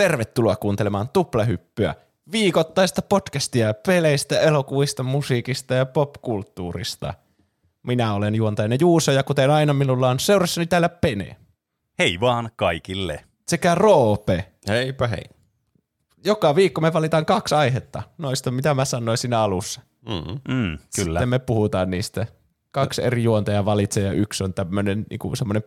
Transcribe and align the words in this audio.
Tervetuloa 0.00 0.56
kuuntelemaan 0.56 1.08
Tuplahyppyä, 1.08 1.94
viikoittaista 2.32 3.02
podcastia 3.02 3.74
peleistä, 3.74 4.40
elokuvista, 4.40 5.02
musiikista 5.02 5.74
ja 5.74 5.86
popkulttuurista. 5.86 7.14
Minä 7.82 8.14
olen 8.14 8.34
juontajana 8.34 8.76
Juuso 8.80 9.12
ja 9.12 9.22
kuten 9.22 9.50
aina 9.50 9.72
minulla 9.72 10.10
on 10.10 10.20
seurassani 10.20 10.66
täällä 10.66 10.88
Pene 10.88 11.36
Hei 11.98 12.20
vaan 12.20 12.50
kaikille. 12.56 13.24
sekä 13.48 13.74
Roope. 13.74 14.52
Heipä 14.68 15.06
hei. 15.06 15.24
Joka 16.24 16.54
viikko 16.54 16.80
me 16.80 16.92
valitaan 16.92 17.26
kaksi 17.26 17.54
aihetta 17.54 18.02
noista, 18.18 18.50
mitä 18.50 18.74
mä 18.74 18.84
sanoin 18.84 19.18
siinä 19.18 19.40
alussa. 19.40 19.80
Mm. 20.08 20.54
Mm, 20.54 20.78
kyllä. 20.96 21.20
Sitten 21.20 21.28
me 21.28 21.38
puhutaan 21.38 21.90
niistä. 21.90 22.26
Kaksi 22.70 23.02
eri 23.02 23.22
juontajaa 23.22 23.64
valitsee 23.64 24.04
ja 24.04 24.12
yksi 24.12 24.44
on 24.44 24.54
tämmöinen 24.54 25.06
niin 25.10 25.36
semmoinen 25.36 25.62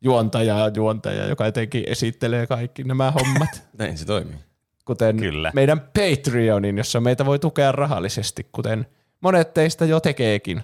juontaja, 0.00 0.70
juontaja, 0.76 1.26
joka 1.26 1.46
jotenkin 1.46 1.84
esittelee 1.86 2.46
kaikki 2.46 2.84
nämä 2.84 3.10
hommat. 3.10 3.62
Näin 3.78 3.98
se 3.98 4.04
toimii. 4.06 4.38
Kuten 4.84 5.16
Kyllä. 5.16 5.50
meidän 5.54 5.80
Patreonin, 5.80 6.78
jossa 6.78 7.00
meitä 7.00 7.26
voi 7.26 7.38
tukea 7.38 7.72
rahallisesti, 7.72 8.46
kuten 8.52 8.86
monet 9.20 9.54
teistä 9.54 9.84
jo 9.84 10.00
tekeekin. 10.00 10.62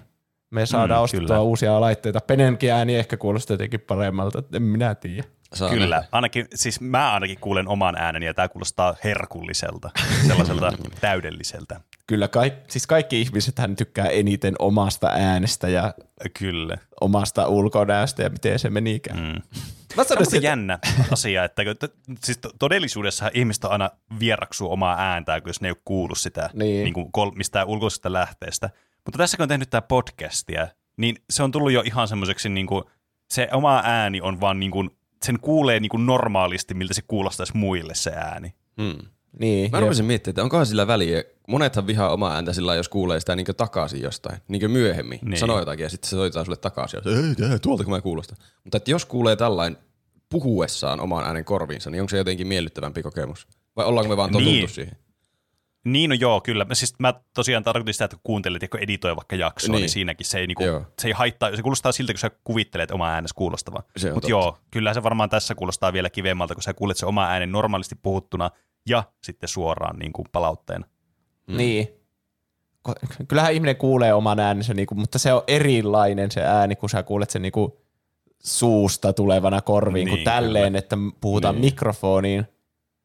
Me 0.51 0.65
saadaan 0.65 0.99
Mm, 0.99 1.03
ostettua 1.03 1.27
kyllä. 1.27 1.41
uusia 1.41 1.81
laitteita. 1.81 2.19
Penenkin 2.27 2.71
ääni 2.71 2.95
ehkä 2.95 3.17
kuulostaa 3.17 3.53
jotenkin 3.53 3.79
paremmalta, 3.81 4.43
en 4.53 4.63
minä 4.63 4.95
tiedä. 4.95 5.23
Saa 5.55 5.69
Kyllä, 5.69 5.95
nähdä. 5.95 6.07
ainakin, 6.11 6.47
siis 6.55 6.81
mä 6.81 7.13
ainakin 7.13 7.39
kuulen 7.39 7.67
oman 7.67 7.95
ääneni 7.97 8.25
ja 8.25 8.33
tämä 8.33 8.47
kuulostaa 8.49 8.95
herkulliselta, 9.03 9.89
sellaiselta 10.27 10.71
täydelliseltä. 11.01 11.81
Kyllä 12.07 12.27
kaik, 12.27 12.53
siis 12.67 12.87
kaikki 12.87 13.21
ihmiset 13.21 13.59
hän 13.59 13.75
tykkää 13.75 14.05
eniten 14.07 14.55
omasta 14.59 15.07
äänestä 15.07 15.69
ja 15.69 15.93
Kyllä. 16.39 16.77
omasta 17.01 17.47
ulkonäöstä 17.47 18.23
ja 18.23 18.29
miten 18.29 18.59
se 18.59 18.69
menikään. 18.69 19.19
Mm. 19.19 19.25
Mm. 19.25 19.41
Mä 19.97 20.03
Se 20.03 20.13
on 20.13 20.21
että 20.23 20.37
jännä 20.37 20.79
asia, 21.11 21.43
että 21.43 21.61
siis 22.23 22.37
to- 22.37 22.51
todellisuudessa 22.59 23.31
ihmiset 23.33 23.65
aina 23.65 23.89
vieraksuu 24.19 24.71
omaa 24.71 24.95
ääntään, 24.99 25.41
kun 25.41 25.49
jos 25.49 25.61
ne 25.61 25.67
ei 25.67 25.71
ole 25.71 25.81
kuullut 25.85 26.17
sitä 26.17 26.49
Niin. 26.53 26.83
niin 26.83 26.93
kuin 26.93 27.11
kol- 27.11 27.31
mistään 27.35 27.67
ulkoisesta 27.67 28.13
lähteestä. 28.13 28.69
Mutta 29.05 29.17
tässä 29.17 29.37
kun 29.37 29.43
on 29.43 29.49
tehnyt 29.49 29.69
tätä 29.69 29.87
podcastia, 29.87 30.67
niin 30.97 31.15
se 31.29 31.43
on 31.43 31.51
tullut 31.51 31.71
jo 31.71 31.81
ihan 31.85 32.07
semmoiseksi, 32.07 32.49
niin 32.49 32.67
kuin, 32.67 32.83
se 33.31 33.47
oma 33.51 33.81
ääni 33.85 34.21
on 34.21 34.41
vaan 34.41 34.59
niin 34.59 34.71
kuin, 34.71 34.89
sen 35.25 35.39
kuulee 35.39 35.79
niin 35.79 35.89
kuin 35.89 36.05
normaalisti, 36.05 36.73
miltä 36.73 36.93
se 36.93 37.01
kuulostaisi 37.07 37.57
muille 37.57 37.95
se 37.95 38.11
ääni. 38.11 38.53
Mm. 38.77 38.97
niin, 39.39 39.71
Mä 39.71 39.77
jep. 39.77 39.81
rupesin 39.81 40.05
miettimään, 40.05 40.31
että 40.31 40.43
onkohan 40.43 40.65
sillä 40.65 40.87
väliä. 40.87 41.23
Monethan 41.47 41.87
vihaa 41.87 42.09
omaa 42.09 42.33
ääntä 42.35 42.53
sillä 42.53 42.75
jos 42.75 42.89
kuulee 42.89 43.19
sitä 43.19 43.35
niin 43.35 43.45
takaisin 43.57 44.01
jostain, 44.01 44.37
niin 44.47 44.71
myöhemmin. 44.71 45.19
Niin. 45.21 45.29
Niin. 45.29 45.39
Sanoo 45.39 45.59
jotakin 45.59 45.83
ja 45.83 45.89
sitten 45.89 46.09
se 46.09 46.15
soittaa 46.15 46.43
sulle 46.43 46.57
takaisin. 46.57 46.99
Ja, 47.05 47.11
ei, 47.11 47.51
ei, 47.51 47.59
tuolta 47.59 47.83
kun 47.83 47.93
mä 47.93 48.01
kuulostan. 48.01 48.37
Mutta 48.63 48.77
että 48.77 48.91
jos 48.91 49.05
kuulee 49.05 49.35
tällainen 49.35 49.77
puhuessaan 50.29 50.99
oman 50.99 51.23
äänen 51.25 51.45
korviinsa, 51.45 51.89
niin 51.89 52.01
onko 52.01 52.09
se 52.09 52.17
jotenkin 52.17 52.47
miellyttävämpi 52.47 53.03
kokemus? 53.03 53.47
Vai 53.75 53.85
ollaanko 53.85 54.09
me 54.09 54.17
vaan 54.17 54.31
totuttu 54.31 54.51
Niin. 54.51 54.69
siihen? 54.69 54.97
Niin, 55.85 56.09
no 56.09 56.15
joo, 56.19 56.41
kyllä. 56.41 56.65
Mä, 56.65 56.75
siis 56.75 56.93
mä 56.99 57.13
tosiaan 57.33 57.63
tarkoitin 57.63 57.93
sitä, 57.93 58.05
että 58.05 58.15
kun 58.17 58.21
kuuntelet 58.23 58.61
ja 58.61 58.67
kun 58.67 58.79
editoi 58.79 59.15
vaikka 59.15 59.35
jaksoa, 59.35 59.67
niin, 59.67 59.71
Niin. 59.73 59.81
niin 59.81 59.89
siinäkin 59.89 60.25
se 60.27 60.39
ei, 60.39 60.47
niinku, 60.47 60.63
Joo. 60.63 60.85
se 61.01 61.07
ei 61.07 61.11
haittaa. 61.11 61.55
Se 61.55 61.61
kuulostaa 61.61 61.91
siltä, 61.91 62.13
kun 62.13 62.19
sä 62.19 62.31
kuvittelet 62.43 62.91
omaa 62.91 63.11
äänesi 63.11 63.33
kuulostavan. 63.35 63.83
On 64.07 64.13
Mutta 64.13 64.29
joo, 64.29 64.57
kyllä 64.71 64.93
se 64.93 65.03
varmaan 65.03 65.29
tässä 65.29 65.55
kuulostaa 65.55 65.93
vielä 65.93 66.09
kivemmalta, 66.09 66.53
kun 66.53 66.63
sä 66.63 66.73
kuulet 66.73 66.97
se 66.97 67.05
oma 67.05 67.25
äänen 67.27 67.51
normaalisti 67.51 67.95
puhuttuna 67.95 68.51
ja 68.89 69.03
sitten 69.23 69.49
suoraan 69.49 69.99
niin 69.99 70.13
kuin 70.13 70.25
palautteena. 70.31 70.85
Mm. 71.47 71.57
Niin. 71.57 71.87
Kyllähän 73.27 73.53
ihminen 73.53 73.75
kuulee 73.75 74.13
oman 74.13 74.39
äänensä, 74.39 74.73
niinku, 74.73 74.95
mutta 74.95 75.19
se 75.19 75.33
on 75.33 75.43
erilainen 75.47 76.31
se 76.31 76.41
ääni, 76.41 76.75
kun 76.75 76.89
sä 76.89 77.03
kuulet 77.03 77.29
sen 77.29 77.41
niinku 77.41 77.81
suusta 78.43 79.13
tulevana 79.13 79.61
korviin, 79.61 80.05
niin, 80.05 80.15
Niin, 80.15 80.23
kun 80.25 80.33
tälleen, 80.33 80.75
että 80.75 80.97
puhutaan 81.21 81.55
niin. 81.55 81.61
Niin. 81.61 81.71
mikrofoniin, 81.73 82.45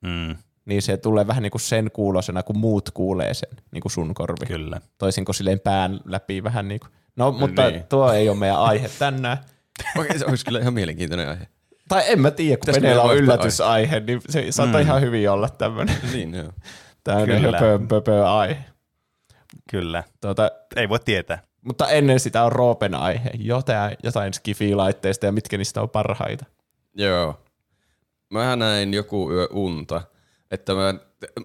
Mm, 0.06 0.36
niin 0.70 0.82
se 0.82 0.96
tulee 0.96 1.26
vähän 1.26 1.42
niin 1.42 1.50
kuin 1.50 1.60
sen 1.60 1.90
kuulosena, 1.90 2.42
kun 2.42 2.58
muut 2.58 2.90
kuulee 2.90 3.34
sen, 3.34 3.50
niin 3.72 3.82
kuin 3.82 3.92
sun 3.92 4.14
korvi. 4.14 4.46
kyllä. 4.46 4.80
Toisin 4.98 5.24
kuin 5.24 5.34
silleen 5.34 5.60
pään 5.60 6.00
läpi 6.04 6.44
vähän 6.44 6.68
niin 6.68 6.80
kuin. 6.80 6.90
No, 7.16 7.32
mutta 7.32 7.70
niin. 7.70 7.84
Tuo 7.88 8.12
ei 8.12 8.28
ole 8.28 8.36
meidän 8.36 8.58
aihe 8.58 8.90
tänään. 8.98 9.38
Okei, 9.98 10.18
se 10.18 10.26
olisi 10.26 10.44
kyllä 10.44 10.60
ihan 10.60 10.74
mielenkiintoinen 10.74 11.28
aihe. 11.28 11.46
Tai 11.88 12.02
en 12.06 12.20
mä 12.20 12.30
tiedä, 12.30 12.56
kun 12.56 12.82
meillä 12.82 13.02
on 13.02 13.16
yllätysaihe, 13.16 14.00
niin 14.00 14.20
se 14.28 14.46
saattaa 14.50 14.80
mm. 14.80 14.86
ihan 14.86 15.00
hyvin 15.00 15.30
olla 15.30 15.48
tämmöinen, 15.48 15.96
niin, 16.12 16.34
joo. 16.34 16.52
tämmöinen 17.04 17.42
höpö, 17.42 17.78
pöpö 17.88 18.30
aihe. 18.30 18.64
Kyllä. 19.70 20.04
Tuota, 20.20 20.50
Ei 20.76 20.88
voi 20.88 20.98
tietää. 21.04 21.42
Mutta 21.64 21.88
ennen 21.88 22.20
sitä 22.20 22.44
on 22.44 22.52
Roopen 22.52 22.94
aihe, 22.94 23.30
jotain, 23.34 23.96
jotain 24.02 24.34
skifi-laitteista 24.34 25.26
ja 25.26 25.32
mitkä 25.32 25.58
niistä 25.58 25.82
on 25.82 25.90
parhaita. 25.90 26.44
Joo. 26.94 27.40
Mä 28.30 28.56
näin 28.56 28.94
joku 28.94 29.32
yö 29.32 29.48
unta, 29.50 30.02
että 30.50 30.74
mä, 30.74 30.94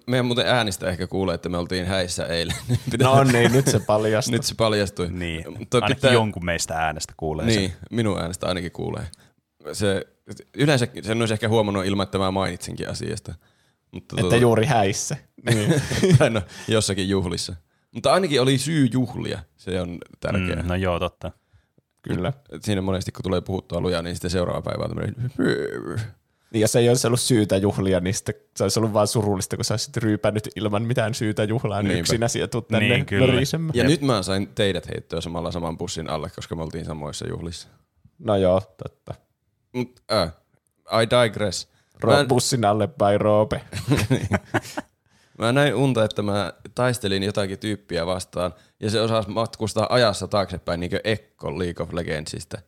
meidän 0.06 0.26
muuten 0.26 0.46
äänistä 0.46 0.88
ehkä 0.88 1.06
kuulee, 1.06 1.34
että 1.34 1.48
me 1.48 1.58
oltiin 1.58 1.86
häissä 1.86 2.26
eilen. 2.26 2.56
No 3.02 3.24
niin, 3.24 3.52
nyt 3.52 3.66
se 3.68 3.80
paljastui. 3.80 4.32
Nyt 4.32 4.42
se 4.42 4.54
paljastui. 4.54 5.08
Niin, 5.10 5.58
Mutta 5.58 5.76
ainakin 5.76 5.96
pitää- 5.96 6.12
jonkun 6.12 6.44
meistä 6.44 6.74
äänestä 6.74 7.14
kuulee 7.16 7.46
Niin, 7.46 7.72
minun 7.90 8.20
äänestä 8.20 8.46
ainakin 8.46 8.72
kuulee. 8.72 9.06
Se, 9.72 10.06
yleensä 10.56 10.86
sen 11.02 11.20
olisi 11.22 11.34
ehkä 11.34 11.48
huomannut 11.48 11.84
ilman, 11.84 12.04
että 12.04 12.18
mä 12.18 12.30
mainitsinkin 12.30 12.90
asiasta. 12.90 13.34
Mutta 13.92 14.16
että 14.20 14.36
juuri 14.36 14.66
häissä. 14.66 15.16
niin, 15.50 15.82
no, 16.30 16.42
jossakin 16.68 17.08
juhlissa. 17.08 17.54
Mutta 17.94 18.12
ainakin 18.12 18.40
oli 18.40 18.58
syy 18.58 18.88
juhlia, 18.92 19.38
se 19.56 19.80
on 19.80 19.98
tärkeää. 20.20 20.62
Mm, 20.62 20.68
no 20.68 20.74
joo, 20.74 20.98
totta. 20.98 21.32
Kyllä. 22.02 22.32
Siinä 22.60 22.80
monesti 22.82 23.12
kun 23.12 23.22
tulee 23.22 23.40
puhuttua 23.40 23.80
lujaa, 23.80 24.02
niin 24.02 24.14
sitten 24.14 24.30
seuraava 24.30 24.62
päivä 24.62 24.84
on 24.84 24.88
tämmöinen 24.90 25.14
Niin 26.52 26.60
jos 26.60 26.76
ei 26.76 26.88
olisi 26.88 27.06
ollut 27.06 27.20
syytä 27.20 27.56
juhlia, 27.56 28.00
niin 28.00 28.14
sitten 28.14 28.34
se 28.56 28.62
olisi 28.62 28.78
ollut 28.80 28.92
vaan 28.92 29.06
surullista, 29.06 29.56
kun 29.56 29.64
sä 29.64 29.74
olisit 29.74 29.96
ryypännyt 29.96 30.48
ilman 30.56 30.82
mitään 30.82 31.14
syytä 31.14 31.44
juhlaan 31.44 31.84
Niinpä. 31.84 32.00
yksinäsi 32.00 32.38
ja 32.38 32.48
tuut 32.48 32.68
tänne 32.68 32.88
Niin, 32.88 33.06
kyllä. 33.06 33.42
Ja 33.74 33.84
nyt 33.84 34.00
mä 34.00 34.22
sain 34.22 34.48
teidät 34.54 34.88
heittyä 34.88 35.20
samalla 35.20 35.50
saman 35.52 35.78
bussin 35.78 36.10
alle, 36.10 36.30
koska 36.30 36.54
me 36.56 36.62
oltiin 36.62 36.84
samoissa 36.84 37.28
juhlissa. 37.28 37.68
No 38.18 38.36
joo, 38.36 38.62
totta. 38.82 39.14
Mut, 39.72 40.00
äh, 40.12 40.32
I 41.02 41.06
digress. 41.10 41.68
Ro- 42.02 42.12
Mä, 42.12 42.24
bussin 42.24 42.64
alle 42.64 42.86
by 42.88 43.18
Roope. 43.18 43.60
mä 45.38 45.52
näin 45.52 45.74
unta, 45.74 46.04
että 46.04 46.22
mä 46.22 46.52
taistelin 46.74 47.22
jotakin 47.22 47.58
tyyppiä 47.58 48.06
vastaan, 48.06 48.54
ja 48.80 48.90
se 48.90 49.00
osasi 49.00 49.30
matkustaa 49.30 49.86
ajassa 49.90 50.28
taaksepäin 50.28 50.80
niin 50.80 50.90
kuin 50.90 51.00
Ekko 51.04 51.58
League 51.58 51.82
of 51.82 51.92
Legendsista. 51.92 52.58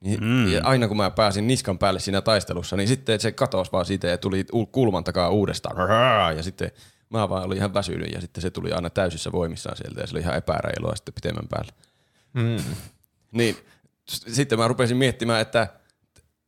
Niin, 0.00 0.24
mm. 0.24 0.52
Ja 0.52 0.60
aina 0.64 0.88
kun 0.88 0.96
mä 0.96 1.10
pääsin 1.10 1.46
niskan 1.46 1.78
päälle 1.78 2.00
siinä 2.00 2.20
taistelussa, 2.20 2.76
niin 2.76 2.88
sitten 2.88 3.20
se 3.20 3.32
katosi 3.32 3.72
vaan 3.72 3.84
siitä 3.84 4.06
ja 4.06 4.18
tuli 4.18 4.44
kulman 4.72 5.04
takaa 5.04 5.30
uudestaan. 5.30 5.76
Ja 6.36 6.42
sitten 6.42 6.70
mä 7.10 7.28
vaan 7.28 7.44
olin 7.44 7.58
ihan 7.58 7.74
väsynyt 7.74 8.12
ja 8.12 8.20
sitten 8.20 8.42
se 8.42 8.50
tuli 8.50 8.72
aina 8.72 8.90
täysissä 8.90 9.32
voimissaan 9.32 9.76
sieltä 9.76 10.00
ja 10.00 10.06
se 10.06 10.14
oli 10.14 10.20
ihan 10.20 10.36
epäreilua 10.36 10.96
sitten 10.96 11.14
pitemmän 11.14 11.48
päälle. 11.50 11.72
Mm. 12.32 12.74
Niin 13.32 13.56
sitten 14.08 14.58
mä 14.58 14.68
rupesin 14.68 14.96
miettimään, 14.96 15.40
että 15.40 15.68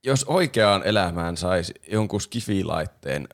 jos 0.04 0.24
oikeaan 0.24 0.82
elämään 0.84 1.36
saisi 1.36 1.74
jonkun 1.90 2.20
skifilaitteen, 2.20 3.28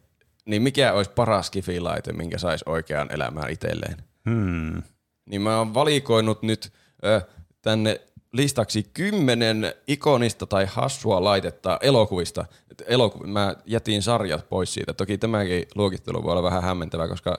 niin 0.47 0.63
mikä 0.63 0.93
olisi 0.93 1.11
paras 1.11 1.47
skifilaite, 1.47 2.13
minkä 2.13 2.39
saisi 2.39 2.65
oikeaan 2.69 3.13
elämään 3.13 3.51
itselleen? 3.51 3.97
Hmm. 4.31 4.83
Niin 5.27 5.43
mä 5.43 5.59
oon 5.59 5.75
valikoinut 5.75 6.43
nyt 6.43 6.73
ö, 7.05 7.21
tänne 7.63 8.01
listaksi 8.35 8.83
kymmenen 8.95 9.75
ikonista 9.87 10.47
tai 10.47 10.67
hassua 10.69 11.25
laitetta 11.25 11.79
elokuvista. 11.83 12.45
Et 12.71 12.83
Eloku- 12.87 13.27
mä 13.27 13.55
jätin 13.67 14.03
sarjat 14.03 14.49
pois 14.49 14.75
siitä. 14.75 14.95
Toki 14.95 15.19
tämäkin 15.19 15.65
luokittelu 15.75 16.23
voi 16.23 16.33
olla 16.33 16.43
vähän 16.43 16.63
hämmentävä, 16.63 17.09
koska 17.09 17.39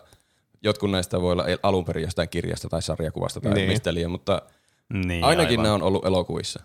jotkut 0.64 0.92
näistä 0.92 1.22
voi 1.22 1.32
olla 1.32 1.46
alun 1.64 1.86
perin 1.86 2.04
jostain 2.04 2.30
kirjasta 2.30 2.70
tai 2.70 2.82
sarjakuvasta 2.82 3.42
tai 3.42 3.54
Niin. 3.54 3.70
mistä 3.70 3.94
liian, 3.94 4.12
mutta 4.12 4.42
Niin, 4.94 5.24
ainakin 5.24 5.52
aivan. 5.52 5.64
nämä 5.64 5.76
on 5.76 5.84
ollut 5.84 6.06
elokuvissa. 6.06 6.64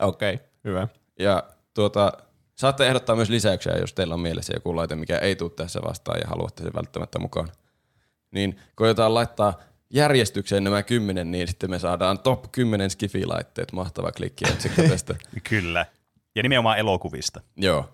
Okei, 0.00 0.34
okay, 0.34 0.46
hyvä. 0.64 0.88
Ja 1.18 1.42
tuota, 1.74 2.12
saatte 2.54 2.86
ehdottaa 2.86 3.16
myös 3.16 3.28
lisäyksiä, 3.30 3.76
jos 3.80 3.92
teillä 3.92 4.14
on 4.14 4.20
mielessä 4.20 4.52
joku 4.56 4.76
laite, 4.76 4.94
mikä 4.94 5.18
ei 5.18 5.36
tule 5.36 5.50
tässä 5.50 5.80
vastaan 5.84 6.20
ja 6.20 6.28
haluatte 6.28 6.62
sen 6.62 6.74
välttämättä 6.74 7.18
mukaan. 7.18 7.48
Niin 8.30 8.60
koetaan 8.74 9.14
laittaa 9.14 9.58
järjestykseen 9.90 10.64
nämä 10.64 10.82
kymmenen, 10.82 11.30
niin 11.30 11.48
sitten 11.48 11.70
me 11.70 11.78
saadaan 11.78 12.18
top 12.18 12.52
10 12.52 12.90
skifi-laitteet. 12.90 13.72
Mahtava 13.72 14.12
klikki 14.12 14.44
otsikko 14.52 14.82
tästä. 14.82 15.14
Kyllä. 15.50 15.86
Ja 16.34 16.42
nimenomaan 16.42 16.78
elokuvista. 16.78 17.40
Joo. 17.56 17.88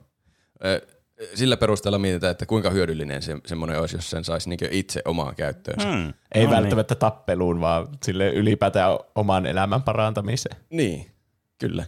Sillä 1.34 1.56
perusteella 1.56 1.98
mietitään, 1.98 2.30
että 2.30 2.46
kuinka 2.46 2.70
hyödyllinen 2.70 3.22
se, 3.22 3.36
semmoinen 3.46 3.80
olisi, 3.80 3.96
jos 3.96 4.10
sen 4.10 4.24
saisi 4.24 4.48
niinku 4.48 4.64
itse 4.70 5.02
omaan 5.04 5.34
käyttöönsä. 5.34 5.88
Mm. 5.88 5.92
Hmm. 5.92 6.14
Ei 6.34 6.44
no 6.44 6.50
välttämättä 6.50 6.94
tappeluun, 6.94 7.60
vaan 7.60 7.88
sille 8.02 8.30
ylipäätään 8.30 8.98
oman 9.14 9.46
elämän 9.46 9.82
parantamiseen. 9.82 10.56
Niin, 10.70 11.10
kyllä. 11.58 11.84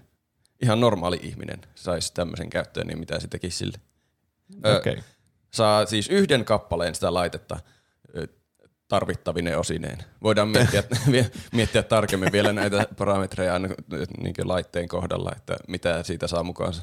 Ihan 0.62 0.80
normaali 0.80 1.20
ihminen 1.22 1.60
saisi 1.74 2.14
tämmöisen 2.14 2.50
käyttöön, 2.50 2.86
niin 2.86 2.98
mitä 2.98 3.20
se 3.20 3.28
tekisi 3.28 3.58
sille. 3.58 3.78
Ö. 4.66 4.76
Okay. 4.76 4.96
saa 5.50 5.86
siis 5.86 6.08
yhden 6.08 6.44
kappaleen 6.44 6.94
sitä 6.94 7.14
laitetta 7.14 7.60
tarvittavine 8.94 9.56
osineen. 9.56 9.98
Voidaan 10.22 10.48
miettiä, 10.48 10.82
miettiä 11.52 11.82
tarkemmin 11.82 12.32
vielä 12.32 12.52
näitä 12.52 12.86
parametreja 12.98 13.58
niin 13.58 14.34
laitteen 14.44 14.88
kohdalla, 14.88 15.32
että 15.36 15.56
mitä 15.68 16.02
siitä 16.02 16.26
saa 16.26 16.42
mukaansa. 16.42 16.82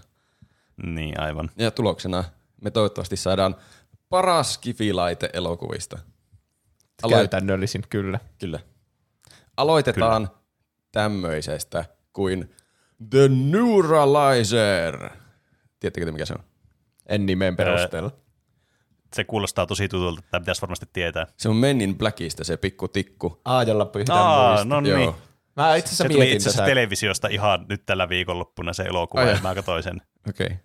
Niin, 0.84 1.19
aivan. 1.19 1.50
Ja 1.58 1.72
tuloksena 1.72 2.24
me 2.62 2.72
toivottavasti 2.72 3.18
saadaan 3.18 3.56
paras 4.10 4.58
kifilaite 4.58 5.30
elokuvista. 5.34 6.00
Aloit- 7.04 7.16
Käytännöllisin, 7.18 7.84
kyllä. 7.90 8.19
Kyllä. 8.40 8.60
Aloitetaan 9.58 10.28
Kyllä. 10.28 10.40
tämmöisestä 10.92 11.86
kuin 12.13 12.52
The 13.10 13.28
Neuralizer. 13.30 15.10
Tiedättekö 15.80 16.06
te, 16.06 16.12
mikä 16.12 16.25
se 16.25 16.34
on? 16.34 16.44
En 17.06 17.25
nimen 17.25 17.56
perusteella. 17.56 18.12
Se 19.13 19.24
kuulostaa 19.24 19.66
tosi 19.66 19.88
tutulta, 19.88 20.19
että 20.25 20.40
pitäisi 20.40 20.62
varmasti 20.62 20.86
tietää. 20.94 21.28
Se 21.38 21.50
on 21.50 21.56
Men 21.56 21.81
in 21.81 21.98
Blackista 21.98 22.44
se 22.44 22.58
pikku 22.58 22.88
tikku. 22.88 23.42
Aa, 23.46 23.63
jolla 23.63 23.86
pyhitään 23.86 24.19
Aa, 24.19 24.50
muista. 24.50 24.66
no 24.66 24.81
niin. 24.81 25.02
Joo. 25.02 25.16
Mä 25.56 25.75
itse 25.75 25.88
asiassa 25.88 26.04
Se 26.04 26.10
tuli 26.10 26.19
mietin 26.19 26.38
itse 26.38 26.50
asiassa 26.50 26.66
televisiosta 26.66 27.28
ihan 27.28 27.66
nyt 27.69 27.86
tällä 27.86 28.10
viikonloppuna 28.10 28.74
se 28.74 28.84
elokuva, 28.84 29.22
Ai 29.22 29.30
ja 29.31 29.40
mä 29.44 29.56
katsoin 29.56 29.84
sen. 29.84 30.02
Okei. 30.30 30.46
Okay. 30.46 30.58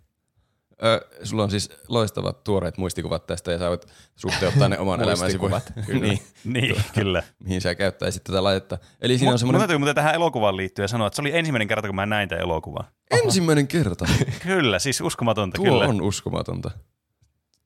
Ö, 0.85 1.09
sulla 1.23 1.43
on 1.43 1.51
siis 1.51 1.71
loistavat 1.89 2.45
tuoreet 2.45 2.79
muistikuvat 2.79 3.27
tästä 3.27 3.53
ja 3.53 3.59
sä 3.59 3.69
voit 3.69 3.87
suhteuttaa 4.17 4.69
ne 4.69 4.79
oman 4.79 5.01
elämäsi. 5.03 5.23
Muistikuvat, 5.23 5.73
niin, 6.01 6.19
Niin, 6.45 6.77
kyllä. 6.95 7.23
mihin 7.45 7.61
sä 7.61 7.75
käyttäisit 7.75 8.25
tätä 8.25 8.45
laitetta. 8.45 8.79
Eli 9.01 9.19
siinä 9.19 9.27
Mun 9.27 9.33
on 9.33 9.39
semmoinen 9.39 9.61
täytyy 9.61 9.79
muuten 9.79 9.95
tähän 9.95 10.15
elokuvaan 10.15 10.57
liittyen 10.57 10.89
sanoa, 10.89 11.07
että 11.07 11.15
se 11.15 11.23
oli 11.23 11.37
ensimmäinen 11.39 11.69
kerta, 11.69 11.89
kun 11.89 11.97
mä 11.97 12.07
näin 12.07 12.29
tämän 12.29 12.43
elokuvan. 12.43 12.85
ensimmäinen 13.11 13.69
kerta. 13.69 14.07
Kyllä, 14.43 14.79
siis 14.79 15.01
uskomatonta, 15.01 15.57
Tuo 15.57 15.65
kyllä. 15.65 15.87
on 15.87 16.03
uskomatonta. 16.03 16.71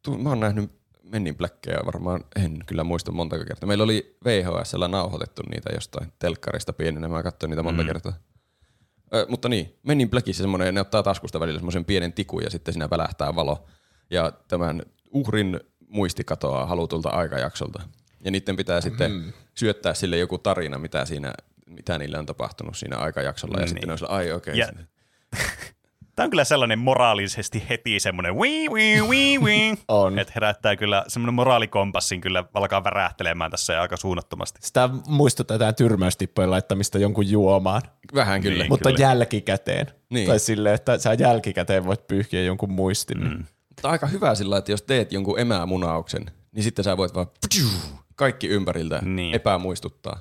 Mä 0.08 0.28
oon 0.28 0.40
nähnyt 0.40 0.70
Men 1.02 1.26
in 1.26 1.36
Blackia 1.36 1.78
varmaan, 1.86 2.24
en 2.36 2.58
kyllä 2.66 2.84
muista 2.84 3.12
monta 3.12 3.44
kertaa. 3.44 3.66
Meillä 3.66 3.84
oli 3.84 4.16
VHSllä 4.24 4.88
nauhoitettu 4.88 5.42
niitä 5.50 5.70
jostain 5.74 6.12
telkkarista 6.18 6.72
pienenä, 6.72 7.08
mä 7.08 7.22
katsoin 7.22 7.50
niitä 7.50 7.62
monta 7.62 7.82
mm. 7.82 7.86
kertaa. 7.86 8.12
Ö, 9.14 9.26
mutta 9.28 9.48
niin, 9.48 9.78
Men 9.82 10.00
in 10.00 10.10
Blackissa 10.10 10.42
semmoinen, 10.42 10.74
ne 10.74 10.80
ottaa 10.80 11.02
taskusta 11.02 11.40
välillä 11.40 11.58
semmoisen 11.58 11.84
pienen 11.84 12.12
tikun 12.12 12.42
ja 12.42 12.50
sitten 12.50 12.74
siinä 12.74 12.90
välähtää 12.90 13.34
valo. 13.34 13.66
Ja 14.10 14.32
tämän 14.48 14.82
uhrin 15.10 15.60
muisti 15.88 16.24
katoaa 16.24 16.66
halutulta 16.66 17.08
aikajaksolta. 17.08 17.82
Ja 18.24 18.30
niiden 18.30 18.56
pitää 18.56 18.80
sitten 18.80 19.12
Mm-hmm. 19.12 19.32
syöttää 19.54 19.94
sille 19.94 20.16
joku 20.18 20.38
tarina, 20.38 20.78
mitä, 20.78 21.04
siinä, 21.04 21.32
mitä 21.66 21.98
niille 21.98 22.18
on 22.18 22.26
tapahtunut 22.26 22.76
siinä 22.76 22.96
aikajaksolla. 22.96 23.54
Ja 23.54 23.60
Niin. 23.60 23.68
sitten 23.68 23.86
ne 23.86 23.92
on 23.92 23.98
sillä, 23.98 24.10
ai 24.10 24.32
okei. 24.32 24.58
Ja- 24.58 24.68
Tämä 26.20 26.26
on 26.26 26.30
kyllä 26.30 26.44
sellainen 26.44 26.78
moraalisesti 26.78 27.62
heti 27.68 28.00
semmoinen 28.00 28.36
wii, 28.36 28.68
wii, 28.68 29.02
wii, 29.02 29.38
wii. 29.38 29.74
On. 29.88 30.18
Että 30.18 30.32
herättää 30.36 30.76
kyllä 30.76 31.04
semmoinen 31.08 31.34
moraalikompassin 31.34 32.20
kyllä 32.20 32.44
alkaa 32.54 32.84
värähtelemään 32.84 33.50
tässä 33.50 33.72
ja 33.72 33.82
aika 33.82 33.96
suunnattomasti. 33.96 34.58
Sitä 34.62 34.88
muistuttaa 35.06 35.58
tämän 35.58 35.74
tyrmäystippojen 35.74 36.50
laittamista 36.50 36.98
jonkun 36.98 37.30
juomaan, 37.30 37.82
Vähän 38.14 38.40
kyllä. 38.40 38.58
Niin. 38.58 38.72
mutta 38.72 38.92
kyllä. 38.92 39.04
jälkikäteen. 39.04 39.86
Niin. 40.10 40.26
Tai 40.26 40.38
silleen, 40.38 40.74
että 40.74 40.98
sä 40.98 41.14
jälkikäteen 41.14 41.84
voit 41.84 42.06
pyyhkiä 42.06 42.42
jonkun 42.42 42.72
muistin. 42.72 43.20
Mm. 43.20 43.44
Mutta 43.68 43.90
aika 43.90 44.06
hyvä 44.06 44.34
sillä, 44.34 44.58
että 44.58 44.72
jos 44.72 44.82
teet 44.82 45.12
jonkun 45.12 45.38
emämunauksen, 45.40 46.30
niin 46.52 46.62
sitten 46.62 46.84
sä 46.84 46.96
voit 46.96 47.14
vaan 47.14 47.26
kaikki 48.14 48.48
ympäriltä 48.48 48.98
Niin. 49.04 49.34
epämuistuttaa. 49.34 50.20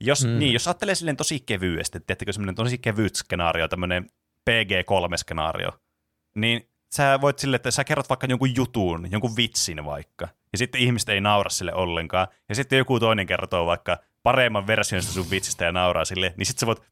Jos, 0.00 0.24
mm. 0.24 0.38
niin, 0.38 0.52
jos 0.52 0.66
ajattelee 0.68 0.94
silleen 0.94 1.16
tosi 1.16 1.40
kevyesti, 1.40 1.98
semmoinen 2.30 2.54
tosi 2.54 2.78
kevyt 2.78 3.14
skenaario, 3.14 3.68
tämmöinen 3.68 4.10
PG-3-skenaario, 4.50 5.72
niin 6.36 6.68
sä 6.94 7.18
voit 7.20 7.38
sille, 7.38 7.56
että 7.56 7.70
sä 7.70 7.84
kerrot 7.84 8.08
vaikka 8.08 8.26
jonkun 8.26 8.56
jutun, 8.56 9.08
jonkun 9.10 9.36
vitsin 9.36 9.84
vaikka, 9.84 10.28
ja 10.52 10.58
sitten 10.58 10.80
ihmiset 10.80 11.08
ei 11.08 11.20
naura 11.20 11.50
sille 11.50 11.74
ollenkaan, 11.74 12.28
ja 12.48 12.54
sitten 12.54 12.76
joku 12.78 13.00
toinen 13.00 13.26
kertoo 13.26 13.66
vaikka 13.66 13.98
paremman 14.22 14.66
version 14.66 15.02
sun 15.02 15.30
vitsistä 15.30 15.64
ja 15.64 15.72
nauraa 15.72 16.04
sille, 16.04 16.34
niin 16.36 16.46
sitten 16.46 16.60
sä 16.60 16.66
voit, 16.66 16.82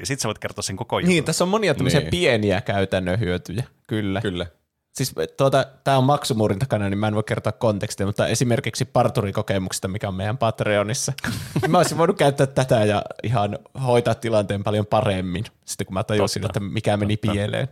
ja 0.00 0.06
sit 0.06 0.20
sä 0.20 0.28
voit 0.28 0.38
kertoa 0.38 0.62
sen 0.62 0.76
koko 0.76 0.98
jutun. 0.98 1.08
Niin, 1.08 1.24
tässä 1.24 1.44
on 1.44 1.48
monia 1.50 1.74
tämmöisiä 1.74 2.00
Niin. 2.00 2.10
pieniä 2.10 2.60
käytännön 2.60 3.20
hyötyjä, 3.20 3.64
kyllä. 3.88 4.20
Kyllä. 4.20 4.46
Siis 4.92 5.14
tuota, 5.36 5.66
tämä 5.84 5.98
on 5.98 6.04
maksumuurin 6.04 6.58
takana, 6.58 6.88
niin 6.88 6.98
mä 6.98 7.08
en 7.08 7.14
voi 7.14 7.22
kertoa 7.22 7.52
kontekstia, 7.52 8.06
mutta 8.06 8.26
esimerkiksi 8.26 8.84
parturikokemuksesta, 8.84 9.88
mikä 9.88 10.08
on 10.08 10.14
meidän 10.14 10.38
Patreonissa. 10.38 11.12
mä 11.68 11.78
olisin 11.78 11.98
voinut 11.98 12.18
käyttää 12.18 12.46
tätä 12.46 12.84
ja 12.84 13.02
ihan 13.22 13.58
hoitaa 13.86 14.14
tilanteen 14.14 14.64
paljon 14.64 14.86
paremmin, 14.86 15.44
sitten 15.64 15.86
kun 15.86 15.94
mä 15.94 16.04
tajusin, 16.04 16.42
Totta. 16.42 16.58
että 16.58 16.72
mikä 16.72 16.96
meni 16.96 17.16
Totta. 17.16 17.32
pieleen. 17.32 17.68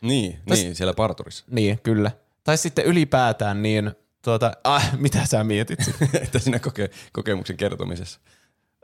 Niin, 0.00 0.38
niin, 0.50 0.76
siellä 0.76 0.94
parturissa. 0.94 1.44
Niin, 1.50 1.80
kyllä. 1.82 2.10
Tai 2.44 2.58
sitten 2.58 2.84
ylipäätään 2.84 3.62
niin, 3.62 3.92
tuota, 4.22 4.52
ah, 4.64 4.92
mitä 4.98 5.26
sä 5.26 5.44
mietit 5.44 5.84
sitten? 5.84 6.08
että 6.22 6.38
siinä 6.38 6.58
koke- 6.58 6.90
kokemuksen 7.12 7.56
kertomisessa. 7.56 8.20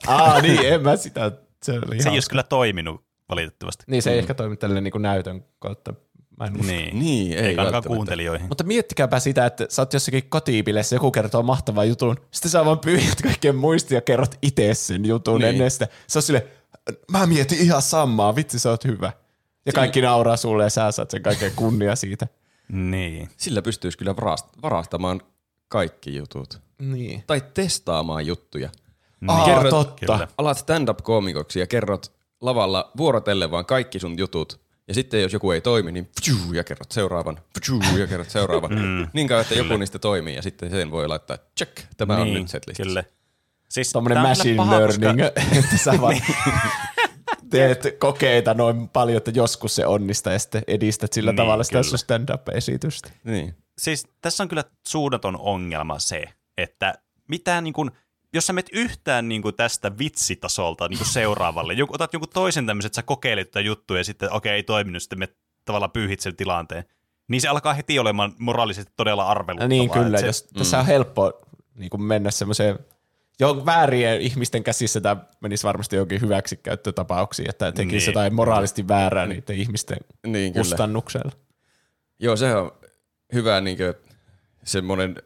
ah, 0.06 0.42
niin, 0.42 0.72
en 0.72 0.82
mä 0.82 0.96
sitä, 0.96 1.32
se 1.62 1.72
Se 2.02 2.08
ei 2.08 2.12
olisi 2.12 2.30
kyllä 2.30 2.42
toiminut 2.42 3.04
valitettavasti. 3.28 3.84
Niin, 3.86 4.02
se 4.02 4.12
ei 4.12 4.18
ehkä 4.18 4.34
toimi 4.34 4.56
tälleen 4.56 4.84
niin 4.84 4.92
kuin 4.92 5.02
näytön 5.02 5.44
kautta. 5.58 5.94
Mä 6.36 6.46
en 6.46 6.52
usko. 6.54 6.66
Niin, 6.66 6.98
Niin, 6.98 7.32
ei 7.32 7.38
ei 7.44 7.56
ainakaan 7.56 7.82
kuuntelijoihin. 7.86 8.48
Mutta 8.48 8.64
miettikääpä 8.64 9.20
sitä, 9.20 9.46
että 9.46 9.66
sä 9.68 9.82
oot 9.82 9.92
jossakin 9.92 10.22
kotiipileissä, 10.28 10.96
joku 10.96 11.10
kertoo 11.10 11.42
mahtavan 11.42 11.88
jutun, 11.88 12.16
sitten 12.30 12.50
sä 12.50 12.64
vaan 12.64 12.78
pyyhät 12.78 13.22
kaikkien 13.22 13.56
muistia 13.56 13.96
ja 13.96 14.00
kerrot 14.02 14.34
itse 14.42 14.74
sen 14.74 15.04
jutun 15.04 15.34
Niin. 15.34 15.42
niin. 15.42 15.54
ennen 15.54 15.70
sitä. 15.70 15.88
Se 16.06 16.18
on 16.18 16.22
sille, 16.22 16.46
mä 17.10 17.26
mietin 17.26 17.58
ihan 17.58 17.82
samaa, 17.82 18.36
vitsi 18.36 18.58
sä 18.58 18.70
oot 18.70 18.84
hyvä. 18.84 19.12
Ja 19.66 19.72
kaikki 19.72 20.00
nauraa 20.00 20.36
sulle 20.36 20.62
ja 20.64 20.70
sä 20.70 20.90
saat 20.92 21.10
sen 21.10 21.22
kaiken 21.22 21.52
kunnia 21.56 21.96
siitä. 21.96 22.26
Niin. 22.72 23.28
Sillä 23.36 23.62
pystyisi 23.62 23.98
kyllä 23.98 24.12
varast- 24.12 24.62
varastamaan 24.62 25.20
kaikki 25.68 26.16
jutut. 26.16 26.60
Niin. 26.78 27.24
Tai 27.26 27.42
testaamaan 27.54 28.26
juttuja. 28.26 28.70
Aa, 29.28 29.46
Kerrot- 29.46 29.70
totta. 29.70 30.06
kyllä. 30.06 30.28
Alat 30.38 30.58
stand-up-koomikoksi 30.58 31.58
ja 31.60 31.66
kerrot 31.66 32.12
lavalla 32.40 32.90
vuorotellen 32.96 33.50
vaan 33.50 33.66
kaikki 33.66 33.98
sun 33.98 34.18
jutut. 34.18 34.60
Ja 34.88 34.94
sitten 34.94 35.22
jos 35.22 35.32
joku 35.32 35.50
ei 35.50 35.60
toimi, 35.60 35.92
niin 35.92 36.10
pju, 36.24 36.52
ja 36.52 36.64
kerrot 36.64 36.92
seuraavan, 36.92 37.38
pju, 37.66 37.98
ja 37.98 38.06
kerrot 38.06 38.30
seuraavan. 38.30 38.72
Mm, 38.74 39.06
niin 39.12 39.28
kauan, 39.28 39.42
että 39.42 39.54
joku 39.54 39.76
niistä 39.76 39.98
toimii 39.98 40.34
ja 40.36 40.42
sitten 40.42 40.70
sen 40.70 40.90
voi 40.90 41.08
laittaa 41.08 41.38
check, 41.58 41.78
tämä 41.96 42.16
on 42.16 42.34
nyt. 42.34 42.34
Niin, 42.66 42.76
Kyllä. 42.76 43.04
Siis 43.68 43.96
on 43.96 44.04
machine 44.04 44.44
kyllä 44.44 44.56
paha, 44.56 44.78
learning, 44.78 45.20
Koska, 45.20 45.58
että 45.58 45.76
sä 45.84 46.00
vaan 46.00 46.16
teet 47.50 47.82
kokeita 47.98 48.54
noin 48.54 48.88
paljon, 48.88 49.16
että 49.16 49.30
joskus 49.34 49.76
se 49.76 49.86
onnistaa 49.86 50.32
ja 50.32 50.38
sitten 50.38 50.62
edistät 50.66 51.12
sillä 51.12 51.30
Niin, 51.30 51.36
tavalla 51.36 51.64
sitä 51.64 51.72
kyllä. 51.72 51.82
sun 51.82 51.98
stand-up-esitystä. 51.98 53.10
Niin. 53.24 53.54
siis 53.78 54.06
tässä 54.20 54.42
on 54.42 54.48
kyllä 54.48 54.64
suunnaton 54.88 55.36
ongelma 55.40 55.98
se, 55.98 56.24
että 56.56 56.94
mitään 57.28 57.64
niin 57.64 57.74
kuin, 57.74 57.90
jos 58.36 58.46
sä 58.46 58.52
menet 58.52 58.70
yhtään 58.72 59.28
niin 59.28 59.42
kuin 59.42 59.54
tästä 59.54 59.98
vitsitasolta 59.98 60.88
niin 60.88 60.98
kuin 60.98 61.08
seuraavalle, 61.08 61.72
joku, 61.72 61.94
otat 61.94 62.12
jonkun 62.12 62.28
toisen 62.34 62.66
tämmöisen, 62.66 62.86
että 62.86 62.96
sä 62.96 63.02
kokeilet 63.02 63.50
tätä 63.50 63.60
juttua 63.60 63.98
ja 63.98 64.04
sitten 64.04 64.32
okei, 64.32 64.52
ei 64.52 64.62
toiminut, 64.62 65.02
sitten 65.02 65.18
me 65.18 65.28
tavallaan 65.64 65.90
pyyhit 65.90 66.20
sen 66.20 66.36
tilanteen, 66.36 66.84
niin 67.28 67.40
se 67.40 67.48
alkaa 67.48 67.74
heti 67.74 67.98
olemaan 67.98 68.32
moraalisesti 68.38 68.92
todella 68.96 69.26
arveluttavaa. 69.26 69.68
Niin 69.68 69.90
kyllä, 69.90 70.18
se, 70.18 70.26
jos, 70.26 70.42
tässä 70.42 70.78
on 70.78 70.86
helppo 70.86 71.40
niin 71.74 71.90
kuin 71.90 72.02
mennä 72.02 72.30
semmoiseen, 72.30 72.78
jo 73.40 73.66
väärien 73.66 74.20
ihmisten 74.20 74.62
käsissä 74.64 75.00
tämä 75.00 75.16
menisi 75.40 75.64
varmasti 75.64 75.96
jonkin 75.96 76.20
hyväksikäyttötapauksiin, 76.20 77.50
että 77.50 77.72
tekisi 77.72 77.96
Niin, 77.96 78.06
jotain 78.06 78.34
moraalisesti 78.34 78.88
väärää 78.88 79.26
niiden 79.26 79.56
ihmisten 79.56 79.98
Niin, 80.26 80.52
kyllä. 80.52 80.64
kustannuksella. 80.64 81.32
Joo, 82.18 82.36
se 82.36 82.54
on 82.54 82.72
hyvä 83.32 83.60
niin 83.60 83.78
semmoinen 84.64 85.16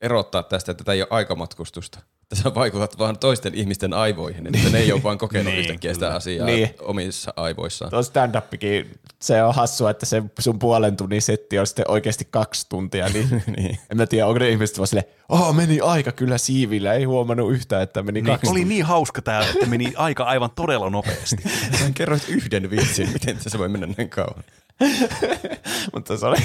erottaa 0.00 0.42
tästä, 0.42 0.72
että 0.72 0.84
tämä 0.84 0.94
ei 0.94 1.02
ole 1.02 1.08
aikamatkustusta. 1.10 1.98
Että 2.32 2.42
sä 2.42 2.54
vaikutat 2.54 2.98
vaan 2.98 3.18
toisten 3.18 3.54
ihmisten 3.54 3.92
aivoihin, 3.92 4.46
että 4.46 4.70
ne 4.70 4.78
ei 4.78 4.92
ole 4.92 5.02
vaan 5.02 5.18
kokenut 5.18 5.46
Niin, 5.52 5.58
yhtäkkiä 5.58 5.94
sitä 5.94 6.14
asiaa 6.14 6.46
Niin. 6.46 6.70
omissa 6.80 7.32
aivoissaan. 7.36 7.90
Tuo 7.90 8.02
stand-upikin, 8.02 8.98
se 9.20 9.42
on 9.42 9.54
hassua, 9.54 9.90
että 9.90 10.06
se 10.06 10.22
sun 10.38 10.58
puolen 10.58 10.96
tunnin 10.96 11.22
setti 11.22 11.58
on 11.58 11.66
sitten 11.66 11.90
oikeasti 11.90 12.28
kaksi 12.30 12.66
tuntia, 12.68 13.08
niin, 13.08 13.42
niin. 13.56 13.78
en 13.90 13.96
mä 13.96 14.06
tiedä, 14.06 14.26
onko 14.26 14.38
ne 14.38 14.48
ihmiset 14.48 14.78
vaan 14.78 14.86
silleen, 14.86 15.06
oh, 15.28 15.54
meni 15.54 15.80
aika 15.80 16.12
kyllä 16.12 16.38
siivillä, 16.38 16.92
ei 16.92 17.04
huomannut 17.04 17.52
yhtään, 17.52 17.82
että 17.82 18.02
meni 18.02 18.20
niin, 18.22 18.26
kaksi 18.26 18.50
oli 18.50 18.64
niin 18.64 18.84
hauska 18.84 19.22
tämä, 19.22 19.40
että 19.40 19.66
meni 19.66 19.92
aika 19.96 20.24
aivan 20.24 20.50
todella 20.50 20.90
nopeasti. 20.90 21.36
Sä 21.78 21.84
kerroit 21.94 22.28
yhden 22.28 22.70
vitsin, 22.70 23.08
miten 23.12 23.36
se 23.40 23.58
voi 23.58 23.68
mennä 23.68 23.86
näin 23.98 24.10
kauan. 24.10 24.44
Mutta 25.94 26.16
se 26.16 26.26
oli 26.26 26.36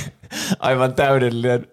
aivan 0.60 0.94
täydellinen 0.94 1.68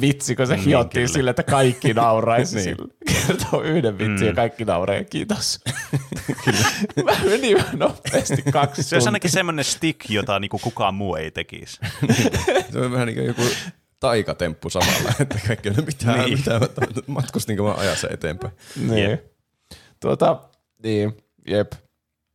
vitsi, 0.00 0.36
kun 0.36 0.46
se 0.46 0.56
Niin, 0.56 0.64
hiottiin 0.64 1.02
kyllä. 1.04 1.12
sille, 1.14 1.30
että 1.30 1.42
kaikki 1.42 1.94
nauraisi 2.02 2.54
Niin. 2.56 2.64
sille. 2.64 2.94
Kertoo 3.26 3.62
yhden 3.62 3.98
vitsin 3.98 4.26
ja 4.28 4.34
kaikki 4.34 4.64
nauraa 4.64 4.96
ja 4.96 5.04
kiitos. 5.04 5.60
Mä 7.04 7.12
menin 7.24 7.64
nopeasti 7.72 8.42
kaksi 8.52 8.82
Se 8.82 8.96
olisi 8.96 9.04
tuntia. 9.04 9.08
ainakin 9.08 9.30
semmoinen 9.30 9.64
stick, 9.64 10.10
jota 10.10 10.38
niinku 10.40 10.58
kukaan 10.58 10.94
muu 10.94 11.16
ei 11.16 11.30
tekisi. 11.30 11.80
Se 12.72 12.78
on 12.78 12.92
vähän 12.92 13.06
niin 13.06 13.16
kuin 13.16 13.26
joku 13.26 13.42
taikatemppu 14.00 14.70
samalla, 14.70 15.12
että 15.20 15.38
kaikki 15.46 15.68
on 15.68 15.74
mitään, 15.86 16.18
Niin. 16.18 16.24
niin. 16.26 16.38
mitään 16.38 16.60
matkustinko 17.06 17.62
mä 17.64 17.74
ajassa 17.74 18.08
eteenpäin. 18.10 18.52
Niin. 18.88 19.10
Jep. 19.10 19.24
Tuota, 20.00 20.40
niin, 20.82 21.16
jep. 21.46 21.72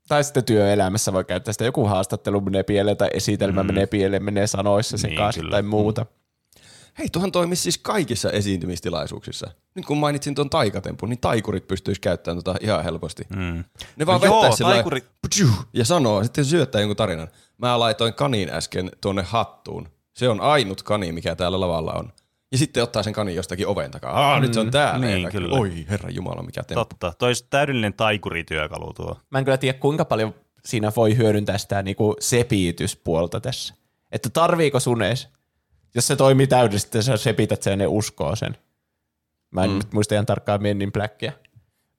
Tai 0.08 0.24
sitten 0.24 0.44
työelämässä 0.44 1.14
voi 1.14 1.26
käyttää 1.26 1.52
sitä. 1.52 1.66
Joku 1.66 1.86
haastattelu 1.86 2.42
menee 2.42 2.64
pieleen 2.64 2.98
tai 2.98 3.10
esitelmä 3.14 3.64
mm. 3.64 3.68
menee 3.68 3.86
pieleen, 3.86 4.24
menee 4.24 4.48
sanoissa 4.48 4.98
Niin, 4.98 5.02
sekaisin 5.12 5.42
kyllä. 5.42 5.52
tai 5.52 5.62
muuta. 5.62 6.06
Hei, 6.98 7.10
tuohan 7.10 7.32
toimisi 7.32 7.62
siis 7.62 7.78
kaikissa 7.78 8.32
esiintymistilaisuuksissa. 8.32 9.52
Nyt 9.76 9.86
kun 9.86 9.98
mainitsin 9.98 10.36
tuon 10.36 10.50
taikatempun, 10.50 11.10
niin 11.10 11.20
taikurit 11.20 11.68
pystyisi 11.68 12.02
käyttämään 12.02 12.44
tota 12.44 12.58
ihan 12.62 12.84
helposti. 12.84 13.24
Mm. 13.36 13.64
Ne 13.96 14.06
vaan 14.06 14.22
No 14.22 14.26
joo, 14.26 14.56
sillä 14.56 14.70
lailla, 14.70 15.00
ja 15.74 15.86
sanoo, 15.86 16.24
sitten 16.24 16.46
syöttää 16.46 16.82
jonkun 16.82 16.96
tarinan. 16.96 17.28
Mä 17.58 17.80
laitoin 17.80 18.14
kanin 18.14 18.50
äsken 18.50 18.92
tuonne 19.02 19.22
hattuun. 19.22 19.88
Se 20.14 20.30
on 20.30 20.42
ainut 20.42 20.84
kani, 20.84 21.12
mikä 21.12 21.36
täällä 21.36 21.60
lavalla 21.60 21.94
on. 21.94 22.14
Ja 22.52 22.58
sitten 22.58 22.84
ottaa 22.84 23.04
sen 23.04 23.14
kanin 23.14 23.36
jostakin 23.36 23.68
oven 23.68 23.92
takaa. 23.92 24.32
Aa, 24.32 24.40
nyt 24.40 24.54
se 24.54 24.60
on 24.60 24.72
täällä. 24.72 25.06
niin, 25.06 25.32
kyllä. 25.32 25.60
Oi, 25.60 25.86
herra 25.90 26.10
jumala, 26.10 26.44
mikä 26.44 26.64
temppu. 26.64 26.86
Totta. 26.86 27.14
Toi 27.18 27.30
olisi 27.30 27.48
täydellinen 27.50 27.94
taikurityökalu 27.94 28.94
tuo. 28.94 29.18
Mä 29.30 29.40
en 29.40 29.46
kyllä 29.46 29.58
tiedä, 29.58 29.80
kuinka 29.80 30.06
paljon 30.06 30.36
siinä 30.66 30.92
voi 30.96 31.18
hyödyntää 31.18 31.58
sitä 31.58 31.84
niinku 31.84 32.16
sepityspuolta 32.20 33.40
tässä. 33.40 33.74
Että 34.12 34.30
tarviiko 34.30 34.80
sun 34.80 35.02
edes, 35.02 35.30
jos 35.96 36.08
se 36.08 36.16
toimii 36.16 36.48
täydellisesti, 36.48 37.04
sä 37.04 37.18
sepität 37.18 37.64
sen 37.64 37.72
ja 37.72 37.78
ne 37.78 37.88
uskoo 37.88 38.36
sen. 38.36 38.58
Mä 39.52 39.64
en 39.64 39.70
mm. 39.70 39.76
nyt 39.78 39.94
muista 39.94 40.16
ihan 40.16 40.26
tarkkaan 40.26 40.64
Men 40.64 40.82
in 40.82 40.92
Blackia. 40.92 41.32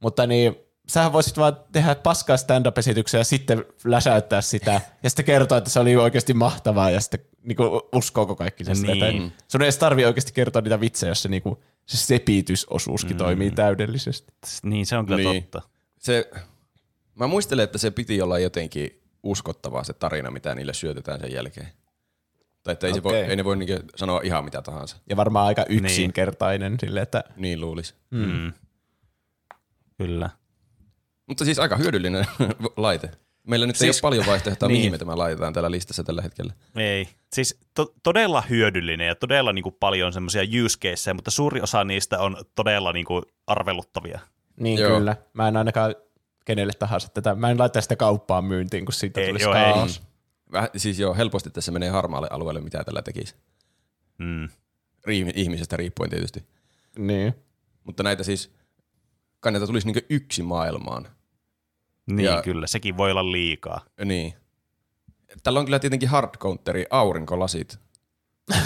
Mutta 0.02 0.26
niin, 0.26 0.56
sähän 0.88 1.12
voisit 1.12 1.38
vaan 1.38 1.56
tehdä 1.72 1.94
paskaa 1.94 2.36
stand-up-esityksiä 2.36 3.20
ja 3.20 3.24
sitten 3.24 3.64
läsäyttää 3.84 4.40
sitä 4.40 4.80
ja 5.02 5.10
sitten 5.10 5.24
kertoa, 5.24 5.58
että 5.58 5.70
se 5.70 5.80
oli 5.80 5.96
oikeasti 5.96 6.34
mahtavaa 6.34 6.90
ja 6.90 7.00
sitten 7.00 7.20
niinku, 7.42 7.88
uskooko 7.94 8.36
kaikki 8.36 8.64
sen 8.64 8.76
sitä. 8.76 8.92
Niin. 8.92 9.00
Niin. 9.00 9.32
Sun 9.48 9.62
ei 9.62 9.66
edes 9.66 9.78
tarvii 9.78 10.04
oikeasti 10.04 10.32
kertoa 10.32 10.62
niitä 10.62 10.80
vitsejä, 10.80 11.10
jos 11.10 11.22
se, 11.22 11.28
niinku, 11.28 11.62
se 11.86 11.96
sepitysosuuskin 11.96 13.16
mm. 13.16 13.18
toimii 13.18 13.50
täydellisesti. 13.50 14.32
Niin, 14.62 14.86
se 14.86 14.96
on 14.96 15.06
kyllä 15.06 15.30
Niin. 15.30 15.42
totta. 15.42 15.68
Se, 15.98 16.30
mä 17.14 17.26
muistelen, 17.26 17.64
että 17.64 17.78
se 17.78 17.90
piti 17.90 18.22
olla 18.22 18.38
jotenkin 18.38 19.02
uskottavaa 19.22 19.84
se 19.84 19.92
tarina, 19.92 20.30
mitä 20.30 20.54
niille 20.54 20.74
syötetään 20.74 21.20
sen 21.20 21.32
jälkeen. 21.32 21.68
Tai 22.62 22.72
että 22.72 22.86
ei, 22.86 22.94
se 22.94 23.02
voi, 23.02 23.16
ei 23.16 23.36
ne 23.36 23.44
voi 23.44 23.56
niinku 23.56 23.86
sanoa 23.96 24.20
ihan 24.24 24.44
mitä 24.44 24.62
tahansa. 24.62 24.96
Ja 25.08 25.16
varmaan 25.16 25.46
aika 25.46 25.64
yksinkertainen 25.68 26.72
niin. 26.72 26.80
sille, 26.80 27.00
että 27.00 27.24
Niin 27.36 27.60
luulisi. 27.60 27.94
Mm. 28.10 28.52
Kyllä. 29.98 30.30
Mutta 31.28 31.44
siis 31.44 31.58
aika 31.58 31.76
hyödyllinen 31.76 32.26
laite. 32.76 33.10
Meillä 33.46 33.66
nyt 33.66 33.76
siis, 33.76 33.96
ei 33.96 33.98
ole 33.98 34.10
paljon 34.10 34.26
vaihtoehtoja, 34.26 34.68
niin. 34.68 34.78
mihin 34.78 34.92
me 34.92 34.98
tämä 34.98 35.18
laitetaan 35.18 35.52
täällä 35.52 35.70
listassa 35.70 36.04
tällä 36.04 36.22
hetkellä. 36.22 36.52
Ei. 36.76 37.08
Siis 37.32 37.60
to- 37.74 37.94
todella 38.02 38.40
hyödyllinen 38.50 39.06
ja 39.06 39.14
todella 39.14 39.52
niinku 39.52 39.70
paljon 39.70 40.12
semmoisia 40.12 40.42
use 40.64 40.78
caseja, 40.78 41.14
mutta 41.14 41.30
suuri 41.30 41.60
osa 41.60 41.84
niistä 41.84 42.18
on 42.18 42.36
todella 42.54 42.92
niinku 42.92 43.22
arveluttavia. 43.46 44.20
Niin 44.60 44.78
Joo. 44.78 44.98
kyllä. 44.98 45.16
Mä 45.32 45.48
en 45.48 45.56
ainakaan 45.56 45.94
kenelle 46.44 46.72
tahansa 46.78 47.08
tätä. 47.08 47.34
Mä 47.34 47.50
en 47.50 47.58
laita 47.58 47.80
sitä 47.80 47.96
kauppaan 47.96 48.44
myyntiin, 48.44 48.84
kun 48.84 48.92
siitä 48.92 49.20
Ei, 49.20 49.26
tulisi 49.26 49.44
joo, 49.44 49.54
ei. 49.54 49.72
kaos. 49.72 50.02
Väh, 50.52 50.70
siis 50.76 50.98
joo, 50.98 51.14
helposti 51.14 51.50
tässä 51.50 51.72
menee 51.72 51.88
harmaalle 51.90 52.28
alueelle, 52.30 52.60
mitä 52.60 52.84
tällä 52.84 53.02
tekisi. 53.02 53.34
Mm. 54.18 54.48
Ihmisestä 55.34 55.76
riippuen 55.76 56.10
tietysti. 56.10 56.44
Niin. 56.98 57.34
Mutta 57.84 58.02
näitä 58.02 58.22
siis, 58.22 58.52
kai 59.40 59.52
näitä 59.52 59.66
tulisi 59.66 59.86
niinku 59.86 60.06
yksi 60.10 60.42
maailmaan. 60.42 61.08
Niin 62.08 62.26
Ja- 62.26 62.42
kyllä, 62.42 62.66
sekin 62.66 62.96
voi 62.96 63.10
olla 63.10 63.32
liikaa. 63.32 63.80
Niin. 64.04 64.34
Tällä 65.42 65.58
on 65.58 65.64
kyllä 65.64 65.78
tietenkin 65.78 66.08
hard 66.08 66.30
counteri, 66.38 66.86
aurinkolasit. 66.90 67.78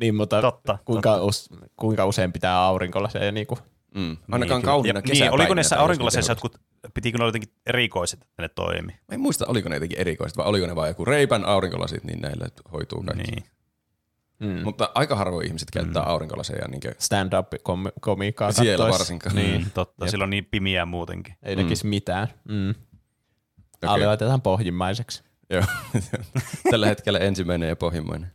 Niin, 0.00 0.14
mutta 0.14 0.40
Totta, 0.40 0.78
kuinka, 0.84 1.16
us, 1.16 1.48
kuinka 1.76 2.06
usein 2.06 2.32
pitää 2.32 2.58
aurinkolla 2.62 3.08
se 3.08 3.18
ja 3.18 3.32
niinku, 3.32 3.58
Mm. 3.94 4.16
Ainakaan 4.32 4.58
niin, 4.58 4.64
kauniina 4.66 4.98
ja, 4.98 5.02
kesäpäivinä. 5.02 5.24
niin, 5.26 5.34
oliko 5.40 5.54
näissä 5.54 5.80
aurinkolaseissa 5.80 6.32
jotkut, 6.32 6.56
pitikö 6.94 7.18
ne 7.18 7.22
olla 7.24 7.28
jotenkin 7.28 7.52
erikoiset, 7.66 8.22
että 8.22 8.42
ne 8.42 8.48
toimi? 8.48 8.92
Mä 8.92 9.14
en 9.14 9.20
muista, 9.20 9.44
oliko 9.48 9.68
ne 9.68 9.76
jotenkin 9.76 9.98
erikoiset, 9.98 10.36
vai 10.36 10.46
oliko 10.46 10.66
ne 10.66 10.76
vaan 10.76 10.88
joku 10.88 11.04
reipän 11.04 11.44
aurinkolasit, 11.44 12.04
niin 12.04 12.20
näillä 12.20 12.46
hoituu 12.72 13.02
kaikki. 13.02 13.30
Niin. 13.30 13.44
Mm. 14.40 14.60
Mutta 14.64 14.90
aika 14.94 15.16
harvoin 15.16 15.46
ihmiset 15.46 15.70
käyttää 15.70 16.02
aurinkolaseja 16.02 16.68
niin 16.68 16.80
stand-up-komiikkaa 16.98 18.52
siellä 18.52 18.76
kattoessa. 18.76 18.98
varsinkaan. 18.98 19.36
Niin, 19.36 19.66
totta. 19.74 20.04
Jep. 20.04 20.10
Sillä 20.10 20.24
on 20.24 20.30
niin 20.30 20.44
pimiä 20.50 20.86
muutenkin. 20.86 21.34
Ei 21.42 21.56
tekisi 21.56 21.86
mitään. 21.86 22.28
Mm. 22.48 22.70
Okei. 22.70 23.94
Okay. 23.94 24.06
laitetaan 24.06 24.42
pohjimmaiseksi. 24.42 25.22
Joo. 25.50 25.62
Tällä 26.70 26.86
hetkellä 26.86 27.18
ensimmäinen 27.18 27.68
ja 27.68 27.76
pohjimmainen. 27.76 28.32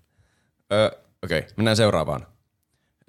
Öö, 0.74 0.88
Okei, 1.24 1.40
okay, 1.40 1.52
mennään 1.58 1.78
seuraavaan. 1.78 2.28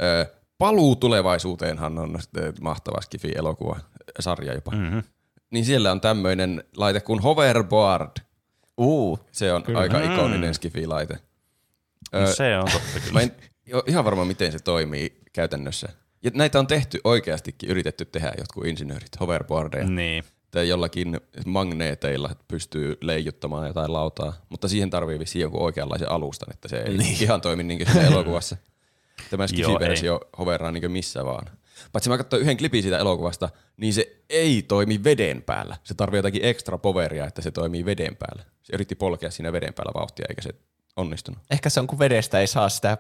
Öö, 0.02 0.24
Paluu 0.58 0.96
tulevaisuuteenhan 0.96 1.98
on 1.98 2.16
sitten 2.20 2.54
mahtava 2.60 3.00
Skifi-elokuva, 3.00 3.80
sarja 4.20 4.54
jopa. 4.54 4.70
Mm. 4.70 4.78
Mm-hmm. 4.78 5.02
Niin 5.50 5.64
siellä 5.64 5.92
on 5.92 6.00
tämmöinen 6.00 6.64
laite 6.76 7.00
kuin 7.00 7.22
hoverboard. 7.22 8.10
Uh, 8.78 9.20
Se 9.32 9.52
on 9.52 9.62
Kyllä. 9.62 9.78
aika 9.78 9.98
Mm. 9.98 10.12
ikoninen 10.14 10.54
Skifi-laite. 10.54 11.18
No, 12.12 12.26
se 12.34 12.58
on 12.58 12.64
totta 12.72 13.00
kyllä. 13.00 13.12
Mä 13.12 13.20
en 13.20 13.32
ole 13.72 13.82
ihan 13.86 14.04
varma, 14.04 14.24
miten 14.24 14.52
se 14.52 14.58
toimii 14.58 15.20
käytännössä. 15.32 15.88
Ja 16.22 16.30
näitä 16.34 16.58
on 16.58 16.66
tehty 16.66 17.00
oikeastikin, 17.04 17.70
yritetty 17.70 18.04
tehdä 18.04 18.32
jotkut 18.38 18.66
insinöörit, 18.66 19.20
hoverboardeja. 19.20 19.86
Niin. 19.86 20.24
Tai 20.50 20.68
jollakin 20.68 21.20
magneeteilla 21.46 22.30
pystyy 22.48 22.96
leijuttamaan 23.00 23.66
jotain 23.66 23.92
lautaa. 23.92 24.32
Mutta 24.48 24.68
siihen 24.68 24.90
tarvii 24.90 25.18
vissiin 25.18 25.42
jonkun 25.42 25.62
oikeanlaisen 25.62 26.10
alustan, 26.10 26.54
että 26.54 26.68
se 26.68 26.76
ei 26.76 26.96
niin. 26.96 27.22
ihan 27.22 27.40
toimi 27.40 27.62
niin 27.62 27.84
kuin 27.84 28.04
elokuvassa. 28.12 28.56
Tämä 29.30 29.46
Skifi-versio 29.46 30.20
hoveraa 30.38 30.72
niin 30.72 30.90
missä 30.90 31.24
vaan. 31.24 31.46
Paitsi 31.92 32.10
mä 32.10 32.18
katsoin 32.18 32.42
yhden 32.42 32.56
klipin 32.56 32.82
siitä 32.82 32.98
elokuvasta, 32.98 33.48
niin 33.76 33.92
se 33.92 34.16
ei 34.28 34.62
toimi 34.62 35.04
veden 35.04 35.42
päällä. 35.42 35.76
Se 35.84 35.94
tarvii 35.94 36.18
jotakin 36.18 36.44
ekstra 36.44 36.78
poveria, 36.78 37.26
että 37.26 37.42
se 37.42 37.50
toimii 37.50 37.84
veden 37.84 38.16
päällä. 38.16 38.44
Se 38.62 38.72
yritti 38.74 38.94
polkea 38.94 39.30
siinä 39.30 39.52
veden 39.52 39.74
päällä 39.74 39.92
vauhtia, 39.94 40.26
eikä 40.28 40.42
se 40.42 40.50
onnistunut. 40.96 41.40
ehkä 41.50 41.70
se 41.70 41.80
on, 41.80 41.86
kun 41.86 41.98
vedestä 41.98 42.40
ei 42.40 42.46
saa 42.46 42.68
sitä, 42.68 42.98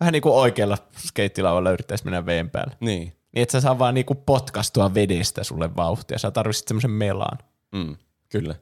vähän 0.00 0.12
niin 0.12 0.22
kuin 0.22 0.34
oikealla 0.34 0.78
skeittilauvalla 0.98 1.70
yrittäisi 1.70 2.04
mennä 2.04 2.26
veen 2.26 2.50
päälle. 2.50 2.76
Niin. 2.80 3.00
Niin 3.32 3.42
et 3.42 3.50
sä 3.50 3.60
saa 3.60 3.78
vaan 3.78 3.94
niinku 3.94 4.14
potkastua 4.14 4.94
vedestä 4.94 5.44
sulle 5.44 5.76
vauhtia. 5.76 6.18
Sä 6.18 6.30
tarvitset 6.30 6.68
semmoisen 6.68 6.90
melaan. 6.90 7.38
Mm, 7.72 7.96
kyllä. 8.28 8.54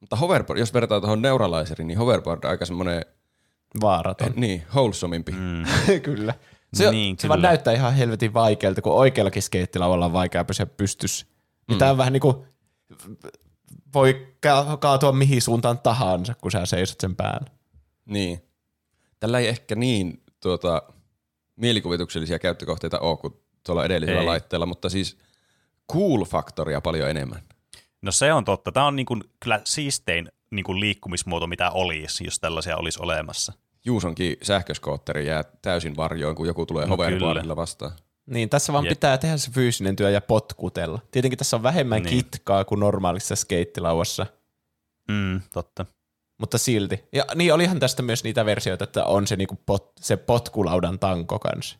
Mutta 0.00 0.16
hoverboard, 0.16 0.58
jos 0.60 0.74
vertaa 0.74 1.00
tuohon 1.00 1.22
neuralaiseriin, 1.22 1.86
niin 1.88 1.98
hoverboard 1.98 2.44
on 2.44 2.50
aika 2.50 2.66
semmoinen, 2.66 3.04
Vaaraton. 3.80 4.32
niin, 4.36 4.62
wholesomempi. 4.74 5.32
Mm. 5.32 5.64
kyllä. 6.02 6.34
Se, 6.74 6.90
Niin, 6.90 7.16
se 7.18 7.28
vaan 7.28 7.38
kyllä. 7.38 7.48
näyttää 7.48 7.72
ihan 7.74 7.94
helvetin 7.94 8.34
vaikealta, 8.34 8.82
kun 8.82 8.92
oikeallakin 8.94 9.42
skeittilauvalla 9.42 10.04
on 10.06 10.12
vaikea 10.12 10.44
pysyä 10.44 10.66
pystyssä. 10.66 11.26
Niin 11.68 11.76
Mm. 11.76 11.78
tää 11.78 11.90
on 11.90 11.98
vähän 11.98 12.12
niinku, 12.12 12.46
voi 13.94 14.26
ka- 14.40 14.76
kaatua 14.80 15.12
mihin 15.12 15.42
suuntaan 15.42 15.78
tahansa, 15.78 16.34
kun 16.40 16.50
sä 16.50 16.66
seisot 16.66 17.00
sen 17.00 17.16
päällä. 17.16 17.46
Niin. 18.06 18.42
Tällä 19.20 19.38
ei 19.38 19.48
ehkä 19.48 19.74
niin 19.74 20.22
tuota, 20.40 20.82
mielikuvituksellisia 21.56 22.38
käyttökohteita 22.38 22.98
ole 23.00 23.16
kuin 23.16 23.34
tuolla 23.66 23.84
edellisellä 23.84 24.20
Ei. 24.20 24.26
laitteella, 24.26 24.66
mutta 24.66 24.88
siis 24.88 25.18
cool-faktoria 25.92 26.80
paljon 26.80 27.10
enemmän. 27.10 27.42
No 28.02 28.12
se 28.12 28.32
on 28.32 28.44
totta. 28.44 28.72
Tämä 28.72 28.86
on 28.86 28.96
niin 28.96 29.06
kuin, 29.06 29.24
kyllä 29.40 29.60
siistein 29.64 30.32
niin 30.50 30.64
kuin 30.64 30.80
liikkumismuoto, 30.80 31.46
mitä 31.46 31.70
olisi, 31.70 32.24
jos 32.24 32.38
tällaisia 32.38 32.76
olisi 32.76 32.98
olemassa. 33.02 33.52
Juusonkin 33.84 34.36
sähköskootteri 34.42 35.26
jää 35.26 35.44
täysin 35.62 35.96
varjoon, 35.96 36.34
kun 36.34 36.46
joku 36.46 36.66
tulee 36.66 36.86
No 36.86 36.90
hoverboardilla 36.96 37.56
vastaan. 37.56 37.92
Niin, 38.26 38.48
tässä 38.48 38.72
vaan 38.72 38.84
Jep. 38.84 38.90
pitää 38.90 39.18
tehdä 39.18 39.36
se 39.36 39.50
fyysinen 39.50 39.96
työ 39.96 40.10
ja 40.10 40.20
potkutella. 40.20 41.00
Tietenkin 41.10 41.38
tässä 41.38 41.56
on 41.56 41.62
vähemmän 41.62 42.02
niin. 42.02 42.16
kitkaa 42.16 42.64
kuin 42.64 42.80
normaalissa 42.80 43.36
skeittilauassa, 43.36 44.26
Mm, 45.08 45.40
totta. 45.52 45.86
Mutta 46.42 46.58
silti. 46.58 47.04
Ja 47.12 47.24
niin 47.34 47.54
olihan 47.54 47.80
tästä 47.80 48.02
myös 48.02 48.24
niitä 48.24 48.44
versioita, 48.46 48.84
että 48.84 49.04
on 49.04 49.26
se, 49.26 49.36
niinku 49.36 49.58
pot, 49.66 49.92
se 50.00 50.16
potkulaudan 50.16 50.98
tanko 50.98 51.38
kanssa. 51.38 51.78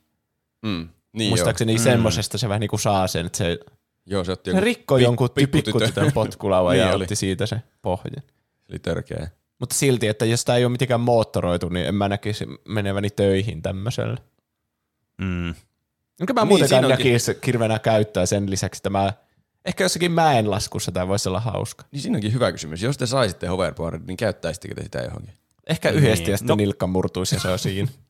Mm. 0.62 0.88
Niin 1.12 1.28
Muistaakseni 1.28 1.75
Mm. 1.75 1.78
semmosesta 1.83 2.38
se 2.38 2.49
vähän 2.49 2.61
niinku 2.61 2.78
saa 2.78 3.07
sen, 3.07 3.26
että 3.26 3.38
se, 3.38 3.59
joo. 4.07 4.25
se 4.25 4.33
otti 4.33 4.52
se 4.52 4.61
rikkoi 4.61 5.00
pik- 5.00 5.02
jonkun 5.02 5.31
pikkutytön. 5.35 6.12
potkulauan 6.14 6.73
Niin 6.76 6.87
ja 6.87 6.95
oli. 6.95 7.02
otti 7.04 7.16
siitä 7.16 7.47
se 7.47 7.57
pohjan. 7.83 8.23
Eli 8.69 8.78
törkeä. 8.78 9.31
Mutta 9.59 9.75
silti, 9.75 10.09
että 10.09 10.25
jos 10.25 10.45
tämä 10.45 10.57
ei 10.57 10.64
ole 10.64 10.73
mitenkään 10.73 11.00
moottoroitu, 11.00 11.69
niin 11.69 11.87
en 11.87 11.95
mä 11.95 12.09
näkisi 12.09 12.47
meneväni 12.69 13.11
töihin 13.11 13.62
tämmöisellä. 13.62 14.16
Mm. 15.19 15.54
Enkä 16.21 16.33
mä 16.33 16.40
Niin, 16.40 16.49
muutenkaan 16.49 16.88
näkisi 16.88 17.35
kirvenä 17.35 17.78
käyttää 17.78 18.26
sen 18.26 18.50
lisäksi, 18.50 18.78
että 18.78 18.90
mä, 18.90 19.12
ehkä 19.64 19.85
jossakin 19.85 20.12
mäenlaskussa 20.12 20.92
tämä 20.92 21.09
voisi 21.09 21.28
olla 21.28 21.40
hauska. 21.40 21.85
Niin 21.92 22.00
siinä 22.02 22.16
onkin 22.16 22.33
hyvä 22.33 22.52
kysymys. 22.52 22.83
Jos 22.83 22.99
te 22.99 23.07
saisitte 23.07 23.47
hoverboardin, 23.47 24.07
niin 24.07 24.16
käyttäisittekö 24.16 24.75
te 24.75 24.83
sitä 24.83 24.99
johonkin? 24.99 25.35
Ehkä 25.66 25.90
Niin. 25.90 25.99
yhdesti 26.04 26.31
ja 26.31 26.37
sitten 26.37 26.49
No- 26.49 26.52
no. 26.52 26.57
nilkka 26.57 26.87
murtuisi 26.87 27.35
ja 27.37 27.40
se 27.40 27.49
on 27.49 27.59
siinä. 27.59 27.88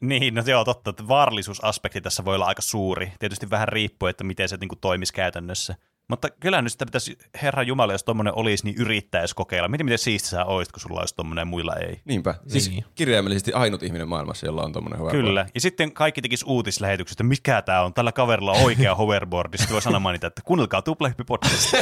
Niin, 0.00 0.34
no 0.34 0.42
joo, 0.46 0.64
totta, 0.64 0.90
että 0.90 1.08
vaarallisuusaspekti 1.08 2.00
tässä 2.00 2.24
voi 2.24 2.34
olla 2.34 2.44
aika 2.46 2.62
suuri. 2.62 3.12
Tietysti 3.18 3.50
vähän 3.50 3.68
riippuu, 3.68 4.08
että 4.08 4.24
miten 4.24 4.48
se 4.48 4.56
niin 4.56 4.68
kuin, 4.68 4.78
toimisi 4.78 5.12
käytännössä. 5.12 5.74
Mutta 6.10 6.28
kyllä 6.40 6.62
nyt 6.62 6.72
sitä 6.72 6.86
pitäisi, 6.86 7.18
herra 7.42 7.62
Jumala, 7.62 7.92
jos 7.92 8.04
tuommoinen 8.04 8.34
olisi, 8.36 8.64
niin 8.64 8.76
yrittäisi 8.76 9.34
kokeilla. 9.34 9.68
Miten, 9.68 9.86
miten 9.86 9.98
siisti 9.98 10.28
sä 10.28 10.44
olisit, 10.44 10.72
kun 10.72 10.80
sulla 10.80 11.00
olisi 11.00 11.14
tuommoinen 11.16 11.40
ja 11.42 11.46
muilla 11.46 11.76
ei? 11.76 12.00
Niinpä. 12.04 12.34
Siis 12.46 12.70
Niin. 12.70 12.84
kirjaimellisesti 12.94 13.52
ainut 13.52 13.82
ihminen 13.82 14.08
maailmassa, 14.08 14.46
jolla 14.46 14.62
on 14.62 14.72
tommonen 14.72 14.98
hoverboard. 14.98 15.26
Kyllä. 15.26 15.46
Ja 15.54 15.60
sitten 15.60 15.92
kaikki 15.92 16.22
tekisi 16.22 16.44
uutislähetyksestä, 16.48 17.24
mikä 17.24 17.62
tämä 17.62 17.80
on. 17.82 17.94
Tällä 17.94 18.12
kaverilla 18.12 18.52
on 18.52 18.64
oikea 18.64 18.94
hoverboard. 19.04 19.56
Sitten 19.56 19.72
voi 19.74 19.82
sanoa 19.82 20.12
niitä, 20.12 20.26
että 20.26 20.42
kuunnelkaa 20.44 20.82
Tuplahyppi 20.82 21.24
podcast. 21.24 21.74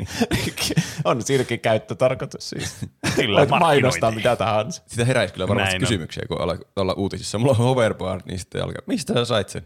on 1.04 1.22
siinäkin 1.22 1.60
käyttötarkoitus 1.60 2.48
siis. 2.50 2.76
Kyllä, 3.16 3.38
Voit 3.38 3.50
mainostaa 3.50 4.10
mitä 4.10 4.36
tahansa. 4.36 4.82
Sitä 4.86 5.04
heräisi 5.04 5.34
kyllä 5.34 5.48
varmasti 5.48 5.68
Näin 5.72 5.76
on. 5.82 5.88
kysymyksiä, 5.88 6.22
kun 6.28 6.40
olla, 6.40 6.56
olla 6.76 6.92
uutisissa. 6.92 7.38
Mulla 7.38 7.50
on 7.52 7.58
hoverboard, 7.58 8.20
niin 8.24 8.38
sitten 8.38 8.62
alkaa, 8.64 8.82
mistä 8.86 9.14
sä 9.14 9.24
sait 9.24 9.48
sen? 9.48 9.62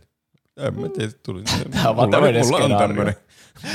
En 0.56 0.80
mä 0.80 0.88
tiedä, 0.88 1.12
tuli. 1.22 1.42
Tää 1.42 1.90
on 1.90 1.96
vaan 1.96 2.08
Mulla- 2.08 2.10
tämmönen 2.10 2.46
mulla 2.46 2.56
on 2.56 2.62
skenaario. 2.62 3.12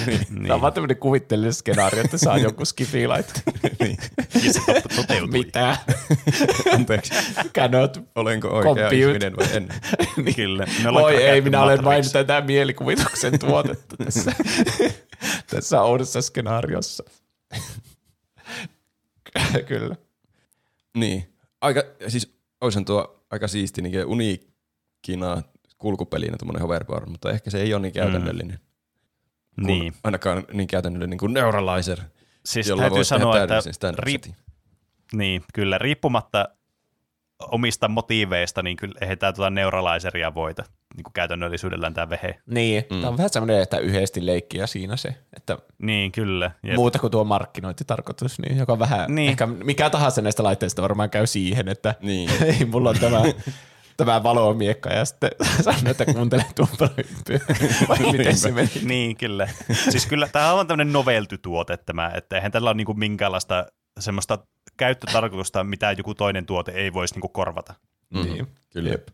Niin. 0.05 0.41
Tämä 0.41 0.53
on 0.53 0.61
vaan 0.61 0.73
tämmöinen 0.73 0.97
kuvitteellinen 0.97 1.53
skenaario, 1.53 2.03
että 2.03 2.17
saa 2.17 2.37
jonkun 2.37 2.65
skifilaitteen. 2.65 3.43
Niin. 3.79 3.97
Ja 4.45 4.53
se 4.53 4.61
totta 4.65 4.89
toteutui. 4.95 5.27
Mitä? 5.27 5.77
Anteeksi, 6.73 7.13
Cannot. 7.53 7.97
olenko 8.15 8.47
oikea 8.47 8.63
Compute. 8.73 8.95
ihminen 8.95 9.35
vai 9.35 9.47
en? 9.53 9.67
Kyllä. 10.35 10.65
Me 10.83 10.89
ollaan 10.89 11.03
Voi 11.03 11.13
kyllä 11.13 11.27
ei, 11.29 11.41
minä 11.41 11.63
olen 11.63 11.83
vain 11.83 12.11
tätä 12.11 12.41
mielikuvituksen 12.41 13.39
tuotetta 13.39 13.97
tässä, 13.97 14.31
tässä 15.51 15.81
oudossa 15.81 16.21
skenaariossa. 16.21 17.03
Kyllä. 19.67 19.95
Niin. 20.97 21.33
Aika, 21.61 21.83
siis 22.07 22.35
olisin 22.61 22.85
tuo 22.85 23.25
aika 23.31 23.47
siisti 23.47 23.81
niin 23.81 24.05
uniikkina 24.05 25.41
kulkupelinä 25.77 26.37
tuommoinen 26.37 26.61
hoverboard, 26.61 27.09
mutta 27.09 27.31
ehkä 27.31 27.49
se 27.49 27.61
ei 27.61 27.73
ole 27.73 27.81
niin 27.81 27.93
käytännöllinen. 27.93 28.59
Kun 28.59 28.64
Niin. 29.57 29.93
Ainakaan 30.03 30.43
niin 30.53 30.67
käytännöllinen 30.67 31.09
niin 31.09 31.17
kuin 31.17 31.33
Neuralizer, 31.33 31.99
Siis 32.45 32.67
jolla 32.67 32.81
täytyy 32.81 32.95
tehdä 32.95 33.03
sanoa, 33.03 33.43
että 33.43 33.91
riip- 33.91 34.33
niin, 35.13 35.43
kyllä, 35.53 35.77
riippumatta 35.77 36.47
omista 37.51 37.87
motiiveista, 37.87 38.63
niin 38.63 38.77
kyllä 38.77 38.93
eihän 39.01 39.17
tämä 39.17 39.33
tuota 39.33 39.49
neuralizeria 39.49 40.33
voita 40.33 40.63
niin 40.95 41.03
kuin 41.03 41.13
käytännöllisyydellään 41.13 41.93
tämä 41.93 42.09
vehe. 42.09 42.39
Niin, 42.45 42.83
mm. 42.91 43.01
tämä 43.01 43.07
on 43.09 43.17
vähän 43.17 43.29
semmoinen, 43.29 43.61
että 43.61 43.77
yhdesti 43.77 44.25
leikkiä 44.25 44.67
siinä 44.67 44.97
se, 44.97 45.15
että 45.35 45.57
Niin, 45.77 46.11
kyllä. 46.11 46.51
Jep. 46.63 46.75
muuta 46.75 46.99
kuin 46.99 47.11
tuo 47.11 47.23
markkinointitarkoitus, 47.23 48.39
niin 48.39 48.57
joka 48.57 48.79
vähän, 48.79 48.99
Niin. 48.99 49.15
niin. 49.15 49.29
ehkä 49.29 49.45
mikä 49.45 49.89
tahansa 49.89 50.21
näistä 50.21 50.43
laitteista 50.43 50.81
varmaan 50.81 51.09
käy 51.09 51.27
siihen, 51.27 51.67
että 51.67 51.95
Niin. 52.01 52.29
ei, 52.43 52.65
mulla 52.65 52.89
on 52.89 52.99
tämä, 52.99 53.21
tämä 53.97 54.23
valomiekka 54.23 54.89
ja 54.89 55.05
sitten 55.05 55.31
sanon, 55.63 55.87
että 55.87 56.05
kuuntele 56.05 56.45
tumpalohyppyä, 56.55 57.39
vai 57.89 58.11
miten 58.11 58.37
se 58.37 58.51
meni. 58.51 58.71
Niin, 58.83 59.17
kyllä. 59.17 59.49
Siis 59.89 60.05
kyllä 60.05 60.27
tämä 60.27 60.53
on 60.53 60.67
tämmöinen 60.67 60.93
novelty-tuote 60.93 61.77
tämä, 61.77 62.11
että 62.15 62.35
eihän 62.35 62.51
tällä 62.51 62.69
ole 62.69 62.77
niinku 62.77 62.93
minkäänlaista 62.93 63.65
semmoista 63.99 64.39
käyttötarkoitusta, 64.77 65.63
mitä 65.63 65.91
joku 65.91 66.15
toinen 66.15 66.45
tuote 66.45 66.71
ei 66.71 66.93
voisi 66.93 67.13
niinku 67.13 67.29
korvata. 67.29 67.73
Mm. 68.09 68.23
Niin. 68.23 68.47
Kyllä. 68.69 68.89
Jep. 68.89 69.07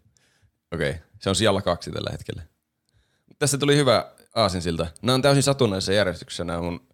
Okei, 0.74 0.90
okay. 0.90 1.02
se 1.20 1.30
on 1.30 1.36
sijalla 1.36 1.62
kaksi 1.62 1.92
tällä 1.92 2.10
hetkellä. 2.12 2.44
Tässä 3.40 3.58
tuli 3.58 3.76
hyvä 3.76 4.12
aasinsilta. 4.36 4.88
Nämä 5.02 5.14
on 5.14 5.22
täysin 5.22 5.44
satunnaisessa 5.44 5.94
järjestyksessä 5.94 6.44
nämä 6.44 6.62
mun 6.62 6.88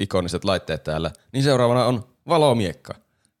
ikoniset 0.00 0.44
laitteet 0.44 0.84
täällä. 0.84 1.10
Niin 1.32 1.44
seuraavana 1.44 1.84
on 1.84 2.08
valomiekka 2.28 2.94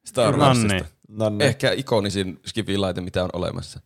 Star 0.04 0.36
No 0.36 0.44
Warsista. 0.44 0.74
niin. 0.74 0.84
No 1.08 1.28
niin. 1.28 1.42
Ehkä 1.42 1.72
ikonisin 1.72 2.40
Skifi-laite, 2.46 3.00
mitä 3.00 3.24
on 3.24 3.30
olemassa. 3.32 3.80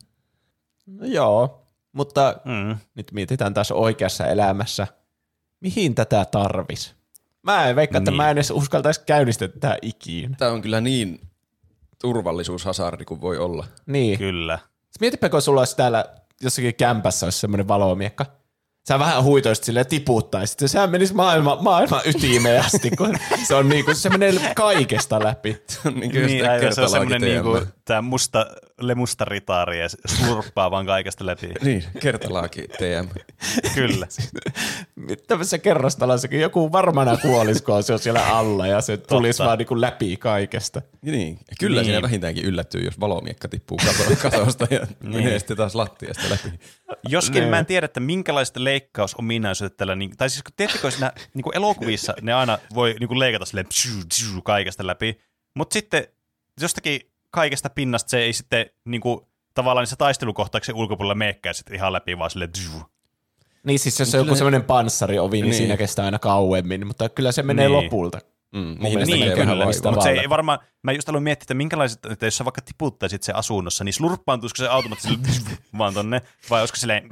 No 0.86 1.06
joo, 1.06 1.66
mutta 1.92 2.36
Mm. 2.44 2.76
nyt 2.94 3.12
mietitään 3.12 3.54
taas 3.54 3.70
oikeassa 3.72 4.26
elämässä, 4.26 4.86
mihin 5.60 5.94
tätä 5.94 6.24
tarvis? 6.30 6.94
Mä 7.42 7.66
en 7.68 7.76
veikkaa, 7.76 7.98
että 7.98 8.10
Niin. 8.10 8.16
mä 8.16 8.30
en 8.30 8.38
edes 8.38 8.50
uskaltaisi 8.50 9.00
käynnistää 9.06 9.48
tätä 9.48 9.78
ikiin. 9.82 10.36
Tämä 10.38 10.50
on 10.50 10.62
kyllä 10.62 10.80
niin 10.80 11.20
turvallisuushasardi 12.00 13.04
kuin 13.04 13.20
voi 13.20 13.38
olla. 13.38 13.66
Niin. 13.86 14.18
Kyllä. 14.18 14.58
Mietipä, 15.00 15.28
kun 15.28 15.42
sulla 15.42 15.60
olisi 15.60 15.76
täällä 15.76 16.04
jossakin 16.40 16.74
kämpässä 16.74 17.26
olisi 17.26 17.38
semmoinen 17.40 17.68
valomiekka. 17.68 18.26
Sä 18.88 18.98
vähän 18.98 19.22
huitoisit 19.22 19.64
silleen 19.64 19.86
tiputtaisit. 19.86 20.60
ja 20.60 20.68
Sehän 20.68 20.90
menisi 20.90 21.14
maailma, 21.14 21.58
maailman 21.60 22.00
ytimeen 22.04 22.64
asti, 22.64 22.90
kun 22.90 23.18
se 23.46 23.54
on 23.54 23.68
niinku, 23.68 23.94
se 23.94 24.08
menee 24.08 24.52
kaikesta 24.56 25.24
läpi. 25.24 25.62
Se 25.68 25.78
on 25.88 25.94
niin, 25.94 26.12
Niin, 26.12 26.26
niin 26.60 26.74
se 26.74 26.82
on 26.82 26.90
semmoinen 26.90 27.20
niinku, 27.20 27.60
tämä 27.84 28.02
musta, 28.02 28.46
lemusta 28.86 29.24
ritaari 29.24 29.80
ja 29.80 29.88
se 29.88 29.96
slurppaa 30.06 30.70
vaan 30.70 30.86
kaikesta 30.86 31.26
läpi. 31.26 31.48
Niin, 31.64 31.84
kertalaaki 32.00 32.62
TM. 32.68 33.08
Kyllä. 33.74 34.06
Tämmöisessä 35.28 35.58
kerrostalossakin 35.58 36.40
joku 36.40 36.72
varmana 36.72 37.16
kuolisi, 37.16 37.62
kun 37.62 37.82
se 37.82 37.92
on 37.92 37.98
siellä 37.98 38.26
alla 38.26 38.66
ja 38.66 38.80
se 38.80 38.96
tulisi 38.96 39.36
Totta. 39.36 39.46
vaan 39.48 39.58
niinku 39.58 39.80
läpi 39.80 40.16
kaikesta. 40.16 40.82
Niin, 41.02 41.38
kyllä 41.58 41.76
Niin. 41.80 41.84
siinä 41.84 42.02
vähintäänkin 42.02 42.44
yllättyy, 42.44 42.80
jos 42.84 43.00
valomiekka 43.00 43.48
tippuu 43.48 43.78
kato- 43.78 44.16
katosta 44.30 44.66
ja 44.70 44.86
menee 45.02 45.38
sitten 45.38 45.56
taas 45.56 45.74
lattiasta 45.74 46.22
läpi. 46.30 46.58
Joskin 47.08 47.44
mä 47.44 47.58
en 47.58 47.66
tiedä, 47.66 47.84
että 47.84 48.00
minkälaiset 48.00 48.56
leikkausominaisuudet 48.56 49.76
tällä, 49.76 49.94
niin, 49.96 50.16
tai 50.16 50.30
siis 50.30 50.42
kun 50.42 50.52
tiedättekö, 50.56 50.90
siinä 50.90 51.12
niin 51.34 51.42
kuin 51.42 51.56
elokuvissa 51.56 52.14
ne 52.22 52.32
aina 52.32 52.58
voi 52.74 52.96
niin 53.00 53.08
kuin 53.08 53.18
leikata 53.18 53.44
silleen 53.44 53.66
psyu, 53.66 54.02
psyu, 54.08 54.42
kaikesta 54.42 54.86
läpi, 54.86 55.20
mutta 55.56 55.74
sitten 55.74 56.06
jostakin 56.60 57.00
kaikesta 57.32 57.70
pinnasta 57.70 58.10
se 58.10 58.18
ei 58.18 58.32
sitten 58.32 58.66
niin 58.84 59.00
kuin, 59.00 59.20
tavallaan 59.54 59.82
niissä 59.82 59.96
taistelukohtauksen 59.96 60.74
ulkopuolella 60.74 61.14
meekään 61.14 61.54
sitten 61.54 61.76
ihan 61.76 61.92
läpi, 61.92 62.18
vaan 62.18 62.30
psyu. 62.52 62.82
Niin 63.64 63.78
siis 63.78 64.00
jos 64.00 64.10
se 64.10 64.18
on 64.18 64.26
joku 64.26 64.34
se- 64.34 64.38
semmoinen 64.38 64.64
panssariovi, 64.64 65.36
niin, 65.36 65.44
Niin. 65.44 65.54
siinä 65.54 65.76
kestää 65.76 66.04
aina 66.04 66.18
kauemmin, 66.18 66.86
mutta 66.86 67.08
kyllä 67.08 67.32
se 67.32 67.42
menee 67.42 67.68
Niin. 67.68 67.84
lopulta. 67.84 68.18
Mm, 68.54 68.76
niin, 68.80 68.98
niin, 69.06 69.32
kyllä, 69.32 69.64
Mutta 69.90 70.00
se 70.02 70.10
ei 70.10 70.28
varmaan, 70.28 70.58
mä 70.82 70.92
just 70.92 71.08
aloin 71.08 71.24
miettiä, 71.24 71.44
että 71.44 71.54
minkälaiset, 71.54 72.06
että 72.06 72.26
jos 72.26 72.36
sä 72.36 72.44
vaikka 72.44 72.60
tiputtaisit 72.62 73.22
se 73.22 73.32
asunnossa, 73.32 73.84
niin 73.84 73.92
slurppaantuisiko 73.92 74.56
se 74.56 74.68
automaattisesti 74.68 75.58
vaan 75.78 75.94
tonne, 75.94 76.22
vai 76.50 76.60
olisiko 76.62 76.76
silleen 76.76 77.08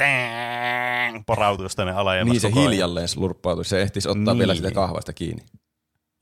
porautuisi 1.26 1.76
tänne 1.76 1.92
alajamas 1.92 2.33
Niin 2.33 2.40
se 2.40 2.50
hiljalleen 2.54 3.09
slurppautui, 3.09 3.64
se 3.64 3.83
ehtisi 3.83 4.09
ottaa 4.09 4.35
Niin. 4.35 4.38
vielä 4.38 4.54
sitä 4.54 4.70
kahvasta 4.70 5.12
kiinni. 5.12 5.42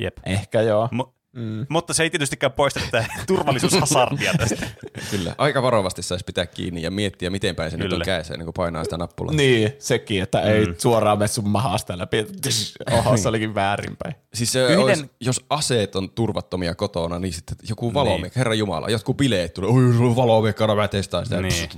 Jep. 0.01 0.19
Ehkä 0.27 0.63
joo. 0.63 0.89
Mu- 0.95 1.13
Mm. 1.37 1.67
Mutta 1.69 1.95
se 1.95 2.03
ei 2.03 2.11
tietystikään 2.11 2.53
poista 2.53 2.81
tätä 2.91 3.07
turvallisuushasardia 3.27 4.35
tästä. 4.35 4.67
Kyllä, 5.11 5.35
aika 5.39 5.63
varovasti 5.63 6.03
saisi 6.03 6.25
pitää 6.25 6.47
kiinni 6.47 6.83
ja 6.83 6.91
miettiä, 6.91 7.31
miten 7.31 7.57
päin 7.57 7.71
se 7.71 7.77
nyt 7.77 7.85
on 7.85 7.91
Kyllä. 7.91 8.05
kädessä 8.05 8.35
ennen 8.35 8.47
kuin 8.47 8.55
painaa 8.55 8.85
sitä 8.85 8.97
nappulaa. 8.97 9.35
Niin, 9.35 9.73
sekin, 9.79 10.23
että 10.23 10.39
mm. 10.39 10.47
ei 10.47 10.67
suoraan 10.79 11.19
mene 11.19 11.29
sun 11.29 11.49
mahasta 11.49 11.99
läpi. 11.99 12.27
Oho, 12.99 13.17
se 13.17 13.29
olikin 13.29 13.55
väärinpäin. 13.55 14.15
Siis 14.35 14.53
se 14.53 14.67
Yhden- 14.67 14.79
olisi, 14.79 15.11
jos 15.21 15.45
aseet 15.51 15.97
on 15.97 16.11
turvattomia 16.11 16.75
kotona, 16.75 17.19
niin 17.19 17.33
sitten 17.33 17.57
joku 17.69 17.95
valomiekka, 17.95 18.41
herra 18.41 18.55
Jumala, 18.55 18.91
jotkut 18.91 19.17
bileet 19.17 19.55
tulee, 19.55 19.71
oi, 19.71 19.93
sulla 19.93 20.11
on 20.11 20.17
valomiekka, 20.17 20.75
mä 20.75 20.89
testaan 20.89 21.27
sitä. 21.27 21.43
Niin. 21.43 21.69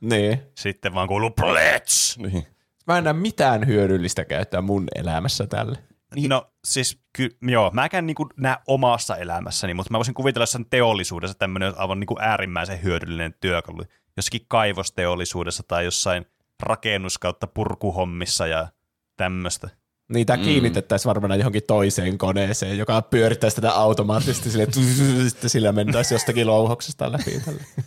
Niin. 0.00 0.42
Sitten 0.54 0.94
vaan 0.94 1.08
kuuluu 1.08 1.30
bullets. 1.30 2.18
Niin. 2.18 2.46
Mä 2.86 2.98
en 2.98 3.04
näe 3.04 3.12
mitään 3.12 3.66
hyödyllistä 3.66 4.24
käyttää 4.24 4.62
mun 4.62 4.88
elämässä 4.94 5.46
tälle. 5.46 5.78
Niin. 6.14 6.28
No 6.28 6.50
siis 6.64 7.00
ky- 7.12 7.36
joo, 7.42 7.70
mäkään 7.74 8.06
niinku 8.06 8.28
näe 8.36 8.56
omassa 8.66 9.16
elämässäni, 9.16 9.74
mutta 9.74 9.90
mä 9.90 9.98
voisin 9.98 10.14
kuvitella 10.14 10.42
jossain 10.42 10.66
teollisuudessa 10.70 11.38
tämmöinen 11.38 11.78
aivan 11.78 12.00
niinku 12.00 12.16
äärimmäisen 12.20 12.82
hyödyllinen 12.82 13.34
työkalu. 13.40 13.82
Jossakin 14.16 14.40
kaivosteollisuudessa 14.48 15.62
tai 15.68 15.84
jossain 15.84 16.26
rakennus 16.62 17.18
kautta 17.18 17.46
purkuhommissa 17.46 18.46
ja 18.46 18.68
tämmöistä. 19.16 19.68
Niitä 20.08 20.36
mm. 20.36 20.42
kiinnitettäisiin 20.42 21.08
varmaan 21.08 21.38
johonkin 21.38 21.62
toiseen 21.66 22.18
koneeseen, 22.18 22.78
joka 22.78 23.02
pyörittäisi 23.02 23.56
tätä 23.56 23.72
automaattisesti 23.72 24.50
sille, 24.50 24.66
sitten 25.28 25.50
sillä 25.50 25.72
mentäisi 25.72 26.14
jostakin 26.14 26.46
louhoksesta 26.46 27.12
läpi. 27.12 27.40
Tälle. 27.44 27.62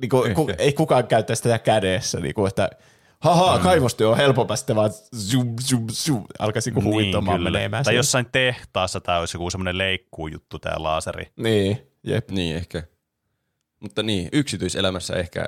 Niin 0.00 0.08
kuin, 0.08 0.34
ku, 0.34 0.50
ei 0.58 0.72
kukaan 0.72 1.06
käyttäisi 1.06 1.42
tätä 1.42 1.58
kädessä, 1.58 2.20
niin 2.20 2.34
kuin, 2.34 2.48
että 2.48 2.70
haha, 3.20 3.56
mm. 3.56 3.62
kaivostyö 3.62 4.08
on 4.08 4.16
helpompaa, 4.16 4.56
sitten 4.56 4.76
vaan 4.76 4.90
zoom, 5.16 5.56
zoom, 5.62 5.86
zoom, 5.92 6.24
alkaisi 6.38 6.70
niin 6.70 6.84
huvittamaan 6.84 7.42
menemään. 7.42 7.84
Tai 7.84 7.94
jossain 7.96 8.26
tehtaassa 8.32 9.00
tämä 9.00 9.18
olisi 9.18 9.36
joku 9.36 9.50
semmoinen 9.50 9.78
leikkuujuttu, 9.78 10.58
tämä 10.58 10.74
laaseri. 10.78 11.32
Niin, 11.36 11.86
jep. 12.04 12.30
Niin, 12.30 12.56
ehkä. 12.56 12.82
Mutta 13.80 14.02
niin, 14.02 14.28
yksityiselämässä 14.32 15.14
ehkä 15.16 15.46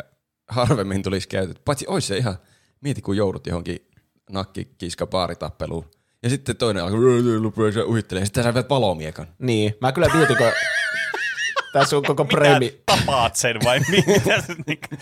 harvemmin 0.49 1.03
tulisi 1.03 1.29
käytetty. 1.29 1.63
Paitsi 1.65 1.87
olisi 1.89 2.07
se 2.07 2.17
ihan, 2.17 2.39
mieti 2.81 3.03
kun 3.03 3.17
joudut 3.17 3.47
johonkin 3.47 3.89
nakkikiska 4.31 5.07
baaritappeluun. 5.07 5.91
Ja 6.23 6.31
sitten 6.31 6.57
toinen 6.57 6.85
alkoi 6.85 7.85
uhittelee, 7.87 8.25
sitten 8.25 8.45
sä 8.45 8.55
viet 8.55 8.71
valomiekan. 8.71 9.27
Niin, 9.39 9.75
mä 9.81 9.93
kyllä 9.93 10.09
mietin, 10.15 10.37
kun 10.37 10.47
tässä 11.73 11.97
on 11.97 12.03
koko 12.03 12.25
premi... 12.25 12.65
Mitä 12.65 12.83
tapaat 12.87 13.37
sen 13.37 13.57
vai 13.65 13.81
mitä? 13.91 14.41
se 14.41 14.55
niinku- 14.67 14.97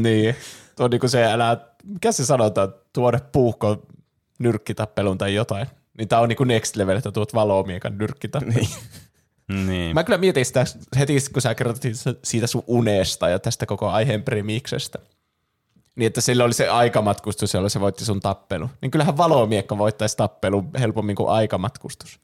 Niin, 0.00 0.36
tuo 0.76 0.84
on 0.84 0.90
niinku 0.90 1.08
se, 1.08 1.24
älä, 1.24 1.56
mikä 1.86 2.12
se 2.12 2.24
sanotaan, 2.24 2.74
tuoda 2.92 3.18
puuhko 3.32 3.86
nyrkkitappelun 4.38 5.18
tai 5.18 5.34
jotain. 5.34 5.66
Niin 5.98 6.08
tää 6.08 6.20
on 6.20 6.28
niinku 6.28 6.44
next 6.44 6.76
level, 6.76 6.96
että 6.96 7.12
tuot 7.12 7.34
valomiekan 7.34 7.98
nyrkkitappelun. 7.98 8.54
Niin. 8.54 8.68
niin. 9.68 9.94
Mä 9.94 10.04
kyllä 10.04 10.18
mietin 10.18 10.44
sitä 10.46 10.64
heti, 10.98 11.16
kun 11.32 11.42
sä 11.42 11.54
kerrot 11.54 11.76
siitä 12.24 12.46
sun 12.46 12.64
unesta 12.66 13.28
ja 13.28 13.38
tästä 13.38 13.66
koko 13.66 13.88
aiheen 13.88 14.22
premiksestä. 14.22 14.98
Niin, 15.96 16.06
että 16.06 16.20
sillä 16.20 16.44
oli 16.44 16.52
se 16.52 16.68
aikamatkustus, 16.68 17.54
jolla 17.54 17.68
se 17.68 17.80
voitti 17.80 18.04
sun 18.04 18.20
tappelu. 18.20 18.70
Niin 18.82 18.90
kyllähän 18.90 19.16
valomiekka 19.16 19.78
voittaisi 19.78 20.16
tappelun 20.16 20.70
helpommin 20.80 21.16
kuin 21.16 21.28
aikamatkustus. 21.28 22.20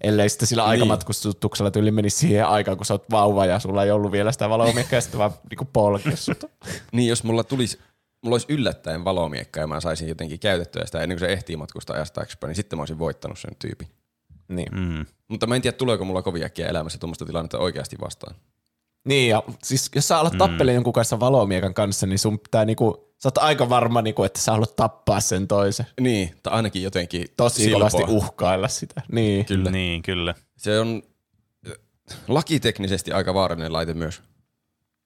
Ellei 0.00 0.28
sitten 0.28 0.48
sillä 0.48 0.62
Niin. 0.62 0.70
aikamatkustuksella 0.70 1.70
tyyli 1.70 1.90
menisi 1.90 2.16
siihen 2.16 2.46
aikaan, 2.46 2.76
kun 2.76 2.86
sä 2.86 2.94
oot 2.94 3.10
vauva 3.10 3.46
ja 3.46 3.58
sulla 3.58 3.84
ei 3.84 3.90
ollut 3.90 4.12
vielä 4.12 4.32
sitä 4.32 4.48
valomiekkaa 4.48 4.96
ja 4.96 5.00
sitten 5.00 5.18
vaan 5.18 5.30
niinku. 5.50 5.68
Niin, 6.92 7.08
jos 7.08 7.24
mulla 7.24 7.44
tulisi, 7.44 7.78
mulla 8.24 8.34
olisi 8.34 8.46
yllättäen 8.48 9.04
valomiekka 9.04 9.60
ja 9.60 9.66
mä 9.66 9.80
saisin 9.80 10.08
jotenkin 10.08 10.40
käytettyä 10.40 10.86
sitä 10.86 11.00
ennen 11.00 11.18
kuin 11.18 11.28
se 11.28 11.32
ehtii 11.32 11.56
matkustaa 11.56 11.96
ajasta 11.96 12.14
taaksepäin, 12.14 12.48
niin 12.48 12.56
sitten 12.56 12.78
mä 12.78 12.80
olisin 12.82 12.98
voittanut 12.98 13.38
sen 13.38 13.56
tyypin. 13.58 13.88
Niin. 14.48 14.68
Mm. 14.74 15.06
Mutta 15.28 15.46
mä 15.46 15.56
en 15.56 15.62
tiedä, 15.62 15.76
tuleeko 15.76 16.04
mulla 16.04 16.22
kovin 16.22 16.44
äkkiä 16.44 16.68
elämässä 16.68 16.98
tuommoista 16.98 17.26
tilannetta 17.26 17.58
oikeasti 17.58 17.96
vastaan. 18.00 18.34
Niin, 19.04 19.30
ja 19.30 19.42
siis 19.62 19.90
jos 19.94 20.08
sä 20.08 20.18
alat 20.18 20.38
tappelemaan 20.38 20.74
jonkun 20.74 20.92
kanssa 20.92 21.20
valomiekan 21.20 21.74
kanssa, 21.74 22.06
niin 22.06 22.18
sun 22.18 22.38
pitää 22.38 22.64
niinku 22.64 23.14
sä 23.22 23.28
oot 23.28 23.38
aika 23.38 23.68
varma, 23.68 24.02
niinku, 24.02 24.24
että 24.24 24.40
sä 24.40 24.52
haluat 24.52 24.76
tappaa 24.76 25.20
sen 25.20 25.48
toisen. 25.48 25.86
Niin, 26.00 26.34
tai 26.42 26.52
ainakin 26.52 26.82
jotenkin 26.82 27.26
Tosi 27.36 27.62
silpoa. 27.62 27.78
kovasti 27.78 28.12
uhkailla 28.12 28.68
sitä. 28.68 29.02
Niin. 29.12 29.44
Kyllä. 29.44 29.70
Niin, 29.70 30.02
kyllä. 30.02 30.34
Se 30.56 30.80
on 30.80 31.02
äh, 31.68 31.72
lakiteknisesti 32.28 33.12
aika 33.12 33.34
vaarallinen 33.34 33.72
laite 33.72 33.94
myös. 33.94 34.22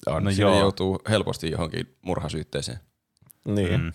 On. 0.06 0.24
No 0.24 0.30
Siinä 0.30 0.50
joo. 0.50 0.60
joutuu 0.60 1.00
helposti 1.08 1.50
johonkin 1.50 1.96
murhasyytteeseen. 2.02 2.78
Niin. 3.44 3.80
Mm. 3.80 3.92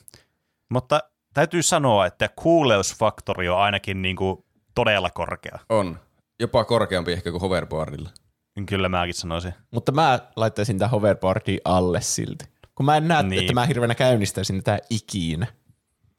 Mutta 0.69 0.99
täytyy 1.33 1.63
sanoa, 1.63 2.05
että 2.05 2.29
kuuleusfaktori 2.35 3.49
on 3.49 3.59
ainakin 3.59 4.01
niin 4.01 4.15
kuin 4.15 4.45
todella 4.75 5.09
korkea. 5.09 5.59
On. 5.69 5.99
Jopa 6.39 6.65
korkeampi 6.65 7.11
ehkä 7.13 7.31
kuin 7.31 7.41
hoverboardilla. 7.41 8.09
Kyllä 8.65 8.89
mäkin 8.89 9.13
sanoisin. 9.13 9.53
Mutta 9.71 9.91
mä 9.91 10.19
laittaisin 10.35 10.79
tämän 10.79 10.91
hoverboardin 10.91 11.59
alle 11.65 12.01
silti. 12.01 12.45
Kun 12.75 12.85
mä 12.85 12.97
en 12.97 13.07
näe, 13.07 13.23
Niin. 13.23 13.41
että 13.41 13.53
mä 13.53 13.65
hirveänä 13.65 13.95
käynnistäisin 13.95 14.63
tätä 14.63 14.79
ikinä. 14.89 15.47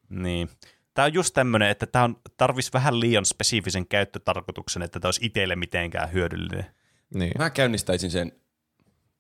Niin. 0.08 0.48
Tämä 0.94 1.06
on 1.06 1.14
just 1.14 1.34
tämmöinen, 1.34 1.68
että 1.68 1.87
tämä 1.87 2.04
on 2.04 2.16
tarvis 2.37 2.72
vähän 2.72 3.00
liian 3.00 3.24
spesifisen 3.24 3.87
käyttötarkoituksen, 3.87 4.82
että 4.82 5.00
tämä 5.00 5.08
olisi 5.08 5.26
itselle 5.26 5.56
mitenkään 5.56 6.12
hyödyllinen. 6.12 6.66
Niin. 7.14 7.32
Mä 7.38 7.50
käynnistäisin 7.50 8.10
sen 8.10 8.32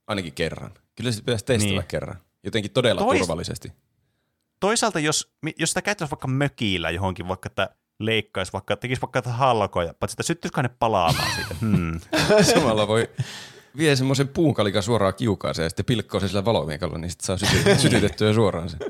ainakin 0.06 0.32
kerran. 0.32 0.70
Kyllä 0.96 1.12
se 1.12 1.20
pitäisi 1.22 1.44
testata 1.44 1.70
niin. 1.74 1.84
kerran. 1.88 2.16
Jotenkin 2.44 2.70
todella 2.70 3.00
Tois- 3.00 3.18
turvallisesti. 3.18 3.72
Toisaalta, 4.60 5.00
jos, 5.00 5.32
jos 5.58 5.70
sitä 5.70 5.82
käyttäisi 5.82 6.10
vaikka 6.10 6.28
mökillä 6.28 6.90
johonkin, 6.90 7.28
vaikka 7.28 7.46
että 7.46 7.76
leikkaisi, 8.00 8.52
vaikka 8.52 8.76
tekisi 8.76 9.02
vaikka 9.02 9.22
tätä 9.22 9.34
halkoja, 9.36 9.94
paitsi 9.94 10.14
että 10.14 10.22
syttyisikö 10.22 10.62
ne 10.62 10.70
palaamaan 10.78 11.30
siitä? 11.34 11.54
Hmm. 11.60 12.00
Samalla 12.54 12.88
voi 12.88 13.10
vie 13.76 13.96
semmoisen 13.96 14.28
puunkalikan 14.28 14.82
suoraan 14.82 15.14
kiukaaseen 15.14 15.64
ja 15.64 15.70
sitten 15.70 15.84
pilkkoo 15.84 16.20
sen 16.20 16.28
sillä 16.28 16.44
valomiekalla, 16.44 16.98
niin 16.98 17.10
sitten 17.10 17.26
saa 17.26 17.36
syty- 17.36 17.78
sytytettyä 17.82 18.32
suoraan 18.32 18.68
sen. 18.68 18.80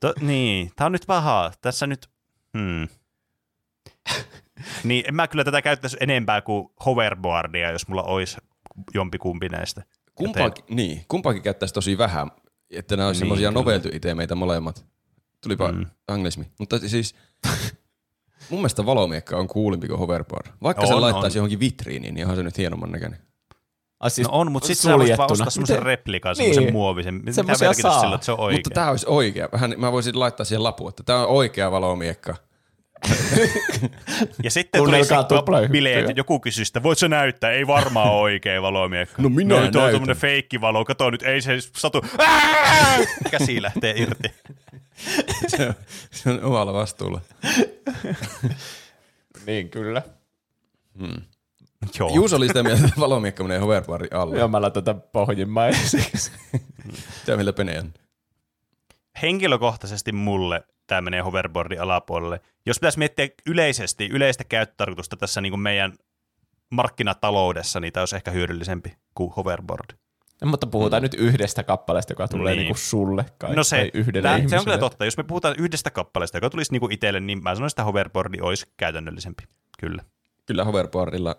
To, 0.00 0.14
niin, 0.20 0.70
tämä 0.76 0.86
on 0.86 0.92
nyt 0.92 1.04
paha. 1.06 1.52
Tässä 1.60 1.86
nyt... 1.86 2.10
Hmm. 2.58 2.88
niin, 4.84 5.04
en 5.08 5.14
mä 5.14 5.28
kyllä 5.28 5.44
tätä 5.44 5.62
käyttäisi 5.62 5.96
enempää 6.00 6.40
kuin 6.40 6.68
hoverboardia, 6.86 7.70
jos 7.70 7.88
mulla 7.88 8.02
olisi 8.02 8.36
jompikumpi 8.94 9.48
näistä. 9.48 9.82
Kumpaakin, 10.14 10.64
niin, 10.70 11.04
kumpaakin 11.08 11.42
käyttäisi 11.42 11.74
tosi 11.74 11.98
vähän, 11.98 12.30
että 12.70 12.96
nämä 12.96 13.06
olisi 13.06 13.18
Niin, 13.18 13.20
semmoisia 13.20 13.48
kyllä. 13.48 13.60
novelty-itemeitä 13.60 14.34
molemmat. 14.34 14.84
Tulipa 15.42 15.72
Mm. 15.72 15.86
anglismi. 16.08 16.46
Mutta 16.58 16.78
siis 16.78 17.14
mun 18.50 18.60
mielestä 18.60 18.86
valomiekka 18.86 19.36
on 19.36 19.48
coolimpi 19.48 19.88
kuin 19.88 19.98
hoverboard. 19.98 20.46
Vaikka 20.62 20.82
On, 20.82 20.88
se 20.88 20.94
on. 20.94 21.00
laittaisi 21.00 21.38
johonkin 21.38 21.60
vitriiniin, 21.60 22.14
niin 22.14 22.24
onhan 22.24 22.36
se 22.36 22.42
nyt 22.42 22.58
hienomman 22.58 22.92
näköinen. 22.92 23.18
Ai 24.00 24.10
siis 24.10 24.28
No 24.28 24.34
on, 24.38 24.52
mutta 24.52 24.66
sitten 24.66 24.90
sä 24.92 24.98
voisit 24.98 25.18
vaan 25.18 25.32
ostaa 25.32 25.50
semmoisen 25.50 25.82
replikan, 25.82 26.36
semmoisen 26.36 26.62
Niin. 26.64 26.72
muovisen. 26.72 27.14
Mitä 27.14 27.32
Semmoisia 27.32 27.68
merkitystä 27.68 27.90
saa. 27.90 28.00
sillä, 28.00 28.14
että 28.14 28.24
se 28.24 28.32
on 28.32 28.40
oikein? 28.40 28.58
Mutta 28.58 28.70
tämä 28.74 28.90
olisi 28.90 29.06
oikea. 29.08 29.48
Vähän, 29.52 29.74
mä 29.78 29.92
voisin 29.92 30.18
laittaa 30.20 30.44
siihen 30.44 30.62
lapun, 30.62 30.88
että 30.88 31.02
tämä 31.02 31.18
on 31.26 31.28
oikea 31.28 31.70
valomiekka. 31.70 32.36
Ja 34.44 34.50
sitten 34.50 34.82
tuli 34.84 35.04
se 35.04 35.14
bileet, 35.70 36.16
joku 36.16 36.40
kysyi 36.40 36.64
sitä, 36.64 36.82
voit 36.82 36.98
sä 36.98 37.08
näyttää? 37.08 37.50
Ei 37.50 37.66
varmaan 37.66 38.10
oikea 38.10 38.62
valomiekka. 38.62 39.22
No 39.22 39.28
minä 39.28 39.60
no, 39.60 39.70
tuo 39.70 39.82
on 39.82 39.92
tämmönen 39.92 40.16
feikkivalo, 40.16 40.84
kato 40.84 41.10
nyt, 41.10 41.22
ei 41.22 41.42
se 41.42 41.60
satu. 41.60 42.02
Ää! 42.18 42.98
Käsi 43.30 43.62
lähtee 43.62 43.94
irti. 43.96 44.28
se, 45.56 45.66
on, 45.68 45.74
se 46.10 46.30
on 46.30 46.44
omalla 46.44 46.72
vastuulla. 46.72 47.20
Niin, 49.46 49.70
kyllä. 49.70 50.02
Joo. 51.98 52.14
Juuso 52.14 52.36
oli 52.36 52.48
sitä 52.48 52.62
mieltä, 52.62 52.84
että 52.84 53.00
valomiekka 53.00 53.42
menee 53.44 53.58
hoverboardin 53.58 54.14
alle. 54.14 54.38
Joo, 54.38 54.48
mä 54.48 54.60
laitan 54.60 54.84
tätä 54.84 55.00
pohjimmaiseksi. 55.12 56.32
Mitä 57.26 57.52
Pene 57.56 57.78
on? 57.78 57.92
Henkilökohtaisesti 59.22 60.12
mulle 60.12 60.62
tämä 60.90 61.00
menee 61.00 61.20
hoverboardin 61.20 61.80
alapuolelle. 61.80 62.40
Jos 62.66 62.78
pitäisi 62.78 62.98
miettiä 62.98 63.28
yleisesti, 63.46 64.06
yleistä 64.06 64.44
käyttötarkoitusta 64.44 65.16
tässä 65.16 65.40
niin 65.40 65.50
kuin 65.52 65.60
meidän 65.60 65.92
markkinataloudessa, 66.70 67.80
niin 67.80 67.92
tämä 67.92 68.02
olisi 68.02 68.16
ehkä 68.16 68.30
hyödyllisempi 68.30 68.94
kuin 69.14 69.32
hoverboard. 69.32 69.96
No, 70.40 70.50
mutta 70.50 70.66
puhutaan 70.66 71.02
mm. 71.02 71.04
nyt 71.04 71.14
yhdestä 71.14 71.62
kappaleesta, 71.62 72.12
joka 72.12 72.28
tulee 72.28 72.52
Niin. 72.52 72.58
niin. 72.58 72.64
niinku 72.64 72.78
sulle 72.78 73.24
kai, 73.38 73.56
No 73.56 73.64
se, 73.64 73.76
tai 73.76 73.90
yhdelle 73.94 74.28
tää, 74.28 74.48
se 74.48 74.58
on 74.58 74.64
kyllä 74.64 74.78
totta. 74.78 75.04
Jos 75.04 75.16
me 75.16 75.22
puhutaan 75.22 75.54
yhdestä 75.58 75.90
kappaleesta, 75.90 76.36
joka 76.36 76.50
tulisi 76.50 76.72
niinku 76.72 76.88
itselle, 76.90 77.20
niin 77.20 77.42
mä 77.42 77.54
sanoisin, 77.54 77.74
että 77.74 77.84
hoverboardi 77.84 78.38
olisi 78.40 78.66
käytännöllisempi. 78.76 79.42
Kyllä. 79.80 80.04
Kyllä 80.46 80.64
hoverboardilla, 80.64 81.36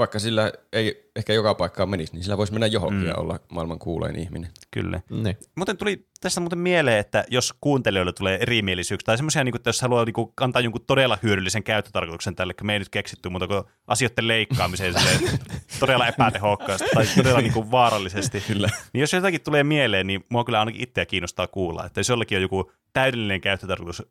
vaikka 0.00 0.18
sillä 0.18 0.52
ei 0.72 1.10
ehkä 1.16 1.32
joka 1.32 1.54
paikkaan 1.54 1.88
menisi, 1.88 2.12
niin 2.12 2.22
sillä 2.22 2.38
voisi 2.38 2.52
mennä 2.52 2.66
johonkin 2.66 3.00
Mm. 3.00 3.06
ja 3.06 3.14
olla 3.16 3.40
maailman 3.52 3.78
kuulein 3.78 4.18
ihminen. 4.18 4.50
Kyllä. 4.70 5.00
Niin. 5.10 5.36
Muuten 5.56 5.76
tuli 5.76 6.06
tästä 6.20 6.40
muuten 6.40 6.58
mieleen, 6.58 6.98
että 6.98 7.24
jos 7.28 7.54
kuuntelijoille 7.60 8.12
tulee 8.12 8.38
erimielisyyksiä, 8.42 9.06
tai 9.06 9.16
semmoisia, 9.16 9.44
niin 9.44 9.56
että 9.56 9.68
jos 9.68 9.82
haluaa 9.82 10.04
niin 10.04 10.12
kuin, 10.12 10.32
antaa 10.40 10.62
jonkun 10.62 10.84
todella 10.86 11.18
hyödyllisen 11.22 11.62
käyttötarkoituksen 11.62 12.36
tälle, 12.36 12.54
kun 12.54 12.66
me 12.66 12.72
ei 12.72 12.78
nyt 12.78 12.88
keksitty 12.88 13.28
muuta 13.28 13.46
kuin 13.46 13.62
asioiden 13.86 14.28
leikkaamiseen 14.28 14.94
silleen, 14.94 15.38
todella 15.80 16.06
epätehokkaasti 16.06 16.88
tai 16.94 17.06
todella 17.16 17.40
niin 17.40 17.52
kuin, 17.52 17.70
vaarallisesti. 17.70 18.40
Kyllä. 18.52 18.68
Niin 18.92 19.00
jos 19.00 19.12
jotakin 19.12 19.40
tulee 19.40 19.64
mieleen, 19.64 20.06
niin 20.06 20.24
mua 20.28 20.44
kyllä 20.44 20.60
ainakin 20.60 20.82
itseä 20.82 21.06
kiinnostaa 21.06 21.46
kuulla, 21.46 21.86
että 21.86 22.00
jos 22.00 22.08
jollakin 22.08 22.38
on 22.38 22.42
joku 22.42 22.72
täydellinen 22.92 23.40
käyttötarkoitus 23.40 24.02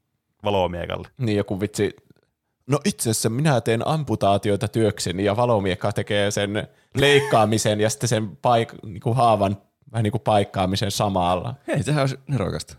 valomiekalle. 0.43 1.08
Niin 1.17 1.38
joku 1.38 1.60
vitsi, 1.62 1.95
no 2.69 2.79
itse 2.86 3.10
asiassa 3.10 3.29
minä 3.29 3.62
teen 3.62 3.88
amputaatioita 3.88 4.67
työkseni 4.67 5.23
ja 5.23 5.36
valomiekka 5.36 5.91
tekee 5.91 6.32
sen 6.32 6.67
leikkaamisen 6.95 7.79
ja 7.82 7.89
sitten 7.89 8.10
sen 8.10 8.29
paik- 8.38 8.88
niinku 8.89 9.13
haavan 9.13 9.58
vähän 9.91 10.03
niin 10.03 10.12
kuin 10.12 10.21
paikkaamisen 10.21 10.91
samalla. 10.91 11.55
Hei, 11.67 11.84
sehän 11.84 12.01
olisi 12.01 12.19
nerokasta. 12.27 12.75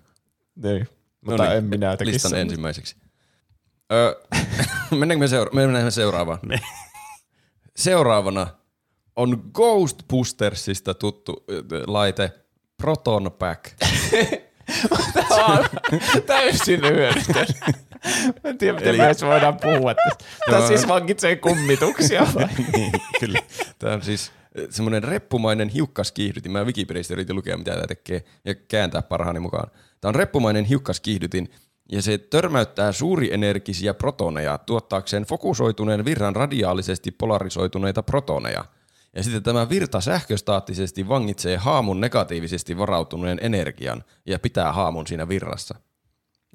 Niin. 0.62 0.88
Mutta 1.26 1.42
niin, 1.44 1.56
en 1.56 1.64
minä 1.64 1.96
tekisi 1.96 2.14
Listan 2.14 2.30
semmoista. 2.30 2.52
ensimmäiseksi. 2.52 2.96
Öö, 3.92 4.14
mennäänkö 4.98 5.24
me, 5.24 5.28
seura- 5.28 5.50
me 5.52 5.66
mennään 5.66 5.92
seuraavaan? 5.92 6.38
Niin. 6.48 6.60
Seuraavana 7.76 8.46
on 9.16 9.50
Ghostbustersista 9.54 10.94
tuttu 10.94 11.44
laite 11.86 12.32
Proton 12.76 13.30
Pack. 13.38 13.64
Tämä 15.28 15.46
on 15.46 15.64
täysin 16.26 16.80
hyödytön. 16.80 17.46
Mä 18.44 18.50
en 18.50 18.58
tiedä, 18.58 18.74
miten 18.74 18.88
Eli- 18.88 18.98
me 18.98 19.06
edes 19.06 19.22
voidaan 19.22 19.56
puhua 19.56 19.94
tästä. 19.94 20.24
Tämä 20.50 20.66
siis 20.66 20.88
vankitsee 20.88 21.36
kummituksia 21.36 22.26
vai? 22.34 22.48
niin, 22.76 22.92
kyllä. 23.20 23.38
Tämä 23.78 23.94
on 23.94 24.02
siis 24.02 24.32
semmoinen 24.70 25.04
reppumainen 25.04 25.68
hiukkaskiihdytin. 25.68 26.52
Mä 26.52 26.64
Wikipediasta 26.64 27.12
yritin 27.12 27.36
lukea, 27.36 27.56
mitä 27.56 27.70
tämä 27.70 27.86
tekee, 27.86 28.24
ja 28.44 28.54
kääntää 28.54 29.02
parhaani 29.02 29.40
mukaan. 29.40 29.70
Tämä 30.00 30.08
on 30.10 30.14
reppumainen 30.14 30.64
hiukkaskiihdytin, 30.64 31.50
ja 31.92 32.02
se 32.02 32.18
törmäyttää 32.18 32.92
suurienergisiä 32.92 33.94
protoneja 33.94 34.58
tuottaakseen 34.58 35.22
fokusoituneen 35.24 36.04
virran 36.04 36.36
radiaalisesti 36.36 37.10
polarisoituneita 37.10 38.02
protoneja. 38.02 38.64
Ja 39.16 39.22
sitten 39.22 39.42
tämä 39.42 39.68
virta 39.68 40.00
sähköstaattisesti 40.00 41.08
vangitsee 41.08 41.56
haamun 41.56 42.00
negatiivisesti 42.00 42.78
varautuneen 42.78 43.38
energian 43.42 44.04
ja 44.26 44.38
pitää 44.38 44.72
haamun 44.72 45.06
siinä 45.06 45.28
virrassa. 45.28 45.74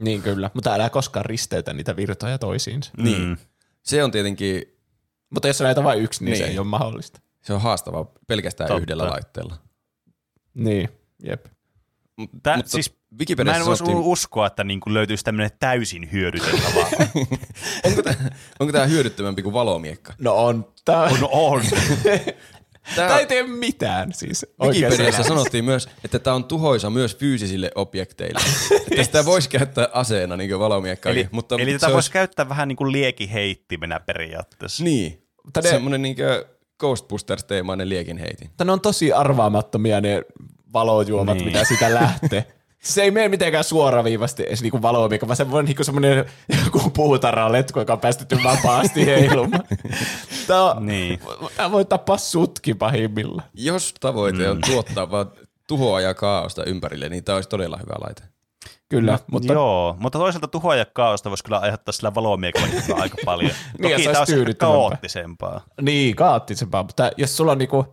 Niin 0.01 0.21
kyllä, 0.21 0.51
mutta 0.53 0.73
älä 0.73 0.89
koskaan 0.89 1.25
risteytä 1.25 1.73
niitä 1.73 1.95
virtoja 1.95 2.37
toisiinsa. 2.37 2.91
Niin. 2.97 3.21
Mm. 3.27 3.37
Se 3.81 4.03
on 4.03 4.11
tietenkin, 4.11 4.63
Mutta 5.29 5.47
jos 5.47 5.61
näitä 5.61 5.83
vain 5.83 6.01
yksi, 6.01 6.23
niin, 6.23 6.31
niin, 6.31 6.45
se 6.45 6.51
ei 6.51 6.59
ole 6.59 6.67
mahdollista. 6.67 7.19
se 7.41 7.53
on 7.53 7.61
haastavaa 7.61 8.11
pelkästään 8.27 8.67
Totta. 8.67 8.81
yhdellä 8.81 9.09
laitteella. 9.09 9.55
Niin, 10.53 10.89
jep. 11.23 11.45
Tää, 12.43 12.57
Mutta 12.57 12.71
siis, 12.71 12.97
mä 13.45 13.55
en 13.55 13.65
voisi 13.65 13.79
sanottiin- 13.79 13.97
uskoa, 14.05 14.47
että 14.47 14.63
niin 14.63 14.79
kuin 14.79 14.93
löytyisi 14.93 15.23
tämmöinen 15.23 15.51
täysin 15.59 16.09
hyödytön 16.11 16.59
tapa. 16.61 16.87
onko, 17.85 18.01
tämä, 18.03 18.15
onko 18.59 18.73
tämä 18.73 18.85
hyödyttömämpi 18.85 19.43
kuin 19.43 19.53
valomiekka? 19.53 20.13
No 20.19 20.45
on. 20.45 20.67
Tämä, 20.85 21.09
no 21.21 21.29
on. 21.31 21.61
tämä 22.95 23.17
ei 23.19 23.25
tee 23.25 23.43
mitään 23.43 24.13
siis. 24.13 24.45
Wikipediassa 24.61 25.23
sanottiin 25.23 25.65
myös, 25.65 25.89
että 26.03 26.19
tämä 26.19 26.35
on 26.35 26.43
tuhoisa 26.43 26.89
myös 26.89 27.17
fyysisille 27.17 27.71
objekteille. 27.75 28.39
että 28.91 29.03
sitä 29.03 29.25
voisi 29.25 29.49
käyttää 29.49 29.87
aseena 29.93 30.37
niin 30.37 30.49
kuin 30.49 30.59
valomiekkakin. 30.59 31.19
eli 31.19 31.29
mutta 31.31 31.55
eli 31.55 31.71
tätä 31.73 31.85
voisi 31.85 31.95
olisi- 31.95 32.11
käyttää 32.11 32.49
vähän 32.49 32.67
niin 32.67 32.75
kuin 32.75 32.91
liekiheittimenä 32.91 33.99
periaatteessa. 33.99 34.83
Niin, 34.83 35.27
Mutta 35.43 35.61
ne- 35.61 35.69
semmoinen 35.69 36.01
niin 36.01 36.15
Ghostbusters-teemainen 36.79 37.89
liekinheitin. 37.89 38.47
Mutta 38.47 38.65
ne 38.65 38.71
on 38.71 38.81
tosi 38.81 39.13
arvaamattomia 39.13 40.01
ne 40.01 40.21
valojuomat, 40.73 41.37
niin. 41.37 41.45
mitä 41.45 41.63
sitä 41.63 41.93
lähtee. 41.93 42.54
Se 42.85 43.01
ei 43.03 43.11
mene 43.11 43.27
mitenkään 43.29 43.63
suoraviivasti 43.63 44.43
edes 44.47 44.61
niinku 44.61 44.81
valomiekka, 44.81 45.27
vaan 45.27 45.37
se 45.37 45.45
on 45.51 45.65
niinku 45.65 45.83
semmoinen 45.83 46.25
joku 46.65 46.89
puutarha 46.89 47.51
letku, 47.51 47.79
joka 47.79 47.93
on 47.93 47.99
päästetty 47.99 48.37
vapaasti 48.43 49.05
heilumaan. 49.15 49.63
Tämä, 50.47 50.63
on, 50.71 50.85
Niin. 50.85 51.19
tämä 51.55 51.71
voi 51.71 51.85
tappaa 51.85 52.17
sutki 52.17 52.73
pahimmillaan. 52.73 53.47
Jos 53.53 53.93
tavoite 53.99 54.49
on 54.49 54.59
tuottaa 54.65 55.11
vaan 55.11 55.31
tuhoa 55.67 56.01
ja 56.01 56.13
kaaosta 56.13 56.63
ympärille, 56.63 57.09
niin 57.09 57.23
tämä 57.23 57.35
olisi 57.35 57.49
todella 57.49 57.77
hyvä 57.77 57.93
laite. 58.05 58.23
Kyllä, 58.89 59.11
No, 59.11 59.19
mutta 59.31 59.53
Joo, 59.53 59.95
mutta 59.99 60.19
toisaalta 60.19 60.47
tuhoa 60.47 60.75
ja 60.75 60.85
kaaosta 60.85 61.29
voisi 61.29 61.43
kyllä 61.43 61.57
aiheuttaa 61.57 61.91
sillä 61.91 62.15
valomiekalla 62.15 62.67
aika 63.01 63.17
paljon. 63.25 63.51
Niin, 63.79 63.91
Toki 63.91 64.03
se 64.03 64.11
tämä 64.11 64.19
olisi 64.19 64.53
kaoottisempaa. 64.57 65.61
niin, 65.81 66.15
kaoottisempaa. 66.15 66.83
Mutta 66.83 67.11
jos 67.17 67.37
sulla 67.37 67.51
on 67.51 67.57
niinku, 67.57 67.85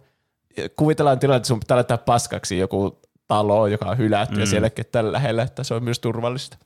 kuvitellaan 0.77 1.19
tilanne, 1.19 1.37
että 1.37 1.47
sun 1.47 1.61
pitää 1.61 1.77
laittaa 1.77 1.99
paskaksi 1.99 2.59
joku 2.59 3.01
taloon, 3.29 3.73
joka 3.73 3.87
on 3.87 3.99
hylätty 3.99 4.35
mm. 4.35 4.41
ja 4.41 4.47
Mm. 4.47 4.51
siellä 4.51 4.71
ketään 4.71 5.13
lähellä, 5.13 5.43
että 5.43 5.65
se 5.65 5.75
on 5.75 5.85
myös 5.85 5.99
turvallista. 6.01 6.57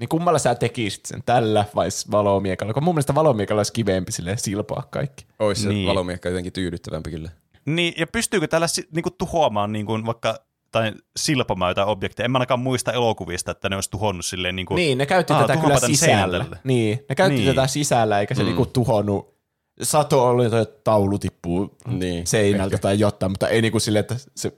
Niin 0.00 0.08
kummalla 0.08 0.38
sä 0.38 0.54
tekisit 0.54 1.06
sen, 1.06 1.22
tällä 1.26 1.64
vai 1.74 1.88
valomiekalla? 2.10 2.72
Kun 2.74 2.84
mun 2.84 2.94
mielestä 2.94 3.14
valomiekalla 3.14 3.60
olisi 3.60 3.72
kivempi 3.72 4.12
sille 4.12 4.36
silpoa 4.36 4.82
kaikki. 4.90 5.26
Ois 5.38 5.62
se 5.62 5.68
Niin. 5.68 5.88
valomiekka 5.88 6.28
jotenkin 6.28 6.52
tyydyttävämpi 6.52 7.10
kyllä. 7.10 7.30
Niin, 7.66 7.94
ja 7.96 8.06
pystyykö 8.06 8.48
tällä 8.48 8.66
si- 8.66 8.88
niinku 8.94 9.10
tuhoamaan 9.10 9.72
niinku 9.72 9.92
vaikka 10.06 10.38
tai 10.72 10.92
silpomaan 11.16 11.70
jotain 11.70 11.88
objekteja? 11.88 12.24
En 12.24 12.30
mä 12.30 12.38
ainakaan 12.38 12.60
muista 12.60 12.92
elokuvista, 12.92 13.50
että 13.50 13.68
ne 13.68 13.76
olisi 13.76 13.90
tuhonnut 13.90 14.24
silleen 14.24 14.56
niinku, 14.56 14.74
Niin, 14.74 14.98
ne 14.98 15.06
käytti 15.06 15.32
Aa, 15.32 15.40
tätä 15.46 15.56
kyllä 15.60 15.78
sisällä. 15.80 16.14
seinälle. 16.36 16.58
Niin, 16.64 17.04
ne 17.08 17.14
käytti 17.14 17.34
Niin. 17.40 17.54
tätä 17.54 17.66
sisällä, 17.66 18.20
eikä 18.20 18.34
se 18.34 18.42
Mm. 18.42 18.46
niinku 18.46 18.66
tuhonnut. 18.66 19.38
Sato 19.82 20.28
oli 20.28 20.46
että 20.46 20.80
taulu 20.84 21.18
tippuu 21.18 21.76
Niin, 21.86 22.26
seinältä 22.26 22.64
ehkä. 22.74 22.78
tai 22.82 22.98
jotain, 23.00 23.32
mutta 23.32 23.48
ei 23.48 23.62
niinku 23.62 23.80
silleen, 23.80 24.00
että 24.00 24.16
se... 24.36 24.52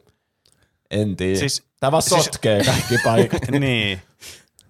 En 0.90 1.16
tiedä. 1.16 1.38
Siis- 1.38 1.56
Siis, 1.56 1.70
Tämä 1.80 1.92
vaan 1.92 2.02
siis- 2.02 2.24
sotkee 2.24 2.64
kaikki 2.64 2.94
paikat. 3.04 3.42
niin. 3.60 4.02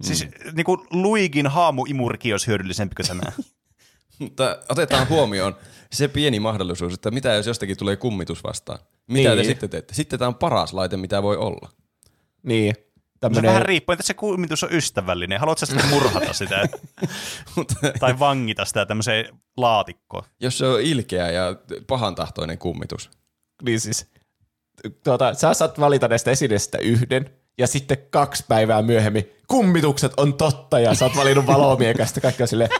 Siis 0.01 0.27
niinku 0.53 0.87
Luigin 0.91 1.47
haamuimurki 1.47 2.33
olisi 2.33 2.47
hyödyllisempi 2.47 2.95
kuin 2.95 3.07
tämä. 3.07 3.23
Mutta 4.19 4.59
otetaan 4.69 5.09
huomioon 5.09 5.57
se 5.93 6.09
pieni 6.09 6.41
mahdollisuus, 6.41 6.95
että 6.95 7.11
mitä 7.11 7.33
jos 7.33 7.47
jostakin 7.47 7.77
tulee 7.77 7.97
kummitus 7.97 8.45
vastaan. 8.45 8.79
Mitä 9.07 9.29
Niin. 9.29 9.39
te 9.39 9.45
sitten 9.45 9.71
teette? 9.71 9.95
Sitten 9.95 10.19
tämä 10.19 10.27
on 10.29 10.35
paras 10.35 10.73
laite, 10.73 10.97
mitä 10.97 11.23
voi 11.23 11.37
olla. 11.37 11.71
niin. 12.43 12.75
Se 12.77 13.23
Tämmönen, 13.23 13.49
vähän 13.49 13.63
riippuu, 13.63 13.93
että 13.93 14.07
se 14.07 14.15
kummitus 14.15 14.65
on 14.65 14.73
ystävällinen. 14.73 15.41
Haluatko 15.41 15.67
sitten 15.67 15.89
murhata 15.89 16.33
sitä 16.33 16.69
Mutta 17.57 17.75
tai 18.01 18.19
vangita 18.19 18.65
sitä 18.65 18.87
tämmöiseen 18.87 19.39
laatikkoon? 19.57 20.23
jos 20.41 20.59
se 20.59 20.67
on 20.67 20.81
ilkeä 20.81 21.31
ja 21.31 21.57
pahantahtoinen 21.87 22.59
kummitus. 22.59 23.11
niin 23.63 23.81
siis, 23.81 24.07
tuota, 25.05 25.35
sä 25.35 25.55
saat 25.55 25.81
valita 25.81 26.09
näistä 26.09 26.31
esineistä 26.31 26.79
yhden, 26.79 27.31
ja 27.59 27.67
sitten 27.67 27.99
kaksi 28.11 28.45
päivää 28.49 28.83
myöhemmin 28.83 29.31
kummitukset 29.51 30.13
on 30.17 30.35
totta, 30.35 30.81
ja 30.81 30.95
sä 30.95 31.05
oot 31.05 31.17
valinnut 31.17 31.47
valomiekasta. 31.47 32.21
Kaikki 32.21 32.43
on 32.43 32.49
silleen, 32.49 32.71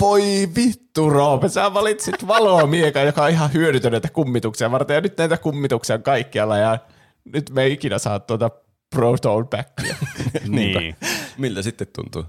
voi 0.00 0.22
vittu 0.56 1.10
Roope, 1.10 1.48
sä 1.48 1.74
valitsit 1.74 2.26
valomiekan, 2.26 3.06
joka 3.06 3.24
on 3.24 3.30
ihan 3.30 3.52
hyödytön 3.52 3.92
näitä 3.92 4.08
kummituksia 4.08 4.70
varten, 4.70 4.94
ja 4.94 5.00
nyt 5.00 5.18
näitä 5.18 5.36
kummituksia 5.36 5.96
on 5.96 6.02
kaikkialla, 6.02 6.58
ja 6.58 6.78
nyt 7.24 7.50
me 7.50 7.62
ei 7.62 7.72
ikinä 7.72 7.98
saa 7.98 8.20
tuota 8.20 8.50
proton 8.90 9.48
backia. 9.48 9.96
niin. 10.48 10.96
Miltä 11.38 11.62
sitten 11.62 11.86
tuntuu? 11.96 12.24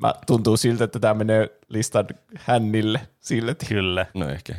Mä, 0.00 0.14
tuntuu 0.26 0.56
siltä, 0.56 0.84
että 0.84 0.98
tämä 0.98 1.14
menee 1.14 1.58
listan 1.68 2.06
hännille 2.36 3.00
silti. 3.20 3.66
Kyllä. 3.66 4.06
No 4.14 4.28
ehkä. 4.28 4.54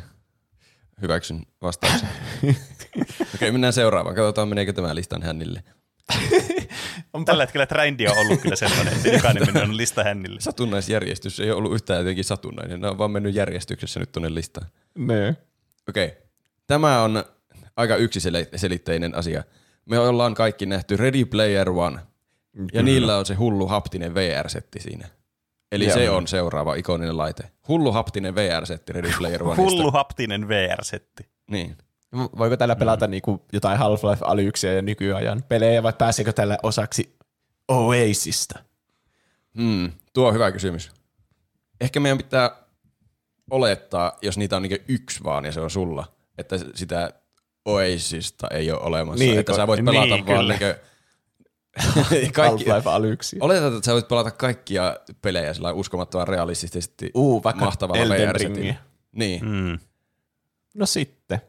Hyväksyn 1.02 1.42
vastauksen. 1.62 2.08
Okei, 3.34 3.52
mennään 3.52 3.72
seuraavaan. 3.72 4.16
Katsotaan, 4.16 4.48
meneekö 4.48 4.72
tämä 4.72 4.94
listan 4.94 5.22
hännille. 5.22 5.62
Tällä 7.24 7.42
hetkellä 7.42 7.66
trendi 7.66 8.06
on 8.06 8.18
ollut 8.18 8.40
kyllä 8.40 8.56
sellainen, 8.56 8.92
että 8.92 9.08
jokainen 9.08 9.46
menee 9.46 9.62
on 9.62 9.76
lista 9.76 10.04
hännille. 10.04 10.40
Satunnaisjärjestys 10.40 11.40
ei 11.40 11.50
ole 11.50 11.58
ollut 11.58 11.74
yhtään 11.74 11.98
jotenkin 11.98 12.24
satunnainen. 12.24 12.80
Ne 12.80 12.88
on 12.88 12.98
vaan 12.98 13.10
mennyt 13.10 13.34
järjestyksessä 13.34 14.00
nyt 14.00 14.12
tuonne 14.12 14.34
listaan. 14.34 14.66
Ne. 14.98 15.36
Okei. 15.88 16.16
Tämä 16.66 17.02
on 17.02 17.24
aika 17.76 17.96
yksiselitteinen 17.96 19.14
asia. 19.14 19.44
Me 19.84 19.98
ollaan 19.98 20.34
kaikki 20.34 20.66
nähty 20.66 20.96
Ready 20.96 21.24
Player 21.24 21.70
One. 21.70 22.00
Ja 22.72 22.82
niillä 22.82 23.16
on 23.16 23.26
se 23.26 23.34
hullu 23.34 23.66
haptinen 23.66 24.14
VR-setti 24.14 24.80
siinä. 24.80 25.08
Eli 25.72 25.84
Joo. 25.84 25.94
se 25.94 26.10
on 26.10 26.26
seuraava 26.28 26.74
ikoninen 26.74 27.16
laite. 27.16 27.50
Hullu 27.68 27.92
haptinen 27.92 28.34
VR-setti 28.34 28.92
Ready 28.92 29.12
Player 29.18 29.42
Oneista. 29.42 29.62
Hullu 29.62 29.90
haptinen 29.90 30.48
VR-setti. 30.48 31.26
Niin. 31.50 31.76
Voiko 32.12 32.56
tällä 32.56 32.76
pelata 32.76 33.06
niinku 33.06 33.44
jotain 33.52 33.78
Half-Life 33.78 34.24
Alyxia 34.24 34.72
ja 34.72 34.82
nykyajan 34.82 35.42
pelejä, 35.48 35.82
vai 35.82 35.92
pääseekö 35.98 36.32
tällä 36.32 36.58
osaksi 36.62 37.16
Oasista? 37.68 38.58
Hmm, 39.56 39.92
tuo 40.12 40.28
on 40.28 40.34
hyvä 40.34 40.52
kysymys. 40.52 40.90
Ehkä 41.80 42.00
meidän 42.00 42.18
pitää 42.18 42.50
olettaa, 43.50 44.18
jos 44.22 44.38
niitä 44.38 44.56
on 44.56 44.62
niinku 44.62 44.84
yksi 44.88 45.24
vaan 45.24 45.44
ja 45.44 45.52
se 45.52 45.60
on 45.60 45.70
sulla, 45.70 46.04
että 46.38 46.56
sitä 46.74 47.12
Oasista 47.64 48.48
ei 48.50 48.70
ole 48.70 48.80
olemassa. 48.80 49.24
Niin, 49.24 49.38
että 49.38 49.56
sä 49.56 49.66
voit 49.66 49.84
pelata 49.84 50.14
niin, 50.14 50.26
vaan 50.26 50.48
niinku 50.48 50.64
kaikki, 52.32 52.64
Half-Life 52.64 52.88
Alyxia. 52.88 53.38
Oletetaan, 53.42 53.76
että 53.76 53.86
sä 53.86 53.92
voit 53.92 54.08
pelata 54.08 54.30
kaikkia 54.30 54.96
pelejä 55.22 55.54
sillä 55.54 55.72
uskomattoman 55.72 56.28
realistisesti 56.28 57.10
Uu, 57.14 57.44
vaikka 57.44 57.64
mahtavalla 57.64 58.16
Elden. 58.16 58.78
Niin. 59.12 59.40
Hmm. 59.40 59.78
No 60.74 60.86
sitten. 60.86 61.40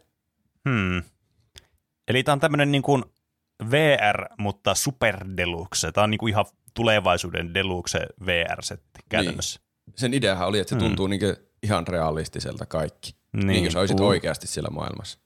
Hmm. 0.69 1.03
Eli 2.07 2.23
tämä 2.23 2.33
on 2.33 2.39
tämmöinen 2.39 2.71
niin 2.71 2.81
kuin 2.81 3.03
VR, 3.71 4.25
mutta 4.39 4.75
super 4.75 5.17
deluxe. 5.37 5.91
Tämä 5.91 6.03
on 6.03 6.11
niin 6.11 6.17
kuin 6.19 6.29
ihan 6.29 6.45
tulevaisuuden 6.73 7.53
deluxe 7.53 7.99
VR-setti 8.25 8.99
käytännössä. 9.09 9.59
Sen 9.95 10.13
ideahan 10.13 10.47
oli, 10.47 10.59
että 10.59 10.69
se 10.69 10.75
Hmm. 10.75 10.85
tuntuu 10.87 11.07
niinku 11.07 11.25
ihan 11.63 11.87
realistiselta 11.87 12.65
kaikki. 12.65 13.11
Niin, 13.11 13.39
Niin. 13.39 13.47
niin 13.47 13.63
kuin 13.63 13.71
sä 13.71 13.79
olisit 13.79 13.99
Uh. 13.99 14.07
oikeasti 14.07 14.47
siellä 14.47 14.69
maailmassa. 14.69 15.19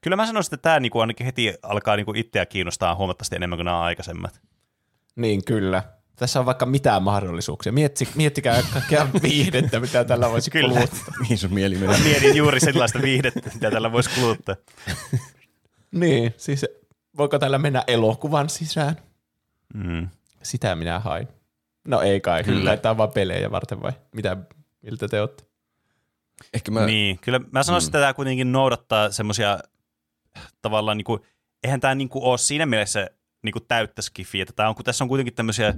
Kyllä 0.00 0.16
mä 0.16 0.26
sanoisin, 0.26 0.54
että 0.54 0.62
tämä 0.62 0.80
niin 0.80 0.90
kuin 0.92 1.00
ainakin 1.00 1.24
heti 1.26 1.54
alkaa 1.62 1.96
niin 1.96 2.04
kuin 2.04 2.16
itseä 2.16 2.46
kiinnostaa 2.46 2.94
huomattavasti 2.94 3.36
enemmän 3.36 3.56
kuin 3.58 3.64
nämä 3.64 3.80
aikaisemmat. 3.80 4.40
Niin 5.16 5.44
kyllä. 5.44 5.82
Tässä 6.18 6.40
on 6.40 6.46
vaikka 6.46 6.66
mitään 6.66 7.02
mahdollisuuksia. 7.02 7.72
Mietsi, 7.72 8.08
miettikää 8.14 8.62
kaikkea 8.72 9.08
viihdettä, 9.22 9.80
mitä 9.80 10.04
tällä 10.04 10.30
voisi 10.30 10.50
Kyllä. 10.50 10.74
kuluttaa. 10.74 11.14
Mihin 11.20 11.38
sun 11.38 11.54
mieli 11.54 11.74
menee? 11.78 11.98
Mietin 11.98 12.36
juuri 12.36 12.60
sellaista 12.60 13.02
viihdettä, 13.02 13.50
mitä 13.54 13.70
tällä 13.70 13.92
voisi 13.92 14.10
kuluttaa. 14.20 14.56
Niin, 15.92 16.34
siis 16.36 16.66
voiko 17.16 17.38
tällä 17.38 17.58
mennä 17.58 17.84
elokuvan 17.86 18.48
sisään? 18.48 18.96
Mm. 19.74 20.08
Sitä 20.42 20.74
minä 20.76 20.98
hain. 20.98 21.28
No 21.88 22.00
ei 22.00 22.20
kai, 22.20 22.44
Kyllä. 22.44 22.76
Tämä 22.76 22.90
on 22.90 22.96
vaan 22.96 23.12
pelejä 23.12 23.50
varten 23.50 23.82
vai 23.82 23.92
mitä, 24.14 24.36
miltä 24.82 25.08
te 25.08 25.20
olette? 25.20 25.44
Ehkä 26.54 26.70
mä, 26.70 26.86
Niin, 26.86 27.18
kyllä 27.18 27.40
mä 27.50 27.62
sanoisin, 27.62 27.88
että 27.88 27.98
tämä 27.98 28.14
kuitenkin 28.14 28.52
noudattaa 28.52 29.10
semmoisia 29.10 29.58
tavallaan, 30.62 30.96
niin 30.96 31.04
kuin, 31.04 31.22
eihän 31.64 31.80
tämä 31.80 31.94
niin 31.94 32.08
kuin 32.08 32.24
ole 32.24 32.38
siinä 32.38 32.66
mielessä 32.66 33.10
niin 33.42 33.52
kuin 33.52 33.64
täyttä 33.68 34.02
skifiä, 34.02 34.42
että 34.42 34.54
tämä 34.56 34.68
on, 34.68 34.74
kun 34.74 34.84
tässä 34.84 35.04
on 35.04 35.08
kuitenkin 35.08 35.34
tämmöisiä 35.34 35.74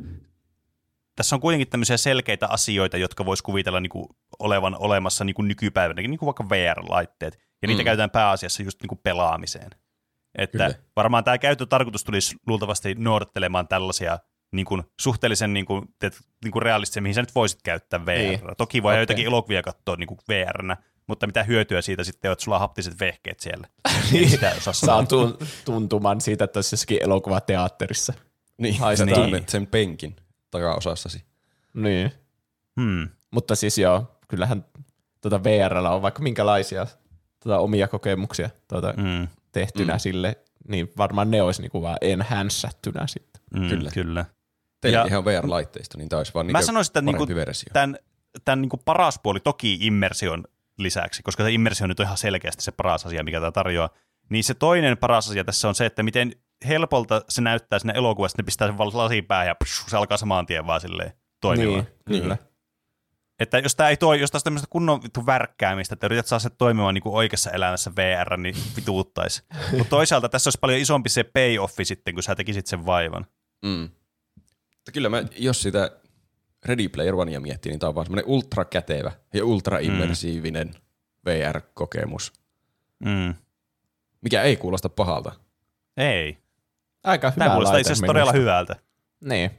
tässä 1.21 1.37
on 1.37 1.41
kuitenkin 1.41 1.69
tämmöisiä 1.69 1.97
selkeitä 1.97 2.47
asioita, 2.51 2.97
jotka 2.97 3.25
voisi 3.25 3.43
kuvitella 3.43 3.81
niin 3.81 3.91
kuin 3.91 4.07
olevan 4.39 4.77
olemassa 4.79 5.25
niin 5.25 5.35
kuin 5.35 5.49
nykypäivänäkin, 5.49 6.11
niin 6.11 6.19
kuin 6.19 6.27
vaikka 6.27 6.49
VR-laitteet, 6.49 7.39
ja 7.63 7.69
niitä 7.69 7.83
Mm. 7.83 7.85
käytetään 7.85 8.11
pääasiassa 8.11 8.63
just 8.63 8.83
niin 8.83 8.89
kuin 8.89 9.01
pelaamiseen. 9.03 9.71
Että 10.39 10.59
Kyllä. 10.65 10.75
varmaan 10.97 11.25
tämä 11.25 11.39
käyttötarkoitus 11.39 12.05
tulisi 12.05 12.37
luultavasti 12.47 12.95
noudattelemaan 12.99 13.69
tällaisia 13.69 14.19
niin 14.53 14.67
kuin 14.67 14.83
suhteellisen 15.01 15.53
niin 15.53 15.67
kuin, 15.67 15.85
teet, 15.99 16.19
niin 16.45 16.53
kuin 16.53 16.63
realistisia, 16.63 17.03
mihin 17.03 17.15
sä 17.15 17.23
nyt 17.23 17.35
voisit 17.35 17.63
käyttää 17.63 18.07
VR. 18.07 18.19
Niin. 18.19 18.41
Toki 18.59 18.83
voi 18.83 18.93
Okei. 18.93 19.01
joitakin 19.01 19.27
elokuvia 19.27 19.63
katsoa 19.63 19.97
niin 19.97 20.07
kuin 20.07 20.19
VR, 20.29 20.77
mutta 21.07 21.27
mitä 21.27 21.43
hyötyä 21.43 21.83
siitä 21.83 22.05
sitten 22.05 22.29
on, 22.29 22.33
että 22.33 22.45
sulla 22.45 22.57
on 22.57 22.61
haptiset 22.61 23.01
vehkeet 23.01 23.41
siellä. 23.41 23.69
Niin. 24.13 24.31
Sitä 24.31 24.53
osaa 24.59 24.73
Saa 24.73 25.05
tuntuman 25.65 26.21
siitä, 26.21 26.45
että 26.45 26.59
olisi 26.59 26.75
jossakin 26.75 27.03
elokuvateatterissa. 27.03 28.13
niin, 28.59 28.79
Haistaa. 28.79 29.15
sä 29.15 29.27
Niin. 29.27 29.45
sen 29.49 29.67
penkin 29.67 30.17
takaosassasi. 30.51 31.25
Niin. 31.75 32.13
Hmm. 32.81 33.09
Mutta 33.31 33.55
siis 33.55 33.79
joo, 33.79 34.19
kyllähän 34.29 34.65
tuota 35.21 35.45
VRllä 35.45 35.91
on 35.91 36.03
vaikka 36.03 36.23
minkälaisia 36.23 36.87
tuota 37.43 37.59
omia 37.59 37.89
kokemuksia 37.89 38.51
tuota 38.69 38.95
Hmm. 38.97 39.29
tehtynä 39.53 39.93
Mm. 39.93 39.99
sille, 39.99 40.39
niin 40.69 40.93
varmaan 40.97 41.31
ne 41.31 41.43
olisi 41.43 41.63
niinku 41.63 41.83
vaan 41.83 41.97
enhancettynä 42.01 43.07
sitten. 43.07 43.43
Hmm. 43.59 43.69
Kyllä. 43.69 43.91
Kyllä. 43.95 44.25
Teillä 44.81 45.05
ihan 45.07 45.25
VR-laitteisto, 45.25 45.99
niin 45.99 46.09
tämä 46.09 46.19
olisi 46.21 46.35
vaan 46.35 46.47
Mä 46.47 46.53
niinku 46.53 46.67
sanoisin, 46.67 46.91
että 46.91 47.03
parempi 47.03 47.19
niinku 47.27 47.35
versio. 47.35 47.71
tämän, 47.73 47.97
tämän 48.45 48.61
niin 48.63 48.69
kuin 48.71 48.81
paras 48.85 49.19
puoli 49.23 49.41
toki 49.41 49.79
immersion 49.81 50.45
lisäksi, 50.79 51.23
koska 51.23 51.45
se 51.45 51.53
immersio 51.53 51.87
nyt 51.87 52.01
on 52.01 52.07
ihan 52.07 52.19
selkeästi 52.19 52.63
se 52.63 52.73
paras 52.73 53.07
asia, 53.07 53.25
mikä 53.25 53.41
tämä 53.41 53.53
tarjoaa, 53.53 53.91
niin 54.29 54.45
se 54.45 54.55
toinen 54.55 54.99
paras 54.99 55.29
asia 55.29 55.45
tässä 55.45 55.69
on 55.69 55.75
se, 55.75 55.87
että 55.87 56.03
miten 56.03 56.33
helpolta 56.69 57.23
se 57.29 57.41
näyttää 57.41 57.79
sinne 57.79 57.93
elokuvassa, 57.97 58.35
että 58.35 58.43
ne 58.43 58.45
pistää 58.47 58.69
sen 58.69 58.79
vaan 58.79 58.91
lasin 58.95 59.25
päähän 59.27 59.47
ja 59.47 59.55
psh, 59.65 59.89
se 59.89 59.97
alkaa 59.97 60.19
saman 60.19 60.47
tien 60.47 60.67
vaan 60.67 60.81
silleen 60.81 61.13
toimimaan. 61.41 61.87
Niin, 62.09 62.23
kyllä. 62.23 62.37
Että 63.41 63.59
jos 63.59 63.75
tämä 63.77 63.89
ei 63.89 63.97
toi, 63.97 64.21
jos 64.21 64.31
taas 64.31 64.45
tämmöistä 64.45 64.67
kunnon 64.71 65.03
vittu 65.03 65.27
värkkäämistä, 65.27 65.93
että 65.95 66.07
yrität 66.07 66.27
saada 66.27 66.41
se 66.41 66.51
toimimaan 66.51 66.95
niin 66.95 67.03
kuin 67.03 67.15
oikeassa 67.15 67.51
elämässä 67.51 67.93
VR, 67.97 68.37
niin 68.37 68.55
vituuttaisi. 68.77 69.43
Mutta 69.79 69.91
toisaalta 69.91 70.29
tässä 70.29 70.49
olisi 70.49 70.59
paljon 70.61 70.81
isompi 70.81 71.09
se 71.09 71.25
payoffi 71.25 71.85
sitten, 71.85 72.15
kun 72.15 72.23
sä 72.23 72.35
tekisit 72.35 72.67
sen 72.67 72.87
vaivan. 72.87 73.27
Mm. 73.63 73.89
Mutta 74.77 74.93
kyllä 74.93 75.09
mä, 75.09 75.23
jos 75.39 75.63
sitä 75.63 75.91
Ready 76.67 76.89
Player 76.89 77.15
Onea 77.15 77.41
miettii, 77.41 77.73
niin 77.73 77.81
tämä 77.81 77.89
on 77.89 77.95
vaan 77.95 78.07
semmoinen 78.07 78.31
ultrakätevä 78.31 79.13
ja 79.35 79.45
ultra-immersiivinen 79.45 80.75
VR-kokemus, 81.25 82.33
Mm. 83.05 83.35
mikä 84.21 84.43
ei 84.43 84.57
kuulosta 84.57 84.89
pahalta. 84.89 85.33
Ei. 85.97 86.39
Aika 87.05 87.31
hyvä 87.31 87.45
Tämä 87.45 87.51
kuulostaa 87.55 87.79
itse 87.79 87.93
asiassa 87.93 88.07
todella 88.07 88.33
hyvältä. 88.33 88.77
Niin, 89.25 89.51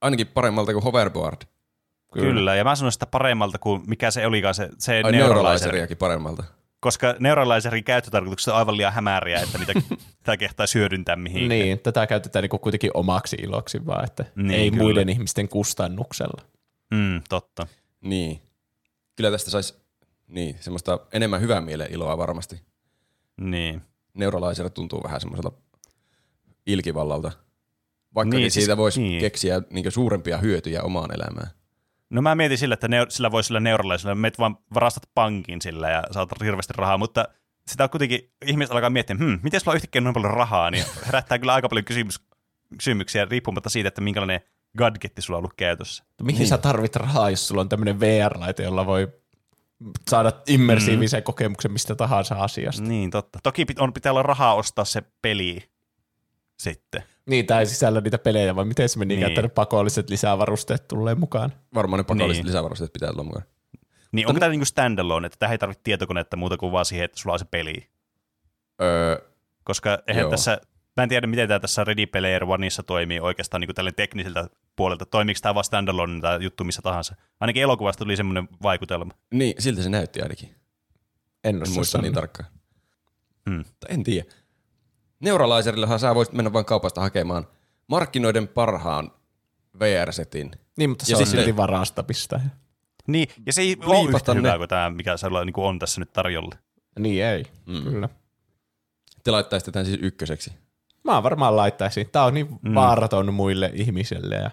Ainakin 0.00 0.26
paremmalta 0.26 0.72
kuin 0.72 0.84
hoverboard. 0.84 1.42
Kyllä. 2.12 2.26
Kyllä, 2.26 2.54
ja 2.54 2.64
mä 2.64 2.76
sanoin 2.76 2.92
sitä 2.92 3.06
paremmalta 3.06 3.58
kuin 3.58 3.82
mikä 3.86 4.10
se 4.10 4.26
olikaan 4.26 4.54
se, 4.54 4.68
se 4.78 5.00
Ai 5.04 5.12
neuralaiseriakin 5.12 5.96
paremmalta. 5.96 6.44
Koska 6.80 7.14
neuralaiserin 7.18 7.84
käyttötarkoitukset 7.84 8.52
on 8.52 8.58
aivan 8.58 8.76
liian 8.76 8.92
hämäriä, 8.92 9.40
että 9.40 9.58
niitä 9.58 9.72
sitä 10.18 10.36
kehtaisi 10.38 10.78
hyödyntää 10.78 11.16
mihinkään. 11.16 11.48
Niin, 11.48 11.78
tätä 11.78 12.06
käytetään 12.06 12.42
niinku 12.42 12.58
kuitenkin 12.58 12.90
omaksi 12.94 13.36
iloksi 13.42 13.86
vaan, 13.86 14.04
että 14.04 14.24
Niin, 14.36 14.50
ei 14.50 14.70
kyllä. 14.70 14.82
muiden 14.82 15.08
ihmisten 15.08 15.48
kustannuksella. 15.48 16.42
Mm, 16.90 17.22
totta. 17.28 17.66
Niin. 18.00 18.42
Kyllä 19.16 19.30
tästä 19.30 19.50
saisi 19.50 19.74
niin, 20.28 20.56
semmoista 20.60 20.98
enemmän 21.12 21.40
hyvän 21.40 21.64
mielen 21.64 21.92
iloa 21.92 22.18
varmasti. 22.18 22.62
Niin. 23.40 23.82
Neuralaiselle 24.14 24.70
tuntuu 24.70 25.02
vähän 25.04 25.20
semmoiselta 25.20 25.52
ilkivallalta. 26.68 27.32
Vaikka 28.14 28.36
Niin, 28.36 28.50
siis- 28.50 28.64
siitä 28.64 28.76
voisi 28.76 29.00
niin. 29.02 29.20
keksiä 29.20 29.62
niin 29.70 29.92
suurempia 29.92 30.38
hyötyjä 30.38 30.82
omaan 30.82 31.14
elämään. 31.14 31.50
No 32.10 32.22
mä 32.22 32.34
mietin 32.34 32.58
sillä, 32.58 32.72
että 32.74 32.86
neur- 32.86 33.10
sillä 33.10 33.30
voi 33.30 33.44
sillä 33.44 33.60
neuralaisella, 33.60 34.14
meet 34.14 34.38
vaan 34.38 34.58
varastat 34.74 35.02
pankin 35.14 35.62
sillä 35.62 35.90
ja 35.90 36.02
saat 36.10 36.28
hirveästi 36.44 36.72
rahaa, 36.76 36.98
mutta 36.98 37.28
sitä 37.66 37.84
on 37.84 37.90
kuitenkin, 37.90 38.32
ihmiset 38.46 38.72
alkaa 38.72 38.90
miettiä, 38.90 39.16
hmm, 39.16 39.40
miten 39.42 39.60
sulla 39.60 39.72
on 39.72 39.76
yhtäkkiä 39.76 40.00
noin 40.00 40.14
paljon 40.14 40.34
rahaa, 40.34 40.70
niin 40.70 40.84
herättää 41.06 41.38
kyllä 41.38 41.54
aika 41.54 41.68
paljon 41.68 41.84
kysymys, 41.84 42.20
kysymyksiä 42.78 43.24
riippumatta 43.24 43.70
siitä, 43.70 43.88
että 43.88 44.00
minkälainen 44.00 44.40
gadgetti 44.78 45.22
sulla 45.22 45.36
on 45.36 45.40
ollut 45.40 45.54
käytössä. 45.56 46.04
Mihin 46.22 46.38
niin. 46.38 46.48
sä 46.48 46.58
tarvit 46.58 46.96
rahaa, 46.96 47.30
jos 47.30 47.48
sulla 47.48 47.60
on 47.60 47.68
tämmöinen 47.68 48.00
VR-laite, 48.00 48.62
jolla 48.62 48.86
voi 48.86 49.08
saada 50.10 50.32
immersiivisen 50.46 51.20
mm. 51.20 51.24
kokemuksen 51.24 51.72
mistä 51.72 51.94
tahansa 51.94 52.34
asiasta. 52.34 52.82
Niin, 52.82 53.10
totta. 53.10 53.38
Toki 53.42 53.66
on, 53.78 53.92
pitää 53.92 54.12
olla 54.12 54.22
rahaa 54.22 54.54
ostaa 54.54 54.84
se 54.84 55.02
peli 55.22 55.62
sitten. 56.58 57.02
Niin, 57.26 57.46
tämä 57.46 57.60
ei 57.60 57.66
sisällä 57.66 58.00
niitä 58.00 58.18
pelejä, 58.18 58.56
vai 58.56 58.64
miten 58.64 58.88
se 58.88 58.98
meni, 58.98 59.16
Niin. 59.16 59.26
että 59.26 59.42
ne 59.42 59.48
pakolliset 59.48 60.10
lisävarusteet 60.10 60.88
tulee 60.88 61.14
mukaan. 61.14 61.52
Varmaan 61.74 61.98
ne 61.98 62.04
pakolliset 62.04 62.42
Niin. 62.42 62.46
lisävarusteet 62.46 62.92
pitää 62.92 63.10
olla 63.10 63.22
mukaan. 63.24 63.44
Niin 64.12 64.26
onko 64.28 64.40
tämä 64.40 64.50
niinku 64.50 64.64
standalone, 64.64 65.26
että 65.26 65.36
tähän 65.38 65.52
ei 65.52 65.58
tarvitse 65.58 65.82
tietokonetta 65.84 66.36
muuta 66.36 66.56
kuin 66.56 66.72
vaan 66.72 66.84
siihen, 66.84 67.04
että 67.04 67.18
sulla 67.20 67.32
on 67.32 67.38
se 67.38 67.44
peli? 67.44 67.88
Öö, 68.82 69.18
Koska 69.64 69.98
eihän 70.06 70.22
Joo. 70.22 70.30
tässä, 70.30 70.60
mä 70.96 71.02
en 71.02 71.08
tiedä 71.08 71.26
miten 71.26 71.48
tämä 71.48 71.60
tässä 71.60 71.84
Ready 71.84 72.06
Player 72.06 72.44
Oneissa 72.44 72.82
toimii 72.82 73.20
oikeastaan 73.20 73.60
niin 73.60 73.74
tällä 73.74 73.92
tekniseltä 73.92 74.48
puolelta. 74.76 75.06
Toimiiko 75.06 75.38
tämä 75.42 75.54
vaan 75.54 75.64
standalone 75.64 76.20
tai 76.20 76.42
juttu 76.42 76.64
missä 76.64 76.82
tahansa? 76.82 77.14
Ainakin 77.40 77.62
elokuvasta 77.62 78.04
tuli 78.04 78.16
semmoinen 78.16 78.48
vaikutelma. 78.62 79.12
niin, 79.34 79.54
siltä 79.58 79.82
se 79.82 79.88
näytti 79.88 80.22
ainakin. 80.22 80.48
En 81.44 81.56
En 81.56 81.62
osaa 81.62 81.74
muista 81.74 81.90
sanoa. 81.92 82.02
niin 82.02 82.14
tarkkaan. 82.14 82.50
Hmm. 83.50 83.64
En 83.88 84.04
tiedä. 84.04 84.30
Neuralaiserillehan 85.20 85.98
sä 86.00 86.14
voisit 86.14 86.34
mennä 86.34 86.52
vain 86.52 86.64
kaupasta 86.64 87.00
hakemaan 87.00 87.46
markkinoiden 87.86 88.48
parhaan 88.48 89.10
VR-setin. 89.80 90.50
Niin, 90.78 90.90
mutta 90.90 91.06
se 91.06 91.12
Ja 91.12 91.18
on 91.18 91.26
silti 91.26 91.56
varastamista. 91.56 92.40
Niin, 93.06 93.28
ja 93.46 93.52
se 93.52 93.60
ei 93.62 93.76
ole 93.86 94.08
yhtä 94.16 94.34
ne. 94.34 94.38
hyvää 94.38 94.58
kuin 94.58 94.68
tämä, 94.68 94.90
mikä 94.90 95.16
sulla 95.16 95.44
niin 95.44 95.54
on 95.56 95.78
tässä 95.78 96.00
nyt 96.00 96.12
tarjolla. 96.12 96.54
Niin 96.98 97.24
ei, 97.24 97.44
Mm. 97.66 97.82
kyllä. 97.82 98.08
Te 99.24 99.30
laittaisitte 99.30 99.70
tämän 99.72 99.86
siis 99.86 99.98
ykköseksi. 100.02 100.52
Mä 101.04 101.22
varmaan 101.22 101.56
laittaisin. 101.56 102.10
Tää 102.12 102.24
on 102.24 102.34
niin 102.34 102.58
Mm. 102.62 102.74
vaaraton 102.74 103.34
muille 103.34 103.70
ihmisille. 103.74 104.34
Ja 104.36 104.50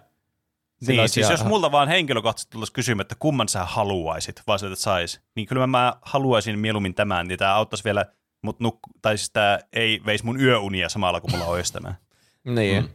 Niin, 0.88 1.10
siis 1.10 1.30
jos 1.30 1.43
multa 1.45 1.71
vaan 1.71 1.88
henkilökohtaisesti 1.88 2.51
tulisi 2.51 2.73
kysymään, 2.73 3.01
että 3.01 3.15
kumman 3.19 3.49
sä 3.49 3.65
haluaisit, 3.65 4.41
vaan 4.47 4.60
sä 4.60 4.67
et 4.71 4.80
sais, 4.80 5.21
niin 5.36 5.47
kyllä 5.47 5.67
mä 5.67 5.93
haluaisin 6.01 6.60
mieluummin 6.60 6.95
tämän, 6.95 7.28
niin 7.28 7.39
tämä 7.39 7.56
auttaisi 7.56 7.84
vielä, 7.84 8.06
mut 8.45 8.60
nuk- 8.60 8.91
tai 9.01 9.17
siis 9.17 9.29
tämä 9.29 9.60
ei 9.73 10.01
veisi 10.05 10.25
mun 10.25 10.41
yöunia 10.41 10.89
samalla, 10.89 11.21
kun 11.21 11.31
mulla 11.31 11.45
olisi 11.45 11.73
tämä. 11.73 11.95
Niin. 12.43 12.84
Mm. 12.84 12.89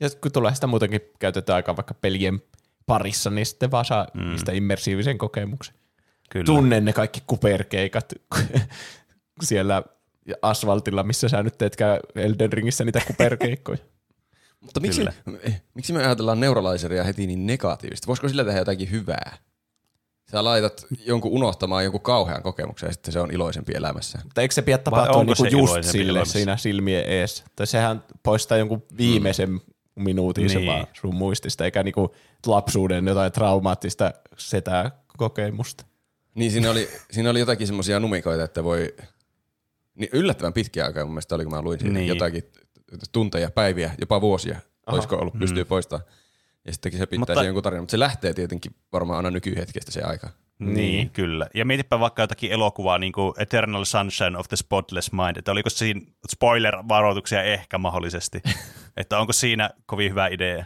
Ja 0.00 0.08
kun 0.20 0.32
tulee 0.32 0.54
sitä 0.54 0.66
muutenkin 0.66 1.00
käytetään 1.18 1.54
aikaa 1.56 1.76
vaikka 1.76 1.94
pelien 1.94 2.42
parissa, 2.86 3.30
niin 3.30 3.46
sitten 3.46 3.70
vaan 3.70 3.84
saa 3.84 4.06
Mm. 4.14 4.28
niistä 4.30 4.52
immersiivisen 4.52 5.18
kokemuksen. 5.18 5.74
Kyllä. 6.30 6.44
Tunnen 6.44 6.84
ne 6.84 6.92
kaikki 6.92 7.22
kuperkeikat 7.26 8.12
siellä 9.42 9.82
asfaltilla, 10.42 11.02
missä 11.02 11.28
sä 11.28 11.42
nyt 11.42 11.58
teetkään 11.58 12.00
Elden 12.14 12.52
Ringissä 12.52 12.84
niitä 12.84 13.00
kuperkeikkoja. 13.06 13.78
Mutta 14.60 14.80
miksi, 14.80 15.04
eh, 15.42 15.62
miksi 15.74 15.92
me 15.92 16.06
ajatellaan 16.06 16.40
neuralaiseria 16.40 17.04
heti 17.04 17.26
niin 17.26 17.46
negatiivisesti? 17.46 18.06
Voisiko 18.06 18.28
sillä 18.28 18.44
tehdä 18.44 18.58
jotakin 18.58 18.90
hyvää? 18.90 19.38
Sä 20.30 20.44
laitat 20.44 20.86
jonkun 21.06 21.32
unohtamaan 21.32 21.84
jonkun 21.84 22.00
kauhean 22.00 22.42
kokemuksen 22.42 22.86
ja 22.86 22.92
sitten 22.92 23.12
se 23.12 23.20
on 23.20 23.30
iloisempi 23.30 23.72
elämässä. 23.74 24.18
Mutta 24.24 24.40
eikö 24.40 24.54
se 24.54 24.62
pidä 24.62 24.78
tapahtua 24.78 25.16
onko 25.16 25.24
niinku 25.24 25.42
se 25.44 25.48
just 25.48 25.90
sille 25.92 26.10
elämässä? 26.10 26.32
siinä 26.32 26.56
silmien 26.56 27.04
ees? 27.04 27.44
Tai 27.56 27.66
sehän 27.66 28.04
poistaa 28.22 28.58
jonkun 28.58 28.82
viimeisen 28.98 29.50
mm. 29.50 29.60
minuutin 29.94 30.50
se 30.50 30.58
Niin. 30.58 30.66
vaan 30.72 30.86
sun 31.00 31.14
muistista, 31.14 31.64
eikä 31.64 31.82
niinku 31.82 32.14
lapsuuden 32.46 33.06
jotain 33.06 33.32
traumaattista 33.32 34.12
setää 34.38 34.90
kokemusta. 35.16 35.84
Niin 36.34 36.50
siinä 36.52 36.70
oli, 36.70 36.88
siinä 37.10 37.30
oli 37.30 37.40
jotakin 37.40 37.66
semmoisia 37.66 38.00
numikoita, 38.00 38.44
että 38.44 38.64
voi 38.64 38.94
niin 39.94 40.10
yllättävän 40.12 40.52
pitkiä 40.52 40.84
aikaa 40.86 41.04
mun 41.04 41.12
mielestä 41.14 41.34
oli, 41.34 41.44
kun 41.44 41.52
mä 41.54 41.62
luin 41.62 41.78
siinä 41.78 41.92
Niin. 41.92 42.00
niin. 42.00 42.08
jotakin 42.08 42.42
tunteja, 43.12 43.50
päiviä, 43.50 43.94
jopa 44.00 44.20
vuosia, 44.20 44.56
Aha. 44.86 44.94
olisiko 44.94 45.16
ollut, 45.16 45.38
pystyy 45.38 45.64
Mm. 45.64 45.68
poistamaan. 45.68 46.08
Ja 46.66 46.72
sittenkin 46.72 46.98
se 46.98 47.06
pitää 47.06 47.18
Mutta- 47.18 47.44
jonkun 47.44 47.62
tarinan, 47.62 47.82
mutta 47.82 47.90
se 47.90 47.98
lähtee 47.98 48.34
tietenkin 48.34 48.72
varmaan 48.92 49.16
aina 49.16 49.30
nykyhetkestä 49.30 49.92
se 49.92 50.02
aika. 50.02 50.28
Niin, 50.58 50.74
Niin. 50.74 51.10
kyllä. 51.10 51.46
Ja 51.54 51.64
mietipä 51.64 52.00
vaikka 52.00 52.22
jotakin 52.22 52.52
elokuvaa, 52.52 52.98
niin 52.98 53.12
kuin 53.12 53.32
Eternal 53.38 53.84
Sunshine 53.84 54.38
of 54.38 54.48
the 54.48 54.56
Spotless 54.56 55.12
Mind, 55.12 55.36
että 55.36 55.52
oliko 55.52 55.70
siinä 55.70 56.00
spoiler-varoituksia 56.32 57.42
ehkä 57.42 57.78
mahdollisesti, 57.78 58.42
että 58.96 59.18
onko 59.18 59.32
siinä 59.32 59.70
kovin 59.86 60.10
hyvä 60.10 60.26
idea. 60.28 60.64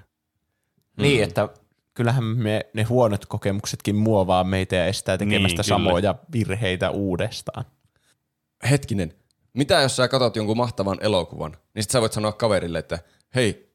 Mm. 0.96 1.02
Niin, 1.02 1.22
että 1.22 1.48
kyllähän 1.94 2.24
me, 2.24 2.66
ne 2.74 2.82
huonot 2.82 3.26
kokemuksetkin 3.26 3.96
muovaa 3.96 4.44
meitä 4.44 4.76
ja 4.76 4.86
estää 4.86 5.18
tekemästä 5.18 5.38
Niin, 5.38 5.42
niin, 5.46 5.56
kyllä. 5.56 5.62
samoja 5.62 6.14
virheitä 6.32 6.90
uudestaan. 6.90 7.64
Hetkinen, 8.70 9.14
mitä 9.54 9.80
jos 9.80 9.96
sä 9.96 10.08
katsot 10.08 10.36
jonkun 10.36 10.56
mahtavan 10.56 10.98
elokuvan, 11.00 11.56
niin 11.74 11.82
sit 11.82 11.90
sä 11.90 12.00
voit 12.00 12.12
sanoa 12.12 12.32
kaverille, 12.32 12.78
että 12.78 12.98
hei, 13.34 13.69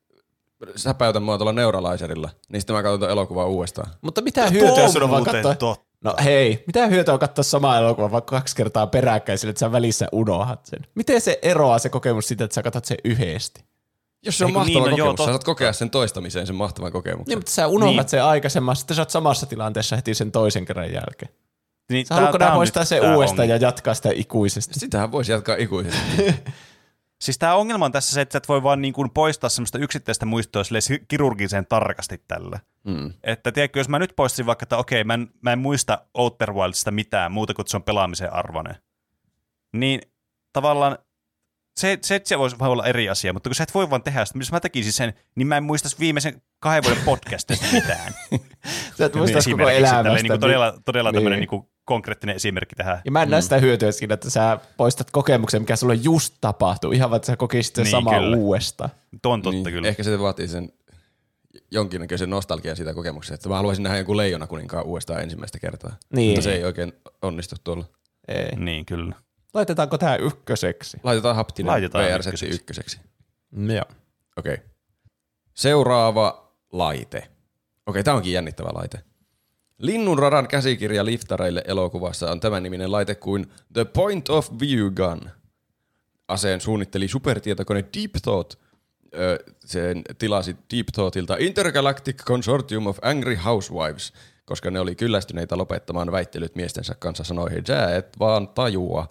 säpäytä 0.75 1.19
mua 1.19 1.37
tuolla 1.37 1.53
neuralaiserilla, 1.53 2.29
niin 2.49 2.61
sitten 2.61 2.75
mä 2.75 2.83
katson 2.83 2.99
tuon 2.99 3.11
elokuvaa 3.11 3.45
uudestaan. 3.45 3.91
Mutta 4.01 4.21
mitä 4.21 4.47
hyötyä 4.47 4.83
on 4.83 4.91
sun 4.91 5.03
on 5.03 5.09
vaan 5.09 5.19
muuten 5.23 5.43
katsoa? 5.43 5.55
totta. 5.55 5.85
No 6.03 6.13
hei, 6.23 6.63
mitä 6.67 6.87
hyötyä 6.87 7.13
on 7.13 7.19
katsoa 7.19 7.43
samaa 7.43 7.77
elokuvaa 7.77 8.11
vaikka 8.11 8.35
kaksi 8.37 8.55
kertaa 8.55 8.87
peräkkäin 8.87 9.37
sille, 9.37 9.49
että 9.49 9.59
sä 9.59 9.71
välissä 9.71 10.07
unohat 10.11 10.65
sen? 10.65 10.79
Miten 10.95 11.21
se 11.21 11.39
eroaa 11.41 11.79
se 11.79 11.89
kokemus 11.89 12.27
siitä, 12.27 12.43
että 12.43 12.55
sä 12.55 12.63
katsot 12.63 12.85
sen 12.85 12.97
yhdesti? 13.03 13.65
Jos 14.25 14.37
se 14.37 14.45
on 14.45 14.49
Eiku 14.49 14.59
niin, 14.59 14.73
mahtava 14.77 14.91
no 14.91 14.97
joo, 14.97 15.07
kokemus, 15.07 15.25
sä 15.25 15.31
saat 15.31 15.43
kokea 15.43 15.73
sen 15.73 15.89
toistamiseen 15.89 16.47
sen 16.47 16.55
mahtavan 16.55 16.91
kokemuksen. 16.91 17.31
Niin, 17.31 17.37
mutta 17.37 17.51
sä 17.51 17.67
unohdat 17.67 17.89
Niin. 17.89 17.97
niin. 17.97 18.09
sen 18.09 18.23
aikaisemmin, 18.23 18.75
sitten 18.75 18.95
sä 18.95 19.01
oot 19.01 19.09
samassa 19.09 19.45
tilanteessa 19.45 19.95
heti 19.95 20.13
sen 20.13 20.31
toisen 20.31 20.65
kerran 20.65 20.93
jälkeen. 20.93 21.31
Niin, 21.91 22.05
Sä 22.05 22.15
haluatko 22.15 22.37
nyt 22.63 22.87
sen 22.87 23.15
uudestaan 23.15 23.49
ja 23.49 23.57
jatkaa 23.57 23.93
sitä 23.93 24.09
ikuisesti? 24.15 24.79
Sitähän 24.79 25.11
voisi 25.11 25.31
jatkaa 25.31 25.55
ikuisesti. 25.55 26.01
Siis 27.21 27.37
tämä 27.37 27.55
ongelma 27.55 27.85
on 27.85 27.91
tässä 27.91 28.13
se, 28.13 28.21
että 28.21 28.33
sä 28.33 28.37
et 28.37 28.49
voi 28.49 28.63
vaan 28.63 28.81
niin 28.81 28.93
kuin 28.93 29.09
poistaa 29.09 29.49
semmoista 29.49 29.77
yksittäistä 29.77 30.25
muistoa 30.25 30.63
silleen 30.63 31.05
kirurgisen 31.07 31.65
tarkasti 31.65 32.23
tällä. 32.27 32.59
Mm. 32.83 33.13
Että 33.23 33.51
tiedätkö, 33.51 33.79
jos 33.79 33.89
mä 33.89 33.99
nyt 33.99 34.13
poistaisin 34.15 34.45
vaikka, 34.45 34.63
että 34.63 34.77
okei, 34.77 35.03
mä 35.03 35.13
en, 35.13 35.27
mä 35.41 35.51
en 35.51 35.59
muista 35.59 36.01
Outer 36.13 36.53
Wildsista 36.53 36.91
mitään 36.91 37.31
muuta 37.31 37.53
kuin 37.53 37.67
se 37.67 37.77
on 37.77 37.83
pelaamisen 37.83 38.33
arvoinen, 38.33 38.75
niin 39.73 40.01
tavallaan 40.53 40.97
se, 41.79 41.99
se, 42.01 42.21
se 42.23 42.39
voisi 42.39 42.59
vaan 42.59 42.71
olla 42.71 42.85
eri 42.85 43.09
asia, 43.09 43.33
mutta 43.33 43.49
kun 43.49 43.55
sä 43.55 43.63
et 43.63 43.73
voi 43.73 43.89
vaan 43.89 44.03
tehdä 44.03 44.25
sitä, 44.25 44.39
jos 44.39 44.51
mä 44.51 44.59
tekisin 44.59 44.93
sen, 44.93 45.13
niin 45.35 45.47
mä 45.47 45.57
en 45.57 45.63
muistaisi 45.63 45.99
viimeisen 45.99 46.41
kahden 46.59 46.83
vuoden 46.83 47.03
podcastista 47.03 47.65
mitään. 47.71 48.13
Sä 48.97 49.05
et 49.05 49.15
muista 49.15 49.39
koko 49.51 49.69
elämästä. 49.69 50.03
tälleen 50.03 50.23
niin 50.23 50.27
kuin 50.31 50.39
todella, 50.39 50.73
todella 50.85 51.11
Niin. 51.11 51.15
tämmöinen 51.17 51.39
niin 51.39 51.47
kuin 51.49 51.67
konkreettinen 51.85 52.35
esimerkki 52.35 52.75
tähän. 52.75 53.01
Ja 53.05 53.11
mä 53.11 53.23
en 53.23 53.29
näe 53.29 53.41
sitä 53.41 53.57
hyötyä 53.57 53.91
siinä, 53.91 54.13
että 54.13 54.29
sä 54.29 54.59
poistat 54.77 55.11
kokemuksen, 55.11 55.61
mikä 55.61 55.75
sulle 55.75 55.95
just 55.95 56.33
tapahtuu, 56.41 56.91
ihan 56.91 57.09
vaan, 57.09 57.15
että 57.15 57.25
sä 57.25 57.37
kokisit 57.37 57.75
sen 57.75 57.83
Niin, 57.83 57.91
samaa 57.91 58.19
kyllä. 58.19 58.37
uudestaan. 58.37 58.89
Tuo 59.21 59.33
on 59.33 59.41
totta 59.41 59.51
niin, 59.69 59.73
kyllä. 59.73 59.87
Ehkä 59.87 60.03
se 60.03 60.19
vaatii 60.19 60.47
sen 60.47 60.69
jonkinnäköisen 61.71 62.29
nostalgian 62.29 62.75
siitä 62.75 62.93
kokemuksesta, 62.93 63.35
että 63.35 63.49
mä 63.49 63.55
haluaisin 63.55 63.83
nähdä 63.83 63.97
jonkun 63.97 64.17
leijona 64.17 64.47
kuninkaan 64.47 64.85
uudestaan 64.85 65.21
ensimmäistä 65.21 65.59
kertaa. 65.59 65.95
Niin. 66.13 66.29
Mutta 66.29 66.41
se 66.41 66.53
ei 66.53 66.63
oikein 66.63 66.93
onnistu 67.21 67.55
tuolla. 67.63 67.85
Ei. 68.27 68.55
Niin, 68.55 68.85
kyllä. 68.85 69.15
Laitetaanko 69.53 69.97
tää 69.97 70.15
ykköseksi? 70.15 70.97
Laitetaan 71.03 71.35
haptinen 71.35 71.71
Laitetaan 71.71 72.05
VR-setti 72.05 72.45
ykköseksi. 72.45 72.55
ykköseksi. 72.55 72.99
Joo. 73.75 73.85
Okei. 74.37 74.53
Okay. 74.53 74.65
Seuraava 75.53 76.51
laite. 76.71 77.27
Okei, 77.85 78.03
tämä 78.03 78.17
onkin 78.17 78.33
jännittävä 78.33 78.69
laite. 78.73 78.99
Linnunradan 79.77 80.47
käsikirja 80.47 81.05
liftareille 81.05 81.63
elokuvassa 81.67 82.31
on 82.31 82.39
tämän 82.39 82.63
niminen 82.63 82.91
laite 82.91 83.15
kuin 83.15 83.51
The 83.73 83.85
Point 83.85 84.29
of 84.29 84.51
View 84.59 84.91
Gun. 84.91 85.29
Aseen 86.27 86.61
suunnitteli 86.61 87.07
supertietokone 87.07 87.85
Deep 87.97 88.11
Thought. 88.23 88.53
Öö, 89.15 89.37
sen 89.65 90.01
tilasi 90.17 90.55
Deep 90.73 90.87
Thoughtilta 90.93 91.35
Intergalactic 91.39 92.23
Consortium 92.23 92.87
of 92.87 92.97
Angry 93.01 93.35
Housewives, 93.35 94.13
koska 94.45 94.71
ne 94.71 94.79
oli 94.79 94.95
kyllästyneitä 94.95 95.57
lopettamaan 95.57 96.11
väittelyt 96.11 96.55
miestensä 96.55 96.95
kanssa 96.99 97.23
sanoihin, 97.23 97.65
sä 97.65 97.95
et 97.95 98.19
vaan 98.19 98.47
tajua. 98.47 99.09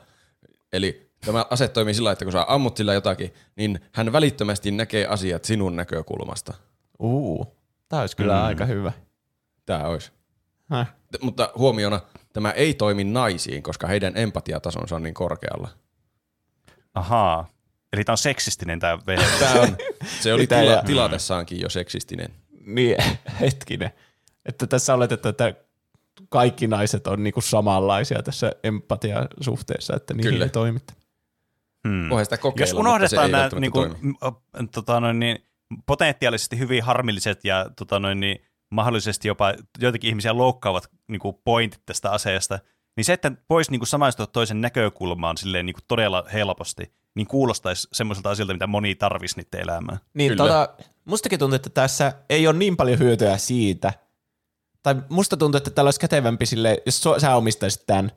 Eli 0.73 1.11
tämä 1.25 1.47
ase 1.51 1.69
toimii 1.69 1.95
sillä, 1.95 2.12
että 2.12 2.25
kun 2.25 2.33
sä 2.33 2.45
ammut 2.49 2.77
sillä 2.77 2.95
jotakin, 2.95 3.35
niin 3.57 3.81
hän 3.93 4.12
välittömästi 4.12 4.71
näkee 4.71 5.07
asiat 5.07 5.45
sinun 5.45 5.77
näkökulmasta. 5.77 6.55
Uu, 6.99 7.57
tää 7.89 8.01
olisi 8.01 8.17
kyllä 8.17 8.35
mm. 8.35 8.45
aika 8.45 8.65
hyvä. 8.65 8.93
Tämä 9.67 9.85
olisi. 9.85 10.12
Häh? 10.71 10.95
T- 11.12 11.23
Mutta 11.23 11.53
huomiona, 11.59 12.01
tämä 12.33 12.51
ei 12.51 12.75
toimi 12.75 13.05
naisiin, 13.05 13.62
koska 13.62 13.87
heidän 13.87 14.17
empatiatasonsa 14.17 14.97
on 14.97 15.03
niin 15.03 15.15
korkealla. 15.15 15.69
Ahaa. 16.95 17.49
Eli 17.93 18.05
tämä 18.05 18.15
on 18.15 18.19
seksistinen 18.19 18.81
tämä 18.81 18.99
vehje. 19.07 19.27
Tää 19.41 19.61
on, 19.61 19.77
se 20.21 20.35
oli 20.35 20.47
tila, 20.47 20.61
ja- 20.62 20.83
tilatessaankin 20.83 21.61
jo 21.61 21.69
seksistinen. 21.69 22.29
Niin, 22.67 22.97
hetkinen. 23.41 23.91
Että 24.47 24.67
tässä 24.67 24.95
oletetaan, 24.95 25.31
että 25.31 25.55
kaikki 26.29 26.67
naiset 26.67 27.07
on 27.07 27.23
niinku 27.23 27.41
samanlaisia 27.41 28.23
tässä 28.23 28.53
empatiasuhteessa, 28.62 29.97
että 29.97 30.15
niin 30.15 30.25
Kyllä. 30.25 30.45
ei 30.45 30.51
toimita. 30.51 30.95
Hmm. 31.89 32.09
Sitä 32.25 32.39
kokeilla, 32.39 32.71
Jos 32.71 32.79
unohdetaan 32.79 33.31
nämä 33.31 33.49
niin 33.61 33.73
o- 34.25 34.43
tota 34.73 35.01
noin, 35.01 35.21
niin, 35.21 35.39
potentiaalisesti 35.87 36.59
hyvin 36.59 36.83
harmilliset 36.83 37.45
ja 37.45 37.67
tota 37.77 37.99
noin, 37.99 38.21
niin, 38.21 38.45
mahdollisesti 38.75 39.29
jopa 39.29 39.55
joitakin 39.79 40.09
ihmisiä 40.09 40.37
loukkaavat 40.37 40.91
niin 41.09 41.20
kuin 41.20 41.37
pointit 41.45 41.83
tästä 41.87 42.11
asiasta, 42.11 42.59
niin 42.97 43.05
se, 43.05 43.12
että 43.12 43.33
voisi 43.51 43.70
niin 43.70 43.81
kuin 43.81 43.89
samaistua 43.89 44.27
toisen 44.27 44.61
näkökulmaan 44.61 45.37
silleen 45.37 45.66
niin 45.66 45.75
kuin 45.75 45.85
todella 45.89 46.25
helposti, 46.33 46.93
niin 47.14 47.27
kuulostaisi 47.27 47.89
semmoiselta 47.93 48.31
asialta, 48.31 48.53
mitä 48.53 48.66
moni 48.66 48.95
tarvisi 48.95 49.37
niiden 49.37 49.61
elämään. 49.61 49.99
Niin, 50.14 50.31
Kyllä. 50.31 50.43
tota, 50.43 50.68
mustakin 51.05 51.39
tuntuu, 51.39 51.57
että 51.57 51.70
tässä 51.70 52.12
ei 52.29 52.47
ole 52.47 52.57
niin 52.59 52.77
paljon 52.77 52.99
hyötyä 52.99 53.37
siitä, 53.37 53.93
tai 54.83 54.95
musta 55.09 55.37
tuntuu, 55.37 55.57
että 55.57 55.70
tällä 55.70 55.89
olisi 55.89 56.01
kätevämpi 56.01 56.47
sille, 56.47 56.83
jos 56.87 57.03
so, 57.03 57.20
sä 57.20 57.37
omistaisit 57.37 57.87
tämän, 57.87 58.12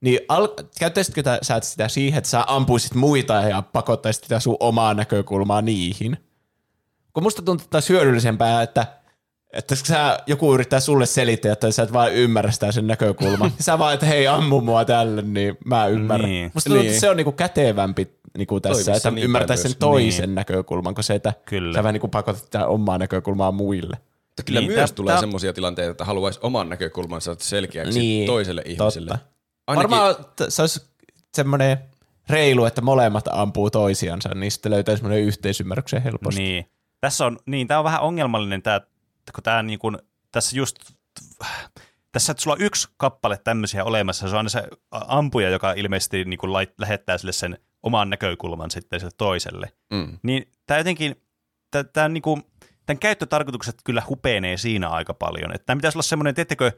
niin 0.00 0.20
al- 0.28 0.48
käyttäisitkö 0.78 1.22
tä, 1.22 1.38
sä 1.42 1.60
sitä 1.60 1.88
siihen, 1.88 2.18
että 2.18 2.30
sä 2.30 2.44
ampuisit 2.46 2.94
muita 2.94 3.34
ja 3.34 3.62
pakottaisit 3.62 4.22
sitä 4.22 4.40
sun 4.40 4.56
omaa 4.60 4.94
näkökulmaa 4.94 5.62
niihin? 5.62 6.16
Kun 7.12 7.22
musta 7.22 7.42
tuntuu, 7.42 7.64
että 7.64 7.76
olisi 7.76 7.92
hyödyllisempää, 7.92 8.62
että 8.62 8.86
että 9.54 9.74
sä, 9.74 10.18
joku 10.26 10.54
yrittää 10.54 10.80
sulle 10.80 11.06
selittää, 11.06 11.52
että 11.52 11.70
sä 11.70 11.82
et 11.82 11.92
vaan 11.92 12.12
ymmärrä 12.12 12.50
sitä 12.50 12.72
sen 12.72 12.86
näkökulman. 12.86 13.52
sä 13.60 13.78
vaan, 13.78 13.94
että 13.94 14.06
hei, 14.06 14.26
ammu 14.26 14.60
mua 14.60 14.84
tälle, 14.84 15.22
niin 15.22 15.58
mä 15.64 15.86
ymmärrän. 15.86 16.30
Niin. 16.30 16.50
Musta 16.54 16.70
tuntuu, 16.70 16.80
että 16.80 16.90
Niin. 16.92 17.00
se 17.00 17.10
on 17.10 17.16
niinku 17.16 17.32
kätevämpi 17.32 18.08
niinku 18.38 18.60
tässä, 18.60 18.74
Toimisi 18.84 18.96
että 18.96 19.10
niin 19.10 19.24
ymmärtää 19.24 19.56
sen 19.56 19.68
myös. 19.70 19.76
toisen 19.76 20.28
Niin. 20.28 20.34
näkökulman, 20.34 20.94
kuin 20.94 21.04
se, 21.04 21.14
että 21.14 21.32
Kyllä. 21.44 21.74
sä 21.74 21.82
vähän 21.82 21.92
niinku 21.92 22.08
pakotat 22.08 22.42
sitä 22.44 22.66
omaa 22.66 22.98
näkökulmaa 22.98 23.52
muille. 23.52 23.96
Mutta 24.26 24.42
kyllä 24.42 24.60
Niin, 24.60 24.72
myös 24.72 24.90
tää- 24.90 24.96
tulee 24.96 25.18
semmoisia 25.20 25.52
tilanteita, 25.52 25.90
että 25.90 26.04
haluaisi 26.04 26.38
oman 26.42 26.68
näkökulmansa 26.68 27.36
selkeäksi 27.38 27.98
Niin, 27.98 28.26
toiselle 28.26 28.62
ihmiselle. 28.66 29.10
Totta. 29.10 29.26
Ainakin, 29.66 29.90
Varmaan 29.90 30.14
t- 30.36 30.42
se 30.48 30.62
olisi 30.62 30.82
semmoinen 31.34 31.78
reilu, 32.28 32.64
että 32.64 32.80
molemmat 32.80 33.24
ampuu 33.32 33.70
toisiansa, 33.70 34.28
niin 34.34 34.50
sitten 34.52 34.72
löytää 34.72 34.96
semmoinen 34.96 35.22
yhteisymmärryksen 35.24 36.02
helposti. 36.02 36.42
Niin. 36.42 36.66
Tässä 37.00 37.26
on, 37.26 37.38
niin, 37.46 37.66
tämä 37.68 37.78
on 37.80 37.84
vähän 37.84 38.00
ongelmallinen, 38.00 38.62
tämä, 38.62 38.80
kun 39.32 39.42
tämä 39.42 39.62
niin 39.62 39.78
kuin, 39.78 39.98
tässä 40.32 40.56
just, 40.56 40.76
tässä 42.12 42.32
että 42.32 42.42
sulla 42.42 42.54
on 42.54 42.62
yksi 42.62 42.88
kappale 42.96 43.38
tämmöisiä 43.44 43.84
olemassa, 43.84 44.28
se 44.28 44.34
on 44.34 44.36
aina 44.36 44.48
se 44.48 44.68
ampuja, 44.90 45.50
joka 45.50 45.72
ilmeisesti 45.72 46.24
niin 46.24 46.38
kuin 46.38 46.52
lait, 46.52 46.70
lähettää 46.78 47.18
sille 47.18 47.32
sen 47.32 47.58
oman 47.82 48.10
näkökulman 48.10 48.70
sitten 48.70 49.00
sille 49.00 49.12
toiselle. 49.16 49.72
mm, 49.92 50.18
Niin 50.22 50.48
tämä 50.66 50.78
jotenkin, 50.78 51.16
tämä, 51.92 52.08
niin 52.08 52.22
kuin, 52.22 52.42
tämän 52.86 52.98
käyttötarkoitukset 52.98 53.76
kyllä 53.84 54.02
hupenee 54.08 54.56
siinä 54.56 54.88
aika 54.88 55.14
paljon. 55.14 55.54
Että 55.54 55.66
tämä 55.66 55.76
pitäisi 55.76 55.96
olla 55.98 56.02
semmoinen, 56.02 56.34
tiedättekö, 56.34 56.72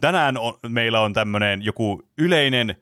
tänään 0.00 0.38
on, 0.38 0.54
meillä 0.68 1.00
on 1.00 1.12
tämmöinen 1.12 1.62
joku 1.62 2.02
yleinen 2.18 2.76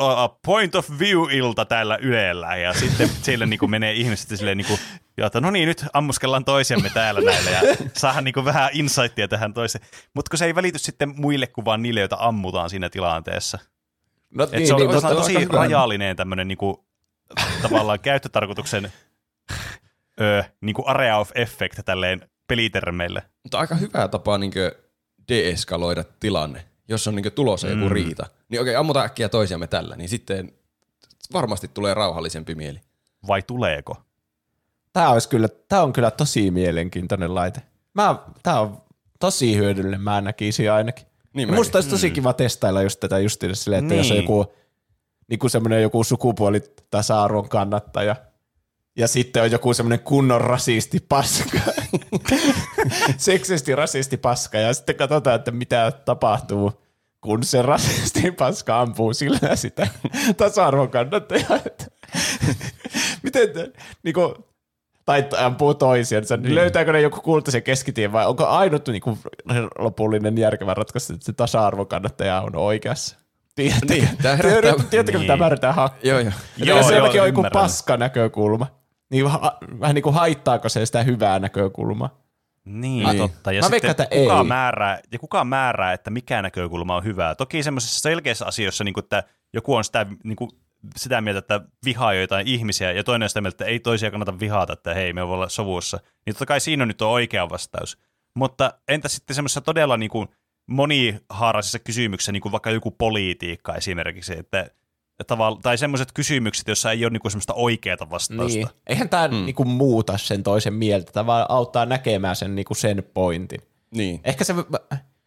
uh, 0.00 0.40
point 0.46 0.74
of 0.74 0.90
view-ilta 0.98 1.64
täällä 1.64 1.98
Ylellä, 2.02 2.56
ja 2.56 2.72
sitten 2.72 3.08
siellä 3.22 3.46
niin 3.46 3.58
kuin 3.58 3.70
menee 3.70 3.92
ihmiset 3.92 4.38
silleen, 4.38 4.56
niin 4.56 4.66
kuin, 4.66 4.80
ja 5.16 5.26
että 5.26 5.40
no 5.40 5.50
niin, 5.50 5.68
nyt 5.68 5.84
ammuskellaan 5.92 6.44
toisiamme 6.44 6.90
täällä 6.94 7.20
näillä, 7.20 7.50
ja 7.50 7.60
saadaan 7.92 8.24
niin 8.24 8.34
kuin 8.34 8.44
vähän 8.44 8.70
insightia 8.72 9.28
tähän 9.28 9.54
toiseen. 9.54 9.84
Mutta 10.14 10.30
kun 10.30 10.38
se 10.38 10.44
ei 10.44 10.54
välity 10.54 10.78
sitten 10.78 11.12
muille 11.16 11.46
kuin 11.46 11.64
vaan 11.64 11.82
niille, 11.82 12.00
joita 12.00 12.16
ammutaan 12.20 12.70
siinä 12.70 12.90
tilanteessa. 12.90 13.58
No, 14.34 14.44
Et 14.52 14.66
se 14.66 14.74
on, 14.74 14.80
niin, 14.80 14.90
niin, 14.90 15.00
se 15.00 15.06
on 15.06 15.12
mutta 15.12 15.22
tosi 15.22 15.40
hyvä. 15.40 15.58
rajallinen 15.58 16.16
tämmöinen 16.16 16.48
niinku, 16.48 16.84
tavallaan 17.62 18.00
käyttötarkoituksen 18.00 18.92
ö, 20.20 20.44
niinku 20.60 20.82
area 20.86 21.16
of 21.18 21.30
effect 21.34 21.80
tälleen 21.84 22.28
pelitermeille. 22.48 23.22
mutta 23.42 23.58
aika 23.58 23.74
hyvä 23.74 24.08
tapa 24.08 24.38
niin 24.38 24.52
deeskaloida 25.28 26.04
tilanne, 26.20 26.64
jos 26.90 27.08
on 27.08 27.14
niin 27.14 27.32
tulossa 27.32 27.68
joku 27.68 27.84
Mm. 27.84 27.90
riita. 27.92 28.26
Niin 28.48 28.60
okei, 28.60 28.76
ammutaan 28.76 29.06
äkkiä 29.06 29.28
toisiamme 29.28 29.66
tällä, 29.66 29.96
niin 29.96 30.08
sitten 30.08 30.52
varmasti 31.32 31.68
tulee 31.68 31.94
rauhallisempi 31.94 32.54
mieli. 32.54 32.80
Vai 33.26 33.42
tuleeko? 33.42 33.96
Tämä, 34.92 35.10
olisi 35.10 35.28
kyllä, 35.28 35.48
tämä 35.68 35.82
on 35.82 35.92
kyllä 35.92 36.10
tosi 36.10 36.50
mielenkiintoinen 36.50 37.34
laite. 37.34 37.62
Mä, 37.94 38.16
tämä 38.42 38.60
on 38.60 38.82
tosi 39.20 39.56
hyödyllinen, 39.56 40.00
mä 40.00 40.20
näkisin 40.20 40.72
ainakin. 40.72 41.06
Niin 41.32 41.48
Ja 41.48 41.54
musta 41.54 41.78
olisi 41.78 41.90
tosi 41.90 42.10
kiva 42.10 42.32
testailla 42.32 42.82
just 42.82 43.00
tätä 43.00 43.18
just 43.18 43.42
silleen, 43.52 43.84
että 43.84 43.94
jos 43.94 44.10
on 44.10 44.16
Niin. 44.16 44.22
joku, 44.24 44.52
niin 45.28 45.38
kuin 45.38 45.50
semmoinen 45.50 45.82
joku 45.82 46.04
sukupuolitasa-arvon 46.04 47.48
kannattaja, 47.48 48.16
ja 48.96 49.08
sitten 49.08 49.42
on 49.42 49.50
joku 49.50 49.74
semmoinen 49.74 50.00
kunnon 50.00 50.40
rasisti 50.40 50.98
paska, 51.08 51.58
seksisti 53.16 53.74
rasisti 53.74 54.16
paska, 54.16 54.58
ja 54.58 54.74
sitten 54.74 54.96
katsotaan, 54.96 55.36
että 55.36 55.50
mitä 55.50 55.92
tapahtuu, 56.04 56.72
kun 57.20 57.44
se 57.44 57.62
rasisti 57.62 58.30
paska 58.30 58.80
ampuu 58.80 59.14
sillä 59.14 59.56
sitä 59.56 59.86
tasa-arvon 60.36 60.90
kannattajaa. 60.90 61.58
Miten 63.22 63.48
te, 63.52 63.72
niin 64.02 64.14
kuin, 64.14 64.34
tai 65.04 65.24
ampuu 65.38 65.74
toisiansa, 65.74 66.36
niin 66.36 66.54
löytääkö 66.54 66.92
ne 66.92 67.00
joku 67.00 67.20
kultaisen 67.20 67.62
keskitien 67.62 68.12
vai 68.12 68.26
onko 68.26 68.46
ainut 68.46 68.88
niin 68.88 69.00
kuin, 69.02 69.18
lopullinen 69.78 70.38
järkevä 70.38 70.74
ratkaisu, 70.74 71.12
että 71.12 71.24
se 71.26 71.32
tasa-arvon 71.32 71.86
kannattaja 71.86 72.40
on 72.40 72.56
oikeassa? 72.56 73.16
Tiedättekö, 73.54 73.94
Niin, 73.94 74.08
tää 74.22 74.36
herättää- 74.36 74.84
tiedättekö, 74.90 75.18
mitä 75.18 75.32
Niin. 75.32 75.38
mä 75.38 75.46
yritän 75.46 75.74
hakea? 75.74 75.98
Joo, 76.10 76.18
joo. 76.20 76.32
Joo, 76.56 76.78
Joo, 76.78 76.90
joo, 77.12 77.22
on 77.22 77.28
joku 77.28 77.44
paska 77.52 77.96
näkökulma, 77.96 78.66
niin 79.10 79.26
ha- 79.30 79.58
vähän 79.80 79.94
niin 79.94 80.02
kuin 80.02 80.14
haittaako 80.14 80.68
se 80.68 80.86
sitä 80.86 81.02
hyvää 81.02 81.38
näkökulmaa? 81.38 82.20
Niin, 82.64 83.06
Niin. 83.06 83.16
totta. 83.18 83.52
Ja 83.52 83.60
Mä 83.60 83.66
sitten 83.66 83.70
veikkaan, 83.70 83.90
että 83.90 84.16
kuka 84.16 84.38
ei. 84.40 84.44
määrää, 84.46 85.00
ja 85.12 85.18
kuka 85.18 85.44
määrää, 85.44 85.92
että 85.92 86.10
mikä 86.10 86.42
näkökulma 86.42 86.96
on 86.96 87.04
hyvää. 87.04 87.34
Toki 87.34 87.62
semmoisissa 87.62 88.00
selkeissä 88.00 88.46
asioissa, 88.46 88.84
niin 88.84 88.94
kuin, 88.94 89.04
että 89.04 89.22
joku 89.52 89.74
on 89.74 89.84
sitä, 89.84 90.06
niin 90.24 90.36
kuin, 90.36 90.50
sitä 90.96 91.20
mieltä, 91.20 91.38
että 91.38 91.60
vihaa 91.84 92.14
joitain 92.14 92.46
ihmisiä, 92.46 92.92
ja 92.92 93.04
toinen 93.04 93.24
on 93.26 93.28
sitä 93.30 93.40
mieltä, 93.40 93.54
että 93.54 93.64
ei 93.64 93.80
toisia 93.80 94.10
kannata 94.10 94.40
vihata, 94.40 94.72
että 94.72 94.94
hei, 94.94 95.12
me 95.12 95.26
voi 95.26 95.34
olla 95.34 95.48
sovussa. 95.48 95.96
Niin 96.26 96.34
totta 96.34 96.46
kai 96.46 96.60
siinä 96.60 96.82
on 96.84 96.88
nyt 96.88 97.02
on 97.02 97.08
oikea 97.10 97.48
vastaus. 97.48 97.98
Mutta 98.34 98.72
entä 98.88 99.08
sitten 99.08 99.34
semmoisessa 99.36 99.60
todella 99.60 99.96
niin 99.96 100.10
kuin, 100.10 100.28
monihaaraisissa 100.66 101.78
kysymyksissä, 101.78 102.32
niin 102.32 102.40
kuin 102.40 102.52
vaikka 102.52 102.70
joku 102.70 102.90
politiikka 102.90 103.74
esimerkiksi, 103.74 104.38
että 104.38 104.70
tavalla, 105.26 105.58
tai 105.62 105.78
semmoiset 105.78 106.12
kysymykset, 106.12 106.68
joissa 106.68 106.90
ei 106.92 107.04
ole 107.04 107.10
niin 107.10 107.20
kuin 107.20 107.32
semmoista 107.32 107.54
oikeaa 107.54 108.10
vastausta. 108.10 108.58
Niin. 108.58 108.68
Eihän 108.86 109.08
tämä 109.08 109.28
mm. 109.28 109.34
niinku 109.34 109.64
muuta 109.64 110.18
sen 110.18 110.42
toisen 110.42 110.74
mieltä, 110.74 111.12
tämä 111.12 111.26
vaan 111.26 111.46
auttaa 111.48 111.86
näkemään 111.86 112.36
sen, 112.36 112.54
niinku 112.54 112.74
sen 112.74 113.04
pointin. 113.14 113.60
Niin. 113.90 114.20
Ehkä 114.24 114.44
se, 114.44 114.54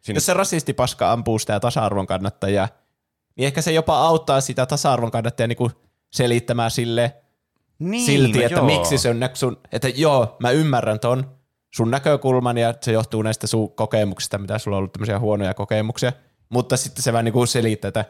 Siinä- 0.02 0.18
jos 0.18 0.26
se 0.26 0.34
rasistipaska 0.34 1.12
ampuu 1.12 1.40
sitä 1.40 1.60
tasa-arvon 1.60 2.08
kannattajaa, 2.08 2.70
niin 3.36 3.46
ehkä 3.48 3.62
se 3.62 3.72
jopa 3.72 3.98
auttaa 3.98 4.42
sitä 4.42 4.66
tasa-arvon 4.66 5.12
kannattajaa 5.12 5.48
niinku 5.48 5.72
selittämään 6.14 6.72
sille 6.72 7.16
Niin, 7.80 8.06
silti, 8.06 8.40
no 8.40 8.46
että 8.46 8.58
joo. 8.58 8.66
miksi 8.66 8.98
se 8.98 9.10
on 9.10 9.20
nä- 9.20 9.30
sun, 9.34 9.58
että 9.72 9.90
joo, 9.90 10.36
mä 10.40 10.52
ymmärrän 10.52 11.00
ton 11.00 11.32
sun 11.76 11.92
näkökulman 11.92 12.58
ja 12.58 12.74
se 12.82 12.92
johtuu 12.92 13.22
näistä 13.22 13.48
sun 13.48 13.76
kokemuksista, 13.76 14.38
mitä 14.38 14.58
sulla 14.60 14.78
on 14.78 14.80
ollut 14.80 14.94
tämmöisiä 14.94 15.20
huonoja 15.20 15.54
kokemuksia, 15.54 16.14
mutta 16.50 16.78
sitten 16.78 17.04
se 17.04 17.14
vähän 17.14 17.26
niinku 17.26 17.46
selittää, 17.46 17.88
että 17.88 18.06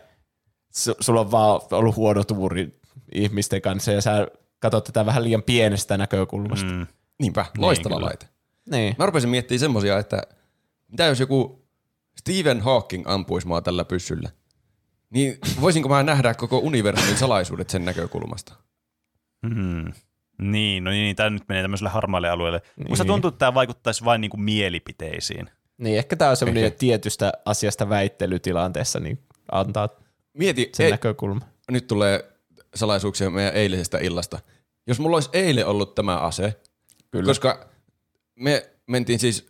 sulla 0.99 1.19
on 1.21 1.31
vaan 1.31 1.61
ollut 1.71 1.95
huono 1.95 2.23
tuuri 2.23 2.79
ihmisten 3.13 3.61
kanssa 3.61 3.91
ja 3.91 4.01
sä 4.01 4.27
katsot 4.59 4.83
tätä 4.83 5.05
vähän 5.05 5.23
liian 5.23 5.43
pienestä 5.43 5.97
näkökulmasta. 5.97 6.65
Mm. 6.71 6.77
Mm. 6.77 6.87
Niinpä, 7.19 7.45
loistava 7.57 7.95
kyllä. 7.95 8.05
laite. 8.07 8.25
Niin. 8.71 8.95
Mä 8.99 9.05
rupesin 9.05 9.29
miettimään 9.29 9.59
semmosia, 9.59 9.99
että 9.99 10.21
mitä 10.87 11.03
jos 11.05 11.19
joku 11.19 11.65
Stephen 12.19 12.61
Hawking 12.61 13.03
ampuisi 13.07 13.47
mua 13.47 13.61
tällä 13.61 13.85
pyssyllä? 13.85 14.29
Niin 15.09 15.37
voisinko 15.61 15.89
mä 15.89 16.03
nähdä 16.03 16.33
koko 16.33 16.57
universumin 16.57 17.17
salaisuudet 17.17 17.69
sen 17.69 17.85
näkökulmasta? 17.85 18.53
Hmm. 19.47 19.93
Niin, 20.41 20.83
no 20.83 20.91
niin, 20.91 21.15
tämä 21.15 21.29
nyt 21.29 21.43
menee 21.47 21.63
tämmöiselle 21.63 21.89
harmaalle 21.89 22.29
alueelle. 22.29 22.61
Niin. 22.77 22.89
Musta 22.89 23.03
Niin. 23.03 23.07
tuntuu, 23.11 23.27
että 23.29 23.39
tämä 23.39 23.53
vaikuttaisi 23.53 24.05
vain 24.05 24.21
niinku 24.21 24.37
mielipiteisiin. 24.37 25.49
niin, 25.77 25.97
ehkä 25.97 26.15
tämä 26.15 26.31
on 26.31 26.37
semmoinen 26.37 26.73
tietystä 26.73 27.31
asiasta 27.45 27.89
väittelytilanteessa, 27.89 28.99
niin 28.99 29.19
antaa 29.51 29.89
Mieti, 30.33 30.69
sen 30.73 30.85
ei, 30.85 30.91
näkökulma. 30.91 31.41
nyt 31.71 31.87
tulee 31.87 32.33
salaisuuksia 32.75 33.29
meidän 33.29 33.53
eilisestä 33.53 33.97
illasta. 33.97 34.39
Jos 34.87 34.99
mulla 34.99 35.17
olisi 35.17 35.29
eilen 35.33 35.67
ollut 35.67 35.95
tämä 35.95 36.17
ase, 36.17 36.59
Kyllä. 37.11 37.25
koska 37.29 37.65
me 38.35 38.69
mentiin 38.87 39.19
siis, 39.19 39.49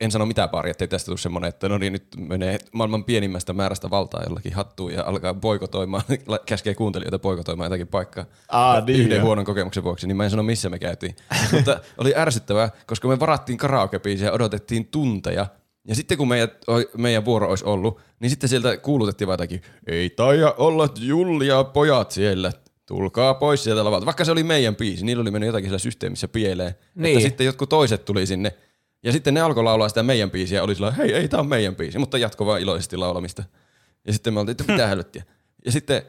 en 0.00 0.10
sano 0.10 0.26
mitään 0.26 0.48
pari, 0.48 0.70
ettei 0.70 0.88
tästä 0.88 1.06
tule 1.06 1.18
semmoinen, 1.18 1.48
että 1.48 1.68
no 1.68 1.78
niin, 1.78 1.92
nyt 1.92 2.06
menee 2.18 2.58
maailman 2.72 3.04
pienimmästä 3.04 3.52
määrästä 3.52 3.90
valtaa 3.90 4.22
jollakin 4.22 4.52
hattuun 4.54 4.92
ja 4.92 5.04
alkaa 5.04 5.34
boikotoimaan, 5.34 6.02
käskee 6.46 6.74
kuuntelijoita 6.74 7.18
boikotoimaan 7.18 7.66
jotakin 7.66 7.88
paikkaa 7.88 8.24
Aa, 8.48 8.80
niin 8.80 9.00
yhden 9.00 9.16
joo. 9.16 9.24
huonon 9.26 9.44
kokemuksen 9.44 9.84
vuoksi, 9.84 10.06
niin 10.06 10.16
mä 10.16 10.24
en 10.24 10.30
sano 10.30 10.42
missä 10.42 10.68
me 10.68 10.78
käytiin. 10.78 11.16
Mutta 11.52 11.80
oli 11.98 12.14
ärsyttävää, 12.16 12.70
koska 12.86 13.08
me 13.08 13.20
varattiin 13.20 13.58
karaokebiisiä 13.58 14.26
ja 14.26 14.32
odotettiin 14.32 14.86
tunteja. 14.86 15.46
Ja 15.88 15.94
sitten 15.94 16.18
kun 16.18 16.28
meidän, 16.28 16.48
meidän 16.96 17.24
vuoro 17.24 17.48
olisi 17.48 17.64
ollut, 17.64 18.00
niin 18.20 18.30
sitten 18.30 18.48
sieltä 18.48 18.76
kuulutettiin 18.76 19.28
vaan 19.28 19.34
jotakin, 19.34 19.62
ei 19.86 20.10
taida 20.10 20.54
olla 20.58 20.88
Julia 21.00 21.64
pojat 21.64 22.10
siellä. 22.10 22.52
tulkaa 22.86 23.34
pois 23.34 23.64
sieltä 23.64 23.84
lavalta. 23.84 24.06
Vaikka 24.06 24.24
se 24.24 24.32
oli 24.32 24.42
meidän 24.42 24.76
biisi, 24.76 25.04
niillä 25.04 25.20
oli 25.20 25.30
mennyt 25.30 25.46
jotakin 25.46 25.68
siellä 25.68 25.78
systeemissä 25.78 26.28
pieleen. 26.28 26.74
Niin. 26.94 27.16
Että 27.16 27.28
sitten 27.28 27.46
jotkut 27.46 27.68
toiset 27.68 28.04
tuli 28.04 28.26
sinne. 28.26 28.52
Ja 29.02 29.12
sitten 29.12 29.34
ne 29.34 29.40
alkoi 29.40 29.64
laulaa 29.64 29.88
sitä 29.88 30.02
meidän 30.02 30.30
biisiä 30.30 30.58
ja 30.58 30.62
oli 30.62 30.74
sillä 30.74 30.90
hei, 30.90 31.12
ei, 31.12 31.28
tää 31.28 31.40
on 31.40 31.48
meidän 31.48 31.76
biisi. 31.76 31.98
Mutta 31.98 32.18
jatko 32.18 32.46
vaan 32.46 32.60
iloisesti 32.60 32.96
laulamista. 32.96 33.44
Ja 34.06 34.12
sitten 34.12 34.34
me 34.34 34.40
oltiin, 34.40 34.52
että 34.52 34.72
mitä 34.72 34.86
helvettiä. 34.86 35.22
Ja 35.64 35.72
sitten 35.72 36.02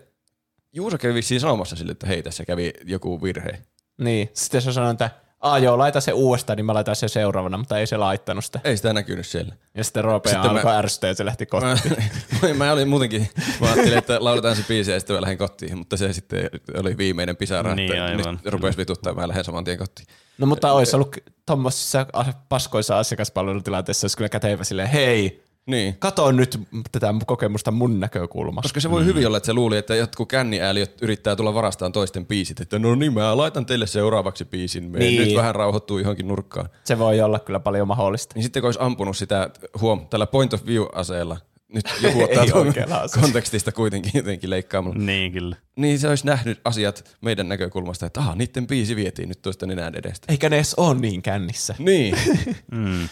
Juuso 0.74 0.98
kävi 0.98 1.14
vissiin 1.14 1.40
sanomassa 1.40 1.76
sille, 1.76 1.92
että 1.92 2.08
hei, 2.08 2.24
tässä 2.24 2.46
kävi 2.46 2.74
joku 2.86 3.24
virhe. 3.24 3.62
Niin, 3.98 4.30
sitten 4.34 4.62
se 4.62 4.74
sanoi, 4.74 4.92
että 4.92 5.10
Aa 5.44 5.60
joo, 5.60 5.78
laita 5.78 6.02
se 6.02 6.12
uudestaan, 6.14 6.58
niin 6.58 6.66
mä 6.66 6.74
laitan 6.74 6.96
sen 6.96 7.10
seuraavana, 7.10 7.58
mutta 7.58 7.78
ei 7.80 7.88
se 7.88 7.98
laittanut 7.98 8.46
sitä. 8.46 8.60
Ei 8.64 8.78
sitä 8.78 8.94
näkynyt 8.94 9.28
siellä. 9.28 9.56
Ja 9.76 9.84
sitten 9.84 10.04
Roope 10.04 10.30
Sitten 10.30 10.50
alkoi 10.50 10.64
mä- 10.72 10.78
ärsyttää 10.78 11.08
ja 11.08 11.14
se 11.16 11.26
lähti 11.26 11.46
kotiin. 11.46 11.98
Mä, 12.42 12.54
mä 12.66 12.72
olin 12.72 12.88
muutenkin, 12.88 13.30
mä 13.62 13.68
ajattelin, 13.68 13.98
että 13.98 14.18
lauletaan 14.24 14.56
se 14.56 14.64
biisi 14.68 14.92
ja 14.92 15.00
sitten 15.00 15.16
mä 15.16 15.22
lähden 15.22 15.38
kotiin, 15.38 15.78
mutta 15.78 15.98
se 15.98 16.14
sitten 16.14 16.50
oli 16.80 16.98
viimeinen 16.98 17.38
pisara, 17.38 17.76
Niin, 17.76 17.92
että 17.92 18.06
aivan. 18.06 18.40
nyt 18.44 18.54
rupesi 18.54 18.78
vituttaa, 18.78 19.14
mä 19.14 19.28
lähden 19.28 19.44
saman 19.44 19.64
tien 19.64 19.78
kotiin. 19.78 20.08
No 20.38 20.48
mutta 20.48 20.74
olisi 20.74 20.96
ollut 20.96 21.18
tuommoisissa 21.46 22.06
paskoissa 22.50 23.00
asiakaspalvelutilanteissa, 23.00 24.06
olisi 24.06 24.18
kyllä 24.18 24.30
kätevä 24.30 24.64
silleen, 24.64 24.90
hei, 24.90 25.44
Niin. 25.66 25.96
kato 26.00 26.32
nyt 26.32 26.60
tätä 26.92 27.14
kokemusta 27.26 27.72
mun 27.72 28.00
näkökulmasta. 28.00 28.62
Koska 28.62 28.80
se 28.80 28.92
voi 28.92 29.02
mm. 29.02 29.06
hyvin 29.08 29.28
olla, 29.28 29.38
että 29.38 29.46
se 29.48 29.54
luuli, 29.54 29.78
että 29.78 29.96
jotkut 29.96 30.30
känniääliöt 30.30 31.02
yrittää 31.02 31.36
tulla 31.36 31.54
varastaan 31.54 31.92
toisten 31.92 32.26
biisit, 32.26 32.60
että 32.62 32.80
no 32.80 32.96
niin, 32.96 33.14
mä 33.14 33.38
laitan 33.38 33.66
teille 33.66 33.88
seuraavaksi 33.88 34.46
biisin, 34.46 34.84
me 34.92 35.00
Niin. 35.00 35.22
nyt 35.28 35.36
vähän 35.36 35.56
rauhoittuu 35.56 35.98
johonkin 36.00 36.28
nurkkaan. 36.28 36.70
Se 36.84 37.00
voi 37.00 37.22
olla 37.22 37.40
kyllä 37.40 37.60
paljon 37.60 37.88
mahdollista. 37.88 38.34
Niin 38.36 38.44
sitten 38.44 38.62
kun 38.62 38.68
olisi 38.68 38.80
ampunut 38.82 39.18
sitä, 39.18 39.50
huom, 39.82 40.08
tällä 40.08 40.28
point 40.28 40.54
of 40.54 40.66
view-aseella, 40.66 41.38
nyt 41.74 41.86
joku 42.04 42.24
ottaa 42.24 42.46
tuon 42.46 42.74
kontekstista 43.22 43.72
kuitenkin 43.72 44.12
jotenkin 44.16 44.50
leikkaamalla, 44.50 44.98
Niin 45.00 45.32
kyllä. 45.32 45.56
niin 45.76 46.00
se 46.00 46.08
olisi 46.08 46.26
nähnyt 46.26 46.62
asiat 46.66 47.18
meidän 47.22 47.50
näkökulmasta, 47.50 48.06
että 48.06 48.20
aha, 48.20 48.36
niiden 48.36 48.68
biisi 48.68 48.96
vietiin 48.96 49.30
nyt 49.30 49.42
tuosta 49.42 49.66
nenän 49.66 49.96
edestä. 49.96 50.26
Eikä 50.32 50.50
ne 50.50 50.56
edes 50.56 50.74
ole 50.76 50.96
niin 50.96 51.22
kännissä. 51.22 51.76
Niin, 51.80 52.16
Mm. 52.72 53.10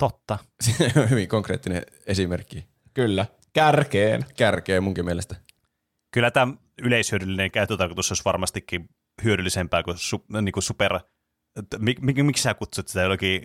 Totta. 0.00 0.38
se 0.78 0.92
on 0.96 1.10
hyvin 1.10 1.28
konkreettinen 1.28 1.82
esimerkki. 2.06 2.64
Kyllä. 2.94 3.26
Kärkeen. 3.52 4.24
Kärkeä 4.36 4.80
munkin 4.80 5.04
mielestä. 5.04 5.36
Kyllä 6.10 6.30
tämä 6.30 6.54
yleishyödyllinen 6.82 7.50
käyttötarkoitus 7.50 8.10
olisi 8.10 8.24
varmastikin 8.24 8.88
hyödyllisempää 9.24 9.82
kuin, 9.82 9.98
su, 9.98 10.24
niin 10.42 10.52
kuin 10.52 10.62
super... 10.62 11.00
Mik, 11.78 12.00
mik, 12.00 12.16
miksi 12.16 12.42
sä 12.42 12.54
kutsut 12.54 12.88
sitä 12.88 13.02
jollakin 13.02 13.42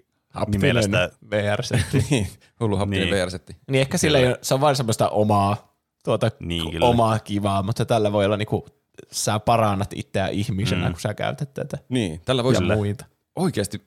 nimellä 0.47 0.81
sitä? 0.81 1.09
VR-setti. 1.31 2.05
niin, 2.09 2.27
hullu 2.59 2.77
haptinen 2.77 3.07
Niin. 3.07 3.15
VR-setti. 3.15 3.55
niin 3.71 3.81
ehkä 3.81 3.97
sillä 3.97 4.17
ei, 4.17 4.27
ole- 4.27 4.39
se 4.41 4.53
on 4.53 4.61
vain 4.61 4.75
semmoista 4.75 5.09
omaa, 5.09 5.77
tuota, 6.03 6.31
Niin, 6.39 6.71
kyllä. 6.71 6.85
omaa 6.85 7.19
kivaa, 7.19 7.63
mutta 7.63 7.85
tällä 7.85 8.11
voi 8.11 8.25
olla 8.25 8.37
niinku, 8.37 8.65
sä 9.11 9.39
parannat 9.39 9.93
itseä 9.95 10.27
ihmisenä, 10.27 10.85
Mm. 10.85 10.91
kun 10.91 11.01
sä 11.01 11.13
käytät 11.13 11.53
tätä. 11.53 11.77
Niin, 11.89 12.21
tällä 12.25 12.43
voisi 12.43 12.63
ja 12.63 12.75
muita. 12.75 13.05
oikeasti, 13.35 13.81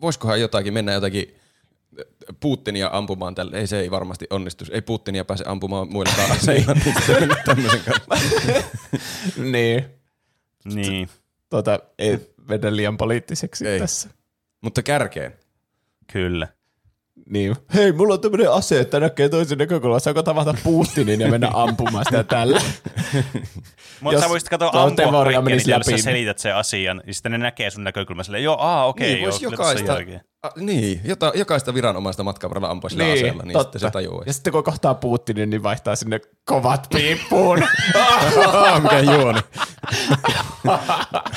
voisikohan 0.00 0.40
jotakin 0.40 0.74
mennä 0.74 0.92
jotakin 0.92 1.34
Putinia 2.40 2.90
ampumaan 2.92 3.34
tälle. 3.34 3.58
Ei 3.58 3.66
se 3.66 3.80
ei 3.80 3.90
varmasti 3.90 4.26
onnistu. 4.30 4.64
Ei 4.70 4.82
Putinia 4.82 5.24
pääse 5.24 5.44
ampumaan 5.46 5.92
muille 5.92 6.12
aseilla. 6.30 6.74
niin 6.74 6.94
sitten 6.96 7.16
mennä 7.20 7.42
tämmöisen 7.44 7.80
kanssa. 7.80 8.14
niin. 9.52 9.84
Niin, 10.64 11.08
Tuota, 11.50 11.78
ei 11.98 12.18
mennä 12.48 12.76
liian 12.76 12.96
poliittiseksi 12.96 13.68
Ei. 13.68 13.78
tässä. 13.80 14.08
Mutta 14.60 14.82
kärkeen. 14.82 15.32
kyllä. 16.12 16.48
Niin. 17.30 17.56
Hei, 17.74 17.92
mulla 17.92 18.14
on 18.14 18.20
tämmönen 18.20 18.52
ase, 18.52 18.80
että 18.80 19.00
näkee 19.00 19.28
toisen 19.28 19.58
näkökulmasta. 19.58 20.04
Saanko 20.04 20.22
tavata 20.22 20.54
Putinin 20.64 21.20
ja 21.20 21.28
mennä 21.28 21.50
ampumaan 21.52 22.04
sitä 22.04 22.24
tällä? 22.24 22.60
Mutta 24.00 24.20
sä 24.20 24.28
voisit 24.28 24.48
katsoa 24.48 24.70
ampua 24.72 25.24
niin 25.42 25.70
jos 25.70 25.86
sä 25.86 25.96
selität 25.96 26.38
sen 26.38 26.56
asian, 26.56 27.02
niin 27.06 27.14
sitten 27.14 27.32
ne 27.32 27.38
näkee 27.38 27.70
sun 27.70 27.84
näkökulmasta 27.84 28.26
silleen, 28.26 28.44
joo, 28.44 28.56
aa, 28.58 28.86
okei, 28.86 29.14
niin, 29.14 29.22
joo, 29.22 29.38
jokaista, 29.40 29.92
a, 30.42 30.50
niin, 30.56 31.00
jota, 31.04 31.32
jokaista 31.34 31.74
viranomaista 31.74 32.22
matkan 32.22 32.50
varrella 32.50 32.68
ampua 32.68 32.90
sillä 32.90 33.04
niin, 33.04 33.18
aseella, 33.18 33.42
niin 33.42 33.60
sitten 33.60 33.80
se 33.80 33.90
tajuu. 33.90 34.22
Ja 34.26 34.32
sitten 34.32 34.52
kun 34.52 34.64
kohtaa 34.64 34.94
Putinin, 34.94 35.50
niin 35.50 35.62
vaihtaa 35.62 35.96
sinne 35.96 36.20
kovat 36.44 36.86
piippuun. 36.94 37.58
Mikä 38.82 38.98
juoni. 38.98 39.40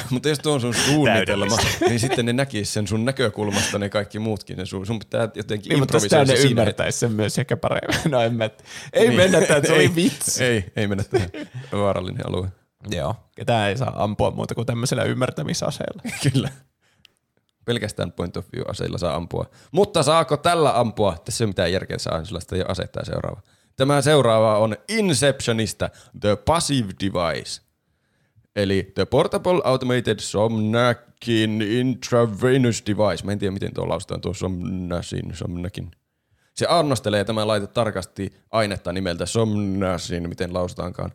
Mutta 0.09 0.29
jos 0.29 0.39
tuo 0.39 0.53
on 0.53 0.61
sun 0.61 0.73
suunnitelma, 0.73 1.57
niin 1.87 1.99
sitten 1.99 2.25
ne 2.25 2.33
näkis 2.33 2.73
sen 2.73 2.87
sun 2.87 3.05
näkökulmasta 3.05 3.79
ne 3.79 3.89
kaikki 3.89 4.19
muutkin. 4.19 4.57
Ne 4.57 4.65
sun, 4.65 4.85
sun 4.85 4.99
pitää 4.99 5.29
jotenkin 5.35 5.69
niin, 5.69 5.79
improvisoida 5.79 6.25
ne 6.25 6.35
se 6.35 6.41
siinä 6.41 6.61
ymmärtäisi 6.61 6.99
sen 6.99 7.11
myös 7.11 7.39
ehkä 7.39 7.57
paremmin. 7.57 8.11
No 8.11 8.21
en 8.21 8.33
mä, 8.35 8.49
ei 8.93 9.07
Niin. 9.07 9.17
mennä 9.17 9.41
tähän, 9.41 9.65
se 9.65 9.73
oli 9.73 9.95
vitsi. 9.95 10.43
Ei, 10.43 10.65
ei 10.75 10.87
mennä 10.87 11.03
tähän 11.03 11.29
vaarallinen 11.71 12.27
alue. 12.27 12.47
Joo, 12.89 13.15
ketään 13.35 13.69
ei 13.69 13.77
saa 13.77 14.03
ampua 14.03 14.31
muuta 14.31 14.55
kuin 14.55 14.65
tämmöisellä 14.67 15.03
ymmärtämisaseella. 15.03 16.01
Kyllä. 16.31 16.49
Pelkästään 17.65 18.11
point 18.11 18.37
of 18.37 18.45
view 18.55 18.65
aseilla 18.69 18.97
saa 18.97 19.15
ampua. 19.15 19.45
Mutta 19.71 20.03
saako 20.03 20.37
tällä 20.37 20.79
ampua? 20.79 21.17
Tässä 21.25 21.43
ei 21.43 21.45
ole 21.45 21.49
mitään 21.49 21.71
järkeä 21.71 21.97
saa, 21.97 22.25
sillä 22.25 22.39
sitä 22.39 22.55
ei 22.55 22.61
ole 22.61 22.69
asetta 22.71 23.05
seuraava. 23.05 23.41
Tämä 23.75 24.01
seuraava 24.01 24.57
on 24.57 24.75
Inceptionista, 24.89 25.89
The 26.19 26.35
Passive 26.35 26.93
Device. 27.03 27.61
Eli 28.55 28.91
The 28.95 29.05
Portable 29.05 29.61
Automated 29.63 30.19
Somnakin 30.19 31.61
Intravenous 31.61 32.83
Device. 32.87 33.25
Mä 33.25 33.31
en 33.31 33.39
tiedä, 33.39 33.51
miten 33.51 33.73
tuo 33.73 33.89
lausutaan 33.89 34.21
tuo 34.21 34.33
Somnasin, 34.33 35.35
Somnakin. 35.35 35.91
Se 36.53 36.65
annostelee 36.69 37.23
tämä 37.23 37.47
laite 37.47 37.67
tarkasti 37.67 38.33
ainetta 38.51 38.93
nimeltä 38.93 39.25
Somnasin, 39.25 40.29
miten 40.29 40.53
lausutaankaan, 40.53 41.11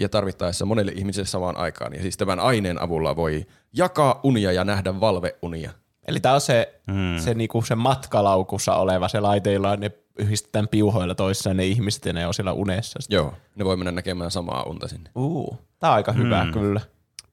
ja 0.00 0.08
tarvittaessa 0.08 0.66
monelle 0.66 0.92
ihmiselle 0.92 1.26
samaan 1.26 1.56
aikaan. 1.56 1.94
Ja 1.94 2.02
siis 2.02 2.16
tämän 2.16 2.40
aineen 2.40 2.82
avulla 2.82 3.16
voi 3.16 3.46
jakaa 3.72 4.20
unia 4.22 4.52
ja 4.52 4.64
nähdä 4.64 5.00
valveunia. 5.00 5.70
Eli 6.08 6.20
tämä 6.20 6.34
on 6.34 6.40
se, 6.40 6.80
Hmm. 6.86 6.96
mm. 6.96 7.18
se, 7.18 7.34
niinku 7.34 7.62
se 7.62 7.74
matkalaukussa 7.74 8.74
oleva 8.74 9.08
se 9.08 9.20
laite, 9.20 9.52
jolla 9.52 9.76
ne 9.76 9.90
yhdistetään 10.18 10.68
piuhoilla 10.68 11.14
toissaan 11.14 11.56
ne 11.56 11.66
ihmiset 11.66 12.04
ja 12.04 12.12
ne 12.12 12.26
on 12.26 12.34
siellä 12.34 12.52
unessa. 12.52 12.98
sitten. 13.00 13.16
Joo, 13.16 13.34
ne 13.56 13.64
voi 13.64 13.76
mennä 13.76 13.92
näkemään 13.92 14.30
samaa 14.30 14.62
unta 14.62 14.88
sinne. 14.88 15.10
Uh, 15.14 15.58
tämä 15.78 15.90
on 15.90 15.96
aika 15.96 16.12
hyvä 16.12 16.44
Mm. 16.44 16.52
kyllä. 16.52 16.80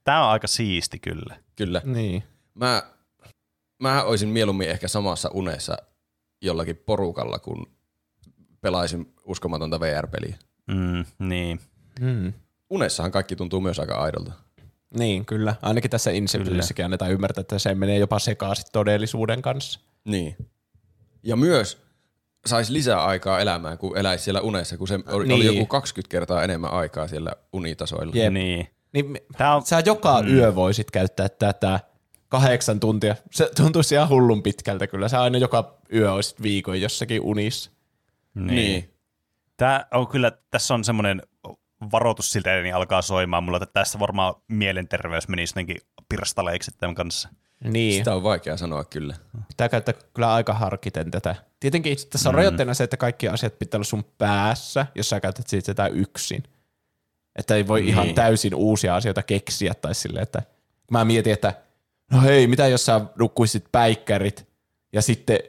Tämä 0.03 0.23
on 0.25 0.31
aika 0.31 0.47
siisti 0.47 0.99
kyllä. 0.99 1.37
Kyllä. 1.55 1.81
Niin. 1.85 2.23
Mä, 2.53 2.83
mä 3.79 4.03
olisin 4.03 4.29
mieluummin 4.29 4.69
ehkä 4.69 4.87
samassa 4.87 5.29
unessa 5.33 5.77
jollakin 6.41 6.77
porukalla, 6.77 7.39
kun 7.39 7.67
pelaisin 8.61 9.13
uskomatonta 9.25 9.79
VR-peliä. 9.79 10.37
Mm, 10.67 11.05
niin. 11.19 11.59
Mm. 11.99 12.33
Unessahan 12.69 13.11
kaikki 13.11 13.35
tuntuu 13.35 13.61
myös 13.61 13.79
aika 13.79 13.95
aidolta. 13.95 14.31
Niin, 14.97 15.25
kyllä. 15.25 15.55
Ainakin 15.61 15.91
tässä 15.91 16.11
Inceptionissakin 16.11 16.85
annetaan 16.85 17.11
ymmärtää, 17.11 17.41
että 17.41 17.59
se 17.59 17.75
menee 17.75 17.97
jopa 17.97 18.19
sekaisin 18.19 18.65
todellisuuden 18.71 19.41
kanssa. 19.41 19.79
Niin. 20.05 20.35
Ja 21.23 21.35
myös 21.35 21.77
saisi 22.45 22.73
lisää 22.73 23.03
aikaa 23.05 23.39
elämään, 23.39 23.77
kun 23.77 23.97
eläisi 23.97 24.23
siellä 24.23 24.41
unessa, 24.41 24.77
kun 24.77 24.87
se 24.87 24.99
oli, 25.07 25.27
niin. 25.27 25.35
oli 25.35 25.45
joku 25.45 25.65
20 25.65 26.11
kertaa 26.11 26.43
enemmän 26.43 26.71
aikaa 26.71 27.07
siellä 27.07 27.31
unitasoilla. 27.53 28.13
Jep. 28.15 28.33
Niin. 28.33 28.67
Niin 28.93 29.05
me- 29.05 29.23
Tää 29.37 29.55
on, 29.55 29.65
sä 29.65 29.83
joka 29.85 30.21
mm. 30.21 30.27
yö 30.27 30.55
voisit 30.55 30.91
käyttää 30.91 31.29
tätä 31.29 31.79
kahdeksan 32.29 32.79
tuntia. 32.79 33.15
Se 33.31 33.51
tuntuisi 33.55 33.95
ihan 33.95 34.09
hullun 34.09 34.43
pitkältä 34.43 34.87
kyllä. 34.87 35.07
Sä 35.07 35.21
aina 35.21 35.37
joka 35.37 35.77
yö 35.93 36.13
olisit 36.13 36.41
viikon 36.41 36.81
jossakin 36.81 37.21
unissa. 37.21 37.71
niin. 38.33 38.47
niin. 38.47 38.93
Tää 39.57 39.87
on 39.93 40.07
kyllä, 40.07 40.31
tässä 40.51 40.73
on 40.73 40.83
semmoinen 40.83 41.21
varoitus 41.91 42.31
siltä, 42.31 42.61
niin 42.61 42.75
alkaa 42.75 43.01
soimaan 43.01 43.43
mulla, 43.43 43.57
että 43.57 43.73
tässä 43.73 43.99
varmaan 43.99 44.33
mielenterveys 44.47 45.27
menisi 45.27 45.51
jotenkin 45.51 45.77
pirstaleiksi 46.09 46.71
tämän 46.77 46.95
kanssa. 46.95 47.29
Niin. 47.63 47.93
Sitä 47.93 48.15
on 48.15 48.23
vaikea 48.23 48.57
sanoa 48.57 48.83
kyllä. 48.83 49.15
Pitää 49.47 49.69
käyttää 49.69 49.93
kyllä 50.13 50.33
aika 50.33 50.53
harkiten 50.53 51.11
tätä. 51.11 51.35
Tietenkin 51.59 51.97
tässä 52.09 52.29
on 52.29 52.35
mm. 52.35 52.37
rajoitteena 52.37 52.73
se, 52.73 52.83
että 52.83 52.97
kaikki 52.97 53.27
asiat 53.27 53.59
pitää 53.59 53.77
olla 53.77 53.85
sun 53.85 54.05
päässä, 54.17 54.85
jos 54.95 55.09
sä 55.09 55.19
käytät 55.19 55.47
siitä 55.47 55.65
tätä 55.65 55.87
yksin. 55.87 56.43
Että 57.35 57.55
ei 57.55 57.67
voi 57.67 57.81
niin. 57.81 57.89
ihan 57.89 58.13
täysin 58.13 58.55
uusia 58.55 58.95
asioita 58.95 59.23
keksiä 59.23 59.73
tai 59.73 59.95
silleen, 59.95 60.23
että 60.23 60.41
mä 60.91 61.05
mietin, 61.05 61.33
että 61.33 61.53
no 62.11 62.21
hei, 62.21 62.47
mitä 62.47 62.67
jos 62.67 62.85
sä 62.85 63.01
nukkuisit 63.19 63.65
päikkärit 63.71 64.47
ja 64.93 65.01
sitten 65.01 65.39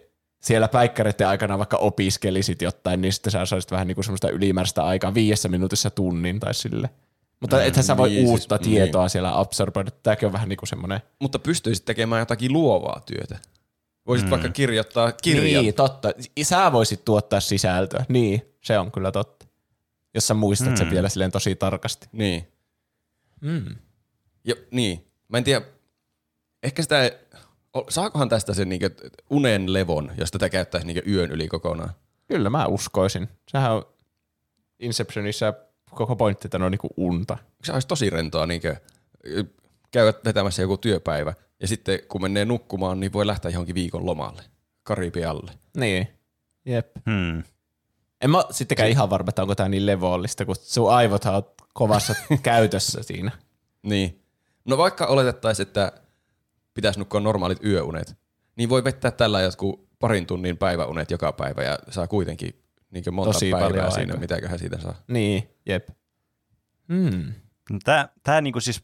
siellä 0.40 0.68
päikkäreiden 0.68 1.28
aikana 1.28 1.58
vaikka 1.58 1.76
opiskelisit 1.76 2.62
jotain, 2.62 3.00
niin 3.00 3.12
sitten 3.12 3.30
sä 3.30 3.46
saisit 3.46 3.70
vähän 3.70 3.86
niin 3.86 3.94
kuin 3.94 4.04
semmoista 4.04 4.30
ylimääräistä 4.30 4.84
aikaa 4.84 5.14
viidessä 5.14 5.48
minuutissa 5.48 5.90
tunnin 5.90 6.40
tai 6.40 6.54
sille. 6.54 6.90
Mutta 7.40 7.56
mm, 7.56 7.62
ethän 7.62 7.84
sä 7.84 7.96
voi 7.96 8.08
niin, 8.08 8.18
siis- 8.18 8.30
uutta 8.30 8.56
siis, 8.56 8.68
tietoa 8.68 9.02
niin. 9.02 9.10
siellä 9.10 9.38
absorboida. 9.38 9.90
Tämäkin 9.90 10.26
on 10.26 10.32
vähän 10.32 10.48
niin 10.48 10.56
kuin 10.56 10.68
semmoinen 10.68 11.00
Mutta 11.18 11.38
pystyisit 11.38 11.84
tekemään 11.84 12.20
jotakin 12.20 12.52
luovaa 12.52 13.00
työtä. 13.06 13.38
Voisit 14.06 14.26
mm. 14.26 14.30
vaikka 14.30 14.48
kirjoittaa 14.48 15.12
kirjan. 15.12 15.64
Niin, 15.64 15.74
totta. 15.74 16.12
Sä 16.42 16.72
voisit 16.72 17.04
tuottaa 17.04 17.40
sisältöä. 17.40 18.04
Niin, 18.08 18.42
se 18.60 18.78
on 18.78 18.92
kyllä 18.92 19.12
totta. 19.12 19.46
Jos 20.14 20.26
sä 20.26 20.34
muistat 20.34 20.70
mm. 20.70 20.76
sen 20.76 20.90
vielä 20.90 21.08
silleen 21.08 21.32
tosi 21.32 21.56
tarkasti. 21.56 22.08
Niin. 22.12 22.48
Mm. 23.40 23.76
Ja, 24.44 24.54
niin. 24.70 25.06
Mä 25.28 25.38
en 25.38 25.44
tiedä, 25.44 25.66
ehkä 26.62 26.82
sitä, 26.82 27.10
saakohan 27.88 28.28
tästä 28.28 28.54
sen 28.54 28.68
niinku 28.68 28.86
unen 29.30 29.72
levon, 29.72 30.12
jos 30.18 30.30
tätä 30.30 30.48
käyttäisi 30.48 30.86
niinku 30.86 31.10
yön 31.10 31.30
yli 31.30 31.48
kokonaan? 31.48 31.90
Kyllä 32.28 32.50
mä 32.50 32.66
uskoisin. 32.66 33.28
Sehän 33.48 33.72
on 33.72 33.86
Inceptionissa 34.78 35.54
koko 35.90 36.16
pointti, 36.16 36.46
että 36.46 36.58
ne 36.58 36.64
on 36.64 36.70
niinku 36.70 36.88
unta. 36.96 37.38
Se 37.64 37.72
olisi 37.72 37.88
tosi 37.88 38.10
rentoa 38.10 38.46
niinkö, 38.46 38.76
käydä 39.90 40.12
vetämässä 40.24 40.62
joku 40.62 40.76
työpäivä 40.76 41.34
ja 41.60 41.68
sitten 41.68 41.98
kun 42.08 42.22
menee 42.22 42.44
nukkumaan, 42.44 43.00
niin 43.00 43.12
voi 43.12 43.26
lähteä 43.26 43.50
johonkin 43.50 43.74
viikon 43.74 44.06
lomalle, 44.06 44.42
Karibialle. 44.82 45.52
Niin, 45.76 46.08
jep. 46.66 46.96
Hmm. 47.10 47.42
En 48.20 48.30
mä 48.30 48.44
sittenkään 48.50 48.90
ihan 48.90 49.10
varma, 49.10 49.28
että 49.28 49.42
onko 49.42 49.54
tää 49.54 49.68
niin 49.68 49.86
levollista, 49.86 50.44
kun 50.44 50.56
sun 50.58 50.92
aivothan 50.92 51.34
on 51.34 51.42
kovassa 51.74 52.14
käytössä 52.42 53.02
siinä. 53.02 53.30
Niin. 53.82 54.22
No 54.64 54.78
vaikka 54.78 55.06
oletettaisiin, 55.06 55.66
että 55.66 55.92
pitäisi 56.74 56.98
nukkua 56.98 57.20
normaalit 57.20 57.64
yöunet, 57.64 58.16
niin 58.56 58.68
voi 58.68 58.84
vettää 58.84 59.10
tällä 59.10 59.40
jotkut 59.40 59.88
parin 59.98 60.26
tunnin 60.26 60.58
päiväunet 60.58 61.10
joka 61.10 61.32
päivä 61.32 61.62
ja 61.62 61.78
saa 61.90 62.06
kuitenkin 62.08 62.62
niin 62.90 63.14
monta 63.14 63.32
Tosi 63.32 63.50
päivää 63.50 63.68
paljon 63.68 63.92
siinä, 63.92 64.04
aikaa. 64.12 64.20
mitäköhän 64.20 64.58
siitä 64.58 64.78
saa. 64.80 64.94
Niin, 65.08 65.50
jep. 65.66 65.88
Hmm. 66.88 67.32
Tää, 67.84 68.08
tää 68.22 68.40
niinku 68.40 68.60
siis 68.60 68.82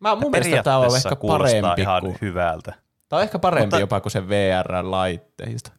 Mä, 0.00 0.14
mun 0.14 0.30
mielestä 0.30 0.62
tää 0.62 0.78
on 0.78 0.96
ehkä 0.96 1.16
parempi 1.26 1.80
ihan 1.80 2.02
kuin, 2.02 2.18
hyvältä. 2.22 2.72
tää 3.08 3.16
on 3.16 3.22
ehkä 3.22 3.38
parempi 3.38 3.66
Mutta- 3.66 3.80
jopa 3.80 4.00
kuin 4.00 4.12
se 4.12 4.28
VR-laitteista. 4.28 5.72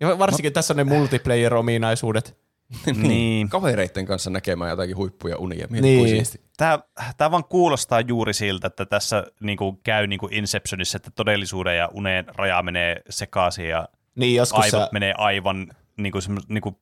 Ja 0.00 0.18
varsinkin 0.18 0.52
tässä 0.52 0.72
on 0.72 0.76
ne 0.76 0.84
multiplayer-ominaisuudet. 0.84 2.36
niin. 3.08 3.48
Kavereitten 3.48 4.06
kanssa 4.06 4.30
näkemään 4.30 4.70
jotakin 4.70 4.96
huippuja 4.96 5.36
unia. 5.38 5.66
Niin. 5.70 6.24
Tämä, 6.56 6.78
tämä 7.16 7.30
vaan 7.30 7.44
kuulostaa 7.44 8.00
juuri 8.00 8.34
siltä, 8.34 8.66
että 8.66 8.86
tässä 8.86 9.26
niinku 9.40 9.80
käy 9.84 10.06
niinku 10.06 10.28
Inceptionissa, 10.30 10.96
että 10.96 11.10
todellisuuden 11.14 11.76
ja 11.76 11.88
unen 11.92 12.24
raja 12.28 12.62
menee 12.62 13.02
sekaisin 13.10 13.68
ja 13.68 13.88
Niin, 14.14 14.36
joskus 14.36 14.64
aivot 14.64 14.80
sä, 14.80 14.88
menee 14.92 15.14
aivan 15.18 15.66
niinku, 15.96 16.18
semmo- 16.18 16.44
niinku, 16.48 16.80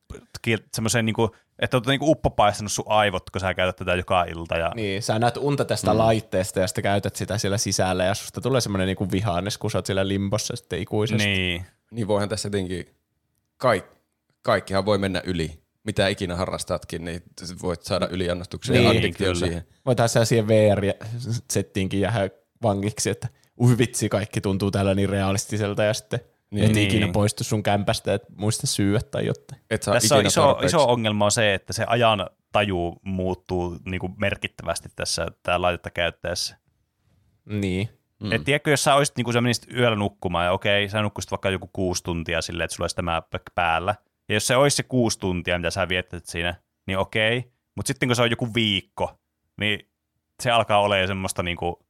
semmoiseen, 0.75 1.07
niinku, 1.07 1.31
että 1.59 1.77
olet 1.77 1.87
niinku 1.87 2.11
uppopaistanut 2.11 2.73
sun 2.73 2.85
aivot, 2.89 3.31
kun 3.31 3.41
sä 3.41 3.55
käytät 3.55 3.77
tätä 3.77 3.95
joka 3.95 4.25
ilta. 4.25 4.57
Ja, 4.57 4.73
niin, 4.75 5.03
sä 5.03 5.19
näet 5.19 5.37
unta 5.37 5.65
tästä 5.65 5.93
mm. 5.93 5.99
laitteesta 5.99 6.61
ja 6.61 6.67
sitten 6.67 6.83
käytät 6.83 7.17
sitä 7.17 7.39
siellä 7.39 7.59
sisällä 7.59 8.05
ja 8.05 8.15
susta 8.15 8.41
tulee 8.41 8.61
semmoinen 8.61 8.87
niinku 8.87 9.11
vihannes, 9.11 9.59
kun 9.59 9.71
sä 9.71 9.79
oot 9.79 9.87
siellä 9.87 10.09
limbossa 10.09 10.57
sitten 10.57 10.79
ikuisesti. 10.79 11.29
niin. 11.29 11.67
Niin 11.91 12.09
voihan 12.09 12.29
tässä 12.29 12.47
jotenkin, 12.47 12.87
kaik, 13.57 13.85
kaikkihan 14.43 14.87
voi 14.87 14.99
mennä 14.99 15.23
yli. 15.25 15.59
Mitä 15.85 16.09
ikinä 16.09 16.37
harrastatkin, 16.37 17.05
niin 17.05 17.23
voit 17.63 17.83
saada 17.83 18.09
yliannostuksen 18.11 18.75
Niin, 18.75 18.85
ja 18.85 18.91
addiktion 18.91 19.37
siihen. 19.37 19.65
Voitaisiin 19.87 20.13
siellä 20.13 20.25
siihen 20.25 20.49
VR-settiinkin 20.49 22.01
jäädä 22.01 22.31
vangiksi, 22.63 23.11
että 23.11 23.29
ui 23.61 23.79
vitsi, 23.79 24.09
kaikki 24.09 24.41
tuntuu 24.41 24.71
täällä 24.71 24.95
niin 24.95 25.09
realistiselta 25.09 25.85
ja 25.85 25.95
sitten 25.95 26.21
niin. 26.51 26.65
et 26.65 26.73
Niin. 26.73 26.89
ikinä 26.89 27.13
poistu 27.13 27.45
sun 27.45 27.63
kämpästä, 27.63 28.15
et 28.15 28.23
muista 28.37 28.67
syyä 28.67 29.01
tai 29.11 29.27
jotain. 29.27 29.61
Et 29.71 29.81
Tässä 29.81 30.17
on 30.17 30.27
iso, 30.27 30.43
tarpeeksi. 30.43 30.77
iso 30.77 30.89
ongelma 30.89 31.25
on 31.25 31.31
se, 31.31 31.55
että 31.55 31.73
se 31.73 31.85
ajan 31.87 32.27
taju 32.53 32.97
muuttuu 33.03 33.79
niinku 33.85 34.09
merkittävästi 34.09 34.89
tässä 34.97 35.27
tämä 35.43 35.63
laitetta 35.63 35.91
käyttäessä. 35.91 36.57
Niin. 37.45 37.89
Mm. 38.23 38.33
Et 38.33 38.45
tiedätkö, 38.45 38.71
jos 38.71 38.85
sä, 38.85 38.95
olisit, 38.95 39.17
niin 39.17 39.33
sä 39.33 39.41
menisit 39.41 39.73
yöllä 39.73 39.97
nukkumaan 39.97 40.45
ja 40.45 40.53
okei, 40.53 40.89
sä 40.89 41.03
nukkuisit 41.03 41.31
vaikka 41.31 41.51
joku 41.51 41.71
kuusi 41.73 42.03
tuntia 42.05 42.43
silleen, 42.43 42.65
että 42.65 42.75
sulla 42.75 42.85
olisi 42.85 42.97
tämä 42.97 43.23
päällä. 43.55 43.95
Ja 44.29 44.35
jos 44.35 44.47
se 44.47 44.57
olisi 44.57 44.77
se 44.77 44.83
kuusi 44.83 45.19
tuntia, 45.19 45.59
mitä 45.59 45.71
sä 45.71 45.89
viettät 45.89 46.27
siinä, 46.27 46.55
niin 46.87 46.99
okei. 46.99 47.53
Mutta 47.77 47.89
sitten 47.89 48.09
kun 48.09 48.17
se 48.17 48.23
on 48.23 48.31
joku 48.31 48.55
viikko, 48.55 49.21
niin 49.61 49.91
se 50.43 50.51
alkaa 50.51 50.81
olemaan 50.81 51.09
semmoista 51.09 51.43
niinku 51.43 51.87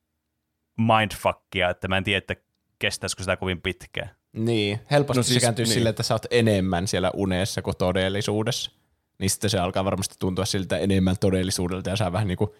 mindfuckia, 0.79 1.71
että 1.71 1.89
mä 1.89 1.97
en 1.97 2.05
tiedä, 2.05 2.19
että 2.19 2.37
kestäisikö 2.79 3.23
sitä 3.23 3.37
kovin 3.37 3.63
pitkään. 3.63 4.11
Niin, 4.39 4.81
helposti 4.91 5.19
No 5.19 5.23
siis- 5.23 5.35
se 5.35 5.41
kääntyy 5.41 5.65
niin. 5.65 5.69
niin. 5.69 5.75
sille, 5.75 5.89
että 5.89 6.03
sä 6.03 6.15
oot 6.15 6.27
enemmän 6.31 6.89
siellä 6.89 7.11
unessa 7.15 7.63
kuin 7.63 7.77
todellisuudessa. 7.77 8.71
Niin 9.19 9.31
sitten 9.31 9.51
se 9.51 9.59
alkaa 9.59 9.85
varmasti 9.85 10.15
tuntua 10.19 10.45
siltä 10.45 10.79
enemmän 10.79 11.17
todellisuudelta 11.21 11.91
ja 11.91 11.97
sä 11.97 12.13
vähän 12.13 12.29
niinku 12.29 12.55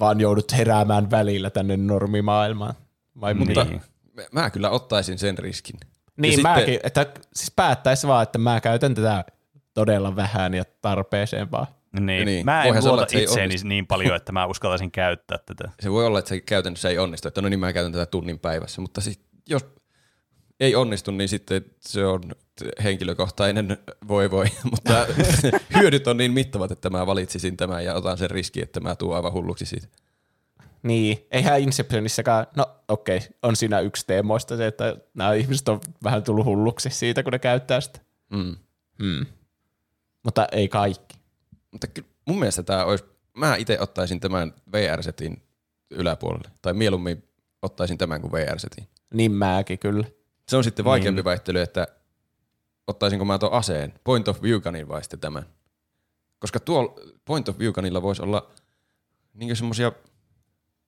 vaan 0.00 0.20
joudut 0.20 0.52
heräämään 0.52 1.10
välillä 1.10 1.50
tänne 1.50 1.76
normimaailmaan. 1.76 2.74
Vai 3.20 3.34
Mutta 3.34 3.64
Niin. 3.64 3.82
mä- 4.14 4.22
mä 4.42 4.50
kyllä 4.50 4.70
ottaisin 4.70 5.18
sen 5.18 5.38
riskin. 5.38 5.80
Niin, 6.16 6.34
sitten- 6.34 6.52
mäkin, 6.52 6.80
että 6.82 7.06
siis 7.34 7.50
päättäisi 7.56 8.06
vaan, 8.06 8.22
että 8.22 8.38
mä 8.38 8.60
käytän 8.60 8.94
tätä 8.94 9.24
todella 9.74 10.16
vähän 10.16 10.54
ja 10.54 10.64
tarpeeseen 10.82 11.50
vaan. 11.50 11.66
Niin. 12.00 12.26
Niin. 12.26 12.44
Mä 12.44 12.60
en 12.62 12.64
Voihan 12.64 12.82
se 12.82 12.88
olla, 12.88 12.96
luota 12.96 13.02
että 13.02 13.12
se 13.12 13.40
ei 13.40 13.46
itseeni 13.46 13.68
niin 13.68 13.86
paljon, 13.86 14.16
että 14.16 14.32
mä 14.32 14.46
uskaltaisin 14.46 14.90
käyttää 14.90 15.38
tätä. 15.46 15.70
Se 15.80 15.90
voi 15.90 16.06
olla, 16.06 16.18
että 16.18 16.28
se 16.28 16.40
käytännössä 16.40 16.88
ei 16.88 16.98
onnistu, 16.98 17.28
että 17.28 17.42
no 17.42 17.48
niin 17.48 17.60
mä 17.60 17.72
käytän 17.72 17.92
tätä 17.92 18.06
tunnin 18.06 18.38
päivässä, 18.38 18.80
mutta 18.80 19.00
sit, 19.00 19.20
jos 19.48 19.66
ei 20.62 20.74
onnistu, 20.74 21.10
niin 21.10 21.28
sitten 21.28 21.64
se 21.80 22.06
on 22.06 22.22
henkilökohtainen 22.84 23.78
voi 24.08 24.30
voi, 24.30 24.46
mutta 24.70 25.06
hyödyt 25.78 26.06
on 26.06 26.16
niin 26.16 26.32
mittavat, 26.32 26.70
että 26.70 26.90
mä 26.90 27.06
valitsisin 27.06 27.56
tämän 27.56 27.84
ja 27.84 27.94
otan 27.94 28.18
sen 28.18 28.30
riski, 28.30 28.62
että 28.62 28.80
mä 28.80 28.96
tuun 28.96 29.16
aivan 29.16 29.32
hulluksi 29.32 29.66
siitä. 29.66 29.88
Niin, 30.82 31.26
eihän 31.30 31.60
Inceptionissakaan, 31.60 32.46
no 32.56 32.66
okei, 32.88 33.16
okay, 33.16 33.28
on 33.42 33.56
siinä 33.56 33.80
yksi 33.80 34.06
teemoista 34.06 34.56
se, 34.56 34.66
että 34.66 34.96
nämä 35.14 35.34
ihmiset 35.34 35.68
on 35.68 35.80
vähän 36.04 36.22
tullut 36.22 36.46
hulluksi 36.46 36.90
siitä, 36.90 37.22
kun 37.22 37.32
ne 37.32 37.38
käyttää 37.38 37.80
sitä. 37.80 38.00
Mm. 38.32 38.56
Hmm. 39.02 39.26
Mutta 40.22 40.46
ei 40.52 40.68
kaikki. 40.68 41.16
Mutta 41.70 41.86
kyllä 41.86 42.08
mun 42.28 42.38
mielestä 42.38 42.62
tämä 42.62 42.84
olisi, 42.84 43.04
mä 43.36 43.56
itse 43.56 43.80
ottaisin 43.80 44.20
tämän 44.20 44.54
VR-setin 44.72 45.42
yläpuolelle, 45.90 46.50
tai 46.62 46.74
mieluummin 46.74 47.24
ottaisin 47.62 47.98
tämän 47.98 48.20
kuin 48.20 48.32
VR-setin. 48.32 48.88
Niin 49.14 49.32
mäkin 49.32 49.78
kyllä. 49.78 50.04
Se 50.48 50.56
on 50.56 50.64
sitten 50.64 50.84
vaikeampi 50.84 51.18
niin. 51.18 51.24
väittely, 51.24 51.60
että 51.60 51.86
ottaisinko 52.86 53.24
mä 53.24 53.38
tuon 53.38 53.52
aseen, 53.52 53.94
point 54.04 54.28
of 54.28 54.42
view 54.42 54.60
gunin 54.60 54.88
vai 54.88 55.02
sitten 55.02 55.20
tämän. 55.20 55.46
Koska 56.38 56.60
tuolla 56.60 56.94
point 57.24 57.48
of 57.48 57.58
view 57.58 57.72
gunilla 57.72 58.02
voisi 58.02 58.22
olla 58.22 58.50
niin 59.34 59.56
semmoisia 59.56 59.92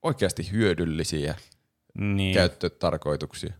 oikeasti 0.02 0.52
hyödyllisiä 0.52 1.34
Niin. 1.98 2.34
käyttötarkoituksia. 2.34 3.52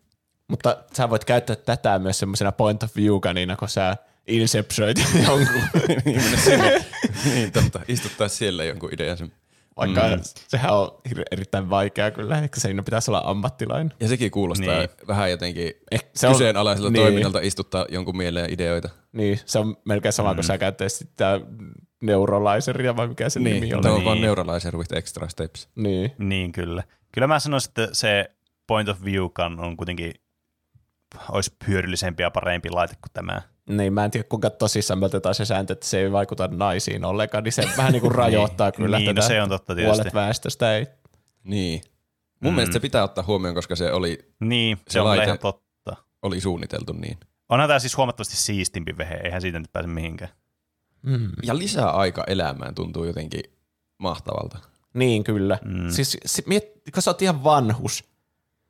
Mutta 0.49 0.76
sä 0.97 1.11
voit 1.11 1.24
käyttää 1.24 1.57
tätä 1.57 1.99
myös 1.99 2.18
semmoisena 2.18 2.53
point 2.53 2.82
of 2.82 2.97
view 2.97 3.20
gunina, 3.20 3.57
kun 3.57 3.68
sä 3.68 3.97
inceptioit 4.26 4.99
jonkun. 5.28 5.62
niin, 6.05 6.38
sinne. 6.45 6.84
niin 7.24 7.53
totta, 7.53 7.80
istuttaa 7.88 8.28
siellä 8.28 8.64
jonkun 8.64 8.95
idean. 8.95 9.32
Vaikka 9.77 10.01
mm. 10.01 10.20
sehän 10.49 10.75
on 10.75 11.01
erittäin 11.31 11.70
vaikea 11.70 12.11
kyllä, 12.11 12.39
ehkä 12.39 12.61
siinä 12.61 12.83
pitäisi 12.83 13.11
olla 13.11 13.22
ammattilainen. 13.25 13.93
Ja 14.01 14.09
sekin 14.09 14.31
kuulostaa 14.31 14.79
Niin. 14.79 14.89
niin. 14.99 15.07
vähän 15.09 15.31
jotenkin 15.31 15.72
Eh, 15.91 16.05
se 16.14 16.27
on- 16.27 16.33
kyseenalaiselta 16.33 16.91
niin. 16.91 17.03
toiminnalta 17.03 17.41
istuttaa 17.43 17.87
jonkun 17.89 18.16
mieleen 18.16 18.53
ideoita. 18.53 18.89
Niin, 19.12 19.41
se 19.47 19.59
on 19.59 19.77
melkein 19.85 20.12
sama, 20.12 20.31
mm. 20.33 20.35
kun 20.35 20.45
sä 20.45 20.59
käyttäisit 20.59 20.99
sitä 20.99 21.41
neurolaiseria 22.03 22.97
vai 22.97 23.09
mikä 23.09 23.29
se 23.29 23.41
Niin, 23.41 23.55
nimi 23.55 23.68
tämä 23.68 23.79
oli. 23.81 23.89
on 23.89 23.95
Niin. 23.95 24.05
vaan 24.05 24.20
Neuralizer 24.20 24.77
with 24.77 24.93
extra 24.97 25.29
steps. 25.29 25.68
Niin. 25.75 26.12
Niin 26.18 26.53
kyllä. 26.53 26.83
Kyllä 27.12 27.27
mä 27.27 27.39
sanoisin, 27.41 27.70
että 27.70 27.89
se 27.93 28.31
point 28.66 28.89
of 28.89 29.05
view 29.05 29.25
on 29.59 29.77
kuitenkin 29.77 30.14
olisi 31.31 31.53
hyödyllisempi 31.68 32.22
ja 32.22 32.31
parempi 32.31 32.70
laite 32.70 32.95
kuin 32.95 33.11
tämä. 33.12 33.43
Niin, 33.69 33.93
mä 33.93 34.05
en 34.05 34.11
tiedä 34.11 34.27
kuinka 34.29 34.51
tosissaan 34.51 34.99
me 34.99 35.07
otetaan 35.07 35.35
se 35.35 35.45
sääntö, 35.45 35.73
että 35.73 35.87
se 35.87 35.99
ei 36.01 36.12
vaikuta 36.12 36.49
naisiin 36.49 37.05
ollenkaan, 37.05 37.45
niin 37.45 37.53
se 37.53 37.69
vähän 37.77 37.93
niin 37.93 38.03
kuin 38.03 38.15
rajoittaa 38.15 38.73
kyllä 38.73 38.99
niin, 38.99 39.07
no 39.07 39.15
tätä 39.15 39.27
se 39.29 39.43
on 39.43 39.49
totta 39.49 39.75
tietysti. 39.75 39.97
puolet 39.99 40.15
väestöstä. 40.15 40.77
Ei. 40.77 40.87
Niin. 41.45 41.83
Mun 42.41 42.53
mm. 42.53 42.57
mielestä 42.57 42.73
se 42.73 42.81
pitää 42.81 43.05
ottaa 43.05 43.25
huomioon, 43.27 43.55
koska 43.55 43.77
se 43.77 43.93
oli, 43.93 44.19
Niin, 44.41 44.77
se, 44.77 44.83
Se 44.93 45.01
on 45.01 45.07
laite- 45.07 45.25
ihan 45.25 45.39
totta. 45.39 45.97
oli 46.23 46.41
suunniteltu 46.41 46.93
niin. 46.93 47.19
Onhan 47.49 47.69
tämä 47.69 47.79
siis 47.79 47.97
huomattavasti 47.97 48.37
siistimpi 48.37 48.97
vehe, 48.99 49.15
eihän 49.15 49.41
siitä 49.41 49.59
nyt 49.59 49.73
pääse 49.73 49.89
mihinkään. 49.89 50.31
Mm. 51.03 51.31
Ja 51.43 51.59
lisää 51.59 51.91
aika 51.91 52.25
elämään 52.27 52.75
tuntuu 52.75 53.05
jotenkin 53.05 53.43
mahtavalta. 53.99 54.59
Niin 54.95 55.25
kyllä. 55.25 55.59
Mm. 55.65 55.91
Siis 55.91 56.17
si- 56.27 56.43
miet, 56.47 56.65
kun 56.95 57.03
sä 57.03 57.11
oot 57.11 57.23
ihan 57.23 57.45
vanhus, 57.45 58.05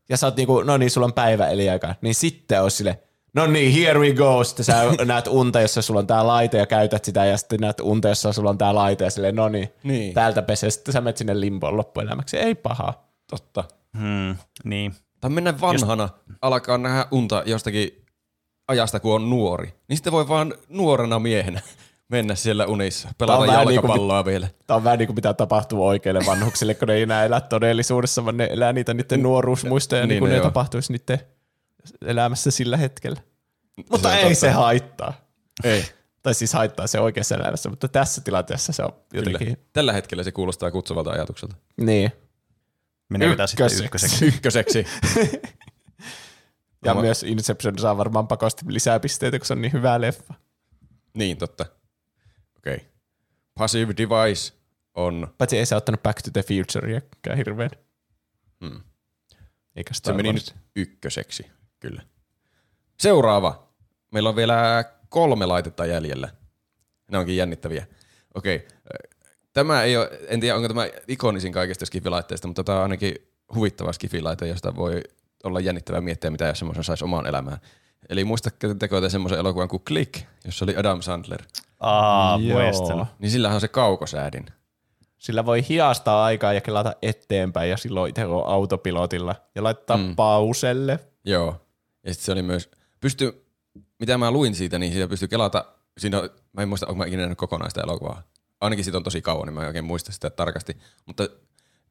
ja 0.08 0.16
sä 0.16 0.26
oot 0.26 0.36
niinku, 0.36 0.62
no 0.62 0.76
niin, 0.76 0.90
sulla 0.90 1.04
on 1.04 1.12
päivä 1.12 1.48
eliaika, 1.48 1.94
niin 2.00 2.14
sitten 2.14 2.62
on 2.62 2.70
sille, 2.70 3.02
no 3.34 3.46
niin, 3.46 3.72
here 3.72 3.98
we 4.00 4.12
go. 4.12 4.44
Sitten 4.44 4.64
sä 4.64 4.84
näet 5.04 5.26
unta, 5.26 5.60
jossa 5.60 5.82
sulla 5.82 6.00
on 6.00 6.06
tää 6.06 6.26
laite 6.26 6.58
ja 6.58 6.66
käytät 6.66 7.04
sitä, 7.04 7.24
ja 7.24 7.36
sitten 7.36 7.60
näet 7.60 7.80
unta, 7.80 8.08
jossa 8.08 8.32
sulla 8.32 8.50
on 8.50 8.58
tää 8.58 8.74
laite, 8.74 9.04
ja 9.04 9.10
silleen, 9.10 9.36
no 9.36 9.48
niin, 9.48 9.68
Niin. 9.82 10.14
täältä 10.14 10.42
pesee. 10.42 10.70
Sitten 10.70 10.92
sä 10.92 11.00
menet 11.00 11.16
sinne 11.16 11.40
limboon 11.40 11.76
loppuelämäksi. 11.76 12.36
Ei 12.38 12.54
paha. 12.54 12.94
Totta. 13.30 13.64
Hmm, 13.98 14.36
niin. 14.64 14.94
Tai 15.20 15.30
mennä 15.30 15.60
vanhana, 15.60 16.02
Just... 16.02 16.38
alkaa 16.42 16.78
nähdä 16.78 17.06
unta 17.10 17.42
jostakin 17.46 18.04
ajasta, 18.68 19.00
kun 19.00 19.14
on 19.14 19.30
nuori. 19.30 19.74
Niin 19.88 19.96
sitten 19.96 20.12
voi 20.12 20.28
vaan 20.28 20.54
nuorena 20.68 21.18
miehenä 21.18 21.60
mennä 22.08 22.34
siellä 22.34 22.66
unissa, 22.66 23.08
pelata 23.18 23.46
niinku- 23.46 23.70
jalkapalloa 23.70 24.24
vielä. 24.24 24.48
Tämä 24.66 24.76
on 24.76 24.84
vähän 24.84 24.98
niin 24.98 25.06
kuin 25.06 25.14
mitä 25.14 25.34
tapahtuu 25.34 25.86
oikeille 25.86 26.20
vanhuksille, 26.26 26.74
kun 26.74 26.88
ne 26.88 26.94
ei 26.94 27.02
enää 27.02 27.24
elä 27.24 27.40
todellisuudessa, 27.40 28.24
vaan 28.24 28.36
ne 28.36 28.48
elää 28.52 28.72
niitä 28.72 28.94
niiden 28.94 29.22
nuoruusmuistoja, 29.22 30.02
niin, 30.02 30.08
Niin 30.08 30.14
niin 30.14 30.20
kuin 30.20 30.30
ne 30.30 30.36
ne 30.36 30.42
tapahtuisi 30.42 30.92
niiden 30.92 31.20
elämässä 32.06 32.50
sillä 32.50 32.76
hetkellä. 32.76 33.20
Mutta 33.90 34.08
on 34.08 34.14
ei 34.14 34.22
totta. 34.22 34.34
se 34.40 34.50
haittaa. 34.50 35.20
Ei, 35.64 35.84
Tai 36.22 36.34
siis 36.34 36.52
haittaa 36.52 36.86
se 36.86 37.00
oikeassa 37.00 37.34
elämässä, 37.34 37.68
mutta 37.70 37.88
tässä 37.88 38.20
tilanteessa 38.20 38.72
se 38.72 38.82
on 38.82 38.92
kyllä. 39.08 39.30
jotenkin... 39.30 39.56
Tällä 39.72 39.92
hetkellä 39.92 40.22
se 40.24 40.32
kuulostaa 40.32 40.70
kutsuvalta 40.70 41.10
ajatukselta. 41.10 41.56
Niin. 41.76 42.12
Meneekö 43.10 43.36
tämä 43.36 43.46
sitten 43.46 43.84
Ykköseksi. 43.84 44.26
ykköseksi? 44.26 44.86
Ja 46.84 46.92
Oma- 46.92 47.00
myös 47.00 47.22
Inception 47.22 47.78
saa 47.78 47.96
varmaan 47.96 48.28
pakosti 48.28 48.64
lisää 48.68 49.00
pisteitä, 49.00 49.38
kun 49.38 49.46
se 49.46 49.52
on 49.52 49.62
niin 49.62 49.72
hyvä 49.72 50.00
leffa. 50.00 50.34
niin, 51.14 51.36
totta. 51.36 51.66
Okei. 52.56 52.88
Passive 53.58 53.94
Device 53.96 54.52
on, 54.94 55.34
Paitsi 55.38 55.58
ei 55.58 55.66
se 55.66 55.76
ottanut 55.76 56.02
Back 56.02 56.22
to 56.22 56.30
the 56.30 56.42
Futureäkään 56.42 57.36
hirveän. 57.36 57.70
Hmm. 58.64 58.80
Eikä 59.76 59.94
se 59.94 60.12
meni 60.12 60.28
Wars. 60.28 60.46
nyt 60.46 60.62
ykköseksi, 60.76 61.46
kyllä. 61.84 62.02
Seuraava. 63.00 63.68
Meillä 64.10 64.28
on 64.28 64.36
vielä 64.36 64.84
kolme 65.08 65.46
laitetta 65.46 65.86
jäljellä. 65.86 66.28
Ne 67.10 67.18
onkin 67.18 67.36
jännittäviä. 67.36 67.86
Okei. 68.34 68.68
Tämä 69.52 69.82
ei 69.82 69.96
ole, 69.96 70.10
en 70.28 70.40
tiedä 70.40 70.56
onko 70.56 70.68
tämä 70.68 70.86
ikonisin 71.08 71.52
kaikista 71.52 71.86
skifilaitteista, 71.86 72.48
mutta 72.48 72.64
tämä 72.64 72.78
on 72.78 72.82
ainakin 72.82 73.14
huvittava 73.54 73.92
skifilaite, 73.92 74.48
josta 74.48 74.76
voi 74.76 75.00
olla 75.44 75.60
jännittävää 75.60 76.00
miettiä, 76.00 76.30
mitä 76.30 76.44
jos 76.44 76.58
semmoisen 76.58 76.84
saisi 76.84 77.04
omaan 77.04 77.26
elämään. 77.26 77.58
Eli 78.08 78.24
muistatteko 78.24 79.00
te 79.00 79.08
semmoisen 79.08 79.38
elokuvan 79.38 79.68
kuin 79.68 79.82
Click, 79.84 80.14
jossa 80.44 80.64
oli 80.64 80.76
Adam 80.76 81.02
Sandler? 81.02 81.42
Aa, 81.80 82.38
muistan. 82.38 83.06
Niin 83.18 83.30
sillähän 83.30 83.54
on 83.54 83.60
se 83.60 83.68
kaukosäädin. 83.68 84.46
Sillä 85.18 85.46
voi 85.46 85.68
hiastaa 85.68 86.24
aikaa 86.24 86.52
ja 86.52 86.60
kelata 86.60 86.94
eteenpäin 87.02 87.70
ja 87.70 87.76
silloin 87.76 88.10
itse 88.10 88.26
on 88.26 88.46
autopilotilla 88.46 89.34
ja 89.54 89.62
laittaa 89.62 89.96
mm. 89.96 90.16
pauselle. 90.16 90.98
Joo. 91.24 91.63
Ja 92.04 92.14
sitten 92.14 92.24
se 92.24 92.32
oli 92.32 92.42
myös, 92.42 92.70
pysty, 93.00 93.46
mitä 93.98 94.18
mä 94.18 94.30
luin 94.30 94.54
siitä, 94.54 94.78
niin 94.78 94.92
siitä 94.92 95.08
pystyy 95.08 95.28
kelata, 95.28 95.64
siinä 95.98 96.20
on, 96.20 96.30
mä 96.52 96.62
en 96.62 96.68
muista, 96.68 96.86
onko 96.86 96.98
mä 96.98 97.06
ikinä 97.06 97.22
nähnyt 97.22 97.38
kokonaista 97.38 97.82
elokuvaa. 97.82 98.22
Ainakin 98.60 98.84
siitä 98.84 98.98
on 98.98 99.04
tosi 99.04 99.22
kauan, 99.22 99.46
niin 99.46 99.54
mä 99.54 99.60
en 99.60 99.66
oikein 99.66 99.84
muista 99.84 100.12
sitä 100.12 100.30
tarkasti. 100.30 100.76
Mutta 101.06 101.28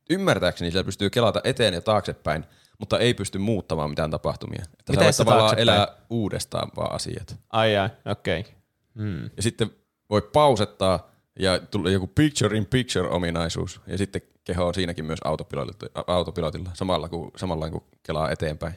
ymmärtääkseni 0.10 0.72
siellä 0.72 0.86
pystyy 0.86 1.10
kelata 1.10 1.42
eteen 1.44 1.74
ja 1.74 1.82
taaksepäin, 1.82 2.46
mutta 2.80 3.00
ei 3.00 3.14
pysty 3.14 3.38
muuttamaan 3.38 3.90
mitään 3.90 4.12
tapahtumia. 4.12 4.64
Että 4.80 4.94
Miten 4.94 5.14
sä 5.14 5.26
voit 5.26 5.26
tavallaan 5.26 5.50
taaksepäin? 5.50 5.80
elää 5.80 5.98
uudestaan 6.10 6.72
vaan 6.76 6.92
asiat. 6.92 7.36
Ai 7.50 7.78
ai, 7.78 7.90
okei. 8.06 8.40
Okay. 8.40 8.54
Hmm. 8.96 9.30
Ja 9.38 9.44
sitten 9.44 9.72
voi 10.10 10.22
pausettaa 10.22 11.12
ja 11.40 11.60
tulee 11.60 11.94
joku 11.94 12.08
picture 12.08 12.58
in 12.58 12.66
picture 12.66 13.10
ominaisuus. 13.10 13.82
Ja 13.88 13.98
sitten 13.98 14.22
keho 14.44 14.68
on 14.68 14.74
siinäkin 14.74 15.06
myös 15.06 15.20
autopilotilla, 15.24 16.04
autopilotilla 16.08 16.70
samalla 16.74 17.10
kuin, 17.10 17.32
samalla 17.36 17.70
kun 17.70 17.84
kelaa 18.04 18.32
eteenpäin. 18.32 18.74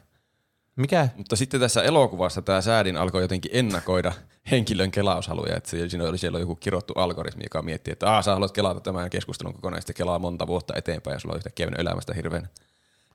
Mikä? 0.77 1.09
Mutta 1.17 1.35
sitten 1.35 1.59
tässä 1.59 1.83
elokuvassa 1.83 2.41
tämä 2.41 2.61
säädin 2.61 2.97
alkoi 2.97 3.21
jotenkin 3.21 3.51
ennakoida 3.53 4.11
henkilön 4.51 4.91
kelaushaluja. 4.91 5.55
Että 5.55 5.69
siinä 5.69 6.03
oli 6.03 6.17
siellä 6.17 6.39
joku 6.39 6.55
kirottu 6.55 6.93
algoritmi, 6.93 7.43
joka 7.45 7.61
miettii, 7.61 7.91
että 7.91 8.11
Aa, 8.11 8.21
sä 8.21 8.33
haluat 8.33 8.51
kelata 8.51 8.79
tämän 8.79 9.09
keskustelun 9.09 9.53
kokonaan, 9.53 9.77
ja 9.77 9.81
sitten 9.81 9.95
kelaa 9.95 10.19
monta 10.19 10.47
vuotta 10.47 10.73
eteenpäin, 10.77 11.15
ja 11.15 11.19
sulla 11.19 11.33
on 11.33 11.37
yhtäkkiä 11.37 11.65
mennyt 11.65 11.79
elämästä 11.79 12.13
hirveän. 12.13 12.49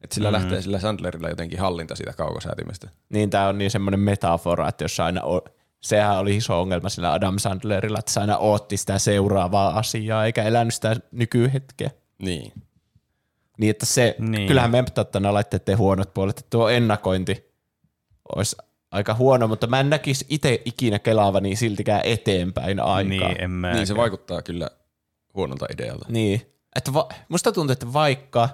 Että 0.02 0.14
sillä 0.14 0.28
mm. 0.28 0.32
lähtee 0.32 0.62
sillä 0.62 0.78
Sandlerilla 0.78 1.28
jotenkin 1.28 1.58
hallinta 1.58 1.96
siitä 1.96 2.12
kaukosäätimestä. 2.12 2.88
Niin 3.08 3.30
tää 3.30 3.48
on 3.48 3.58
niin 3.58 3.70
semmoinen 3.70 4.00
metafora, 4.00 4.68
että 4.68 4.84
jos 4.84 5.00
aina 5.00 5.22
o- 5.22 5.44
sehän 5.80 6.18
oli 6.18 6.36
iso 6.36 6.60
ongelma 6.60 6.88
sillä 6.88 7.12
Adam 7.12 7.38
Sandlerilla, 7.38 7.98
että 7.98 8.12
se 8.12 8.20
aina 8.20 8.36
ootti 8.36 8.76
sitä 8.76 8.98
seuraavaa 8.98 9.78
asiaa, 9.78 10.26
eikä 10.26 10.42
elänyt 10.42 10.74
sitä 10.74 10.96
nykyhetkeä. 11.12 11.90
Niin. 12.22 12.52
Niin, 13.58 13.70
että 13.70 13.86
se, 13.86 14.16
Niin. 14.18 14.48
kyllähän 14.48 14.70
me 14.70 14.84
ottaen 14.98 15.34
laitteiden 15.34 15.78
huonot 15.78 16.14
puolet, 16.14 16.38
että 16.38 16.50
tuo 16.50 16.68
ennakointi 16.68 17.51
olisi 18.36 18.56
aika 18.90 19.14
huono, 19.14 19.48
mutta 19.48 19.66
mä 19.66 19.80
en 19.80 19.90
näkisi 19.90 20.26
itse 20.28 20.62
ikinä 20.64 20.98
kelaavani 20.98 21.56
siltikään 21.56 22.00
eteenpäin 22.04 22.80
aikaa. 22.80 23.28
Niin, 23.28 23.42
en 23.42 23.50
mä. 23.50 23.72
niin 23.72 23.86
se 23.86 23.96
vaikuttaa 23.96 24.42
kyllä 24.42 24.70
huonolta 25.34 25.66
idealta. 25.72 26.06
Niin. 26.08 26.42
Että 26.76 26.92
va- 26.92 27.08
musta 27.28 27.52
tuntuu, 27.52 27.72
että 27.72 27.92
vaikka, 27.92 28.48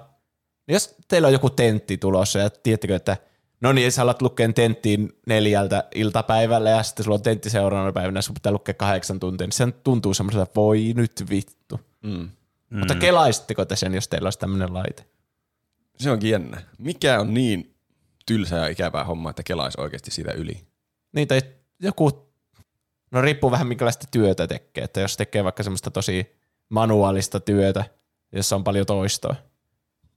jos 0.67 0.95
teillä 1.07 1.25
on 1.27 1.33
joku 1.33 1.49
tentti 1.49 1.97
tulossa 1.97 2.39
ja 2.39 2.49
tiedättekö, 2.49 2.95
että 2.95 3.17
no 3.61 3.71
niin, 3.71 3.91
sä 3.91 4.01
alat 4.01 4.21
lukeen 4.21 4.53
tenttiin 4.53 5.09
neljältä 5.27 5.83
iltapäivällä 5.95 6.69
ja 6.69 6.83
sitten 6.83 7.03
sulla 7.03 7.15
on 7.15 7.21
tentti 7.21 7.49
seuraavana 7.49 7.93
päivänä, 7.93 8.21
sun 8.21 8.33
pitää 8.33 8.51
lukea 8.51 8.73
kahdeksan 8.73 9.19
tuntia, 9.19 9.47
niin 9.47 9.51
se 9.53 9.67
tuntuu 9.83 10.13
semmoiselta, 10.13 10.43
että 10.43 10.55
voi 10.55 10.93
nyt 10.95 11.23
vittu. 11.29 11.79
Mm. 12.03 12.29
Mm. 12.69 12.79
Mutta 12.79 12.95
kelaisitteko 12.95 13.65
te 13.65 13.75
sen, 13.75 13.93
jos 13.93 14.07
teillä 14.07 14.25
olisi 14.25 14.39
tämmöinen 14.39 14.73
laite? 14.73 15.05
Se 15.97 16.11
onkin 16.11 16.29
jännä. 16.29 16.61
Mikä 16.77 17.19
on 17.19 17.33
niin 17.33 17.75
tylsää 18.29 18.59
ja 18.59 18.67
ikävää 18.67 19.03
hommaa, 19.03 19.29
että 19.29 19.43
kelaisi 19.43 19.81
oikeasti 19.81 20.11
siitä 20.11 20.31
yli? 20.31 20.67
Niin, 21.11 21.27
tai 21.27 21.41
joku, 21.81 22.31
no 23.11 23.21
riippuu 23.21 23.51
vähän 23.51 23.67
minkälaista 23.67 24.07
työtä 24.11 24.47
tekee, 24.47 24.83
että 24.83 24.99
jos 25.01 25.17
tekee 25.17 25.43
vaikka 25.43 25.63
semmoista 25.63 25.91
tosi 25.91 26.35
manuaalista 26.69 27.39
työtä, 27.39 27.85
jossa 28.31 28.55
on 28.55 28.63
paljon 28.63 28.85
toistoa. 28.85 29.35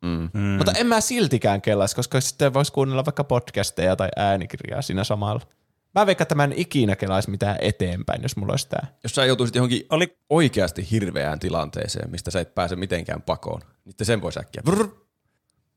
Mm. 0.02 0.30
Mm. 0.32 0.40
Mutta 0.40 0.72
en 0.72 0.86
mä 0.86 1.00
siltikään 1.00 1.62
kellaisi, 1.62 1.96
koska 1.96 2.20
sitten 2.20 2.54
voisi 2.54 2.72
kuunnella 2.72 3.04
vaikka 3.04 3.24
podcasteja 3.24 3.96
tai 3.96 4.08
äänikirjaa 4.16 4.82
siinä 4.82 5.04
samalla. 5.04 5.46
Mä 5.94 6.06
veikkaan, 6.06 6.24
että 6.24 6.34
mä 6.34 6.44
en 6.44 6.54
ikinä 6.56 6.96
kelaisi 6.96 7.30
mitään 7.30 7.56
eteenpäin, 7.60 8.22
jos 8.22 8.36
mulla 8.36 8.52
olisi 8.52 8.68
tää. 8.68 8.86
Jos 9.02 9.14
sä 9.14 9.24
joutuisit 9.24 9.56
johonkin 9.56 9.86
Oli, 9.90 10.16
oikeasti 10.30 10.90
hirveään 10.90 11.38
tilanteeseen, 11.38 12.10
mistä 12.10 12.30
sä 12.30 12.40
et 12.40 12.54
pääse 12.54 12.76
mitenkään 12.76 13.22
pakoon, 13.22 13.60
niin 13.84 13.94
sen 14.02 14.22
voi 14.22 14.32
äkkiä. 14.40 14.62
Brr. 14.64 14.88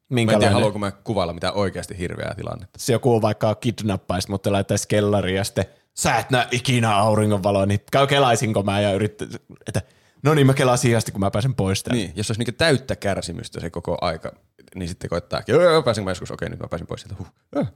Mä 0.09 0.21
en 0.21 0.27
tiedä, 0.27 0.31
Minkälainen? 0.31 0.53
haluanko 0.53 0.79
mä 0.79 0.91
kuvailla 0.91 1.33
mitään 1.33 1.53
oikeasti 1.53 1.97
hirveää 1.97 2.35
tilannetta. 2.35 2.79
Se 2.79 2.93
joku 2.93 3.21
vaikka 3.21 3.55
kidnappaisi, 3.55 4.29
mutta 4.29 4.51
laittaisi 4.51 4.87
kellariin 4.87 5.35
ja 5.35 5.43
sitten 5.43 5.65
sä 5.93 6.15
et 6.15 6.29
näe 6.29 6.47
ikinä 6.51 6.95
auringonvaloa, 6.95 7.65
niin 7.65 7.79
käy 7.91 8.07
kelaisinko 8.07 8.63
mä 8.63 8.79
ja 8.79 8.93
yrittää, 8.93 9.27
että 9.67 9.81
no 10.23 10.33
niin 10.33 10.47
mä 10.47 10.53
kelasin 10.53 10.97
asti, 10.97 11.11
kun 11.11 11.21
mä 11.21 11.31
pääsen 11.31 11.55
pois 11.55 11.83
täältä. 11.83 11.97
Niin, 11.97 12.13
jos 12.15 12.29
olisi 12.29 12.39
niinku 12.39 12.57
täyttä 12.57 12.95
kärsimystä 12.95 13.59
se 13.59 13.69
koko 13.69 13.97
aika, 14.01 14.31
niin 14.75 14.89
sitten 14.89 15.09
koittaa, 15.09 15.41
joo, 15.47 15.61
joo, 15.61 15.83
pääsenkö 15.83 16.05
mä 16.05 16.11
joskus, 16.11 16.31
okei, 16.31 16.49
nyt 16.49 16.59
mä 16.59 16.67
pääsin 16.67 16.87
pois 16.87 17.01
sieltä. 17.01 17.23
Huh. 17.55 17.67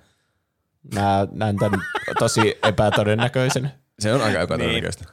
Mä 0.94 1.28
näen 1.32 1.56
tämän 1.56 1.82
tosi 2.20 2.58
epätodennäköisen. 2.64 3.72
Se 4.00 4.14
on 4.14 4.22
aika 4.22 4.42
epätodennäköistä. 4.42 5.06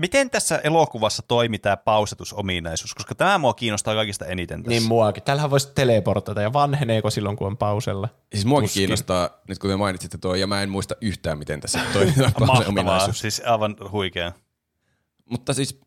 Miten 0.00 0.30
tässä 0.30 0.60
elokuvassa 0.64 1.22
toimii 1.28 1.58
tämä 1.58 1.76
pausetusominaisuus? 1.76 2.94
Koska 2.94 3.14
tämä 3.14 3.38
mua 3.38 3.54
kiinnostaa 3.54 3.94
kaikista 3.94 4.26
eniten 4.26 4.62
tässä. 4.62 4.78
Niin 4.78 4.88
muakin. 4.88 5.22
Täällähän 5.22 5.50
voisi 5.50 5.72
teleportata 5.74 6.42
ja 6.42 6.52
vanheneeko 6.52 7.10
silloin, 7.10 7.36
kun 7.36 7.46
on 7.46 7.56
pausella? 7.56 8.08
Siis 8.32 8.46
muakin 8.46 8.68
Tuskin. 8.68 8.80
kiinnostaa, 8.80 9.30
nyt 9.48 9.58
kun 9.58 9.70
te 9.70 9.76
mainitsitte 9.76 10.18
tuo, 10.18 10.34
ja 10.34 10.46
mä 10.46 10.62
en 10.62 10.70
muista 10.70 10.94
yhtään, 11.00 11.38
miten 11.38 11.60
tässä 11.60 11.80
toimii 11.92 12.12
tämä 12.14 12.30
Mahtavaa, 12.38 12.68
ominaisuus. 12.68 13.18
siis 13.18 13.42
aivan 13.46 13.76
huikea. 13.92 14.32
Mutta 15.30 15.54
siis 15.54 15.80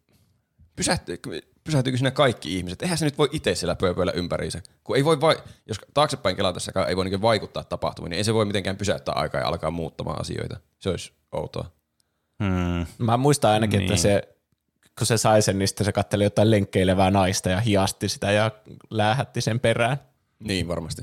pysähty, 0.75 1.19
pysähtyykö 1.63 1.97
siinä 1.97 2.11
kaikki 2.11 2.57
ihmiset? 2.57 2.81
Eihän 2.81 2.97
se 2.97 3.05
nyt 3.05 3.17
voi 3.17 3.29
itse 3.31 3.55
siellä 3.55 3.75
pööpöillä 3.75 4.11
ympäriinsä. 4.11 4.61
Kun 4.83 4.95
ei 4.95 5.05
voi 5.05 5.21
vai, 5.21 5.35
jos 5.65 5.77
taaksepäin 5.93 6.35
kelatessakaan 6.35 6.89
ei 6.89 6.95
voi 6.95 7.05
niinku 7.05 7.21
vaikuttaa 7.21 7.63
tapahtumiin, 7.63 8.09
niin 8.09 8.17
ei 8.17 8.23
se 8.23 8.33
voi 8.33 8.45
mitenkään 8.45 8.77
pysäyttää 8.77 9.15
aikaa 9.15 9.41
ja 9.41 9.47
alkaa 9.47 9.71
muuttamaan 9.71 10.21
asioita. 10.21 10.59
Se 10.79 10.89
olisi 10.89 11.13
outoa. 11.31 11.82
Hmm. 12.43 12.85
Mä 12.97 13.17
muistan 13.17 13.51
ainakin, 13.51 13.79
Niin. 13.79 13.91
että 13.91 14.01
se, 14.01 14.35
kun 14.97 15.07
se 15.07 15.17
sai 15.17 15.41
sen, 15.41 15.59
niin 15.59 15.67
sitten 15.67 15.85
se 15.85 15.91
katteli 15.91 16.23
jotain 16.23 16.51
lenkkeilevää 16.51 17.11
naista 17.11 17.49
ja 17.49 17.59
hiasti 17.61 18.09
sitä 18.09 18.31
ja 18.31 18.51
läähätti 18.89 19.41
sen 19.41 19.59
perään. 19.59 19.97
Niin 20.39 20.67
varmasti. 20.67 21.01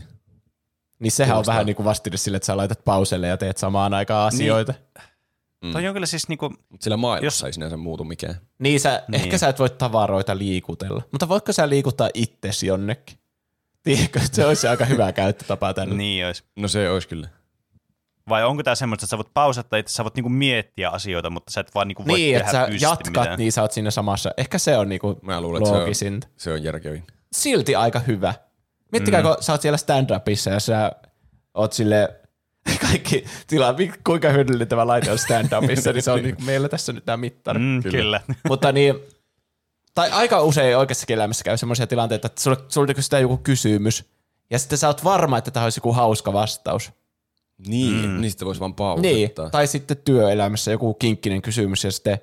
Niin 0.99 1.13
sehän 1.13 1.35
Kuulostaa. 1.35 1.53
on 1.53 1.55
vähän 1.55 1.67
niin 1.67 1.77
kuin 1.77 1.85
vastine 1.87 2.17
sille, 2.17 2.37
että 2.37 2.47
sä 2.47 2.57
laitat 2.57 2.85
pauselle 2.85 3.27
ja 3.27 3.37
teet 3.37 3.57
samaan 3.59 3.95
aikaan 3.95 4.27
asioita. 4.29 4.73
Niin, 4.73 5.11
Mm. 5.63 5.73
Toi 5.73 5.87
on 5.87 5.93
kyllä 5.95 6.07
siis 6.07 6.29
niinku, 6.29 6.49
Mutta 6.69 6.85
sillä 6.85 6.97
maailmassa 6.97 7.25
Jos- 7.27 7.41
jos... 7.41 7.45
ei 7.47 7.53
sinänsä 7.53 7.77
muutu 7.77 8.05
mikään. 8.05 8.35
niin, 8.59 8.81
sä, 8.81 9.03
Niin. 9.09 9.23
ehkä 9.23 9.39
sä 9.39 9.49
et 9.49 9.59
voi 9.59 9.71
tavaroita 9.71 10.39
liikutella, 10.39 11.03
mutta 11.13 11.29
voitko 11.29 11.53
sä 11.53 11.69
liikuttaa 11.69 12.11
itsesi 12.15 12.67
jonnekin? 12.67 13.19
Tiedätkö, 13.83 14.21
että 14.25 14.37
se 14.37 14.47
olisi 14.47 14.67
aika 14.69 14.85
hyvä 14.85 15.13
käyttötapa 15.23 15.75
tänne. 15.75 15.95
niin 15.95 16.27
olisi. 16.27 16.43
No 16.57 16.69
se 16.69 16.91
olisi 16.91 17.09
kyllä. 17.09 17.29
Vai 18.31 18.45
onko 18.45 18.63
tämä 18.63 18.75
semmoista, 18.75 19.05
että 19.05 19.11
sä 19.11 19.17
voit 19.19 19.35
pausata 19.35 19.77
itse, 19.77 19.93
sä 19.95 20.05
voit 20.05 20.15
niinku 20.15 20.29
miettiä 20.29 20.89
asioita, 20.91 21.31
mutta 21.31 21.53
sä 21.53 21.61
et 21.61 21.75
vaan 21.75 21.89
niinku 21.89 22.07
voi 22.07 22.19
Niin, 22.19 22.39
tehdä 22.39 22.65
että 22.65 22.79
sä 22.79 22.87
jatkat, 22.87 23.07
mitään. 23.07 23.39
niin 23.39 23.53
sä 23.53 23.63
oot 23.63 23.73
siinä 23.73 23.91
samassa. 23.91 24.31
Ehkä 24.37 24.59
se 24.59 24.77
on 24.77 24.89
niinku 24.89 25.19
Mä 25.23 25.41
luulen, 25.41 25.63
että 25.63 25.95
se 25.95 26.07
on, 26.09 26.21
se 26.37 26.53
on 26.53 26.63
järkevin. 26.63 27.05
Silti 27.33 27.75
aika 27.75 27.99
hyvä. 27.99 28.35
Miettikää, 28.93 29.21
mm. 29.21 29.27
kun 29.27 29.37
sä 29.41 29.53
oot 29.53 29.61
siellä 29.61 29.77
stand-upissa 29.77 30.51
ja 30.51 30.61
sä 30.61 30.93
oot 31.55 31.73
sille 31.73 32.21
kaikki 32.91 33.25
tilaa, 33.47 33.75
kuinka 34.05 34.29
hyödyllinen 34.29 34.69
tämä 34.69 34.87
laite 34.87 35.11
on 35.11 35.19
stand-upissa, 35.19 35.93
niin 35.93 36.03
se 36.03 36.11
on 36.11 36.23
niinku 36.25 36.43
meillä 36.43 36.69
tässä 36.69 36.93
nyt 36.93 37.05
tämä 37.05 37.17
mittari. 37.17 37.59
Mm, 37.59 37.83
kyllä. 37.83 37.99
kyllä. 37.99 38.21
Mutta 38.49 38.73
niin, 38.73 38.95
tai 39.95 40.11
aika 40.11 40.41
usein 40.43 40.77
oikeassakin 40.77 41.15
elämässä 41.15 41.45
käy 41.45 41.57
semmoisia 41.57 41.87
tilanteita, 41.87 42.27
että 42.27 42.43
sulle, 42.43 42.57
sulle 42.69 42.95
kysytään 42.95 43.23
joku 43.23 43.37
kysymys, 43.37 44.05
ja 44.51 44.59
sitten 44.59 44.79
sä 44.79 44.87
oot 44.87 45.05
varma, 45.05 45.39
että 45.39 45.51
tämä 45.51 45.65
olisi 45.65 45.79
joku 45.79 45.93
hauska 45.93 46.33
vastaus. 46.33 46.93
Niin, 47.67 48.09
mm. 48.11 48.21
niin 48.21 48.31
sitten 48.31 48.47
voisi 48.47 48.61
vaan 48.61 48.71
Niin, 48.71 48.77
pausettaa. 48.77 49.51
tai 49.51 49.67
sitten 49.67 49.97
työelämässä 49.97 50.71
joku 50.71 50.95
kinkkinen 50.95 51.43
kysymys, 51.43 51.85
ja 51.85 51.93
sitten 51.93 52.19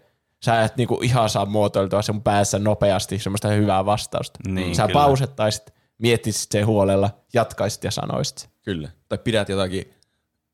sä 0.46 0.62
et 0.64 0.78
niinku 0.78 1.00
ihan 1.04 1.30
saa 1.30 1.46
muotoiltua 1.46 2.02
sen 2.02 2.22
päässä 2.22 2.60
nopeasti 2.60 3.20
semmoista 3.20 3.48
hyvää 3.48 3.86
vastausta. 3.86 4.40
Niin, 4.48 4.76
sä 4.76 4.84
kyllä. 4.88 4.94
pausettaisit, 4.94 5.74
miettisit 5.98 6.52
sen 6.52 6.66
huolella, 6.66 7.10
jatkaisit 7.34 7.84
ja 7.84 7.92
sanoisit. 7.92 8.38
sen. 8.38 8.50
Kyllä. 8.64 8.90
Tai 9.10 9.18
pidät 9.18 9.50
jotakin 9.50 9.94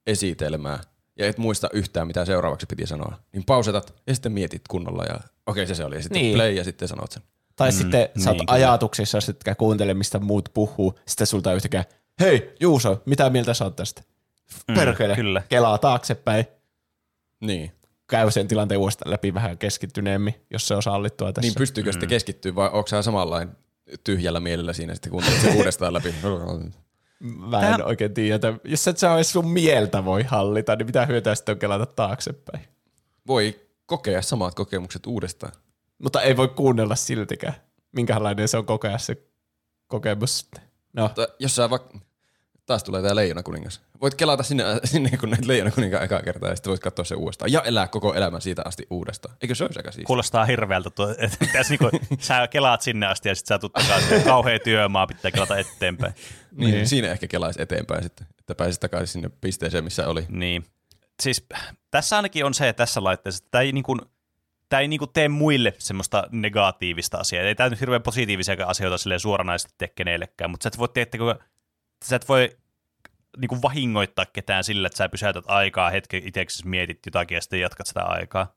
esitelmää 0.08 0.80
ja 1.20 1.28
et 1.28 1.38
muista 1.38 1.70
yhtään, 1.74 2.08
mitä 2.08 2.26
seuraavaksi 2.26 2.66
piti 2.66 2.88
sanoa. 2.88 3.16
Niin 3.34 3.44
pausetat 3.44 3.94
ja 4.08 4.14
sitten 4.14 4.32
mietit 4.32 4.62
kunnolla 4.70 5.04
ja 5.04 5.20
okei 5.48 5.68
se 5.68 5.76
se 5.76 5.86
oli. 5.86 5.96
Ja 5.96 6.02
sitten 6.02 6.16
Niin. 6.16 6.26
niin. 6.26 6.36
play 6.36 6.52
ja 6.52 6.64
sitten 6.64 6.88
sanot 6.88 7.12
sen. 7.12 7.24
Tai 7.56 7.70
mm, 7.70 7.78
sitten 7.78 8.10
sä 8.18 8.30
oot 8.30 8.38
niin, 8.38 8.46
kyllä. 8.48 8.56
ajatuksissa, 8.56 9.18
etkä 9.30 9.56
kuuntele, 9.56 9.94
mistä 9.94 10.20
muut 10.20 10.50
puhuu. 10.54 11.00
Sitten 11.08 11.28
sulta 11.28 11.54
yhtäkään, 11.54 11.86
hei 12.20 12.54
Juuso, 12.60 13.02
mitä 13.06 13.30
mieltä 13.30 13.54
sä 13.54 13.64
oot 13.66 13.76
tästä? 13.76 14.02
Perkele, 14.76 15.16
kyllä. 15.16 15.42
kelaa 15.50 15.78
taaksepäin. 15.78 16.46
Niin. 17.40 17.72
käy 18.08 18.32
sen 18.32 18.48
tilanteen 18.48 18.80
uudestaan 18.80 19.12
läpi 19.12 19.34
vähän 19.34 19.58
keskittyneemmin, 19.58 20.36
jos 20.50 20.68
se 20.68 20.76
on 20.76 20.84
sallittua 20.84 21.34
tässä. 21.34 21.48
Niin 21.48 21.58
pystyykö 21.58 21.90
mm. 21.90 21.94
sitten 21.94 22.10
keskittyä 22.10 22.56
vai 22.56 22.70
onko 22.74 22.88
sä 22.88 23.02
samanlainen 23.02 23.58
tyhjällä 24.04 24.40
mielellä 24.40 24.74
siinä 24.74 24.94
sitten 24.94 25.12
kuuntelet 25.12 25.42
se 25.42 25.50
uudestaan 25.58 25.94
läpi? 25.94 26.16
Mä 27.20 27.70
en 27.70 27.78
Tää... 27.78 27.86
oikein 27.86 28.14
tiedä, 28.14 28.36
että 28.36 28.54
jos 28.64 28.88
et 28.88 28.98
sä 28.98 29.16
edes 29.16 29.32
sun 29.32 29.48
mieltä 29.48 30.06
voi 30.06 30.24
hallita, 30.24 30.76
niin 30.76 30.86
mitä 30.86 31.06
hyötyä 31.06 31.36
sitten 31.36 31.54
on 31.54 31.60
kelata 31.60 31.86
taaksepäin? 31.86 32.64
Voi 33.28 33.60
kokea 33.86 34.22
samat 34.22 34.56
kokemukset 34.56 35.06
uudestaan. 35.06 35.54
Mutta 35.98 36.22
ei 36.22 36.38
voi 36.38 36.48
kuunnella 36.48 36.96
siltikään. 36.96 37.54
Minkälainen 37.92 38.48
se 38.48 38.58
on 38.58 38.66
kokea 38.66 38.98
se 38.98 39.18
kokemus 39.88 40.40
sitten. 40.40 40.64
No. 40.94 41.04
Mutta 41.04 41.28
jos 41.40 41.56
sä 41.56 41.70
vaikka 41.70 42.00
taas 42.66 42.84
tulee 42.84 43.02
tää 43.02 43.16
Leijona 43.16 43.44
kuningas. 43.44 43.82
Voit 44.02 44.16
kelata 44.16 44.44
sinne, 44.44 44.64
sinne 44.84 45.18
kun 45.18 45.30
näet 45.30 45.46
Leijona 45.46 45.72
kuninkaan 45.72 46.04
ekaa 46.04 46.22
kertaa 46.22 46.50
ja 46.50 46.56
sitten 46.56 46.70
voit 46.70 46.82
katsoa 46.82 47.06
se 47.06 47.16
uudestaan. 47.16 47.52
Ja 47.52 47.62
elää 47.62 47.88
koko 47.88 48.14
elämän 48.14 48.42
siitä 48.42 48.62
asti 48.66 48.88
uudestaan. 48.90 49.36
Eikö 49.42 49.56
se 49.56 49.64
olisi 49.64 49.80
aika 49.80 49.92
siistiä? 49.92 50.08
Kuulostaa 50.08 50.46
hirveältä, 50.46 50.90
tuo, 50.90 51.16
että 51.18 51.46
niinku, 51.70 51.90
sä 52.20 52.48
kelaat 52.48 52.82
sinne 52.82 53.06
asti 53.06 53.30
ja 53.30 53.36
sitten 53.36 53.56
sä 53.56 53.60
tulet 53.60 53.74
takaisin. 53.74 54.24
Kauhea 54.24 54.60
työmaa, 54.60 55.08
pitää 55.08 55.32
kelata 55.32 55.58
eteenpäin. 55.58 56.14
niin, 56.52 56.72
niin, 56.72 56.88
siinä 56.88 57.12
ehkä 57.12 57.28
kelaisi 57.28 57.62
eteenpäin 57.62 58.04
sitten, 58.04 58.28
että 58.40 58.56
pääsisi 58.56 58.80
takaisin 58.80 59.14
sinne 59.14 59.30
pisteeseen, 59.42 59.84
missä 59.84 60.08
oli. 60.08 60.26
Niin. 60.30 60.66
Siis 61.22 61.46
tässä 61.92 62.16
ainakin 62.16 62.46
on 62.46 62.54
se 62.54 62.74
tässä 62.74 63.04
laitteessa, 63.04 63.44
että 63.44 63.52
tämä 63.52 63.62
ei 63.62 63.72
niin 63.72 63.84
kuin, 63.84 64.02
tämä 64.70 64.82
ei 64.82 64.88
niinku 64.88 65.08
tee 65.08 65.30
muille 65.30 65.74
semmoista 65.78 66.28
negatiivista 66.32 67.18
asiaa. 67.18 67.44
Ei 67.44 67.56
tämä 67.56 67.70
nyt 67.70 67.80
hirveän 67.80 68.02
positiivisia 68.02 68.56
asioita 68.66 68.98
sille 68.98 69.20
suoranaisesti 69.20 69.74
tee 69.78 69.88
kenellekään, 69.88 70.52
mutta 70.52 70.64
sä 70.64 70.68
et 70.68 70.78
voi, 70.78 70.88
kun 71.18 71.36
sä 72.04 72.16
et 72.16 72.30
voi 72.30 72.58
niin 73.38 73.50
kuin 73.50 73.62
vahingoittaa 73.62 74.26
ketään 74.26 74.64
sillä, 74.64 74.88
että 74.88 74.98
sä 74.98 75.10
pysäytät 75.10 75.46
aikaa 75.48 75.90
hetken 75.90 76.28
itseksi 76.28 76.68
mietit 76.68 77.00
jotakin 77.06 77.36
ja 77.36 77.42
sitten 77.42 77.60
jatkat 77.60 77.88
sitä 77.88 78.04
aikaa. 78.04 78.56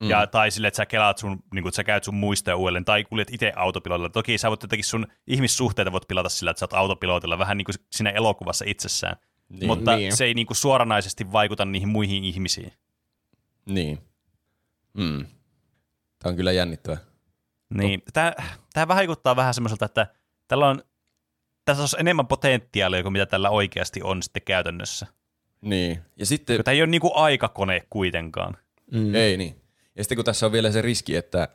Mm. 0.00 0.10
Ja, 0.10 0.26
tai 0.26 0.50
sille, 0.50 0.68
että 0.68 0.76
sä 0.76 0.86
kelaat 0.86 1.18
sun, 1.18 1.30
niin 1.30 1.62
kuin, 1.62 1.68
että 1.68 1.76
sä 1.76 1.84
käyt 1.84 2.04
sun 2.04 2.14
muistoja 2.14 2.56
uudelleen, 2.56 2.84
tai 2.84 3.04
kuljet 3.04 3.28
itse 3.32 3.52
autopilotilla. 3.56 4.08
Toki 4.08 4.38
sä 4.38 4.48
voit 4.48 4.62
jotenkin 4.62 4.84
sun 4.84 5.06
ihmissuhteita 5.26 5.92
voit 5.92 6.08
pilata 6.08 6.28
sillä, 6.28 6.50
että 6.50 6.58
sä 6.58 6.64
oot 6.64 6.72
autopilotilla 6.72 7.38
vähän 7.38 7.56
niin 7.56 7.64
kuin 7.64 7.74
siinä 7.90 8.10
elokuvassa 8.10 8.64
itsessään. 8.68 9.16
Niin. 9.48 9.66
Mutta 9.66 9.96
niin. 9.96 10.16
se 10.16 10.24
ei 10.24 10.34
niin 10.34 10.46
kuin 10.46 10.56
suoranaisesti 10.56 11.32
vaikuta 11.32 11.64
niihin 11.64 11.88
muihin 11.88 12.24
ihmisiin. 12.24 12.72
Niin. 13.66 13.98
Mm. 14.94 15.26
Tämä 16.18 16.30
on 16.30 16.36
kyllä 16.36 16.52
jännittävä. 16.52 16.96
Niin. 17.74 18.02
Tämä, 18.12 18.32
tämä 18.72 18.88
vaikuttaa 18.88 19.36
vähän 19.36 19.54
semmoiselta, 19.54 19.84
että 19.84 20.06
tällä 20.48 20.68
on 20.68 20.82
tässä 21.64 21.82
olisi 21.82 21.96
enemmän 22.00 22.26
potentiaalia 22.26 23.02
kuin 23.02 23.12
mitä 23.12 23.26
tällä 23.26 23.50
oikeasti 23.50 24.02
on 24.02 24.22
sitten 24.22 24.42
käytännössä. 24.42 25.06
Niin. 25.60 25.98
Ja 26.16 26.26
sitten... 26.26 26.64
Tämä 26.64 26.72
ei 26.72 26.82
ole 26.82 26.90
niin 26.90 27.00
kuin 27.00 27.12
aikakone 27.14 27.86
kuitenkaan. 27.90 28.56
Mm. 28.92 29.14
Ei 29.14 29.36
niin. 29.36 29.60
Ja 29.96 30.04
sitten 30.04 30.16
kun 30.16 30.24
tässä 30.24 30.46
on 30.46 30.52
vielä 30.52 30.72
se 30.72 30.82
riski, 30.82 31.16
että 31.16 31.48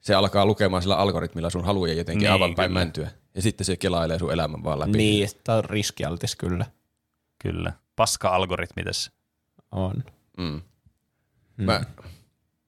se 0.00 0.14
alkaa 0.14 0.46
lukemaan 0.46 0.82
sillä 0.82 0.96
algoritmilla 0.96 1.50
sun 1.50 1.64
haluja 1.64 1.94
jotenkin 1.94 2.20
niin, 2.20 2.32
aivan 2.32 2.54
päin 2.54 2.72
mäntyä. 2.72 3.10
Ja 3.34 3.42
sitten 3.42 3.64
se 3.64 3.76
kelailee 3.76 4.18
sun 4.18 4.32
elämän 4.32 4.64
vaan 4.64 4.80
läpi. 4.80 4.98
Niin, 4.98 5.28
tämä 5.44 5.58
on 5.58 5.64
riskialtis 5.64 6.36
kyllä. 6.36 6.66
Kyllä. 7.38 7.72
Paska-algoritmi 7.96 8.84
tässä. 8.84 9.10
On. 9.72 10.04
Mm. 10.36 10.60
Mm. 11.56 11.64
Mä, 11.64 11.84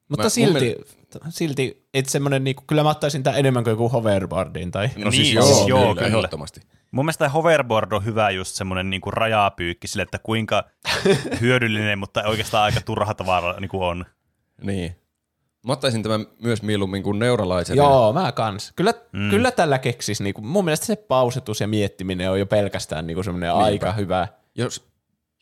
Mutta 0.08 0.22
mä, 0.22 0.28
silti, 0.28 0.60
mielestä 0.60 1.30
silti, 1.30 1.81
että 1.94 2.10
semmoinen, 2.10 2.44
niin 2.44 2.56
kyllä 2.66 2.82
mä 2.82 2.90
ottaisin 2.90 3.22
tämän 3.22 3.38
enemmän 3.38 3.64
kuin 3.64 3.72
joku 3.72 3.88
hoverboardin. 3.88 4.70
Tai... 4.70 4.90
No 4.96 5.10
siis 5.10 5.22
niin, 5.22 5.34
joo, 5.34 5.46
siis 5.46 5.68
joo 5.68 5.80
kyllä, 5.80 5.94
kyllä. 5.94 6.06
ehdottomasti. 6.06 6.60
Mun 6.90 7.04
mielestä 7.04 7.28
hoverboard 7.28 7.92
on 7.92 8.04
hyvä 8.04 8.30
just 8.30 8.54
semmoinen 8.54 8.90
niin 8.90 9.00
kuin 9.00 9.12
rajapyykki 9.12 9.88
sille, 9.88 10.02
että 10.02 10.18
kuinka 10.18 10.64
hyödyllinen, 11.40 11.98
mutta 11.98 12.22
oikeastaan 12.26 12.64
aika 12.64 12.80
turha 12.80 13.14
tavara 13.14 13.60
niin 13.60 13.68
kuin 13.68 13.82
on. 13.82 14.06
Niin. 14.62 14.96
Mä 15.66 15.72
ottaisin 15.72 16.02
tämän 16.02 16.26
myös 16.42 16.62
mieluummin 16.62 17.02
kuin 17.02 17.18
neuralaisen. 17.18 17.76
Joo, 17.76 18.12
mä 18.12 18.32
kans. 18.32 18.72
Kyllä, 18.76 18.94
mm. 19.12 19.30
kyllä 19.30 19.50
tällä 19.50 19.78
keksis. 19.78 20.20
Niin 20.20 20.34
kuin, 20.34 20.46
mun 20.46 20.64
mielestä 20.64 20.86
se 20.86 20.96
pausetus 20.96 21.60
ja 21.60 21.68
miettiminen 21.68 22.30
on 22.30 22.38
jo 22.38 22.46
pelkästään 22.46 23.06
niin 23.06 23.14
kuin 23.14 23.24
semmoinen 23.24 23.52
aika 23.52 23.92
hyvä. 23.92 24.28
Jos 24.54 24.92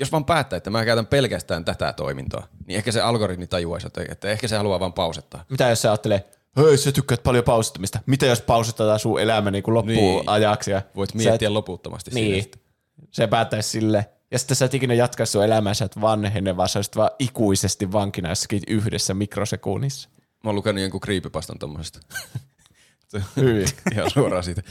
jos 0.00 0.12
vaan 0.12 0.24
päättää, 0.24 0.56
että 0.56 0.70
mä 0.70 0.84
käytän 0.84 1.06
pelkästään 1.06 1.64
tätä 1.64 1.92
toimintoa, 1.92 2.46
niin 2.66 2.76
ehkä 2.76 2.92
se 2.92 3.00
algoritmi 3.00 3.46
tajuaisi, 3.46 3.88
että 4.08 4.28
ehkä 4.28 4.48
se 4.48 4.56
haluaa 4.56 4.80
vaan 4.80 4.92
pausettaa. 4.92 5.44
Mitä 5.50 5.68
jos 5.68 5.82
se 5.82 5.88
ajattelee, 5.88 6.24
hei 6.56 6.78
sä 6.78 6.92
tykkäät 6.92 7.22
paljon 7.22 7.44
pausettamista, 7.44 8.00
mitä 8.06 8.26
jos 8.26 8.40
pausetetaan 8.40 8.98
sun 8.98 9.20
elämä 9.20 9.50
niin 9.50 9.62
kuin 9.62 9.74
loppuun 9.74 9.96
niin. 9.96 10.28
ajaksi? 10.28 10.70
Ja 10.70 10.82
Voit 10.96 11.14
miettiä 11.14 11.48
et, 11.48 11.52
loputtomasti 11.52 12.10
niin. 12.14 12.42
Siitä. 12.42 12.58
Se 13.10 13.26
päättäisi 13.26 13.68
sille. 13.68 14.06
Ja 14.30 14.38
sitten 14.38 14.56
sä 14.56 14.64
et 14.64 14.74
ikinä 14.74 14.94
jatkaisi 14.94 15.32
sun 15.32 15.44
elämää, 15.44 15.74
sä 15.74 15.84
et 15.84 16.00
vanhene, 16.00 16.56
vaan 16.56 16.68
sä 16.68 16.78
olisit 16.78 16.96
vaan 16.96 17.10
ikuisesti 17.18 17.92
vankina 17.92 18.28
jossakin 18.28 18.62
yhdessä 18.68 19.14
mikrosekunnissa. 19.14 20.08
Mä 20.44 20.48
oon 20.48 20.54
lukenut 20.54 20.82
jonkun 20.82 21.00
creepypastan 21.00 21.58
tommosesta. 21.58 22.00
Hyvin. 23.36 23.68
Ihan 23.92 24.10
suoraan 24.10 24.44
siitä. 24.44 24.62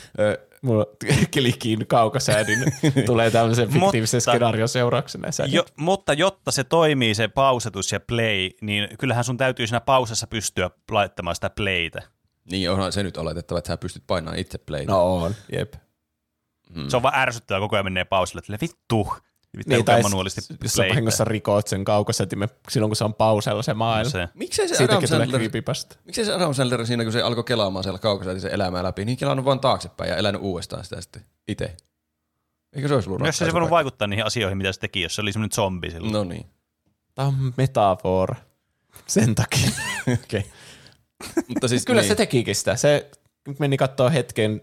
Mulla 0.61 0.85
klikin 1.33 1.87
kaukosäädin 1.87 2.59
tulee 3.05 3.31
tämmöisen 3.31 3.69
fiktiivisen 3.69 4.21
skenaarion 4.21 4.69
seurauksena. 4.69 5.27
Jo, 5.47 5.65
mutta 5.75 6.13
jotta 6.13 6.51
se 6.51 6.63
toimii 6.63 7.15
se 7.15 7.27
pausetus 7.27 7.91
ja 7.91 7.99
play, 7.99 8.49
niin 8.61 8.89
kyllähän 8.99 9.23
sun 9.23 9.37
täytyy 9.37 9.67
siinä 9.67 9.81
pausessa 9.81 10.27
pystyä 10.27 10.69
laittamaan 10.91 11.35
sitä 11.35 11.49
playtä. 11.49 12.01
Niin 12.51 12.71
onhan 12.71 12.91
se 12.91 13.03
nyt 13.03 13.17
oletettava, 13.17 13.59
että 13.59 13.67
sä 13.67 13.77
pystyt 13.77 14.03
painamaan 14.07 14.39
itse 14.39 14.57
playtä. 14.57 14.91
No 14.91 15.15
on, 15.15 15.35
jep. 15.51 15.73
Hmm. 16.75 16.89
Se 16.89 16.95
on 16.95 17.03
vaan 17.03 17.15
ärsyttävää, 17.15 17.59
koko 17.59 17.75
ajan 17.75 17.85
menee 17.85 18.05
pausille, 18.05 18.39
että 18.39 18.65
vittu, 18.65 19.13
niin, 19.65 19.85
tai 19.85 20.01
manuaalisesti 20.01 20.55
jos 20.63 20.73
sä 20.73 20.83
vahingossa 20.89 21.23
rikot 21.23 21.67
sen 21.67 21.85
kaukosetimen 21.85 22.49
silloin, 22.69 22.89
kun 22.89 22.95
se 22.95 23.03
on 23.03 23.13
pausella 23.13 23.61
se 23.61 23.73
maailma. 23.73 24.09
Se. 24.09 24.27
Miksei 24.33 24.67
se 24.67 24.83
Adam 24.83 25.07
Sandler, 25.07 25.41
miksei 26.05 26.25
se 26.25 26.33
Adam 26.33 26.53
Sandler 26.53 26.85
siinä, 26.85 27.03
kun 27.03 27.13
se 27.13 27.21
alkoi 27.21 27.43
kelaamaan 27.43 27.83
siellä 27.83 27.99
kaukosetisen 27.99 28.51
elämää 28.51 28.83
läpi, 28.83 29.05
niin 29.05 29.17
kelannut 29.17 29.45
vaan 29.45 29.59
taaksepäin 29.59 30.09
ja 30.09 30.17
elänyt 30.17 30.41
uudestaan 30.41 30.83
sitä 30.83 31.01
sitten 31.01 31.25
itse. 31.47 31.77
Eikö 32.75 32.87
se 32.87 32.93
olisi 32.93 33.09
ollut 33.09 33.25
Jos 33.25 33.37
se 33.37 33.53
voinut 33.53 33.69
vaikuttaa 33.69 34.07
niihin 34.07 34.25
asioihin, 34.25 34.57
mitä 34.57 34.71
se 34.71 34.79
teki, 34.79 35.01
jos 35.01 35.15
se 35.15 35.21
oli 35.21 35.33
semmoinen 35.33 35.55
zombi 35.55 35.91
silloin. 35.91 36.13
No 36.13 36.23
niin. 36.23 36.45
Tämä 37.15 37.27
on 37.27 37.53
metafora. 37.57 38.35
Sen 39.07 39.35
takia. 39.35 39.69
okay. 40.23 40.41
Mutta 41.47 41.67
siis, 41.67 41.85
Kyllä 41.85 42.01
niin. 42.01 42.09
se 42.09 42.15
tekikin 42.15 42.55
sitä. 42.55 42.75
Se 42.75 43.11
meni 43.59 43.77
katsoa 43.77 44.09
hetken, 44.09 44.61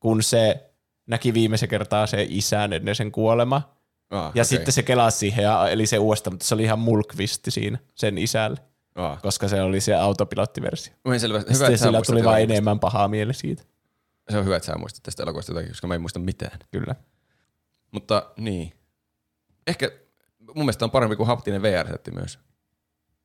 kun 0.00 0.22
se 0.22 0.70
näki 1.06 1.34
viimeisen 1.34 1.68
kertaa 1.68 2.06
se 2.06 2.26
isän 2.28 2.72
ennen 2.72 2.94
sen 2.94 3.12
kuolema 3.12 3.79
Ah, 4.10 4.24
ja 4.24 4.28
okay. 4.28 4.44
sitten 4.44 4.72
se 4.72 4.82
kelasi 4.82 5.18
siihen 5.18 5.42
ja 5.42 5.68
eli 5.68 5.86
se 5.86 5.98
uudestaan, 5.98 6.34
mutta 6.34 6.46
se 6.46 6.54
oli 6.54 6.62
ihan 6.62 6.78
mulkvisti 6.78 7.50
siinä 7.50 7.78
sen 7.94 8.18
isälle. 8.18 8.56
Ah. 8.94 9.22
Koska 9.22 9.48
se 9.48 9.62
oli 9.62 9.80
se 9.80 9.94
autopilottiversio. 9.94 10.94
Selvä. 11.18 11.38
Hyvä, 11.38 11.54
sitten 11.54 11.78
sillä 11.78 12.00
tuli 12.06 12.24
vain 12.24 12.50
enemmän 12.50 12.80
pahaa 12.80 13.08
mieli 13.08 13.34
siitä. 13.34 13.62
Se 14.30 14.38
on 14.38 14.44
hyvä, 14.44 14.56
että 14.56 14.66
sä 14.66 14.78
muistat 14.78 15.02
tästä 15.02 15.22
elokuvasta 15.22 15.52
jotakin, 15.52 15.70
koska 15.70 15.86
mä 15.86 15.94
en 15.94 16.00
muista 16.00 16.18
mitään. 16.18 16.58
Kyllä. 16.70 16.94
Mutta 17.90 18.30
niin. 18.36 18.72
Ehkä 19.66 19.90
mun 20.40 20.64
mielestä 20.64 20.84
on 20.84 20.90
parempi 20.90 21.16
kuin 21.16 21.26
haptinen 21.26 21.62
VR-setti 21.62 22.10
myös. 22.10 22.38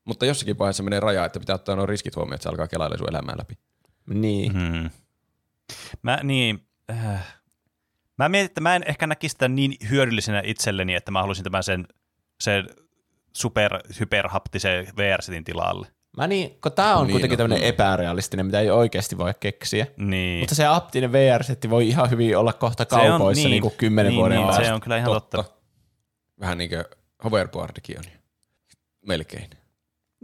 Mutta 0.06 0.26
jossakin 0.26 0.58
vaiheessa 0.58 0.84
menee 0.84 1.00
raja, 1.00 1.26
että 1.26 1.40
pitää 1.40 1.56
ottaa 1.56 1.76
nuo 1.76 1.86
riskit 1.86 2.16
huomioon, 2.16 2.36
että 2.36 2.44
se 2.44 2.50
alkaa 2.50 2.68
kelailla 2.68 2.98
sun 2.98 3.10
elämää 3.10 3.36
läpi. 3.38 3.58
Niin. 4.08 4.54
Hmm. 4.54 4.90
Mä 6.02 6.20
niin, 6.24 6.68
äh, 6.92 7.42
Mä 8.18 8.30
mietin, 8.30 8.46
että 8.46 8.62
mä 8.62 8.76
en 8.76 8.84
ehkä 8.88 9.08
näkisi 9.08 9.32
sitä 9.32 9.48
niin 9.48 9.76
hyödyllisenä 9.90 10.42
itselleni, 10.46 10.96
että 10.96 11.12
mä 11.12 11.20
haluaisin 11.20 11.44
tämän 11.44 11.64
sen, 11.64 11.88
sen 12.42 12.70
super 13.34 13.80
hyperhaptisen 14.00 14.88
VR-setin 14.98 15.44
tilalle. 15.44 15.88
Mä 16.18 16.28
niin, 16.28 16.62
kun 16.62 16.72
tää 16.72 16.96
on 16.96 17.08
niin, 17.08 17.12
kuitenkin 17.12 17.38
no, 17.38 17.44
tämmöinen 17.44 17.62
no. 17.62 17.68
epärealistinen, 17.68 18.46
mitä 18.46 18.60
ei 18.60 18.70
oikeasti 18.70 19.18
voi 19.18 19.32
keksiä. 19.40 19.88
Niin. 19.98 20.40
Mutta 20.40 20.56
se 20.56 20.66
aptinen 20.66 21.12
VR-setti 21.12 21.70
voi 21.70 21.88
ihan 21.88 22.10
hyvin 22.10 22.38
olla 22.38 22.54
kohta 22.54 22.86
kaupoissa 22.86 23.44
niin, 23.44 23.52
niin 23.52 23.62
kuin 23.62 23.74
kymmenen 23.78 24.10
niin, 24.10 24.20
vuoden 24.20 24.38
niin, 24.38 24.48
päästä. 24.48 24.66
Se 24.66 24.74
on 24.74 24.82
kyllä 24.82 24.98
ihan 24.98 25.12
totta. 25.12 25.38
totta. 25.38 25.62
Vähän 26.40 26.58
niin 26.58 26.70
kuin 26.70 26.86
hoverboardikin 27.24 27.98
on. 27.98 28.04
Melkein. 29.08 29.50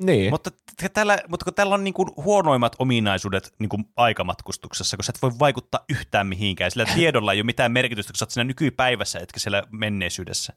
Niin. 0.04 0.30
Mutta, 0.30 0.52
tällä, 0.94 1.18
mutta 1.28 1.44
kun 1.44 1.54
tällä 1.54 1.76
on 1.76 1.84
niin 1.84 1.94
kuin 1.94 2.10
huonoimmat 2.16 2.76
ominaisuudet 2.80 3.54
niin 3.60 3.70
kuin 3.70 3.86
aikamatkustuksessa, 3.96 4.98
kun 4.98 5.04
sä 5.04 5.14
et 5.16 5.22
voi 5.22 5.32
vaikuttaa 5.40 5.86
yhtään 5.90 6.28
mihinkään. 6.28 6.72
Sillä 6.72 6.86
tiedolla 6.96 7.34
ei 7.34 7.40
ole 7.40 7.46
mitään 7.46 7.72
merkitystä, 7.72 8.14
kun 8.14 8.18
sä 8.18 8.26
oot 8.26 8.32
siinä 8.32 8.44
nykypäivässä, 8.44 9.20
etkä 9.20 9.40
siellä 9.40 9.64
menneisyydessä. 9.72 10.54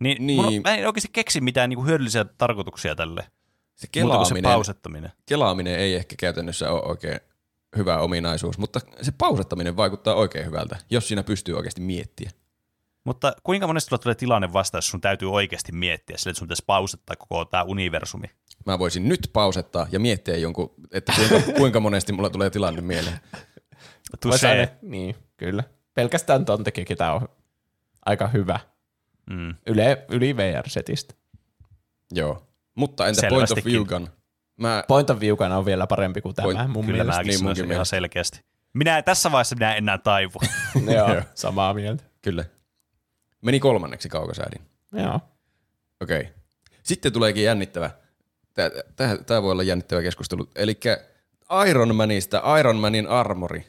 Niin, 0.00 0.26
niin. 0.26 0.42
Mun, 0.42 0.60
mä 0.64 0.74
en 0.74 0.86
oikeasti 0.86 1.10
keksi 1.12 1.40
mitään 1.40 1.70
niin 1.70 1.76
kuin 1.76 1.88
hyödyllisiä 1.88 2.24
tarkoituksia 2.24 2.94
tälle. 2.94 3.26
Se 3.74 3.86
kelaaminen, 3.92 4.36
se 4.36 4.42
pausettaminen. 4.42 5.12
Kelaaminen 5.26 5.78
ei 5.78 5.94
ehkä 5.94 6.16
käytännössä 6.18 6.70
ole 6.70 6.82
oikein 6.82 7.20
hyvä 7.76 7.98
ominaisuus, 7.98 8.58
mutta 8.58 8.80
se 9.02 9.12
pausettaminen 9.18 9.76
vaikuttaa 9.76 10.14
oikein 10.14 10.46
hyvältä, 10.46 10.76
jos 10.90 11.08
siinä 11.08 11.22
pystyy 11.22 11.56
oikeasti 11.56 11.80
miettimään. 11.80 12.42
Mutta 13.04 13.32
kuinka 13.42 13.66
monesti 13.66 13.96
tulee 14.02 14.14
tilanne 14.14 14.52
vasta, 14.52 14.78
jos 14.78 14.88
sun 14.88 15.00
täytyy 15.00 15.32
oikeasti 15.32 15.72
miettiä 15.72 16.16
sille, 16.16 16.30
että 16.30 16.38
sun 16.38 16.48
pitäisi 16.48 16.64
pausettaa 16.66 17.16
koko 17.16 17.44
tämä 17.44 17.62
universumi? 17.62 18.26
Mä 18.66 18.78
voisin 18.78 19.08
nyt 19.08 19.30
pausettaa 19.32 19.86
ja 19.92 20.00
miettiä 20.00 20.36
jonkun, 20.36 20.74
että 20.90 21.12
kuinka, 21.16 21.52
kuinka 21.58 21.80
monesti 21.80 22.12
mulla 22.12 22.30
tulee 22.30 22.50
tilanne 22.50 22.80
mieleen. 22.80 23.18
Touché. 24.26 24.68
Niin, 24.82 25.16
kyllä. 25.36 25.64
Pelkästään 25.94 26.44
ton 26.44 26.64
takia 26.64 26.96
tämä 26.96 27.12
on 27.12 27.28
aika 28.06 28.28
hyvä. 28.28 28.60
Mm. 29.30 29.54
Yle, 29.66 30.04
yli 30.08 30.36
VR-setistä. 30.36 31.14
Joo. 32.12 32.46
Mutta 32.74 33.06
entä 33.06 33.28
point 33.28 33.50
of 33.50 33.64
view 33.64 33.84
gun? 33.84 34.08
Mä, 34.56 34.84
Point 34.88 35.10
of 35.10 35.20
view 35.20 35.36
on 35.56 35.64
vielä 35.64 35.86
parempi 35.86 36.20
kuin 36.20 36.34
tämä 36.34 36.48
Point- 36.48 36.66
mun 36.68 36.86
Kyllä 36.86 37.04
mielestä. 37.04 37.44
mäkin 37.44 37.56
niin 37.62 37.72
ihan 37.72 37.86
selkeästi. 37.86 38.40
Minä 38.72 39.02
tässä 39.02 39.32
vaiheessa 39.32 39.56
minä 39.56 39.72
en 39.72 39.78
enää 39.78 39.98
taivu. 39.98 40.38
Joo, 40.96 41.22
samaa 41.34 41.74
mieltä. 41.74 42.04
kyllä. 42.22 42.44
Meni 43.42 43.60
kolmanneksi 43.60 44.08
kaukosäädin. 44.08 44.60
Joo. 44.92 45.20
Okei. 46.00 46.20
Okay. 46.20 46.32
Sitten 46.82 47.12
tuleekin 47.12 47.44
jännittävä. 47.44 47.90
Tämä 49.26 49.42
voi 49.42 49.52
olla 49.52 49.62
jännittävä 49.62 50.02
keskustelu. 50.02 50.48
Eli 50.56 50.80
Iron 51.68 51.94
Manista 51.96 52.58
Iron 52.58 52.76
Manin 52.76 53.06
armori. 53.06 53.64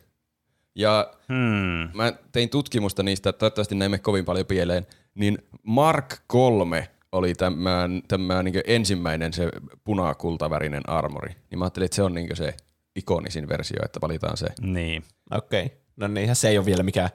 Ja 0.75 1.13
Hmm. 1.27 1.89
mä 1.97 2.13
tein 2.31 2.49
tutkimusta 2.49 3.03
niistä, 3.03 3.33
toivottavasti 3.33 3.75
näimme 3.75 3.97
kovin 3.99 4.25
paljon 4.25 4.45
pieleen, 4.45 4.87
niin 5.15 5.37
Mark 5.63 6.15
3 6.27 6.89
oli 7.11 7.33
tämä, 7.35 7.89
tämä 8.07 8.43
niin 8.43 8.61
ensimmäinen 8.67 9.33
se 9.33 9.49
punakultavärinen 9.83 10.89
armori. 10.89 11.35
Niin 11.49 11.59
mä 11.59 11.65
ajattelin, 11.65 11.85
että 11.85 11.95
se 11.95 12.03
on 12.03 12.13
niin 12.13 12.35
se 12.35 12.53
ikonisin 12.95 13.49
versio, 13.49 13.79
että 13.85 14.01
valitaan 14.01 14.37
se. 14.37 14.47
Niin. 14.61 15.03
Okei. 15.31 15.65
Okay. 15.65 15.77
No 15.95 16.07
niinhän 16.07 16.35
se 16.35 16.49
ei 16.49 16.57
ole 16.57 16.65
vielä 16.65 16.83
mikään 16.83 17.09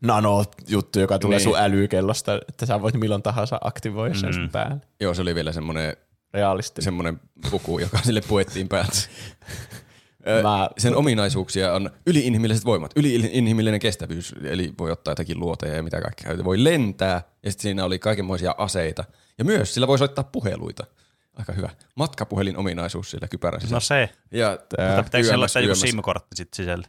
nano-juttu, 0.00 1.00
joka 1.00 1.18
tulee 1.18 1.38
Niin. 1.38 1.44
sun 1.44 1.58
älykellosta, 1.58 2.40
että 2.48 2.66
sä 2.66 2.82
voit 2.82 2.94
milloin 2.94 3.22
tahansa 3.22 3.58
aktivoida 3.64 4.14
sen 4.14 4.34
Mm. 4.40 4.48
päälle. 4.50 4.80
Joo, 5.00 5.14
se 5.14 5.22
oli 5.22 5.34
vielä 5.34 5.52
semmoinen, 5.52 5.96
Realistinen. 6.34 6.84
semmoinen 6.84 7.20
puku, 7.50 7.78
joka 7.78 7.98
sille 7.98 8.20
puettiin 8.28 8.68
päältä. 8.68 8.92
Mä- 10.42 10.70
Sen 10.78 10.96
ominaisuuksia 10.96 11.72
on 11.72 11.90
yliinhimilliset 12.06 12.64
voimat, 12.64 12.92
yliinhimillinen 12.96 13.80
kestävyys, 13.80 14.34
eli 14.44 14.74
voi 14.78 14.90
ottaa 14.90 15.12
jotakin 15.12 15.40
luoteja 15.40 15.74
ja 15.74 15.82
mitä 15.82 16.00
kaikkea. 16.00 16.44
Voi 16.44 16.64
lentää, 16.64 17.22
ja 17.42 17.50
sitten 17.50 17.62
siinä 17.62 17.84
oli 17.84 17.98
kaikenmoisia 17.98 18.54
aseita. 18.58 19.04
Ja 19.38 19.44
myös 19.44 19.74
sillä 19.74 19.86
voi 19.86 19.98
soittaa 19.98 20.24
puheluita. 20.24 20.86
Aika 21.34 21.52
hyvä. 21.52 21.70
Matkapuhelin 21.94 22.56
ominaisuus 22.56 23.10
sillä 23.10 23.28
kypärässä. 23.28 23.68
No 23.74 23.80
se. 23.80 24.08
ja 24.30 24.50
Mutta 24.50 25.02
pitääkö 25.02 25.26
siellä 25.26 25.46
joku. 25.60 25.74
SIM-kortti 25.74 26.36
sitten 26.36 26.56
sisällä? 26.56 26.88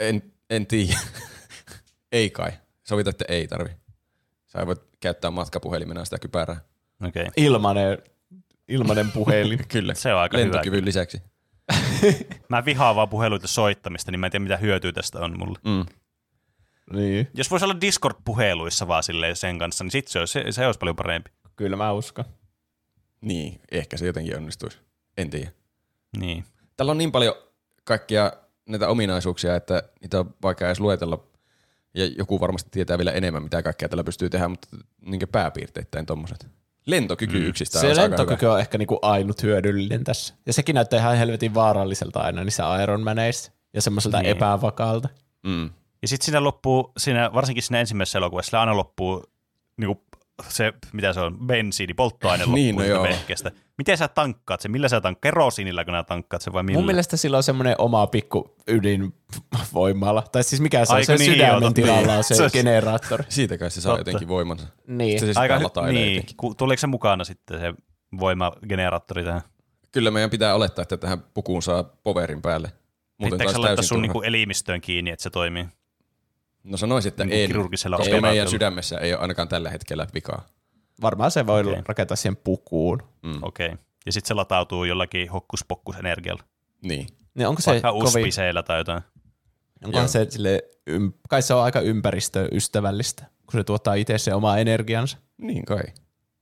En, 0.00 0.22
en 0.50 0.66
tiedä. 0.66 0.98
ei 2.12 2.30
kai. 2.30 2.52
Sovita, 2.84 3.10
että 3.10 3.24
ei 3.28 3.48
tarvi. 3.48 3.70
Sä 4.46 4.66
voit 4.66 4.82
käyttää 5.00 5.30
matkapuhelimena 5.30 6.04
sitä 6.04 6.18
kypärää. 6.18 6.60
Okei. 7.06 7.22
Okay. 7.22 7.32
Ilmanen, 7.36 7.98
ilmanen 8.68 9.12
puhelin. 9.12 9.60
Kyllä. 9.72 9.94
Se 9.94 10.14
on 10.14 10.20
aika 10.20 10.38
hyvä. 10.38 10.50
Lentokyvyn 10.50 10.84
lisäksi. 10.84 11.22
Mä 12.48 12.64
vihaan 12.64 12.96
vaan 12.96 13.08
puheluita 13.08 13.46
soittamista, 13.48 14.10
niin 14.10 14.20
mä 14.20 14.26
en 14.26 14.32
tiedä 14.32 14.42
mitä 14.42 14.56
hyötyä 14.56 14.92
tästä 14.92 15.18
on 15.18 15.38
mulle. 15.38 15.58
Mm. 15.64 15.86
niin, 16.92 17.28
Jos 17.34 17.50
voisi 17.50 17.64
olla 17.64 17.80
Discord-puheluissa 17.80 18.88
vaan 18.88 19.02
silleen 19.02 19.36
sen 19.36 19.58
kanssa, 19.58 19.84
niin 19.84 19.90
sit 19.90 20.08
se 20.08 20.18
olisi, 20.18 20.32
se, 20.32 20.52
se 20.52 20.66
olisi 20.66 20.78
paljon 20.78 20.96
parempi. 20.96 21.30
kyllä 21.56 21.76
mä 21.76 21.92
uskon. 21.92 22.24
Niin, 23.20 23.60
ehkä 23.70 23.96
se 23.96 24.06
jotenkin 24.06 24.36
onnistuisi. 24.36 24.78
En 25.16 25.30
tiedä. 25.30 25.50
Niin. 26.18 26.44
Tällä 26.76 26.90
on 26.90 26.98
niin 26.98 27.12
paljon 27.12 27.34
kaikkia 27.84 28.32
näitä 28.68 28.88
ominaisuuksia, 28.88 29.56
että 29.56 29.82
niitä 30.00 30.20
on 30.20 30.34
vaikea 30.42 30.68
edes 30.68 30.80
luetella. 30.80 31.24
Ja 31.94 32.06
joku 32.06 32.40
varmasti 32.40 32.70
tietää 32.70 32.98
vielä 32.98 33.12
enemmän, 33.12 33.42
mitä 33.42 33.62
kaikkea 33.62 33.88
tällä 33.88 34.04
pystyy 34.04 34.30
tehdä, 34.30 34.48
mutta 34.48 34.68
niin 35.00 35.20
pääpiirteittäin 35.32 36.06
tommoset. 36.06 36.46
Lentokyky 36.86 37.38
mm. 37.38 37.46
yksistään 37.46 37.80
Se 37.80 37.90
on 37.90 37.96
lentokyky 37.96 38.42
hyvä. 38.46 38.52
on 38.54 38.60
ehkä 38.60 38.78
niinku 38.78 38.98
ainut 39.02 39.42
hyödyllinen 39.42 40.04
tässä. 40.04 40.34
Ja 40.46 40.52
sekin 40.52 40.74
näyttää 40.74 40.98
ihan 41.00 41.16
helvetin 41.16 41.54
vaaralliselta 41.54 42.20
aina 42.20 42.44
niissä 42.44 42.82
Iron 42.82 43.00
Maneissa 43.02 43.52
ja 43.74 43.82
semmoiselta 43.82 44.18
Niin. 44.22 44.30
epävakaalta. 44.36 45.08
Mm. 45.46 45.70
Ja 46.02 46.08
sitten 46.08 46.24
siinä 46.24 46.44
loppuu, 46.44 46.92
siinä, 46.96 47.30
varsinkin 47.34 47.62
siinä 47.62 47.80
ensimmäisessä 47.80 48.18
elokuvassa, 48.18 48.60
aina 48.60 48.76
loppuu 48.76 49.24
niinku, 49.76 50.02
se, 50.48 50.72
mitä 50.92 51.12
se 51.12 51.20
on, 51.20 51.38
bensiini, 51.46 51.94
polttoaine 51.94 52.44
loppuu 52.44 52.56
Niin, 52.62 52.76
no 52.76 53.02
vehkeestä. 53.02 53.52
Miten 53.78 53.98
sä 53.98 54.08
tankkaat 54.08 54.60
se? 54.60 54.68
Millä 54.68 54.88
sä 54.88 55.00
tankkaat? 55.00 55.22
Kerosiinilla, 55.22 55.84
kun 55.84 55.94
tankkaat 56.06 56.42
se 56.42 56.52
vai 56.52 56.62
millä? 56.62 56.78
Mun 56.78 56.86
mielestä 56.86 57.16
sillä 57.16 57.36
on 57.36 57.42
semmoinen 57.42 57.74
oma 57.78 58.06
pikku 58.06 58.54
ydinvoimala. 58.68 60.22
Tai 60.32 60.44
siis 60.44 60.60
mikä 60.62 60.84
se 60.84 60.92
on, 60.92 60.96
Aika 60.96 61.06
se 61.06 61.16
niin, 61.16 61.32
sydämen 61.32 61.74
tilalla 61.74 62.00
on 62.00 62.06
Niin. 62.08 62.24
se, 62.24 62.34
Se- 62.34 62.50
generaattori. 62.52 63.24
Siitä 63.28 63.58
kai 63.58 63.70
se 63.70 63.80
saa 63.80 63.96
Totta. 63.96 64.10
jotenkin 64.10 64.28
voimansa. 64.28 64.66
Niin. 64.86 65.18
Sitten 65.18 65.34
se 65.34 65.40
Aika 65.40 65.58
sitä 65.58 65.80
hy- 65.80 65.92
niin. 65.92 66.24
Tuliko 66.56 66.80
se 66.80 66.86
mukana 66.86 67.24
sitten 67.24 67.60
se 67.60 67.74
voimageneraattori 68.20 69.24
tähän? 69.24 69.40
Kyllä 69.92 70.10
meidän 70.10 70.30
pitää 70.30 70.54
olettaa, 70.54 70.82
että 70.82 70.96
tähän 70.96 71.22
pukuun 71.34 71.62
saa 71.62 71.82
poverin 72.02 72.42
päälle. 72.42 72.72
Muuten 73.18 73.38
Pitääkö 73.38 73.52
se 73.52 73.58
laittaa 73.58 73.82
sun 73.82 74.02
niinku 74.02 74.22
elimistöön 74.22 74.80
kiinni, 74.80 75.10
että 75.10 75.22
se 75.22 75.30
toimii? 75.30 75.66
No 76.66 76.76
sanoisin, 76.76 77.08
että 77.08 77.22
en, 77.22 77.28
kirurgisella 77.28 77.96
koska 77.96 78.20
meidän 78.20 78.48
sydämessä 78.48 78.98
ei 78.98 79.14
ole 79.14 79.20
ainakaan 79.20 79.48
tällä 79.48 79.70
hetkellä 79.70 80.06
vikaa. 80.14 80.46
Varmaan 81.02 81.30
se 81.30 81.46
voi 81.46 81.60
Okei. 81.60 81.82
rakentaa 81.86 82.16
siihen 82.16 82.36
pukuun. 82.36 83.02
Mm. 83.22 83.42
Okei. 83.42 83.66
Okay. 83.66 83.78
Ja 84.06 84.12
sitten 84.12 84.28
se 84.28 84.34
latautuu 84.34 84.84
jollakin 84.84 85.30
hokkuspokkusenergialla. 85.30 86.42
Niin. 86.82 87.06
Niin 87.34 87.48
onko 87.48 87.62
se 87.62 87.70
Vaikka 87.70 87.92
kovin, 87.92 88.04
uspiseillä 88.04 88.62
tai 88.62 88.78
jotain. 88.78 89.02
onkohan 89.84 90.04
Joo. 90.04 90.08
se 90.08 90.26
sille, 90.30 90.62
ym, 90.90 91.12
kai 91.28 91.42
se 91.42 91.54
on 91.54 91.62
aika 91.62 91.80
ympäristöystävällistä, 91.80 93.24
kun 93.46 93.60
se 93.60 93.64
tuottaa 93.64 93.94
itse 93.94 94.18
se 94.18 94.34
oma 94.34 94.56
energiansa. 94.56 95.18
Niin 95.38 95.64
kai. 95.64 95.82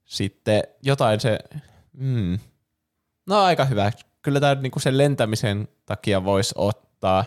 Sitten 0.04 0.62
jotain 0.82 1.20
se, 1.20 1.38
mm, 1.92 2.38
no 3.26 3.42
aika 3.42 3.64
hyvä. 3.64 3.92
Kyllä 4.22 4.40
tämä 4.40 4.54
niinku 4.54 4.80
sen 4.80 4.98
lentämisen 4.98 5.68
takia 5.86 6.24
voisi 6.24 6.54
ottaa. 6.56 7.24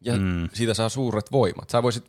Ja 0.00 0.16
mm. 0.16 0.48
siitä 0.52 0.74
saa 0.74 0.88
suuret 0.88 1.32
voimat. 1.32 1.70
Sä 1.70 1.82
voisit 1.82 2.04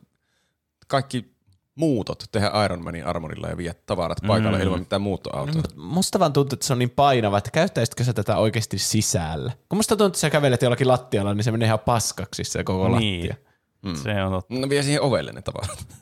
kaikki 0.88 1.36
muutot 1.76 2.24
tehdä 2.32 2.52
Iron 2.66 2.84
Manin 2.84 3.06
armorilla 3.06 3.48
ja 3.48 3.58
viedä 3.58 3.76
tavarat 3.86 4.18
paikalle 4.28 4.58
Mm. 4.58 4.64
ilman 4.64 4.80
mitään 4.80 5.02
muuttoautoa. 5.02 5.56
Mut 5.56 5.76
Musta 5.76 6.20
vaan 6.20 6.34
tuntuu, 6.34 6.56
että 6.56 6.66
se 6.68 6.74
on 6.74 6.80
niin 6.80 6.90
painava, 6.90 7.38
että 7.38 7.52
käyttäisitkö 7.52 8.04
sä 8.04 8.14
tätä 8.14 8.38
oikeasti 8.38 8.78
sisällä? 8.80 9.52
Kun 9.70 9.78
musta 9.78 9.90
tuntuu, 9.96 10.08
että 10.08 10.20
sä 10.20 10.30
kävelet 10.30 10.62
jollakin 10.62 10.88
lattialla, 10.88 11.34
niin 11.34 11.44
se 11.44 11.52
menee 11.52 11.66
ihan 11.66 11.80
paskaksi 11.80 12.44
se 12.44 12.64
koko 12.64 13.00
Niin. 13.00 13.30
lattia. 13.30 13.46
Mm. 13.86 13.96
Se 13.96 14.24
on 14.24 14.32
totta. 14.32 14.54
No 14.54 14.70
vie 14.70 14.84
siihen 14.84 15.02
ovelle 15.02 15.32
ne 15.32 15.42
tavarat. 15.42 15.88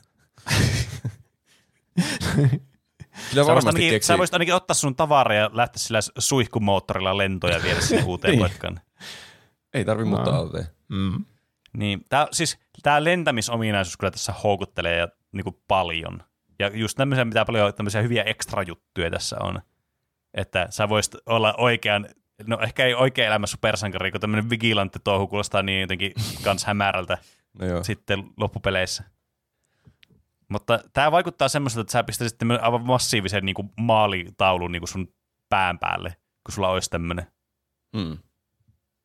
Kyllä 3.30 3.44
Sä 3.46 3.52
voisit, 3.52 3.66
ainakin, 3.68 4.02
sä 4.02 4.18
voisit 4.18 4.34
ainakin 4.34 4.54
ottaa 4.54 4.74
sun 4.74 4.96
tavaraa 4.96 5.38
ja 5.38 5.50
lähteä 5.52 5.78
sillä 5.82 6.00
suihkumoottorilla 6.18 7.16
lentoja 7.16 7.62
viedä 7.62 7.80
sinne 7.80 8.04
uuteen 8.04 8.30
Niin. 8.32 8.40
paikkaan. 8.40 8.80
Ei 9.74 9.84
tarvi 9.84 10.04
No. 10.04 10.10
muuttoautoja. 10.10 10.64
Mm. 10.88 11.24
Niin, 11.76 12.00
tää, 12.08 12.26
siis 12.32 12.58
tämä 12.82 13.04
lentämisominaisuus 13.04 13.96
kyllä 13.96 14.10
tässä 14.10 14.32
houkuttelee 14.32 14.96
ja, 14.96 15.08
niinku 15.32 15.62
paljon. 15.68 16.22
Ja 16.58 16.70
just 16.74 16.96
tämmöisiä, 16.96 17.24
mitä 17.24 17.44
paljon 17.44 17.74
tämmöisiä 17.74 18.02
hyviä 18.02 18.22
ekstra 18.22 18.62
juttuja 18.62 19.10
tässä 19.10 19.36
on. 19.40 19.60
Että 20.34 20.66
sä 20.70 20.88
voisit 20.88 21.14
olla 21.26 21.54
oikean, 21.58 22.06
no 22.46 22.58
ehkä 22.60 22.84
ei 22.84 22.94
oikea 22.94 23.26
elämä 23.26 23.46
supersankari, 23.46 24.10
kun 24.10 24.20
tämmöinen 24.20 24.50
vigilantti 24.50 24.98
touhu 25.04 25.26
kuulostaa 25.26 25.62
niin 25.62 25.80
jotenkin 25.80 26.12
kans 26.44 26.64
hämärältä 26.64 27.18
No 27.58 27.66
joo. 27.66 27.84
sitten 27.84 28.24
loppupeleissä. 28.36 29.04
Mutta 30.48 30.80
tämä 30.92 31.12
vaikuttaa 31.12 31.48
semmoiselta, 31.48 31.80
että 31.80 31.92
sä 31.92 32.04
pistäisit 32.04 32.38
aivan 32.60 32.86
massiivisen 32.86 33.44
niin 33.44 33.54
kuin 33.54 33.70
maalitaulun 33.80 34.72
niin 34.72 34.80
kuin 34.80 34.88
sun 34.88 35.14
pään 35.48 35.78
päälle, 35.78 36.16
kun 36.46 36.54
sulla 36.54 36.68
olisi 36.68 36.90
tämmöinen. 36.90 37.26
Mm. 37.96 38.18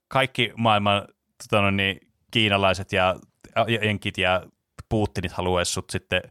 Kaikki 0.07 0.53
maailman 0.57 1.07
tota, 1.43 1.61
no 1.61 1.71
niin, 1.71 2.08
kiinalaiset 2.31 2.91
ja 2.93 3.15
ja 3.55 3.85
jenkit 3.85 4.17
ja 4.17 4.43
Putinit 4.89 5.31
haluaisi 5.31 5.71
sut 5.71 5.89
sitten 5.89 6.21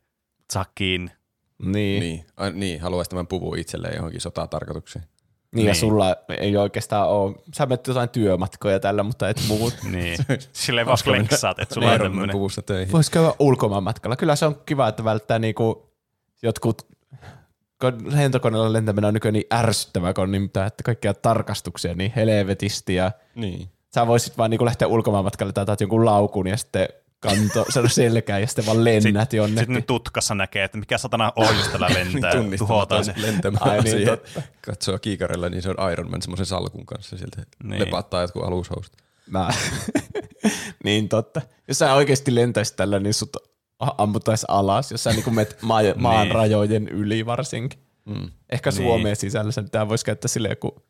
saa 0.52 0.64
kiinni. 0.74 1.10
Niin. 1.62 2.00
Niin. 2.00 2.24
Ai, 2.36 2.52
niin, 2.52 2.80
haluaisi 2.80 3.10
tämän 3.10 3.26
puvun 3.26 3.58
itselleen 3.58 3.96
johonkin 3.96 4.20
sotatarkoituksiin. 4.20 5.04
Niin, 5.54 5.66
ja 5.66 5.72
Niin. 5.72 5.80
sulla 5.80 6.16
ei 6.38 6.56
oikeastaan 6.56 7.08
ole, 7.08 7.34
sä 7.54 7.66
menet 7.66 7.86
jotain 7.86 8.08
työmatkoja 8.08 8.80
tällä, 8.80 9.02
mutta 9.02 9.28
et 9.28 9.40
muut. 9.48 9.74
Niin. 9.92 10.18
Silleen 10.52 10.86
vaan 10.86 10.98
flexaat, 11.04 11.58
että 11.58 11.74
sulla 11.74 11.92
on 11.92 12.00
tämmöinen. 12.00 12.32
puvussa 12.32 12.62
töihin. 12.62 12.92
Voisi 12.92 13.10
käydä 13.10 13.32
ulkomaan 13.38 13.82
matkalla. 13.82 14.16
Kyllä 14.16 14.36
se 14.36 14.46
on 14.46 14.60
kiva, 14.66 14.88
että 14.88 15.04
välttää 15.04 15.38
niinku 15.38 15.92
jotkut, 16.42 16.86
kun 17.80 18.16
lentokoneella 18.16 18.72
lentäminen 18.72 19.08
on 19.08 19.14
nykyään 19.14 19.32
niin 19.32 19.46
ärsyttävää, 19.54 20.14
kun 20.14 20.24
on 20.24 20.32
niin 20.32 20.44
että 20.44 20.82
kaikkia 20.84 21.14
tarkastuksia 21.14 21.94
niin 21.94 22.12
helvetisti 22.16 22.94
ja 22.94 23.12
Niin. 23.34 23.68
Sä 23.94 24.06
voisit 24.06 24.38
vaan 24.38 24.50
niinku 24.50 24.64
lähteä 24.64 24.88
ulkomaan 24.88 25.24
matkalle 25.24 25.52
tai 25.52 25.62
otat 25.62 25.80
jonkun 25.80 26.04
laukun 26.04 26.46
ja 26.46 26.56
sitten 26.56 26.88
kanto 27.20 27.64
sen 27.74 27.90
selkään 27.90 28.40
ja 28.40 28.46
sitten 28.46 28.66
vaan 28.66 28.84
lennät 28.84 29.32
jonnekin. 29.32 29.58
Sitten 29.74 29.84
tutkassa 29.84 30.34
näkee, 30.34 30.64
että 30.64 30.78
mikä 30.78 30.98
satana 30.98 31.32
ohjus 31.36 31.68
tällä 31.68 31.88
lentää. 31.94 32.32
Tuhotaan 32.58 33.04
se. 33.04 33.14
lentämään 33.16 33.70
Ai 33.70 33.80
niin, 33.82 33.90
siihen. 33.96 34.06
totta. 34.18 34.42
Katsoo 34.66 34.98
kiikarilla, 34.98 35.48
niin 35.48 35.62
se 35.62 35.70
on 35.76 35.92
Iron 35.92 36.10
Man 36.10 36.22
semmoisen 36.22 36.46
salkun 36.46 36.86
kanssa 36.86 37.16
sieltä. 37.16 37.36
Niin. 37.36 37.70
Niin. 37.70 37.80
Lepattaa 37.80 38.20
jotkut 38.22 38.44
alushousut. 38.44 38.92
Mä. 39.30 39.48
niin 40.84 41.08
totta. 41.08 41.40
Jos 41.68 41.78
sä 41.78 41.94
oikeasti 41.94 42.34
lentäisit 42.34 42.76
tällä, 42.76 42.98
niin 42.98 43.14
sut 43.14 43.36
ammuttaisi 43.78 44.46
alas, 44.48 44.90
jos 44.90 45.04
sä 45.04 45.10
niinku 45.10 45.30
met 45.30 45.56
maa, 45.62 45.80
maan 45.96 46.26
Niin. 46.26 46.34
rajojen 46.34 46.88
yli 46.88 47.26
varsinkin. 47.26 47.78
Mm. 48.04 48.30
Ehkä 48.50 48.70
Niin. 48.70 48.76
Suomeen 48.76 49.16
sisällä 49.16 49.52
sen 49.52 49.70
tämä 49.70 49.88
voisi 49.88 50.04
käyttää 50.04 50.28
silleen, 50.28 50.56
kun 50.56 50.82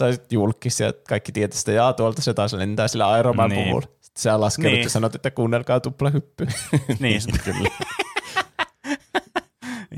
sä 0.00 0.04
olisit 0.06 0.32
julkis 0.32 0.80
ja 0.80 0.92
kaikki 1.08 1.32
tietää 1.32 1.58
sitä, 1.58 1.72
jaa 1.72 1.92
tuolta 1.92 2.22
se 2.22 2.34
taas 2.34 2.52
lentää 2.52 2.88
sillä 2.88 3.18
Iron 3.18 3.36
Man 3.36 3.50
Niin. 3.50 3.64
puvulla. 3.64 3.86
Sitten 4.00 4.22
sä 4.22 4.40
laskeudut 4.40 4.72
Niin. 4.72 4.82
ja 4.82 4.90
sanot, 4.90 5.14
että 5.14 5.30
kuunnelkaa 5.30 5.80
tuplahyppy. 5.80 6.46
Niin, 7.00 7.20
kyllä. 7.44 7.70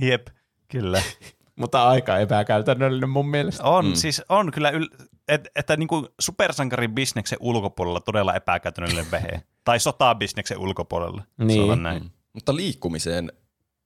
Jep, 0.01 0.27
kyllä. 0.69 1.03
Mutta 1.57 1.89
aika 1.89 2.19
epäkäytännöllinen 2.19 3.09
mun 3.11 3.29
mielestä. 3.29 3.65
On, 3.65 3.87
mm. 3.87 3.95
siis 3.95 4.23
on 4.29 4.51
kyllä, 4.53 4.71
yl- 4.71 5.05
et, 5.29 5.49
että 5.57 5.77
niin 5.77 5.89
kuin 5.89 6.07
supersankarin 6.21 6.95
bisneksen 6.95 7.39
ulkopuolella 7.41 8.01
todella 8.01 8.35
epäkäytännöllinen 8.35 9.11
vehe. 9.11 9.43
tai 9.65 9.81
sotabisneksen 9.81 10.59
ulkopuolella. 10.59 11.23
Niin. 11.39 11.67
Se 11.67 11.73
on 11.73 11.83
näin. 11.83 12.11
Mutta 12.33 12.57
liikkumiseen 12.57 13.33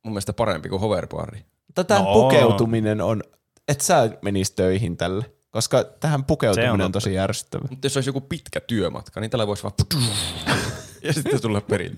mun 0.04 0.12
mielestä 0.12 0.32
parempi 0.32 0.68
kuin 0.68 0.80
hoverboardi. 0.80 1.38
Tämä 1.86 2.00
No 2.00 2.12
pukeutuminen 2.12 3.00
on, 3.00 3.22
että 3.68 3.84
sä 3.84 4.10
menis 4.22 4.50
töihin 4.50 4.96
tälle. 4.96 5.24
Koska 5.57 5.84
tähän 5.84 6.24
pukeutuminen 6.24 6.72
on 6.72 6.80
on, 6.80 6.92
tosi 6.92 7.14
järsyttävä. 7.14 7.68
Mutta 7.70 7.86
jos 7.86 7.96
olisi 7.96 8.09
joku 8.09 8.20
pitkä 8.20 8.61
työmatka, 8.61 9.20
niin 9.20 9.30
tällä 9.30 9.46
voisi 9.46 9.62
vaan 9.62 9.74
ja 11.02 11.12
sitten 11.12 11.42
tulla 11.42 11.61
perille. 11.61 11.96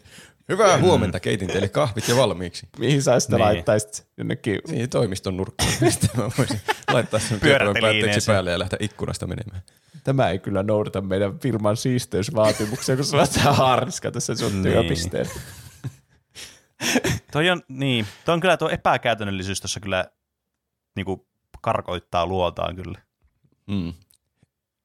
Hyvää 0.48 0.78
huomenta, 0.78 1.20
keitin 1.20 1.48
teille 1.48 1.68
kahvit 1.68 2.08
jo 2.08 2.16
valmiiksi. 2.16 2.68
Mihin 2.78 3.02
sä 3.02 3.20
sitä 3.20 3.36
Niin. 3.36 3.44
niin. 3.44 3.54
laittaisit 3.54 4.06
jonnekin? 4.16 4.60
Niin, 4.68 4.90
toimiston 4.90 5.36
nurkkaan. 5.36 5.70
Mistä 5.80 6.06
mä 6.16 6.22
voisin 6.38 6.60
laittaa 6.92 7.20
sen 7.20 7.40
päätteeksi 7.40 8.26
päälle 8.26 8.50
ja 8.50 8.58
lähteä 8.58 8.76
ikkunasta 8.80 9.26
menemään. 9.26 9.62
Tämä 10.04 10.28
ei 10.30 10.38
kyllä 10.38 10.62
noudata 10.62 11.00
meidän 11.00 11.38
firman 11.38 11.76
siisteysvaatimuksia, 11.76 12.96
kun 12.96 13.04
sulla 13.04 13.22
on 13.22 13.28
tämä 13.28 13.52
haariska 13.52 14.10
tässä 14.10 14.34
sun 14.34 14.52
Niin. 14.52 14.62
työpisteellä. 14.62 15.30
Toi 17.32 17.50
on, 17.50 17.62
niin, 17.68 18.06
toi 18.24 18.32
on 18.32 18.40
kyllä 18.40 18.56
tuo 18.56 18.68
epäkäytännöllisyys 18.68 19.60
tuossa 19.60 19.80
kyllä 19.80 20.04
niin 20.96 21.06
kuin 21.06 21.20
karkoittaa 21.60 22.26
luotaan 22.26 22.76
kyllä. 22.76 22.98
Mm. 23.68 23.92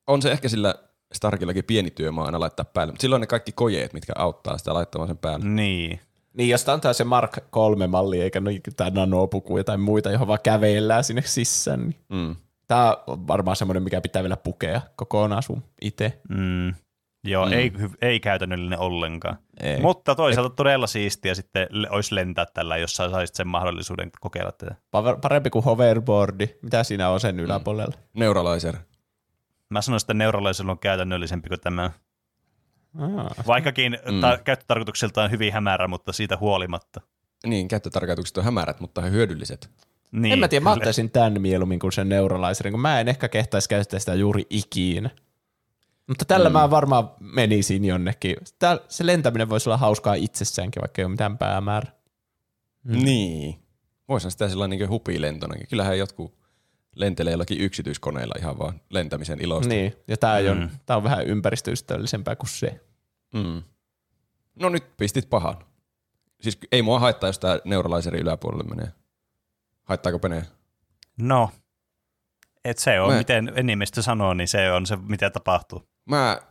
On 0.08 0.22
se 0.22 0.32
ehkä 0.32 0.50
sillä 0.50 0.76
Starkillakin 1.14 1.64
pieni 1.64 1.92
työmaa 1.92 2.26
aina 2.26 2.40
laittaa 2.40 2.66
päälle, 2.66 2.92
mutta 2.94 3.02
silloin 3.02 3.20
ne 3.20 3.28
kaikki 3.28 3.52
kojeet, 3.52 3.94
mitkä 3.94 4.14
auttaa 4.16 4.58
sitä 4.58 4.74
laittamaan 4.74 5.08
sen 5.08 5.18
päälle. 5.18 5.46
Niin. 5.46 6.00
Niin, 6.34 6.50
jos 6.50 6.64
tää 6.64 6.80
on 6.86 6.94
se 6.94 7.04
Mark 7.04 7.38
3 7.50 7.88
malli, 7.88 8.22
eikä 8.22 8.40
no, 8.40 8.52
tää 8.78 8.90
nanopuku 8.90 9.64
tai 9.64 9.78
muita, 9.78 10.12
johon 10.12 10.28
vaan 10.28 10.40
kävellään 10.44 11.04
sinne 11.04 11.22
sisään, 11.26 11.80
niin 11.80 11.96
Mm. 12.10 12.36
tää 12.68 12.98
on 13.08 13.28
varmaan 13.28 13.58
semmoinen, 13.58 13.84
mikä 13.84 14.02
pitää 14.02 14.24
vielä 14.24 14.38
pukea 14.38 14.82
kokonaan 14.96 15.44
sun 15.44 15.64
itse. 15.82 16.22
Mm. 16.30 16.74
Joo, 17.24 17.46
Mm. 17.46 17.52
ei, 17.54 17.72
ei 18.02 18.20
käytännöllinen 18.20 18.80
ollenkaan. 18.80 19.38
Ei. 19.60 19.80
Mutta 19.82 20.16
toisaalta 20.16 20.56
todella 20.56 20.88
siistiä 20.88 21.36
sitten 21.36 21.68
olisi 21.90 22.16
lentää 22.16 22.46
tällä, 22.54 22.78
jos 22.78 22.96
sä 22.96 23.10
saisit 23.10 23.36
sen 23.36 23.48
mahdollisuuden 23.48 24.10
kokeilla 24.20 24.52
tätä. 24.52 24.76
Pa- 24.76 25.20
Parempi 25.22 25.50
kuin 25.50 25.66
hoverboardi. 25.66 26.48
Mitä 26.62 26.84
siinä 26.84 27.10
on 27.10 27.20
sen 27.20 27.40
yläpuolella? 27.40 27.94
Neuralizer. 28.14 28.76
Mä 29.70 29.82
sanoisin, 29.82 30.06
että 30.06 30.14
neuralaisella 30.14 30.72
on 30.72 30.80
käytännöllisempi 30.80 31.50
kuin 31.50 31.60
tämä. 31.62 31.92
Aa. 33.00 33.34
Vaikkakin 33.48 33.98
Mm. 34.06 34.14
mm. 34.14 34.22
ta- 34.22 34.38
käyttötarkoitukseltaan 34.44 35.32
hyvin 35.32 35.54
hämärä, 35.54 35.88
mutta 35.88 36.14
siitä 36.14 36.38
huolimatta. 36.38 37.02
Niin, 37.46 37.68
käyttötarkoitukset 37.68 38.38
on 38.38 38.44
hämärät, 38.44 38.80
mutta 38.80 39.02
he 39.02 39.10
hyödylliset. 39.10 39.70
Niin, 40.12 40.34
en 40.34 40.40
mä 40.40 40.48
tiedä, 40.48 40.64
mä 40.64 40.70
kyllä. 40.70 40.74
ottaisin 40.82 41.12
tämän 41.12 41.42
mieluummin 41.42 41.80
kuin 41.80 41.92
sen 41.92 42.10
neuralizerin, 42.10 42.74
kun 42.74 42.82
mä 42.82 43.00
en 43.00 43.08
ehkä 43.08 43.30
kehtaisi 43.30 43.70
käyttää 43.70 44.00
sitä 44.00 44.14
juuri 44.14 44.46
ikiin. 44.50 45.10
Mutta 46.08 46.26
tällä 46.26 46.50
mm. 46.50 46.54
mä 46.54 46.70
varmaan 46.70 47.12
menisin 47.20 47.86
jonnekin. 47.86 48.36
Tää, 48.60 48.80
se 48.90 49.06
lentäminen 49.06 49.50
voisi 49.50 49.70
olla 49.70 49.78
hauskaa 49.78 50.14
itsessäänkin, 50.14 50.82
vaikka 50.82 51.02
ei 51.02 51.06
ole 51.06 51.12
mitään 51.12 51.38
päämäärä. 51.38 51.92
Mm. 52.84 53.04
Niin. 53.04 53.60
Voisihan 54.10 54.32
sitä 54.32 54.50
sellainen 54.50 54.80
niin 54.80 54.90
hupilentonakin. 54.90 55.68
Kyllähän 55.68 55.98
jotkut 55.98 56.38
lentelee 56.96 57.32
jollakin 57.32 57.62
yksityiskoneilla 57.62 58.36
ihan 58.40 58.60
vaan 58.60 58.82
lentämisen 58.90 59.42
ilosta. 59.42 59.70
Niin, 59.70 59.94
ja 60.08 60.18
tää, 60.18 60.42
mm. 60.42 60.50
On, 60.50 60.70
tää 60.86 60.98
on 60.98 61.04
vähän 61.04 61.28
ympäristöystävällisempää 61.28 62.36
kuin 62.36 62.50
se. 62.50 62.80
Mm. 63.34 63.64
No 64.60 64.70
nyt 64.70 64.98
pistit 64.98 65.30
pahan. 65.30 65.58
Siis 66.42 66.58
ei 66.72 66.82
mua 66.82 67.00
haittaa, 67.00 67.30
jos 67.30 67.40
tää 67.40 67.60
neuraliseri 67.66 68.20
yläpuolelle 68.20 68.64
menee. 68.64 68.92
Haittaako 69.84 70.20
penee? 70.20 70.46
No, 71.18 71.50
et 72.66 72.78
se 72.78 73.02
on, 73.02 73.08
Mä- 73.08 73.14
mä... 73.14 73.18
miten 73.18 73.52
enimmäistä 73.56 74.02
sanoo, 74.02 74.34
niin 74.34 74.48
se 74.48 74.72
on 74.72 74.86
se, 74.86 74.96
mitä 74.96 75.30
tapahtuu. 75.30 75.93
Mä, 76.06 76.42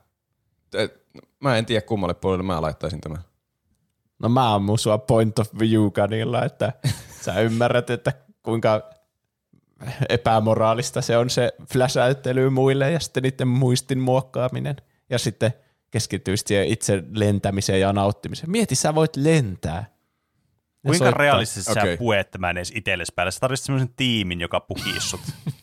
et, 0.74 1.06
mä 1.40 1.56
en 1.56 1.66
tiedä 1.66 1.82
kummalle 1.82 2.14
puolelle 2.14 2.42
mä 2.42 2.62
laittaisin 2.62 3.00
tämän. 3.00 3.18
No 4.18 4.28
mä 4.28 4.54
ammun 4.54 4.78
sua 4.78 4.98
point 4.98 5.38
of 5.38 5.48
view 5.58 5.92
kanilla, 5.92 6.44
että 6.44 6.72
sä 7.24 7.40
ymmärrät, 7.40 7.90
että 7.90 8.12
kuinka 8.42 8.90
epämoraalista 10.08 11.02
se 11.02 11.16
on 11.16 11.30
se 11.30 11.52
fläsäyttely 11.72 12.50
muille 12.50 12.90
ja 12.90 13.00
sitten 13.00 13.22
niiden 13.22 13.48
muistin 13.48 13.98
muokkaaminen. 13.98 14.76
Ja 15.10 15.18
sitten 15.18 15.52
keskittyy 15.90 16.36
siihen 16.36 16.66
itse 16.66 17.04
lentämiseen 17.10 17.80
ja 17.80 17.92
nauttimiseen. 17.92 18.50
Mieti, 18.50 18.74
sä 18.74 18.94
voit 18.94 19.16
lentää. 19.16 19.92
Ja 20.84 20.88
Kuinka 20.88 21.04
soittaa. 21.04 21.18
realistisesti 21.18 21.72
okay. 21.72 21.92
sä 21.92 21.96
puet 21.96 22.30
tämän 22.30 22.56
edes 22.56 22.72
itsellesi 22.74 23.12
päälle? 23.16 23.30
Sä 23.30 23.40
tarvitset 23.40 23.66
sellaisen 23.66 23.94
tiimin, 23.96 24.40
joka 24.40 24.60
pukii 24.60 25.00
sut. 25.00 25.20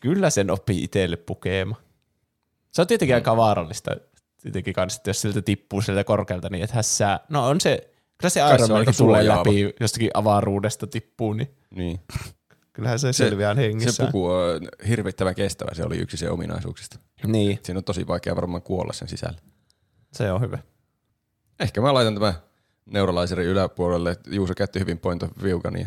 Kyllä 0.00 0.30
sen 0.30 0.50
oppii 0.50 0.84
itselle 0.84 1.16
pukeema. 1.16 1.76
Se 2.78 2.82
on 2.82 2.86
tietenkin 2.88 3.14
aika 3.14 3.36
vaarallista. 3.36 3.90
Tietenkin 4.42 4.74
kanssa, 4.74 5.00
jos 5.06 5.20
siltä 5.20 5.42
tippuu 5.42 5.80
sieltä 5.82 6.04
korkealta, 6.04 6.48
niin 6.50 6.64
ethän 6.64 6.84
sä... 6.84 7.20
No 7.28 7.48
on 7.48 7.60
se... 7.60 7.90
Kyllä 8.18 8.30
se 8.30 8.40
Mankin 8.42 8.68
tulee 8.68 8.92
suojaava. 8.92 9.38
läpi 9.40 9.74
jostakin 9.80 10.10
avaruudesta 10.14 10.86
tippuu, 10.86 11.32
niin 11.32 11.54
Niin. 11.70 12.00
kyllähän 12.72 12.98
se, 12.98 13.12
Se- 13.12 13.24
selviää 13.24 13.54
hengissä. 13.54 13.92
Se 13.92 14.06
puku 14.06 14.26
on 14.26 14.68
hirvittävän 14.88 15.34
kestävä, 15.34 15.74
se 15.74 15.84
oli 15.84 15.96
yksi 15.98 16.16
se 16.16 16.30
ominaisuuksista. 16.30 16.98
Niin, 17.26 17.58
Siinä 17.62 17.78
on 17.78 17.84
tosi 17.84 18.06
vaikea 18.06 18.36
varmaan 18.36 18.62
kuolla 18.62 18.92
sen 18.92 19.08
sisällä. 19.08 19.38
se 20.12 20.32
on 20.32 20.40
hyvä. 20.40 20.58
Ehkä 21.60 21.80
mä 21.80 21.94
laitan 21.94 22.14
tämän 22.14 22.34
neuralizerin 22.86 23.46
yläpuolelle. 23.46 24.16
Juuso 24.30 24.54
käytti 24.54 24.80
hyvin 24.80 24.98
point 24.98 25.22
of 25.22 25.30
viewkan 25.42 25.80
ja 25.80 25.86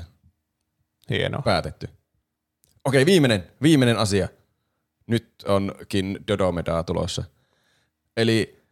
Hienoa. 1.10 1.42
päätetty. 1.42 1.90
Okei, 2.86 3.06
viimeinen, 3.06 3.44
viimeinen 3.62 3.98
asia. 3.98 4.28
Nyt 5.12 5.30
onkin 5.48 6.20
Dodomedaa 6.28 6.84
tulossa. 6.84 7.24
Eli 8.18 8.64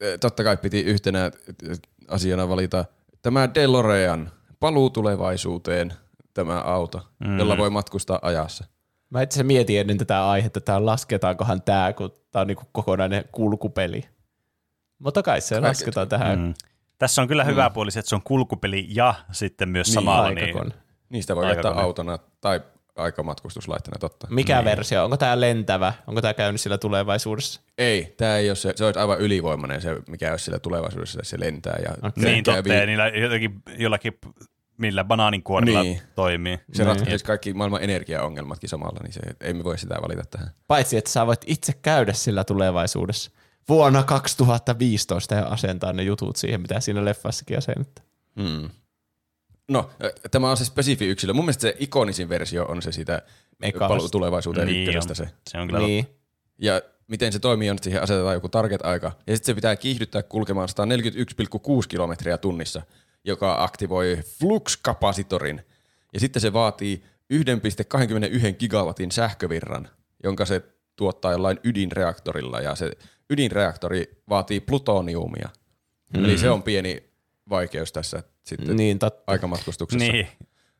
eh, 0.00 0.18
totta 0.20 0.44
kai 0.44 0.56
piti 0.56 0.80
yhtenä 0.80 1.24
eh, 1.26 1.78
asiana 2.08 2.48
valita 2.48 2.84
tämä 3.22 3.54
DeLorean 3.54 4.30
paluu 4.60 4.90
tulevaisuuteen 4.90 5.92
tämä 6.34 6.60
auto, 6.60 7.06
mm. 7.26 7.38
jolla 7.38 7.56
voi 7.56 7.70
matkustaa 7.70 8.18
ajassa. 8.22 8.64
Mä 9.10 9.22
itse 9.22 9.42
mietin 9.42 9.80
ennen 9.80 9.98
tätä 9.98 10.28
aihetta, 10.30 10.58
että 10.58 10.86
lasketaankohan 10.86 11.62
tämä, 11.62 11.92
kun 11.92 12.10
tämä 12.30 12.40
on 12.40 12.46
niinku 12.46 12.64
kokonainen 12.72 13.24
kulkupeli. 13.32 14.04
Mutta 14.98 15.22
kai 15.22 15.40
se 15.40 15.54
Kaikki- 15.54 15.68
lasketaan 15.68 16.08
tähän 16.08 16.38
Mm. 16.38 16.54
Tässä 16.98 17.22
on 17.22 17.28
kyllä 17.28 17.44
Mm. 17.44 17.50
hyvä 17.50 17.70
puoli 17.70 17.90
se, 17.90 17.98
että 17.98 18.08
se 18.08 18.14
on 18.14 18.22
kulkupeli 18.22 18.86
ja 18.90 19.14
sitten 19.32 19.68
myös 19.68 19.86
Niin, 19.86 19.94
samalla 19.94 20.30
niin, 20.30 20.38
aikakone. 20.44 20.74
Niistä 21.08 21.36
voi 21.36 21.44
käyttää 21.44 21.70
Aikakone. 21.70 21.84
autona 21.86 22.18
tai 22.40 22.60
aikamatkustuslaitteena, 22.98 23.98
totta. 23.98 24.26
Mikä 24.30 24.56
Niin. 24.56 24.64
versio? 24.64 25.04
Onko 25.04 25.16
tämä 25.16 25.40
lentävä? 25.40 25.92
Onko 26.06 26.20
tämä 26.20 26.34
käynyt 26.34 26.60
sillä 26.60 26.78
tulevaisuudessa? 26.78 27.60
Ei, 27.78 28.14
tämä 28.16 28.36
ei 28.36 28.50
ole 28.50 28.56
se, 28.56 28.72
se 28.76 28.84
olisi 28.84 29.00
aivan 29.00 29.20
ylivoimainen 29.20 29.80
se, 29.82 29.96
mikä 30.08 30.30
olisi 30.30 30.44
sillä 30.44 30.58
tulevaisuudessa, 30.58 31.20
se 31.22 31.40
lentää 31.40 31.78
ja 31.84 32.08
Okei. 32.08 32.24
niin 32.24 32.44
totta, 32.44 32.72
ja 32.74 32.86
niillä 32.86 33.08
jotenkin, 33.08 33.62
jollakin, 33.78 34.18
millä 34.78 35.04
banaaninkuorilla 35.04 35.82
Niin. 35.82 35.92
niin. 35.98 36.02
toimii. 36.14 36.58
Se 36.72 36.84
Niin. 36.84 36.86
ratkaisi 36.96 37.24
kaikki 37.24 37.54
maailman 37.54 37.82
energiaongelmatkin 37.82 38.68
samalla, 38.68 39.00
niin 39.02 39.12
se, 39.12 39.20
ei 39.40 39.54
me 39.54 39.64
voi 39.64 39.78
sitä 39.78 39.94
valita 40.02 40.22
tähän. 40.30 40.50
Paitsi, 40.68 40.96
että 40.96 41.10
sä 41.10 41.26
voit 41.26 41.40
itse 41.46 41.72
käydä 41.82 42.12
sillä 42.12 42.44
tulevaisuudessa. 42.44 43.30
Vuonna 43.68 44.02
2015 44.02 45.34
ja 45.34 45.46
asentaa 45.46 45.92
ne 45.92 46.02
jutut 46.02 46.36
siihen, 46.36 46.60
mitä 46.60 46.80
siinä 46.80 47.04
leffassakin 47.04 47.58
asennettaa. 47.58 48.04
Hmm. 48.42 48.70
No, 49.68 49.90
tämä 50.30 50.50
on 50.50 50.56
se 50.56 50.64
spesifi 50.64 51.06
yksilö. 51.06 51.32
Mun 51.32 51.44
mielestä 51.44 51.62
se 51.62 51.76
ikonisin 51.78 52.28
versio 52.28 52.64
on 52.64 52.82
se 52.82 52.92
siitä 52.92 53.22
Ekasta. 53.62 53.88
paluu 53.88 54.08
tulevaisuuteen 54.08 54.66
Niin 54.66 54.88
ykkösestä 54.88 55.14
se. 55.14 55.28
Se 55.50 55.58
on 55.58 55.68
kyllä 55.68 55.78
Niin. 55.78 56.06
Ja 56.58 56.82
miten 57.08 57.32
se 57.32 57.38
toimii 57.38 57.70
on, 57.70 57.76
että 57.76 57.84
siihen 57.84 58.02
asetetaan 58.02 58.34
joku 58.34 58.48
target-aika. 58.48 59.12
Ja 59.26 59.36
sitten 59.36 59.46
se 59.46 59.54
pitää 59.54 59.76
kiihdyttää 59.76 60.22
kulkemaan 60.22 60.68
141,6 60.68 61.86
kilometriä 61.88 62.38
tunnissa, 62.38 62.82
joka 63.24 63.64
aktivoi 63.64 64.18
flux-kapasitorin. 64.22 65.60
Ja 66.12 66.20
sitten 66.20 66.42
se 66.42 66.52
vaatii 66.52 67.02
1,21 67.34 68.52
gigawatin 68.58 69.10
sähkövirran, 69.10 69.88
jonka 70.24 70.44
se 70.44 70.62
tuottaa 70.96 71.32
jollain 71.32 71.60
ydinreaktorilla. 71.64 72.60
Ja 72.60 72.74
se 72.74 72.92
ydinreaktori 73.30 74.22
vaatii 74.28 74.60
plutoniumia. 74.60 75.48
Mm. 76.14 76.24
Eli 76.24 76.38
se 76.38 76.50
on 76.50 76.62
pieni 76.62 77.10
vaikeus 77.48 77.92
tässä 77.92 78.22
sitten 78.48 78.76
Niin, 78.76 78.98
totta. 78.98 79.22
aikamatkustuksessa. 79.26 80.12
Niin. 80.12 80.28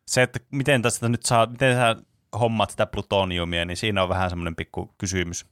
Se, 0.06 0.22
että 0.22 0.38
miten 0.50 0.82
tästä 0.82 1.08
nyt 1.08 1.22
saa, 1.22 1.46
miten 1.46 1.76
sä 1.76 1.96
hommat 2.40 2.70
sitä 2.70 2.86
plutoniumia, 2.86 3.64
niin 3.64 3.76
siinä 3.76 4.02
on 4.02 4.08
vähän 4.08 4.30
semmoinen 4.30 4.56
pikku 4.56 4.94
kysymys. 4.98 5.46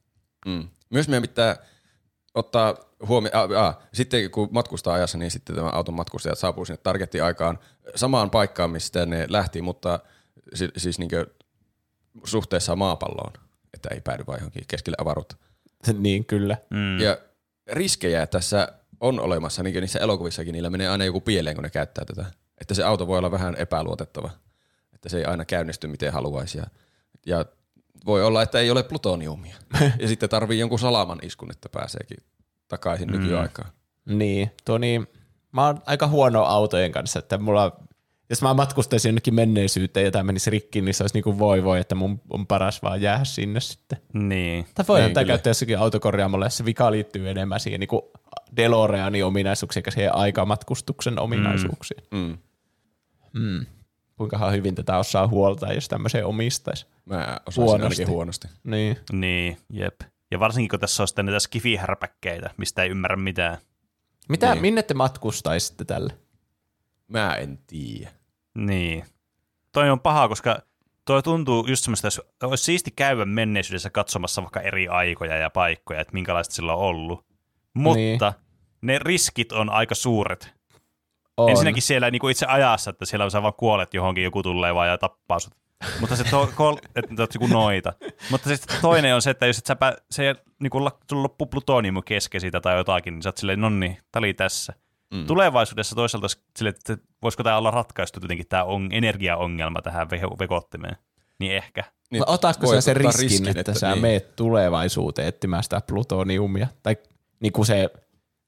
Mm. 0.46 0.68
Myös 0.90 1.08
meidän 1.08 1.22
pitää 1.22 1.56
ottaa 2.34 2.74
huomioon, 3.08 3.36
ah, 3.56 3.64
ah, 3.66 3.78
sitten 3.92 4.30
kun 4.30 4.48
matkustaa 4.50 4.94
ajassa, 4.94 5.18
niin 5.18 5.30
sitten 5.30 5.56
tämä 5.56 5.68
auton 5.68 5.94
matkustajat 5.94 6.38
saapuu 6.38 6.64
sinne 6.64 6.76
targettiaikaan 6.82 7.58
samaan 7.94 8.30
paikkaan, 8.30 8.70
mistä 8.70 9.06
ne 9.06 9.26
lähti, 9.28 9.62
mutta 9.62 10.00
si- 10.54 10.70
siis 10.76 10.98
niin 10.98 11.10
suhteessa 12.24 12.76
maapalloon, 12.76 13.32
että 13.74 13.88
ei 13.94 14.00
päädy 14.00 14.24
vain 14.26 14.38
johonkin 14.40 14.64
keskelle 14.68 14.96
avaruutta. 15.00 15.36
niin, 15.98 16.24
kyllä. 16.24 16.56
Mm. 16.70 16.98
Ja 17.00 17.18
riskejä 17.72 18.26
tässä 18.26 18.72
on 19.00 19.20
olemassa, 19.20 19.62
niin 19.62 19.80
niissä 19.80 19.98
elokuvissakin, 19.98 20.52
niillä 20.52 20.70
menee 20.70 20.88
aina 20.88 21.04
joku 21.04 21.20
pieleen, 21.20 21.56
kun 21.56 21.62
ne 21.62 21.70
käyttää 21.70 22.04
tätä. 22.04 22.24
Että 22.60 22.74
se 22.74 22.84
auto 22.84 23.06
voi 23.06 23.18
olla 23.18 23.30
vähän 23.30 23.54
epäluotettava. 23.58 24.30
Että 24.94 25.08
se 25.08 25.18
ei 25.18 25.24
aina 25.24 25.44
käynnisty 25.44 25.86
miten 25.86 26.12
haluaisi. 26.12 26.58
Ja, 26.58 26.64
ja 27.26 27.44
voi 28.06 28.24
olla, 28.24 28.42
että 28.42 28.58
ei 28.58 28.70
ole 28.70 28.82
plutoniumia. 28.82 29.56
ja 30.00 30.08
sitten 30.08 30.28
tarvii 30.28 30.58
jonkun 30.58 30.78
salaman 30.78 31.18
iskun, 31.22 31.50
että 31.50 31.68
pääseekin 31.68 32.18
takaisin 32.68 33.08
mm. 33.08 33.20
nykyaikaan. 33.20 33.70
Niin, 34.04 34.50
tuo 34.64 34.78
niin, 34.78 35.06
mä 35.52 35.66
oon 35.66 35.82
aika 35.86 36.06
huono 36.06 36.42
autojen 36.42 36.92
kanssa, 36.92 37.18
että 37.18 37.38
mulla, 37.38 37.80
jos 38.30 38.42
mä 38.42 38.54
matkustaisin 38.54 39.08
jonnekin 39.08 39.34
menneisyyteen 39.34 40.04
ja 40.04 40.10
tämä 40.10 40.22
menisi 40.22 40.50
rikki, 40.50 40.80
niin 40.80 40.94
se 40.94 41.02
olisi 41.02 41.14
niin 41.14 41.24
kuin 41.24 41.38
voi 41.38 41.64
voi, 41.64 41.80
että 41.80 41.94
mun 41.94 42.20
on 42.30 42.46
paras 42.46 42.82
vaan 42.82 43.02
jäädä 43.02 43.24
sinne 43.24 43.60
sitten. 43.60 43.98
Niin. 44.12 44.66
Tai 44.74 44.84
voidaan 44.88 45.08
Niin, 45.08 45.14
tämä 45.14 45.24
käyttää 45.24 45.50
jossakin 45.50 45.78
autokorjaamolla, 45.78 46.46
jos 46.46 46.56
se 46.56 46.64
vika 46.64 46.90
liittyy 46.90 47.30
enemmän 47.30 47.60
siihen 47.60 47.80
niin 47.80 47.88
kuin 47.88 48.02
DeLoreanin 48.56 49.24
ominaisuuksiin, 49.24 49.80
eikä 49.80 49.90
siihen 49.90 50.14
aikamatkustuksen 50.14 51.18
ominaisuuksiin. 51.18 52.02
Mm. 52.10 52.38
Mm. 53.32 53.66
Kuinkahan 54.16 54.52
hyvin 54.52 54.74
tätä 54.74 54.98
osaa 54.98 55.28
huoltaa, 55.28 55.72
jos 55.72 55.88
tämmöiseen 55.88 56.26
omistaisi. 56.26 56.86
Mä 57.04 57.38
osaisin 57.46 57.64
Huonosti. 57.64 58.04
huonosti. 58.04 58.48
Niin. 58.64 58.96
Niin, 59.12 59.56
jep. 59.70 60.00
Ja 60.30 60.40
varsinkin 60.40 60.68
kun 60.68 60.80
tässä 60.80 61.02
on 61.02 61.08
sitten 61.08 61.26
näitä 61.26 61.40
skifihärpäkkeitä, 61.40 62.50
mistä 62.56 62.82
ei 62.82 62.88
ymmärrä 62.90 63.16
mitään. 63.16 63.58
Mitä, 64.28 64.50
Niin. 64.52 64.62
minne 64.62 64.82
te 64.82 64.94
matkustaisitte 64.94 65.84
tälle? 65.84 66.12
Mä 67.08 67.34
en 67.34 67.58
tiedä. 67.66 68.10
Niin. 68.54 69.04
Toi 69.72 69.90
on 69.90 70.00
paha, 70.00 70.28
koska 70.28 70.58
toi 71.04 71.22
tuntuu 71.22 71.66
just 71.66 71.84
semmoista, 71.84 72.06
jos 72.06 72.20
olisi 72.42 72.64
siisti 72.64 72.90
käydä 72.90 73.24
menneisyydessä 73.24 73.90
katsomassa 73.90 74.42
vaikka 74.42 74.60
eri 74.60 74.88
aikoja 74.88 75.36
ja 75.36 75.50
paikkoja, 75.50 76.00
että 76.00 76.12
minkälaista 76.14 76.54
sillä 76.54 76.72
on 76.74 76.78
ollut. 76.78 77.25
Mutta 77.76 77.96
Niin. 77.98 78.18
ne 78.82 78.98
riskit 78.98 79.52
on 79.52 79.70
aika 79.70 79.94
suuret. 79.94 80.54
On. 81.36 81.50
Ensinnäkin 81.50 81.82
siellä 81.82 82.10
niin 82.10 82.20
kuin 82.20 82.30
itse 82.30 82.46
ajassa, 82.46 82.90
että 82.90 83.04
siellä 83.04 83.30
sä 83.30 83.42
vaan 83.42 83.54
kuolet 83.54 83.94
johonkin, 83.94 84.24
joku 84.24 84.42
tulee 84.42 84.74
vaan 84.74 84.88
ja 84.88 84.98
tappaa 84.98 85.38
sut. 85.38 85.54
Mutta 86.00 86.16
se 86.16 86.24
to, 86.24 86.50
kol, 86.54 86.76
että 86.96 87.22
oot 87.22 87.34
joku 87.34 87.46
noita. 87.46 87.92
Mutta 88.30 88.48
sitten 88.48 88.76
toinen 88.80 89.14
on 89.14 89.22
se, 89.22 89.30
että 89.30 89.46
jos 89.46 89.58
et 89.58 89.66
sä 89.66 89.76
pää, 89.76 89.96
se 90.10 90.34
niin 90.62 90.70
kuin 90.70 90.90
sulla 91.10 91.22
loppuu 91.22 91.46
plutonium 91.46 92.02
kesken 92.04 92.40
siitä 92.40 92.60
tai 92.60 92.76
jotakin, 92.76 93.14
niin 93.14 93.22
sä 93.22 93.28
oot 93.28 93.36
silleen, 93.36 93.60
nonni, 93.60 93.98
tää 94.12 94.20
oli 94.20 94.34
tässä. 94.34 94.72
Mm. 95.14 95.26
Tulevaisuudessa 95.26 95.96
toisaalta 95.96 96.26
sille, 96.56 96.68
että 96.68 96.98
voisiko 97.22 97.42
tämä 97.42 97.58
olla 97.58 97.70
ratkaistu 97.70 98.20
jotenkin 98.22 98.48
tämä 98.48 98.64
on, 98.64 98.88
energiaongelma 98.92 99.82
tähän 99.82 100.06
ve- 100.06 100.38
vekottimeen. 100.38 100.96
Niin 101.38 101.52
ehkä. 101.52 101.84
Niin, 102.10 102.20
Vai 102.26 102.34
Otatko 102.34 102.66
sä 102.66 102.80
sen 102.80 102.96
riskin, 102.96 103.22
riskin, 103.30 103.48
että, 103.48 103.60
että 103.60 103.74
sä 103.74 103.90
niin. 103.90 104.02
meet 104.02 104.36
tulevaisuuteen 104.36 105.28
etsimään 105.28 105.62
sitä 105.62 105.80
plutoniumia? 105.86 106.66
Tai 106.82 106.96
niin 107.40 107.52
kuin 107.52 107.66
se, 107.66 107.90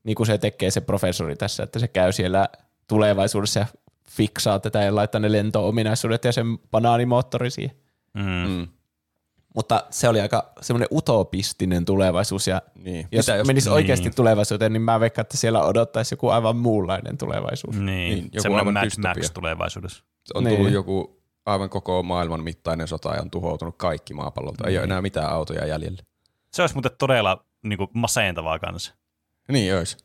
niin 0.04 0.14
kuin 0.14 0.26
se 0.26 0.38
tekee 0.38 0.70
se 0.70 0.80
professori 0.80 1.36
tässä, 1.36 1.62
että 1.62 1.78
se 1.78 1.88
käy 1.88 2.12
siellä 2.12 2.48
tulevaisuudessa 2.88 3.60
ja 3.60 3.66
fiksaa 4.10 4.58
tätä 4.58 4.82
ja 4.82 4.94
laittaa 4.94 5.20
ne 5.20 5.32
lento-ominaisuudet 5.32 6.24
ja 6.24 6.32
sen 6.32 6.58
banaanimoottori 6.70 7.50
siihen. 7.50 7.76
Mm. 8.14 8.22
Mm. 8.48 8.68
Mutta 9.54 9.84
se 9.90 10.08
oli 10.08 10.20
aika 10.20 10.52
semmoinen 10.60 10.88
utopistinen 10.92 11.84
tulevaisuus 11.84 12.46
ja 12.46 12.62
Niin. 12.74 13.08
jos, 13.12 13.26
Mitä 13.26 13.36
jos- 13.38 13.46
menisi 13.46 13.68
niin. 13.68 13.74
oikeasti 13.74 14.10
tulevaisuuteen, 14.10 14.72
niin 14.72 14.82
mä 14.82 15.00
veikkaan, 15.00 15.22
että 15.22 15.36
siellä 15.36 15.62
odottaisi 15.64 16.12
joku 16.12 16.28
aivan 16.28 16.56
muunlainen 16.56 17.18
tulevaisuus. 17.18 17.76
Niin, 17.76 17.86
Niin, 17.86 18.10
niin 18.14 18.24
joku 18.32 18.42
semmoinen 18.42 18.74
Mad. 18.74 19.14
Max 19.16 19.30
tulevaisuudessa. 19.34 20.04
on 20.34 20.44
Niin. 20.44 20.56
tullut 20.56 20.72
joku 20.72 21.22
aivan 21.46 21.70
koko 21.70 22.02
maailman 22.02 22.42
mittainen 22.44 22.88
sota 22.88 23.14
ja 23.14 23.22
on 23.22 23.30
tuhoutunut 23.30 23.74
kaikki 23.78 24.14
maapallolta. 24.14 24.68
Ei 24.68 24.76
ole 24.76 24.84
enää 24.84 25.02
mitään 25.02 25.30
autoja 25.30 25.66
jäljellä. 25.66 26.02
Se 26.52 26.62
olisi 26.62 26.74
muuten 26.74 26.90
todella 26.98 27.44
niin 27.62 27.76
kuin, 27.78 27.90
masentavaa 27.92 28.58
kanssa. 28.58 28.94
Niin 29.52 29.76
olisi. 29.76 29.96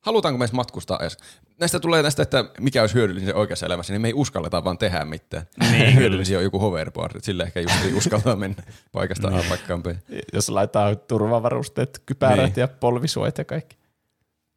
Halutaanko 0.00 0.38
me 0.38 0.42
edes 0.44 0.52
matkustaa 0.52 0.98
edes? 1.00 1.16
Näistä 1.60 1.80
tulee 1.80 2.02
tästä, 2.02 2.22
että 2.22 2.44
mikä 2.60 2.80
olisi 2.80 2.94
hyödyllistä 2.94 3.34
oikeassa 3.34 3.66
elämässä, 3.66 3.92
niin 3.92 4.00
me 4.00 4.08
ei 4.08 4.14
uskalleta 4.14 4.64
vaan 4.64 4.78
tehdä 4.78 5.04
mitään. 5.04 5.46
Niin, 5.70 5.94
Hyödyllisiä 5.98 6.38
on 6.38 6.44
joku 6.44 6.58
hoverboard, 6.58 7.16
että 7.16 7.26
sillä 7.26 7.44
ehkä 7.44 7.60
just 7.60 7.74
ei 7.84 7.94
uskaltaa 7.94 8.36
mennä 8.36 8.62
paikasta 8.92 9.28
A 9.28 9.44
paikkaan 9.48 9.82
B. 9.82 9.86
Jos 10.32 10.48
laittaa 10.48 10.94
turvavarusteet, 10.94 12.02
kypärät 12.06 12.36
Niin. 12.36 12.46
niin. 12.46 12.60
ja 12.60 12.68
polvisuojat 12.68 13.38
ja 13.38 13.44
kaikki. 13.44 13.76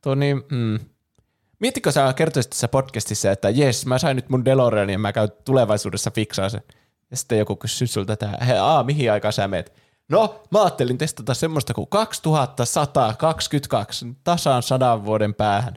Tuo 0.04 0.16
niin, 0.16 0.42
mm. 0.52 0.80
Miettikö 1.60 1.92
sä 1.92 2.14
kertoisit 2.14 2.50
tässä 2.50 2.68
podcastissa, 2.68 3.32
että 3.32 3.50
jes, 3.50 3.86
mä 3.86 3.98
sain 3.98 4.16
nyt 4.16 4.30
mun 4.30 4.46
DeLorean 4.46 4.90
ja 4.90 5.00
mä 5.00 5.14
käyn 5.14 5.30
tulevaisuudessa 5.46 6.12
fiksaa 6.12 6.50
sen. 6.50 6.62
Ja 7.12 7.18
sitten 7.18 7.40
joku 7.40 7.56
kysyy 7.56 7.88
sulta, 7.88 8.14
että 8.14 8.38
hei, 8.48 8.58
aa, 8.58 8.84
mihin 8.84 9.12
aikaan 9.12 9.34
sä 9.34 9.48
meet? 9.48 9.74
No, 10.10 10.44
mä 10.52 10.62
ajattelin 10.62 10.98
testata 10.98 11.34
semmoista 11.34 11.74
kuin 11.74 11.88
2122, 11.90 14.06
tasan 14.24 14.64
sadan 14.64 15.06
vuoden 15.06 15.34
päähän. 15.34 15.74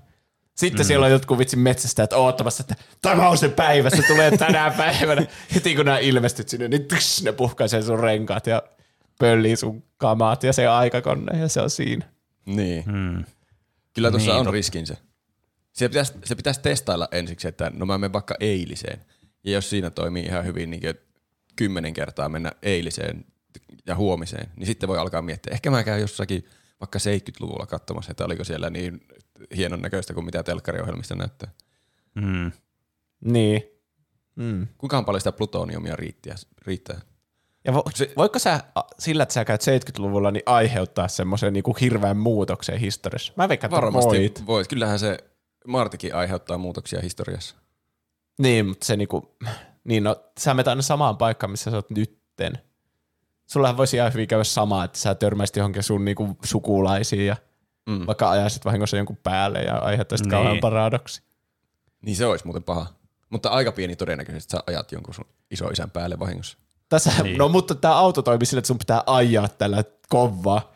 Sitten 0.54 0.84
mm. 0.84 0.86
siellä 0.86 1.06
on 1.06 1.12
jotkut 1.12 1.38
vitsin 1.38 1.58
metsästä, 1.58 2.02
että 2.02 2.16
oottamassa, 2.16 2.62
että 2.62 2.84
tämä 3.02 3.28
on 3.28 3.38
se 3.38 3.48
päivä, 3.48 3.90
se 3.90 4.02
tulee 4.02 4.36
tänä 4.36 4.70
päivänä. 4.76 5.26
Heti 5.54 5.76
kun 5.76 5.84
nämä 5.84 5.98
ilmestyt 5.98 6.48
sinne, 6.48 6.68
niin 6.68 6.84
tys, 6.84 7.22
ne 7.22 7.32
puhkaisee 7.32 7.82
sun 7.82 8.00
renkaat 8.00 8.46
ja 8.46 8.62
pöllii 9.18 9.56
sun 9.56 9.82
kamaat 9.96 10.42
ja 10.42 10.52
se 10.52 10.66
aikakone 10.66 11.38
ja 11.38 11.48
se 11.48 11.60
on 11.60 11.70
siinä. 11.70 12.08
Niin. 12.46 12.84
Mm. 12.86 13.24
Kyllä 13.94 14.10
tuossa 14.10 14.32
Niin, 14.32 14.46
on 14.46 14.52
riskinsä. 14.52 14.96
Se 15.72 15.88
pitäisi, 15.88 16.12
se 16.24 16.34
pitäisi 16.34 16.60
testailla 16.60 17.08
ensiksi, 17.12 17.48
että 17.48 17.70
no 17.74 17.86
mä 17.86 17.98
menen 17.98 18.12
vaikka 18.12 18.34
eiliseen. 18.40 19.00
Ja 19.44 19.52
jos 19.52 19.70
siinä 19.70 19.90
toimii 19.90 20.24
ihan 20.24 20.44
hyvin 20.44 20.70
niin 20.70 20.82
kymmenen 21.56 21.94
kertaa 21.94 22.28
mennä 22.28 22.52
eiliseen 22.62 23.24
ja 23.86 23.96
huomiseen, 23.96 24.50
niin 24.56 24.66
sitten 24.66 24.88
voi 24.88 24.98
alkaa 24.98 25.22
miettiä. 25.22 25.52
Ehkä 25.52 25.70
mä 25.70 25.84
käyn 25.84 26.00
jossakin 26.00 26.44
vaikka 26.80 26.98
70-luvulla 26.98 27.66
katsomassa, 27.66 28.10
että 28.10 28.24
oliko 28.24 28.44
siellä 28.44 28.70
niin 28.70 29.06
hienon 29.56 29.82
näköistä 29.82 30.14
kuin 30.14 30.24
mitä 30.24 30.42
telkkariohjelmista 30.42 31.14
näyttää. 31.14 31.50
Mm. 32.14 32.52
Niin. 33.24 33.62
Mm. 34.36 34.68
Kuinka 34.78 35.02
paljon 35.02 35.20
sitä 35.20 35.32
plutoniumia 35.32 35.96
riittää? 35.96 36.34
riittää? 36.66 37.00
Ja 37.64 37.74
vo, 37.74 37.82
se, 37.94 38.12
voiko 38.16 38.38
sä 38.38 38.60
sillä, 38.98 39.22
että 39.22 39.32
sä 39.32 39.44
käyt 39.44 39.60
70-luvulla, 39.62 40.30
niin 40.30 40.42
aiheuttaa 40.46 41.08
semmoisen 41.08 41.52
niin 41.52 41.64
hirveän 41.80 42.16
muutoksen 42.16 42.78
historiassa? 42.78 43.32
Mä 43.36 43.48
veikkaan, 43.48 43.68
että 43.68 43.76
Varmasti 43.82 44.08
voit. 44.08 44.46
voit. 44.46 44.68
Kyllähän 44.68 44.98
se 44.98 45.18
Martikin 45.66 46.14
aiheuttaa 46.14 46.58
muutoksia 46.58 47.00
historiassa. 47.00 47.56
Niin, 48.38 48.66
mutta 48.66 48.86
se 48.86 48.96
niinku, 48.96 49.36
niin 49.84 50.04
no, 50.04 50.16
sä 50.40 50.54
menet 50.54 50.68
aina 50.68 50.82
samaan 50.82 51.16
paikkaan, 51.16 51.50
missä 51.50 51.70
sä 51.70 51.76
oot 51.76 51.90
nytten. 51.90 52.58
Sullahan 53.52 53.76
voisi 53.76 53.96
ihan 53.96 54.12
hyvin 54.12 54.28
käydä 54.28 54.44
samaa, 54.44 54.84
että 54.84 54.98
sä 54.98 55.14
törmäisit 55.14 55.56
johonkin 55.56 55.82
sun 55.82 56.04
niinku 56.04 56.36
sukulaisiin 56.44 57.26
ja 57.26 57.36
Mm. 57.86 58.06
vaikka 58.06 58.30
ajaisit 58.30 58.64
vahingossa 58.64 58.96
jonkun 58.96 59.16
päälle 59.22 59.62
ja 59.62 59.78
aiheuttaisit 59.78 60.24
Niin. 60.26 60.30
kauhean 60.30 60.58
paradoksi. 60.60 61.22
Niin 62.02 62.16
se 62.16 62.26
olisi 62.26 62.44
muuten 62.44 62.62
paha. 62.62 62.86
Mutta 63.30 63.48
aika 63.48 63.72
pieni 63.72 63.96
todennäköisesti, 63.96 64.56
että 64.56 64.64
sä 64.66 64.72
ajat 64.72 64.92
jonkun 64.92 65.14
sun 65.14 65.24
isoisän 65.50 65.90
päälle 65.90 66.18
vahingossa. 66.18 66.58
Tässä, 66.88 67.12
niin. 67.22 67.38
No 67.38 67.48
mutta 67.48 67.74
tämä 67.74 67.94
auto 67.96 68.22
toimii 68.22 68.46
sillä, 68.46 68.58
että 68.58 68.66
sun 68.66 68.78
pitää 68.78 69.02
ajaa 69.06 69.48
tällä 69.48 69.84
kovaa 70.08 70.71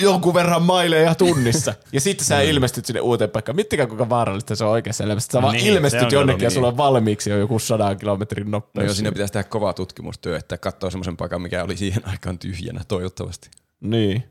jonkun 0.00 0.34
verran 0.34 0.62
maileja 0.62 1.14
tunnissa. 1.14 1.74
Ja 1.92 2.00
sitten 2.00 2.26
sä 2.26 2.40
ilmestyt 2.40 2.86
sinne 2.86 3.00
uuteen 3.00 3.30
paikkaan. 3.30 3.56
Miettikää 3.56 3.86
kuinka 3.86 4.08
vaarallista 4.08 4.56
se 4.56 4.64
on 4.64 4.70
oikeassa 4.70 5.04
elämässä. 5.04 5.32
Sä 5.32 5.42
vaan 5.42 5.54
Niin, 5.56 5.66
ilmestyt 5.66 6.12
jonnekin 6.12 6.42
ja 6.42 6.48
niin. 6.48 6.54
sulla 6.54 6.68
on 6.68 6.76
valmiiksi 6.76 7.30
jo 7.30 7.38
joku 7.38 7.58
sadan 7.58 7.96
kilometrin 7.98 8.50
No 8.50 8.50
nopeus. 8.50 8.86
joo, 8.86 8.94
siinä 8.94 9.12
pitäisi 9.12 9.32
tehdä 9.32 9.48
kovaa 9.48 9.72
tutkimustyö, 9.72 10.36
että 10.36 10.58
katsoo 10.58 10.90
semmoisen 10.90 11.16
paikan, 11.16 11.42
mikä 11.42 11.64
oli 11.64 11.76
siihen 11.76 12.08
aikaan 12.08 12.38
tyhjänä, 12.38 12.80
toivottavasti. 12.88 13.50
Niin. 13.80 14.24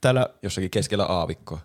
Täällä, 0.00 0.26
Jossakin 0.42 0.70
keskellä 0.70 1.04
aavikkoa. 1.04 1.58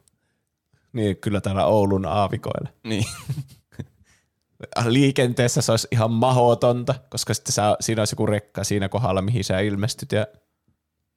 niin 0.93 1.17
kyllä 1.17 1.41
täällä 1.41 1.65
Oulun 1.65 2.05
aavikoilla. 2.05 2.69
Niin. 2.83 3.05
Liikenteessä 4.85 5.61
se 5.61 5.71
olisi 5.71 5.87
ihan 5.91 6.11
mahotonta, 6.11 6.95
koska 7.09 7.33
sitten 7.33 7.53
sä, 7.53 7.77
siinä 7.79 8.01
olisi 8.01 8.13
joku 8.13 8.25
rekka 8.25 8.63
siinä 8.63 8.89
kohdalla, 8.89 9.21
mihin 9.21 9.43
sä 9.43 9.59
ilmestyt 9.59 10.11
ja 10.11 10.27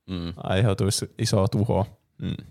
Mm. 0.07 0.33
aiheutuisi 0.37 1.15
iso 1.19 1.49
tuho. 1.49 1.87
Mm. 2.23 2.47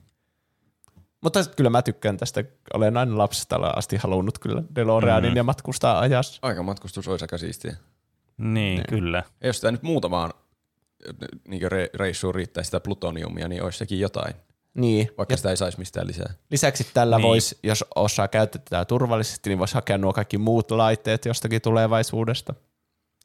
Mutta 1.22 1.44
kyllä 1.56 1.70
mä 1.70 1.82
tykkään 1.82 2.18
tästä. 2.18 2.44
Olen 2.74 2.98
aina 2.98 3.18
lapsesta 3.18 3.56
asti 3.56 3.98
halunnut 3.98 4.40
kyllä 4.40 4.64
DeLoreanin 4.76 5.32
mm. 5.32 5.38
ja 5.38 5.44
matkustaa 5.44 6.00
ajassa. 6.00 6.40
Aika 6.42 6.64
matkustus 6.64 7.08
olisi 7.08 7.24
aika 7.24 7.38
siistiä. 7.38 7.76
Niin, 8.38 8.84
kyllä. 8.90 9.24
Ja 9.42 9.48
jos 9.48 9.62
tämä 9.62 9.72
nyt 9.72 9.84
muutamaan 9.84 10.34
niin 11.48 11.62
re- 11.62 11.90
reissuun 11.94 12.36
riittää 12.36 12.64
sitä 12.64 12.80
plutoniumia, 12.80 13.48
niin 13.48 13.64
olisi 13.64 13.78
sekin 13.78 14.00
jotain. 14.00 14.34
Niin. 14.74 15.10
Vaikka 15.18 15.34
Ja 15.34 15.38
sitä 15.38 15.50
ei 15.50 15.58
saisi 15.58 15.78
mistään 15.78 16.08
lisää. 16.08 16.34
lisäksi 16.52 16.88
tällä 16.94 17.16
Niin. 17.16 17.22
niin. 17.22 17.30
voisi, 17.30 17.60
jos 17.64 17.86
osaa 17.96 18.28
käyttää 18.28 18.62
tätä 18.70 18.86
turvallisesti, 18.86 19.50
niin 19.50 19.60
voisi 19.60 19.74
hakea 19.74 19.98
nuo 19.98 20.14
kaikki 20.14 20.38
muut 20.38 20.72
laitteet 20.72 21.26
jostakin 21.26 21.62
tulevaisuudesta. 21.62 22.54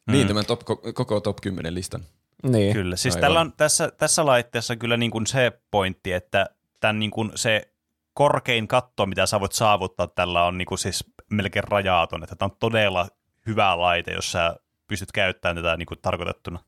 Mm. 0.06 0.12
Niin, 0.12 0.26
tämän 0.28 0.46
top, 0.46 0.60
koko 0.94 1.20
top 1.20 1.36
10 1.42 1.74
listan. 1.74 2.00
Niin. 2.42 2.72
Kyllä, 2.72 2.96
siis 2.96 3.14
Aivan. 3.14 3.26
tällä 3.26 3.40
on, 3.40 3.52
tässä, 3.56 3.90
tässä 3.90 4.26
laitteessa 4.26 4.76
kyllä 4.76 4.96
niin 4.96 5.10
kuin 5.10 5.26
se 5.26 5.60
pointti, 5.70 6.12
että 6.12 6.46
tämän 6.80 6.98
niin 6.98 7.10
kuin 7.10 7.32
se 7.34 7.72
korkein 8.14 8.68
katto, 8.68 9.06
mitä 9.06 9.26
sä 9.26 9.40
voit 9.40 9.52
saavuttaa 9.52 10.06
tällä 10.06 10.44
on 10.44 10.58
niin 10.58 10.66
kuin 10.66 10.78
siis 10.78 11.04
melkein 11.30 11.64
rajaton, 11.64 12.22
että 12.22 12.36
tämä 12.36 12.46
on 12.46 12.56
todella 12.60 13.08
hyvä 13.46 13.80
laite, 13.80 14.12
jos 14.12 14.32
sä 14.32 14.56
pystyt 14.86 15.12
käyttämään 15.12 15.56
tätä 15.56 15.76
niin 15.76 15.86
kuin 15.86 15.98
tarkoitettuna. 16.02 16.58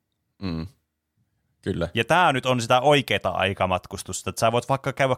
Mm. 0.42 0.66
Kyllä. 1.62 1.88
Ja 1.94 2.04
tämä 2.04 2.32
nyt 2.32 2.46
on 2.46 2.60
sitä 2.60 2.80
oikeaa 2.80 3.36
aikamatkustusta, 3.38 4.30
että 4.30 4.40
sä 4.40 4.52
voit 4.52 4.68
vaikka 4.68 4.92
käydä, 4.92 5.16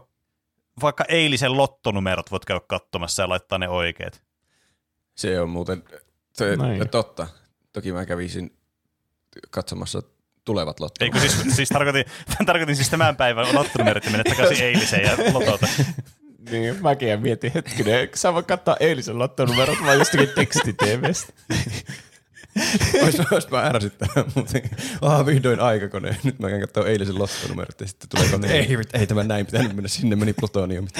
vaikka 0.81 1.05
eilisen 1.07 1.57
lottonumerot 1.57 2.31
voit 2.31 2.45
käydä 2.45 2.61
katsomassa 2.67 3.23
ja 3.23 3.29
laittaa 3.29 3.57
ne 3.57 3.69
oikeat. 3.69 4.23
Se 5.15 5.41
on 5.41 5.49
muuten 5.49 5.83
se, 6.33 6.55
Näin. 6.55 6.89
totta. 6.89 7.27
toki 7.73 7.91
mä 7.91 8.05
kävisin 8.05 8.57
katsomassa 9.49 10.01
tulevat 10.45 10.79
lottot. 10.79 11.01
Eikö 11.01 11.19
siis, 11.19 11.41
siis 11.55 11.69
tarkoitin, 11.69 12.05
tarkoitin 12.45 12.75
siis 12.75 12.89
tämän 12.89 13.15
päivän 13.15 13.55
lottonumerot 13.55 14.05
ja 14.05 14.11
mennä 14.11 14.23
takaisin 14.23 14.65
eiliseen 14.65 15.03
ja 15.03 15.33
lotota. 15.33 15.67
Niin, 16.51 16.81
mäkin 16.81 17.09
ja 17.09 17.17
mietin 17.17 17.51
hetkinen, 17.55 18.09
sä 18.13 18.33
voit 18.33 18.47
katsoa 18.47 18.77
eilisen 18.79 19.19
lottonumerot 19.19 19.77
vai 19.85 19.97
jostakin 19.97 20.29
tekstiteemestä. 20.35 21.33
Ois, 23.03 23.31
ois 23.31 23.49
mä 23.49 23.61
ärsyttävää 23.61 24.23
muuten. 24.35 24.61
Ah, 25.01 25.25
vihdoin 25.25 25.59
aikakone. 25.59 26.17
Nyt 26.23 26.39
mä 26.39 26.49
käyn 26.49 26.61
katsoa 26.61 26.87
eilisen 26.87 27.19
lottonumerot 27.19 27.81
ja 27.81 27.87
sitten 27.87 28.09
tulee 28.09 28.31
kone. 28.31 28.51
Ei, 28.51 28.77
ei 28.93 29.07
tämä 29.07 29.23
näin 29.23 29.45
pitänyt 29.45 29.75
mennä, 29.75 29.87
sinne 29.87 30.15
meni 30.15 30.33
plutoniumit. 30.33 30.93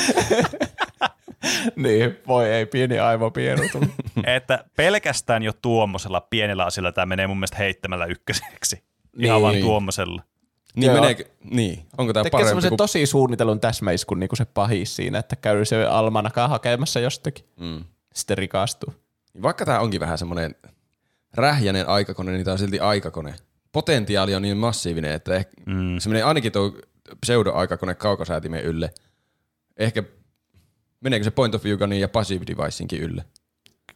niin, 1.75 2.17
voi 2.27 2.49
ei, 2.49 2.65
pieni 2.65 2.99
aivopieru 2.99 3.69
tullut. 3.71 3.91
Että 4.25 4.65
pelkästään 4.75 5.43
jo 5.43 5.53
tuommoisella 5.61 6.21
pienellä 6.21 6.65
asialla 6.65 6.91
tämä 6.91 7.05
menee 7.05 7.27
mun 7.27 7.37
mielestä 7.37 7.57
heittämällä 7.57 8.05
ykköseksi. 8.05 8.83
Ihan 9.19 9.35
Niin. 9.35 9.41
vaan 9.41 9.55
tuommoisella. 9.57 10.21
Niin 10.75 10.85
Joo. 10.85 10.95
meneekö, 10.95 11.23
niin, 11.43 11.85
onko 11.97 12.13
tämä 12.13 12.23
Tekee 12.23 12.31
parempi 12.31 12.47
semmoisen 12.49 12.69
kuin... 12.69 12.77
tosi 12.77 13.05
suunnitellun 13.05 13.59
täsmäiskun 13.59 14.19
niin 14.19 14.27
kuin 14.29 14.37
se 14.37 14.45
pahis 14.45 14.95
siinä, 14.95 15.19
että 15.19 15.35
käy 15.35 15.65
se 15.65 15.85
almanakaan 15.85 16.49
hakemassa 16.49 16.99
jostakin. 16.99 17.45
Mm. 17.59 17.83
Sitten 18.13 18.37
rikastuu. 18.37 18.93
Vaikka 19.41 19.65
tämä 19.65 19.79
onkin 19.79 19.99
vähän 19.99 20.17
semmoinen 20.17 20.55
rähjäinen 21.33 21.87
aikakone, 21.89 22.31
niin 22.31 22.43
tämä 22.45 22.53
on 22.53 22.59
silti 22.59 22.79
aikakone. 22.79 23.35
Potentiaali 23.71 24.35
on 24.35 24.41
niin 24.41 24.57
massiivinen, 24.57 25.11
että 25.11 25.35
ehkä 25.35 25.51
Mm. 25.65 25.99
se 25.99 26.09
menee 26.09 26.23
ainakin 26.23 26.51
tuo 26.51 26.73
pseudo-aikakone 27.21 27.95
kaukosäätimen 27.95 28.63
ylle. 28.63 28.93
Ehkä 29.77 30.03
meneekö 31.01 31.23
se 31.23 31.31
point 31.31 31.55
of 31.55 31.63
view 31.63 31.77
gunin 31.77 31.99
ja 31.99 32.07
passive 32.09 32.45
deviceинkin 32.47 33.01
ylle? 33.01 33.25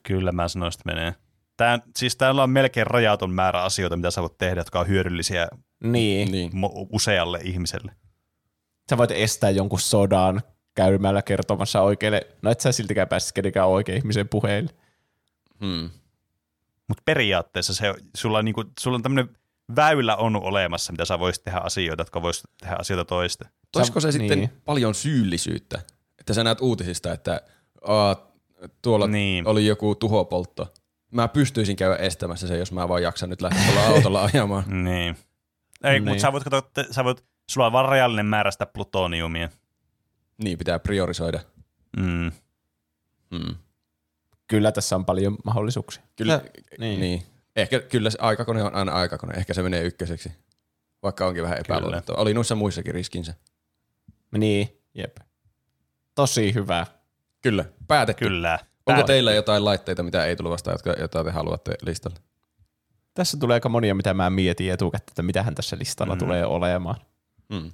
Kyllä 0.03 0.31
mä 0.31 0.47
sanoin, 0.47 0.71
että 0.73 0.83
menee. 0.85 1.15
Tää, 1.59 1.79
siis 1.97 2.15
täällä 2.15 2.43
on 2.43 2.49
melkein 2.49 2.87
rajaton 2.87 3.31
määrä 3.33 3.63
asioita, 3.63 3.95
mitä 3.95 4.11
sä 4.11 4.21
voit 4.21 4.37
tehdä, 4.37 4.59
jotka 4.61 4.79
on 4.79 4.87
hyödyllisiä 4.87 5.47
Niin. 5.83 6.31
Niin. 6.31 6.51
mo- 6.51 6.87
usealle 6.93 7.39
ihmiselle. 7.43 7.91
Sä 8.89 8.97
voit 8.97 9.11
estää 9.11 9.49
jonkun 9.49 9.79
sodan 9.79 10.41
käymällä 10.75 11.21
kertomassa 11.21 11.81
oikeille, 11.81 12.27
no 12.41 12.51
et 12.51 12.59
sä 12.59 12.71
siltikään 12.71 13.07
pääsisi 13.07 13.33
kenenkään 13.33 13.67
oikein 13.67 13.97
ihmisen 13.97 14.29
puheille. 14.29 14.69
Hmm. 15.65 15.89
Mutta 16.87 17.03
periaatteessa 17.05 17.73
se, 17.73 17.93
sulla, 18.17 18.37
on 18.37 18.45
niinku, 18.45 18.63
sulla 18.79 18.95
on 18.95 19.03
tämmöinen 19.03 19.37
väylä 19.75 20.15
on 20.15 20.35
olemassa, 20.35 20.91
mitä 20.91 21.05
sä 21.05 21.19
voisit 21.19 21.43
tehdä 21.43 21.57
asioita, 21.59 22.01
jotka 22.01 22.21
voisit 22.21 22.45
tehdä 22.59 22.75
asioita 22.79 23.05
toista. 23.05 23.49
Toisiko 23.71 23.99
se 23.99 24.11
sitten 24.11 24.39
niin. 24.39 24.49
paljon 24.65 24.95
syyllisyyttä? 24.95 25.81
Että 26.19 26.33
sä 26.33 26.43
näet 26.43 26.61
uutisista, 26.61 27.13
että 27.13 27.41
aa, 27.87 28.31
tuolla 28.81 29.07
Niin. 29.07 29.47
oli 29.47 29.65
joku 29.65 29.95
tuhopoltto. 29.95 30.73
Mä 31.11 31.27
pystyisin 31.27 31.75
käydä 31.75 31.95
estämässä 31.95 32.47
sen, 32.47 32.59
jos 32.59 32.71
mä 32.71 32.87
vaan 32.89 33.03
jaksan 33.03 33.29
nyt 33.29 33.41
lähteä 33.41 33.63
tuolla 33.65 33.87
autolla 33.87 34.23
ajamaan. 34.33 34.83
Niin. 34.83 35.17
Ei, 35.83 35.91
Niin. 35.99 36.03
mutta 36.03 36.21
sä 36.21 36.31
voit 36.31 36.43
katsoa, 36.43 36.59
että 36.59 36.93
sä 36.93 37.03
voit, 37.03 37.23
sulla 37.49 37.67
on 37.67 37.73
vaan 37.73 37.89
rajallinen 37.89 38.25
määrä 38.25 38.51
sitä 38.51 38.65
plutoniumia. 38.65 39.49
Niin, 40.43 40.57
pitää 40.57 40.79
priorisoida. 40.79 41.39
Mm. 41.97 42.31
Hmm. 43.35 43.55
Kyllä 44.47 44.71
tässä 44.71 44.95
on 44.95 45.05
paljon 45.05 45.37
mahdollisuuksia. 45.45 46.03
Kyllä, 46.15 46.33
Ja- 46.33 46.39
niin. 46.41 46.79
niin. 46.79 46.99
niin. 46.99 47.23
Ehkä 47.55 47.79
kyllä 47.79 48.09
se 48.09 48.17
aikakone 48.21 48.63
on 48.63 48.75
aina 48.75 48.91
aikakone. 48.91 49.33
Ehkä 49.37 49.53
se 49.53 49.63
menee 49.63 49.83
ykköseksi. 49.83 50.31
Vaikka 51.03 51.25
onkin 51.27 51.43
vähän 51.43 51.57
epäluotettava. 51.57 52.17
Oli 52.17 52.33
noissa 52.33 52.55
muissakin 52.55 52.93
riskinsä. 52.93 53.33
Niin, 54.37 54.81
jep. 54.93 55.17
Tosi 56.15 56.53
hyvä. 56.53 56.85
Kyllä, 57.41 57.65
päätetty. 57.87 58.25
Kyllä. 58.25 58.59
Onko 58.89 59.03
teillä 59.03 59.33
jotain 59.33 59.65
laitteita, 59.65 60.03
mitä 60.03 60.25
ei 60.25 60.35
tullut 60.35 60.51
vastaan, 60.51 60.73
jotka, 60.73 60.89
jota 61.01 61.23
te 61.23 61.31
haluatte 61.31 61.71
listalle? 61.81 62.17
Tässä 63.13 63.37
tulee 63.39 63.53
aika 63.53 63.69
monia, 63.69 63.95
mitä 63.95 64.13
mä 64.13 64.29
mietin 64.29 64.71
etukäteen, 64.73 65.11
että 65.11 65.23
mitähän 65.23 65.55
tässä 65.55 65.77
listalla 65.79 66.15
Mm. 66.15 66.19
tulee 66.19 66.45
olemaan. 66.45 66.95
Mm. 67.49 67.71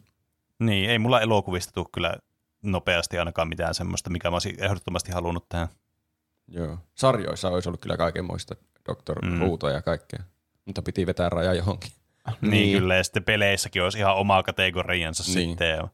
Niin, 0.59 0.89
ei 0.89 0.99
mulla 0.99 1.21
elokuvista 1.21 1.71
tule 1.73 1.85
kyllä 1.93 2.13
nopeasti 2.63 3.19
ainakaan 3.19 3.47
mitään 3.47 3.73
semmoista, 3.75 4.09
mikä 4.09 4.29
mä 4.29 4.35
olisin 4.35 4.63
ehdottomasti 4.63 5.11
halunnut 5.11 5.49
tähän. 5.49 5.67
Joo. 6.47 6.77
Sarjoissa 6.95 7.49
olisi 7.49 7.69
ollut 7.69 7.81
kyllä 7.81 7.97
kaikenmoista 7.97 8.55
Dr. 8.89 9.25
Mm. 9.25 9.31
Mm. 9.31 9.39
Ruutoa 9.39 9.71
ja 9.71 9.81
kaikkea. 9.81 10.23
Mutta 10.65 10.81
piti 10.81 11.05
vetää 11.07 11.29
raja 11.29 11.53
johonkin. 11.53 11.91
Niin, 12.41 12.51
niin 12.51 12.79
kyllä, 12.79 12.95
ja 12.95 13.03
sitten 13.03 13.23
peleissäkin 13.23 13.83
olisi 13.83 13.97
ihan 13.97 14.15
oma 14.15 14.43
kategoriansa 14.43 15.23
Niin. 15.23 15.49
sitten. 15.49 15.87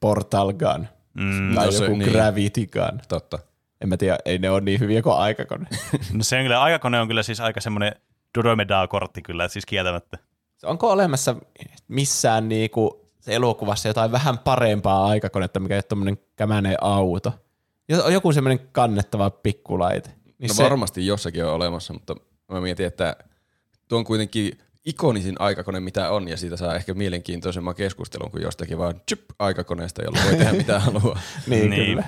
Portal 0.00 0.52
Gun 0.52 0.88
Mm. 1.14 1.54
tai 1.54 1.66
No 1.66 1.72
se- 1.72 1.84
joku 1.84 1.96
niin. 1.96 2.10
Gravity 2.12 2.66
Gun. 2.66 3.00
Totta. 3.08 3.38
En 3.82 3.88
mä 3.88 3.96
tiedä, 3.96 4.18
ei 4.24 4.38
ne 4.38 4.50
ole 4.50 4.60
niin 4.60 4.80
hyviä 4.80 5.02
kuin 5.02 5.16
aikakone. 5.16 5.66
No 6.12 6.22
se 6.24 6.36
on 6.36 6.42
kyllä, 6.42 6.62
aikakone 6.62 7.00
on 7.00 7.08
kyllä 7.08 7.22
siis 7.22 7.40
aika 7.40 7.60
semmoinen 7.60 7.92
Dodomedaa-kortti 8.38 9.22
kyllä, 9.22 9.48
siis 9.48 9.66
kieltämättä. 9.66 10.18
Onko 10.64 10.90
olemassa 10.90 11.36
missään 11.88 12.48
niinku 12.48 13.06
elokuvassa 13.26 13.88
jotain 13.88 14.12
vähän 14.12 14.38
parempaa 14.38 15.06
aikakonetta, 15.06 15.60
mikä 15.60 15.74
ei 15.74 15.76
ole 15.76 15.82
tommonen 15.82 16.18
kämäinen 16.36 16.76
auto? 16.80 17.32
Jo- 17.88 18.08
Joku 18.08 18.32
semmoinen 18.32 18.68
kannettava 18.72 19.30
pikkulaite. 19.30 20.10
Niin 20.38 20.48
No 20.48 20.54
se, 20.54 20.62
varmasti 20.62 21.06
jossakin 21.06 21.44
on 21.44 21.52
olemassa, 21.52 21.92
mutta 21.92 22.16
mä 22.52 22.60
mietin, 22.60 22.86
että 22.86 23.16
tuo 23.88 23.98
on 23.98 24.04
kuitenkin 24.04 24.58
ikonisin 24.84 25.34
aikakone, 25.38 25.80
mitä 25.80 26.10
on, 26.10 26.28
ja 26.28 26.36
siitä 26.36 26.56
saa 26.56 26.74
ehkä 26.74 26.94
mielenkiintoisemman 26.94 27.74
keskustelun 27.74 28.30
kuin 28.30 28.42
jostakin 28.42 28.78
vaan 28.78 29.00
tsyp, 29.06 29.20
aikakoneesta, 29.38 30.02
jolla 30.02 30.18
voi 30.24 30.36
tehdä 30.36 30.52
mitä 30.52 30.80
haluaa. 30.90 31.20
niin, 31.46 31.70
Niin. 31.70 31.86
kyllä. 31.86 32.04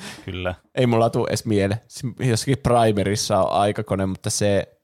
Kyllä. 0.24 0.54
Ei 0.74 0.86
mulla 0.86 1.10
tule 1.10 1.28
edes 1.28 1.44
mieleen. 1.44 1.80
Jossakin 2.20 2.58
Primerissa 2.58 3.38
on 3.38 3.52
aikakone, 3.52 4.06
mutta 4.06 4.30
se, 4.30 4.78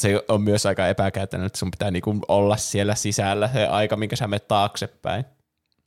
se 0.00 0.24
on 0.28 0.42
myös 0.42 0.66
aika 0.66 0.88
epäkäytännön, 0.88 1.46
että 1.46 1.58
sun 1.58 1.70
pitää 1.70 1.90
niinku 1.90 2.18
olla 2.28 2.56
siellä 2.56 2.94
sisällä 2.94 3.50
se 3.52 3.66
aika, 3.66 3.96
minkä 3.96 4.16
sä 4.16 4.28
menet 4.28 4.48
taaksepäin. 4.48 5.24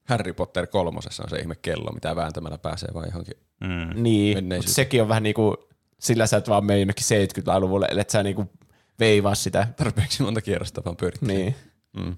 Harry 0.03 0.33
Potter 0.33 0.67
kolmosessa 0.67 1.23
on 1.23 1.29
se 1.29 1.37
ihme 1.37 1.55
kello, 1.55 1.91
mitä 1.91 2.15
vääntämällä 2.15 2.57
pääsee 2.57 2.89
vaan 2.93 3.07
johonkin. 3.07 3.37
Mm. 3.61 4.03
Niin, 4.03 4.45
mutta 4.45 4.71
sekin 4.71 5.01
on 5.01 5.07
vähän 5.07 5.23
niinku, 5.23 5.57
sillä 5.99 6.27
sä 6.27 6.37
et 6.37 6.49
vaan 6.49 6.65
mene 6.65 6.79
jonnekin 6.79 7.03
70-luvulle, 7.03 7.87
ellei 7.91 8.05
sä 8.07 8.23
niinku 8.23 8.51
veivaa 8.99 9.35
sitä. 9.35 9.67
Tarpeeksi 9.77 10.23
monta 10.23 10.41
kierrosta 10.41 10.81
vaan 10.85 10.97
pyörittää. 10.97 11.27
Niin. 11.27 11.55
Mm. 11.97 12.17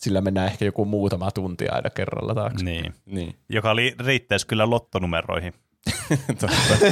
Sillä 0.00 0.20
mennään 0.20 0.46
ehkä 0.46 0.64
joku 0.64 0.84
muutama 0.84 1.30
tunti 1.30 1.68
aina 1.68 1.90
kerralla 1.90 2.34
taakse. 2.34 2.64
Niin. 2.64 2.94
Niin. 3.06 3.36
Joka 3.48 3.76
li- 3.76 3.94
riittäisi 4.06 4.46
kyllä 4.46 4.70
lottonumeroihin. 4.70 5.54
Totta. 6.40 6.86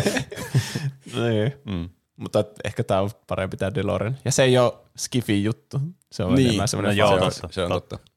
Niin. 1.15 1.53
Mm. 1.67 1.89
Mutta 2.17 2.45
ehkä 2.65 2.85
tää 2.85 3.03
on 3.03 3.11
parempi 3.27 3.57
tää 3.57 3.75
DeLorean. 3.75 4.19
Ja 4.25 4.33
se 4.33 4.43
ei 4.43 4.59
ole 4.59 4.73
Skifi 4.99 5.45
juttu. 5.45 5.81
Se 6.13 6.25
on 6.25 6.35
Niin. 6.35 6.47
enemmän 6.47 6.69
semmoinen 6.69 6.97
No 6.97 6.99
joo, 6.99 7.09
se, 7.09 7.15
on, 7.15 7.21
totta, 7.33 7.49
se 7.55 7.63
on 7.63 7.69
totta. 7.71 7.97
totta. 7.97 8.13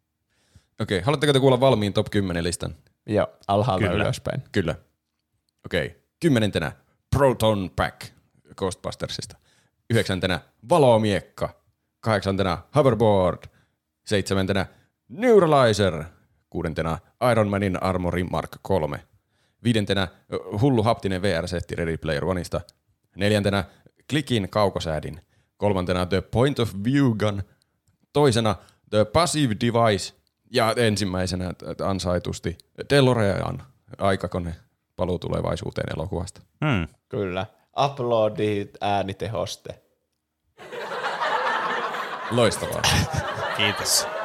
Okei, 0.81 0.97
okay. 0.97 1.05
haluatteko 1.05 1.33
te 1.33 1.39
kuulla 1.39 1.59
valmiin 1.59 1.93
top 1.93 2.07
10 2.11 2.43
listan? 2.43 2.75
Joo, 3.05 3.27
alhaalta 3.47 3.87
Kyllä. 3.87 4.03
ylöspäin. 4.03 4.43
Kyllä. 4.51 4.75
Okei. 5.65 5.85
Okay. 5.87 5.99
Kymmenentenä 6.19 6.71
Proton 7.15 7.71
Pack 7.75 8.01
Ghostbustersista. 8.57 9.37
Yhdeksäntenä 9.89 10.39
Valomiekka. 10.69 11.49
Kahdeksantena 11.99 12.57
Hoverboard. 12.75 13.43
Seitsemäntenä 14.05 14.65
Neuralizer. 15.11 16.03
Kuudentena 16.49 16.97
Iron 17.31 17.47
Manin 17.47 17.83
Armory 17.83 18.23
Mark 18.23 18.49
3. 18.61 18.99
Viidentenä 19.63 20.07
hullu 20.61 20.83
haptinen 20.83 21.21
VR-setti 21.21 21.75
Ready 21.75 21.97
Player 21.97 22.25
Oneista. 22.25 22.61
Neljäntenä 23.15 23.63
Clickin 24.09 24.49
kaukosäädin. 24.49 25.21
Kolmantena 25.57 26.05
The 26.05 26.21
Point 26.21 26.59
of 26.59 26.73
View 26.83 27.11
Gun. 27.19 27.43
Toisena 28.13 28.55
The 28.89 29.05
Passive 29.05 29.55
Device. 29.61 30.13
Ja 30.53 30.73
ensimmäisenä 30.77 31.53
ansaitusti 31.85 32.57
DeLorean 32.89 33.63
aikakone 33.97 34.55
paluu 34.95 35.19
tulevaisuuteen 35.19 35.87
elokuvasta. 35.97 36.41
Hmm. 36.65 36.87
Kyllä. 37.09 37.45
Uploadi 37.85 38.69
äänitehoste. 38.81 39.81
Loistavaa. 42.31 42.81
Kiitos. 43.57 44.20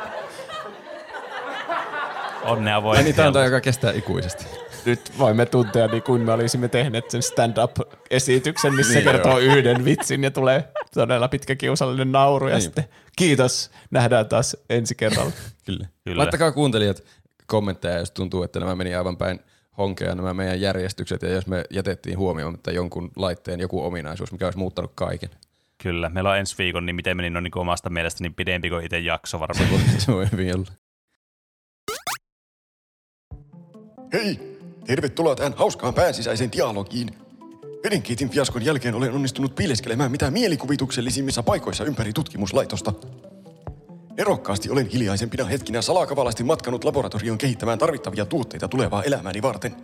Onnea 2.47 2.83
voi. 2.83 3.03
niitä 3.03 3.27
on 3.27 3.33
tämä, 3.33 3.45
joka 3.45 3.61
kestää 3.61 3.93
ikuisesti. 3.93 4.47
Nyt 4.85 5.13
voimme 5.19 5.47
tuntea 5.47 5.87
niin 5.87 6.03
kuin 6.03 6.23
me 6.23 6.33
olisimme 6.33 6.69
tehneet 6.69 7.11
sen 7.11 7.23
stand-up-esityksen, 7.23 8.75
missä 8.75 8.93
Niin, 8.95 9.05
niin 9.05 9.13
kertoo 9.15 9.39
yhden 9.39 9.85
vitsin 9.85 10.25
ja 10.25 10.31
tulee 10.31 10.69
todella 10.95 11.29
pitkä 11.29 11.57
kiusallinen 11.57 12.13
nauru 12.13 12.49
ja 12.49 12.55
Niin. 12.55 12.63
sitten 12.63 12.85
kiitos, 13.17 13.71
nähdään 13.91 14.27
taas 14.29 14.57
ensi 14.71 14.95
kerralla. 14.95 15.33
Kyllä. 15.67 15.87
Kyllä. 16.05 16.19
Laittakaa 16.19 16.53
kuuntelijat 16.53 17.03
kommentteja, 17.47 17.99
jos 17.99 18.11
tuntuu, 18.11 18.43
että 18.43 18.61
nämä 18.61 18.75
meni 18.75 18.95
aivan 18.95 19.17
päin 19.17 19.41
honkea 19.79 20.15
nämä 20.15 20.35
meidän 20.35 20.61
järjestykset, 20.61 21.23
ja 21.23 21.29
jos 21.29 21.47
me 21.47 21.65
jätettiin 21.71 22.19
huomioimatta 22.19 22.71
jonkun 22.71 23.11
laitteen 23.17 23.61
joku 23.61 23.85
ominaisuus, 23.85 24.33
mikä 24.33 24.45
olisi 24.45 24.59
muuttanut 24.59 24.93
kaiken. 24.95 25.31
Kyllä. 25.83 26.09
Meillä 26.09 26.31
on 26.31 26.39
ensi 26.39 26.55
viikon, 26.59 26.87
niin 26.87 26.97
miten 26.97 27.17
meni 27.17 27.31
no 27.31 27.41
niin 27.41 27.59
omasta 27.59 27.91
mielestä, 27.91 28.23
niin 28.25 28.35
pidempi 28.35 28.71
kuin 28.71 28.85
itse 28.85 28.99
jakso 28.99 29.41
varmaan. 29.41 29.69
Se 29.99 30.13
voi 30.13 30.27
hyvin 30.33 30.55
olla. 30.57 30.67
Hei! 34.17 34.59
Tervetuloa 34.87 35.35
tähän 35.37 35.55
hauskaan 35.57 35.95
päänsisäiseen 35.95 36.53
dialogiin. 36.53 37.11
Vedenkeitin 37.85 38.31
fiaskon 38.31 38.65
jälkeen 38.65 38.95
olen 38.95 39.13
onnistunut 39.13 39.55
piileskelemään 39.55 40.11
mitä 40.11 40.31
mielikuvituksellisimmissa 40.31 41.43
paikoissa 41.43 41.85
ympäri 41.85 42.13
tutkimuslaitosta. 42.13 42.93
Nerokkaasti 44.17 44.71
olen 44.71 44.87
hiljaisempina 44.87 45.45
hetkinä 45.45 45.83
salakavalasti 45.83 46.45
matkanut 46.45 46.85
laboratorion 46.85 47.39
kehittämään 47.39 47.79
tarvittavia 47.79 48.27
tuotteita 48.27 48.69
tulevaa 48.69 49.03
elämääni 49.03 49.43
varten. 49.43 49.77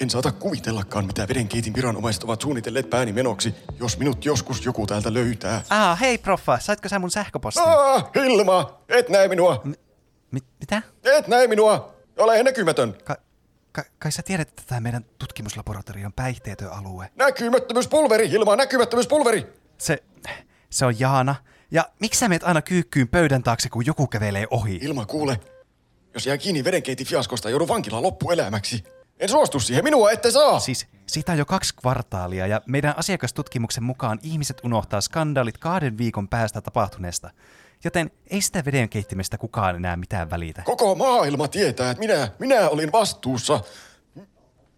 En 0.00 0.10
saata 0.10 0.32
kuvitellakaan, 0.32 1.06
mitä 1.06 1.28
vedenkeitin 1.28 1.74
viranomaiset 1.74 2.24
ovat 2.24 2.40
suunnitelleet 2.40 2.90
pääni 2.90 3.12
menoksi, 3.12 3.54
jos 3.80 3.98
minut 3.98 4.24
joskus 4.24 4.64
joku 4.64 4.86
täältä 4.86 5.14
löytää. 5.14 5.62
Ah, 5.70 6.00
hei 6.00 6.18
proffa, 6.18 6.58
saitko 6.58 6.88
sä 6.88 6.98
mun 6.98 7.10
sähköpostin? 7.10 7.62
Ah, 7.66 8.10
Hilma! 8.14 8.80
Et 8.88 9.08
näe 9.08 9.28
minua! 9.28 9.62
Mi- 10.30 10.40
mitä? 10.60 10.82
Et 11.04 11.28
näe 11.28 11.46
minua! 11.46 11.94
Ole 12.18 12.42
näkymätön! 12.42 12.94
Ka- 13.04 13.31
ka- 13.72 13.84
kai 13.98 14.12
sä 14.12 14.22
tiedät, 14.22 14.48
että 14.48 14.62
tämä 14.66 14.80
meidän 14.80 15.04
tutkimuslaboratorio 15.18 16.06
on 16.06 16.12
päihteetön 16.12 16.72
alue. 16.72 17.10
Näkymättömyyspulveri, 17.16 18.30
Hilma! 18.30 18.56
Näkymättömyyspulveri! 18.56 19.52
Se, 19.78 20.02
se 20.70 20.86
on 20.86 21.00
Jaana. 21.00 21.34
Ja 21.70 21.88
miksi 22.00 22.20
sä 22.20 22.28
meet 22.28 22.44
aina 22.44 22.62
kyykkyyn 22.62 23.08
pöydän 23.08 23.42
taakse, 23.42 23.68
kun 23.68 23.86
joku 23.86 24.06
kävelee 24.06 24.46
ohi? 24.50 24.78
Ilma, 24.82 25.06
kuule. 25.06 25.40
Jos 26.14 26.26
jää 26.26 26.38
kiinni 26.38 26.64
vedenkeitin 26.64 27.06
fiaskosta, 27.06 27.50
joudun 27.50 27.68
vankilaan 27.68 28.02
loppuelämäksi. 28.02 28.84
En 29.18 29.28
suostu 29.28 29.60
siihen, 29.60 29.84
minua 29.84 30.10
ette 30.10 30.30
saa! 30.30 30.60
Siis 30.60 30.86
siitä 31.06 31.32
on 31.32 31.38
jo 31.38 31.46
kaksi 31.46 31.74
kvartaalia 31.74 32.46
ja 32.46 32.60
meidän 32.66 32.94
asiakastutkimuksen 32.96 33.84
mukaan 33.84 34.18
ihmiset 34.22 34.60
unohtaa 34.64 35.00
skandaalit 35.00 35.58
kahden 35.58 35.98
viikon 35.98 36.28
päästä 36.28 36.60
tapahtuneesta. 36.60 37.30
Joten 37.84 38.10
ei 38.30 38.40
sitä 38.40 38.64
vedenkeittimestä 38.64 39.38
kukaan 39.38 39.76
enää 39.76 39.96
mitään 39.96 40.30
välitä. 40.30 40.62
Koko 40.62 40.94
maailma 40.94 41.48
tietää, 41.48 41.90
että 41.90 42.00
minä, 42.00 42.28
minä 42.38 42.68
olin 42.68 42.92
vastuussa. 42.92 43.60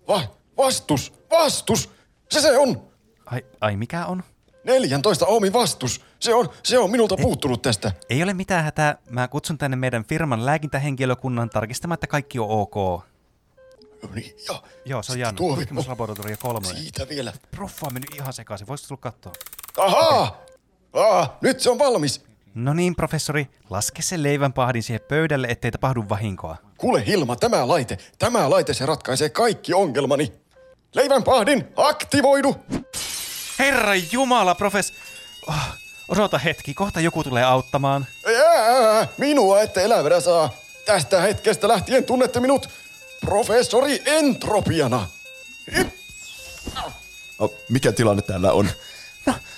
Va, 0.08 0.22
vastus, 0.56 1.12
vastus! 1.30 1.90
Se 2.30 2.40
se 2.40 2.58
on! 2.58 2.88
Ai, 3.26 3.44
ai 3.60 3.76
mikä 3.76 4.06
on? 4.06 4.22
14 4.64 5.26
oomin 5.26 5.52
vastus. 5.52 6.00
Se 6.20 6.34
on, 6.34 6.48
se 6.62 6.78
on 6.78 6.90
minulta 6.90 7.16
puuttunut 7.16 7.62
tästä. 7.62 7.92
Ei 8.10 8.22
ole 8.22 8.34
mitään 8.34 8.64
hätää. 8.64 8.98
Mä 9.10 9.28
kutsun 9.28 9.58
tänne 9.58 9.76
meidän 9.76 10.04
firman 10.04 10.46
lääkintähenkilökunnan 10.46 11.50
tarkistamaan, 11.50 11.94
että 11.94 12.06
kaikki 12.06 12.38
on 12.38 12.46
ok. 12.50 13.04
Niin, 14.14 14.36
ja, 14.48 14.62
Joo, 14.84 15.02
se 15.02 15.12
on 15.12 15.18
Jan. 15.18 15.34
tuo- 15.36 15.56
Tutkimuslaboratorio 15.56 16.36
kolmonen. 16.42 16.76
Siitä 16.76 17.08
vielä. 17.08 17.32
Proffa 17.50 17.86
on 17.86 17.92
mennyt 17.92 18.14
ihan 18.14 18.32
sekaisin. 18.32 18.66
Voisitko 18.66 18.88
tulla 18.96 19.00
katsoa? 19.12 19.32
Ahaa! 19.78 20.40
Ah, 20.92 21.30
nyt 21.40 21.60
se 21.60 21.70
on 21.70 21.78
valmis. 21.78 22.24
No 22.54 22.74
niin, 22.74 22.96
professori. 22.96 23.48
Laske 23.70 24.02
se 24.02 24.22
leivänpahdin 24.22 24.82
siihen 24.82 25.00
pöydälle, 25.08 25.46
ettei 25.46 25.70
tapahdu 25.70 26.04
vahinkoa. 26.08 26.56
Kuule 26.78 27.06
Hilma, 27.06 27.36
tämä 27.36 27.68
laite, 27.68 27.98
tämä 28.18 28.50
laite 28.50 28.74
se 28.74 28.86
ratkaisee 28.86 29.28
kaikki 29.28 29.74
ongelmani. 29.74 30.32
Leivänpahdin, 30.94 31.64
aktivoidu! 31.76 32.56
Herra 33.58 33.94
Jumala, 33.94 34.54
profes... 34.54 34.92
Oh, 35.48 35.54
odota 36.08 36.38
hetki, 36.38 36.74
kohta 36.74 37.00
joku 37.00 37.24
tulee 37.24 37.44
auttamaan. 37.44 38.06
Jää, 38.32 39.08
minua 39.18 39.60
ette 39.60 39.84
elävänä 39.84 40.20
saa. 40.20 40.50
Tästä 40.86 41.20
hetkestä 41.20 41.68
lähtien 41.68 42.04
tunnette 42.04 42.40
minut 42.40 42.68
professori 43.20 44.02
Entropiana. 44.06 45.08
Oh, 47.38 47.54
mikä 47.68 47.92
tilanne 47.92 48.22
täällä 48.22 48.52
on? 48.52 48.68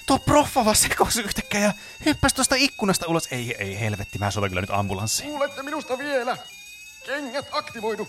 Tuo 0.07 0.19
proffa 0.19 0.65
vaan 0.65 0.77
sekosi 0.77 1.23
yhtäkkiä 1.23 1.61
ja 1.61 1.73
hyppäsi 2.05 2.35
tuosta 2.35 2.55
ikkunasta 2.59 3.07
ulos. 3.09 3.29
Ei, 3.31 3.55
ei 3.59 3.81
helvetti, 3.81 4.19
mä 4.19 4.31
soitan 4.31 4.51
kyllä 4.51 4.61
nyt 4.61 4.71
ambulanssi. 4.71 5.23
Kuulette 5.23 5.63
minusta 5.63 5.99
vielä. 5.99 6.37
Kengät 7.07 7.47
aktivoidu. 7.53 8.09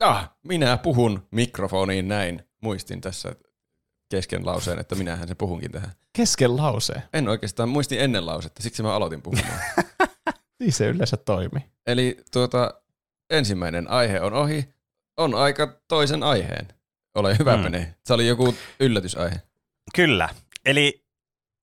Ah, 0.00 0.30
minä 0.42 0.76
puhun 0.76 1.28
mikrofoniin 1.30 2.08
näin. 2.08 2.42
Muistin 2.62 3.00
tässä 3.00 3.34
kesken 4.10 4.46
lauseen, 4.46 4.78
että 4.78 4.94
minähän 4.94 5.28
se 5.28 5.34
puhunkin 5.34 5.72
tähän. 5.72 5.92
Kesken 6.12 6.56
lauseen. 6.56 7.02
En 7.12 7.28
oikeastaan 7.28 7.68
muistin 7.68 8.00
ennen 8.00 8.26
lausetta, 8.26 8.62
siksi 8.62 8.82
mä 8.82 8.94
aloitin 8.94 9.22
puhumaan. 9.22 9.60
Niin 10.60 10.72
se 10.72 10.86
yleensä 10.86 11.16
toimii. 11.16 11.62
Eli 11.86 12.16
tuota, 12.32 12.74
ensimmäinen 13.30 13.90
aihe 13.90 14.20
on 14.20 14.32
ohi. 14.32 14.74
On 15.16 15.34
aika 15.34 15.80
toisen 15.88 16.22
aiheen. 16.22 16.68
Ole 17.14 17.38
hyvä, 17.38 17.56
Mm. 17.56 17.62
menee. 17.62 17.94
Se 18.04 18.14
oli 18.14 18.26
joku 18.26 18.54
yllätysaihe. 18.80 19.42
Kyllä. 19.94 20.28
Eli 20.64 21.04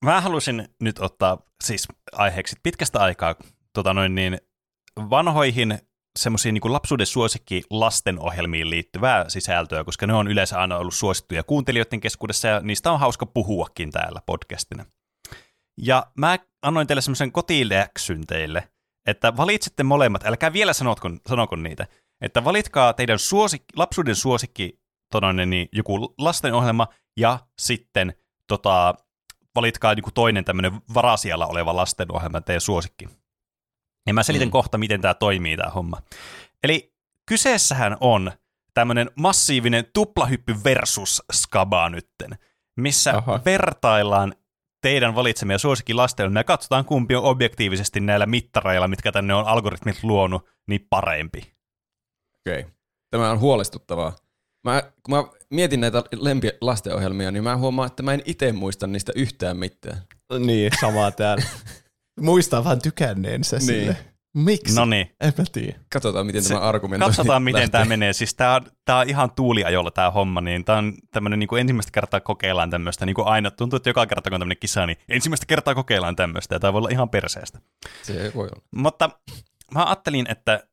mä 0.04 0.20
halusin 0.20 0.68
nyt 0.80 0.98
ottaa 0.98 1.38
siis 1.64 1.88
aiheeksi 2.12 2.56
pitkästä 2.62 3.00
aikaa 3.00 3.34
tota 3.72 3.94
noin 3.94 4.14
niin, 4.14 4.38
vanhoihin 5.10 5.78
semmoisiin 6.18 6.54
niin 6.54 6.72
lapsuuden 6.72 7.06
suosikki 7.06 7.62
lastenohjelmiin 7.70 8.70
liittyvää 8.70 9.28
sisältöä, 9.28 9.84
koska 9.84 10.06
ne 10.06 10.14
on 10.14 10.28
yleensä 10.28 10.60
aina 10.60 10.76
ollut 10.76 10.94
suosittuja 10.94 11.42
kuuntelijoiden 11.42 12.00
keskuudessa 12.00 12.48
ja 12.48 12.60
niistä 12.60 12.92
on 12.92 13.00
hauska 13.00 13.26
puhuakin 13.26 13.90
täällä 13.90 14.20
podcastina. 14.26 14.84
Ja 15.78 16.06
mä 16.18 16.38
annoin 16.62 16.86
teille 16.86 17.00
semmoisen 17.02 17.32
kotiläksyn 17.32 18.26
teille, 18.26 18.68
että 19.06 19.36
valitsette 19.36 19.82
molemmat, 19.82 20.26
älkää 20.26 20.52
vielä 20.52 20.72
sanotko, 20.72 21.10
sanoko 21.28 21.56
niitä, 21.56 21.86
että 22.20 22.44
valitkaa 22.44 22.92
teidän 22.92 23.18
suosik, 23.18 23.64
lapsuuden 23.76 24.16
suosikki 24.16 24.81
tonoinen, 25.12 25.50
niin 25.50 25.68
joku 25.72 26.14
lastenohjelma 26.18 26.88
ja 27.16 27.38
sitten 27.58 28.14
tota, 28.46 28.94
valitkaa 29.54 29.92
joku 29.92 30.10
toinen 30.14 30.44
tämmöinen 30.44 30.72
varasijalla 30.94 31.46
oleva 31.46 31.76
lastenohjelma 31.76 32.40
teidän 32.40 32.60
suosikki. 32.60 33.08
Ja 34.06 34.14
mä 34.14 34.22
selitän 34.22 34.48
mm. 34.48 34.52
kohta, 34.52 34.78
miten 34.78 35.00
tämä 35.00 35.14
toimii 35.14 35.56
tämä 35.56 35.70
homma. 35.70 36.02
Eli 36.62 36.94
kyseessähän 37.28 37.96
on 38.00 38.32
tämmöinen 38.74 39.10
massiivinen 39.16 39.86
tuplahyppy 39.92 40.54
versus 40.64 41.22
skaba 41.32 41.88
nytten, 41.88 42.38
missä 42.76 43.16
Aha. 43.16 43.40
vertaillaan 43.44 44.34
teidän 44.82 45.14
valitsemia 45.14 45.58
suosikki 45.58 45.94
lastenohjelmia 45.94 46.40
ja 46.40 46.44
katsotaan 46.44 46.84
kumpi 46.84 47.14
on 47.14 47.24
objektiivisesti 47.24 48.00
näillä 48.00 48.26
mittareilla, 48.26 48.88
mitkä 48.88 49.12
tänne 49.12 49.34
on 49.34 49.46
algoritmit 49.46 50.02
luonut, 50.02 50.48
niin 50.66 50.86
parempi. 50.90 51.54
Okei. 52.40 52.60
Okay. 52.60 52.72
Tämä 53.10 53.30
on 53.30 53.40
huolestuttavaa. 53.40 54.16
Mä, 54.64 54.82
kun 55.02 55.14
mä 55.14 55.24
mietin 55.50 55.80
näitä 55.80 56.02
lempi 56.16 56.50
lastenohjelmia, 56.60 57.30
niin 57.30 57.44
mä 57.44 57.56
huomaan, 57.56 57.86
että 57.86 58.02
mä 58.02 58.14
en 58.14 58.22
itse 58.24 58.52
muista 58.52 58.86
niistä 58.86 59.12
yhtään 59.16 59.56
mitään. 59.56 60.02
Niin, 60.38 60.72
sama 60.80 61.10
täällä. 61.10 61.44
Muistaa 62.20 62.64
vaan 62.64 62.82
tykänneensä 62.82 63.56
niin. 63.56 63.66
sille. 63.66 63.96
Miksi? 64.34 64.76
No 64.76 64.84
niin. 64.84 65.10
En 65.20 65.32
mä 65.38 65.44
tiedä. 65.52 65.78
Katsotaan, 65.92 66.26
miten 66.26 66.42
Se- 66.42 66.48
tämä 66.48 66.60
argumentointi 66.60 67.16
Katsotaan, 67.16 67.42
miten 67.42 67.60
lähtee. 67.60 67.72
tämä 67.80 67.84
menee. 67.84 68.12
Siis 68.12 68.34
tämä 68.34 68.54
on, 68.54 68.66
tää 68.84 68.98
on 68.98 69.08
ihan 69.08 69.30
tuuliajolla 69.30 69.90
tämä 69.90 70.10
homma, 70.10 70.40
niin 70.40 70.64
tämä 70.64 70.78
on 70.78 70.94
tämmöinen 71.10 71.38
niin 71.38 71.58
ensimmäistä 71.60 71.92
kertaa 71.92 72.20
kokeillaan 72.20 72.70
tämmöistä, 72.70 73.06
niin 73.06 73.14
kuin 73.14 73.28
aina 73.28 73.50
tuntuu, 73.50 73.76
että 73.76 73.90
joka 73.90 74.06
kerta 74.06 74.30
kun 74.30 74.34
on 74.34 74.40
tämmöinen 74.40 74.60
kisa, 74.60 74.86
niin 74.86 74.96
ensimmäistä 75.08 75.46
kertaa 75.46 75.74
kokeillaan 75.74 76.16
tämmöistä, 76.16 76.54
ja 76.54 76.60
tämä 76.60 76.72
voi 76.72 76.78
olla 76.78 76.88
ihan 76.88 77.08
perseestä. 77.10 77.58
Se 78.02 78.32
voi 78.34 78.44
olla. 78.44 78.62
Mutta 78.76 79.10
mä 79.74 79.84
ajattelin, 79.84 80.26
että 80.30 80.66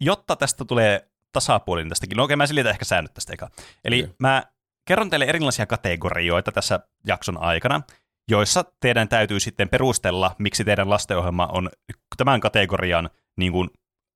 jotta 0.00 0.36
tästä 0.36 0.64
tulee 0.64 1.11
tasapuolinen 1.32 1.88
tästäkin, 1.88 2.16
no 2.16 2.24
okei, 2.24 2.36
mä 2.36 2.46
selitän 2.46 2.70
ehkä 2.70 2.84
säännöt 2.84 3.14
tästä 3.14 3.32
eka. 3.32 3.50
Eli 3.84 4.02
Okei. 4.02 4.14
mä 4.18 4.42
kerron 4.88 5.10
teille 5.10 5.24
erilaisia 5.24 5.66
kategorioita 5.66 6.52
tässä 6.52 6.80
jakson 7.06 7.42
aikana, 7.42 7.82
joissa 8.30 8.64
teidän 8.80 9.08
täytyy 9.08 9.40
sitten 9.40 9.68
perustella, 9.68 10.36
miksi 10.38 10.64
teidän 10.64 10.90
lastenohjelma 10.90 11.46
on 11.46 11.70
tämän 12.16 12.40
kategorian 12.40 13.10
niin 13.36 13.52
kuin, 13.52 13.70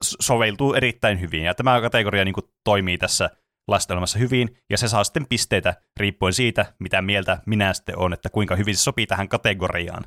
soveltuu 0.05 0.75
erittäin 0.75 1.21
hyvin. 1.21 1.45
Ja 1.45 1.55
tämä 1.55 1.81
kategoria 1.81 2.25
niin 2.25 2.35
kuin, 2.35 2.47
toimii 2.65 2.99
tässä 2.99 3.31
lastenohjelmassa 3.69 4.19
hyvin, 4.19 4.57
ja 4.71 4.79
se 4.79 4.89
saa 4.89 5.05
sitten 5.05 5.27
pisteitä 5.29 5.75
riippuen 5.97 6.33
siitä, 6.33 6.67
mitä 6.79 7.03
mieltä 7.03 7.39
minä 7.47 7.75
sitten 7.75 7.99
on, 7.99 8.13
että 8.13 8.31
kuinka 8.31 8.57
hyvin 8.57 8.77
se 8.77 8.83
sopii 8.83 9.07
tähän 9.07 9.29
kategoriaan. 9.29 10.05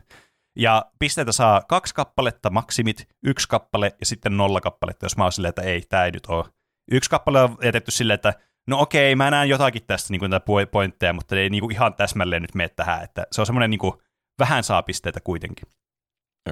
Ja 0.55 0.85
pisteitä 0.99 1.31
saa 1.31 1.61
kaksi 1.61 1.93
kappaletta, 1.93 2.49
maksimit, 2.49 3.07
yksi 3.23 3.47
kappale 3.47 3.95
ja 3.99 4.05
sitten 4.05 4.37
nolla 4.37 4.61
kappaletta, 4.61 5.05
jos 5.05 5.17
mä 5.17 5.23
oon 5.23 5.31
silleen, 5.31 5.49
että 5.49 5.61
ei, 5.61 5.81
tämä 5.81 6.05
ei 6.05 6.11
nyt 6.11 6.25
ole. 6.25 6.45
Yksi 6.91 7.09
kappale 7.09 7.41
on 7.41 7.57
jätetty 7.63 7.91
silleen, 7.91 8.15
että 8.15 8.33
no 8.67 8.79
okei, 8.79 9.15
mä 9.15 9.31
näen 9.31 9.49
jotakin 9.49 9.85
tästä 9.87 10.13
niin 10.13 10.21
näitä 10.21 10.45
poi- 10.45 10.65
pointteja, 10.65 11.13
mutta 11.13 11.35
ei 11.35 11.49
niin 11.49 11.61
kuin 11.61 11.71
ihan 11.71 11.93
täsmälleen 11.93 12.41
nyt 12.41 12.55
mene 12.55 12.69
tähän. 12.69 13.03
Että 13.03 13.27
se 13.31 13.41
on 13.41 13.45
semmoinen 13.45 13.69
niin 13.69 13.79
kuin, 13.79 13.93
vähän 14.39 14.63
saa 14.63 14.83
pisteitä 14.83 15.19
kuitenkin. 15.21 15.67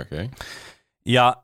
Okei. 0.01 0.25
Okay. 0.25 0.37
Ja 1.05 1.43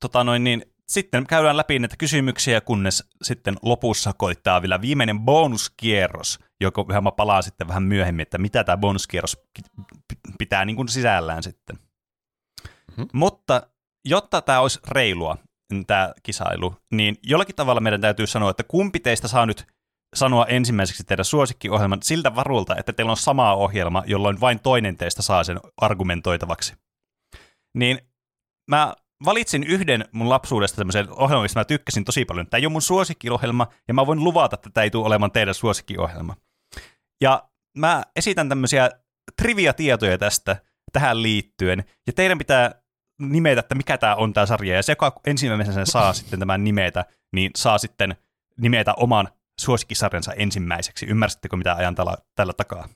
tota 0.00 0.24
noin, 0.24 0.44
niin, 0.44 0.62
sitten 0.88 1.26
käydään 1.26 1.56
läpi 1.56 1.78
näitä 1.78 1.96
kysymyksiä, 1.96 2.60
kunnes 2.60 3.08
sitten 3.22 3.56
lopussa 3.62 4.12
koittaa 4.12 4.62
vielä 4.62 4.80
viimeinen 4.80 5.20
bonuskierros, 5.20 6.38
joka 6.60 7.00
mä 7.02 7.12
palaan 7.12 7.42
sitten 7.42 7.68
vähän 7.68 7.82
myöhemmin, 7.82 8.22
että 8.22 8.38
mitä 8.38 8.64
tämä 8.64 8.76
bonuskierros 8.76 9.36
pi- 9.36 9.82
pi- 10.08 10.34
pitää 10.38 10.64
niin 10.64 10.76
kuin 10.76 10.88
sisällään 10.88 11.42
sitten. 11.42 11.78
Mhm. 12.96 13.02
Mutta 13.12 13.66
jotta 14.04 14.40
tämä 14.40 14.60
olisi 14.60 14.80
reilua, 14.88 15.36
tämä 15.86 16.12
kisailu, 16.22 16.76
niin 16.92 17.16
jollakin 17.22 17.56
tavalla 17.56 17.80
meidän 17.80 18.00
täytyy 18.00 18.26
sanoa, 18.26 18.50
että 18.50 18.62
kumpi 18.62 19.00
teistä 19.00 19.28
saa 19.28 19.46
nyt 19.46 19.66
sanoa 20.16 20.46
ensimmäiseksi 20.46 21.04
teidän 21.04 21.24
suosikkiohjelman 21.24 22.02
siltä 22.02 22.34
varulta, 22.34 22.76
että 22.76 22.92
teillä 22.92 23.10
on 23.10 23.16
sama 23.16 23.54
ohjelma, 23.54 24.02
jolloin 24.06 24.40
vain 24.40 24.60
toinen 24.60 24.96
teistä 24.96 25.22
saa 25.22 25.44
sen 25.44 25.60
argumentoitavaksi. 25.76 26.74
Niin 27.74 27.98
mä 28.70 28.94
valitsin 29.24 29.64
yhden 29.64 30.04
mun 30.12 30.28
lapsuudesta 30.28 30.76
tämmöisen 30.76 31.06
ohjelman, 31.10 31.44
mistä 31.44 31.60
mä 31.60 31.64
tykkäsin 31.64 32.04
tosi 32.04 32.24
paljon. 32.24 32.46
Tämä 32.46 32.58
ei 32.58 32.66
ole 32.66 32.72
mun 32.72 32.82
suosikkiohjelma, 32.82 33.66
ja 33.88 33.94
mä 33.94 34.06
voin 34.06 34.24
luvata, 34.24 34.54
että 34.54 34.70
tämä 34.70 34.84
ei 34.84 34.90
tule 34.90 35.06
olemaan 35.06 35.30
teidän 35.30 35.54
suosikkiohjelma. 35.54 36.36
Ja 37.20 37.48
mä 37.78 38.02
esitän 38.16 38.48
tämmöisiä 38.48 38.90
trivia-tietoja 39.42 40.18
tästä 40.18 40.56
tähän 40.92 41.22
liittyen, 41.22 41.84
ja 42.06 42.12
teidän 42.12 42.38
pitää 42.38 42.81
nimetä, 43.28 43.60
että 43.60 43.74
mikä 43.74 43.98
tämä 43.98 44.14
on 44.14 44.32
tämä 44.32 44.46
sarja, 44.46 44.74
ja 44.74 44.82
se, 44.82 44.92
joka 44.92 45.20
ensimmäisenä 45.26 45.84
saa 45.84 46.12
sitten 46.22 46.38
tämän 46.38 46.64
nimetä, 46.64 47.04
niin 47.32 47.50
saa 47.56 47.78
sitten 47.78 48.16
nimetä 48.60 48.94
oman 48.96 49.28
suosikkisarjansa 49.60 50.32
ensimmäiseksi. 50.32 51.06
Ymmärsittekö, 51.06 51.56
mitä 51.56 51.74
ajan 51.74 51.94
tällä, 51.94 52.16
tällä 52.34 52.52
takaa? 52.52 52.88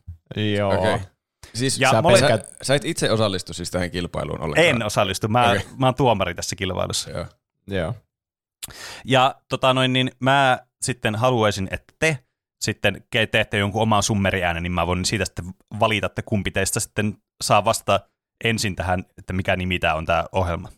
Joo. 0.57 0.79
Okei. 0.79 0.95
Okay. 0.95 1.07
Siis 1.55 1.79
Ja 1.79 1.91
sä, 1.91 2.01
mole- 2.01 2.19
sä, 2.19 2.39
sä, 2.63 2.75
et 2.75 2.85
itse 2.85 3.11
osallistu 3.11 3.53
siis 3.53 3.71
tähän 3.71 3.91
kilpailuun 3.91 4.41
ollenkaan? 4.41 4.67
En 4.67 4.83
osallistu, 4.83 5.29
mä, 5.29 5.51
okay. 5.51 5.61
mä 5.77 5.87
oon 5.87 5.95
tuomari 5.95 6.35
tässä 6.35 6.57
kilpailussa. 6.57 7.11
Joo. 7.11 7.27
Joo. 7.67 7.95
Ja 9.05 9.35
tota 9.49 9.75
noin, 9.75 9.93
niin 9.93 10.11
mä 10.21 10.59
sitten 10.81 11.15
haluaisin, 11.15 11.69
että 11.71 11.95
te 11.99 12.19
sitten 12.61 13.05
teette 13.31 13.59
jonkun 13.59 13.83
oman 13.83 14.03
summeriäänen, 14.03 14.63
niin 14.63 14.73
mä 14.73 14.87
voin 14.87 15.05
siitä 15.05 15.25
sitten 15.25 15.45
valita, 15.81 16.07
että 16.07 16.23
kumpi 16.23 16.51
teistä 16.51 16.81
sitten 16.81 17.19
saa 17.45 17.65
vastata 17.65 18.01
ensin 18.45 18.77
tähän, 18.77 19.05
että 19.19 19.33
mikä 19.33 19.57
nimi 19.57 19.79
tämä 19.79 19.95
on 19.95 20.07
tämä 20.07 20.25
ohjelma. 20.33 20.69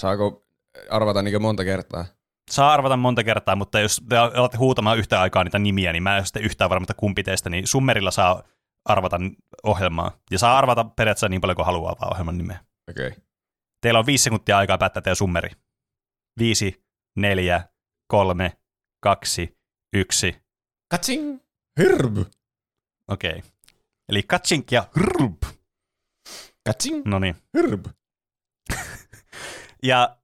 Saako 0.00 0.42
arvata 0.90 1.22
niin 1.22 1.42
monta 1.42 1.64
kertaa? 1.64 2.04
Saa 2.50 2.72
arvata 2.72 2.96
monta 2.96 3.24
kertaa, 3.24 3.56
mutta 3.56 3.80
jos 3.80 4.02
te 4.08 4.16
alatte 4.16 4.56
huutamaan 4.56 4.98
yhtä 4.98 5.20
aikaa 5.20 5.44
niitä 5.44 5.58
nimiä, 5.58 5.92
niin 5.92 6.02
mä 6.02 6.10
en 6.10 6.20
ole 6.20 6.24
sitten 6.24 6.42
yhtään 6.42 6.70
varma, 6.70 6.84
että 6.84 6.94
kumpi 6.94 7.22
teistä, 7.22 7.50
niin 7.50 7.66
summerilla 7.66 8.10
saa 8.10 8.42
arvata 8.84 9.20
ohjelmaa. 9.62 10.18
Ja 10.30 10.38
saa 10.38 10.58
arvata 10.58 10.84
periaatteessa 10.84 11.28
niin 11.28 11.40
paljon 11.40 11.56
kuin 11.56 11.66
haluaa 11.66 11.96
vaan 12.00 12.12
ohjelman 12.12 12.38
nimeä. 12.38 12.64
Okei. 12.90 13.08
Okay. 13.08 13.22
Teillä 13.80 13.98
on 13.98 14.06
viisi 14.06 14.24
sekuntia 14.24 14.58
aikaa 14.58 14.78
päättää 14.78 15.02
teidän 15.02 15.16
summeri. 15.16 15.50
Viisi, 16.38 16.84
neljä, 17.16 17.68
kolme, 18.06 18.56
kaksi, 19.02 19.58
yksi. 19.96 20.42
Katsing! 20.90 21.40
Hirv! 21.80 22.18
Okei. 23.08 23.30
Okay. 23.30 23.42
Eli 24.08 24.22
Katsink 24.22 24.72
ja. 24.72 24.84
Katsing! 26.66 27.02
No 27.04 27.18
niin. 27.18 27.36
Hirv! 27.56 27.84
Ja 29.84 30.16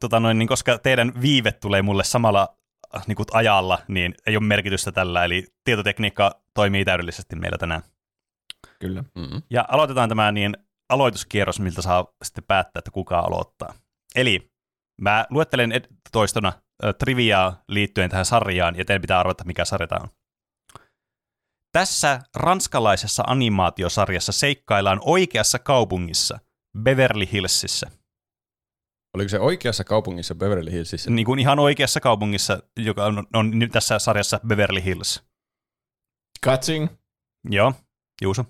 tota 0.00 0.20
noin, 0.20 0.38
niin 0.38 0.48
koska 0.48 0.78
teidän 0.78 1.12
viive 1.22 1.52
tulee 1.52 1.82
mulle 1.82 2.04
samalla 2.04 2.56
äh, 2.96 3.06
niin 3.06 3.16
kuin 3.16 3.26
ajalla, 3.32 3.78
niin 3.88 4.14
ei 4.26 4.36
ole 4.36 4.44
merkitystä 4.44 4.92
tällä. 4.92 5.24
Eli 5.24 5.46
tietotekniikka 5.64 6.40
toimii 6.54 6.84
täydellisesti 6.84 7.36
meillä 7.36 7.58
tänään. 7.58 7.82
Kyllä. 8.80 9.04
Mm-hmm. 9.14 9.42
Ja 9.50 9.64
aloitetaan 9.68 10.08
tämä 10.08 10.32
niin 10.32 10.56
aloituskierros, 10.88 11.60
miltä 11.60 11.82
saa 11.82 12.06
sitten 12.22 12.44
päättää, 12.44 12.78
että 12.78 12.90
kuka 12.90 13.18
aloittaa. 13.18 13.74
Eli 14.14 14.50
mä 15.00 15.26
luettelen 15.30 15.72
ed- 15.72 15.96
toistona 16.12 16.48
äh, 16.48 16.94
triviaa 16.98 17.62
liittyen 17.68 18.10
tähän 18.10 18.24
sarjaan, 18.24 18.76
ja 18.76 18.84
teidän 18.84 19.00
pitää 19.00 19.20
arvata, 19.20 19.44
mikä 19.44 19.64
sarja 19.64 19.86
tämä 19.86 20.00
on. 20.02 20.08
Tässä 21.78 22.20
ranskalaisessa 22.36 23.22
animaatiosarjassa 23.26 24.32
seikkaillaan 24.32 25.00
oikeassa 25.04 25.58
kaupungissa, 25.58 26.38
Beverly 26.82 27.28
Hillsissä. 27.32 27.90
Oliko 29.14 29.28
se 29.28 29.40
oikeassa 29.40 29.84
kaupungissa 29.84 30.34
Beverly 30.34 30.72
Hillsissä? 30.72 31.10
Niin 31.10 31.26
kuin 31.26 31.38
ihan 31.38 31.58
oikeassa 31.58 32.00
kaupungissa, 32.00 32.62
joka 32.76 33.04
on, 33.04 33.26
on 33.34 33.58
nyt 33.58 33.72
tässä 33.72 33.98
sarjassa 33.98 34.40
Beverly 34.46 34.84
Hills. 34.84 35.22
Katsing! 36.40 36.88
Joo, 37.50 37.72
Juuso. 38.22 38.44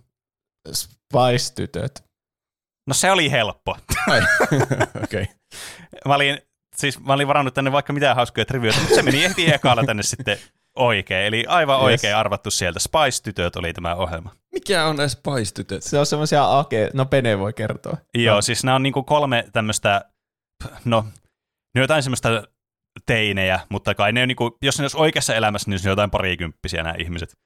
Spice-tytöt. 0.73 2.05
No 2.87 2.95
se 2.95 3.11
oli 3.11 3.31
helppo. 3.31 3.71
Okei. 5.05 5.23
okay. 5.23 5.27
Mä 6.07 6.15
olin, 6.15 6.39
siis 6.77 7.01
mä 7.01 7.13
olin 7.13 7.29
varannut 7.29 7.55
tänne 7.55 7.73
vaikka 7.73 7.93
mitään 7.93 8.17
hauskoja 8.17 8.45
trivioita, 8.45 8.81
mutta 8.81 8.95
se 8.95 9.03
meni 9.03 9.25
ehti 9.25 9.53
ekalla 9.53 9.85
tänne 9.85 10.03
sitten 10.03 10.39
oikein. 10.79 11.27
Eli 11.27 11.45
aivan 11.49 11.77
Yes. 11.77 11.85
oikein 11.85 12.17
arvattu 12.17 12.51
sieltä. 12.51 12.79
Spice-tytöt 12.81 13.57
oli 13.57 13.73
tämä 13.73 13.95
ohjelma. 13.95 14.33
Mikä 14.53 14.85
on 14.87 14.97
ne 14.97 15.09
Spice-tytöt? 15.09 15.83
Se 15.83 15.99
on 15.99 16.07
semmoisia 16.07 16.59
ake... 16.59 16.91
No 16.95 17.05
Pene 17.07 17.39
voi 17.39 17.53
kertoa. 17.53 17.97
Joo, 18.15 18.35
No. 18.37 18.43
siis 18.43 18.65
nämä 18.65 18.75
on 18.75 18.83
niinku 18.83 19.03
kolme 19.03 19.45
tämmöistä, 19.53 20.05
no, 20.85 21.05
ne 21.75 21.81
on 21.81 21.83
jotain 21.83 22.03
semmoista 22.03 22.43
teinejä, 23.07 23.61
mutta 23.69 23.95
kai 23.95 24.13
ne 24.13 24.23
on 24.23 24.29
niinku, 24.29 24.57
jos 24.63 24.79
ne 24.79 24.85
olisi 24.85 24.97
oikeassa 24.97 25.35
elämässä, 25.35 25.71
niin 25.71 25.81
ne 25.85 25.89
on 25.91 25.93
jotain 25.93 26.11
parikymppisiä 26.11 26.83
nämä 26.83 26.95
ihmiset. 26.99 27.37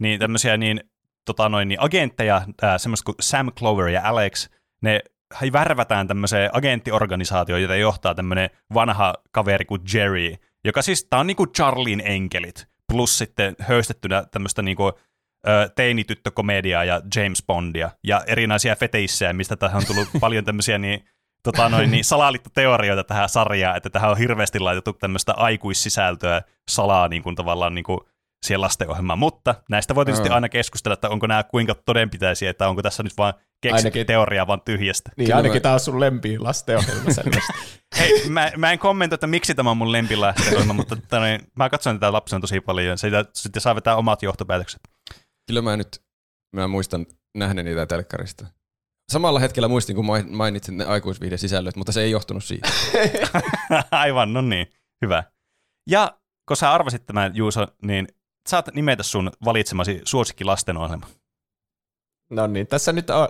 Niin 0.00 0.20
tämmöisiä 0.20 0.56
niin, 0.56 0.80
tota 1.26 1.48
noin, 1.48 1.68
niin 1.68 1.80
agentteja, 1.80 2.42
ää, 2.62 2.78
semmoista 2.78 3.04
kuin 3.04 3.16
Sam 3.20 3.52
Clover 3.52 3.88
ja 3.88 4.00
Alex, 4.04 4.48
ne 4.82 5.00
värvätään 5.52 6.08
tämmöiseen 6.08 6.50
agenttiorganisaatioon, 6.52 7.62
jota 7.62 7.76
johtaa 7.76 8.14
tämmöinen 8.14 8.50
vanha 8.74 9.14
kaveri 9.30 9.64
kuin 9.64 9.82
Jerry, 9.94 10.34
joka 10.64 10.82
siis, 10.82 11.04
tää 11.10 11.20
on 11.20 11.26
niinku 11.26 11.46
Charlien 11.46 12.02
enkelit, 12.04 12.66
plus 12.92 13.18
sitten 13.18 13.56
höystettynä 13.58 14.24
tämmöistä 14.30 14.62
niinku, 14.62 14.92
ö, 15.48 15.68
teinityttökomediaa 15.76 16.84
ja 16.84 17.00
James 17.16 17.42
Bondia 17.46 17.90
ja 18.04 18.22
erinäisiä 18.26 18.76
feteissejä, 18.76 19.32
mistä 19.32 19.56
tähän 19.56 19.76
on 19.76 19.86
tullut 19.86 20.08
paljon 20.20 20.44
tämmöisiä 20.44 20.78
niin, 20.78 21.04
tota 21.42 21.68
noin, 21.68 21.90
niin 21.90 22.04
salaliittoteorioita 22.04 23.04
tähän 23.04 23.28
sarjaan, 23.28 23.76
että 23.76 23.90
tähän 23.90 24.10
on 24.10 24.18
hirveästi 24.18 24.58
laitettu 24.58 24.92
tämmöistä 24.92 25.32
aikuissisältöä 25.36 26.42
salaa 26.70 27.08
niin 27.08 27.22
kuin 27.22 27.34
tavallaan 27.34 27.74
niin 27.74 27.84
kuin 27.84 28.00
siihen 28.42 28.60
lastenohjelmaan, 28.60 29.18
mutta 29.18 29.54
näistä 29.70 29.94
voi 29.94 30.04
tietysti 30.04 30.28
Joo. 30.28 30.34
aina 30.34 30.48
keskustella, 30.48 30.94
että 30.94 31.08
onko 31.08 31.26
nämä 31.26 31.42
kuinka 31.42 31.74
todenpitäisiä, 31.74 32.50
että 32.50 32.68
onko 32.68 32.82
tässä 32.82 33.02
nyt 33.02 33.12
vaan 33.18 33.34
keksitty 33.62 33.98
Ainakin- 33.98 34.06
teoriaa 34.06 34.46
vaan 34.46 34.60
tyhjästä. 34.64 35.10
Niin 35.16 35.26
Kyllä 35.26 35.36
ainakin 35.36 35.56
mä- 35.56 35.60
tää 35.60 35.72
on 35.72 35.80
sun 35.80 36.00
lempi 36.00 36.38
lastenohjelma 36.38 37.10
selvästi. 37.12 37.52
Hei, 37.98 38.28
mä, 38.28 38.52
mä 38.56 38.72
en 38.72 38.78
kommentoi, 38.78 39.14
että 39.14 39.26
miksi 39.26 39.54
tämä 39.54 39.70
on 39.70 39.76
mun 39.76 39.92
lempilastenohjelma, 39.92 40.72
mutta 40.72 40.96
tota, 40.96 41.20
niin, 41.24 41.40
mä 41.56 41.70
katson 41.70 41.96
tätä 41.96 42.12
lapsena 42.12 42.40
tosi 42.40 42.60
paljon, 42.60 42.86
ja 42.86 42.96
siitä 42.96 43.24
sitten 43.34 43.62
saa 43.62 43.74
vetää 43.74 43.96
omat 43.96 44.22
johtopäätökset. 44.22 44.80
Kyllä 45.46 45.62
mä 45.62 45.76
nyt, 45.76 46.02
mä 46.56 46.68
muistan 46.68 47.06
nähneeni 47.36 47.70
niitä 47.70 47.86
telkkarista. 47.86 48.46
Samalla 49.12 49.40
hetkellä 49.40 49.68
muistin, 49.68 49.96
kun 49.96 50.04
main- 50.04 50.36
mainitsin 50.36 50.76
ne 50.76 50.84
aikuisviihde 50.84 51.36
sisällöt, 51.36 51.76
mutta 51.76 51.92
se 51.92 52.02
ei 52.02 52.10
johtunut 52.10 52.44
siitä. 52.44 52.68
Aivan, 53.90 54.32
no 54.32 54.40
niin, 54.40 54.66
hyvä. 55.04 55.24
Ja 55.90 56.18
kun 56.48 56.56
sä 56.56 56.72
arvasit 56.72 57.06
tämän, 57.06 57.36
Juuso, 57.36 57.66
niin 57.82 58.08
saat 58.48 58.74
nimetä 58.74 59.02
sun 59.02 59.30
valitsemasi 59.44 60.00
suosikki 60.04 60.44
lastenohjelma. 60.44 61.06
No 62.30 62.46
niin, 62.46 62.66
tässä 62.66 62.92
nyt 62.92 63.10
on, 63.10 63.28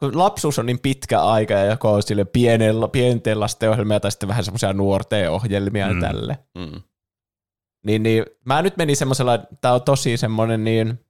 kun 0.00 0.18
lapsuus 0.18 0.58
on 0.58 0.66
niin 0.66 0.80
pitkä 0.80 1.22
aika 1.22 1.54
ja 1.54 1.64
joko 1.64 1.92
on 1.92 2.02
sille 2.02 2.24
pienen, 2.24 2.74
pienten 2.92 3.40
lasten 3.40 3.70
ohjelmia 3.70 4.00
tai 4.00 4.10
sitten 4.10 4.28
vähän 4.28 4.44
semmoisia 4.44 4.72
nuorten 4.72 5.30
ohjelmia 5.30 5.92
Mm. 5.92 6.00
tälle. 6.00 6.38
Mm. 6.58 6.82
Niin, 7.86 8.02
niin 8.02 8.24
mä 8.44 8.62
nyt 8.62 8.76
menin 8.76 8.96
semmoisella, 8.96 9.38
tää 9.60 9.74
on 9.74 9.82
tosi 9.82 10.16
semmoinen 10.16 10.64
niin 10.64 11.00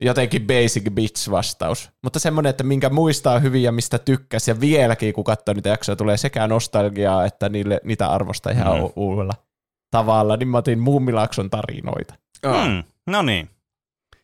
jotenkin 0.00 0.46
basic 0.46 0.90
bitch 0.94 1.30
vastaus. 1.30 1.90
Mutta 2.02 2.18
semmoinen, 2.18 2.50
että 2.50 2.64
minkä 2.64 2.90
muistaa 2.90 3.38
hyvin 3.38 3.62
ja 3.62 3.72
mistä 3.72 3.98
tykkäsi 3.98 4.50
ja 4.50 4.60
vieläkin 4.60 5.12
kun 5.14 5.24
katsoo 5.24 5.54
niitä 5.54 5.68
jaksoja 5.68 5.96
tulee 5.96 6.16
sekä 6.16 6.46
nostalgiaa 6.46 7.24
että 7.24 7.48
niille, 7.48 7.80
niitä 7.84 8.08
arvosta 8.08 8.50
ihan 8.50 8.76
Mm. 8.76 8.82
mm. 8.82 8.90
uudella 8.96 9.32
tavalla. 9.90 10.36
Niin 10.36 10.48
mä 10.48 10.58
otin 10.58 10.78
Muumilakson 10.80 11.50
tarinoita. 11.50 12.14
Ah, 12.46 12.66
Hmm, 12.66 12.84
no 13.06 13.22
niin. 13.22 13.50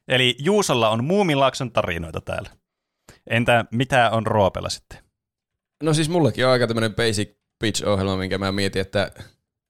Eli 0.08 0.36
Juusolla 0.38 0.88
on 0.88 1.04
Muumilaakson 1.04 1.72
tarinoita 1.72 2.20
täällä. 2.20 2.50
Entä 3.30 3.64
mitä 3.70 4.10
on 4.10 4.26
Roopella 4.26 4.68
sitten? 4.68 4.98
No 5.82 5.94
siis 5.94 6.08
mullakin 6.08 6.46
on 6.46 6.52
aika 6.52 6.66
tämmönen 6.66 6.94
basic 6.94 7.36
pitch-ohjelma, 7.64 8.16
minkä 8.16 8.38
mä 8.38 8.52
mietin, 8.52 8.82
että 8.82 9.12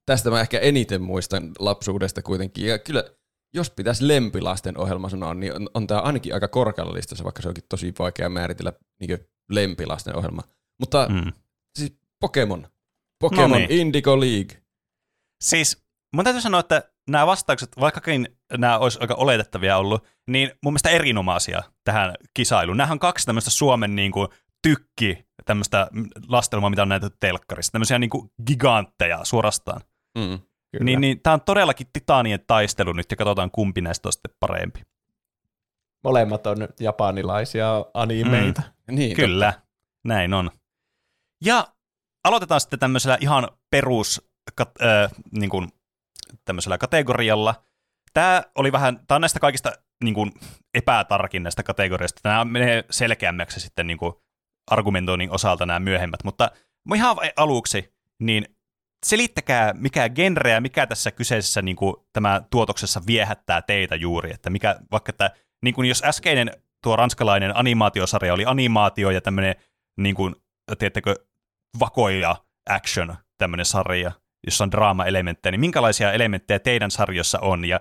tästä 0.06 0.30
mä 0.30 0.40
ehkä 0.40 0.58
eniten 0.58 1.02
muistan 1.02 1.52
lapsuudesta 1.58 2.22
kuitenkin. 2.22 2.66
Ja 2.66 2.78
kyllä, 2.78 3.04
jos 3.54 3.70
pitäisi 3.70 4.08
lempilasten 4.08 4.78
ohjelma 4.78 5.08
sanoa, 5.08 5.34
niin 5.34 5.54
on, 5.54 5.68
on 5.74 5.86
tämä 5.86 6.00
ainakin 6.00 6.34
aika 6.34 6.48
korkealla 6.48 6.94
listassa, 6.94 7.24
vaikka 7.24 7.42
se 7.42 7.48
onkin 7.48 7.64
tosi 7.68 7.92
vaikea 7.98 8.28
määritellä 8.28 8.72
niin 9.00 9.18
lempilasten 9.50 10.16
ohjelma. 10.16 10.42
Mutta 10.80 11.08
mm. 11.08 11.32
Siis 11.78 11.92
Pokemon. 12.20 12.68
Pokemon 13.20 13.50
No 13.50 13.56
niin. 13.56 13.70
Indigo 13.70 14.20
League. 14.20 14.62
Siis 15.44 15.84
mun 16.14 16.24
täytyy 16.24 16.40
sanoa, 16.40 16.60
että 16.60 16.92
nämä 17.08 17.26
vastaukset, 17.26 17.68
vaikkakin 17.80 18.28
nämä 18.58 18.78
olisi 18.78 18.98
aika 19.00 19.14
oletettavia 19.14 19.76
ollut, 19.76 20.06
niin 20.26 20.50
mun 20.62 20.72
mielestä 20.72 20.90
erinomaisia 20.90 21.62
tähän 21.84 22.14
kisailuun. 22.34 22.76
Nämähän 22.76 22.94
on 22.94 22.98
kaksi 22.98 23.26
tämmöistä 23.26 23.50
Suomen 23.50 23.96
niin 23.96 24.12
kuin, 24.12 24.28
tykki 24.62 25.26
tämmöistä 25.44 25.88
lastelmaa, 26.28 26.70
mitä 26.70 26.82
on 26.82 26.88
näytetty 26.88 27.16
telkkarissa. 27.20 27.72
Tämmöisiä 27.72 27.98
niin 27.98 28.10
kuin, 28.10 28.30
gigantteja 28.46 29.24
suorastaan. 29.24 29.80
Mm. 30.18 30.38
Kyllä. 30.72 30.84
Niin, 30.84 31.00
niin 31.00 31.20
tämä 31.22 31.34
on 31.34 31.40
todellakin 31.40 31.86
titaanien 31.92 32.40
taistelu 32.46 32.92
nyt 32.92 33.10
ja 33.10 33.16
katsotaan 33.16 33.50
kumpi 33.50 33.80
näistä 33.80 34.08
on 34.08 34.12
sitten 34.12 34.34
parempi. 34.40 34.80
Molemmat 36.04 36.46
on 36.46 36.56
japanilaisia 36.80 37.84
animeita. 37.94 38.62
Mm. 38.88 38.94
Niin, 38.94 39.16
Kyllä, 39.16 39.52
näin 40.04 40.34
on. 40.34 40.50
Ja 41.44 41.68
aloitetaan 42.24 42.60
sitten 42.60 42.78
tämmöisellä 42.78 43.18
ihan 43.20 43.48
perus 43.70 44.30
kat, 44.54 44.70
äh, 44.82 45.10
niin 45.32 45.50
kuin, 45.50 45.68
tämmöisellä 46.44 46.78
kategorialla. 46.78 47.64
Tämä 48.14 48.42
oli 48.54 48.72
vähän, 48.72 49.00
tämä 49.06 49.16
on 49.16 49.20
näistä 49.20 49.40
kaikista 49.40 49.72
niin 50.04 50.14
kuin, 50.14 50.32
epätarkin 50.74 51.42
näistä 51.42 51.62
kategorioista. 51.62 52.20
Nämä 52.24 52.44
menee 52.44 52.84
selkeämmäksi 52.90 53.60
sitten 53.60 53.86
niin 53.86 53.98
kuin, 53.98 54.12
argumentoinnin 54.70 55.30
osalta 55.30 55.66
nämä 55.66 55.78
myöhemmät, 55.78 56.24
mutta 56.24 56.50
ihan 56.94 57.16
aluksi, 57.36 57.94
niin 58.18 58.46
selittäkää, 59.06 59.72
mikä 59.72 60.08
genre 60.08 60.50
ja 60.50 60.60
mikä 60.60 60.86
tässä 60.86 61.10
kyseisessä 61.10 61.62
niin 61.62 61.76
kuin, 61.76 61.96
tämä 62.12 62.42
tuotoksessa 62.50 63.00
viehättää 63.06 63.62
teitä 63.62 63.96
juuri. 63.96 64.30
Että 64.34 64.50
mikä, 64.50 64.76
vaikka 64.92 65.10
että, 65.10 65.30
niin 65.62 65.74
kuin 65.74 65.88
jos 65.88 66.02
äskeinen 66.04 66.50
tuo 66.82 66.96
ranskalainen 66.96 67.56
animaatiosarja 67.56 68.34
oli 68.34 68.44
animaatio 68.46 69.10
ja 69.10 69.20
tämmöinen, 69.20 69.54
niin 69.96 70.14
kuin, 70.14 70.34
tiedättekö, 70.78 71.14
vakoja 71.80 72.36
action 72.70 73.16
tämmöinen 73.38 73.66
sarja, 73.66 74.12
jossa 74.46 74.64
on 74.64 74.70
draama-elementtejä, 74.70 75.50
niin 75.50 75.60
minkälaisia 75.60 76.12
elementtejä 76.12 76.58
teidän 76.58 76.90
sarjossa 76.90 77.38
on, 77.40 77.64
ja 77.64 77.80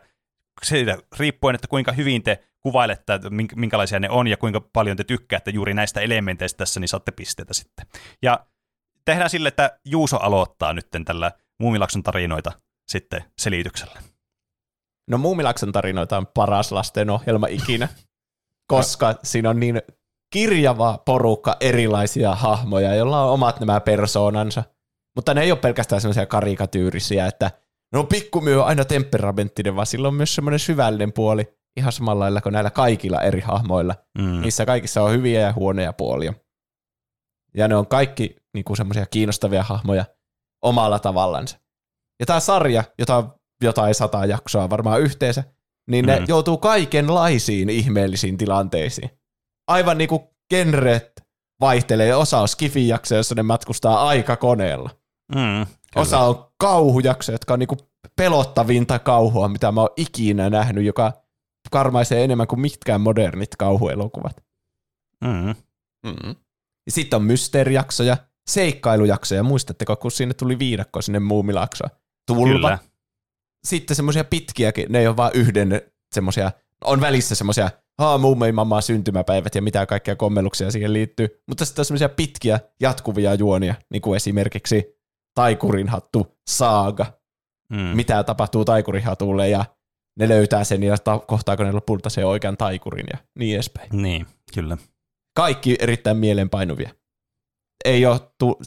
siitä 0.63 0.97
riippuen, 1.19 1.55
että 1.55 1.67
kuinka 1.67 1.91
hyvin 1.91 2.23
te 2.23 2.43
kuvailette, 2.59 3.13
että 3.13 3.29
minkälaisia 3.55 3.99
ne 3.99 4.09
on, 4.09 4.27
ja 4.27 4.37
kuinka 4.37 4.61
paljon 4.73 4.97
te 4.97 5.03
tykkäätte 5.03 5.51
juuri 5.51 5.73
näistä 5.73 6.01
elementeistä 6.01 6.57
tässä, 6.57 6.79
niin 6.79 6.87
saatte 6.87 7.11
pisteitä 7.11 7.53
sitten. 7.53 7.85
Ja 8.21 8.45
tehdään 9.05 9.29
sille, 9.29 9.47
että 9.47 9.79
Juuso 9.85 10.17
aloittaa 10.17 10.73
nyt 10.73 10.87
tällä 11.05 11.31
Muumilakson 11.59 12.03
tarinoita 12.03 12.51
sitten 12.87 13.23
selityksellä. 13.37 14.01
No 15.09 15.17
Muumilakson 15.17 15.71
tarinoita 15.71 16.17
on 16.17 16.27
paras 16.27 16.71
lastenohjelma 16.71 17.47
ikinä, 17.47 17.87
koska 18.73 19.15
siinä 19.23 19.49
on 19.49 19.59
niin 19.59 19.81
kirjava 20.33 20.97
porukka 21.05 21.57
erilaisia 21.59 22.35
hahmoja, 22.35 22.95
joilla 22.95 23.23
on 23.23 23.33
omat 23.33 23.59
nämä 23.59 23.79
persoonansa. 23.79 24.63
Mutta 25.17 25.33
ne 25.33 25.41
ei 25.41 25.51
ole 25.51 25.59
pelkästään 25.59 26.01
semmoisia 26.01 26.25
karikatyyrisiä, 26.25 27.27
että 27.27 27.51
no 27.93 28.03
pikkumyö 28.03 28.61
on 28.61 28.67
aina 28.67 28.85
temperamenttinen, 28.85 29.75
vaan 29.75 29.87
sillä 29.87 30.07
on 30.07 30.13
myös 30.13 30.35
semmoinen 30.35 30.59
syvällinen 30.59 31.13
puoli, 31.13 31.57
ihan 31.77 31.91
samalla 31.91 32.23
lailla 32.23 32.41
kuin 32.41 32.53
näillä 32.53 32.69
kaikilla 32.69 33.21
eri 33.21 33.39
hahmoilla. 33.39 33.95
Mm. 34.17 34.41
Niissä 34.41 34.65
kaikissa 34.65 35.03
on 35.03 35.11
hyviä 35.11 35.41
ja 35.41 35.53
huonoja 35.53 35.93
puolia. 35.93 36.33
Ja 37.55 37.67
ne 37.67 37.75
on 37.75 37.87
kaikki 37.87 38.35
niin 38.53 38.63
kuin 38.65 38.77
semmoisia 38.77 39.05
kiinnostavia 39.05 39.63
hahmoja 39.63 40.05
omalla 40.61 40.99
tavallansa. 40.99 41.59
Ja 42.19 42.25
tämä 42.25 42.39
sarja, 42.39 42.83
jota 42.99 43.15
on 43.17 43.33
jotain 43.63 43.95
sata 43.95 44.25
jaksoa 44.25 44.69
varmaan 44.69 45.01
yhteensä, 45.01 45.43
niin 45.89 46.05
ne 46.05 46.19
mm. 46.19 46.25
joutuu 46.27 46.57
kaikenlaisiin 46.57 47.69
ihmeellisiin 47.69 48.37
tilanteisiin. 48.37 49.09
Aivan 49.67 49.97
niin 49.97 50.09
kuin 50.09 50.21
genret 50.49 51.11
vaihtelee. 51.61 52.15
Osa 52.15 52.39
on 52.39 52.47
skifi-jakso, 52.47 53.15
jossa 53.15 53.35
ne 53.35 53.43
matkustaa 53.43 54.07
aikakoneella. 54.07 54.89
Mm, 55.35 55.65
Osa 55.95 56.19
on 56.19 56.51
kauhujakso, 56.57 57.31
jotka 57.31 57.53
on 57.53 57.59
niinku 57.59 57.77
pelottavinta 58.15 58.99
kauhua, 58.99 59.47
mitä 59.47 59.71
mä 59.71 59.81
oon 59.81 59.89
ikinä 59.97 60.49
nähnyt, 60.49 60.85
joka 60.85 61.13
karmaisee 61.71 62.23
enemmän 62.23 62.47
kuin 62.47 62.59
mitkään 62.59 63.01
modernit 63.01 63.55
kauhuelokuvat. 63.55 64.43
Mm. 65.23 65.55
Mm. 66.05 66.35
Sitten 66.89 67.17
on 67.17 67.23
mysteerijaksoja, 67.23 68.17
seikkailujaksoja. 68.49 69.43
Muistatteko, 69.43 69.95
kun 69.95 70.11
sinne 70.11 70.33
tuli 70.33 70.59
viidakko 70.59 71.01
sinne 71.01 71.19
muumilaksoon? 71.19 71.89
Tulva. 72.27 72.53
Kyllä. 72.53 72.79
Sitten 73.67 73.95
semmoisia 73.95 74.23
pitkiäkin, 74.23 74.85
ne 74.89 74.99
ei 74.99 75.07
ole 75.07 75.17
vaan 75.17 75.31
yhden 75.33 75.81
semmoisia, 76.13 76.51
on 76.83 77.01
välissä 77.01 77.35
semmoisia 77.35 77.69
haa, 77.97 78.17
muumei 78.17 78.51
mammaa 78.51 78.81
syntymäpäivät 78.81 79.55
ja 79.55 79.61
mitä 79.61 79.85
kaikkea 79.85 80.15
kommelluksia 80.15 80.71
siihen 80.71 80.93
liittyy. 80.93 81.41
Mutta 81.47 81.65
sitten 81.65 81.81
on 81.81 81.85
semmoisia 81.85 82.09
pitkiä 82.09 82.59
jatkuvia 82.79 83.33
juonia, 83.33 83.75
niin 83.89 84.01
kuin 84.01 84.15
esimerkiksi 84.15 84.96
taikurinhattu 85.37 86.37
saaga. 86.49 87.05
Mm. 87.73 87.77
Mitä 87.79 88.23
tapahtuu 88.23 88.65
taikurinhatulle 88.65 89.49
ja 89.49 89.65
ne 90.19 90.27
löytää 90.29 90.63
sen 90.63 90.83
ja 90.83 90.97
ta- 90.97 91.19
kohtaako 91.19 91.63
ne 91.63 91.71
lopulta 91.71 92.09
se 92.09 92.25
oikean 92.25 92.57
taikurin 92.57 93.05
ja 93.13 93.17
niin 93.39 93.55
edespäin. 93.55 93.89
Niin, 93.93 94.25
kyllä. 94.53 94.77
Kaikki 95.35 95.75
erittäin 95.79 96.17
mielenpainuvia. 96.17 96.89
Ei 97.85 98.05
ole 98.05 98.19
tu- 98.39 98.57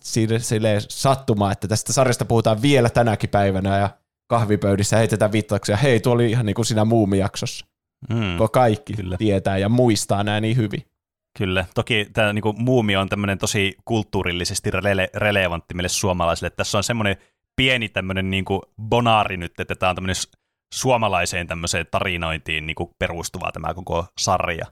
sille 0.40 0.80
sattumaa, 0.88 1.52
että 1.52 1.68
tästä 1.68 1.92
sarjasta 1.92 2.24
puhutaan 2.24 2.62
vielä 2.62 2.90
tänäkin 2.90 3.30
päivänä 3.30 3.78
ja 3.78 3.90
kahvipöydissä 4.30 4.96
heitetään 4.96 5.32
viittauksia. 5.32 5.76
Hei, 5.76 6.00
tuo 6.00 6.12
oli 6.12 6.30
ihan 6.30 6.46
niin 6.46 6.54
kuin 6.54 6.66
siinä 6.66 6.84
muumijaksossa. 6.84 7.66
Mm, 8.10 8.36
kun 8.38 8.50
kaikki 8.50 8.92
kyllä. 8.92 9.16
tietää 9.16 9.58
ja 9.58 9.68
muistaa 9.68 10.24
nämä 10.24 10.40
niin 10.40 10.56
hyvin. 10.56 10.82
Kyllä, 11.38 11.64
toki 11.74 12.06
tämä 12.12 12.32
niin 12.32 12.44
muumi 12.56 12.96
on 12.96 13.08
tämmöinen 13.08 13.38
tosi 13.38 13.76
kulttuurillisesti 13.84 14.70
rele- 14.70 15.10
relevantti 15.14 15.74
meille 15.74 15.88
suomalaisille. 15.88 16.50
Tässä 16.50 16.78
on 16.78 16.84
semmoinen 16.84 17.16
pieni 17.56 17.88
tämmöinen 17.88 18.30
niin 18.30 18.44
bonaari 18.82 19.36
nyt, 19.36 19.60
että 19.60 19.74
tämä 19.74 19.90
on 19.90 19.96
tämmöinen 19.96 20.16
suomalaiseen 20.74 21.46
tämmöiseen 21.46 21.86
tarinointiin 21.90 22.66
niin 22.66 22.76
perustuva 22.98 23.52
tämä 23.52 23.74
koko 23.74 24.06
sarja. 24.20 24.66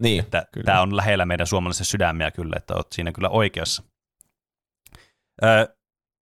Niin, 0.00 0.20
että 0.20 0.46
kyllä. 0.52 0.64
Tämä 0.64 0.80
on 0.80 0.96
lähellä 0.96 1.26
meidän 1.26 1.46
suomalaisen 1.46 1.86
sydämiä 1.86 2.30
kyllä, 2.30 2.56
että 2.56 2.74
olet 2.74 2.92
siinä 2.92 3.12
kyllä 3.12 3.28
oikeassa. 3.28 3.82
Öö, 5.44 5.66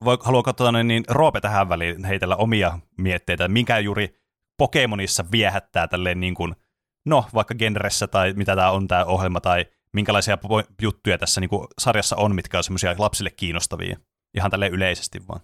voi, 0.05 0.17
haluan 0.21 0.43
katsoa 0.43 0.71
niin, 0.71 0.87
niin 0.87 1.03
Roope 1.09 1.41
tähän 1.41 1.69
väliin 1.69 2.05
heitellä 2.05 2.35
omia 2.35 2.79
mietteitä, 2.97 3.47
minkä 3.47 3.79
juuri 3.79 4.21
Pokemonissa 4.57 5.25
viehättää 5.31 5.87
tälleen 5.87 6.19
niin 6.19 6.33
kuin, 6.33 6.55
no 7.05 7.25
vaikka 7.33 7.55
genressä 7.55 8.07
tai 8.07 8.33
mitä 8.33 8.55
tämä 8.55 8.71
on 8.71 8.87
tämä 8.87 9.05
ohjelma 9.05 9.41
tai 9.41 9.65
minkälaisia 9.93 10.37
juttuja 10.81 11.17
tässä 11.17 11.41
niin 11.41 11.49
kuin 11.49 11.67
sarjassa 11.79 12.15
on, 12.15 12.35
mitkä 12.35 12.57
on 12.57 12.63
semmoisia 12.63 12.95
lapsille 12.97 13.31
kiinnostavia. 13.31 13.97
Ihan 14.37 14.51
tälle 14.51 14.67
yleisesti 14.67 15.27
vaan. 15.27 15.41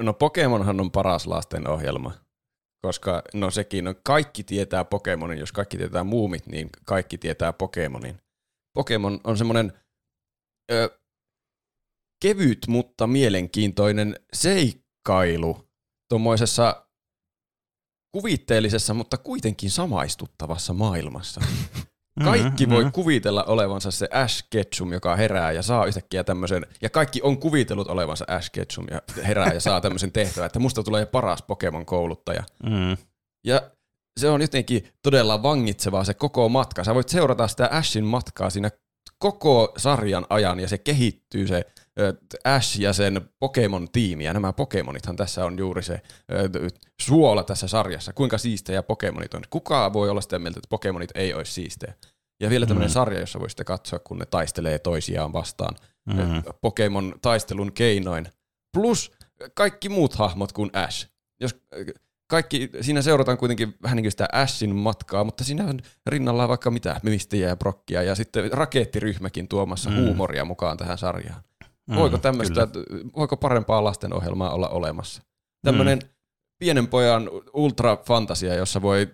No 0.00 0.12
Pokemonhan 0.12 0.80
on 0.80 0.90
paras 0.90 1.26
lasten 1.26 1.68
ohjelma, 1.68 2.12
koska 2.82 3.22
no 3.34 3.50
sekin 3.50 3.88
on, 3.88 3.94
kaikki 4.04 4.44
tietää 4.44 4.84
Pokemonin, 4.84 5.38
jos 5.38 5.52
kaikki 5.52 5.78
tietää 5.78 6.04
muumit, 6.04 6.46
niin 6.46 6.68
kaikki 6.84 7.18
tietää 7.18 7.52
Pokemonin. 7.52 8.20
Pokemon 8.74 9.20
on 9.24 9.38
semmoinen 9.38 9.72
ö, 10.72 11.00
kevyt, 12.22 12.58
mutta 12.68 13.06
mielenkiintoinen 13.06 14.16
seikkailu 14.32 15.68
tuommoisessa 16.08 16.87
kuvitteellisessa, 18.12 18.94
mutta 18.94 19.18
kuitenkin 19.18 19.70
samaistuttavassa 19.70 20.74
maailmassa. 20.74 21.40
Kaikki 22.24 22.66
mm-hmm. 22.66 22.74
voi 22.74 22.82
mm-hmm. 22.82 22.92
kuvitella 22.92 23.44
olevansa 23.44 23.90
se 23.90 24.08
Ash 24.12 24.44
Ketchum, 24.50 24.92
joka 24.92 25.16
herää 25.16 25.52
ja 25.52 25.62
saa 25.62 25.86
yhtäkkiä 25.86 26.24
tämmöisen, 26.24 26.66
ja 26.82 26.90
kaikki 26.90 27.22
on 27.22 27.38
kuvitellut 27.38 27.88
olevansa 27.88 28.24
Ash 28.28 28.50
Ketchum 28.52 28.86
ja 28.90 29.02
herää 29.22 29.52
ja 29.52 29.60
saa 29.60 29.80
tämmöisen 29.80 30.12
tehtävän, 30.12 30.46
että 30.46 30.58
musta 30.58 30.82
tulee 30.82 31.06
paras 31.06 31.42
Pokemon-kouluttaja. 31.42 32.44
Mm. 32.62 32.96
Ja 33.46 33.70
se 34.20 34.30
on 34.30 34.40
jotenkin 34.40 34.88
todella 35.02 35.42
vangitsevaa 35.42 36.04
se 36.04 36.14
koko 36.14 36.48
matka. 36.48 36.84
Sä 36.84 36.94
voit 36.94 37.08
seurata 37.08 37.48
sitä 37.48 37.68
Ashin 37.72 38.04
matkaa 38.04 38.50
siinä 38.50 38.70
koko 39.18 39.72
sarjan 39.76 40.26
ajan 40.30 40.60
ja 40.60 40.68
se 40.68 40.78
kehittyy 40.78 41.46
se 41.46 41.64
Ash 42.44 42.80
ja 42.80 42.92
sen 42.92 43.20
Pokemon-tiimi, 43.38 44.24
ja 44.24 44.32
nämä 44.32 44.52
Pokemonithan 44.52 45.16
tässä 45.16 45.44
on 45.44 45.58
juuri 45.58 45.82
se 45.82 46.00
suola 47.00 47.42
tässä 47.42 47.68
sarjassa, 47.68 48.12
kuinka 48.12 48.38
siistejä 48.38 48.82
Pokemonit 48.82 49.34
on. 49.34 49.42
Kuka 49.50 49.92
voi 49.92 50.10
olla 50.10 50.20
sitä 50.20 50.38
mieltä, 50.38 50.58
että 50.58 50.68
Pokemonit 50.68 51.10
ei 51.14 51.34
olisi 51.34 51.52
siistejä? 51.52 51.94
Ja 52.42 52.50
vielä 52.50 52.66
tämmöinen 52.66 52.90
mm. 52.90 52.92
sarja, 52.92 53.20
jossa 53.20 53.40
voisitte 53.40 53.64
katsoa, 53.64 53.98
kun 53.98 54.18
ne 54.18 54.26
taistelee 54.26 54.78
toisiaan 54.78 55.32
vastaan 55.32 55.76
mm. 56.06 56.42
Pokemon-taistelun 56.60 57.72
keinoin. 57.72 58.28
Plus 58.74 59.12
kaikki 59.54 59.88
muut 59.88 60.14
hahmot 60.14 60.52
kuin 60.52 60.70
Ash. 60.72 61.08
Jos 61.40 61.56
kaikki, 62.30 62.70
siinä 62.80 63.02
seurataan 63.02 63.38
kuitenkin 63.38 63.74
vähän 63.82 63.96
niin 63.96 64.04
kuin 64.04 64.10
sitä 64.10 64.28
Ashin 64.32 64.76
matkaa, 64.76 65.24
mutta 65.24 65.44
siinä 65.44 65.64
on 65.64 65.80
rinnalla 66.06 66.48
vaikka 66.48 66.70
mitä, 66.70 67.00
Mistiä 67.02 67.48
ja 67.48 67.56
Brokkia 67.56 68.02
ja 68.02 68.14
sitten 68.14 68.52
rakettiryhmäkin 68.52 69.48
tuomassa 69.48 69.90
mm. 69.90 69.96
huumoria 69.96 70.44
mukaan 70.44 70.76
tähän 70.76 70.98
sarjaan. 70.98 71.42
Mm, 71.88 71.96
voiko 71.96 72.18
tämmöistä, 72.18 72.68
voiko 73.16 73.36
parempaa 73.36 73.84
lastenohjelmaa 73.84 74.50
olla 74.50 74.68
olemassa? 74.68 75.22
Tämmöinen 75.64 75.98
mm. 75.98 76.08
pienen 76.58 76.88
pojan 76.88 77.30
ultrafantasia, 77.54 78.54
jossa 78.54 78.82
voi, 78.82 79.08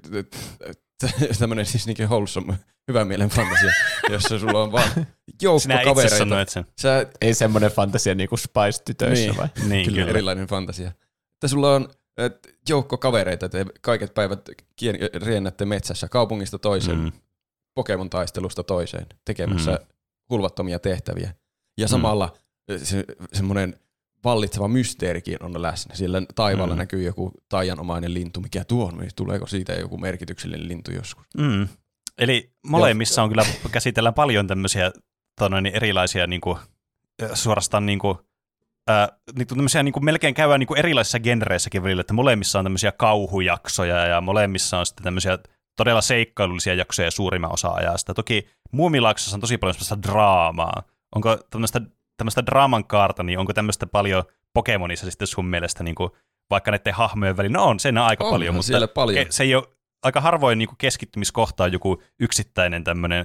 tämmöinen 1.38 1.66
siis 1.66 1.86
niin 1.86 2.08
wholesome, 2.08 2.58
hyvän 2.88 3.06
mielen 3.06 3.28
fantasia, 3.28 3.70
jossa 4.12 4.38
sulla 4.38 4.62
on 4.62 4.72
vaan 4.72 5.06
joukko 5.42 5.58
Sinä 5.58 5.84
kavereita. 5.84 6.50
sen. 6.50 6.64
Sä, 6.80 7.06
Ei 7.20 7.34
semmoinen 7.34 7.70
fantasia 7.70 8.14
niin 8.14 8.28
kuin 8.28 8.38
Spice-tytöissä 8.38 9.26
niin, 9.26 9.36
vai? 9.36 9.48
Niin, 9.68 9.86
kyllä. 9.86 10.06
Erilainen 10.06 10.46
fantasia. 10.46 10.88
Että 10.88 11.48
sulla 11.48 11.74
on 11.74 11.88
joukko 12.68 12.98
kavereita, 12.98 13.48
te 13.48 13.66
kaiket 13.80 14.14
päivät 14.14 14.48
riennätte 15.14 15.64
metsässä 15.64 16.08
kaupungista 16.08 16.58
toiseen, 16.58 16.98
mm. 16.98 17.12
Pokemon-taistelusta 17.74 18.62
toiseen, 18.62 19.06
tekemässä 19.24 19.70
mm. 19.70 19.86
hulvattomia 20.30 20.78
tehtäviä. 20.78 21.34
Ja 21.78 21.88
samalla 21.88 22.26
mm 22.26 22.43
se, 22.76 23.04
semmoinen 23.32 23.76
vallitseva 24.24 24.68
mysteerikin 24.68 25.42
on 25.42 25.62
läsnä. 25.62 25.94
Siellä 25.94 26.22
taivaalla 26.34 26.74
mm. 26.74 26.78
näkyy 26.78 27.02
joku 27.02 27.32
taianomainen 27.48 28.14
lintu. 28.14 28.40
Mikä 28.40 28.64
tuo 28.64 28.86
on? 28.86 29.06
Tuleeko 29.16 29.46
siitä 29.46 29.72
joku 29.72 29.98
merkityksellinen 29.98 30.68
lintu 30.68 30.90
joskus? 30.90 31.26
Mm. 31.38 31.68
Eli 32.18 32.50
molemmissa 32.66 33.22
on 33.22 33.28
kyllä, 33.28 33.44
käsitellään 33.72 34.14
paljon 34.14 34.46
tämmöisiä 34.46 34.92
tonoin, 35.38 35.66
erilaisia 35.66 36.26
niin 36.26 36.40
kuin, 36.40 36.58
suorastaan 37.34 37.86
niin 37.86 37.98
kuin, 37.98 38.18
äh, 38.90 39.08
niin 39.36 39.46
tämmöisiä, 39.46 39.82
niin 39.82 39.92
kuin 39.92 40.04
melkein 40.04 40.34
käydään 40.34 40.60
niin 40.60 40.68
kuin 40.68 40.78
erilaisissa 40.78 41.20
genreissäkin 41.20 41.82
välillä, 41.82 42.00
että 42.00 42.14
molemmissa 42.14 42.58
on 42.58 42.64
tämmöisiä 42.64 42.92
kauhujaksoja 42.92 44.06
ja 44.06 44.20
molemmissa 44.20 44.78
on 44.78 44.86
sitten 44.86 45.04
tämmöisiä 45.04 45.38
todella 45.76 46.00
seikkailullisia 46.00 46.74
jaksoja 46.74 47.10
suurimman 47.10 47.52
osa 47.52 47.68
ajasta. 47.68 48.14
Toki 48.14 48.48
Muumilaaksossa 48.70 49.36
on 49.36 49.40
tosi 49.40 49.58
paljon 49.58 49.74
semmoista 49.74 50.02
draamaa. 50.02 50.82
Onko 51.14 51.38
tämmöistä 51.50 51.80
tämmöistä 52.16 52.46
draaman 52.46 52.86
kaarta, 52.86 53.22
niin 53.22 53.38
onko 53.38 53.52
tämmöistä 53.52 53.86
paljon 53.86 54.24
Pokemonissa 54.52 55.10
sitten 55.10 55.28
sun 55.28 55.46
mielestä 55.46 55.84
niin 55.84 55.94
kuin, 55.94 56.10
vaikka 56.50 56.70
näiden 56.70 56.94
hahmojen 56.94 57.36
välillä? 57.36 57.58
No 57.58 57.64
on, 57.64 57.80
sen 57.80 57.98
aika 57.98 58.24
Onhan 58.24 58.34
paljon, 58.34 58.54
mutta 58.54 58.66
siellä 58.66 58.88
paljon. 58.88 59.26
ke- 59.26 59.30
se 59.30 59.42
ei 59.44 59.54
ole 59.54 59.68
aika 60.02 60.20
harvoin 60.20 60.58
niin 60.58 60.68
kuin 60.68 60.78
keskittymiskohta 60.78 61.64
on 61.64 61.72
joku 61.72 62.02
yksittäinen 62.20 62.84
tämmöinen, 62.84 63.24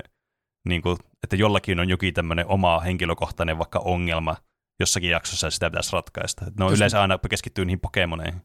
niin 0.68 0.82
kuin, 0.82 0.98
että 1.24 1.36
jollakin 1.36 1.80
on 1.80 1.90
jokin 1.90 2.14
tämmöinen 2.14 2.48
oma 2.48 2.80
henkilökohtainen 2.80 3.58
vaikka 3.58 3.80
ongelma 3.80 4.36
jossakin 4.80 5.10
jaksossa 5.10 5.48
ja 5.48 5.52
sitä 5.52 5.70
pitäisi 5.70 5.94
ratkaista. 5.94 6.46
Ne 6.60 6.66
on 6.66 6.74
yleensä 6.74 7.02
aina 7.02 7.20
keskittyy 7.30 7.66
niihin 7.66 7.80
Pokemoneihin. 7.80 8.42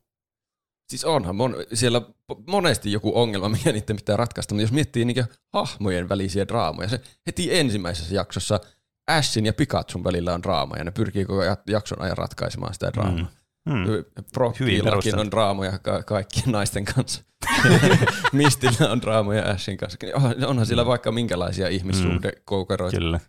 Siis 0.91 1.05
onhan 1.05 1.37
mon, 1.37 1.57
siellä 1.75 2.03
monesti 2.47 2.93
joku 2.93 3.13
ongelma, 3.21 3.49
mikä 3.59 3.73
niiden 3.73 3.97
pitää 3.97 4.17
ratkaista, 4.17 4.55
mutta 4.55 4.63
jos 4.63 4.73
miettii 4.73 5.05
niinkö 5.05 5.25
hahmojen 5.53 6.09
välisiä 6.09 6.49
draamoja, 6.49 6.89
se 6.89 7.01
heti 7.27 7.59
ensimmäisessä 7.59 8.15
jaksossa 8.15 8.61
Ashin 9.07 9.47
ja 9.47 9.53
Pikachun 9.53 10.05
välillä 10.05 10.35
on 10.35 10.43
draama, 10.43 10.77
ja 10.77 10.85
ne 10.85 10.91
pyrkii 10.91 11.25
koko 11.25 11.43
ja- 11.45 11.57
jakson 11.67 12.01
ajan 12.03 12.17
ratkaisemaan 12.19 12.75
sitä 12.75 12.93
draamaa. 12.93 13.27
Mm. 13.69 13.85
Brockillakin 14.33 14.85
perusteltu. 14.85 15.21
on 15.21 15.31
draamoja 15.31 15.79
ka- 15.79 16.03
kaikkien 16.03 16.53
naisten 16.53 16.85
kanssa. 16.85 17.23
Mistillä 18.33 18.91
on 18.93 19.01
draamoja 19.03 19.51
Ashin 19.51 19.77
kanssa. 19.77 19.99
On- 20.15 20.45
Onhan 20.47 20.67
siellä 20.67 20.87
vaikka 20.87 21.13
minkälaisia 21.13 21.69
ihmissuhdekoukeroita 21.69 22.97
Kyllä. 22.97 23.21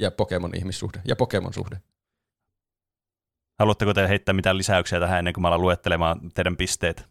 ja 0.00 0.10
Pokemon 0.10 0.54
ihmissuhde 0.56 1.00
ja 1.04 1.16
Pokemon 1.16 1.54
suhde. 1.54 1.76
Haluatteko 3.58 3.94
te 3.94 4.08
heittää 4.08 4.32
mitään 4.32 4.58
lisäyksiä 4.58 5.00
tähän 5.00 5.18
ennen 5.18 5.34
kuin 5.34 5.42
mä 5.42 5.48
alan 5.48 5.60
luettelemaan 5.62 6.30
teidän 6.34 6.56
pisteet? 6.56 7.08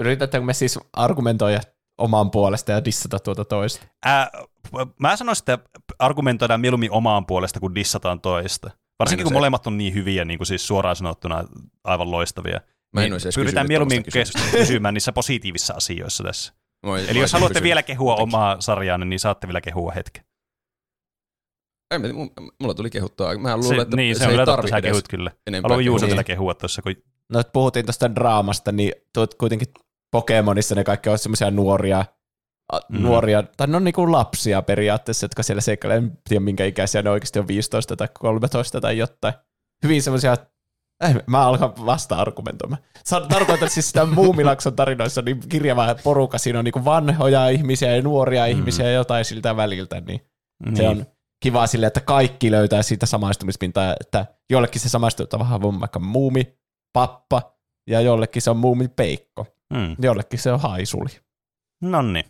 Yritättekö 0.00 0.44
me 0.44 0.52
siis 0.54 0.78
argumentoida 0.92 1.60
oman 1.98 2.30
puolesta 2.30 2.72
ja 2.72 2.84
dissata 2.84 3.18
tuota 3.18 3.44
toista? 3.44 3.86
Ää, 4.04 4.30
mä 5.00 5.16
sanoisin, 5.16 5.44
että 5.50 5.58
argumentoidaan 5.98 6.60
mieluummin 6.60 6.90
omaan 6.92 7.26
puolesta, 7.26 7.60
kun 7.60 7.74
dissataan 7.74 8.20
toista. 8.20 8.70
Varsinkin 8.98 9.24
kun 9.24 9.30
se. 9.30 9.34
molemmat 9.34 9.66
on 9.66 9.78
niin 9.78 9.94
hyviä, 9.94 10.24
niin 10.24 10.38
kuin 10.38 10.46
siis 10.46 10.66
suoraan 10.66 10.96
sanottuna 10.96 11.44
aivan 11.84 12.10
loistavia. 12.10 12.60
Mä 12.92 13.02
en 13.04 13.10
Niin 13.10 13.20
pyritään 13.34 13.66
mieluummin 13.68 14.04
kysymään 14.50 14.94
niissä 14.94 15.12
positiivisissa 15.12 15.74
asioissa 15.74 16.24
tässä. 16.24 16.52
Mä 16.86 16.92
olisin- 16.92 17.10
Eli 17.10 17.18
mä 17.18 17.22
jos 17.24 17.32
haluatte 17.32 17.52
kysynyt 17.54 17.64
vielä 17.64 17.82
kehua 17.82 18.12
jotenkin. 18.12 18.34
omaa 18.34 18.60
sarjaanne, 18.60 19.06
niin 19.06 19.20
saatte 19.20 19.48
vielä 19.48 19.60
kehua 19.60 19.92
hetken. 19.92 20.24
Ei, 21.90 21.98
mulla 22.60 22.74
tuli 22.74 22.90
kehuttua. 22.90 23.38
Mä 23.38 23.48
Se, 23.50 23.56
luulen, 23.56 23.80
että 23.80 23.96
niin, 23.96 24.14
se, 24.14 24.18
se 24.18 24.24
on 24.24 24.30
ei 24.30 24.34
kyllä 24.34 24.46
totta, 24.46 24.56
tarvi 24.56 24.68
sä 24.70 24.76
edes 24.76 24.90
kehut 24.90 25.08
kyllä. 25.08 25.30
enempää 25.46 25.68
Haluan 25.68 25.84
Juuso 25.84 26.06
vielä 26.06 26.24
kehua 26.24 26.54
tuossa, 26.54 26.82
kun 26.82 26.94
No, 27.32 27.40
että 27.40 27.52
puhuttiin 27.52 27.86
tuosta 27.86 28.14
draamasta, 28.14 28.72
niin 28.72 28.92
tuot 29.14 29.34
kuitenkin 29.34 29.68
Pokemonissa 30.10 30.74
ne 30.74 30.84
kaikki 30.84 31.08
on 31.08 31.18
semmoisia 31.18 31.50
nuoria, 31.50 32.04
Mm. 32.88 33.02
nuoria, 33.02 33.42
tai 33.56 33.66
ne 33.66 33.76
on 33.76 33.84
niinku 33.84 34.12
lapsia 34.12 34.62
periaatteessa, 34.62 35.24
jotka 35.24 35.42
siellä 35.42 35.60
seikkailee, 35.60 35.96
en 35.96 36.18
tiedä 36.28 36.40
minkä 36.44 36.64
ikäisiä 36.64 37.02
ne 37.02 37.10
oikeasti 37.10 37.38
on 37.38 37.48
15 37.48 37.96
tai 37.96 38.08
13 38.18 38.80
tai 38.80 38.98
jotain. 38.98 39.34
Hyvin 39.82 40.02
semmoisia, 40.02 40.36
eh, 41.04 41.16
mä 41.26 41.46
alkan 41.46 41.72
vasta 41.86 42.16
argumentoimaan. 42.16 42.82
Tarkoitan 43.28 43.70
siis 43.70 43.88
sitä 43.88 44.06
Muumilakson 44.06 44.76
tarinoissa, 44.76 45.22
niin 45.22 45.40
kirjava 45.48 45.94
porukka, 46.04 46.38
siinä 46.38 46.58
on 46.58 46.64
niinku 46.64 46.84
vanhoja 46.84 47.48
ihmisiä 47.48 47.96
ja 47.96 48.02
nuoria 48.02 48.44
Mm. 48.44 48.50
ihmisiä 48.50 48.86
ja 48.86 48.92
jotain 48.92 49.24
siltä 49.24 49.56
väliltä, 49.56 50.00
niin 50.00 50.20
niin. 50.64 50.76
se 50.76 50.88
on 50.88 51.06
kiva 51.42 51.66
sille, 51.66 51.86
että 51.86 52.00
kaikki 52.00 52.50
löytää 52.50 52.82
siitä 52.82 53.06
samaistumispintaa, 53.06 53.96
että 54.00 54.26
jollekin 54.50 54.80
se 54.80 54.88
samaistuttava 54.88 55.48
on 55.62 55.80
vaikka 55.80 55.98
muumi, 55.98 56.58
pappa, 56.92 57.42
ja 57.90 58.00
jollekin 58.00 58.42
se 58.42 58.50
on 58.50 58.56
muumi 58.56 58.88
peikko. 58.88 59.46
Mm. 59.74 59.96
Jollekin 60.02 60.38
se 60.38 60.52
on 60.52 60.60
haisuli. 60.60 61.20
Nonni. 61.82 62.24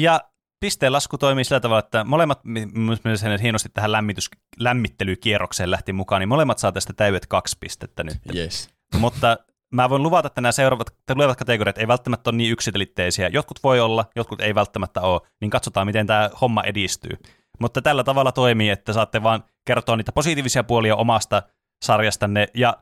Ja 0.00 0.20
pisteenlasku 0.60 1.18
toimii 1.18 1.44
sillä 1.44 1.60
tavalla, 1.60 1.78
että 1.78 2.04
molemmat, 2.04 2.40
myös 2.44 3.22
hienosti 3.42 3.68
tähän 3.68 3.92
lämmitys, 3.92 4.30
lämmittelykierrokseen 4.58 5.70
lähti 5.70 5.92
mukaan, 5.92 6.20
niin 6.20 6.28
molemmat 6.28 6.58
saa 6.58 6.72
tästä 6.72 6.92
täydet 6.92 7.26
kaksi 7.26 7.56
pistettä 7.60 8.04
nyt. 8.04 8.18
Yes. 8.34 8.70
Mutta 8.98 9.36
mä 9.74 9.90
voin 9.90 10.02
luvata, 10.02 10.26
että 10.26 10.40
nämä 10.40 10.52
seuraavat 10.52 10.94
tulevat 11.06 11.38
kategoriat 11.38 11.78
ei 11.78 11.88
välttämättä 11.88 12.30
ole 12.30 12.36
niin 12.36 12.52
yksiselitteisiä. 12.52 13.28
Jotkut 13.28 13.62
voi 13.62 13.80
olla, 13.80 14.04
jotkut 14.16 14.40
ei 14.40 14.54
välttämättä 14.54 15.00
ole, 15.00 15.20
niin 15.40 15.50
katsotaan, 15.50 15.86
miten 15.86 16.06
tämä 16.06 16.30
homma 16.40 16.62
edistyy. 16.62 17.18
Mutta 17.60 17.82
tällä 17.82 18.04
tavalla 18.04 18.32
toimii, 18.32 18.70
että 18.70 18.92
saatte 18.92 19.22
vaan 19.22 19.44
kertoa 19.66 19.96
niitä 19.96 20.12
positiivisia 20.12 20.64
puolia 20.64 20.96
omasta 20.96 21.42
sarjastanne, 21.84 22.48
ja 22.54 22.76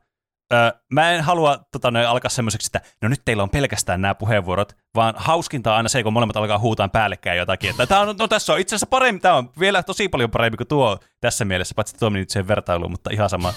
ö, 0.53 0.73
mä 0.93 1.11
en 1.11 1.23
halua 1.23 1.59
tota, 1.73 1.91
noin, 1.91 2.09
alkaa 2.09 2.29
semmoiseksi, 2.29 2.69
että 2.69 2.81
no 3.03 3.09
nyt 3.09 3.23
teillä 3.25 3.43
on 3.43 3.51
pelkästään 3.51 4.03
nämä 4.03 4.15
puheenvuorot, 4.15 4.77
vaan 4.95 5.15
hauskinta 5.17 5.71
on 5.71 5.77
aina 5.77 5.89
se, 5.89 6.03
kun 6.03 6.13
molemmat 6.13 6.37
alkaa 6.37 6.59
huutaan 6.59 6.91
päällekkäin 6.91 7.39
jotakin, 7.39 7.71
että 7.71 7.87
tää 7.87 8.01
on, 8.01 8.17
no 8.19 8.29
tässä 8.29 8.53
on 8.53 8.61
itse 8.61 8.75
asiassa 8.75 8.87
parempi, 8.87 9.21
tämä 9.21 9.35
on 9.35 9.51
vielä 9.61 9.83
tosi 9.83 10.09
paljon 10.09 10.31
parempi 10.31 10.57
kuin 10.57 10.69
tuo 10.69 10.99
tässä 11.21 11.45
mielessä, 11.45 11.75
paitsi 11.75 11.97
tuo 11.97 12.11
meni 12.11 12.21
nyt 12.21 12.31
siihen 12.31 12.49
vertailuun, 12.49 12.91
mutta 12.91 13.11
ihan 13.13 13.31
sama. 13.31 13.55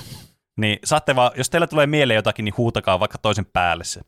Niin 0.57 0.79
saatte 0.83 1.15
vaan, 1.15 1.31
jos 1.35 1.49
teillä 1.49 1.67
tulee 1.67 1.87
mieleen 1.87 2.15
jotakin, 2.15 2.45
niin 2.45 2.57
huutakaa 2.57 2.99
vaikka 2.99 3.17
toisen 3.17 3.45
päälle 3.45 3.83
se. 3.83 4.01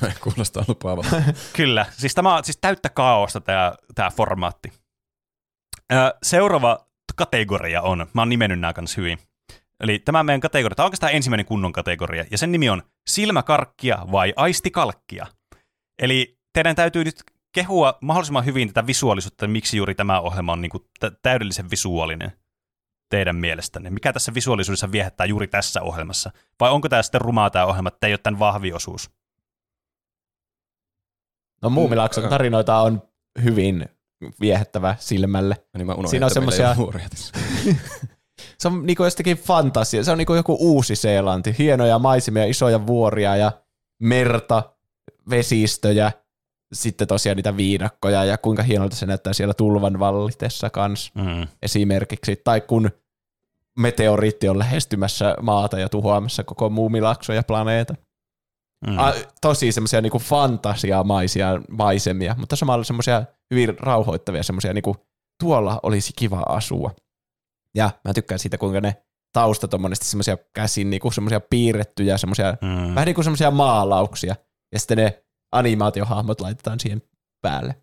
Kuulostaa 0.24 0.64
lupaavalta. 0.68 1.22
Kyllä, 1.56 1.86
siis 1.90 2.14
tämä 2.14 2.36
on 2.36 2.44
siis 2.44 2.58
täyttä 2.60 2.88
kaaosta 2.88 3.40
tämä, 3.40 3.74
tämä 3.94 4.10
formaatti. 4.10 4.72
Ö, 5.92 6.14
seuraava 6.22 6.86
kategoria 7.16 7.82
on, 7.82 8.06
mä 8.12 8.20
oon 8.20 8.28
nimennyt 8.28 8.60
nämä 8.60 8.72
kanssa 8.72 9.00
hyvin. 9.00 9.18
Eli 9.80 9.98
tämä 9.98 10.22
meidän 10.22 10.40
kategoria, 10.40 10.74
tämä 10.74 10.84
on 10.84 10.86
oikeastaan 10.86 11.12
ensimmäinen 11.12 11.46
kunnon 11.46 11.72
kategoria, 11.72 12.24
ja 12.30 12.38
sen 12.38 12.52
nimi 12.52 12.68
on 12.70 12.82
silmäkarkkia 13.06 13.98
vai 14.12 14.32
aistikalkkia. 14.36 15.26
Eli 15.98 16.38
teidän 16.52 16.76
täytyy 16.76 17.04
nyt 17.04 17.24
kehua 17.52 17.98
mahdollisimman 18.00 18.44
hyvin 18.44 18.68
tätä 18.68 18.86
visuaalisuutta, 18.86 19.48
miksi 19.48 19.76
juuri 19.76 19.94
tämä 19.94 20.20
ohjelma 20.20 20.52
on 20.52 20.60
niin 20.60 20.70
kuin 20.70 20.84
täydellisen 21.22 21.70
visuaalinen 21.70 22.32
teidän 23.10 23.36
mielestänne. 23.36 23.90
Mikä 23.90 24.12
tässä 24.12 24.34
visuaalisuudessa 24.34 24.92
viehättää 24.92 25.26
juuri 25.26 25.46
tässä 25.46 25.82
ohjelmassa? 25.82 26.30
Vai 26.60 26.70
onko 26.70 26.88
tämä 26.88 27.02
sitten 27.02 27.20
rumaa 27.20 27.50
tämä 27.50 27.66
ohjelma, 27.66 27.88
että 27.88 28.06
ei 28.06 28.12
ole 28.12 28.18
tämän 28.18 28.38
vahvi 28.38 28.72
osuus? 28.72 29.10
No 31.62 31.70
Muumilakson 31.70 32.24
Mm, 32.24 32.30
tarinoita 32.30 32.78
on 32.78 33.02
hyvin 33.42 33.86
viehättävä 34.40 34.96
silmälle. 34.98 35.64
Niin 35.76 35.86
mä 35.86 35.92
unohdin, 35.92 36.10
Siinä 36.10 36.26
on 36.26 36.30
että 37.04 37.16
Se 38.58 38.68
on 38.68 38.86
niinku 38.86 39.04
jostakin 39.04 39.36
fantasia. 39.36 40.04
Se 40.04 40.10
on 40.12 40.18
niinku 40.18 40.34
joku 40.34 40.56
uusi 40.60 40.96
Seelanti. 40.96 41.54
Hienoja 41.58 41.98
maisemia, 41.98 42.44
isoja 42.44 42.86
vuoria 42.86 43.36
ja 43.36 43.52
merta, 43.98 44.62
vesistöjä. 45.30 46.12
Sitten 46.72 47.08
tosiaan 47.08 47.36
niitä 47.36 47.56
viidakkoja 47.56 48.24
ja 48.24 48.38
kuinka 48.38 48.62
hienolta 48.62 48.96
se 48.96 49.06
näyttää 49.06 49.32
siellä 49.32 49.54
tulvan 49.54 49.98
vallitessa 49.98 50.70
kanssa 50.70 51.12
Mm. 51.14 51.48
esimerkiksi. 51.62 52.36
Tai 52.44 52.60
kun 52.60 52.90
meteoriitti 53.78 54.48
on 54.48 54.58
lähestymässä 54.58 55.36
maata 55.42 55.78
ja 55.78 55.88
tuhoamassa 55.88 56.44
koko 56.44 56.70
muumilakso 56.70 57.32
ja 57.32 57.42
planeetan. 57.42 57.96
Mm. 58.86 58.98
A, 58.98 59.12
tosi 59.40 59.72
semmoisia 59.72 60.00
niinku 60.00 60.18
fantasiamaisia 60.18 61.60
maisemia, 61.70 62.34
mutta 62.38 62.56
samalla 62.56 62.84
semmoisia 62.84 63.24
hyvin 63.50 63.78
rauhoittavia 63.78 64.42
semmoisia 64.42 64.72
niinku 64.72 64.96
tuolla 65.40 65.80
olisi 65.82 66.12
kiva 66.16 66.42
asua. 66.48 66.90
Ja 67.74 67.90
mä 68.04 68.12
tykkään 68.14 68.38
siitä, 68.38 68.58
kuinka 68.58 68.80
ne 68.80 68.96
taustat 69.32 69.74
on 69.74 69.80
monesti 69.80 70.06
semmoisia 70.06 70.36
käsin 70.52 70.90
niinku 70.90 71.10
semmoisia 71.10 71.40
piirrettyjä, 71.40 72.18
semmoisia, 72.18 72.56
Mm. 72.62 72.94
vähän 72.94 73.06
niin 73.06 73.14
kuin 73.14 73.24
semmoisia 73.24 73.50
maalauksia. 73.50 74.36
Ja 74.72 74.78
sitten 74.78 74.98
ne 74.98 75.24
animaatiohahmot 75.52 76.40
laitetaan 76.40 76.80
siihen 76.80 77.02
päälle. 77.42 77.74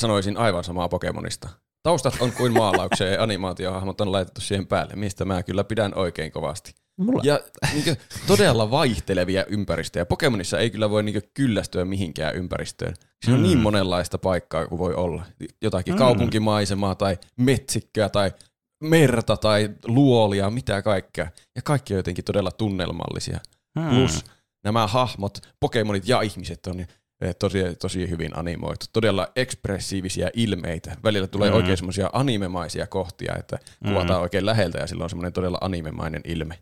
Sanoisin 0.00 0.36
aivan 0.36 0.64
samaa 0.64 0.88
Pokemonista. 0.88 1.48
Taustat 1.82 2.14
on 2.20 2.32
kuin 2.32 2.52
maalauksia 2.52 3.08
ja 3.08 3.22
animaatiohahmot 3.22 4.00
on 4.00 4.12
laitettu 4.12 4.40
siihen 4.40 4.66
päälle, 4.66 4.94
mistä 4.96 5.24
mä 5.24 5.42
kyllä 5.42 5.64
pidän 5.64 5.92
oikein 5.94 6.32
kovasti. 6.32 6.74
Mulla, 6.98 7.22
Ja 7.24 7.40
niin 7.72 7.96
todella 8.26 8.70
vaihtelevia 8.70 9.44
ympäristöjä. 9.44 10.04
Pokemonissa 10.06 10.58
ei 10.58 10.70
kyllä 10.70 10.90
voi 10.90 11.02
niin 11.02 11.22
kyllästyä 11.34 11.84
mihinkään 11.84 12.34
ympäristöön. 12.36 12.94
Siinä 13.24 13.34
on 13.34 13.40
Mm. 13.40 13.46
niin 13.46 13.58
monenlaista 13.58 14.18
paikkaa 14.18 14.66
kuin 14.66 14.78
voi 14.78 14.94
olla. 14.94 15.24
Jotakin 15.62 15.94
Mm. 15.94 15.98
kaupunkimaisemaa 15.98 16.94
tai 16.94 17.18
metsikköä 17.36 18.08
tai 18.08 18.32
merta 18.80 19.36
tai 19.36 19.70
luolia, 19.84 20.50
mitä 20.50 20.82
kaikkea. 20.82 21.30
Ja 21.56 21.62
kaikki 21.62 21.94
on 21.94 21.98
jotenkin 21.98 22.24
todella 22.24 22.50
tunnelmallisia. 22.50 23.38
Mm. 23.78 23.88
Plus 23.88 24.24
nämä 24.64 24.86
hahmot, 24.86 25.38
Pokemonit 25.60 26.08
ja 26.08 26.20
ihmiset 26.20 26.66
on 26.66 26.80
eh, 26.80 27.36
tosi, 27.38 27.58
tosi 27.80 28.10
hyvin 28.10 28.38
animoitu. 28.38 28.86
Todella 28.92 29.28
ekspressiivisiä 29.36 30.30
ilmeitä. 30.34 30.96
Välillä 31.04 31.26
tulee 31.26 31.50
Mm. 31.50 31.56
oikein 31.56 31.76
semmoisia 31.76 32.10
animemaisia 32.12 32.86
kohtia, 32.86 33.34
että 33.38 33.58
kuvataan 33.88 34.20
oikein 34.20 34.46
läheltä 34.46 34.78
ja 34.78 34.86
sillä 34.86 35.04
on 35.04 35.10
semmoinen 35.10 35.32
todella 35.32 35.58
animemainen 35.60 36.22
ilme. 36.24 36.58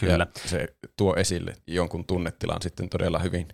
Kyllä. 0.00 0.12
Ja 0.12 0.26
se 0.48 0.66
tuo 0.96 1.16
esille 1.16 1.56
jonkun 1.66 2.04
tunnetilan 2.06 2.62
sitten 2.62 2.88
todella 2.88 3.18
hyvin. 3.18 3.48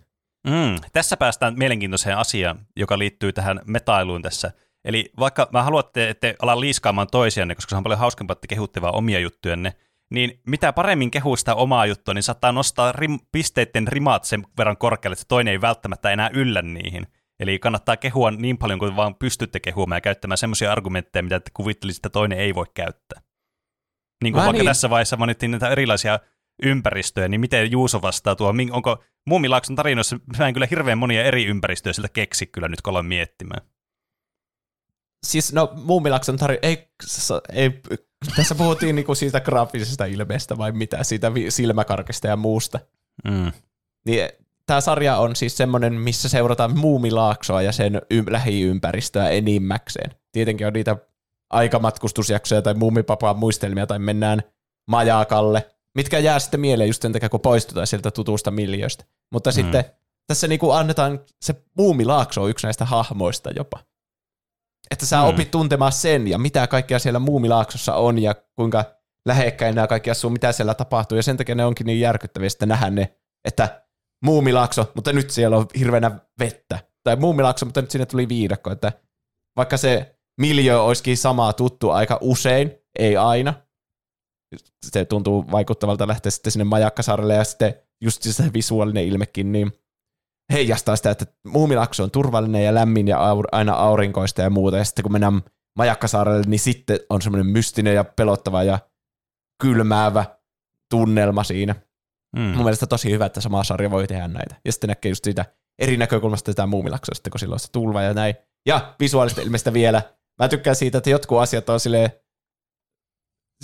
Mm, 0.47 0.75
tässä 0.93 1.17
päästään 1.17 1.57
mielenkiintoiseen 1.57 2.17
asiaan, 2.17 2.67
joka 2.75 2.99
liittyy 2.99 3.33
tähän 3.33 3.61
metailuun 3.65 4.21
tässä. 4.21 4.51
Eli 4.85 5.11
vaikka 5.19 5.49
mä 5.53 5.63
haluatte, 5.63 6.09
että 6.09 6.33
ala 6.41 6.59
liiskaamaan 6.59 7.07
toisianne, 7.11 7.55
koska 7.55 7.69
se 7.69 7.75
on 7.75 7.83
paljon 7.83 7.99
hauskempaa, 7.99 8.33
että 8.33 8.47
kehutte 8.47 8.81
vaan 8.81 8.95
omia 8.95 9.19
juttujanne, 9.19 9.73
niin 10.11 10.41
mitä 10.47 10.73
paremmin 10.73 11.11
kehuu 11.11 11.35
sitä 11.35 11.55
omaa 11.55 11.85
juttua, 11.85 12.13
niin 12.13 12.23
saattaa 12.23 12.51
nostaa 12.51 12.91
rim, 12.91 13.19
pisteiden 13.31 13.87
rimaat 13.87 14.23
sen 14.23 14.43
verran 14.57 14.77
korkealle, 14.77 15.13
että 15.13 15.25
toinen 15.27 15.51
ei 15.51 15.61
välttämättä 15.61 16.11
enää 16.11 16.29
yllä 16.33 16.61
niihin. 16.61 17.07
Eli 17.39 17.59
kannattaa 17.59 17.97
kehua 17.97 18.31
niin 18.31 18.57
paljon 18.57 18.79
kuin 18.79 18.95
vaan 18.95 19.15
pystytte 19.15 19.59
kehumaan 19.59 19.97
ja 19.97 20.01
käyttämään 20.01 20.37
semmoisia 20.37 20.71
argumentteja, 20.71 21.23
mitä 21.23 21.39
te 21.39 21.51
kuvittelisitte, 21.53 22.07
että 22.07 22.13
toinen 22.13 22.39
ei 22.39 22.55
voi 22.55 22.65
käyttää. 22.73 23.21
niin 24.23 24.33
kuin 24.33 24.41
Mä 24.41 24.45
vaikka 24.45 24.57
niin- 24.61 24.69
tässä 24.69 24.89
vaiheessa 24.89 25.17
mainittiin 25.17 25.51
näitä 25.51 25.69
erilaisia 25.69 26.19
ympäristöjä, 26.63 27.27
niin 27.27 27.41
miten 27.41 27.71
Juuso 27.71 28.01
vastaa 28.01 28.35
tuo, 28.35 28.53
onko 28.71 29.03
Muumilaakson 29.27 29.75
tarinoissa, 29.75 30.19
mä 30.39 30.47
en 30.47 30.53
kyllä 30.53 30.67
hirveän 30.69 30.97
monia 30.97 31.23
eri 31.23 31.45
ympäristöjä 31.45 31.93
siltä 31.93 32.09
keksi 32.09 32.47
kyllä 32.47 32.67
nyt, 32.67 32.81
kun 32.81 33.05
miettimään. 33.05 33.61
Siis 35.23 35.53
no 35.53 35.73
Muumilakson 35.75 36.37
tarina, 36.37 36.59
ei, 36.61 36.87
ei, 37.53 37.81
tässä 38.35 38.55
puhuttiin 38.55 38.95
niinku 38.95 39.15
siitä 39.15 39.39
graafisesta 39.39 40.05
ilmeestä 40.05 40.57
vai 40.57 40.71
mitä, 40.71 41.03
siitä 41.03 41.31
silmäkarkista 41.49 42.27
ja 42.27 42.35
muusta. 42.35 42.79
Mm. 43.23 43.51
Niin 44.05 44.29
tämä 44.65 44.81
sarja 44.81 45.17
on 45.17 45.35
siis 45.35 45.57
semmoinen, 45.57 45.93
missä 45.93 46.29
seurataan 46.29 46.79
Muumilaaksoa 46.79 47.61
ja 47.61 47.71
sen 47.71 48.01
y- 48.09 48.23
lähiympäristöä 48.29 49.29
enimmäkseen. 49.29 50.11
Tietenkin 50.31 50.67
on 50.67 50.73
niitä 50.73 50.97
aikamatkustusjaksoja 51.49 52.61
tai 52.61 52.73
Muumipapaan 52.73 53.37
muistelmia 53.39 53.87
tai 53.87 53.99
mennään 53.99 54.43
majakalle, 54.87 55.69
mitkä 55.95 56.19
jää 56.19 56.39
sitten 56.39 56.59
mieleen 56.59 56.89
just 56.89 57.01
sen 57.01 57.13
takia, 57.13 57.29
kun 57.29 57.39
poistutaan 57.39 57.87
sieltä 57.87 58.11
tutusta 58.11 58.51
miljöistä. 58.51 59.05
Mutta 59.31 59.49
mm. 59.49 59.53
sitten 59.53 59.85
tässä 60.27 60.47
niinku 60.47 60.71
annetaan, 60.71 61.19
se 61.41 61.55
Muumilaakso 61.77 62.43
on 62.43 62.49
yksi 62.49 62.67
näistä 62.67 62.85
hahmoista 62.85 63.51
jopa. 63.55 63.79
Että 64.91 65.05
sä 65.05 65.21
Mm. 65.21 65.27
opit 65.27 65.51
tuntemaan 65.51 65.91
sen 65.91 66.27
ja 66.27 66.37
mitä 66.37 66.67
kaikkea 66.67 66.99
siellä 66.99 67.19
Muumilaaksossa 67.19 67.95
on 67.95 68.19
ja 68.19 68.35
kuinka 68.55 68.85
lähekkäin 69.27 69.75
nämä 69.75 69.87
kaikki 69.87 70.11
asuu, 70.11 70.29
mitä 70.29 70.51
siellä 70.51 70.73
tapahtuu. 70.73 71.15
Ja 71.15 71.23
sen 71.23 71.37
takia 71.37 71.55
ne 71.55 71.65
onkin 71.65 71.85
niin 71.87 71.99
järkyttäviä 71.99 72.49
sitten 72.49 72.69
nähdä 72.69 72.89
ne, 72.89 73.15
että 73.45 73.85
Muumilaakso, 74.25 74.91
mutta 74.95 75.13
nyt 75.13 75.29
siellä 75.29 75.57
on 75.57 75.65
hirveänä 75.79 76.19
vettä. 76.39 76.79
Tai 77.03 77.15
Muumilaakso, 77.15 77.65
mutta 77.65 77.81
nyt 77.81 77.91
sinne 77.91 78.05
tuli 78.05 78.29
viidakko. 78.29 78.71
Että 78.71 78.91
vaikka 79.57 79.77
se 79.77 80.15
miljö 80.41 80.81
olisikin 80.81 81.17
samaa 81.17 81.53
tuttu 81.53 81.89
aika 81.89 82.17
usein, 82.21 82.71
ei 82.99 83.17
aina. 83.17 83.53
Se 84.85 85.05
tuntuu 85.05 85.45
vaikuttavalta 85.51 86.07
lähteä 86.07 86.31
sitten 86.31 86.51
sinne 86.51 86.63
Majakkasaarelle 86.63 87.33
ja 87.33 87.43
sitten 87.43 87.75
just 88.01 88.21
se 88.23 88.43
visuaalinen 88.53 89.05
ilmekin, 89.05 89.51
niin 89.51 89.71
heijastaa 90.51 90.95
sitä, 90.95 91.11
että 91.11 91.25
Muumilakso 91.47 92.03
on 92.03 92.11
turvallinen 92.11 92.65
ja 92.65 92.73
lämmin 92.73 93.07
ja 93.07 93.17
aur- 93.17 93.49
aina 93.51 93.73
aurinkoista 93.73 94.41
ja 94.41 94.49
muuta. 94.49 94.77
Ja 94.77 94.83
sitten 94.83 95.03
kun 95.03 95.11
mennään 95.11 95.41
Majakkasaarelle, 95.77 96.43
niin 96.47 96.59
sitten 96.59 96.99
on 97.09 97.21
semmoinen 97.21 97.51
mystinen 97.51 97.95
ja 97.95 98.03
pelottava 98.03 98.63
ja 98.63 98.79
kylmäävä 99.61 100.25
tunnelma 100.89 101.43
siinä. 101.43 101.75
Mm. 102.35 102.41
Mun 102.41 102.63
mielestä 102.63 102.87
tosi 102.87 103.11
hyvä, 103.11 103.25
että 103.25 103.41
sama 103.41 103.63
sarja 103.63 103.91
voi 103.91 104.07
tehdä 104.07 104.27
näitä. 104.27 104.55
Ja 104.65 104.71
sitten 104.71 104.87
näkee 104.87 105.09
just 105.09 105.23
siitä 105.23 105.45
eri 105.79 105.97
näkökulmasta 105.97 106.51
sitä 106.51 106.65
muumilaksoa, 106.65 107.15
sitten 107.15 107.31
kun 107.31 107.39
sillä 107.39 107.53
on 107.53 107.59
se 107.59 107.71
tulva 107.71 108.01
ja 108.01 108.13
näin. 108.13 108.35
Ja 108.65 108.95
visuaalista 108.99 109.41
ilmeistä 109.41 109.73
vielä. 109.73 110.01
Mä 110.41 110.47
tykkään 110.47 110.75
siitä, 110.75 110.97
että 110.97 111.09
jotkut 111.09 111.39
asiat 111.39 111.69
on 111.69 111.79
silleen, 111.79 112.11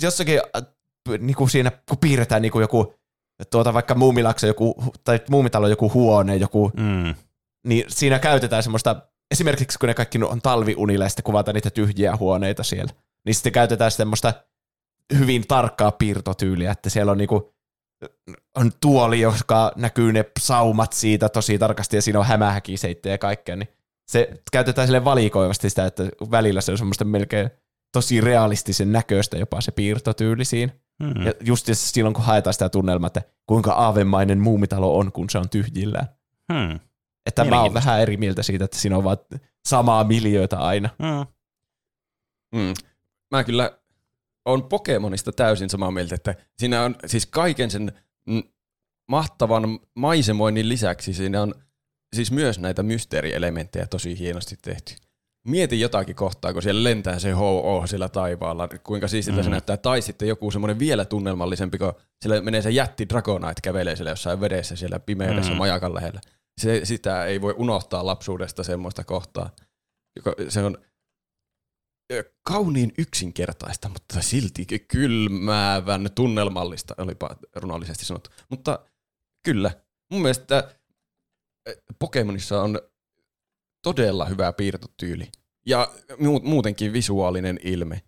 jossakin 0.02 0.40
äh, 0.56 0.62
niin 1.18 1.36
kuin 1.36 1.50
siinä, 1.50 1.70
kun 1.88 1.98
piirretään 1.98 2.42
niin 2.42 2.52
kuin 2.52 2.60
joku, 2.60 2.94
tuota 3.50 3.74
vaikka 3.74 3.94
muumilakso 3.94 4.46
joku, 4.46 4.84
tai 5.04 5.20
muumitalo 5.30 5.68
joku 5.68 5.90
huone, 5.94 6.36
joku, 6.36 6.72
Mm. 6.76 7.14
niin 7.66 7.84
siinä 7.88 8.18
käytetään 8.18 8.62
semmoista, 8.62 8.96
esimerkiksi 9.30 9.78
kun 9.78 9.86
ne 9.86 9.94
kaikki 9.94 10.18
on 10.22 10.42
talviunilla 10.42 11.04
ja 11.04 11.08
sitten 11.08 11.24
kuvataan 11.24 11.54
niitä 11.54 11.70
tyhjiä 11.70 12.16
huoneita 12.16 12.62
siellä, 12.62 12.92
niin 13.24 13.34
sitten 13.34 13.52
käytetään 13.52 13.90
semmoista 13.90 14.32
hyvin 15.18 15.46
tarkkaa 15.48 15.92
piirtotyyliä, 15.92 16.70
että 16.70 16.90
siellä 16.90 17.12
on 17.12 17.18
niinku, 17.18 17.54
on 18.56 18.72
tuoli, 18.80 19.20
joka 19.20 19.72
näkyy 19.76 20.12
ne 20.12 20.24
saumat 20.40 20.92
siitä 20.92 21.28
tosi 21.28 21.58
tarkasti 21.58 21.96
ja 21.96 22.02
siinä 22.02 22.18
on 22.18 22.26
hämähäkiseittejä 22.26 23.14
ja 23.14 23.18
kaikkea, 23.18 23.56
niin 23.56 23.68
se 24.08 24.30
käytetään 24.52 24.88
sille 24.88 25.04
valikoivasti 25.04 25.70
sitä, 25.70 25.86
että 25.86 26.02
välillä 26.30 26.60
se 26.60 26.72
on 26.72 26.78
semmoista 26.78 27.04
melkein 27.04 27.50
tosi 27.92 28.20
realistisen 28.20 28.92
näköistä 28.92 29.38
jopa 29.38 29.60
se 29.60 29.72
piirtotyyli 29.72 30.44
siinä. 30.44 30.72
Mm. 31.02 31.26
Ja 31.26 31.32
just 31.40 31.68
silloin, 31.72 32.14
kun 32.14 32.24
haetaan 32.24 32.54
sitä 32.54 32.68
tunnelmaa, 32.68 33.06
että 33.06 33.22
kuinka 33.46 33.72
aavemainen 33.72 34.38
muumitalo 34.38 34.98
on, 34.98 35.12
kun 35.12 35.30
se 35.30 35.38
on 35.38 35.48
tyhjillään. 35.48 36.06
Hmm. 36.52 36.80
Että 37.26 37.44
mä 37.44 37.62
oon 37.62 37.74
vähän 37.74 38.00
eri 38.00 38.16
mieltä 38.16 38.42
siitä, 38.42 38.64
että 38.64 38.78
siinä 38.78 38.96
on 38.96 39.04
vaan 39.04 39.16
samaa 39.68 40.04
miljöitä 40.04 40.58
aina. 40.58 40.88
Mm. 40.98 41.26
Mm. 42.60 42.74
Mä 43.30 43.44
kyllä 43.44 43.78
on 44.44 44.64
Pokemonista 44.64 45.32
täysin 45.32 45.70
samaa 45.70 45.90
mieltä, 45.90 46.14
että 46.14 46.34
siinä 46.58 46.82
on 46.82 46.96
siis 47.06 47.26
kaiken 47.26 47.70
sen 47.70 47.92
mahtavan 49.08 49.78
maisemoinnin 49.94 50.68
lisäksi 50.68 51.14
siinä 51.14 51.42
on 51.42 51.54
siis 52.16 52.32
myös 52.32 52.58
näitä 52.58 52.82
mysteerielementtejä 52.82 53.86
tosi 53.86 54.18
hienosti 54.18 54.56
tehty. 54.62 55.07
Mieti 55.48 55.80
jotakin 55.80 56.16
kohtaa, 56.16 56.52
kun 56.52 56.62
siellä 56.62 56.84
lentää 56.84 57.18
se 57.18 57.32
ho 57.32 57.84
siellä 57.86 58.08
taivaalla, 58.08 58.68
kuinka 58.82 59.08
siistiltä 59.08 59.40
mm. 59.40 59.44
se 59.44 59.50
näyttää, 59.50 59.76
tai 59.76 60.02
sitten 60.02 60.28
joku 60.28 60.50
semmoinen 60.50 60.78
vielä 60.78 61.04
tunnelmallisempi, 61.04 61.78
kun 61.78 61.92
siellä 62.22 62.40
menee 62.40 62.62
se 62.62 62.70
jätti 62.70 63.08
Dragonite 63.08 63.60
kävelee 63.62 63.96
siellä 63.96 64.10
jossain 64.10 64.40
vedessä 64.40 64.76
siellä 64.76 64.98
pimeydessä 64.98 65.50
Mm. 65.50 65.54
mm. 65.54 65.58
majakan 65.58 65.94
lähellä. 65.94 66.20
Se, 66.60 66.80
sitä 66.84 67.24
ei 67.24 67.40
voi 67.40 67.54
unohtaa 67.58 68.06
lapsuudesta 68.06 68.62
semmoista 68.62 69.04
kohtaa. 69.04 69.50
Se 70.48 70.62
on 70.62 70.78
kauniin 72.42 72.92
yksinkertaista, 72.98 73.88
mutta 73.88 74.22
silti 74.22 74.66
kylmäävän 74.88 76.08
tunnelmallista, 76.14 76.94
olipa 76.98 77.36
runollisesti 77.54 78.04
sanottu. 78.04 78.30
Mutta 78.48 78.78
kyllä, 79.44 79.70
mun 80.12 80.22
mielestä 80.22 80.74
Pokemonissa 81.98 82.62
on 82.62 82.80
todella 83.82 84.24
hyvä 84.24 84.52
piirtotyyli 84.52 85.28
ja 85.66 85.92
mu- 86.10 86.42
muutenkin 86.42 86.92
visuaalinen 86.92 87.58
ilme. 87.62 88.02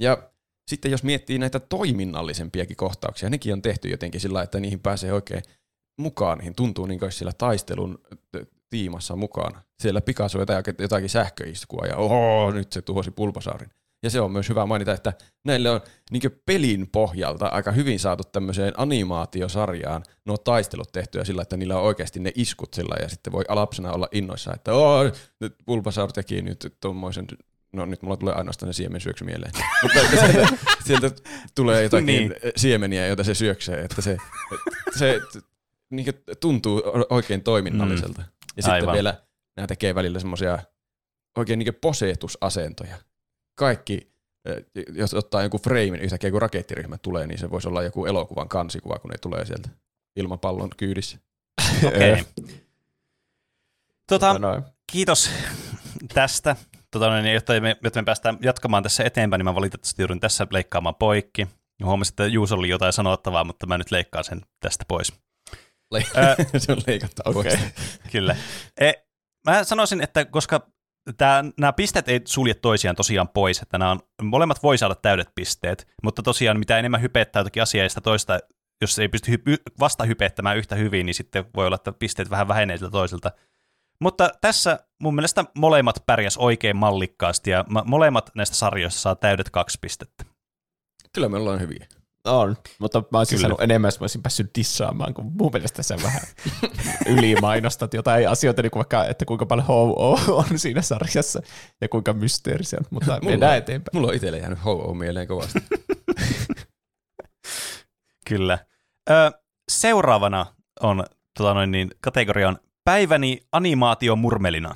Ja 0.00 0.30
sitten 0.68 0.90
jos 0.90 1.02
miettii 1.02 1.38
näitä 1.38 1.60
toiminnallisempiakin 1.60 2.76
kohtauksia, 2.76 3.30
nekin 3.30 3.52
on 3.52 3.62
tehty 3.62 3.88
jotenkin 3.88 4.20
sillä 4.20 4.42
että 4.42 4.60
niihin 4.60 4.80
pääsee 4.80 5.12
oikein 5.12 5.42
mukaan, 5.98 6.38
niihin 6.38 6.54
tuntuu 6.54 6.86
niin 6.86 6.98
kuin 7.00 7.12
siellä 7.12 7.32
taistelun 7.38 7.98
tiimassa 8.70 9.16
mukana. 9.16 9.62
Siellä 9.82 10.00
Picasso 10.00 10.38
jotakin, 10.38 10.74
jotakin 10.78 11.10
sähköiskua 11.10 11.86
ja 11.86 11.96
oho, 11.96 12.50
nyt 12.50 12.72
se 12.72 12.82
tuhosi 12.82 13.10
pulpasaurin. 13.10 13.70
Ja 14.04 14.10
se 14.10 14.20
on 14.20 14.32
myös 14.32 14.48
hyvä 14.48 14.66
mainita, 14.66 14.92
että 14.92 15.12
näille 15.44 15.70
on 15.70 15.80
niin 16.10 16.22
pelin 16.46 16.88
pohjalta 16.92 17.46
aika 17.46 17.72
hyvin 17.72 18.00
saatu 18.00 18.22
tämmöiseen 18.32 18.72
animaatiosarjaan 18.76 20.02
nuo 20.24 20.36
taistelut 20.36 20.92
tehtyä 20.92 21.24
sillä, 21.24 21.42
että 21.42 21.56
niillä 21.56 21.78
on 21.78 21.84
oikeasti 21.84 22.20
ne 22.20 22.32
iskut 22.34 22.74
sillä 22.74 22.96
ja 23.02 23.08
sitten 23.08 23.32
voi 23.32 23.44
lapsena 23.48 23.92
olla 23.92 24.08
innoissaan, 24.12 24.56
että 24.56 24.72
oo, 24.72 25.04
nyt 25.40 25.54
Bulbasaur 25.66 26.12
teki 26.12 26.42
nyt 26.42 26.76
tuommoisen 26.80 27.26
No 27.72 27.86
nyt 27.86 28.02
mulla 28.02 28.16
tulee 28.16 28.34
ainoastaan 28.34 28.72
se 28.72 28.76
siemen 28.76 29.00
syöksy 29.00 29.24
mieleen. 29.24 29.52
Mutta 29.82 30.00
sieltä, 30.16 30.48
sieltä 30.84 31.10
tulee 31.54 31.82
jotakin 31.82 32.06
Niin. 32.06 32.34
siemeniä, 32.56 33.06
joita 33.06 33.24
se 33.24 33.34
syöksee, 33.34 33.80
että 33.80 34.02
se, 34.02 34.16
se 34.98 35.20
niin 35.90 36.06
tuntuu 36.40 36.82
oikein 37.10 37.42
toiminnalliselta. 37.42 38.22
Ja 38.56 38.62
sitten 38.62 38.72
Aivan. 38.72 38.94
vielä 38.94 39.14
nämä 39.56 39.66
tekee 39.66 39.94
välillä 39.94 40.18
semmoisia 40.18 40.58
oikein 41.36 41.58
niin 41.58 41.74
posetusasentoja. 41.80 42.96
Kaikki, 43.54 44.12
eh, 44.44 44.64
jos 44.92 45.14
ottaa 45.14 45.42
joku 45.42 45.58
freimin 45.58 46.00
yhtäkkiä, 46.00 46.30
kun 46.30 46.42
rakettiryhmä 46.42 46.98
tulee, 46.98 47.26
niin 47.26 47.38
se 47.38 47.50
voisi 47.50 47.68
olla 47.68 47.82
joku 47.82 48.06
elokuvan 48.06 48.48
kansikuva, 48.48 48.98
kun 48.98 49.10
ne 49.10 49.18
tulee 49.18 49.44
sieltä 49.44 49.68
ilmapallon 50.16 50.70
kyydissä. 50.76 51.18
Okei. 51.86 52.12
Okay. 52.12 52.24
Tota, 54.08 54.38
Noin. 54.38 54.62
kiitos 54.92 55.30
tästä. 56.14 56.56
Tota, 56.90 57.08
noin, 57.08 57.34
jotta, 57.34 57.60
me, 57.60 57.76
jotta 57.84 58.00
me 58.00 58.04
päästään 58.04 58.38
jatkamaan 58.42 58.82
tässä 58.82 59.04
eteenpäin, 59.04 59.38
niin 59.38 59.44
mä 59.44 59.54
valitettavasti 59.54 60.02
joudun 60.02 60.20
tässä 60.20 60.46
leikkaamaan 60.50 60.94
poikki. 60.94 61.48
Huomasin, 61.84 62.12
että 62.12 62.26
Juuso 62.26 62.54
oli 62.54 62.68
jotain 62.68 62.92
sanottavaa, 62.92 63.44
mutta 63.44 63.66
mä 63.66 63.78
nyt 63.78 63.90
leikkaan 63.90 64.24
sen 64.24 64.40
tästä 64.60 64.84
pois. 64.88 65.12
Le- 65.90 66.06
se 66.58 66.72
on 66.72 66.82
leikattu 66.86 67.22
okay. 67.24 67.56
Kyllä. 68.12 68.36
E, 68.80 68.92
mä 69.46 69.64
sanoisin, 69.64 70.00
että 70.00 70.24
koska 70.24 70.66
nämä 71.56 71.72
pisteet 71.72 72.08
ei 72.08 72.20
sulje 72.24 72.54
toisiaan 72.54 72.96
tosiaan 72.96 73.28
pois, 73.28 73.62
että 73.62 73.78
nämä 73.78 73.90
on, 73.90 74.00
molemmat 74.22 74.62
voi 74.62 74.78
saada 74.78 74.94
täydet 74.94 75.28
pisteet, 75.34 75.86
mutta 76.02 76.22
tosiaan 76.22 76.58
mitä 76.58 76.78
enemmän 76.78 77.02
hypettää 77.02 77.40
jotakin 77.40 77.62
asiaa 77.62 77.84
ja 77.84 77.88
sitä 77.88 78.00
toista, 78.00 78.38
jos 78.80 78.98
ei 78.98 79.08
pysty 79.08 79.32
hy- 79.32 79.72
vasta 79.80 80.04
hypettämään 80.04 80.56
yhtä 80.56 80.74
hyvin, 80.74 81.06
niin 81.06 81.14
sitten 81.14 81.44
voi 81.56 81.66
olla, 81.66 81.74
että 81.74 81.92
pisteet 81.92 82.30
vähän 82.30 82.48
vähenee 82.48 82.76
siltä 82.76 82.90
toiselta. 82.90 83.32
Mutta 84.00 84.30
tässä 84.40 84.78
mun 85.02 85.14
mielestä 85.14 85.44
molemmat 85.58 86.02
pärjäs 86.06 86.36
oikein 86.36 86.76
mallikkaasti 86.76 87.50
ja 87.50 87.64
ma- 87.68 87.84
molemmat 87.86 88.30
näistä 88.34 88.56
sarjoista 88.56 89.00
saa 89.00 89.14
täydet 89.14 89.50
kaksi 89.50 89.78
pistettä. 89.80 90.24
Kyllä 91.12 91.28
me 91.28 91.36
ollaan 91.36 91.60
hyviä. 91.60 91.86
On, 92.24 92.56
mutta 92.78 93.02
mä 93.12 93.18
olisin 93.18 93.36
Kyllä. 93.36 93.42
sanonut 93.42 93.60
enemmän, 93.60 93.86
jos 93.86 94.00
mä 94.00 94.04
olisin 94.04 94.22
päässyt 94.22 94.50
dissaamaan, 94.58 95.14
kun 95.14 95.24
mun 95.24 95.50
mielestä 95.52 95.82
sä 95.82 95.96
vähän 96.02 96.20
ylimainostat 97.06 97.94
jotain 97.94 98.28
asioita, 98.28 98.62
niin 98.62 98.70
kuin 98.70 98.80
vaikka, 98.80 99.04
että 99.04 99.24
kuinka 99.24 99.46
paljon 99.46 99.66
ho 99.66 99.92
on 100.28 100.58
siinä 100.58 100.82
sarjassa 100.82 101.42
ja 101.80 101.88
kuinka 101.88 102.12
mysteerisiä 102.12 102.78
on, 102.78 102.86
mutta 102.90 103.18
mennään 103.24 103.56
eteenpäin. 103.56 103.96
Mulla 103.96 104.08
on 104.08 104.14
itselle 104.14 104.38
jäänyt 104.38 104.64
ho 104.64 104.94
mieleen 104.94 105.28
kovasti. 105.28 105.58
Kyllä. 108.28 108.58
Ö, 109.10 109.32
seuraavana 109.68 110.46
on 110.80 111.04
tota 111.38 111.54
noin, 111.54 111.70
niin, 111.70 111.90
kategoria 112.00 112.48
on 112.48 112.58
päiväni 112.84 113.40
animaatiomurmelina. 113.52 114.74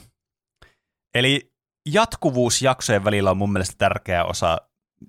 Eli 1.14 1.52
jatkuvuus 1.92 2.62
jaksojen 2.62 3.04
välillä 3.04 3.30
on 3.30 3.36
mun 3.36 3.52
mielestä 3.52 3.74
tärkeä 3.78 4.24
osa 4.24 4.58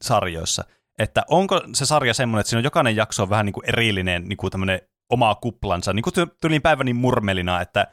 sarjoissa. 0.02 0.64
Että 1.00 1.24
onko 1.28 1.62
se 1.74 1.86
sarja 1.86 2.14
semmoinen, 2.14 2.42
että 2.42 2.50
siinä 2.50 2.60
on 2.60 2.64
jokainen 2.64 2.96
jakso 2.96 3.24
on 3.24 3.30
vähän 3.30 3.46
niin 3.46 3.54
kuin 3.54 3.70
erillinen 3.70 4.24
niin 4.24 4.38
kuin 4.38 4.52
tämmöinen 4.52 4.82
oma 5.10 5.36
kuplansa, 5.36 5.94
niin 5.94 6.04
kuin 6.04 6.14
tyylin 6.42 6.62
päivä 6.62 6.84
niin 6.84 6.96
murmelina, 6.96 7.62
että 7.62 7.88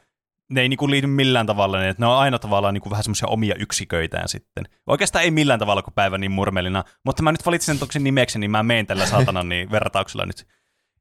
ne 0.49 0.61
ei 0.61 0.69
niin 0.69 0.77
kuin 0.77 0.91
liity 0.91 1.07
millään 1.07 1.45
tavalla, 1.45 1.77
niin 1.77 1.89
että 1.89 2.03
ne 2.03 2.07
on 2.07 2.17
aina 2.17 2.39
tavallaan 2.39 2.73
niin 2.73 2.81
kuin 2.81 2.91
vähän 2.91 3.03
semmoisia 3.03 3.27
omia 3.27 3.55
yksiköitään 3.59 4.27
sitten. 4.27 4.65
Oikeastaan 4.87 5.23
ei 5.23 5.31
millään 5.31 5.59
tavalla 5.59 5.81
kuin 5.81 5.93
päivä 5.93 6.17
niin 6.17 6.31
murmelina, 6.31 6.83
mutta 7.05 7.23
mä 7.23 7.31
nyt 7.31 7.45
valitsin 7.45 7.79
sen 7.91 8.03
nimeksi, 8.03 8.39
niin 8.39 8.51
mä 8.51 8.63
meen 8.63 8.87
tällä 8.87 9.05
saatanan 9.05 9.49
niin 9.49 9.71
vertauksella 9.71 10.25
nyt. 10.25 10.47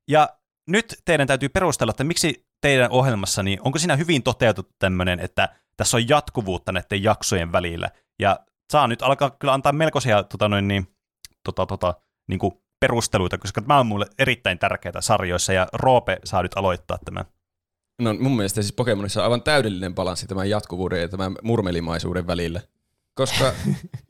Ja 0.09 0.29
nyt 0.69 0.95
teidän 1.05 1.27
täytyy 1.27 1.49
perustella, 1.49 1.91
että 1.91 2.05
miksi 2.05 2.47
teidän 2.61 2.91
ohjelmassa, 2.91 3.43
niin 3.43 3.59
onko 3.63 3.79
siinä 3.79 3.97
hyvin 3.97 4.23
toteutettu 4.23 4.73
tämmöinen, 4.79 5.21
että 5.21 5.49
tässä 5.77 5.97
on 5.97 6.09
jatkuvuutta 6.09 6.73
näiden 6.73 7.03
jaksojen 7.03 7.53
välillä. 7.53 7.91
Ja 8.19 8.39
saa 8.73 8.89
nyt 8.89 9.03
alkaa 9.03 9.31
kyllä 9.31 9.55
antaa 9.55 9.73
melkoisia 9.73 10.23
tota 10.23 10.49
noin, 10.49 10.69
niin, 10.69 10.96
tota, 11.47 11.67
tota, 11.67 11.95
niin 12.29 12.39
kuin 12.39 12.53
perusteluita, 12.81 13.39
koska 13.39 13.63
tämä 13.63 13.79
on 13.81 13.87
mulle 13.87 14.07
erittäin 14.19 14.59
tärkeää 14.59 15.01
sarjoissa, 15.01 15.53
ja 15.53 15.67
Roope 15.73 16.19
saa 16.25 16.43
nyt 16.43 16.57
aloittaa 16.57 16.99
tämän. 17.05 17.25
No 18.03 18.15
mun 18.15 18.37
mielestä 18.37 18.63
siis 18.63 18.73
Pokemonissa 18.73 19.21
on 19.21 19.25
aivan 19.25 19.43
täydellinen 19.43 19.95
balanssi 19.95 20.27
tämän 20.27 20.51
jatkuvuuden 20.51 21.01
ja 21.01 21.09
tämän 21.09 21.37
murmelimaisuuden 21.43 22.27
välillä. 22.27 22.61
Koska 23.15 23.53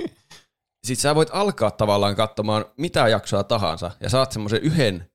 sit 0.87 0.99
sä 0.99 1.15
voit 1.15 1.29
alkaa 1.33 1.71
tavallaan 1.71 2.17
katsomaan 2.17 2.65
mitä 2.77 3.09
jaksoa 3.09 3.45
tahansa 3.45 3.91
ja 4.01 4.11
saat 4.11 4.33
semmoisen 4.33 4.63
yhden 4.63 5.11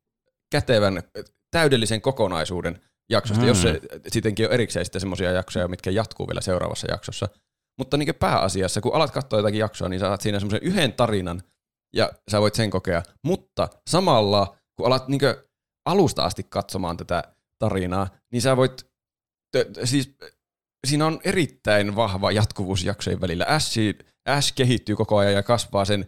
kätevän 0.51 1.03
täydellisen 1.51 2.01
kokonaisuuden 2.01 2.81
jaksosta, 3.09 3.41
mm. 3.41 3.47
jos 3.47 3.61
se 3.61 3.81
sittenkin 4.07 4.45
on 4.45 4.51
erikseen 4.51 4.85
sitten 4.85 5.01
semmoisia 5.01 5.31
jaksoja, 5.31 5.67
mitkä 5.67 5.91
jatkuu 5.91 6.27
vielä 6.27 6.41
seuraavassa 6.41 6.91
jaksossa. 6.91 7.29
Mutta 7.77 7.97
niin 7.97 8.15
pääasiassa, 8.15 8.81
kun 8.81 8.95
alat 8.95 9.11
katsoa 9.11 9.39
jotakin 9.39 9.59
jaksoa, 9.59 9.89
niin 9.89 9.99
saat 9.99 10.21
siinä 10.21 10.39
semmoisen 10.39 10.63
yhden 10.63 10.93
tarinan 10.93 11.43
ja 11.93 12.11
sä 12.31 12.41
voit 12.41 12.55
sen 12.55 12.69
kokea. 12.69 13.03
Mutta 13.23 13.69
samalla, 13.89 14.55
kun 14.75 14.87
alat 14.87 15.07
niin 15.07 15.21
alusta 15.85 16.23
asti 16.23 16.43
katsomaan 16.43 16.97
tätä 16.97 17.23
tarinaa, 17.59 18.07
niin 18.31 18.41
sä 18.41 18.57
voit, 18.57 18.85
t- 19.51 19.79
siis 19.83 20.15
siinä 20.87 21.05
on 21.05 21.19
erittäin 21.23 21.95
vahva 21.95 22.31
jatkuvuus 22.31 22.83
jaksojen 22.83 23.21
välillä. 23.21 23.45
Ash, 23.47 23.77
Ash 24.25 24.53
kehittyy 24.55 24.95
koko 24.95 25.17
ajan 25.17 25.33
ja 25.33 25.43
kasvaa 25.43 25.85
sen 25.85 26.05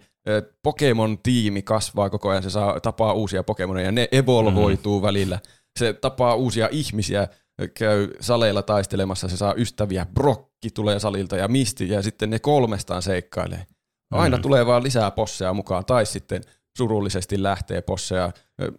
Pokemon-tiimi 0.63 1.61
kasvaa 1.61 2.09
koko 2.09 2.29
ajan, 2.29 2.43
se 2.43 2.49
saa 2.49 2.79
tapaa 2.79 3.13
uusia 3.13 3.43
Pokemoneja, 3.43 3.91
ne 3.91 4.07
evolvoituu 4.11 4.99
mm. 4.99 5.03
välillä. 5.03 5.39
Se 5.79 5.93
tapaa 5.93 6.35
uusia 6.35 6.69
ihmisiä, 6.71 7.27
käy 7.73 8.09
saleilla 8.19 8.61
taistelemassa, 8.61 9.27
se 9.27 9.37
saa 9.37 9.53
ystäviä, 9.57 10.05
Brokki 10.13 10.69
tulee 10.69 10.99
salilta 10.99 11.37
ja 11.37 11.47
Misti, 11.47 11.89
ja 11.89 12.01
sitten 12.01 12.29
ne 12.29 12.39
kolmestaan 12.39 13.01
seikkailee. 13.01 13.65
Aina 14.13 14.37
mm. 14.37 14.41
tulee 14.41 14.65
vaan 14.65 14.83
lisää 14.83 15.11
posseja 15.11 15.53
mukaan, 15.53 15.85
tai 15.85 16.05
sitten 16.05 16.41
surullisesti 16.77 17.43
lähtee 17.43 17.81
posseja 17.81 18.31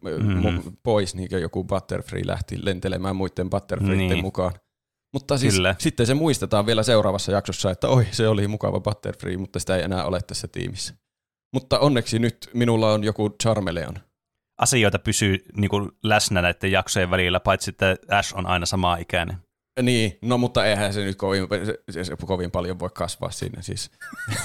mm. 0.02 0.77
pois, 0.82 1.15
niin 1.15 1.28
kuin 1.28 1.43
joku 1.43 1.65
Butterfree 1.65 2.27
lähti 2.27 2.65
lentelemään 2.65 3.16
muiden 3.16 3.51
Butterfreeiden 3.51 4.09
niin. 4.09 4.24
mukaan. 4.24 4.52
Mutta 5.12 5.39
siis 5.39 5.55
Kyllä. 5.55 5.74
sitten 5.78 6.06
se 6.06 6.15
muistetaan 6.15 6.66
vielä 6.66 6.82
seuraavassa 6.82 7.32
jaksossa, 7.32 7.70
että 7.70 7.89
oi, 7.89 8.06
se 8.11 8.28
oli 8.28 8.48
mukava 8.48 8.81
Butterfree, 8.81 9.36
mutta 9.36 9.59
sitä 9.59 9.77
ei 9.77 9.82
enää 9.82 10.05
ole 10.05 10.20
tässä 10.27 10.48
tiimissä. 10.48 10.94
Mutta 11.52 11.78
onneksi 11.78 12.19
nyt 12.19 12.51
minulla 12.55 12.93
on 12.93 13.05
joku 13.05 13.31
Charmeleon. 13.43 13.94
Asioita 14.59 14.98
pysyy 14.98 15.44
niin 15.56 15.69
kuin 15.69 15.90
läsnä 16.02 16.43
näiden 16.43 16.73
jaksojen 16.73 17.11
välillä, 17.11 17.40
paitsi 17.40 17.70
että 17.70 17.97
Ash 18.09 18.36
on 18.36 18.47
aina 18.47 18.66
sama 18.66 18.97
ikäinen. 18.97 19.36
Niin, 19.82 20.18
no 20.22 20.38
mutta 20.38 20.66
eihän 20.66 20.92
se 20.92 21.05
nyt 21.05 21.16
kovin, 21.16 21.48
se, 21.90 22.05
se 22.05 22.16
kovin 22.26 22.51
paljon 22.51 22.78
voi 22.78 22.90
kasvaa 22.94 23.30
siinä. 23.30 23.62
Siis. 23.62 23.90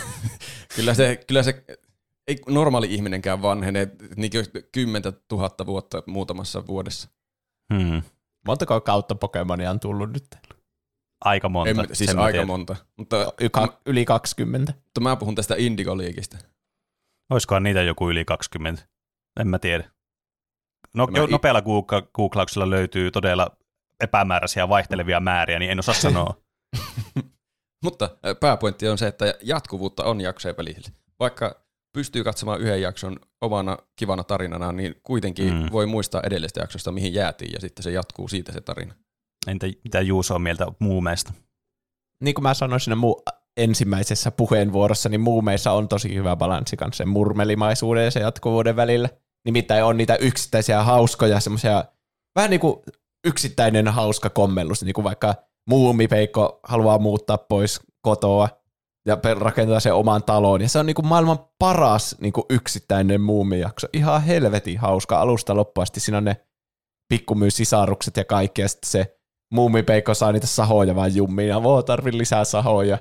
kyllä, 0.76 0.94
se, 0.94 1.20
kyllä 1.28 1.44
se 1.44 1.64
ei 2.28 2.38
normaali 2.48 2.94
ihminenkään 2.94 3.42
vanhene 3.42 3.88
niin 4.16 4.32
kymmentä 4.72 5.12
tuhatta 5.12 5.66
vuotta 5.66 6.04
muutamassa 6.06 6.68
vuodessa. 6.68 7.10
Hmm. 7.74 8.02
Montako 8.48 8.82
kautta 8.82 9.16
Pokemonia 9.16 9.72
on 9.72 9.80
tullut 9.80 10.14
nyt? 10.14 10.26
Aika 11.22 11.50
monta. 11.50 11.70
En, 11.70 11.96
siis 11.96 12.16
aika 12.16 12.46
monta. 12.46 12.76
Mutta, 12.98 13.34
Yka, 13.42 13.80
yli 13.86 14.06
20. 14.06 14.74
Mutta 14.84 15.02
mä 15.02 15.16
puhun 15.16 15.36
tästä 15.36 15.56
Indigo-liikistä. 15.58 16.38
Olisikohan 17.30 17.64
niitä 17.64 17.82
joku 17.82 18.10
yli 18.10 18.26
20? 18.26 18.88
En 19.40 19.48
mä 19.48 19.60
tiedä. 19.60 19.92
No, 20.94 21.08
jo, 21.16 21.28
nopealla 21.28 21.62
googlauksella 22.14 22.70
löytyy 22.70 23.12
todella 23.12 23.58
epämääräisiä 24.04 24.70
vaihtelevia 24.70 25.20
määriä, 25.20 25.60
niin 25.60 25.72
en 25.72 25.80
osaa 25.80 25.96
sanoa. 25.96 26.34
Mutta 27.86 28.10
pääpointti 28.40 28.88
on 28.88 28.98
se, 28.98 29.08
että 29.08 29.34
jatkuvuutta 29.44 30.04
on 30.04 30.22
jaksojen 30.22 30.58
välillä. 30.58 30.90
Vaikka 31.20 31.64
pystyy 31.94 32.24
katsomaan 32.24 32.62
yhden 32.62 32.82
jakson 32.82 33.20
omana 33.42 33.78
kivana 33.96 34.24
tarinana, 34.24 34.72
niin 34.72 34.96
kuitenkin 35.04 35.54
mm. 35.54 35.72
voi 35.72 35.86
muistaa 35.86 36.22
edellistä 36.24 36.62
jaksosta, 36.62 36.92
mihin 36.92 37.14
jäätiin, 37.14 37.52
ja 37.54 37.60
sitten 37.62 37.84
se 37.84 37.92
jatkuu 37.92 38.28
siitä 38.28 38.52
se 38.52 38.62
tarina. 38.62 38.96
Entä 39.48 39.68
mitä 39.84 40.02
Juuso 40.02 40.36
on 40.36 40.42
mieltä 40.42 40.68
muumeista? 40.80 41.34
Niin 42.24 42.36
kuin 42.36 42.44
mä 42.44 42.54
sanoin 42.54 42.80
siinä 42.80 43.02
mu- 43.02 43.40
ensimmäisessä 43.58 44.32
puheenvuorossa, 44.32 45.10
niin 45.10 45.22
muumeissa 45.22 45.72
on 45.72 45.88
tosi 45.88 46.16
hyvä 46.16 46.36
balanssi 46.36 46.78
kanssa 46.78 46.98
sen 46.98 47.10
murmelimaisuuden 47.10 48.06
ja 48.06 48.12
sen 48.12 48.22
jatkuvuuden 48.22 48.76
välillä. 48.76 49.10
Nimittäin 49.46 49.84
on 49.84 49.98
niitä 49.98 50.16
yksittäisiä 50.16 50.84
hauskoja, 50.84 51.40
semmoisia 51.40 51.86
vähän 52.36 52.50
niin 52.50 52.60
kuin 52.60 52.84
yksittäinen 53.28 53.88
hauska 53.88 54.30
kommellus, 54.30 54.84
niin 54.84 54.94
kuin 54.94 55.06
vaikka 55.06 55.36
muumipeikko 55.70 56.60
haluaa 56.64 56.98
muuttaa 56.98 57.38
pois 57.38 57.80
kotoa 58.02 58.50
ja 59.08 59.18
rakentaa 59.40 59.80
sen 59.80 59.94
oman 59.94 60.24
talon. 60.24 60.62
Ja 60.62 60.70
se 60.70 60.80
on 60.80 60.86
niin 60.86 60.96
kuin 60.96 61.08
maailman 61.08 61.40
paras 61.60 62.16
niin 62.22 62.34
kuin 62.34 62.46
yksittäinen 62.50 63.22
muumijakso. 63.22 63.88
Ihan 63.94 64.24
helvetin 64.24 64.80
hauska 64.80 65.22
alusta 65.22 65.56
loppuasti. 65.56 66.00
Siinä 66.00 66.18
on 66.18 66.26
ne 66.26 66.38
pikkumyysisarukset 67.10 68.18
ja 68.18 68.26
kaikki, 68.26 68.62
ja 68.62 68.68
sitten 68.68 68.92
se 68.92 69.18
muumipeikko 69.54 70.14
saa 70.14 70.32
niitä 70.32 70.48
sahoja 70.48 70.96
vaan 70.96 71.16
jummiin, 71.16 71.50
ja 71.50 71.64
voi 71.64 71.84
tarvii 71.84 72.18
lisää 72.18 72.44
sahoja 72.44 72.98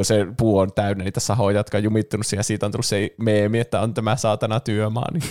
kun 0.00 0.04
se 0.04 0.26
puu 0.36 0.58
on 0.58 0.72
täynnä 0.72 1.04
niitä 1.04 1.20
sahoja, 1.20 1.56
jotka 1.56 1.78
on 1.78 1.84
jumittunut 1.84 2.26
siihen, 2.26 2.38
ja 2.38 2.44
siitä 2.44 2.66
on 2.66 2.72
tullut 2.72 2.86
se 2.86 3.10
meemi, 3.18 3.58
että 3.58 3.80
on 3.80 3.94
tämä 3.94 4.16
saatana 4.16 4.60
työmaa. 4.60 5.06
Niin. 5.12 5.22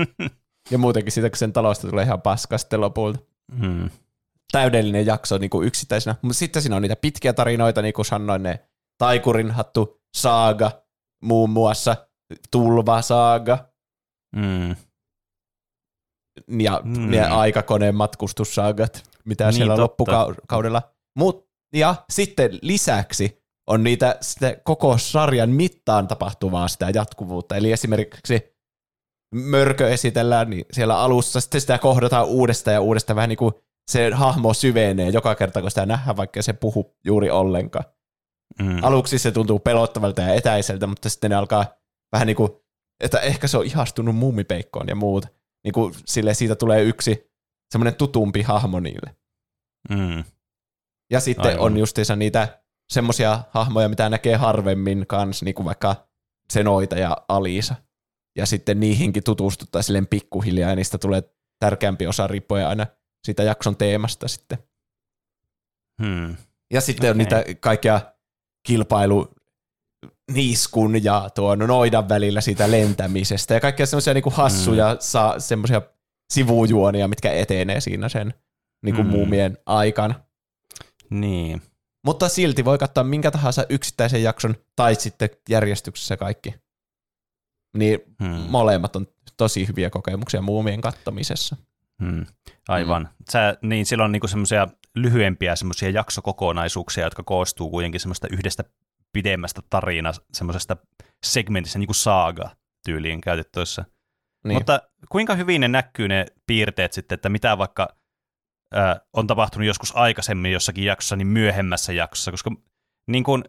ja 0.70 0.78
muutenkin 0.78 1.12
siitä, 1.12 1.30
kun 1.30 1.36
sen 1.36 1.52
talosta 1.52 1.88
tulee 1.88 2.04
ihan 2.04 2.22
paska 2.22 2.58
sitten 2.58 2.80
lopulta. 2.80 3.18
Hmm. 3.58 3.90
Täydellinen 4.52 5.06
jakso 5.06 5.38
niin 5.38 5.50
kuin 5.50 5.66
yksittäisenä. 5.66 6.16
Mutta 6.22 6.38
sitten 6.38 6.62
siinä 6.62 6.76
on 6.76 6.82
niitä 6.82 6.96
pitkiä 6.96 7.32
tarinoita, 7.32 7.82
niin 7.82 7.94
kuin 7.94 8.06
sanoin, 8.06 8.42
ne 8.42 8.60
Taikurin 8.98 9.50
hattu 9.50 10.00
saaga, 10.16 10.70
muun 11.22 11.50
muassa 11.50 11.96
tulva 12.50 13.02
saaga. 13.02 13.58
Hmm. 14.36 14.76
Ja 16.58 16.80
hmm. 16.84 17.10
ne 17.10 17.20
aikakoneen 17.26 17.94
matkustussaagat, 17.94 19.02
mitä 19.24 19.44
niin, 19.44 19.54
siellä 19.54 19.76
totta. 19.76 19.82
loppukaudella. 19.82 20.82
Mut, 21.16 21.48
ja 21.74 21.94
sitten 22.10 22.58
lisäksi 22.62 23.42
on 23.66 23.84
niitä 23.84 24.18
sitä 24.20 24.56
koko 24.64 24.98
sarjan 24.98 25.50
mittaan 25.50 26.08
tapahtuvaa 26.08 26.68
sitä 26.68 26.90
jatkuvuutta. 26.94 27.56
Eli 27.56 27.72
esimerkiksi 27.72 28.49
mörkö 29.34 29.88
esitellään, 29.88 30.50
niin 30.50 30.64
siellä 30.72 30.98
alussa 30.98 31.40
sitten 31.40 31.60
sitä 31.60 31.78
kohdataan 31.78 32.26
uudestaan 32.26 32.74
ja 32.74 32.80
uudestaan 32.80 33.16
vähän 33.16 33.28
niin 33.28 33.36
kuin 33.36 33.54
se 33.90 34.10
hahmo 34.10 34.54
syvenee 34.54 35.08
joka 35.08 35.34
kerta, 35.34 35.60
kun 35.60 35.70
sitä 35.70 35.86
nähdään, 35.86 36.16
vaikka 36.16 36.42
se 36.42 36.52
puhu 36.52 36.96
juuri 37.04 37.30
ollenkaan. 37.30 37.84
Mm. 38.58 38.78
Aluksi 38.82 39.18
se 39.18 39.32
tuntuu 39.32 39.58
pelottavalta 39.58 40.22
ja 40.22 40.34
etäiseltä, 40.34 40.86
mutta 40.86 41.08
sitten 41.08 41.30
ne 41.30 41.36
alkaa 41.36 41.66
vähän 42.12 42.26
niin 42.26 42.36
kuin, 42.36 42.52
että 43.00 43.18
ehkä 43.20 43.48
se 43.48 43.58
on 43.58 43.66
ihastunut 43.66 44.16
muumipeikkoon 44.16 44.88
ja 44.88 44.94
muut. 44.94 45.26
Niin 45.64 45.72
kuin 45.72 45.94
sille 46.06 46.34
siitä 46.34 46.56
tulee 46.56 46.82
yksi 46.82 47.30
semmoinen 47.72 47.94
tutumpi 47.94 48.42
hahmo 48.42 48.80
niille. 48.80 49.16
Mm. 49.90 50.24
Ja 51.10 51.20
sitten 51.20 51.46
Aivan. 51.46 51.60
on 51.60 51.76
justiinsa 51.76 52.16
niitä 52.16 52.62
semmoisia 52.92 53.40
hahmoja, 53.50 53.88
mitä 53.88 54.08
näkee 54.08 54.36
harvemmin 54.36 55.06
kans, 55.06 55.42
niin 55.42 55.54
kuin 55.54 55.66
vaikka 55.66 56.08
Zenoita 56.52 56.98
ja 56.98 57.16
Alisa. 57.28 57.74
Ja 58.36 58.46
sitten 58.46 58.80
niihinkin 58.80 59.24
tutustuttaa 59.24 59.82
silleen 59.82 60.06
pikkuhiljaa, 60.06 60.70
ja 60.70 60.76
niistä 60.76 60.98
tulee 60.98 61.22
tärkeämpi 61.58 62.06
osa 62.06 62.26
riippuen 62.26 62.66
aina 62.66 62.86
siitä 63.24 63.42
jakson 63.42 63.76
teemasta 63.76 64.28
sitten. 64.28 64.58
Hmm. 66.02 66.36
Ja 66.72 66.80
sitten 66.80 67.04
okay. 67.04 67.10
on 67.10 67.18
niitä 67.18 67.44
kaikkia 67.60 68.00
kilpailu 68.66 69.34
niiskun 70.32 71.04
ja 71.04 71.30
tuon 71.34 71.58
noidan 71.58 72.08
välillä 72.08 72.40
siitä 72.40 72.70
lentämisestä 72.70 73.54
ja 73.54 73.60
kaikkia 73.60 73.86
semmoisia 73.86 74.14
niinku 74.14 74.30
hassuja 74.30 74.88
hmm. 74.88 74.96
saa 75.00 75.40
semmoisia 75.40 75.82
sivujuonia, 76.32 77.08
mitkä 77.08 77.32
etenee 77.32 77.80
siinä 77.80 78.08
sen 78.08 78.34
niinku 78.82 79.02
hmm. 79.02 79.10
muumien 79.10 79.58
aikana. 79.66 80.14
Niin. 81.10 81.62
Mutta 82.06 82.28
silti 82.28 82.64
voi 82.64 82.78
katsoa 82.78 83.04
minkä 83.04 83.30
tahansa 83.30 83.66
yksittäisen 83.68 84.22
jakson 84.22 84.54
tai 84.76 84.94
sitten 84.94 85.30
järjestyksessä 85.48 86.16
kaikki. 86.16 86.54
Niin 87.76 87.98
hmm. 88.22 88.50
molemmat 88.50 88.96
on 88.96 89.06
tosi 89.36 89.68
hyviä 89.68 89.90
kokemuksia 89.90 90.42
muumien 90.42 90.80
kattomisessa. 90.80 91.56
Hmm. 92.02 92.26
Aivan. 92.68 93.06
Hmm. 93.06 93.24
Sä, 93.30 93.56
niin 93.62 93.86
silloin 93.86 94.04
on 94.04 94.12
niinku 94.12 94.28
semmoisia 94.28 94.68
lyhyempiä 94.94 95.56
semmoisia 95.56 95.90
jaksokokonaisuuksia, 95.90 97.04
jotka 97.04 97.22
koostuu 97.22 97.70
kuitenkin 97.70 98.00
semmoista 98.00 98.28
yhdestä 98.30 98.64
pidemmästä 99.12 99.62
tarinaa, 99.70 100.12
semmoisesta 100.32 100.76
segmentistä, 101.24 101.78
niin 101.78 101.86
kuin 101.86 101.96
saaga 101.96 102.50
tyyliin 102.84 103.20
käytettävissä. 103.20 103.84
Niin. 104.44 104.54
Mutta 104.54 104.82
kuinka 105.08 105.34
hyvin 105.34 105.60
ne 105.60 105.68
näkyy 105.68 106.08
ne 106.08 106.26
piirteet 106.46 106.92
sitten, 106.92 107.14
että 107.14 107.28
mitä 107.28 107.58
vaikka 107.58 107.96
ö, 108.74 108.78
on 109.12 109.26
tapahtunut 109.26 109.66
joskus 109.66 109.96
aikaisemmin 109.96 110.52
jossakin 110.52 110.84
jaksossa, 110.84 111.16
niin 111.16 111.26
myöhemmässä 111.26 111.92
jaksossa, 111.92 112.30
koska 112.30 112.50
niin 113.06 113.24
kuin, 113.24 113.44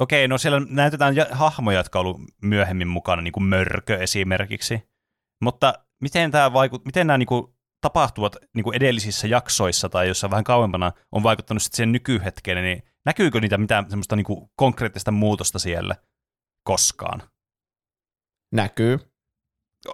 okei, 0.00 0.28
no 0.28 0.38
siellä 0.38 0.60
näytetään 0.68 1.16
ja- 1.16 1.26
hahmoja, 1.30 1.78
jotka 1.78 1.98
on 1.98 2.06
ollut 2.06 2.20
myöhemmin 2.42 2.88
mukana, 2.88 3.22
niin 3.22 3.32
kuin 3.32 3.44
Mörkö 3.44 3.98
esimerkiksi, 3.98 4.82
mutta 5.42 5.74
miten, 6.00 6.30
tämä 6.30 6.52
vaikut, 6.52 6.84
miten 6.84 7.06
nämä 7.06 7.18
niin 7.18 7.26
kuin, 7.26 7.54
tapahtuvat 7.80 8.36
niin 8.54 8.64
kuin 8.64 8.76
edellisissä 8.76 9.26
jaksoissa 9.26 9.88
tai 9.88 10.08
jossain 10.08 10.30
vähän 10.30 10.44
kauempana 10.44 10.92
on 11.12 11.22
vaikuttanut 11.22 11.62
sitten 11.62 11.76
siihen 11.76 11.92
nykyhetkeen, 11.92 12.64
niin 12.64 12.82
näkyykö 13.06 13.40
niitä 13.40 13.58
mitään 13.58 13.90
semmoista 13.90 14.16
niin 14.16 14.24
kuin, 14.24 14.50
konkreettista 14.56 15.10
muutosta 15.10 15.58
siellä 15.58 15.96
koskaan? 16.62 17.22
Näkyy. 18.52 18.98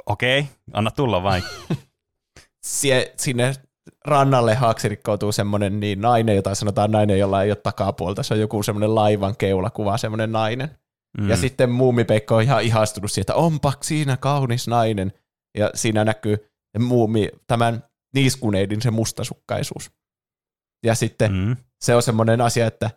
Okei, 0.07 0.49
anna 0.73 0.91
tulla 0.91 1.23
vain. 1.23 1.43
Sie, 2.67 3.13
sinne 3.17 3.55
rannalle 4.05 4.55
haaksirikkoutuu 4.55 5.33
semmoinen 5.33 5.81
niin 5.81 6.01
nainen, 6.01 6.37
jota 6.37 6.55
sanotaan 6.55 6.91
nainen, 6.91 7.19
jolla 7.19 7.43
ei 7.43 7.51
ole 7.51 7.57
takapuolta. 7.57 8.23
Se 8.23 8.35
on 8.35 8.41
joku 8.41 8.63
semmoinen 8.63 8.95
laivan 8.95 9.37
keulakuva, 9.37 9.99
semmoinen 9.99 10.33
nainen. 10.33 10.79
Mm. 11.19 11.29
Ja 11.29 11.37
sitten 11.37 11.71
muumipeikko 11.71 12.37
on 12.37 12.43
ihan 12.43 12.63
ihastunut 12.63 13.13
siitä, 13.13 13.35
onpa 13.35 13.73
siinä 13.83 14.17
kaunis 14.17 14.69
nainen. 14.69 15.13
Ja 15.59 15.71
siinä 15.75 16.05
näkyy 16.05 16.37
muumi, 16.79 17.29
tämän 17.47 17.85
niiskuneidin 18.15 18.83
se 18.83 18.91
mustasukkaisuus. 18.91 19.91
Ja 20.85 20.95
sitten 20.95 21.33
mm. 21.33 21.57
Se 21.85 21.95
on 21.95 22.03
semmoinen 22.03 22.41
asia, 22.41 22.67
että 22.67 22.91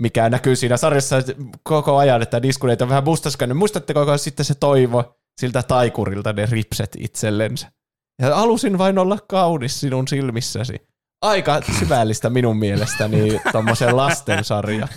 mikä 0.00 0.28
näkyy 0.28 0.56
siinä 0.56 0.76
sarjassa 0.76 1.16
koko 1.62 1.96
ajan, 1.96 2.22
että 2.22 2.40
niiskuneita 2.40 2.84
on 2.84 2.88
vähän 2.88 3.04
mustasukkainen. 3.04 3.56
Muistatteko 3.56 4.06
kun 4.06 4.18
sitten 4.18 4.44
se 4.44 4.54
toivo 4.54 5.18
siltä 5.40 5.62
taikurilta 5.62 6.32
ne 6.32 6.46
ripset 6.46 6.96
itsellensä? 6.98 7.72
Ja 8.18 8.34
halusin 8.34 8.78
vain 8.78 8.98
olla 8.98 9.18
kaunis 9.28 9.80
sinun 9.80 10.08
silmissäsi. 10.08 10.76
Aika 11.22 11.60
syvällistä 11.78 12.30
minun 12.30 12.56
mielestäni 12.56 13.40
tommosen 13.52 13.96
lastensarja. 13.96 14.88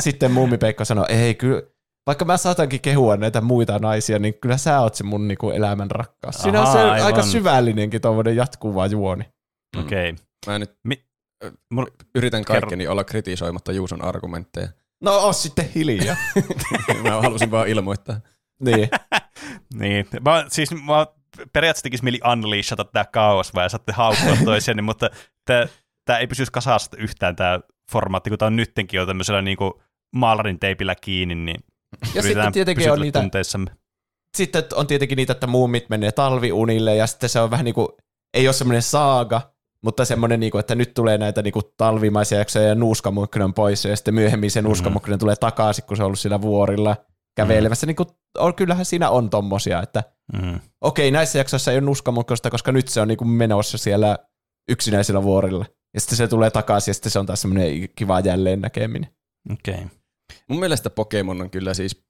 Sitten 0.00 0.30
muumipeikko 0.30 0.84
sanoi, 0.84 1.04
ei 1.08 1.34
kyllä, 1.34 1.62
vaikka 2.06 2.24
mä 2.24 2.36
saatankin 2.36 2.80
kehua 2.80 3.16
näitä 3.16 3.40
muita 3.40 3.78
naisia, 3.78 4.18
niin 4.18 4.34
kyllä 4.34 4.56
sä 4.56 4.80
oot 4.80 4.94
se 4.94 5.04
mun 5.04 5.28
niinku 5.28 5.50
elämän 5.50 5.90
rakkaus. 5.90 6.34
Siinä 6.34 6.60
on 6.60 6.72
se 6.72 6.78
aivan. 6.78 7.06
aika 7.06 7.22
syvällinenkin 7.22 8.00
tommonen 8.00 8.36
jatkuva 8.36 8.86
juoni. 8.86 9.24
Okei. 9.78 10.10
Okay. 10.10 10.24
Mä 10.46 10.58
nyt 10.58 10.74
Mi- 10.84 11.04
Mul, 11.70 11.86
yritän 12.14 12.44
kaikkeni 12.44 12.86
olla 12.86 13.04
kritisoimatta 13.04 13.72
Juuson 13.72 14.04
argumentteja. 14.04 14.68
No 15.00 15.12
oo 15.12 15.32
sitten 15.32 15.68
hiljaa. 15.74 16.16
Mä 17.02 17.20
halusin 17.20 17.50
vaan 17.50 17.68
ilmoittaa. 17.68 18.20
niin. 18.60 18.88
niin. 19.80 20.06
Mä, 20.24 20.44
siis 20.48 20.70
mä 20.70 21.06
periaatteessa 21.52 21.82
tekisi 21.82 22.04
mieli 22.04 22.20
unleashata 22.32 22.84
tää 22.84 23.04
kaos, 23.04 23.54
vai 23.54 23.70
saatte 23.70 23.92
haukkua 23.92 24.36
toisiaan, 24.44 24.84
mutta 24.84 25.10
tää 26.04 26.18
ei 26.18 26.26
pysyisi 26.26 26.52
kasassa 26.52 26.90
yhtään 26.98 27.36
tää 27.36 27.60
formaatti, 27.92 28.30
kun 28.30 28.38
tää 28.38 28.46
on 28.46 28.56
nyttenkin 28.56 28.98
jo 28.98 29.06
tämmöisellä 29.06 29.42
niinku 29.42 29.82
maalarin 30.14 30.58
teipillä 30.58 30.94
kiinni, 30.94 31.34
niin 31.34 31.60
Ja 32.14 32.22
sitten 32.22 32.52
tietenkin 32.52 32.92
on 32.92 33.00
niitä, 33.00 33.20
tunteissamme. 33.20 33.70
sitten 34.36 34.64
on 34.74 34.86
tietenkin 34.86 35.16
niitä, 35.16 35.32
että 35.32 35.46
muumit 35.46 35.88
menee 35.88 36.12
talviunille 36.12 36.96
ja 36.96 37.06
sitten 37.06 37.28
se 37.28 37.40
on 37.40 37.50
vähän 37.50 37.64
niin 37.64 37.74
kuin, 37.74 37.88
ei 38.34 38.48
ole 38.48 38.52
semmoinen 38.52 38.82
saaga, 38.82 39.52
mutta 39.82 40.04
semmoinen, 40.04 40.40
niin 40.40 40.50
kuin, 40.50 40.60
että 40.60 40.74
nyt 40.74 40.94
tulee 40.94 41.18
näitä 41.18 41.42
niin 41.42 41.52
kuin 41.52 41.64
talvimaisia 41.76 42.38
jaksoja 42.38 42.68
ja 42.68 42.74
nuuskamukki 42.74 43.42
on 43.42 43.54
pois 43.54 43.84
ja 43.84 43.96
sitten 43.96 44.14
myöhemmin 44.14 44.50
se 44.50 44.62
nuuskamukki 44.62 45.18
tulee 45.18 45.36
takaisin, 45.36 45.84
kun 45.84 45.96
se 45.96 46.02
on 46.02 46.06
ollut 46.06 46.18
siellä 46.18 46.40
vuorilla 46.40 46.96
kävelemässä. 47.34 47.86
Niin 47.86 47.96
kuin, 47.96 48.08
on, 48.38 48.54
kyllähän 48.54 48.84
siinä 48.84 49.10
on 49.10 49.30
tommosia, 49.30 49.82
että 49.82 50.02
Mm. 50.32 50.60
okei, 50.80 51.10
näissä 51.10 51.38
jaksoissa 51.38 51.70
ei 51.70 51.76
ole 51.78 51.84
nuuskamukkosta, 51.84 52.50
koska 52.50 52.72
nyt 52.72 52.88
se 52.88 53.00
on 53.00 53.08
niin 53.08 53.18
kuin 53.18 53.28
menossa 53.28 53.78
siellä 53.78 54.18
yksinäisillä 54.68 55.22
vuorilla. 55.22 55.66
Ja 55.94 56.00
sitten 56.00 56.16
se 56.16 56.28
tulee 56.28 56.50
takaisin 56.50 56.90
ja 56.90 56.94
sitten 56.94 57.12
se 57.12 57.18
on 57.18 57.26
taas 57.26 57.40
semmoinen 57.40 57.88
kiva 57.96 58.20
jälleen 58.20 58.60
näkeminen. 58.60 59.10
Okei. 59.52 59.74
Okay. 59.74 59.86
Mun 60.48 60.60
mielestä 60.60 60.90
Pokemon 60.90 61.40
on 61.40 61.50
kyllä 61.50 61.74
siis 61.74 62.04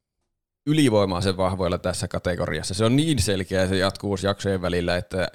ylivoimaisen 0.67 1.37
vahvoilla 1.37 1.79
tässä 1.79 2.09
kategoriassa. 2.09 2.75
Se 2.75 2.85
on 2.85 2.97
niin 2.97 3.19
selkeä 3.19 3.69
se 3.69 3.77
jatkuvuus 3.77 4.23
jaksojen 4.23 4.63
välillä, 4.63 4.97
että 4.97 5.29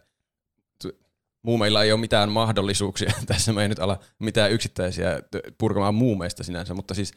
muumeilla 1.44 1.84
ei 1.84 1.92
ole 1.92 2.00
mitään 2.00 2.32
mahdollisuuksia. 2.32 3.14
Tässä 3.26 3.54
mä 3.54 3.64
en 3.64 3.70
nyt 3.70 3.80
ala 3.80 4.00
mitään 4.20 4.52
yksittäisiä 4.52 5.22
purkamaan 5.58 5.96
muumeista 5.96 6.44
sinänsä, 6.44 6.74
mutta 6.74 6.94
siis 6.94 7.14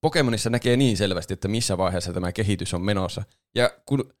Pokemonissa 0.00 0.50
näkee 0.50 0.76
niin 0.76 0.96
selvästi, 0.96 1.34
että 1.34 1.48
missä 1.48 1.78
vaiheessa 1.78 2.12
tämä 2.12 2.32
kehitys 2.32 2.74
on 2.74 2.82
menossa. 2.82 3.22
Ja 3.54 3.70
kun 3.86 4.12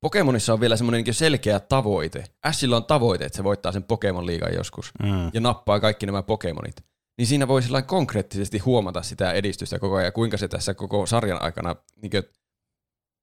Pokemonissa 0.00 0.52
on 0.52 0.60
vielä 0.60 0.76
semmoinen 0.76 1.14
selkeä 1.14 1.60
tavoite. 1.60 2.24
Ashilla 2.42 2.76
on 2.76 2.84
tavoite, 2.84 3.24
että 3.24 3.36
se 3.36 3.44
voittaa 3.44 3.72
sen 3.72 3.84
Pokemon-liigan 3.84 4.54
joskus 4.54 4.90
Mm. 5.02 5.30
ja 5.34 5.40
nappaa 5.40 5.80
kaikki 5.80 6.06
nämä 6.06 6.22
Pokemonit. 6.22 6.76
Niin 7.18 7.26
siinä 7.26 7.48
voi 7.48 7.62
sillä 7.62 7.82
konkreettisesti 7.82 8.58
huomata 8.58 9.02
sitä 9.02 9.32
edistystä 9.32 9.78
koko 9.78 9.94
ajan, 9.94 10.04
ja 10.04 10.12
kuinka 10.12 10.36
se 10.36 10.48
tässä 10.48 10.74
koko 10.74 11.06
sarjan 11.06 11.42
aikana 11.42 11.76
niin 12.02 12.10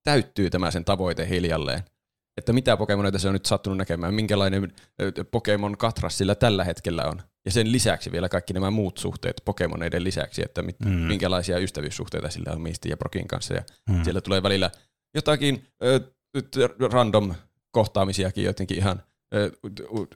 täyttyy 0.03 0.49
tämä 0.49 0.71
sen 0.71 0.85
tavoite 0.85 1.29
hiljalleen. 1.29 1.83
Että 2.37 2.53
mitä 2.53 2.77
Pokemoneita 2.77 3.19
se 3.19 3.27
on 3.27 3.33
nyt 3.33 3.45
sattunut 3.45 3.77
näkemään, 3.77 4.13
minkälainen 4.13 4.73
Pokemon 5.31 5.77
katras 5.77 6.17
sillä 6.17 6.35
tällä 6.35 6.63
hetkellä 6.63 7.05
on. 7.05 7.21
Ja 7.45 7.51
sen 7.51 7.71
lisäksi 7.71 8.11
vielä 8.11 8.29
kaikki 8.29 8.53
nämä 8.53 8.71
muut 8.71 8.97
suhteet 8.97 9.41
Pokemoneiden 9.45 10.03
lisäksi, 10.03 10.41
että 10.45 10.61
mit, 10.61 10.79
Mm. 10.79 10.91
minkälaisia 10.91 11.57
ystävyyssuhteita 11.57 12.29
sillä 12.29 12.51
on 12.53 12.61
Mistin 12.61 12.89
ja 12.89 12.97
Brokin 12.97 13.27
kanssa. 13.27 13.53
Ja 13.53 13.63
Mm. 13.89 14.03
siellä 14.03 14.21
tulee 14.21 14.43
välillä 14.43 14.71
jotakin 15.15 15.67
ö, 15.83 15.99
random 16.91 17.35
kohtaamisiakin 17.71 18.43
jotenkin 18.43 18.77
ihan 18.77 19.03
ö, 19.35 19.51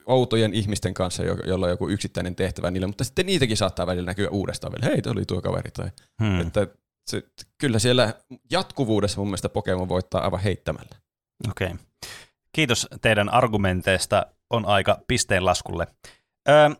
outojen 0.06 0.54
ihmisten 0.54 0.94
kanssa, 0.94 1.24
jo- 1.24 1.36
jolla 1.46 1.66
on 1.66 1.70
joku 1.70 1.88
yksittäinen 1.88 2.34
tehtävä 2.36 2.70
niille, 2.70 2.86
mutta 2.86 3.04
sitten 3.04 3.26
niitäkin 3.26 3.56
saattaa 3.56 3.86
välillä 3.86 4.06
näkyä 4.06 4.28
uudestaan 4.30 4.72
vielä. 4.72 4.92
Hei, 4.92 5.02
oli 5.12 5.24
tuo 5.24 5.40
kaveri. 5.40 5.70
Tai, 5.70 5.90
Hmm. 6.22 6.40
että 6.40 6.66
se, 7.10 7.22
kyllä 7.58 7.78
siellä 7.78 8.14
jatkuvuudessa 8.50 9.18
mun 9.20 9.28
mielestä 9.28 9.48
Pokemon 9.48 9.88
voittaa 9.88 10.20
aivan 10.24 10.40
heittämällä. 10.40 10.96
Okei. 11.50 11.66
Okay. 11.66 11.78
Kiitos 12.52 12.86
teidän 13.00 13.28
argumenteista. 13.28 14.26
On 14.50 14.66
aika 14.66 14.98
pisteen 15.08 15.44
laskulle. 15.44 15.86
Öö, 16.48 16.70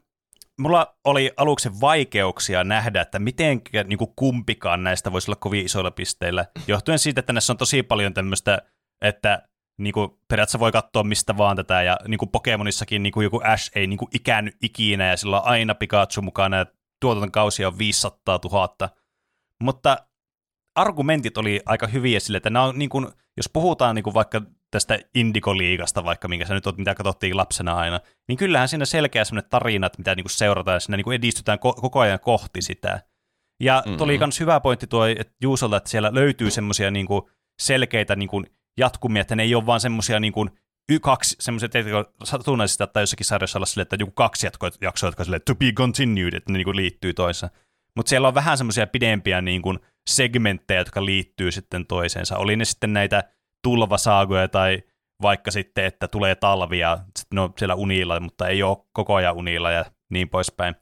mulla 0.59 0.99
oli 1.05 1.33
aluksi 1.37 1.81
vaikeuksia 1.81 2.65
nähdä, 2.65 3.01
että 3.01 3.19
miten 3.19 3.61
niin 3.85 3.99
kuin 3.99 4.13
kumpikaan 4.17 4.85
näistä 4.85 5.13
voisi 5.13 5.31
olla 5.31 5.39
kovin 5.41 5.65
isoilla 5.65 5.91
pisteillä, 5.91 6.47
johtuen 6.67 6.99
siitä, 6.99 7.21
että 7.21 7.33
näissä 7.33 7.53
on 7.53 7.57
tosi 7.57 7.83
paljon 7.83 8.15
tämmöistä, 8.15 8.63
että 9.03 9.49
niin 9.79 9.93
kuin 9.93 10.11
periaatteessa 10.29 10.59
voi 10.59 10.73
katsoa 10.73 11.05
mistä 11.05 11.37
vaan 11.37 11.57
tätä, 11.57 11.83
ja 11.83 11.99
niin 12.09 12.19
kuin 12.19 12.29
Pokemonissakin 12.29 13.03
niin 13.03 13.13
kuin 13.13 13.25
joku 13.25 13.41
Ash 13.45 13.71
ei 13.75 13.87
niin 13.87 13.99
kuin 13.99 14.09
ikäänny 14.15 14.53
ikinä, 14.63 15.09
ja 15.09 15.17
sillä 15.17 15.41
on 15.41 15.47
aina 15.47 15.75
Pikachu 15.75 16.23
mukana, 16.23 16.57
ja 16.57 16.67
tuotantokausia 17.01 17.69
on 17.69 17.79
500 17.79 18.39
000. 18.45 18.91
Mutta 19.63 19.97
argumentit 20.75 21.39
oli 21.39 21.61
aika 21.67 21.87
hyviä 21.87 22.21
sille, 22.21 22.37
että 22.37 22.51
nämä 22.51 22.65
on 22.65 22.79
niin 22.79 22.91
kuin, 22.91 23.07
jos 23.37 23.49
puhutaan 23.53 23.95
niin 23.95 24.03
kuin 24.03 24.15
vaikka 24.15 24.43
tästä 24.71 24.99
Indigo-liigasta 25.15 26.05
vaikka, 26.05 26.29
minkä 26.29 26.47
sä 26.47 26.55
nyt 26.55 26.67
oot, 26.67 26.79
mitä 26.79 26.95
katsottiin 26.95 27.37
lapsena 27.37 27.75
aina, 27.75 28.01
niin 28.29 28.39
kyllähän 28.39 28.69
siinä 28.69 28.85
selkeä 28.85 29.25
sellainen 29.25 29.51
tarina, 29.51 29.87
että 29.87 29.99
mitä 29.99 30.15
niin 30.15 30.25
kuin 30.25 30.31
seurataan, 30.31 30.77
ja 30.77 30.81
siinä 30.81 30.97
niin 30.97 31.05
kuin 31.05 31.15
edistytään 31.15 31.59
ko- 31.59 31.81
koko 31.81 32.01
ajan 32.01 32.21
kohti 32.21 32.63
sitä. 32.63 33.03
Ja 33.63 33.83
mm-hmm. 33.87 34.01
oli 34.01 34.19
myös 34.19 34.41
hyvä 34.41 34.61
pointti 34.61 34.87
tuo 34.87 35.07
että 35.07 35.35
Juusolta, 35.43 35.77
että 35.77 35.91
siellä 35.91 36.15
löytyy 36.15 36.51
semmoisia 36.51 36.91
niin 36.91 37.07
kuin 37.07 37.23
selkeitä 37.61 38.17
niin 38.17 38.29
kuin 38.29 38.47
jatkumia, 38.79 39.23
että 39.23 39.37
ne 39.37 39.43
ei 39.43 39.55
ole 39.55 39.67
vaan 39.67 39.81
semmoisia 39.81 40.21
niin 40.21 40.33
kuin 40.33 40.51
y- 40.93 40.99
kaksi, 40.99 41.37
semmoiset, 41.41 41.75
että 41.75 42.05
satunnaisesti 42.25 42.85
tai 42.93 43.03
jossakin 43.03 43.27
sarjassa 43.27 43.59
olla 43.59 43.67
silleen, 43.67 43.83
että 43.83 43.97
joku 43.99 44.13
kaksi 44.13 44.47
jatkojaksoa, 44.47 45.09
jotka 45.09 45.21
on 45.21 45.25
silleen, 45.25 45.43
to 45.47 45.55
be 45.55 45.73
continued, 45.73 46.35
että 46.35 46.53
ne 46.53 46.59
niin 46.59 46.65
kuin 46.65 46.77
liittyy 46.77 47.15
toisaan. 47.15 47.53
Mutta 47.97 48.11
siellä 48.11 48.29
on 48.29 48.35
vähän 48.35 48.59
semmoisia 48.59 48.87
pidempiä 48.87 49.41
niin 49.41 49.63
kuin 49.63 49.79
segmenttejä, 50.11 50.81
jotka 50.81 51.05
liittyy 51.05 51.53
sitten 51.53 51.87
toiseensa. 51.87 52.39
Oli 52.39 52.57
ne 52.57 52.65
sitten 52.65 52.93
näitä 52.93 53.25
tulvasaagoja 53.63 54.49
tai 54.49 54.83
vaikka 55.23 55.51
sitten, 55.51 55.85
että 55.85 56.09
tulee 56.09 56.35
talvia, 56.35 56.97
sitten 56.97 57.37
ne 57.37 57.41
on 57.41 57.53
siellä 57.59 57.75
unilla, 57.75 58.21
mutta 58.21 58.49
ei 58.49 58.63
ole 58.63 58.79
koko 58.93 59.15
ajan 59.15 59.37
unilla 59.37 59.71
ja 59.71 59.85
niin 60.11 60.29
poispäin. 60.29 60.75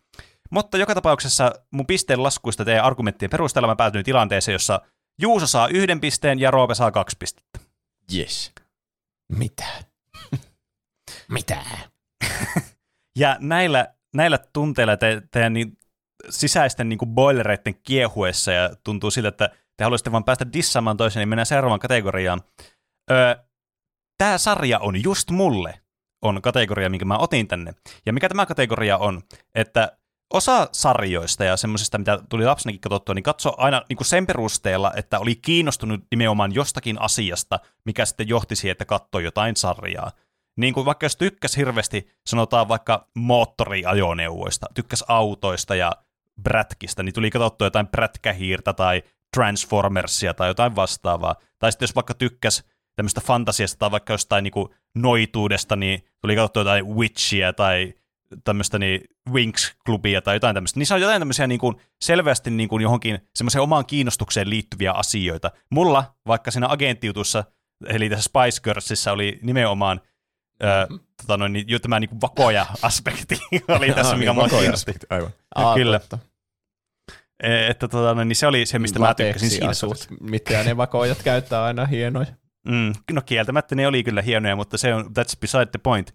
Mutta 0.50 0.78
joka 0.78 0.94
tapauksessa 0.94 1.52
mun 1.70 1.86
pisteen 1.86 2.22
laskuista 2.22 2.64
teidän 2.64 2.84
argumenttien 2.84 3.30
perusteella 3.30 3.68
mä 3.68 3.76
päätyin 3.76 4.04
tilanteeseen, 4.04 4.52
jossa 4.52 4.80
Juuso 5.22 5.46
saa 5.46 5.68
yhden 5.68 6.00
pisteen 6.00 6.38
ja 6.38 6.50
Roope 6.50 6.74
saa 6.74 6.90
kaksi 6.90 7.16
pistettä. 7.18 7.58
Yes. 8.14 8.52
Mitä? 9.32 9.66
Mitä? 11.28 11.56
Ja 13.18 13.36
näillä, 13.40 13.94
näillä 14.14 14.38
tunteilla 14.52 14.96
te, 14.96 15.22
teidän 15.30 15.52
niin 15.52 15.78
sisäisten 16.30 16.88
niin 16.88 16.98
boilereiden 17.06 17.74
kiehuessa 17.82 18.52
ja 18.52 18.70
tuntuu 18.84 19.10
siltä, 19.10 19.28
että 19.28 19.50
te 19.76 19.84
haluaisitte 19.84 20.12
vaan 20.12 20.24
päästä 20.24 20.52
dissaamaan 20.52 20.96
toisen, 20.96 21.20
niin 21.20 21.28
mennään 21.28 21.46
seuraavaan 21.46 21.80
kategoriaan. 21.80 22.40
Öö, 23.10 23.36
Tämä 24.18 24.38
sarja 24.38 24.78
on 24.78 25.02
just 25.02 25.30
mulle, 25.30 25.80
on 26.22 26.42
kategoria, 26.42 26.90
minkä 26.90 27.04
mä 27.04 27.18
otin 27.18 27.48
tänne. 27.48 27.74
Ja 28.06 28.12
mikä 28.12 28.28
tämä 28.28 28.46
kategoria 28.46 28.98
on, 28.98 29.22
että 29.54 29.98
osa 30.34 30.68
sarjoista 30.72 31.44
ja 31.44 31.56
semmoisista, 31.56 31.98
mitä 31.98 32.18
tuli 32.28 32.44
lapsenakin 32.44 32.80
katsottua, 32.80 33.14
niin 33.14 33.22
katso 33.22 33.54
aina 33.56 33.82
niin 33.88 33.96
kuin 33.96 34.06
sen 34.06 34.26
perusteella, 34.26 34.92
että 34.96 35.18
oli 35.18 35.34
kiinnostunut 35.34 36.00
nimenomaan 36.10 36.54
jostakin 36.54 37.00
asiasta, 37.00 37.60
mikä 37.84 38.06
sitten 38.06 38.28
johti 38.28 38.56
siihen, 38.56 38.72
että 38.72 38.84
katsoi 38.84 39.24
jotain 39.24 39.56
sarjaa. 39.56 40.12
niin 40.56 40.74
kuin 40.74 40.86
vaikka 40.86 41.06
jos 41.06 41.16
tykkäs 41.16 41.56
hirveästi, 41.56 42.08
sanotaan 42.26 42.68
vaikka 42.68 43.08
moottoriajoneuvoista, 43.14 44.66
tykkäs 44.74 45.04
autoista 45.08 45.74
ja 45.74 45.92
brätkistä, 46.42 47.02
niin 47.02 47.14
tuli 47.14 47.30
katsottua 47.30 47.66
jotain 47.66 47.88
brätkähiirtä 47.88 48.72
tai 48.72 49.02
Transformersia 49.36 50.34
tai 50.34 50.48
jotain 50.48 50.76
vastaavaa. 50.76 51.36
Tai 51.58 51.72
sitten 51.72 51.86
jos 51.86 51.94
vaikka 51.94 52.14
tykkäs 52.14 52.64
tämmöistä 52.96 53.20
fantasiasta 53.20 53.78
tai 53.78 53.90
vaikka 53.90 54.12
jostain 54.12 54.42
niin 54.44 54.52
kuin 54.52 54.68
noituudesta, 54.94 55.76
niin 55.76 56.04
tuli 56.20 56.36
katsottua 56.36 56.60
jotain 56.60 56.86
Witchia 56.86 57.52
tai 57.52 57.94
tämmöistä 58.44 58.78
niin 58.78 59.00
Winx-klubia 59.30 60.22
tai 60.22 60.36
jotain 60.36 60.54
tämmöistä. 60.54 60.80
Niissä 60.80 60.94
on 60.94 61.00
jotain 61.00 61.20
tämmöisiä 61.20 61.46
niin 61.46 61.60
kuin 61.60 61.76
selvästi 62.00 62.50
niin 62.50 62.68
kuin 62.68 62.82
johonkin 62.82 63.18
semmoiseen 63.36 63.62
omaan 63.62 63.86
kiinnostukseen 63.86 64.50
liittyviä 64.50 64.92
asioita. 64.92 65.50
Mulla, 65.70 66.14
vaikka 66.26 66.50
siinä 66.50 66.68
agenttiutussa, 66.68 67.44
eli 67.86 68.10
tässä 68.10 68.24
Spice 68.24 68.62
Girlsissa 68.62 69.12
oli 69.12 69.38
nimenomaan 69.42 70.00
mm-hmm. 70.62 70.96
ö, 70.96 70.98
tota 71.22 71.36
noin, 71.36 71.52
niin, 71.52 71.64
jo 71.68 71.78
tämä 71.78 72.00
niin 72.00 72.20
vakoja-aspekti 72.20 73.40
oli 73.76 73.92
tässä, 73.92 74.16
mikä 74.16 74.32
mua 74.32 74.48
kiinnosti. 74.48 74.92
Aivan. 75.10 75.30
Aa, 75.54 75.74
Kyllä. 75.74 75.98
totta. 75.98 76.18
E, 77.42 77.66
Että 77.66 77.88
tota, 77.88 78.24
niin 78.24 78.36
se 78.36 78.46
oli 78.46 78.66
se, 78.66 78.78
mistä 78.78 78.98
mä 78.98 79.14
tykkäsin 79.14 79.50
siinä. 79.50 79.66
Lateksiasut, 79.66 80.06
mitä 80.20 80.62
ne 80.62 80.76
vakoojat 80.76 81.22
käyttää 81.22 81.64
aina 81.64 81.86
hienoja. 81.86 82.26
Mm, 82.68 82.92
no 83.12 83.22
kieltämättä 83.22 83.74
ne 83.74 83.86
oli 83.86 84.04
kyllä 84.04 84.22
hienoja, 84.22 84.56
mutta 84.56 84.78
se 84.78 84.94
on, 84.94 85.04
that's 85.04 85.38
beside 85.40 85.66
the 85.66 85.78
point. 85.82 86.14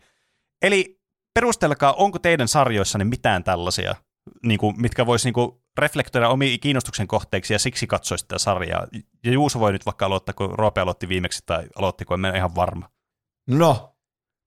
Eli 0.62 1.02
perustelkaa, 1.34 1.94
onko 1.94 2.20
teidän 2.20 2.48
sarjoissanne 2.48 3.06
mitään 3.06 3.44
tällaisia, 3.44 3.96
niin 4.44 4.60
kuin, 4.60 4.82
mitkä 4.82 5.06
voisi 5.06 5.28
niin 5.28 5.34
kuin, 5.34 5.52
reflektoida 5.78 6.30
omiin 6.30 6.60
kiinnostuksen 6.60 7.08
kohteeksi 7.08 7.54
ja 7.54 7.60
siksi 7.60 7.88
katsoisi 7.88 8.22
sitä 8.22 8.38
sarjaa. 8.38 8.88
Ja 9.24 9.32
Juuso 9.32 9.60
voi 9.60 9.72
nyt 9.72 9.86
vaikka 9.86 10.06
aloittaa, 10.06 10.34
kun 10.34 10.60
Roope 10.60 10.82
aloitti 10.82 11.10
viimeksi 11.10 11.44
tai 11.46 11.64
aloitti, 11.76 12.06
kun 12.06 12.26
en 12.26 12.32
ole 12.32 12.38
ihan 12.38 12.56
varma. 12.56 12.90
No, 13.50 13.96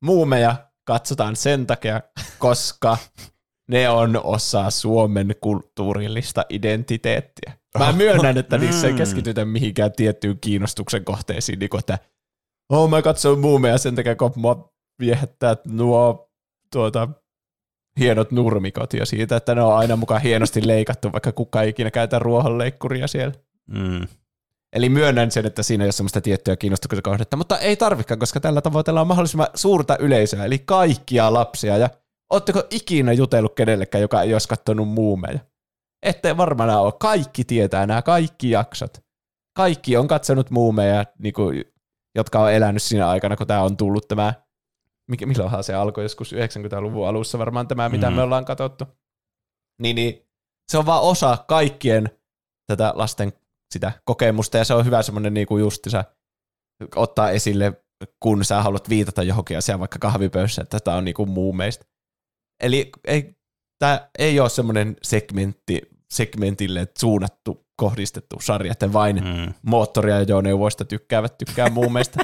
muumeja 0.03 0.57
katsotaan 0.85 1.37
sen 1.37 1.67
takia, 1.67 2.01
koska 2.39 2.97
ne 3.69 3.89
on 3.89 4.21
osa 4.25 4.71
Suomen 4.71 5.35
kulttuurillista 5.41 6.45
identiteettiä. 6.51 7.53
Mä 7.79 7.93
myönnän, 7.93 8.39
että 8.39 8.59
niissä 8.59 8.87
ei 8.87 8.93
Mm. 8.93 8.97
keskitytä 8.99 9.45
mihinkään 9.45 9.93
tiettyyn 9.93 10.39
kiinnostuksen 10.41 11.05
kohteisiin, 11.05 11.59
niin 11.59 11.71
kuin 11.71 11.79
että 11.79 11.99
oh, 12.69 12.91
mä 12.91 13.03
katson 13.03 13.39
muumeja 13.39 13.79
sen 13.79 13.95
takia, 13.95 14.17
kun 14.17 14.33
mua 14.37 14.73
viehättää 14.99 15.57
nuo 15.67 16.31
tuota, 16.73 17.09
hienot 17.99 18.31
nurmikot 18.31 18.93
ja 18.93 19.07
siitä, 19.07 19.37
että 19.37 19.55
ne 19.55 19.63
on 19.63 19.77
aina 19.77 19.97
mukaan 19.97 20.23
hienosti 20.23 20.67
leikattu, 20.67 21.13
vaikka 21.13 21.33
kukaan 21.33 21.65
ei 21.65 21.71
ikinä 21.71 21.91
käytä 21.91 22.19
ruohonleikkuria 22.19 23.07
siellä. 23.07 23.35
Mm. 23.67 24.07
Eli 24.73 24.89
myönnän 24.89 25.31
sen, 25.31 25.47
että 25.47 25.63
siinä 25.63 25.85
ei 25.85 25.87
ole 25.87 25.93
semmoista 25.93 26.21
tiettyä 26.21 26.57
kiinnostuksen 26.57 27.03
kohdetta, 27.03 27.37
mutta 27.37 27.59
ei 27.59 27.77
tarvikaan, 27.77 28.19
koska 28.19 28.41
tällä 28.41 28.61
tavoitellaan 28.61 29.07
mahdollisimman 29.07 29.49
suurta 29.55 29.97
yleisöä, 29.99 30.45
eli 30.45 30.59
kaikkia 30.59 31.33
lapsia. 31.33 31.77
Ja 31.77 31.91
ootteko 32.33 32.63
ikinä 32.71 33.13
jutellut 33.13 33.55
kenellekään, 33.55 34.03
joka 34.03 34.23
ei 34.23 34.33
olisi 34.33 34.49
katsonut 34.49 34.89
muumeja? 34.89 35.39
Ette 36.03 36.37
varmaan 36.37 36.71
ole. 36.71 36.93
Kaikki 37.01 37.45
tietää 37.45 37.87
nämä 37.87 38.03
kaikki 38.03 38.51
jaksot. 38.51 38.99
Kaikki 39.57 39.97
on 39.97 40.09
katsonut 40.09 40.51
muumeja, 40.51 41.05
niin 41.19 41.35
kuin, 41.35 41.65
jotka 42.15 42.41
on 42.41 42.53
elänyt 42.53 42.83
siinä 42.83 43.09
aikana, 43.09 43.37
kun 43.37 43.47
tämä 43.47 43.63
on 43.63 43.77
tullut 43.77 44.09
tämä, 44.09 44.35
mikä, 45.11 45.27
milloinhan 45.27 45.65
se 45.65 45.75
alkoi, 45.75 46.05
joskus 46.05 46.33
90-luvun 46.33 47.09
alussa 47.09 47.39
varmaan 47.39 47.69
tämä, 47.69 47.89
mitä 47.89 48.11
Mm. 48.11 48.17
me 48.17 48.23
ollaan 48.23 48.45
katsottu. 48.45 48.85
Niin, 49.83 49.97
niin 49.97 50.29
se 50.73 50.79
on 50.79 50.87
vaan 50.87 51.03
osa 51.03 51.39
kaikkien 51.49 52.09
tätä 52.67 52.93
lasten 52.95 53.33
sitä 53.71 53.93
kokemusta, 54.05 54.59
ja 54.59 54.65
se 54.65 54.75
on 54.75 54.85
hyvä 54.85 55.03
semmoinen 55.03 55.35
niin 55.35 55.47
kuin 55.47 55.61
justissa 55.61 56.05
ottaa 56.97 57.31
esille, 57.31 57.83
kun 58.21 58.45
sä 58.45 58.63
haluat 58.63 58.89
viitata 58.89 59.23
johonkin 59.23 59.59
asiaan 59.59 59.81
vaikka 59.81 59.99
kahvipöydässä, 59.99 60.63
että 60.63 60.81
tämä 60.81 60.97
on 60.97 61.05
niin 61.05 61.15
kuin 61.15 61.31
muumeista. 61.31 61.87
Eli 62.61 62.91
ei, 63.05 63.37
tämä 63.79 64.09
ei 64.19 64.41
ole 64.41 64.49
semmoinen 64.49 64.97
segmentti, 65.03 65.83
segmentille 66.13 66.89
suunnattu, 66.99 67.67
kohdistettu 67.77 68.37
sarja, 68.41 68.73
että 68.73 68.93
vain 68.93 69.17
mm. 69.17 69.55
Moottoriajoneuvoista 69.63 70.85
tykkäävät 70.85 71.39
tykkää 71.39 71.71
muumeista, 71.71 72.21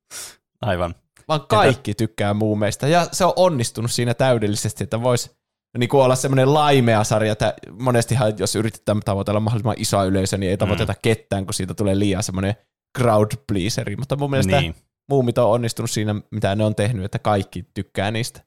Aivan. 0.62 0.94
vaan 1.28 1.46
kaikki 1.48 1.94
tykkää 1.94 2.34
muumeista. 2.34 2.88
Ja 2.88 3.08
se 3.12 3.24
on 3.24 3.32
onnistunut 3.36 3.90
siinä 3.90 4.14
täydellisesti, 4.14 4.84
että 4.84 5.02
voisi 5.02 5.30
niin 5.78 5.88
kuin 5.88 6.02
olla 6.02 6.14
semmoinen 6.14 6.54
laimea 6.54 7.04
sarja, 7.04 7.32
että 7.32 7.54
monestihan 7.78 8.32
jos 8.38 8.56
yritetään 8.56 9.00
tavoitella 9.04 9.40
mahdollisimman 9.40 9.76
isoa 9.78 10.04
yleisöä, 10.04 10.38
niin 10.38 10.50
ei 10.50 10.56
tavoiteta 10.56 10.92
mm. 10.92 10.98
ketään, 11.02 11.44
kun 11.44 11.54
siitä 11.54 11.74
tulee 11.74 11.98
liian 11.98 12.22
semmoinen 12.22 12.54
crowd 12.98 13.32
pleaseri. 13.46 13.96
Mutta 13.96 14.16
mun 14.16 14.30
mielestä. 14.30 14.60
Niin. 14.60 14.74
muumit 15.08 15.38
on 15.38 15.50
onnistunut 15.50 15.90
siinä, 15.90 16.14
mitä 16.30 16.54
ne 16.54 16.64
on 16.64 16.74
tehnyt, 16.74 17.04
että 17.04 17.18
kaikki 17.18 17.64
tykkää 17.74 18.10
niistä. 18.10 18.40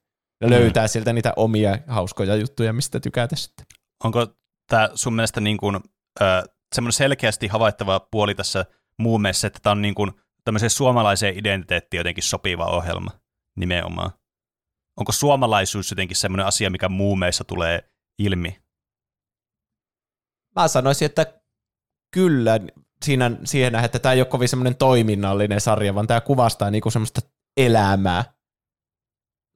Ja 0.46 0.60
löytää 0.60 0.88
sieltä 0.88 1.14
niitä 1.14 1.34
omia 1.36 1.78
hauskoja 1.88 2.36
juttuja, 2.36 2.74
mistä 2.74 3.00
tykätä 3.00 3.36
sitten. 3.36 3.66
Onko 4.04 4.28
tämä 4.70 4.90
sun 4.96 5.14
mielestä 5.14 5.42
niin 5.42 5.58
kuin, 5.58 5.80
semmoinen 6.76 6.94
selkeästi 6.94 7.48
havaittava 7.48 8.00
puoli 8.00 8.36
tässä 8.36 8.66
muumeessa, 9.00 9.48
että 9.48 9.60
tämä 9.64 9.72
on 9.72 9.82
niin 9.82 9.96
kuin 9.96 10.12
tämmöiseen 10.44 10.70
suomalaiseen 10.70 11.40
identiteettiin 11.40 11.98
jotenkin 11.98 12.24
sopiva 12.24 12.66
ohjelma 12.66 13.12
nimenomaan? 13.58 14.12
Onko 15.00 15.12
suomalaisuus 15.12 15.92
jotenkin 15.92 16.18
semmoinen 16.18 16.46
asia, 16.46 16.70
mikä 16.70 16.90
muumeissa 16.90 17.44
tulee 17.44 17.92
ilmi? 18.20 18.60
Mä 20.56 20.68
sanoisin, 20.68 21.06
että 21.06 21.42
kyllä 22.14 22.60
siinä, 23.06 23.32
siihen 23.44 23.72
nähdään, 23.72 23.86
että 23.86 24.00
tämä 24.00 24.14
ei 24.14 24.22
ole 24.22 24.26
kovin 24.26 24.50
semmoinen 24.50 24.76
toiminnallinen 24.76 25.62
sarja, 25.62 25.96
vaan 25.96 26.08
tämä 26.08 26.22
kuvastaa 26.22 26.72
niinku 26.72 26.92
semmoista 26.92 27.22
elämää, 27.58 28.35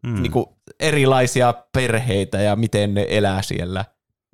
Hmm. 0.07 0.21
niinku 0.21 0.57
erilaisia 0.79 1.53
perheitä 1.73 2.41
ja 2.41 2.55
miten 2.55 2.93
ne 2.93 3.05
elää 3.09 3.41
siellä 3.41 3.85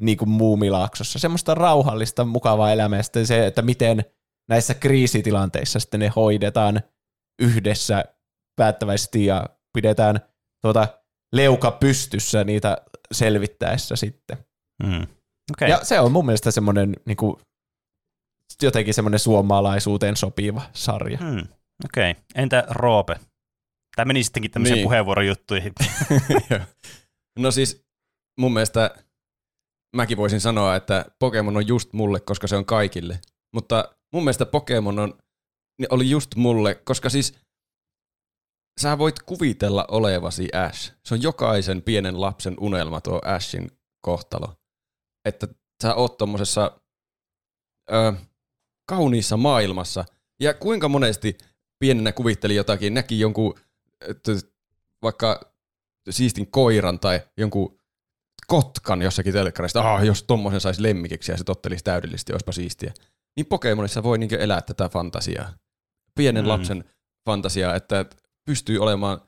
niinku 0.02 0.26
muumilaaksossa. 0.26 1.20
Semmoista 1.20 1.56
rauhallista, 1.56 2.26
mukavaa 2.26 2.72
elämää 2.72 3.00
ja 3.00 3.04
sitten 3.04 3.28
se, 3.28 3.48
että 3.48 3.62
miten 3.62 4.06
näissä 4.50 4.74
kriisitilanteissa 4.74 5.80
sitten 5.80 6.00
ne 6.00 6.12
hoidetaan 6.16 6.82
yhdessä 7.42 8.06
päättäväisesti 8.56 9.26
ja 9.26 9.46
pidetään 9.74 10.20
tuota 10.62 10.88
leuka 11.34 11.72
pystyssä 11.72 12.44
niitä 12.44 12.78
selvittäessä 13.12 13.96
sitten. 13.96 14.38
Hmm. 14.84 15.08
Okay. 15.54 15.70
Ja 15.70 15.80
se 15.84 16.00
on 16.00 16.12
mun 16.12 16.26
mielestä 16.26 16.52
semmoinen 16.52 16.96
niin 17.06 17.18
kuin, 17.18 17.36
jotenkin 18.62 18.94
semmoinen 18.94 19.20
suomalaisuuteen 19.20 20.16
sopiva 20.16 20.62
sarja. 20.74 21.18
Hmm. 21.18 21.48
Okei. 21.86 22.12
Okay. 22.12 22.24
Entä 22.36 22.64
Roope? 22.70 23.16
Tämä 23.96 24.06
meni 24.06 24.24
sittenkin 24.24 24.52
tämmöisiin 24.52 24.76
Niin. 24.76 24.86
puheenvuorojuttuihin. 24.86 25.74
No 27.40 27.52
siis 27.52 27.86
mun 28.40 28.54
mielestä 28.54 28.96
mäkin 29.96 30.18
voisin 30.18 30.42
sanoa, 30.42 30.76
että 30.76 31.06
Pokemon 31.20 31.58
on 31.58 31.68
just 31.68 31.94
mulle, 31.94 32.20
koska 32.20 32.48
se 32.48 32.56
on 32.56 32.66
kaikille. 32.66 33.20
Mutta 33.54 33.96
mun 34.14 34.24
mielestä 34.24 34.46
Pokemon 34.46 35.00
on, 35.00 35.18
niin 35.80 35.88
oli 35.94 36.10
just 36.10 36.36
mulle, 36.36 36.76
koska 36.76 37.10
siis 37.10 37.40
sä 38.82 38.98
voit 38.98 39.20
kuvitella 39.20 39.86
olevasi 39.92 40.50
Ash. 40.54 40.94
Se 41.06 41.14
on 41.14 41.22
jokaisen 41.22 41.82
pienen 41.82 42.22
lapsen 42.22 42.56
unelma 42.60 43.02
tuo 43.02 43.22
Ashin 43.26 43.72
kohtalo. 44.06 44.56
Että 45.28 45.48
sä 45.84 45.96
oot 45.96 46.18
tommosessa 46.18 46.80
ö, 47.92 48.14
kauniissa 48.90 49.38
maailmassa. 49.38 50.06
Ja 50.42 50.54
kuinka 50.54 50.90
monesti 50.90 51.38
pienenä 51.80 52.12
kuvitteli 52.12 52.56
jotakin, 52.56 52.94
näki 52.94 53.20
jonkun 53.20 53.60
että 54.02 54.32
vaikka 55.02 55.54
siistin 56.10 56.52
koiran 56.52 57.00
tai 57.00 57.22
jonkun 57.38 57.80
kotkan 58.48 59.02
jossakin 59.02 59.34
telkkarista, 59.34 59.94
ah, 59.94 60.06
jos 60.06 60.24
tommosen 60.24 60.62
saisi 60.62 60.84
lemmikiksi 60.84 61.32
ja 61.32 61.38
se 61.38 61.44
tottelisi 61.44 61.84
täydellisesti, 61.84 62.34
olisipa 62.34 62.52
siistiä. 62.52 62.94
Niin 63.36 63.46
Pokemonissa 63.46 64.04
voi 64.04 64.18
niinkö 64.18 64.38
elää 64.40 64.62
tätä 64.62 64.90
fantasiaa. 64.90 65.54
Pienen 66.16 66.44
Mm. 66.44 66.50
lapsen 66.50 66.84
fantasiaa, 67.26 67.76
että 67.76 68.06
pystyy 68.46 68.80
olemaan 68.80 69.22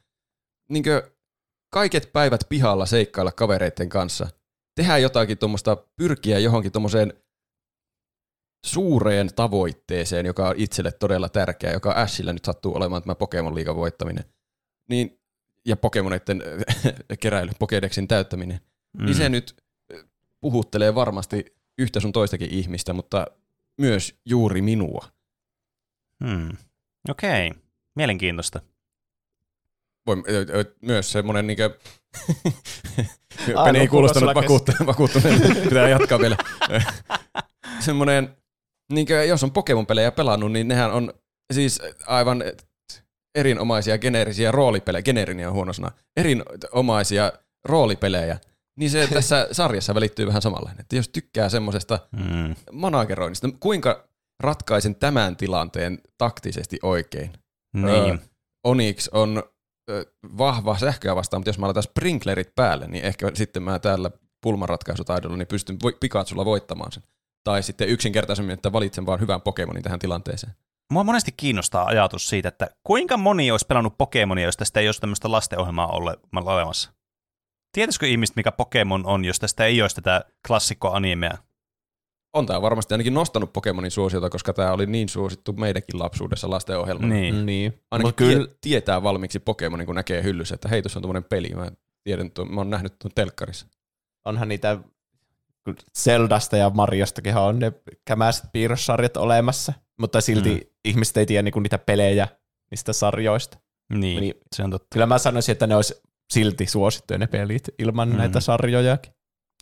niinkö 0.69 1.11
kaiket 1.73 2.09
päivät 2.13 2.41
pihalla 2.49 2.85
seikkailla 2.85 3.31
kavereiden 3.31 3.89
kanssa. 3.89 4.27
Tehdä 4.75 4.97
jotakin 4.97 5.37
tuommoista, 5.37 5.75
pyrkiä 5.95 6.39
johonkin 6.39 6.71
tuommoiseen 6.71 7.13
suureen 8.65 9.29
tavoitteeseen, 9.35 10.25
joka 10.25 10.49
on 10.49 10.55
itselle 10.57 10.91
todella 10.91 11.29
tärkeä, 11.29 11.71
joka 11.71 11.91
Ashillä 11.91 12.33
nyt 12.33 12.45
sattuu 12.45 12.75
olemaan 12.75 13.01
tämä 13.01 13.15
Pokemon 13.15 13.55
liigan 13.55 13.75
voittaminen. 13.75 14.25
Niin, 14.89 15.19
ja 15.65 15.77
Pokemoneiden 15.77 16.43
keräily, 17.19 17.51
Pokedexin 17.59 18.07
täyttäminen. 18.07 18.59
Mm. 18.97 19.05
Niin 19.05 19.15
se 19.15 19.29
nyt 19.29 19.63
puhuttelee 20.41 20.95
varmasti 20.95 21.45
yhtä 21.77 21.99
sun 21.99 22.11
toistakin 22.11 22.49
ihmistä, 22.53 22.93
mutta 22.93 23.27
myös 23.77 24.15
juuri 24.25 24.61
minua. 24.61 25.07
Hmm. 26.25 26.57
Okei. 27.09 27.47
Okay. 27.47 27.61
Mielenkiintoista. 27.95 28.61
Voi, 30.07 30.23
ö, 30.29 30.45
ö, 30.49 30.75
myös 30.81 31.11
semmoinen 31.11 31.47
niinkö... 31.47 31.69
Aino, 33.47 33.63
Peni 33.63 33.79
ei 33.79 33.87
kuulostanut 33.87 34.29
sulla 34.29 34.41
vakuuttu- 34.41 34.85
vakuuttuneelta. 34.85 35.47
Pitää 35.69 35.89
jatkaa 35.89 36.19
vielä. 36.19 36.37
semmoinen, 37.79 38.37
niinkö, 38.93 39.23
jos 39.23 39.43
on 39.43 39.51
Pokemon-pelejä 39.51 40.11
pelannut, 40.11 40.51
niin 40.51 40.67
nehän 40.67 40.91
on 40.91 41.13
siis 41.53 41.81
aivan 42.07 42.43
erinomaisia 43.37 43.97
geneerisiä 43.97 44.51
roolipelejä, 44.51 45.03
geneerinen 45.03 45.47
on 45.47 45.53
huono 45.53 45.73
sana, 45.73 45.91
erinomaisia 46.17 47.31
roolipelejä, 47.65 48.39
niin 48.79 48.89
se 48.91 49.07
tässä 49.13 49.47
sarjassa 49.51 49.95
välittyy 49.95 50.27
vähän 50.27 50.41
samanlainen. 50.41 50.81
Että 50.81 50.95
jos 50.95 51.09
tykkää 51.09 51.49
semmoisesta 51.49 51.99
Mm. 52.11 52.55
manageroinnista, 52.71 53.49
kuinka 53.59 54.07
ratkaisen 54.43 54.95
tämän 54.95 55.35
tilanteen 55.35 55.99
taktisesti 56.17 56.79
oikein? 56.83 57.31
Niin. 57.75 57.87
Öö, 58.09 58.17
Onyx 58.63 59.07
on 59.11 59.43
ö, 59.89 60.05
vahva 60.37 60.77
sähköä 60.77 61.15
vastaan, 61.15 61.39
mutta 61.41 61.49
jos 61.49 61.59
mä 61.59 61.65
laitan 61.65 61.83
sprinklerit 61.83 62.55
päälle, 62.55 62.87
niin 62.87 63.05
ehkä 63.05 63.31
sitten 63.33 63.63
mä 63.63 63.79
täällä 63.79 64.11
pulmanratkaisutaidolla 64.41 65.37
niin 65.37 65.47
pystyn 65.47 65.77
Pikachulla 65.99 66.45
voittamaan 66.45 66.91
sen. 66.91 67.03
Tai 67.43 67.63
sitten 67.63 67.87
yksinkertaisemmin, 67.89 68.53
että 68.53 68.71
valitsen 68.73 69.05
vaan 69.05 69.19
hyvän 69.19 69.41
Pokemonin 69.41 69.83
tähän 69.83 69.99
tilanteeseen. 69.99 70.53
Mua 70.91 71.03
monesti 71.03 71.31
kiinnostaa 71.37 71.85
ajatus 71.85 72.29
siitä, 72.29 72.49
että 72.49 72.69
kuinka 72.83 73.17
moni 73.17 73.51
olisi 73.51 73.65
pelannut 73.67 73.97
Pokemonia, 73.97 74.45
jos 74.45 74.57
tästä 74.57 74.79
ei 74.79 74.87
olisi 74.87 75.01
tämmöistä 75.01 75.31
lastenohjelmaa 75.31 75.87
ole, 75.87 76.17
olemassa. 76.35 76.93
Tietäisikö 77.71 78.07
ihmiset, 78.07 78.35
mikä 78.35 78.51
Pokemon 78.51 79.05
on, 79.05 79.25
jos 79.25 79.39
tästä 79.39 79.65
ei 79.65 79.81
olisi 79.81 79.95
tätä 79.95 80.25
klassikkoanimea? 80.47 81.37
On 82.33 82.45
tämä 82.45 82.61
varmasti 82.61 82.93
ainakin 82.93 83.13
nostanut 83.13 83.53
Pokemonin 83.53 83.91
suosiota, 83.91 84.29
koska 84.29 84.53
tämä 84.53 84.71
oli 84.71 84.85
niin 84.85 85.09
suosittu 85.09 85.53
meidänkin 85.53 85.99
lapsuudessa 85.99 86.49
lastenohjelma. 86.49 87.07
Niin. 87.07 87.45
Niin. 87.45 87.81
Ainakin 87.91 88.07
Mut 88.07 88.15
kyllä, 88.15 88.47
tie- 88.47 88.55
tietää 88.61 89.03
valmiiksi 89.03 89.39
Pokemonin, 89.39 89.85
kun 89.85 89.95
näkee 89.95 90.23
hyllyssä, 90.23 90.55
että 90.55 90.69
hei, 90.69 90.81
tuossa 90.81 90.99
on 90.99 91.01
tuommoinen 91.01 91.29
peli. 91.29 91.49
Mä 91.49 91.71
tiedän, 92.03 92.31
tuon, 92.31 92.53
mä 92.53 92.61
oon 92.61 92.69
nähnyt 92.69 92.99
tuon 92.99 93.11
telkkarissa. 93.15 93.67
onhan 94.25 94.47
niitä 94.47 94.79
Zeldasta 95.97 96.57
ja 96.57 96.69
Mariostakin 96.69 97.35
on 97.37 97.59
ne 97.59 97.71
kämäiset 98.05 98.45
piirrossarjat 98.53 99.17
olemassa, 99.17 99.73
mutta 99.99 100.21
silti 100.21 100.49
Mm. 100.49 100.55
mm. 100.55 100.69
ihmiset 100.85 101.17
ei 101.17 101.25
tiedä 101.25 101.41
niinku 101.43 101.59
niitä 101.59 101.77
pelejä 101.77 102.27
niistä 102.71 102.93
sarjoista. 102.93 103.57
Niin, 103.93 104.21
Niin. 104.21 104.33
se 104.55 104.63
on 104.63 104.71
totta. 104.71 104.87
Kyllä 104.93 105.05
mä 105.05 105.17
sanoisin, 105.17 105.51
että 105.51 105.67
ne 105.67 105.75
olisi 105.75 106.01
silti 106.33 106.65
suosittuja 106.65 107.17
ne 107.17 107.27
pelit 107.27 107.63
ilman 107.79 108.07
Mm. 108.09 108.13
mm. 108.13 108.17
näitä 108.17 108.39
sarjojakin. 108.39 109.13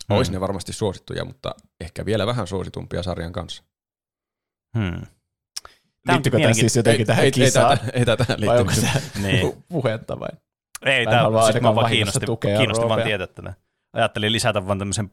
Mm. 0.09 0.15
Ois 0.15 0.31
ne 0.31 0.39
varmasti 0.39 0.73
suosittuja, 0.73 1.25
mutta 1.25 1.55
ehkä 1.81 2.05
vielä 2.05 2.27
vähän 2.27 2.47
suositumpia 2.47 3.03
sarjan 3.03 3.31
kanssa. 3.33 3.63
Hmm. 4.77 5.01
Liittyykö 6.09 6.39
tämä 6.39 6.53
siis 6.53 6.75
jotenkin 6.75 7.01
ei, 7.01 7.05
tähän 7.05 7.21
ei, 7.23 7.27
ei, 7.27 7.31
kisaan? 7.31 7.77
tätä, 7.79 7.91
ei 7.93 8.05
tätä 8.05 8.25
vai 8.45 8.59
onko 8.59 8.71
Niin. 9.21 9.47
pu- 9.53 9.61
puhetta 9.69 10.19
vai? 10.19 10.29
Ei, 10.85 11.05
tämä 11.05 11.23
siis 11.51 11.61
mä 11.61 11.75
vaan 11.75 11.91
kiinnosti, 11.91 12.25
kiinnosti 12.57 12.87
vaan 12.89 13.03
tietää 13.03 13.27
tätä. 13.27 13.53
Ajattelin 13.93 14.31
lisätä 14.31 14.67
vaan 14.67 14.79
tämmöisen 14.79 15.11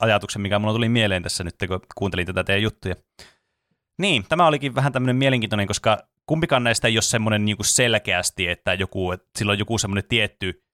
ajatuksen, 0.00 0.42
mikä 0.42 0.58
mulla 0.58 0.74
tuli 0.74 0.88
mieleen 0.88 1.22
tässä 1.22 1.44
nyt, 1.44 1.56
kun 1.68 1.80
kuuntelin 1.94 2.26
tätä 2.26 2.44
teidän 2.44 2.62
juttuja. 2.62 2.94
Niin, 3.98 4.24
tämä 4.28 4.46
olikin 4.46 4.74
vähän 4.74 4.92
tämmöinen 4.92 5.16
mielenkiintoinen, 5.16 5.66
koska 5.66 5.98
kumpikaan 6.26 6.64
näistä 6.64 6.88
ei 6.88 6.96
ole 6.96 7.02
semmoinen 7.02 7.44
niin 7.44 7.56
kuin 7.56 7.66
selkeästi, 7.66 8.48
että 8.48 8.74
joku, 8.74 9.12
että 9.12 9.26
sillä 9.38 9.52
on 9.52 9.58
joku 9.58 9.78
semmoinen 9.78 10.08
tietty 10.08 10.64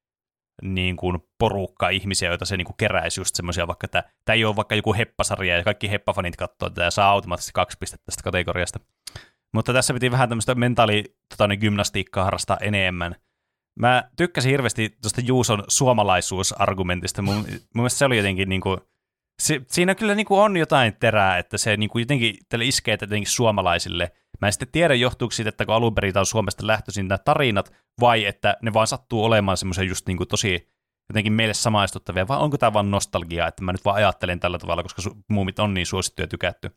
niin 0.63 0.97
kuin 0.97 1.19
porukka 1.39 1.89
ihmisiä, 1.89 2.29
joita 2.29 2.45
se 2.45 2.57
niin 2.57 2.65
kuin 2.65 2.77
keräisi 2.77 3.21
just 3.21 3.35
semmoisia, 3.35 3.67
vaikka 3.67 3.85
että 3.85 4.05
tämä 4.25 4.35
ei 4.35 4.45
ole 4.45 4.57
vaikka 4.57 4.75
joku 4.75 4.95
heppasarja 4.95 5.57
ja 5.57 5.65
kaikki 5.65 5.91
heppafanit 5.91 6.37
katsoo 6.37 6.71
tätä 6.71 6.83
ja 6.83 6.91
saa 6.91 7.11
automaattisesti 7.11 7.53
kaksi 7.55 7.77
pistettä 7.81 8.07
tästä 8.07 8.23
kategoriasta. 8.23 8.81
Mutta 9.53 9.73
tässä 9.73 9.95
piti 9.95 10.11
vähän 10.11 10.29
tämmöistä 10.29 10.55
mentaali 10.55 11.05
tota, 11.29 11.47
niin 11.47 11.61
gymnastiikkaa 11.61 12.25
harrastaa 12.25 12.57
enemmän. 12.61 13.17
Mä 13.81 14.11
tykkäsin 14.17 14.51
hirveästi 14.51 14.97
tuosta 15.03 15.21
Juuson 15.21 15.65
suomalaisuusargumentista. 15.69 17.23
Mun, 17.23 17.35
mun 17.35 17.47
mielestä 17.75 17.99
se 17.99 18.05
oli 18.05 18.17
jotenkin 18.17 18.49
niin 18.49 18.61
kuin, 18.61 18.81
se, 19.41 19.61
siinä 19.67 19.95
kyllä 19.95 20.15
niin 20.15 20.27
kuin 20.27 20.41
on 20.41 20.57
jotain 20.57 20.97
terää, 21.01 21.39
että 21.39 21.59
se 21.59 21.77
niin 21.77 21.91
kuin 21.91 22.03
jotenkin 22.03 22.37
tälle 22.49 22.65
iskee 22.65 22.99
jotenkin 23.01 23.31
suomalaisille. 23.31 24.13
Mä 24.41 24.49
en 24.49 24.53
sitten 24.53 24.69
tiedä, 24.73 24.95
johtuuko 24.95 25.33
siitä, 25.33 25.49
että 25.49 25.67
kun 25.67 25.75
alun 25.75 25.95
perin 25.95 26.19
on 26.19 26.27
Suomesta 26.27 26.67
lähtöisin 26.67 27.09
nämä 27.09 27.19
tarinat, 27.19 27.73
vai 28.01 28.25
että 28.25 28.57
ne 28.63 28.73
vaan 28.73 28.87
sattuu 28.87 29.25
olemaan 29.25 29.57
semmoisia 29.57 29.85
just 29.85 30.07
niin 30.07 30.17
kuin 30.17 30.29
tosi 30.29 30.69
jotenkin 31.11 31.33
meille 31.33 31.55
samaistuttavia, 31.55 32.29
vai 32.29 32.39
onko 32.39 32.59
tämä 32.59 32.73
vaan 32.73 32.91
nostalgiaa, 32.91 33.49
että 33.49 33.65
mä 33.65 33.73
nyt 33.73 33.85
vaan 33.85 33.97
ajattelen 33.97 34.41
tällä 34.41 34.59
tavalla, 34.59 34.83
koska 34.83 35.03
muumit 35.29 35.59
on 35.59 35.75
niin 35.75 35.87
suosittu 35.87 36.23
ja 36.23 36.29
tykätty. 36.29 36.71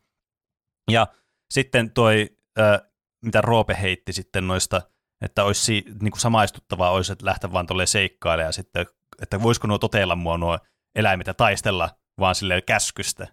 Ja 0.91 1.07
sitten 1.53 1.91
toi, 1.91 2.30
äh, 2.60 2.81
mitä 3.26 3.41
Roope 3.41 3.77
heitti 3.81 4.14
sitten 4.14 4.48
noista, 4.48 4.81
että 5.22 5.44
olisi 5.44 5.64
si- 5.64 5.85
niin 6.02 6.11
kuin 6.11 6.19
samaistuttavaa 6.19 6.91
olisi, 6.91 7.11
että 7.11 7.26
lähteä 7.26 7.52
vaan 7.52 7.68
tolleen 7.68 7.88
seikkailemaan 7.88 8.48
ja 8.48 8.52
sitten, 8.52 8.85
että 9.22 9.44
voisiko 9.44 9.68
nuo 9.68 9.77
totella 9.77 10.15
mua 10.15 10.38
nuo 10.38 10.60
eläimet 10.95 11.27
ja 11.27 11.34
taistella 11.34 11.90
vaan 12.19 12.35
silleen 12.35 12.64
käskystä. 12.65 13.27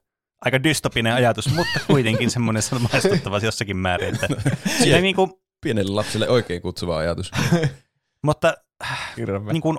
Aika 0.44 0.62
dystopinen 0.62 1.14
ajatus, 1.14 1.54
mutta 1.54 1.80
kuitenkin 1.86 2.30
semmoinen 2.36 2.62
samaistuttava 2.62 3.38
jossakin 3.38 3.76
määrin. 3.76 4.14
Että 4.14 4.28
siinä 4.78 5.00
niin 5.00 5.16
kuin, 5.16 5.32
Pienelle 5.60 5.92
lapselle 5.92 6.28
oikein 6.28 6.62
kutsuva 6.62 6.98
ajatus. 6.98 7.30
mutta 8.26 8.54
niin 9.52 9.62
kuin, 9.62 9.78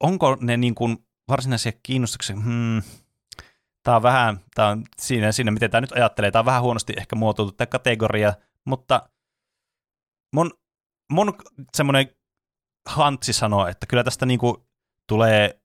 onko 0.00 0.36
ne 0.40 0.56
niin 0.56 0.74
kuin 0.74 0.98
varsinaisia 1.28 1.72
kiinnostuksia? 1.82 2.36
Hmm. 2.36 2.82
Tämä 3.82 3.96
on 3.96 4.02
vähän, 4.02 4.40
tämä 4.54 4.68
on 4.68 4.84
siinä, 5.00 5.32
siinä, 5.32 5.50
miten 5.50 5.70
tämä 5.70 5.80
nyt 5.80 5.92
ajattelee, 5.92 6.30
tämä 6.30 6.40
on 6.40 6.46
vähän 6.46 6.62
huonosti 6.62 6.92
ehkä 6.96 7.16
muotoiltu 7.16 7.52
tämä 7.52 7.66
kategoria, 7.66 8.34
mutta 8.64 9.08
mun, 10.34 10.50
mun 11.12 11.34
semmoinen 11.74 12.08
hantsi 12.88 13.32
sanoo, 13.32 13.66
että 13.66 13.86
kyllä 13.86 14.04
tästä 14.04 14.26
niin 14.26 14.38
kuin 14.38 14.56
tulee, 15.08 15.61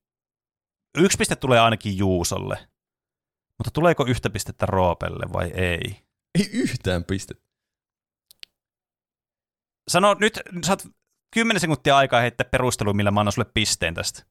yksi 1.06 1.18
piste 1.18 1.36
tulee 1.36 1.60
ainakin 1.60 1.98
Juusolle, 1.98 2.68
mutta 3.58 3.72
tuleeko 3.74 4.06
yhtä 4.06 4.30
pistettä 4.30 4.66
Roopelle 4.66 5.34
vai 5.34 5.52
ei? 5.52 6.08
Ei 6.40 6.50
yhtään 6.54 7.04
pistettä. 7.04 7.48
Sano 9.88 10.14
nyt, 10.14 10.40
saat 10.64 10.88
10 11.34 11.62
sekuntia 11.62 11.98
aikaa 11.98 12.22
heittää 12.22 12.50
perustelu, 12.52 12.94
millä 12.94 13.12
mä 13.12 13.20
annan 13.20 13.32
sulle 13.32 13.50
pisteen 13.54 13.94
tästä. 13.94 14.26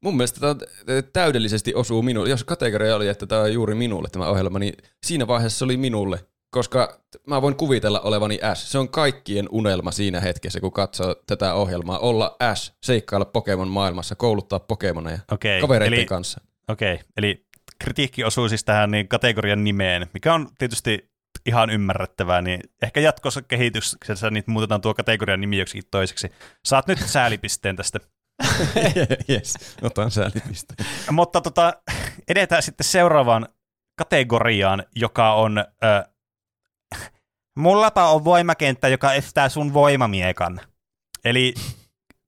Mun 0.00 0.16
mielestä 0.16 0.40
tämä 0.40 0.54
täydellisesti 1.12 1.74
osuu 1.74 2.02
minulle. 2.02 2.30
Jos 2.30 2.44
kategoria 2.44 2.96
oli, 2.96 3.08
että 3.08 3.26
tämä 3.26 3.40
on 3.40 3.52
juuri 3.52 3.74
minulle 3.74 4.08
tämä 4.12 4.26
ohjelma, 4.26 4.58
niin 4.58 4.74
siinä 5.06 5.26
vaiheessa 5.26 5.58
se 5.58 5.64
oli 5.64 5.76
minulle. 5.76 6.29
Koska 6.50 7.00
mä 7.26 7.42
voin 7.42 7.56
kuvitella 7.56 8.00
olevani 8.00 8.38
Ash. 8.42 8.66
Se 8.66 8.78
on 8.78 8.88
kaikkien 8.88 9.48
unelma 9.50 9.92
siinä 9.92 10.20
hetkessä, 10.20 10.60
kun 10.60 10.72
katsoo 10.72 11.14
tätä 11.26 11.54
ohjelmaa. 11.54 11.98
Olla 11.98 12.36
Ash, 12.40 12.72
seikkailla 12.82 13.24
Pokemon 13.24 13.68
maailmassa, 13.68 14.14
kouluttaa 14.14 14.60
Pokemoneja 14.60 15.18
Okei, 15.32 15.60
kavereiden 15.60 15.98
eli, 15.98 16.06
kanssa. 16.06 16.40
okei, 16.68 17.00
eli 17.16 17.46
kritiikki 17.78 18.24
osuu 18.24 18.48
siis 18.48 18.64
tähän 18.64 18.90
niin 18.90 19.08
kategorian 19.08 19.64
nimeen, 19.64 20.06
mikä 20.14 20.34
on 20.34 20.48
tietysti 20.58 21.10
ihan 21.46 21.70
ymmärrettävää, 21.70 22.42
niin 22.42 22.60
ehkä 22.82 23.00
jatkossa 23.00 23.42
kehityksessä 23.42 24.30
niin 24.30 24.44
muutetaan 24.46 24.80
tuo 24.80 24.94
kategorian 24.94 25.40
nimi 25.40 25.58
joksikin 25.58 25.84
toiseksi. 25.90 26.32
Saat 26.64 26.86
nyt 26.86 26.98
säälipisteen 26.98 27.76
tästä. 27.76 28.00
yes, 29.30 29.54
otan 29.82 30.10
säälipisteen. 30.10 30.86
Mutta 31.10 31.40
tota, 31.40 31.72
edetään 32.28 32.62
sitten 32.62 32.84
seuraavaan 32.84 33.48
kategoriaan, 33.98 34.84
joka 34.96 35.34
on... 35.34 35.58
Ö, 35.58 36.10
Mullapa 37.58 38.10
on 38.10 38.24
voimakenttä, 38.24 38.88
joka 38.88 39.12
estää 39.12 39.48
sun 39.48 39.72
voimamiekan. 39.72 40.60
Eli 41.24 41.54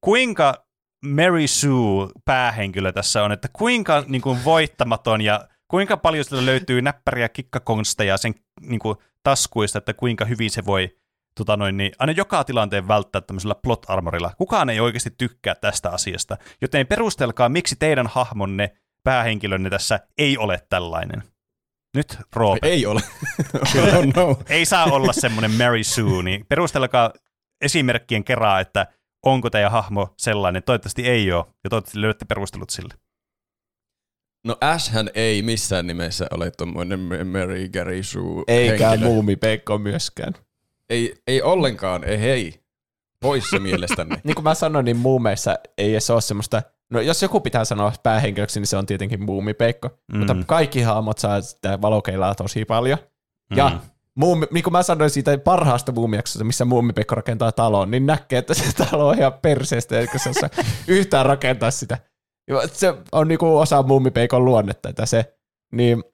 kuinka 0.01 0.67
Mary 1.07 1.47
Sue 1.47 2.09
päähenkilö 2.25 2.93
tässä 2.93 3.25
on, 3.25 3.33
että 3.33 3.49
kuinka 3.53 4.05
niin 4.07 4.23
kuin, 4.23 4.45
voittamaton 4.45 5.21
ja 5.21 5.49
kuinka 5.69 5.97
paljon 5.97 6.25
sillä 6.25 6.47
löytyy 6.47 6.83
näppäriä 6.83 7.29
kikkakonsteja 7.29 8.17
sen 8.17 8.35
niin 8.61 8.79
kuin, 8.79 8.97
taskuista, 9.23 9.79
että 9.79 9.95
kuinka 9.95 10.25
hyvin 10.25 10.51
se 10.51 10.65
voi 10.65 10.99
tota 11.39 11.57
noin, 11.57 11.77
niin, 11.77 11.93
aina 11.99 12.13
joka 12.13 12.45
tilanteen 12.45 12.89
välttää 12.89 13.21
tämmöisellä 13.21 13.55
plot 13.55 13.87
armorilla. 13.89 14.35
Kukaan 14.39 14.71
ei 14.71 14.81
oikeasti 14.81 15.11
tykkää 15.19 15.55
tästä 15.55 15.91
asiasta, 15.91 16.37
joten 16.61 16.87
perustelkaa, 16.87 17.49
miksi 17.49 17.77
teidän 17.79 18.07
hahmonne, 18.07 18.71
päähenkilönne 19.05 19.71
tässä 19.71 20.01
ei 20.19 20.39
ole 20.39 20.59
tällainen. 20.69 21.32
Nyt 21.97 22.19
Roope. 22.37 22.69
Ei 22.69 22.87
ole. 22.87 23.01
oh 23.55 24.05
no. 24.17 24.37
Ei 24.49 24.65
saa 24.65 24.85
olla 24.85 25.13
semmoinen 25.13 25.51
Mary 25.51 25.85
Sue, 25.85 26.23
niin 26.23 26.47
perustelkaa 26.49 27.13
esimerkkien 27.61 28.25
kerran, 28.25 28.61
että 28.61 28.87
onko 29.27 29.51
teidän 29.51 29.73
hahmo 29.73 30.15
sellainen. 30.19 30.63
Toivottavasti 30.63 31.09
ei 31.09 31.33
ole, 31.33 31.45
ja 31.65 31.71
toivottavasti 31.71 32.01
löydätte 32.01 32.25
perustelut 32.25 32.71
sille. 32.71 32.95
No 34.45 34.57
Ashhän 34.61 35.11
ei 35.15 35.43
missään 35.43 35.87
nimessä 35.87 36.27
ole 36.31 36.51
tommoinen 36.51 37.01
Mary 37.27 37.69
Gary 37.69 38.03
Sue 38.03 38.45
Eikä 38.49 38.89
henkilö. 38.89 39.09
muumipeikko 39.09 39.79
myöskään. 39.79 40.33
Ei, 40.91 41.15
ei 41.27 41.43
ollenkaan, 41.43 42.05
ei 42.05 42.21
hei. 42.21 42.63
Pois 43.21 43.51
se 43.51 43.59
mielestäni. 43.69 44.17
Niin 44.25 44.35
kuin 44.35 44.45
mä 44.45 44.55
sanoin, 44.55 44.85
niin 44.85 44.97
muumeissa 44.97 45.57
ei 45.79 45.93
edes 45.93 46.11
ole 46.11 46.21
semmoista, 46.21 46.63
no 46.93 47.01
jos 47.01 47.23
joku 47.23 47.41
pitää 47.41 47.65
sanoa 47.65 47.93
päähenkilöksi, 48.03 48.61
niin 48.61 48.67
se 48.67 48.77
on 48.77 48.87
tietenkin 48.87 49.23
muumipeikko, 49.23 49.91
Mm. 50.13 50.19
mutta 50.19 50.37
kaikki 50.47 50.83
hahmot 50.83 51.19
saa 51.19 51.41
sitä 51.41 51.79
valokeilaa 51.83 52.35
tosi 52.35 52.65
paljon. 52.65 52.99
Ja 53.57 53.69
Mm. 53.69 53.79
muumi, 54.15 54.47
niin 54.51 54.65
kuin 54.65 54.73
mä 54.73 54.83
sanoin 54.83 55.11
siitä 55.11 55.39
parhaasta 55.39 55.93
muumijaksosta, 55.93 56.45
missä 56.45 56.65
muumipekko 56.65 57.15
rakentaa 57.15 57.53
talon, 57.53 57.91
niin 57.91 58.07
näkee, 58.07 58.39
että 58.39 58.55
se 58.55 58.65
talo 58.91 59.09
on 59.09 59.19
ihan 59.19 59.33
perseestä, 59.43 60.01
eikä 60.01 60.19
se 60.19 60.31
osaa 60.31 60.51
yhtään 60.89 61.27
rakentaa 61.27 61.71
sitä. 61.71 61.99
Ja 62.49 62.69
Se 62.69 62.95
on 63.13 63.29
niin 63.29 63.39
kuin 63.39 63.53
osa 63.53 63.83
muumipeikon 63.83 64.45
luonnetta, 64.45 64.89
että 64.89 65.07
se, 65.07 65.35
niin 65.73 66.05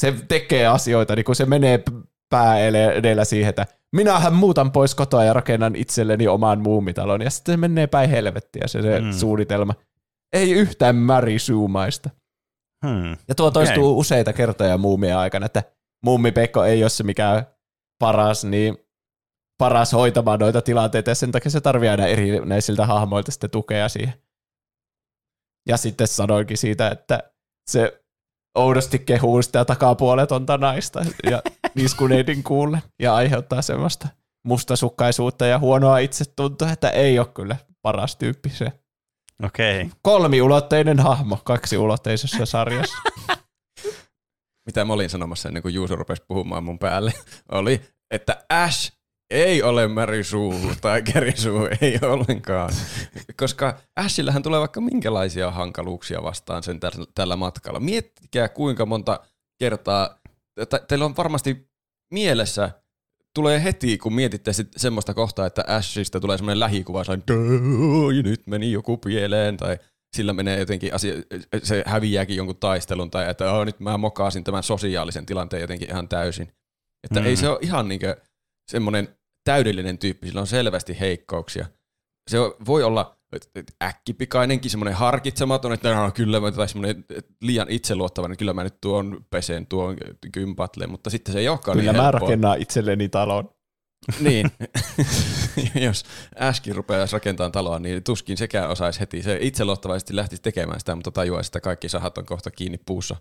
se 0.00 0.14
tekee 0.28 0.66
asioita, 0.66 1.14
niin 1.16 1.24
kun 1.24 1.34
se 1.36 1.46
menee 1.46 1.82
pää 2.30 2.58
edellä 2.94 3.24
siihen, 3.24 3.48
että 3.48 3.66
minähän 3.96 4.34
muutan 4.34 4.72
pois 4.72 4.94
kotoa 4.94 5.24
ja 5.24 5.32
rakennan 5.32 5.76
itselleni 5.76 6.28
oman 6.28 6.60
muumitalon. 6.60 7.22
Ja 7.22 7.30
sitten 7.30 7.52
se 7.52 7.56
menee 7.56 7.86
päin 7.86 8.10
helvettiä 8.10 8.62
se, 8.66 8.82
se 8.82 9.00
mm. 9.00 9.12
suunnitelma. 9.12 9.74
Ei 10.32 10.52
yhtään 10.52 10.96
märisuumaista. 10.96 12.10
Hmm. 12.86 13.16
Ja 13.28 13.34
tuo 13.34 13.50
toistuu 13.50 13.90
Okei. 13.90 14.00
useita 14.00 14.32
kertoja 14.32 14.78
muumien 14.78 15.16
aikana, 15.16 15.46
että 15.46 15.62
muumipekko 16.04 16.64
ei 16.64 16.82
ole 16.82 16.90
se 16.90 17.02
mikään 17.04 17.46
paras, 17.98 18.44
niin 18.44 18.78
paras 19.58 19.92
hoitamaan 19.92 20.40
noita 20.40 20.62
tilanteita, 20.62 21.10
ja 21.10 21.14
sen 21.14 21.32
takia 21.32 21.50
se 21.50 21.60
tarvii 21.60 21.88
aina 21.88 22.06
erinäisiltä 22.06 22.86
hahmoilta 22.86 23.32
sitten 23.32 23.50
tukea 23.50 23.88
siihen. 23.88 24.14
Ja 25.68 25.76
sitten 25.76 26.06
sanoinkin 26.06 26.58
siitä, 26.58 26.88
että 26.88 27.32
se 27.70 28.04
oudosti 28.58 28.98
kehuu 28.98 29.42
sitä 29.42 29.64
takapuoletonta 29.64 30.58
naista 30.58 31.04
ja 31.30 31.42
niskuneidin 31.74 32.42
kuulle 32.42 32.82
ja 33.02 33.14
aiheuttaa 33.14 33.62
semmoista 33.62 34.08
mustasukkaisuutta 34.44 35.46
ja 35.46 35.58
huonoa 35.58 35.98
itsetuntoa, 35.98 36.72
että 36.72 36.90
ei 36.90 37.18
ole 37.18 37.26
kyllä 37.26 37.56
paras 37.82 38.16
tyyppi 38.16 38.48
se. 38.48 38.72
Okei. 39.44 39.90
Kolmiulotteinen 40.02 41.00
hahmo 41.00 41.38
kaksiulotteisessa 41.44 42.46
sarjassa. 42.46 42.96
Mitä 44.66 44.84
mä 44.84 44.92
olin 44.92 45.10
sanomassa 45.10 45.48
ennen 45.48 45.62
kuin 45.62 45.74
Juuso 45.74 45.96
rupesi 45.96 46.22
puhumaan 46.28 46.64
mun 46.64 46.78
päälle, 46.78 47.12
oli, 47.52 47.80
että 48.10 48.44
Ash 48.48 48.92
ei 49.30 49.62
ole 49.62 49.88
märisuu 49.88 50.54
tai 50.80 51.02
kerisuu, 51.02 51.68
ei 51.80 51.98
ollenkaan. 52.02 52.70
Koska 53.36 53.78
Ashillähän 53.96 54.42
tulee 54.42 54.60
vaikka 54.60 54.80
minkälaisia 54.80 55.50
hankaluuksia 55.50 56.22
vastaan 56.22 56.62
sen 56.62 56.76
täl- 56.76 57.06
tällä 57.14 57.36
matkalla. 57.36 57.80
Miettikää 57.80 58.48
kuinka 58.48 58.86
monta 58.86 59.20
kertaa, 59.58 60.18
te- 60.70 60.84
teillä 60.88 61.04
on 61.04 61.16
varmasti 61.16 61.70
mielessä, 62.12 62.70
tulee 63.36 63.64
heti, 63.64 63.98
kun 63.98 64.14
mietitte 64.14 64.52
sit 64.52 64.68
semmoista 64.76 65.14
kohtaa, 65.14 65.46
että 65.46 65.64
Ashista 65.66 66.20
tulee 66.20 66.38
semmoinen 66.38 66.60
lähikuva, 66.60 67.04
sellainen, 67.04 67.26
"Döö, 67.28 68.22
nyt 68.22 68.46
meni 68.46 68.72
joku 68.72 68.96
pieleen, 68.96 69.56
tai 69.56 69.78
sillä 70.16 70.32
menee 70.32 70.58
jotenkin 70.58 70.94
asia, 70.94 71.14
se 71.62 71.82
häviääkin 71.86 72.36
jonkun 72.36 72.56
taistelun, 72.56 73.10
tai 73.10 73.30
että 73.30 73.52
oh, 73.52 73.64
nyt 73.64 73.80
mä 73.80 73.98
mokaasin 73.98 74.44
tämän 74.44 74.62
sosiaalisen 74.62 75.26
tilanteen 75.26 75.60
jotenkin 75.60 75.88
ihan 75.90 76.08
täysin. 76.08 76.52
Että 77.04 77.20
Mm. 77.20 77.26
ei 77.26 77.36
se 77.36 77.48
ole 77.48 77.58
ihan 77.62 77.88
niinkö 77.88 78.16
semmoinen 78.70 79.08
täydellinen 79.44 79.98
tyyppi, 79.98 80.26
sillä 80.26 80.40
on 80.40 80.46
selvästi 80.46 81.00
heikkouksia. 81.00 81.66
Se 82.30 82.38
voi 82.66 82.82
olla 82.82 83.15
äkkipikainenkin, 83.82 84.70
semmoinen 84.70 84.94
harkitsematon, 84.94 85.72
että 85.72 85.94
no, 85.94 86.10
kyllä 86.10 86.40
mä, 86.40 86.52
tai 86.52 86.68
semmoinen 86.68 87.04
liian 87.40 87.70
itseluottavainen, 87.70 88.36
kyllä 88.36 88.52
mä 88.52 88.64
nyt 88.64 88.80
tuon 88.80 89.24
peseen, 89.30 89.66
tuon 89.66 89.96
kympatle, 90.32 90.86
mutta 90.86 91.10
sitten 91.10 91.32
se 91.32 91.38
ei 91.38 91.48
olekaan 91.48 91.78
Kyllä 91.78 91.92
niin 91.92 91.98
mä 91.98 92.02
helppoa. 92.02 92.20
rakennan 92.20 92.60
itselleni 92.60 93.08
talon. 93.08 93.50
Niin. 94.20 94.50
Jos 95.86 96.04
Ashkin 96.38 96.76
rupeaisi 96.76 97.12
rakentamaan 97.12 97.52
taloa, 97.52 97.78
niin 97.78 98.04
tuskin 98.04 98.36
sekään 98.36 98.70
osaisi 98.70 99.00
heti. 99.00 99.22
Se 99.22 99.38
itseluottavaisesti 99.40 100.16
lähtisi 100.16 100.42
tekemään 100.42 100.80
sitä, 100.80 100.94
mutta 100.94 101.10
tajuaisi, 101.10 101.48
että 101.48 101.60
kaikki 101.60 101.88
sahat 101.88 102.18
on 102.18 102.26
kohta 102.26 102.50
kiinni 102.50 102.78
puussa. 102.86 103.16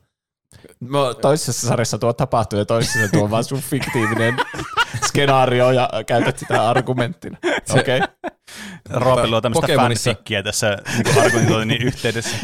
No, 0.79 1.13
toisessa 1.13 1.67
sarjassa 1.67 1.97
tuo 1.97 2.13
tapahtuu 2.13 2.59
ja 2.59 2.65
toisessa 2.65 3.11
tuo 3.11 3.23
on 3.23 3.31
vaan 3.31 3.43
sun 3.43 3.61
fiktiivinen 3.61 4.35
skenaario 5.07 5.71
ja 5.71 5.89
käytät 6.07 6.39
sitä 6.39 6.69
argumenttina. 6.69 7.37
Okei. 7.79 7.99
Okay. 7.99 8.31
Roope 8.89 9.27
luo 9.27 9.41
tämmöistä 9.41 9.75
fanfickia 9.75 10.43
tässä 10.43 10.77
niin 11.03 11.19
argumentoinnin 11.19 11.81
yhteydessä. 11.87 12.37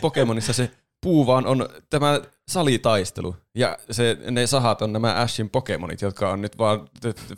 Pokemonissa 0.00 0.52
se 0.52 0.70
puu 1.00 1.26
vaan 1.26 1.46
on 1.46 1.68
tämä 1.90 2.20
salitaistelu. 2.48 3.36
Ja 3.54 3.78
se, 3.90 4.18
ne 4.30 4.46
sahat 4.46 4.82
on 4.82 4.92
nämä 4.92 5.14
Ashin 5.14 5.50
Pokemonit, 5.50 6.02
jotka 6.02 6.30
on 6.30 6.42
nyt 6.42 6.58
vaan 6.58 6.88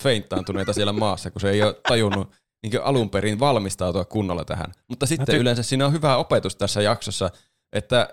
feinttaantuneita 0.03 0.73
siellä 0.73 0.93
maassa, 0.93 1.31
kun 1.31 1.41
se 1.41 1.51
ei 1.51 1.63
ole 1.63 1.81
tajunnut 1.89 2.31
niin 2.63 2.83
alun 2.83 3.11
perin 3.11 3.41
valmistautua 3.41 4.05
kunnolla 4.05 4.45
tähän. 4.45 4.73
Mutta 4.89 5.07
sitten 5.07 5.35
ty- 5.35 5.39
yleensä 5.39 5.63
siinä 5.63 5.87
on 5.87 5.93
hyvä 5.93 6.17
opetus 6.17 6.57
tässä 6.57 6.83
jaksossa, 6.83 7.31
että 7.73 8.09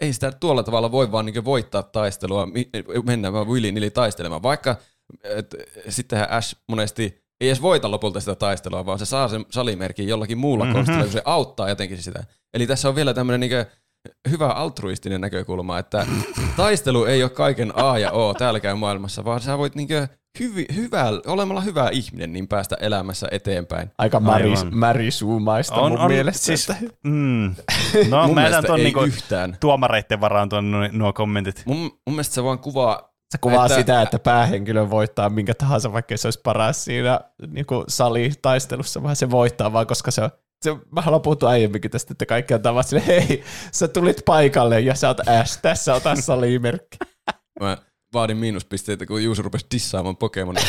ei 0.00 0.12
sitä 0.12 0.32
tuolla 0.32 0.62
tavalla 0.62 0.92
voi 0.92 1.12
vaan 1.12 1.26
niin 1.26 1.44
voittaa 1.44 1.82
taistelua, 1.82 2.48
mennä 3.04 3.32
vaan 3.32 3.48
willy 3.48 3.90
taistelemaan. 3.90 4.42
Vaikka 4.42 4.76
et, 5.24 5.54
sittenhän 5.88 6.30
Ash 6.30 6.56
monesti 6.68 7.21
ei 7.42 7.48
edes 7.48 7.62
voita 7.62 7.90
lopulta 7.90 8.20
sitä 8.20 8.34
taistelua, 8.34 8.86
vaan 8.86 8.98
se 8.98 9.04
saa 9.06 9.28
sen 9.28 9.44
salimerkin 9.50 10.08
jollakin 10.08 10.38
muulla 10.38 10.64
Mhm. 10.64 10.68
mm-hmm. 10.68 10.78
konstilla, 10.78 11.02
kun 11.02 11.12
se 11.12 11.22
auttaa 11.24 11.68
jotenkin 11.68 12.02
sitä. 12.02 12.24
Eli 12.54 12.66
tässä 12.66 12.88
on 12.88 12.94
vielä 12.94 13.14
tämmöinen 13.14 13.40
niin 13.40 13.66
hyvä 14.30 14.48
altruistinen 14.48 15.20
näkökulma, 15.20 15.78
että 15.78 16.06
taistelu 16.56 17.04
ei 17.04 17.22
ole 17.22 17.30
kaiken 17.30 17.72
A 17.78 17.98
ja 17.98 18.10
O 18.12 18.34
täälläkään 18.34 18.78
maailmassa, 18.78 19.24
vaan 19.24 19.40
sä 19.40 19.58
voit 19.58 19.74
niinkö 19.74 20.08
hyvi, 20.40 20.66
hyvä, 20.74 21.06
olemalla 21.26 21.60
hyvä 21.60 21.88
ihminen, 21.92 22.32
niin 22.32 22.48
päästä 22.48 22.76
elämässä 22.80 23.28
eteenpäin. 23.30 23.90
Aika 23.98 24.20
märis, 24.20 24.64
märisuumaista 24.70 25.74
On- 25.74 25.92
mun 25.92 26.00
on 26.00 26.10
mielestä. 26.10 26.44
siis- 26.46 26.70
että 26.70 26.84
Mm. 27.04 27.54
No, 28.10 28.26
Mun 28.26 28.34
mä 28.34 28.40
mielestä 28.40 28.62
tuon 28.62 28.78
ei 28.78 28.84
niinku 28.84 29.00
yhtään. 29.02 29.56
tuomareitten 29.60 30.20
varaan 30.20 30.48
tuon 30.48 30.70
nuo, 30.70 30.88
nuo 30.92 31.12
kommentit. 31.12 31.62
Mun, 31.66 31.76
mun 31.78 31.90
mielestä 32.06 32.34
se 32.34 32.44
vaan 32.44 32.58
kuvaa 32.58 33.11
se 33.32 33.38
kuvaa 33.38 33.66
että- 33.66 33.78
sitä, 33.78 34.02
että 34.02 34.18
päähenkilö 34.18 34.90
voittaa 34.90 35.30
minkä 35.30 35.54
tahansa, 35.54 35.92
vaikka 35.92 36.16
se 36.16 36.26
olisi 36.26 36.40
paras 36.44 36.84
siinä 36.84 37.20
niin 37.46 37.66
kuin 37.66 37.84
salitaistelussa, 37.88 39.02
vaan 39.02 39.16
se 39.16 39.30
voittaa 39.30 39.72
vaan, 39.72 39.86
koska 39.86 40.10
se 40.10 40.22
on 40.22 40.30
se, 40.62 40.76
mä 40.90 41.00
haluan 41.00 41.22
puhua 41.22 41.50
aiemminkin 41.50 41.90
tästä, 41.90 42.12
että 42.12 42.26
kaikki 42.26 42.54
on 42.54 42.62
tavat 42.62 42.86
sille, 42.86 43.06
hei, 43.06 43.44
sä 43.72 43.88
tulit 43.88 44.22
paikalle 44.24 44.80
ja 44.80 44.94
sä 44.94 45.08
oot 45.08 45.28
Ash, 45.28 45.60
tässä 45.62 45.94
ota 45.94 46.16
salimerkki. 46.16 46.98
Mä 47.60 47.76
vaadin 48.12 48.36
miinuspisteitä, 48.36 49.06
kun 49.06 49.24
Juuso 49.24 49.42
rupesi 49.42 49.66
dissaamaan 49.74 50.16
Pokemonia. 50.16 50.64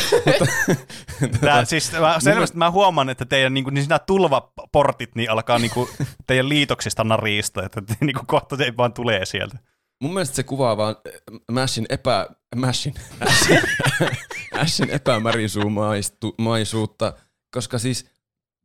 Tää, 1.40 1.64
siis 1.64 1.92
mä, 1.92 2.20
selvästi 2.20 2.56
mä 2.56 2.70
huomaan, 2.70 3.10
että 3.10 3.24
teidän 3.24 3.54
niinku, 3.54 3.70
niin 3.70 3.82
siinä 3.82 3.98
tulvaportit 3.98 5.14
niin 5.14 5.30
alkaa 5.30 5.58
niinku, 5.58 5.88
teidän 6.26 6.48
liitoksista 6.48 7.04
narista, 7.04 7.62
että 7.64 7.82
te, 7.82 7.94
niinku, 8.00 8.22
kohta 8.26 8.56
se 8.56 8.72
vaan 8.76 8.92
tulee 8.92 9.26
sieltä. 9.26 9.58
Mun 10.02 10.14
mielestä 10.14 10.36
se 10.36 10.42
kuvaa 10.42 10.76
vaan 10.76 10.96
äh, 11.06 11.12
Mashin 11.50 11.86
epä... 11.88 12.26
Mashin. 12.56 12.94
Ashin, 13.20 13.60
Ashin 14.60 14.90
epämärisuumaisuutta, 14.90 17.12
koska 17.54 17.78
siis 17.78 18.06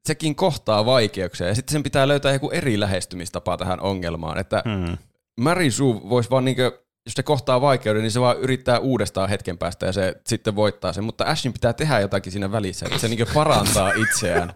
sekin 0.08 0.36
kohtaa 0.36 0.86
vaikeuksia 0.86 1.48
ja 1.48 1.56
sitten 1.56 1.72
sen 1.72 1.84
pitää 1.84 2.08
löytää 2.08 2.34
joku 2.34 2.50
eri 2.50 2.80
lähestymistapa 2.80 3.58
tähän 3.58 3.80
ongelmaan, 3.80 4.38
että 4.38 4.64
Hmm. 4.66 4.98
Märisuu 5.40 6.10
voisi 6.10 6.30
vaan 6.30 6.46
niinkö, 6.46 6.64
jos 7.06 7.14
se 7.14 7.24
kohtaa 7.24 7.62
vaikeuden, 7.62 8.02
niin 8.02 8.12
se 8.12 8.22
vaan 8.22 8.38
yrittää 8.38 8.80
uudestaan 8.80 9.30
hetken 9.30 9.58
päästä 9.58 9.86
ja 9.86 9.94
se 9.94 10.16
sitten 10.28 10.56
voittaa 10.56 10.94
sen, 10.94 11.04
mutta 11.04 11.24
Ashin 11.24 11.54
pitää 11.54 11.74
tehdä 11.74 12.00
jotakin 12.00 12.32
siinä 12.32 12.52
välissä, 12.52 12.86
että 12.86 13.00
se 13.00 13.08
niinkö 13.08 13.26
parantaa 13.34 13.92
itseään. 13.92 14.54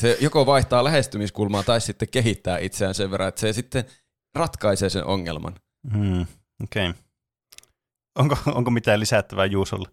Se 0.00 0.16
joko 0.20 0.46
vaihtaa 0.46 0.84
lähestymiskulmaa 0.84 1.62
tai 1.62 1.80
sitten 1.80 2.08
kehittää 2.08 2.58
itseään 2.58 2.94
sen 2.94 3.10
verran, 3.10 3.28
että 3.28 3.40
se 3.40 3.52
sitten 3.52 3.84
ratkaisee 4.34 4.90
sen 4.90 5.04
ongelman. 5.04 5.54
Hmm. 5.92 6.26
Okei. 6.62 6.90
Okay. 6.90 7.02
Onko, 8.18 8.36
onko 8.46 8.70
mitään 8.70 9.00
lisättävää 9.00 9.46
Juusolle? 9.46 9.88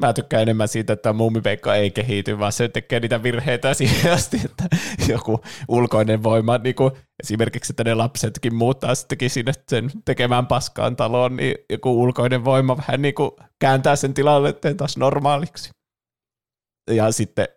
Mä 0.00 0.12
tykkään 0.12 0.42
enemmän 0.42 0.68
siitä, 0.68 0.92
että 0.92 1.12
mummipeikka 1.12 1.74
ei 1.74 1.90
kehity, 1.90 2.38
vaan 2.38 2.52
se 2.52 2.68
tekee 2.68 3.00
niitä 3.00 3.22
virheitä 3.22 3.74
siihen 3.74 4.12
asti, 4.12 4.40
että 4.44 4.64
joku 5.08 5.40
ulkoinen 5.68 6.22
voima, 6.22 6.58
niin 6.58 6.74
kuin 6.74 6.92
esimerkiksi, 7.22 7.72
että 7.72 7.84
ne 7.84 7.94
lapsetkin 7.94 8.54
muuttaa 8.54 8.94
sittenkin 8.94 9.30
sinne 9.30 9.52
sen 9.68 9.90
tekemään 10.04 10.46
paskaan 10.46 10.96
taloon, 10.96 11.36
niin 11.36 11.54
joku 11.70 12.02
ulkoinen 12.02 12.44
voima 12.44 12.76
vähän 12.76 13.02
niin 13.02 13.14
kuin 13.14 13.30
kääntää 13.58 13.96
sen 13.96 14.14
tilalle 14.14 14.52
taas 14.76 14.96
normaaliksi. 14.96 15.70
Ja 16.90 17.12
sitten 17.12 17.48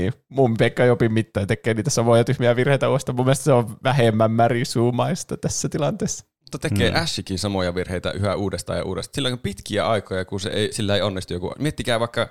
niin, 0.00 0.12
mummipeikka 0.28 0.84
ei 0.84 0.90
opi 0.90 1.08
mitään 1.08 1.42
ja 1.42 1.46
tekee 1.46 1.74
niitä 1.74 1.90
samoja 1.90 2.24
tyhmiä 2.24 2.56
virheitä 2.56 2.88
uudestaan. 2.88 3.16
Mun 3.16 3.26
mielestä 3.26 3.44
se 3.44 3.52
on 3.52 3.76
vähemmän 3.84 4.30
märisuumaista 4.30 5.36
tässä 5.36 5.68
tilanteessa. 5.68 6.24
Mutta 6.40 6.58
tekee 6.58 6.90
Hmm. 6.90 6.98
mm. 6.98 7.02
Ashikin 7.02 7.38
samoja 7.38 7.74
virheitä 7.74 8.10
yhä 8.10 8.34
uudestaan 8.34 8.78
ja 8.78 8.84
uudestaan. 8.84 9.14
Sillä 9.14 9.28
on 9.28 9.38
pitkiä 9.38 9.88
aikoja, 9.88 10.24
kun 10.24 10.40
se 10.40 10.48
ei, 10.48 10.72
sillä 10.72 10.94
ei 10.94 11.02
onnistu 11.02 11.32
joku. 11.32 11.52
Miettikää 11.58 12.00
vaikka, 12.00 12.28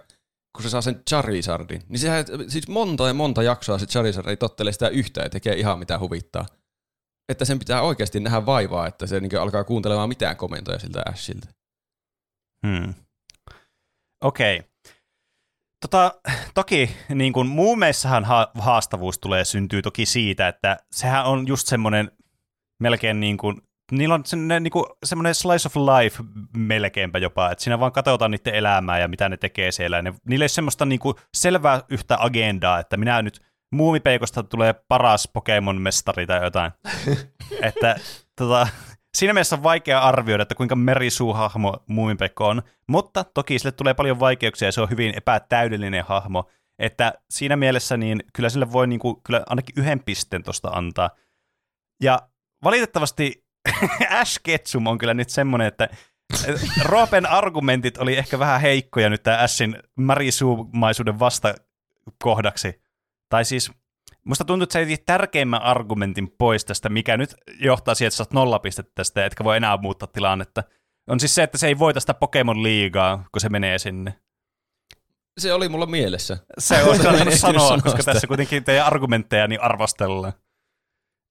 kun 0.56 0.64
se 0.64 0.69
saa 0.69 0.81
sen 0.81 1.02
Charizardin, 1.10 1.81
niin 1.89 1.99
sehän 1.99 2.26
siis 2.48 2.68
monta 2.68 3.07
ja 3.07 3.14
monta 3.14 3.44
jaksoa 3.44 3.77
se 3.77 3.85
Charizard 3.85 4.27
ei 4.27 4.38
tottele 4.38 4.72
sitä 4.72 4.89
yhtään 4.89 5.26
ja 5.26 5.30
tekee 5.30 5.53
ihan 5.53 5.80
mitä 5.80 5.99
huvittaa. 5.99 6.45
Että 7.30 7.45
sen 7.45 7.60
pitää 7.60 7.81
oikeasti 7.81 8.19
nähdä 8.19 8.45
vaivaa, 8.45 8.88
että 8.88 9.07
se 9.07 9.19
niin 9.19 9.39
alkaa 9.39 9.64
kuuntelemaan 9.64 10.10
mitään 10.10 10.38
komentoja 10.38 10.80
siltä 10.80 11.02
Ashilta. 11.06 11.48
Hmm. 12.68 12.94
Okei. 14.23 14.57
Okay. 14.57 14.69
Tota, 15.81 16.11
toki 16.53 16.95
niin 17.09 17.33
kuin 17.33 17.47
muumeissahan 17.47 18.25
ha- 18.25 18.51
haastavuus 18.59 19.19
tulee 19.19 19.45
syntyy 19.45 19.81
toki 19.81 20.05
siitä, 20.05 20.47
että 20.47 20.77
sehän 20.91 21.25
on 21.25 21.47
just 21.47 21.67
semmoinen 21.67 22.11
melkein 22.79 23.19
niin 23.19 23.37
kuin, 23.37 23.61
niillä 23.91 24.15
on 24.15 24.25
semmoinen, 24.25 24.63
niin 24.63 24.71
kuin, 24.71 24.85
semmoinen 25.05 25.35
slice 25.35 25.67
of 25.67 25.75
life 25.75 26.23
melkeinpä 26.57 27.19
jopa, 27.19 27.51
että 27.51 27.63
siinä 27.63 27.79
vaan 27.79 27.91
katsotaan 27.91 28.31
niiden 28.31 28.55
elämää 28.55 28.99
ja 28.99 29.07
mitä 29.07 29.29
ne 29.29 29.37
tekee 29.37 29.71
siellä. 29.71 30.01
Ne, 30.01 30.13
niillä 30.25 30.43
ei 30.43 30.45
ole 30.45 30.49
semmoista 30.49 30.85
niin 30.85 30.99
kuin, 30.99 31.15
selvää 31.33 31.81
yhtä 31.89 32.17
agendaa, 32.19 32.79
että 32.79 32.97
minä 32.97 33.21
nyt 33.21 33.41
muumipeikosta 33.71 34.43
tulee 34.43 34.73
paras 34.87 35.29
Pokemon-mestari 35.33 36.27
tai 36.27 36.43
jotain. 36.43 36.71
että 37.61 37.95
tota, 38.35 38.67
siinä 39.18 39.34
mielessä 39.34 39.56
on 39.56 39.64
vaikea 39.64 39.99
arvioida, 39.99 40.41
että 40.44 40.56
kuinka 40.56 40.76
merisuuhahmo 40.76 41.84
Muuminpekko 41.88 42.48
on, 42.48 42.61
mutta 42.88 43.23
toki 43.23 43.60
sille 43.60 43.72
tulee 43.72 43.94
paljon 43.94 44.19
vaikeuksia 44.19 44.68
ja 44.68 44.72
se 44.72 44.81
on 44.81 44.89
hyvin 44.89 45.14
epätäydellinen 45.18 46.03
hahmo, 46.03 46.49
että 46.80 47.14
siinä 47.30 47.56
mielessä 47.56 47.98
niin 47.98 48.23
kyllä 48.34 48.49
sille 48.49 48.72
voi 48.72 48.88
niin 48.88 48.99
kuin, 48.99 49.22
kyllä 49.23 49.44
ainakin 49.49 49.76
yhden 49.77 50.03
pisteen 50.03 50.44
tuosta 50.44 50.69
antaa. 50.69 51.10
Ja 52.02 52.19
valitettavasti 52.64 53.45
Ash 54.22 54.39
Ketchum 54.44 54.88
on 54.88 54.98
kyllä 54.98 55.14
nyt 55.14 55.30
semmoinen, 55.30 55.68
että 55.68 55.89
Roopen 56.84 57.26
argumentit 57.26 57.98
oli 57.98 58.18
ehkä 58.18 58.39
vähän 58.39 58.61
heikkoja 58.61 59.10
nyt 59.10 59.23
tämä 59.23 59.38
Ashin 59.38 59.77
märisuumaisuuden 59.95 61.19
vastakohdaksi. 61.19 62.81
Tai 63.30 63.45
siis 63.45 63.72
musta 64.27 64.45
tuntuu, 64.45 64.63
että 64.63 64.73
sä 64.73 64.79
etit 64.79 65.05
tärkeimmän 65.05 65.61
argumentin 65.61 66.31
pois 66.37 66.65
tästä, 66.65 66.89
mikä 66.89 67.17
nyt 67.17 67.35
johtaa 67.59 67.95
siihen, 67.95 68.07
että 68.07 68.17
sä 68.17 68.23
oot 68.23 68.33
nolla 68.33 68.59
pistettä 68.59 68.91
tästä, 68.95 69.25
etkä 69.25 69.43
voi 69.43 69.57
enää 69.57 69.77
muuttaa 69.77 70.07
tilannetta. 70.07 70.63
On 71.07 71.19
siis 71.19 71.35
se, 71.35 71.43
että 71.43 71.57
se 71.57 71.67
ei 71.67 71.79
voita 71.79 71.99
sitä 71.99 72.13
Pokemon 72.13 72.63
liigaa, 72.63 73.25
kun 73.31 73.41
se 73.41 73.49
menee 73.49 73.79
sinne. 73.79 74.13
Se 75.39 75.53
oli 75.53 75.69
mulla 75.69 75.85
mielessä. 75.85 76.37
Se 76.57 76.83
on 76.83 76.97
sanoa, 77.03 77.31
sanoa 77.37 77.77
koska 77.83 77.99
sitä. 77.99 78.13
tässä 78.13 78.27
kuitenkin 78.27 78.63
teidän 78.63 78.85
argumentteja 78.85 79.47
niin 79.47 79.61
arvostellaan. 79.61 80.33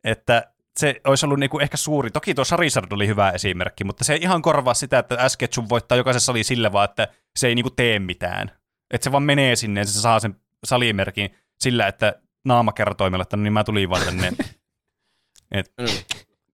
Että 0.05 0.53
se 0.77 1.01
olisi 1.05 1.27
ollut 1.27 1.39
niinku 1.39 1.59
ehkä 1.59 1.77
suuri. 1.77 2.11
Toki 2.11 2.35
tuo 2.35 2.45
Charizard 2.45 2.93
oli 2.93 3.07
hyvä 3.07 3.31
esimerkki, 3.31 3.85
mutta 3.85 4.05
se 4.05 4.13
ei 4.13 4.19
ihan 4.23 4.43
korvaa 4.43 4.75
sitä, 4.75 4.99
että 4.99 5.17
Asketchum 5.19 5.67
voittaa 5.69 5.99
jokaisessa 5.99 6.27
sali 6.27 6.45
sillä 6.45 6.73
vaan, 6.73 6.85
että 6.85 7.09
se 7.39 7.49
ei 7.49 7.55
niinku 7.55 7.71
tee 7.71 7.99
mitään. 7.99 8.51
Että 8.91 9.05
se 9.05 9.13
vaan 9.13 9.23
menee 9.23 9.57
sinne 9.57 9.81
ja 9.81 9.85
se 9.85 10.01
saa 10.01 10.21
sen 10.21 10.41
salimerkin 10.65 11.37
sillä, 11.61 11.87
että 11.87 12.15
naamakertoimella, 12.47 13.23
että 13.23 13.37
no 13.37 13.43
niin 13.43 13.53
mä 13.53 13.65
tulin 13.65 13.91
vaan 13.91 14.05
tänne. 14.05 14.33
Et, 15.53 15.73
Mm. 15.81 15.87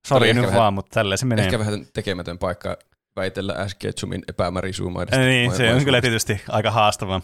sori 0.06 0.26
Oli 0.30 0.34
nyt 0.34 0.44
vähän- 0.46 0.58
vaan, 0.60 0.74
mutta 0.74 0.94
tälleen 0.94 1.18
se 1.18 1.26
menee. 1.26 1.44
Ehkä 1.44 1.58
vähän 1.58 1.86
tekemätön 1.94 2.38
paikka 2.38 2.76
väitellä 3.16 3.54
Ash 3.54 3.76
Ketchumin 3.78 4.22
epämärisuumaidesta. 4.28 5.20
Niin, 5.20 5.56
se 5.56 5.74
on 5.74 5.84
kyllä 5.84 6.00
tietysti 6.00 6.40
aika 6.48 6.70
haastavaa. 6.70 7.20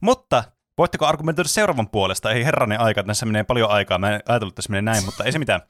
Mutta 0.00 0.44
voitteko 0.78 1.06
argumentoida 1.06 1.48
seuraavan 1.48 1.88
puolesta? 1.90 2.30
Ei 2.32 2.44
herranen 2.44 2.80
aika, 2.80 3.02
tässä 3.02 3.26
menee 3.26 3.44
paljon 3.44 3.70
aikaa. 3.70 3.98
Mä 3.98 4.14
en 4.14 4.20
ajatellut, 4.28 4.52
että 4.52 4.56
tässä 4.56 4.70
menee 4.70 4.82
näin, 4.92 5.04
mutta 5.04 5.24
ei 5.24 5.32
se 5.32 5.38
mitään. 5.38 5.60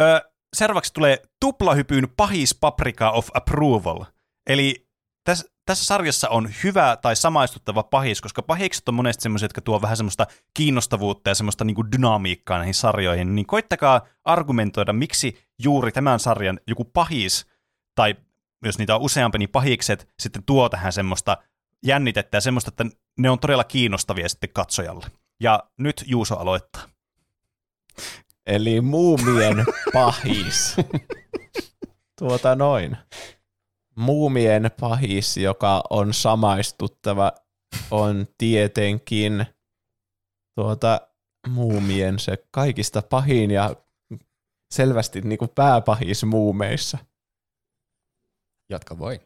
Ö, 0.00 0.30
seuraavaksi 0.56 0.92
tulee 0.94 1.22
tuplahypyn 1.40 2.08
pahis 2.16 2.54
paprika 2.54 3.10
of 3.10 3.28
approval. 3.34 4.04
Eli 4.46 4.86
tässä, 5.24 5.48
tässä 5.64 5.84
sarjassa 5.84 6.28
on 6.28 6.50
hyvä 6.64 6.96
tai 7.02 7.16
samaistuttava 7.16 7.82
pahis, 7.82 8.20
koska 8.20 8.42
pahikset 8.42 8.88
on 8.88 8.94
monesti 8.94 9.22
semmoisia, 9.22 9.44
jotka 9.44 9.60
tuo 9.60 9.82
vähän 9.82 9.96
semmoista 9.96 10.26
kiinnostavuutta 10.54 11.30
ja 11.30 11.34
semmoista 11.34 11.64
niin 11.64 11.74
kuin 11.74 11.92
dynamiikkaa 11.92 12.58
näihin 12.58 12.74
sarjoihin. 12.74 13.34
Niin 13.34 13.46
koittakaa 13.46 14.06
argumentoida, 14.24 14.92
miksi 14.92 15.38
juuri 15.62 15.92
tämän 15.92 16.20
sarjan 16.20 16.60
joku 16.66 16.84
pahis 16.84 17.46
tai 17.94 18.16
jos 18.64 18.78
niitä 18.78 18.94
on 18.94 19.00
useampi, 19.00 19.38
niin 19.38 19.48
pahikset 19.48 20.08
sitten 20.18 20.42
tuo 20.42 20.68
tähän 20.68 20.92
semmoista 20.92 21.36
jännitettä 21.82 22.36
ja 22.36 22.40
semmoista, 22.40 22.68
että 22.68 22.96
ne 23.18 23.30
on 23.30 23.38
todella 23.38 23.64
kiinnostavia 23.64 24.28
sitten 24.28 24.50
katsojalle. 24.52 25.06
Ja 25.40 25.62
nyt 25.78 26.04
Juuso 26.06 26.36
aloittaa. 26.36 26.82
Eli 28.46 28.80
muumien 28.80 29.64
pahis. 29.92 30.76
tuota 32.18 32.56
noin. 32.56 32.96
Muumien 33.94 34.70
pahis, 34.80 35.36
joka 35.36 35.82
on 35.90 36.14
samaistuttava, 36.14 37.32
on 37.90 38.26
tietenkin 38.38 39.46
tuota 40.54 41.00
muumien 41.48 42.18
se 42.18 42.44
kaikista 42.50 43.02
pahin 43.02 43.50
ja 43.50 43.76
selvästi 44.74 45.20
niin 45.20 45.38
kuin 45.38 45.50
pääpahis 45.54 46.24
muumeissa. 46.24 46.98
Jatka 48.70 48.98
vain. 48.98 49.20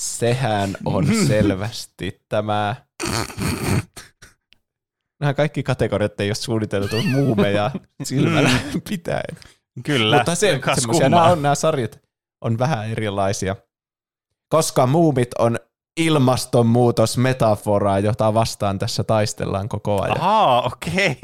Sehän 0.00 0.76
on 0.84 1.06
selvästi 1.28 2.20
tämä... 2.28 2.76
Nämä 5.20 5.34
kaikki 5.34 5.62
kategoriat 5.62 6.20
ei 6.20 6.28
ole 6.28 6.34
suunniteltu 6.34 7.02
muumeja 7.02 7.70
silmällä 8.02 8.50
pitäen. 8.88 9.36
Kyllä. 9.84 10.16
Mutta 10.16 10.34
se, 10.34 10.60
semmoisia 10.74 11.08
nämä, 11.08 11.24
on, 11.24 11.42
nämä 11.42 11.54
sarjat 11.54 12.03
on 12.44 12.58
vähän 12.58 12.90
erilaisia. 12.90 13.56
Koska 14.48 14.86
muumit 14.86 15.28
on 15.38 15.58
ilmastonmuutosmetaforaa, 16.00 17.98
jota 17.98 18.34
vastaan 18.34 18.78
tässä 18.78 19.04
taistellaan 19.04 19.68
koko 19.68 20.02
ajan. 20.02 20.20
Ahaa, 20.20 20.62
okei. 20.62 21.16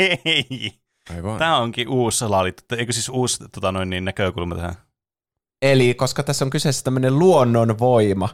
Aivan. 1.11 1.39
Tämä 1.39 1.59
onkin 1.59 1.89
uusi 1.89 2.19
salaliitto. 2.19 2.77
Eikö 2.77 2.93
siis 2.93 3.09
uusi 3.09 3.45
tota 3.53 3.73
noin, 3.73 3.91
niin, 3.91 4.05
näkökulma 4.05 4.55
tähän? 4.55 4.75
Eli 5.63 5.95
koska 5.95 6.23
tässä 6.23 6.45
on 6.45 6.51
kyseessä 6.51 6.85
tämmöinen 6.85 7.19
luonnonvoima, 7.19 8.29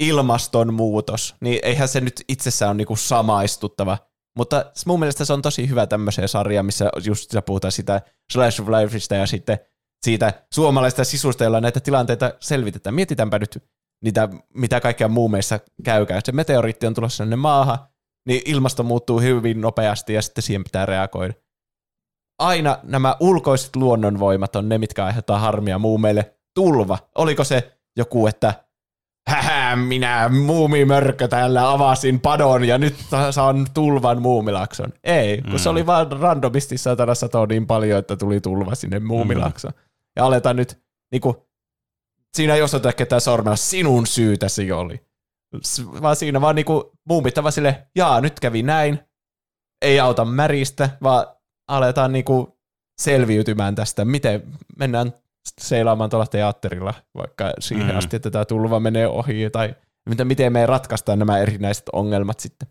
ilmastonmuutos, 0.00 1.34
niin 1.40 1.58
eihän 1.62 1.88
se 1.88 2.00
nyt 2.00 2.24
itsessään 2.28 2.70
ole 2.70 2.76
niinku 2.76 2.96
samaistuttava. 2.96 3.98
Mutta 4.36 4.64
mun 4.86 5.00
mielestä 5.00 5.24
se 5.24 5.32
on 5.32 5.42
tosi 5.42 5.68
hyvä 5.68 5.86
tämmöiseen 5.86 6.28
sarjaan, 6.28 6.66
missä 6.66 6.90
just 7.04 7.34
puhutaan 7.46 7.72
sitä 7.72 8.02
Slash 8.32 8.60
of 8.60 8.68
Lifeista 8.68 9.14
ja 9.14 9.26
sitten 9.26 9.58
siitä 10.04 10.32
suomalaista 10.54 11.04
sisusta, 11.04 11.44
jolla 11.44 11.60
näitä 11.60 11.80
tilanteita 11.80 12.34
selvitetään. 12.40 12.94
Mietitäänpä 12.94 13.38
nyt 13.38 13.64
niitä, 14.04 14.28
mitä 14.54 14.80
kaikkea 14.80 15.08
muumeissa 15.08 15.60
käykään. 15.84 16.20
Se 16.24 16.32
meteoriitti 16.32 16.86
on 16.86 16.94
tulossa 16.94 17.24
sinne 17.24 17.36
maahan, 17.36 17.78
niin 18.26 18.42
ilmasto 18.44 18.82
muuttuu 18.82 19.20
hyvin 19.20 19.60
nopeasti 19.60 20.14
ja 20.14 20.22
sitten 20.22 20.42
siihen 20.42 20.64
pitää 20.64 20.86
reagoida. 20.86 21.34
Aina 22.38 22.78
nämä 22.82 23.16
ulkoiset 23.20 23.76
luonnonvoimat 23.76 24.56
on 24.56 24.68
ne, 24.68 24.78
mitkä 24.78 25.04
aiheuttaa 25.04 25.38
harmia 25.38 25.78
muumeille. 25.78 26.34
Tulva. 26.54 26.98
Oliko 27.14 27.44
se 27.44 27.78
joku, 27.96 28.26
että 28.26 28.54
Hähä, 29.28 29.76
minä 29.76 30.28
muumimörkö 30.28 31.28
täällä 31.28 31.72
avasin 31.72 32.20
padon 32.20 32.64
ja 32.64 32.78
nyt 32.78 32.94
saan 33.30 33.66
tulvan 33.74 34.22
muumilakson. 34.22 34.92
Ei, 35.04 35.42
kun 35.42 35.58
se 35.58 35.68
oli 35.68 35.86
vaan 35.86 36.12
randomisti 36.12 36.78
satana 36.78 37.14
satoa 37.14 37.46
niin 37.46 37.66
paljon, 37.66 37.98
että 37.98 38.16
tuli 38.16 38.40
tulva 38.40 38.74
sinne 38.74 39.00
muumilaksoon. 39.00 39.74
Ja 40.16 40.24
aletaan 40.26 40.56
nyt, 40.56 40.82
niinku, 41.12 41.48
siinä 42.36 42.54
ei 42.54 42.62
osoita 42.62 42.92
ketään 42.92 43.20
sormella, 43.20 43.56
sinun 43.56 44.06
syytäsi 44.06 44.72
oli. 44.72 45.06
Vaan 46.02 46.16
siinä 46.16 46.40
vaan 46.40 46.54
niinku 46.54 46.92
muumittava 47.08 47.50
sille, 47.50 47.86
jaa, 47.96 48.20
nyt 48.20 48.40
kävi 48.40 48.62
näin, 48.62 48.98
ei 49.82 50.00
auta 50.00 50.24
märistä, 50.24 50.90
vaan 51.02 51.26
aletaan 51.68 52.12
niinku 52.12 52.58
selviytymään 53.00 53.74
tästä, 53.74 54.04
miten 54.04 54.58
mennään 54.78 55.12
seilaamaan 55.60 56.10
tuolla 56.10 56.26
teatterilla, 56.26 56.94
vaikka 57.14 57.52
siihen 57.58 57.90
Mm. 57.90 57.96
asti, 57.98 58.16
että 58.16 58.30
tämä 58.30 58.44
tulva 58.44 58.80
menee 58.80 59.08
ohi, 59.08 59.50
tai 59.50 59.74
miten, 60.08 60.26
miten 60.26 60.52
me 60.52 60.66
ratkaistaan 60.66 61.18
nämä 61.18 61.38
erinäiset 61.38 61.88
ongelmat 61.92 62.40
sitten. 62.40 62.68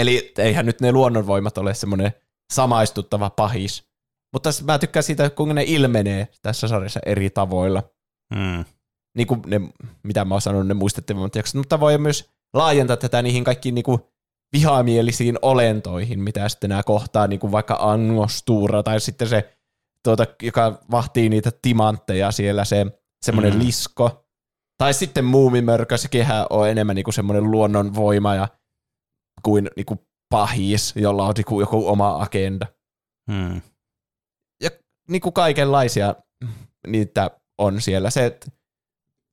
Eli 0.00 0.32
eihän 0.38 0.66
nyt 0.66 0.80
ne 0.80 0.92
luonnonvoimat 0.92 1.58
ole 1.58 1.74
semmoinen 1.74 2.12
samaistuttava 2.52 3.30
pahis. 3.30 3.88
Mutta 4.34 4.50
mä 4.64 4.78
tykkään 4.78 5.02
siitä, 5.02 5.30
kuinka 5.30 5.54
ne 5.54 5.64
ilmenee 5.66 6.28
tässä 6.42 6.68
sarjassa 6.68 7.00
eri 7.06 7.30
tavoilla. 7.30 7.82
Mm. 8.34 8.64
Niin 9.16 9.26
kuin 9.26 9.42
ne, 9.46 9.60
mitä 10.02 10.24
mä 10.24 10.34
oon 10.34 10.40
sanonut, 10.40 10.66
ne 10.66 10.74
muistettavimmat 10.74 11.36
jaksot, 11.36 11.54
mutta 11.54 11.80
voi 11.80 11.98
myös 11.98 12.30
laajentaa 12.54 12.96
tätä 12.96 13.22
niihin 13.22 13.44
kaikkiin 13.44 13.74
niin 13.74 13.84
kuin 13.84 13.98
vihamielisiin 14.52 15.38
olentoihin, 15.42 16.20
mitä 16.20 16.48
sitten 16.48 16.70
nämä 16.70 16.82
kohtaa, 16.82 17.26
niin 17.26 17.40
kuin 17.40 17.52
vaikka 17.52 17.76
Angostura 17.80 18.82
tai 18.82 19.00
sitten 19.00 19.28
se, 19.28 19.58
tuota, 20.04 20.26
joka 20.42 20.78
vahtii 20.90 21.28
niitä 21.28 21.50
timantteja 21.62 22.30
siellä, 22.30 22.64
se 22.64 22.86
semmoinen 23.24 23.52
Mm. 23.52 23.58
mm. 23.58 23.66
lisko. 23.66 24.26
Tai 24.78 24.94
sitten 24.94 25.24
muumimörkö, 25.24 25.96
sekinhän 25.96 26.46
on 26.50 26.68
enemmän 26.68 26.96
niin 26.96 27.04
kuin 27.04 27.14
semmoinen 27.14 27.50
luonnonvoima 27.50 28.34
ja 28.34 28.48
kuin, 29.42 29.70
niin 29.76 29.86
kuin 29.86 30.00
pahis, 30.30 30.92
jolla 30.96 31.26
on 31.26 31.34
niin 31.36 31.44
kuin 31.44 31.62
joku 31.62 31.88
oma 31.88 32.22
agenda. 32.22 32.66
Mm. 33.30 33.60
Ja 35.08 35.12
niin 35.12 35.20
kuin 35.20 35.32
kaikenlaisia 35.32 36.14
niitä 36.86 37.30
on 37.58 37.80
siellä. 37.80 38.10
Se, 38.10 38.26
että 38.26 38.46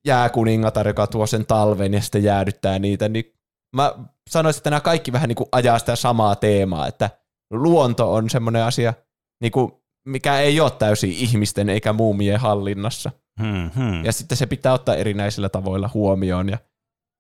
jääkuningatar, 0.08 0.88
joka 0.88 1.08
tuo 1.08 1.28
sen 1.28 1.46
talven 1.46 1.94
ja 1.94 2.02
sitten 2.02 2.24
jäädyttää 2.24 2.80
niitä, 2.80 3.10
niin 3.10 3.34
mä 3.76 3.96
sanoisin, 4.30 4.60
että 4.60 4.70
nämä 4.70 4.80
kaikki 4.80 5.12
vähän 5.12 5.28
niin 5.28 5.36
kuin 5.36 5.50
ajaa 5.52 5.80
sitä 5.80 5.96
samaa 5.96 6.36
teemaa, 6.36 6.88
että 6.88 7.10
luonto 7.52 8.14
on 8.14 8.30
semmoinen 8.30 8.64
asia, 8.64 8.94
niin 9.42 9.52
kuin, 9.52 9.72
mikä 10.08 10.40
ei 10.40 10.60
ole 10.60 10.72
täysin 10.72 11.12
ihmisten 11.12 11.70
eikä 11.70 11.94
muumien 11.94 12.40
hallinnassa. 12.40 13.12
Hmm, 13.42 13.72
hmm. 13.76 14.06
Ja 14.06 14.12
sitten 14.12 14.38
se 14.38 14.46
pitää 14.46 14.74
ottaa 14.74 14.96
erinäisillä 14.96 15.50
tavoilla 15.50 15.90
huomioon, 15.94 16.50
ja 16.50 16.58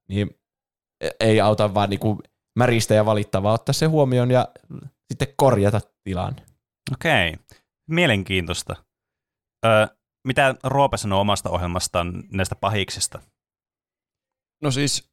niin 0.09 0.29
ei 1.19 1.41
auta 1.41 1.73
vaan 1.73 1.89
niin 1.89 1.99
kuin 1.99 2.19
märistä 2.59 2.93
ja 2.93 3.05
valittaa, 3.05 3.43
vaan 3.43 3.55
ottaa 3.55 3.73
se 3.73 3.85
huomioon 3.85 4.31
ja 4.31 4.47
sitten 5.11 5.27
korjata 5.37 5.81
tilanne. 6.03 6.41
Okei, 6.93 7.35
mielenkiintoista. 7.91 8.75
Ö, 9.65 9.69
mitä 10.27 10.55
Roope 10.63 10.97
sanoo 10.97 11.21
omasta 11.21 11.49
ohjelmastaan 11.49 12.23
näistä 12.31 12.55
pahiksista? 12.55 13.19
No 14.63 14.71
siis 14.71 15.11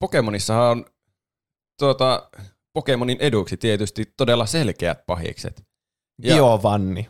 Pokemonissahan 0.00 0.70
on 0.70 0.84
tuota, 1.80 2.30
Pokemonin 2.78 3.16
eduksi 3.20 3.56
tietysti 3.56 4.12
todella 4.16 4.46
selkeät 4.46 5.06
pahikset. 5.06 5.62
Ja- 6.22 6.34
Giovanni. 6.34 7.08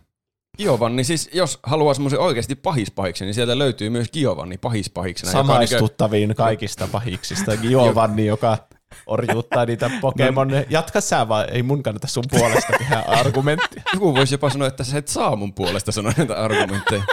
Giovanni, 0.58 1.04
siis 1.04 1.30
jos 1.32 1.58
haluaa 1.62 1.94
semmoisen 1.94 2.20
oikeasti 2.20 2.54
pahispahiksen, 2.54 3.26
niin 3.26 3.34
sieltä 3.34 3.58
löytyy 3.58 3.90
myös 3.90 4.10
Giovanni 4.12 4.58
pahispahiksena. 4.58 5.30
joka 5.32 5.38
on 5.40 5.46
niinkö- 5.46 5.66
Samaistuttaviin 5.66 6.34
kaikista 6.34 6.88
pahiksista. 6.92 7.56
Giovanni, 7.56 8.26
joka 8.26 8.58
orjuuttaa 9.06 9.66
niitä 9.66 9.90
Pokemon. 10.00 10.50
Jatka 10.70 11.00
sä 11.00 11.28
vaan, 11.28 11.50
ei 11.50 11.62
mun 11.62 11.82
kannata 11.82 12.06
sun 12.06 12.24
puolesta 12.30 12.72
tehdä 12.78 12.98
argumenttia. 13.06 13.82
Joku 13.94 14.14
voisi 14.14 14.34
jopa 14.34 14.50
sanoa, 14.50 14.68
että 14.68 14.84
sä 14.84 14.98
et 14.98 15.08
saa 15.08 15.36
mun 15.36 15.54
puolesta 15.54 15.92
sanoa 15.92 16.12
näitä 16.16 16.36
argumentteja. 16.36 17.04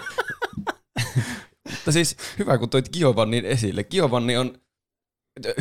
Mutta 1.72 1.92
siis 1.92 2.18
hyvä, 2.40 2.58
kun 2.58 2.70
toit 2.70 2.90
Giovannin 2.94 3.46
esille. 3.46 3.84
Giovanni 3.84 4.38
on 4.38 4.58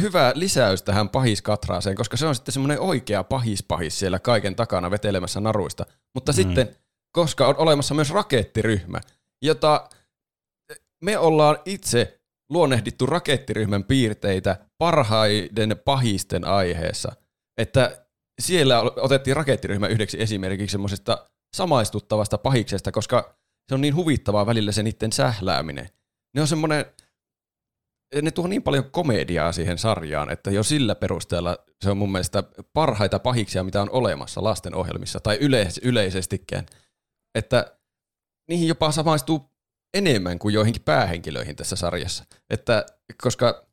hyvä 0.00 0.32
lisäys 0.34 0.82
tähän 0.82 1.08
pahiskatraaseen, 1.08 1.96
koska 1.96 2.16
se 2.16 2.26
on 2.26 2.34
sitten 2.34 2.52
semmoinen 2.52 2.80
oikea 2.80 3.24
pahispahis 3.24 3.98
siellä 3.98 4.18
kaiken 4.18 4.56
takana 4.56 4.90
vetelemässä 4.90 5.40
naruista. 5.40 5.86
Mutta 6.14 6.32
mm. 6.32 6.36
sitten, 6.36 6.76
koska 7.12 7.46
on 7.46 7.56
olemassa 7.56 7.94
myös 7.94 8.10
rakettiryhmä, 8.10 9.00
jota 9.42 9.88
me 11.04 11.18
ollaan 11.18 11.58
itse 11.64 12.19
luonnehdittu 12.50 13.06
rakettiryhmän 13.06 13.84
piirteitä 13.84 14.66
parhaiden 14.78 15.80
pahisten 15.84 16.44
aiheessa, 16.44 17.12
että 17.58 18.06
siellä 18.40 18.80
otettiin 18.80 19.36
rakettiryhmä 19.36 19.86
yhdeksi 19.86 20.22
esimerkiksi 20.22 20.72
semmoisesta 20.72 21.30
samaistuttavasta 21.56 22.38
pahiksesta, 22.38 22.92
koska 22.92 23.34
se 23.68 23.74
on 23.74 23.80
niin 23.80 23.94
huvittavaa 23.94 24.46
välillä 24.46 24.72
se 24.72 24.82
niiden 24.82 25.12
sählääminen. 25.12 25.88
Ne 26.34 26.40
on 26.40 26.48
semmoinen, 26.48 26.84
ne 28.22 28.30
tuo 28.30 28.46
niin 28.46 28.62
paljon 28.62 28.90
komediaa 28.90 29.52
siihen 29.52 29.78
sarjaan, 29.78 30.30
että 30.30 30.50
jo 30.50 30.62
sillä 30.62 30.94
perusteella 30.94 31.58
se 31.84 31.90
on 31.90 31.96
mun 31.96 32.12
mielestä 32.12 32.42
parhaita 32.72 33.18
pahiksia, 33.18 33.64
mitä 33.64 33.82
on 33.82 33.90
olemassa 33.90 34.42
lasten 34.42 34.74
ohjelmissa 34.74 35.20
tai 35.20 35.36
yleis- 35.36 35.80
yleisestikään. 35.82 36.66
Että 37.34 37.76
niihin 38.48 38.68
jopa 38.68 38.92
samaistuu 38.92 39.49
enemmän 39.94 40.38
kuin 40.38 40.54
joihinkin 40.54 40.82
päähenkilöihin 40.82 41.56
tässä 41.56 41.76
sarjassa. 41.76 42.24
Että 42.50 42.86
koska 43.22 43.70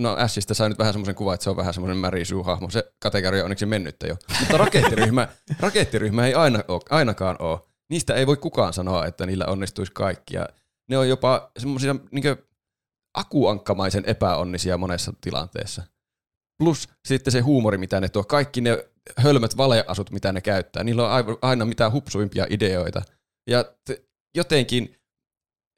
No 0.00 0.12
Ashista 0.12 0.54
sai 0.54 0.68
nyt 0.68 0.78
vähän 0.78 0.94
semmoisen 0.94 1.14
kuvan, 1.14 1.34
että 1.34 1.44
se 1.44 1.50
on 1.50 1.56
vähän 1.56 1.74
semmoinen 1.74 1.96
Mary 1.96 2.24
Sue-hahmo. 2.24 2.70
Se 2.70 2.92
kategoria 2.98 3.40
on 3.40 3.44
onneksi 3.44 3.66
mennyttä 3.66 4.06
jo. 4.06 4.16
Mutta 4.40 4.56
rakettiryhmä, 4.56 5.28
rakettiryhmä 5.60 6.26
ei 6.26 6.34
aina 6.34 6.64
ole, 6.68 6.80
ainakaan 6.90 7.36
ole. 7.38 7.60
Niistä 7.90 8.14
ei 8.14 8.26
voi 8.26 8.36
kukaan 8.36 8.72
sanoa, 8.72 9.06
että 9.06 9.26
niillä 9.26 9.46
onnistuisi 9.46 9.92
kaikki. 9.92 10.36
Ja 10.36 10.48
ne 10.88 10.98
on 10.98 11.08
jopa 11.08 11.50
semmoisia 11.58 11.96
niin 12.10 12.24
akuankkamaisen 13.14 14.04
epäonnisia 14.06 14.78
monessa 14.78 15.12
tilanteessa. 15.20 15.82
Plus 16.58 16.88
sitten 17.04 17.32
se 17.32 17.40
huumori, 17.40 17.78
mitä 17.78 18.00
ne 18.00 18.08
tuo. 18.08 18.24
Kaikki 18.24 18.60
ne 18.60 18.88
hölmöt 19.16 19.56
valeasut, 19.56 20.10
mitä 20.10 20.32
ne 20.32 20.40
käyttää. 20.40 20.84
Niillä 20.84 21.08
on 21.08 21.38
aina 21.42 21.64
mitään 21.64 21.92
hupsuimpia 21.92 22.46
ideoita. 22.50 23.02
Ja 23.46 23.64
te, 23.84 24.04
jotenkin 24.34 24.95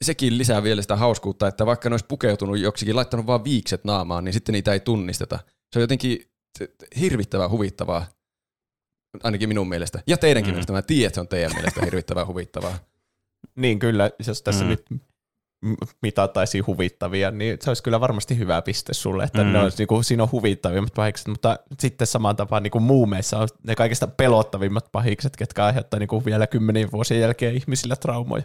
sekin 0.05 0.39
lisää 0.39 0.63
vielä 0.63 0.83
sitä 0.83 0.97
hauskuutta, 0.97 1.49
että 1.49 1.67
vaikka 1.67 1.89
ne 1.89 1.93
olisi 1.93 2.07
pukeutunut 2.09 2.59
joksikin, 2.59 2.97
laittanut 2.97 3.27
vaan 3.27 3.45
viikset 3.45 3.85
naamaan, 3.85 4.25
niin 4.25 4.33
sitten 4.33 4.53
niitä 4.53 4.73
ei 4.73 4.81
tunnisteta. 4.81 5.39
Se 5.73 5.79
on 5.79 5.81
jotenkin 5.81 6.31
hirvittävän 7.01 7.51
huvittavaa, 7.51 8.07
ainakin 9.23 9.49
minun 9.49 9.69
mielestä. 9.69 10.03
Ja 10.07 10.17
teidänkin 10.17 10.51
mm. 10.51 10.55
mielestä, 10.55 10.73
mä 10.73 10.83
tiedän, 10.83 11.07
että 11.07 11.15
se 11.15 11.21
on 11.21 11.29
teidän 11.29 11.53
mielestä 11.55 11.85
hirvittävän 11.85 12.27
huvittavaa. 12.27 12.79
Niin 13.57 13.79
kyllä, 13.79 14.11
jos 14.27 14.43
tässä 14.43 14.65
Mm. 14.65 14.69
nyt 14.71 14.85
m- 15.65 15.73
mitattaisiin 16.03 16.67
huvittavia, 16.67 17.31
niin 17.31 17.59
se 17.61 17.71
olisi 17.71 17.83
kyllä 17.83 18.01
varmasti 18.01 18.39
hyvä 18.39 18.63
piste 18.63 18.95
sulle, 18.95 19.25
että 19.25 19.45
Mm. 19.45 19.53
ne 19.53 19.59
olisi, 19.59 19.79
niin 19.79 19.87
kuin, 19.89 20.05
siinä 20.05 20.23
on 20.23 20.33
huvittavimmat 20.33 20.95
pahikset, 20.95 21.29
mutta 21.29 21.59
sitten 21.81 22.07
samaan 22.07 22.37
tapaan 22.37 22.63
niin 22.63 22.71
kuin 22.71 22.83
muumeissa 22.83 23.39
on 23.39 23.49
ne 23.67 23.75
kaikista 23.75 24.07
pelottavimmat 24.07 24.93
pahikset, 24.93 25.37
ketkä 25.37 25.65
aiheuttaa 25.65 26.01
niin 26.01 26.09
kuin 26.09 26.25
vielä 26.25 26.47
kymmenien 26.47 26.93
vuosien 26.93 27.21
jälkeen 27.21 27.55
ihmisillä 27.57 27.97
traumoja. 27.97 28.43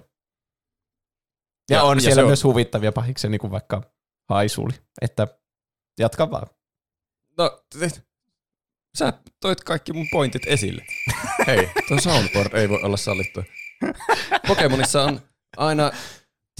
Ja, 1.70 1.78
Ja- 1.78 1.84
on 1.84 1.98
ja 1.98 2.02
siellä 2.02 2.22
on- 2.22 2.28
myös 2.28 2.44
huvittavia 2.44 2.92
pahiksia, 2.92 3.30
niin 3.30 3.40
kuin 3.40 3.52
vaikka 3.52 3.82
haisuli, 4.30 4.74
että 5.02 5.28
jatka 6.00 6.32
vaan. 6.32 6.48
No, 7.38 7.64
te, 7.80 7.90
sä 8.98 9.14
toit 9.40 9.64
kaikki 9.64 9.94
mun 9.94 10.08
pointit 10.12 10.42
esille. 10.48 10.86
Hei, 11.48 11.70
tuo 11.88 12.00
soundboard 12.02 12.54
ei 12.54 12.70
voi 12.70 12.80
olla 12.84 12.98
sallittu. 12.98 13.44
Pokemonissa 14.48 15.04
on 15.04 15.22
aina, 15.58 15.92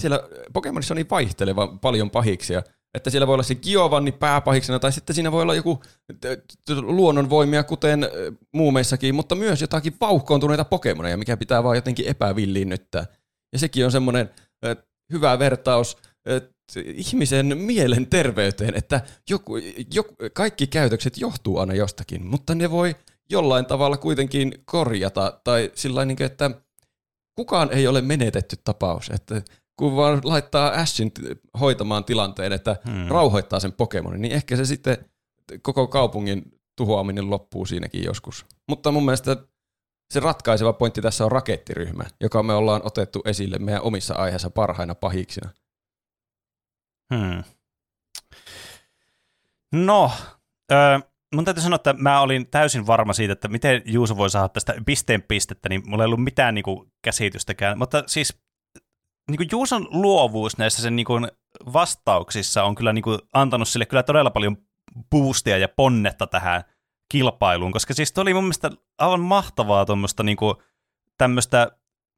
siellä 0.02 0.20
Pokemonissa 0.52 0.94
on 0.94 0.96
niin 0.96 1.10
vaihteleva 1.10 1.66
paljon 1.80 2.10
pahiksia, 2.10 2.62
että 2.94 3.10
siellä 3.10 3.26
voi 3.26 3.34
olla 3.34 3.42
se 3.42 3.54
Giovanni 3.54 4.12
pääpahiksena, 4.12 4.78
tai 4.78 4.92
sitten 4.92 5.14
siinä 5.14 5.32
voi 5.32 5.42
olla 5.42 5.54
joku 5.54 5.82
luonnonvoimia, 6.82 7.62
kuten 7.64 8.08
muumeissakin, 8.52 9.14
mutta 9.14 9.34
myös 9.34 9.60
jotakin 9.60 9.96
vauhkoontuneita 10.00 10.64
Pokemoneja, 10.64 11.16
mikä 11.16 11.36
pitää 11.36 11.62
vaan 11.64 11.76
jotenkin 11.76 12.06
epävilliinnyttää. 12.06 13.06
Ja 13.52 13.58
sekin 13.58 13.84
on 13.84 13.92
semmoinen 13.92 14.30
hyvä 15.12 15.38
vertaus 15.38 15.96
ihmisen 16.84 17.58
mielen 17.58 18.06
terveyteen, 18.06 18.74
että 18.74 19.00
joku, 19.30 19.52
joku, 19.94 20.14
kaikki 20.32 20.66
käytökset 20.66 21.18
johtuu 21.18 21.58
aina 21.58 21.74
jostakin, 21.74 22.26
mutta 22.26 22.54
ne 22.54 22.70
voi 22.70 22.96
jollain 23.30 23.66
tavalla 23.66 23.96
kuitenkin 23.96 24.52
korjata, 24.64 25.40
tai 25.44 25.70
sillä 25.74 26.04
niin 26.04 26.22
että 26.22 26.50
kukaan 27.34 27.72
ei 27.72 27.86
ole 27.86 28.00
menetetty 28.00 28.56
tapaus, 28.64 29.10
että 29.10 29.42
kun 29.76 29.96
vaan 29.96 30.20
laittaa 30.24 30.70
Ashin 30.70 31.12
hoitamaan 31.60 32.04
tilanteen, 32.04 32.52
että 32.52 32.76
Hmm. 32.84 33.08
rauhoittaa 33.08 33.60
sen 33.60 33.72
Pokemonin, 33.72 34.20
niin 34.20 34.32
ehkä 34.32 34.56
se 34.56 34.64
sitten 34.64 34.96
koko 35.62 35.86
kaupungin 35.86 36.42
tuhoaminen 36.76 37.30
loppuu 37.30 37.66
siinäkin 37.66 38.04
joskus. 38.04 38.46
Mutta 38.68 38.92
mun 38.92 39.04
mielestä 39.04 39.36
se 40.10 40.20
ratkaiseva 40.20 40.72
pointti 40.72 41.02
tässä 41.02 41.24
on 41.24 41.32
rakettiryhmä, 41.32 42.04
joka 42.20 42.42
me 42.42 42.54
ollaan 42.54 42.80
otettu 42.84 43.22
esille 43.24 43.58
meidän 43.58 43.82
omissa 43.82 44.14
aiheissa 44.14 44.50
parhaina 44.50 44.94
pahiksina. 44.94 45.50
Hmm. 47.14 47.44
No, 49.72 50.10
öö, 50.72 50.98
mun 51.34 51.44
täytyy 51.44 51.62
sanoa, 51.62 51.76
että 51.76 51.92
mä 51.92 52.20
olin 52.20 52.46
täysin 52.46 52.86
varma 52.86 53.12
siitä, 53.12 53.32
että 53.32 53.48
miten 53.48 53.82
Juuso 53.84 54.16
voi 54.16 54.30
saada 54.30 54.48
tästä 54.48 54.74
pisteen 54.86 55.22
pistettä, 55.22 55.68
niin 55.68 55.82
mulla 55.86 56.02
ei 56.02 56.06
ollut 56.06 56.24
mitään 56.24 56.54
niinku, 56.54 56.90
käsitystäkään. 57.02 57.78
Mutta 57.78 58.02
siis 58.06 58.42
niinku, 59.30 59.44
Juuson 59.50 59.88
luovuus 59.90 60.58
näissä 60.58 60.82
sen 60.82 60.96
niinku, 60.96 61.12
vastauksissa 61.72 62.64
on 62.64 62.74
kyllä 62.74 62.92
niinku, 62.92 63.18
antanut 63.32 63.68
sille 63.68 63.86
kyllä 63.86 64.02
todella 64.02 64.30
paljon 64.30 64.56
boostia 65.10 65.58
ja 65.58 65.68
ponnetta 65.68 66.26
tähän 66.26 66.64
kilpailuun, 67.08 67.72
koska 67.72 67.94
siis 67.94 68.18
oli 68.18 68.34
mun 68.34 68.44
mielestä 68.44 68.70
aivan 68.98 69.20
mahtavaa 69.20 69.84
tuommoista 69.84 70.22
niinku, 70.22 70.62
tämmöistä 71.18 71.70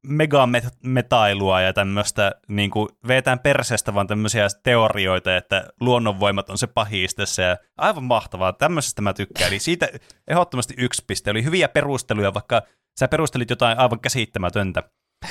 megametailua 0.03 1.61
ja 1.61 1.73
tämmöistä, 1.73 2.31
niin 2.47 2.71
vetään 3.07 3.39
perseestä 3.39 3.93
vaan 3.93 4.07
tämmöisiä 4.07 4.47
teorioita, 4.63 5.37
että 5.37 5.69
luonnonvoimat 5.79 6.49
on 6.49 6.57
se 6.57 6.67
pahis 6.67 7.15
tässä 7.15 7.41
ja 7.41 7.57
aivan 7.77 8.03
mahtavaa, 8.03 8.53
tämmöisestä 8.53 9.01
mä 9.01 9.13
tykkään. 9.13 9.47
Eli 9.47 9.59
siitä 9.59 9.89
ehdottomasti 10.27 10.73
yksi 10.77 11.03
piste. 11.07 11.31
Oli 11.31 11.43
hyviä 11.43 11.67
perusteluja, 11.67 12.33
vaikka 12.33 12.61
sä 12.99 13.07
perustelit 13.07 13.49
jotain 13.49 13.79
aivan 13.79 13.99
käsittämätöntä. 13.99 14.83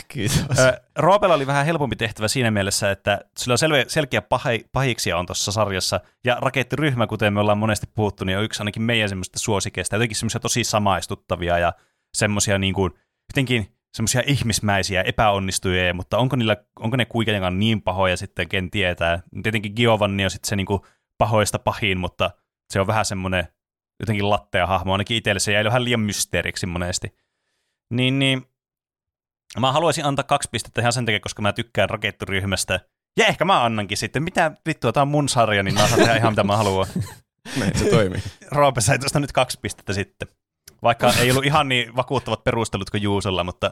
Kiitos. 0.08 0.58
Roopella 0.97 1.34
oli 1.34 1.47
vähän 1.47 1.66
helpompi 1.66 1.97
tehtävä 1.97 2.28
siinä 2.28 2.50
mielessä, 2.50 2.90
että 2.90 3.20
sillä 3.39 3.55
on 3.55 3.58
selve, 3.58 3.84
selkeä 3.89 4.23
pahi, 4.23 4.65
pahiksia 4.73 5.18
on 5.18 5.26
tuossa 5.26 5.52
sarjassa, 5.52 6.00
ja 6.24 6.36
rakettiryhmä, 6.40 7.06
kuten 7.06 7.32
me 7.32 7.40
ollaan 7.40 7.58
monesti 7.58 7.86
puhuttu, 7.94 8.24
niin 8.24 8.39
on 8.39 8.44
yksi 8.44 8.60
ainakin 8.60 8.82
meidän 8.82 9.08
semmoista 9.08 9.39
suosikeista, 9.39 9.97
jotenkin 9.97 10.16
semmoisia 10.16 10.40
tosi 10.40 10.65
samaistuttavia 10.65 11.58
ja 11.58 11.73
semmoisia 12.16 12.58
niin 12.58 12.74
kuin, 12.74 12.92
jotenkin 13.31 13.76
semmoisia 13.97 14.23
ihmismäisiä 14.26 15.02
epäonnistujia, 15.02 15.94
mutta 15.94 16.18
onko, 16.18 16.36
niillä, 16.36 16.56
onko 16.81 16.97
ne 16.97 17.05
kuitenkaan 17.05 17.58
niin 17.58 17.82
pahoja 17.82 18.16
sitten, 18.16 18.48
ken 18.48 18.70
tietää. 18.70 19.23
Tietenkin 19.42 19.73
Giovanni 19.76 20.24
on 20.24 20.31
sitten 20.31 20.48
se 20.48 20.56
niin 20.56 20.66
kuin 20.66 20.81
pahoista 21.18 21.58
pahin, 21.58 21.98
mutta 21.98 22.31
se 22.73 22.81
on 22.81 22.86
vähän 22.86 23.05
semmoinen 23.05 23.48
jotenkin 24.00 24.31
lattea 24.31 24.66
hahmo, 24.66 24.92
ainakin 24.92 25.16
itselle 25.16 25.40
se 25.40 25.52
jäi 25.52 25.65
vähän 25.65 25.84
liian 25.84 26.00
mysteeriksi 26.00 26.66
monesti. 26.66 27.16
Niin, 27.90 28.18
niin 28.18 28.42
Mä 29.60 29.73
haluaisin 29.73 30.05
antaa 30.05 30.23
kaksi 30.25 30.49
pistettä 30.52 30.81
ihan 30.81 30.93
sen 30.93 31.07
takia, 31.07 31.20
koska 31.20 31.43
mä 31.43 31.52
tykkään 31.52 31.91
rakettiryhmästä. 31.91 32.81
Ja 33.18 33.26
ehkä 33.26 33.44
mä 33.44 33.65
annankin 33.65 33.99
sitten. 33.99 34.23
Mitä 34.23 34.52
vittua, 34.68 34.93
tää 34.93 35.02
on 35.02 35.09
mun 35.09 35.28
sarja, 35.28 35.62
niin 35.62 35.75
mä 35.75 35.86
saan 35.89 36.01
tehdä 36.01 36.17
ihan 36.17 36.33
mitä 36.33 36.44
mä 36.44 36.57
haluan. 36.57 36.86
Näin 37.60 37.78
se 37.78 37.91
toimii. 37.91 38.23
Roope 38.51 38.81
sai 38.81 38.99
tuosta 38.99 39.20
nyt 39.20 39.33
kaksi 39.33 39.59
pistettä 39.62 39.93
sitten. 39.93 40.28
Vaikka 40.83 41.12
ei 41.20 41.31
ollut 41.31 41.44
ihan 41.44 41.68
niin 41.68 41.97
vakuuttavat 41.97 42.44
perustelut 42.44 42.91
kuin 42.91 43.02
Juusolla, 43.02 43.44
mutta 43.44 43.70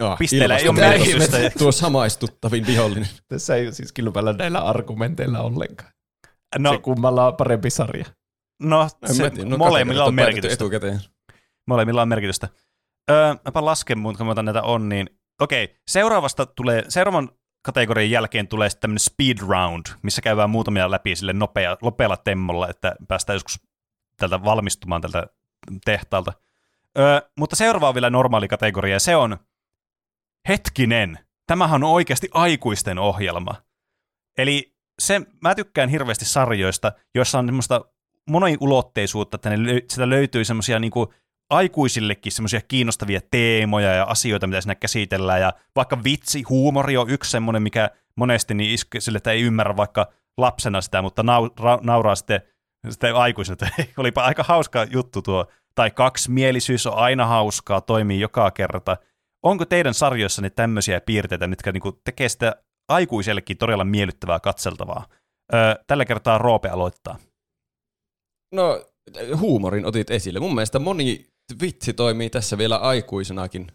Ah, 0.00 0.18
pisteillä 0.18 0.56
ei 0.56 0.68
ole 0.68 0.80
merkitystä. 0.80 1.38
Ja- 1.38 1.50
Tuo 1.58 1.72
samaistuttavin 1.72 2.66
vihollinen. 2.66 3.08
Tässä 3.28 3.54
ei 3.56 3.72
siis 3.72 3.92
kilpailla 3.92 4.32
näillä 4.32 4.60
argumenteilla 4.60 5.40
ollenkaan. 5.40 5.90
No, 6.58 6.70
se 6.70 6.76
No, 6.76 6.80
kummalla 6.82 7.26
on 7.26 7.36
parempi 7.36 7.70
sarja. 7.70 8.04
no, 8.62 8.88
se, 9.12 9.30
no 9.44 9.56
molemmilla 9.56 10.04
on 10.04 10.14
merkitystä. 10.14 10.54
Etukäteen. 10.54 11.00
Molemmilla 11.68 12.02
on 12.02 12.08
merkitystä. 12.08 12.48
Öö, 13.10 13.34
mäpä 13.44 13.64
lasken 13.64 13.98
muut, 13.98 14.16
kun 14.16 14.26
mä 14.26 14.32
otan 14.32 14.44
näitä 14.44 14.62
on, 14.62 14.88
niin 14.88 15.10
okei, 15.40 15.76
seuraavasta 15.86 16.46
tulee, 16.46 16.84
seuraavan 16.88 17.30
kategorian 17.62 18.10
jälkeen 18.10 18.48
tulee 18.48 18.70
sitten 18.70 18.80
tämmöinen 18.80 18.98
speed 18.98 19.38
round, 19.48 19.86
missä 20.02 20.22
käydään 20.22 20.50
muutamia 20.50 20.90
läpi 20.90 21.16
sille 21.16 21.32
nopea, 21.32 21.76
nopealla 21.82 22.16
temmolla, 22.16 22.68
että 22.68 22.96
päästään 23.08 23.34
joskus 23.34 23.60
tältä 24.16 24.44
valmistumaan 24.44 25.00
tältä 25.00 25.26
tehtaalta. 25.84 26.32
Öö, 26.98 27.20
mutta 27.38 27.56
seuraava 27.56 27.88
on 27.88 27.94
vielä 27.94 28.10
normaali 28.10 28.48
kategoria, 28.48 28.94
ja 28.94 29.00
se 29.00 29.16
on 29.16 29.38
hetkinen, 30.48 31.18
tämähän 31.46 31.84
on 31.84 31.90
oikeasti 31.90 32.28
aikuisten 32.34 32.98
ohjelma. 32.98 33.54
Eli 34.38 34.76
se, 34.98 35.20
mä 35.42 35.54
tykkään 35.54 35.88
hirveästi 35.88 36.24
sarjoista, 36.24 36.92
joissa 37.14 37.38
on 37.38 37.46
semmoista 37.46 37.84
moniulotteisuutta, 38.30 39.34
että 39.34 39.50
ne, 39.50 39.56
sitä 39.90 40.08
löytyy 40.10 40.44
semmoisia 40.44 40.78
niinku 40.78 41.12
aikuisillekin 41.50 42.32
semmoisia 42.32 42.60
kiinnostavia 42.68 43.20
teemoja 43.30 43.94
ja 43.94 44.04
asioita, 44.04 44.46
mitä 44.46 44.60
siinä 44.60 44.74
käsitellään, 44.74 45.40
ja 45.40 45.52
vaikka 45.76 46.04
vitsi, 46.04 46.42
huumori 46.42 46.96
on 46.96 47.10
yksi 47.10 47.30
semmoinen, 47.30 47.62
mikä 47.62 47.90
monesti 48.16 48.54
niin 48.54 48.74
iske 48.74 49.00
sille, 49.00 49.16
että 49.16 49.32
ei 49.32 49.42
ymmärrä 49.42 49.76
vaikka 49.76 50.12
lapsena 50.36 50.80
sitä, 50.80 51.02
mutta 51.02 51.22
nau, 51.22 51.50
ra, 51.60 51.78
nauraa 51.82 52.14
sitten, 52.14 52.40
sitten 52.90 53.14
aikuisena, 53.14 53.54
että 53.54 53.84
olipa 54.00 54.24
aika 54.24 54.42
hauska 54.42 54.86
juttu 54.90 55.22
tuo, 55.22 55.46
tai 55.74 55.90
kaksimielisyys 55.90 56.86
on 56.86 56.94
aina 56.94 57.26
hauskaa, 57.26 57.80
toimii 57.80 58.20
joka 58.20 58.50
kerta. 58.50 58.96
Onko 59.42 59.64
teidän 59.64 59.94
sarjoissanne 59.94 60.50
tämmöisiä 60.50 61.00
piirteitä, 61.00 61.46
mitkä 61.46 61.72
niinku 61.72 61.92
tekee 61.92 62.28
sitä 62.28 62.56
aikuisellekin 62.88 63.56
todella 63.56 63.84
miellyttävää 63.84 64.40
katseltavaa? 64.40 65.06
Öö, 65.54 65.74
tällä 65.86 66.04
kertaa 66.04 66.38
Roope 66.38 66.68
aloittaa. 66.68 67.18
No, 68.54 68.84
huumorin 69.36 69.86
otit 69.86 70.10
esille. 70.10 70.40
Mun 70.40 70.54
mielestä 70.54 70.78
moni 70.78 71.26
vitsi 71.60 71.92
toimii 71.92 72.30
tässä 72.30 72.58
vielä 72.58 72.76
aikuisenakin. 72.76 73.66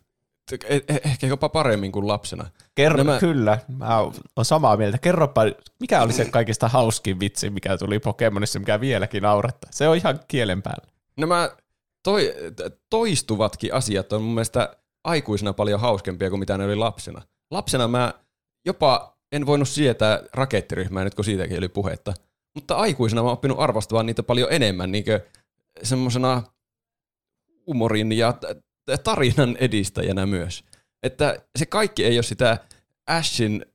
Eh- 0.54 0.58
eh- 0.94 1.02
Ehkä 1.06 1.28
jopa 1.28 1.50
paremmin 1.50 1.92
kuin 1.92 2.08
lapsena. 2.08 2.50
Kerro, 2.76 2.98
Nämä- 2.98 3.12
Nämä... 3.12 3.20
Kyllä, 3.20 3.60
mä 3.78 3.98
oon 4.00 4.14
samaa 4.46 4.78
mieltä. 4.78 4.98
Kerropa, 4.98 5.42
mikä 5.80 6.02
oli 6.02 6.14
se 6.14 6.26
kaikista 6.26 6.68
hauskin 6.68 7.20
vitsi, 7.20 7.50
mikä 7.50 7.78
tuli 7.78 8.00
Pokemonissa, 8.00 8.60
mikä 8.60 8.80
vieläkin 8.80 9.24
naurattaa. 9.24 9.72
Se 9.74 9.88
on 9.88 9.98
ihan 9.98 10.20
kielen 10.28 10.62
päällä. 10.62 10.88
Nämä 11.18 11.50
toi, 12.04 12.34
toistuvatkin 12.90 13.74
asiat 13.74 14.14
on 14.14 14.22
mun 14.22 14.34
mielestä 14.34 14.76
aikuisena 15.04 15.54
paljon 15.54 15.80
hauskempia 15.80 16.30
kuin 16.30 16.40
mitä 16.40 16.58
ne 16.58 16.66
oli 16.66 16.76
lapsena. 16.76 17.22
Lapsena 17.52 17.88
mä 17.88 18.14
jopa 18.66 19.18
en 19.32 19.46
voinut 19.46 19.70
sietää 19.70 20.24
rakettiryhmää 20.34 21.04
nyt 21.04 21.16
kun 21.16 21.26
siitäkin 21.26 21.58
oli 21.58 21.70
puhetta. 21.70 22.14
Mutta 22.56 22.76
aikuisena 22.76 23.22
mä 23.22 23.28
oon 23.28 23.34
oppinut 23.34 23.60
arvostamaan 23.60 24.06
niitä 24.06 24.24
paljon 24.24 24.48
enemmän 24.52 24.92
niin 24.92 25.06
semmoisena 25.84 26.44
humorin 27.74 28.12
ja 28.12 28.34
tarinan 29.04 29.58
edistäjänä 29.60 30.26
myös. 30.26 30.64
Että 31.04 31.42
se 31.60 31.66
kaikki 31.66 32.06
ei 32.06 32.18
ole 32.18 32.24
sitä 32.24 32.58
Ashin 33.08 33.66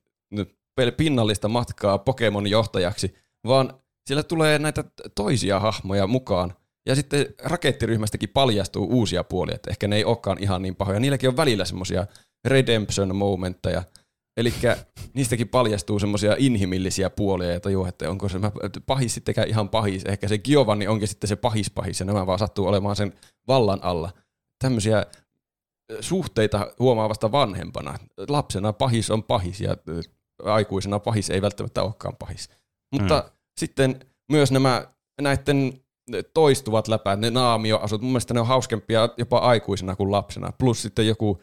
pinnallista 0.97 1.47
matkaa 1.47 1.97
Pokemon 1.97 2.47
johtajaksi, 2.47 3.15
vaan 3.47 3.73
siellä 4.07 4.23
tulee 4.23 4.59
näitä 4.59 4.83
toisia 5.15 5.59
hahmoja 5.59 6.07
mukaan. 6.07 6.53
Ja 6.85 6.95
sitten 6.95 7.25
rakettiryhmästäkin 7.43 8.29
paljastuu 8.29 8.87
uusia 8.91 9.23
puolia, 9.23 9.55
että 9.55 9.71
ehkä 9.71 9.87
ne 9.87 9.95
ei 9.95 10.05
olekaan 10.05 10.43
ihan 10.43 10.61
niin 10.61 10.75
pahoja. 10.75 10.99
Niilläkin 10.99 11.29
on 11.29 11.37
välillä 11.37 11.65
semmoisia 11.65 12.07
redemption 12.45 13.15
momentteja. 13.15 13.83
Eli 14.37 14.53
niistäkin 15.13 15.49
paljastuu 15.49 15.99
semmoisia 15.99 16.35
inhimillisiä 16.37 17.09
puolia 17.09 17.51
ja 17.51 17.59
tajuu, 17.59 17.85
että 17.85 18.09
onko 18.09 18.29
se 18.29 18.39
pahis 18.85 19.13
sittenkään 19.13 19.47
ihan 19.47 19.69
pahis. 19.69 20.03
Ehkä 20.05 20.27
se 20.27 20.37
Giovanni 20.37 20.87
onkin 20.87 21.07
sitten 21.07 21.27
se 21.27 21.35
pahis 21.35 21.71
pahis 21.71 21.99
ja 21.99 22.05
nämä 22.05 22.27
vaan 22.27 22.39
sattuu 22.39 22.67
olemaan 22.67 22.95
sen 22.95 23.13
vallan 23.47 23.79
alla. 23.81 24.11
Tämmöisiä 24.63 25.05
suhteita 25.99 26.71
huomaa 26.79 27.09
vasta 27.09 27.31
vanhempana. 27.31 27.99
Lapsena 28.29 28.73
pahis 28.73 29.11
on 29.11 29.23
pahis 29.23 29.61
ja 29.61 29.77
aikuisena 30.43 30.99
pahis 30.99 31.29
ei 31.29 31.41
välttämättä 31.41 31.83
olekaan 31.83 32.15
pahis. 32.19 32.49
Mutta 32.91 33.23
mm. 33.27 33.31
sitten 33.59 33.99
myös 34.31 34.51
nämä 34.51 34.87
näiden 35.21 35.81
toistuvat 36.33 36.87
läpäät, 36.87 37.19
ne 37.19 37.29
naamioasut, 37.29 38.01
mun 38.01 38.11
mielestä 38.11 38.33
ne 38.33 38.39
on 38.39 38.47
hauskempia 38.47 39.09
jopa 39.17 39.37
aikuisena 39.37 39.95
kuin 39.95 40.11
lapsena. 40.11 40.51
Plus 40.51 40.81
sitten 40.81 41.07
joku 41.07 41.41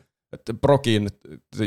Brokin 0.61 1.09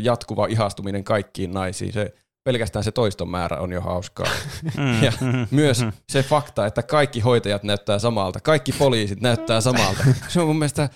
jatkuva 0.02 0.46
ihastuminen 0.48 1.04
kaikkiin 1.04 1.52
naisiin, 1.52 1.94
se, 1.94 2.14
pelkästään 2.44 2.84
se 2.84 2.92
toiston 2.92 3.30
määrä 3.30 3.58
on 3.58 3.72
jo 3.72 3.82
hauskaa. 3.82 4.28
Mm, 4.78 5.04
Ja 5.04 5.12
myös 5.52 5.86
se 6.10 6.24
fakta, 6.24 6.66
että 6.66 6.84
kaikki 6.84 7.20
hoitajat 7.20 7.64
näyttää 7.64 8.00
samalta, 8.00 8.40
kaikki 8.40 8.72
poliisit 8.72 9.22
näyttää 9.22 9.62
samalta. 9.62 10.04
Se 10.28 10.42
on 10.42 10.48
mun 10.48 10.60
mielestä 10.60 10.90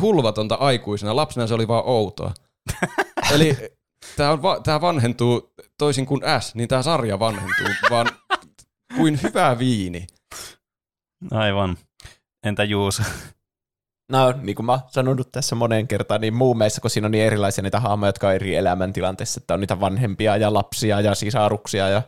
hulvatonta 0.00 0.54
aikuisena. 0.54 1.16
Lapsena 1.16 1.46
se 1.46 1.54
oli 1.54 1.68
vaan 1.68 1.82
outoa. 1.86 2.34
Eli 3.34 3.56
tämä, 4.16 4.30
on 4.30 4.42
va- 4.42 4.80
vanhentuu 4.80 5.52
toisin 5.78 6.06
kuin 6.06 6.22
S, 6.40 6.54
niin 6.54 6.68
tämä 6.68 6.82
sarja 6.82 7.18
vanhentuu 7.18 7.66
vaan 7.90 8.06
kuin 8.96 9.20
hyvä 9.22 9.58
viini. 9.58 10.06
Aivan. 11.30 11.76
Entä 12.46 12.64
Juuso? 12.64 13.02
No, 14.12 14.34
niin 14.42 14.56
kuin 14.56 14.66
mä 14.66 14.80
sanonut 14.86 15.32
tässä 15.32 15.54
moneen 15.54 15.88
kertaan, 15.88 16.20
niin 16.20 16.34
muun 16.34 16.58
mielestä, 16.58 16.80
kun 16.80 16.90
siinä 16.90 17.06
on 17.06 17.10
niin 17.10 17.24
erilaisia 17.24 17.62
niitä 17.62 17.80
hahmoja, 17.80 18.08
jotka 18.08 18.28
on 18.28 18.34
eri 18.34 18.56
elämäntilanteissa, 18.56 19.40
että 19.40 19.54
on 19.54 19.60
niitä 19.60 19.80
vanhempia 19.80 20.36
ja 20.36 20.54
lapsia 20.54 21.00
ja 21.00 21.14
sisaruksia 21.14 21.88
ja 21.88 22.02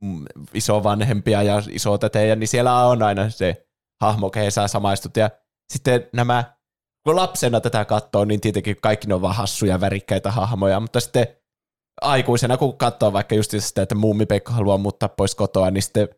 mm, 0.00 0.24
isovanhempia 0.54 1.42
ja 1.42 1.62
isotätejä, 1.70 2.36
niin 2.36 2.48
siellä 2.48 2.86
on 2.86 3.02
aina 3.02 3.30
se 3.30 3.66
hahmo, 4.00 4.30
kehen 4.30 4.52
sä 4.52 4.68
samaistut. 4.68 5.16
Ja 5.16 5.30
sitten 5.72 6.08
nämä, 6.12 6.44
kun 7.04 7.16
lapsena 7.16 7.60
tätä 7.60 7.84
katsoo, 7.84 8.24
niin 8.24 8.40
tietenkin 8.40 8.76
kaikki 8.82 9.06
ne 9.06 9.14
on 9.14 9.22
vaan 9.22 9.36
hassuja, 9.36 9.80
värikkäitä 9.80 10.30
hahmoja, 10.30 10.80
mutta 10.80 11.00
sitten 11.00 11.26
aikuisena, 12.00 12.56
kun 12.56 12.78
katsoo 12.78 13.12
vaikka 13.12 13.34
just 13.34 13.50
sitä, 13.58 13.82
että 13.82 13.94
muumipekka 13.94 14.52
haluaa 14.52 14.78
muuttaa 14.78 15.08
pois 15.08 15.34
kotoa, 15.34 15.70
niin 15.70 15.82
sitten 15.82 16.08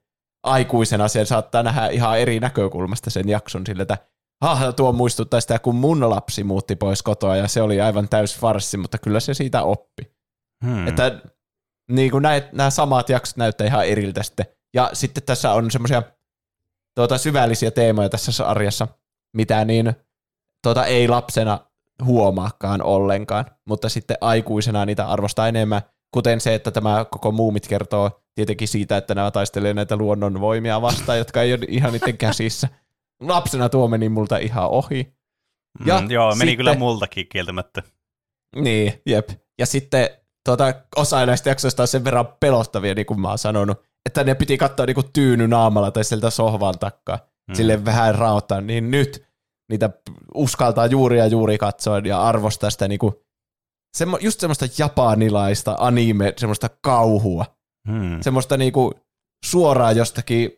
aikuisena 0.42 1.08
sen 1.08 1.26
saattaa 1.26 1.62
nähdä 1.62 1.88
ihan 1.88 2.18
eri 2.18 2.40
näkökulmasta 2.40 3.10
sen 3.10 3.28
jakson 3.28 3.66
sille, 3.66 3.82
että 3.82 3.98
ah, 4.40 4.74
tuo 4.74 4.92
muistuttaa 4.92 5.40
sitä, 5.40 5.58
kun 5.58 5.74
mun 5.74 6.10
lapsi 6.10 6.44
muutti 6.44 6.76
pois 6.76 7.02
kotoa 7.02 7.36
ja 7.36 7.48
se 7.48 7.62
oli 7.62 7.80
aivan 7.80 8.08
täys 8.08 8.38
farssi, 8.38 8.76
mutta 8.76 8.98
kyllä 8.98 9.20
se 9.20 9.34
siitä 9.34 9.62
oppi. 9.62 10.02
Hmm. 10.64 10.88
Että 10.88 11.20
niin 11.90 12.10
kuin 12.10 12.22
näet, 12.22 12.52
nämä 12.52 12.70
samat 12.70 13.08
jaksot 13.08 13.36
näyttää 13.36 13.66
ihan 13.66 13.86
eriltä 13.86 14.22
sitten. 14.22 14.46
Ja 14.74 14.90
sitten 14.92 15.22
tässä 15.22 15.52
on 15.52 15.70
semmoisia 15.70 16.02
tuota, 16.94 17.18
syvällisiä 17.18 17.70
teemoja 17.70 18.08
tässä 18.08 18.32
sarjassa, 18.32 18.88
mitä 19.36 19.64
niin 19.64 19.94
tuota, 20.62 20.84
ei 20.84 21.08
lapsena 21.08 21.60
huomaakaan 22.04 22.82
ollenkaan, 22.82 23.44
mutta 23.68 23.88
sitten 23.88 24.16
aikuisena 24.20 24.86
niitä 24.86 25.08
arvostaa 25.08 25.48
enemmän, 25.48 25.82
kuten 26.10 26.40
se, 26.40 26.54
että 26.54 26.70
tämä 26.70 27.04
koko 27.10 27.32
muumit 27.32 27.68
kertoo 27.68 28.22
tietenkin 28.34 28.68
siitä, 28.68 28.96
että 28.96 29.14
nämä 29.14 29.30
taistelee 29.30 29.74
näitä 29.74 29.96
luonnonvoimia 29.96 30.82
vastaan, 30.82 31.18
jotka 31.18 31.42
ei 31.42 31.54
ole 31.54 31.66
ihan 31.68 31.92
niiden 31.92 32.18
käsissä. 32.18 32.68
Lapsena 33.20 33.68
tuo 33.68 33.88
meni 33.88 34.08
multa 34.08 34.36
ihan 34.38 34.68
ohi. 34.68 35.12
Ja 35.84 36.00
mm, 36.00 36.10
joo, 36.10 36.28
meni 36.28 36.38
sitten- 36.38 36.56
kyllä 36.56 36.74
multakin 36.74 37.26
kieltämättä. 37.28 37.82
Niin, 38.56 39.02
jep. 39.06 39.28
Ja 39.58 39.66
sitten 39.66 40.08
tuota, 40.44 40.74
osa 40.96 41.26
näistä 41.26 41.48
jaksoista 41.50 41.82
on 41.82 41.88
sen 41.88 42.04
verran 42.04 42.28
pelottavia, 42.40 42.94
niin 42.94 43.06
kuin 43.06 43.20
mä 43.20 43.28
oon 43.28 43.38
sanonut, 43.38 43.82
että 44.06 44.24
ne 44.24 44.34
piti 44.34 44.58
katsoa 44.58 44.86
niin 44.86 44.94
kuin 44.94 45.12
tyyny 45.12 45.48
naamalla 45.48 45.90
tai 45.90 46.04
sieltä 46.04 46.30
sohvan 46.30 46.78
takaa, 46.78 47.16
Mm. 47.16 47.52
mm. 47.52 47.54
sille 47.54 47.84
vähän 47.84 48.14
raottaa, 48.14 48.60
niin 48.60 48.90
nyt 48.90 49.26
niitä 49.70 49.90
uskaltaa 50.34 50.86
juuri 50.86 51.18
ja 51.18 51.26
juuri 51.26 51.58
katsoa 51.58 51.98
ja 51.98 52.22
arvostaa 52.22 52.70
sitä 52.70 52.88
niin 52.88 52.98
kuin, 52.98 53.14
semmo, 53.96 54.18
just 54.20 54.40
semmoista 54.40 54.66
japanilaista 54.78 55.76
anime, 55.78 56.34
semmoista 56.36 56.68
kauhua, 56.80 57.44
Hmm. 57.88 58.18
semmoista 58.22 58.56
niin 58.56 58.72
kuin 58.72 58.94
suoraan 59.44 59.96
jostakin 59.96 60.52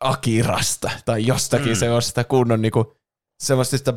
Akirasta 0.00 0.90
tai 1.04 1.26
jostakin 1.26 1.66
Mm. 1.66 1.72
mm. 1.72 1.76
semmoista 1.76 2.24
kunnon 2.24 2.62
niin 2.62 2.72
kuin, 2.72 2.86
semmoista 3.42 3.94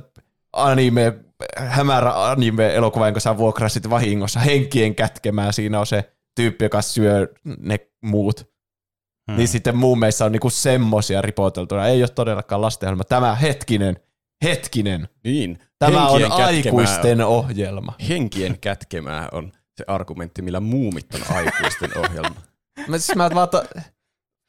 anime, 0.54 1.14
hämärä 1.58 2.30
anime-elokuva, 2.30 3.08
jonka 3.08 3.20
sä 3.20 3.38
vuokrasit 3.38 3.90
vahingossa 3.90 4.40
henkien 4.40 4.96
kätkemää. 4.96 5.52
Siinä 5.52 5.80
on 5.80 5.88
se 5.88 6.14
tyyppi, 6.36 6.66
joka 6.66 6.82
syö 6.82 7.34
ne 7.60 7.80
muut. 8.02 8.40
Hmm. 8.40 9.34
Mm. 9.34 9.38
Niin 9.38 9.48
sitten 9.48 9.78
muumeissa 9.78 10.26
on 10.26 10.32
niinku 10.32 10.50
semmosia 10.50 11.22
ripoteltuna. 11.22 11.88
Ei 11.88 12.02
ole 12.02 12.10
todellakaan 12.10 12.62
lastenohjelma. 12.62 13.04
Tämä 13.04 13.36
hetkinen, 13.36 13.98
hetkinen. 14.44 15.08
Niin. 15.24 15.60
Tämä 15.80 16.08
on 16.08 16.22
Henkien 16.22 16.32
kätkemää 16.38 16.48
aikuisten 16.48 17.22
ohjelma. 17.22 17.94
Henkien 18.10 18.60
kätkemää 18.60 19.30
on 19.32 19.52
se 19.78 19.84
argumentti, 19.88 20.42
millä 20.42 20.60
muumit 20.60 21.06
on 21.16 21.22
aikuisten 21.36 21.98
ohjelma. 21.98 22.36
Mä, 22.88 22.98
siis 22.98 23.16
mä, 23.16 23.48
to, 23.48 23.64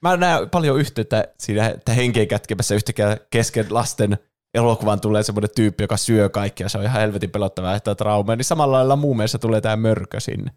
mä 0.05 0.16
näen 0.16 0.50
paljon 0.50 0.81
yhteyttä 0.81 1.28
siinä, 1.39 1.68
että 1.68 1.92
henkien 1.92 2.28
kätkemässä 2.28 2.74
yhtäkkiä 2.74 3.16
kesken 3.31 3.66
lasten 3.70 4.18
elokuvan 4.55 5.00
tulee 5.00 5.23
semmoinen 5.23 5.50
tyyppi, 5.57 5.84
joka 5.84 5.97
syö 5.97 6.28
kaikkia. 6.28 6.68
Se 6.68 6.78
on 6.78 6.84
ihan 6.84 7.00
helvetin 7.00 7.31
pelottavaa, 7.31 7.74
että 7.74 7.94
trauma. 7.94 8.36
Niin 8.36 8.44
samalla 8.44 8.76
lailla 8.76 8.97
muumeissa 8.97 9.39
tulee 9.39 9.60
tämä 9.60 9.76
mörkö 9.76 10.20
sinne. 10.20 10.50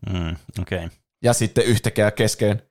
Okei. 0.61 0.77
Okay. 0.77 0.89
Ja 1.23 1.33
sitten 1.33 1.65
yhtäkkiä 1.65 2.11
kesken, 2.11 2.61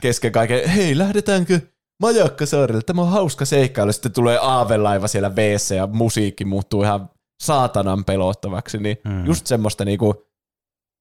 kesken 0.00 0.32
kaiken, 0.32 0.68
hei 0.68 0.98
lähdetäänkö 0.98 1.60
Majakkasaarelle, 2.02 2.82
tämä 2.82 3.02
on 3.02 3.08
hauska 3.08 3.44
seikkailu. 3.44 3.92
Sitten 3.92 4.12
tulee 4.12 4.38
aavelaiva 4.42 5.08
siellä 5.08 5.28
wc 5.28 5.74
ja 5.74 5.86
musiikki 5.86 6.44
muuttuu 6.44 6.82
ihan 6.82 7.10
saatanan 7.42 8.04
pelottavaksi. 8.04 8.78
Niin 8.78 8.96
mm. 9.04 9.26
just 9.26 9.46
semmoista 9.46 9.84
niinku, 9.84 10.26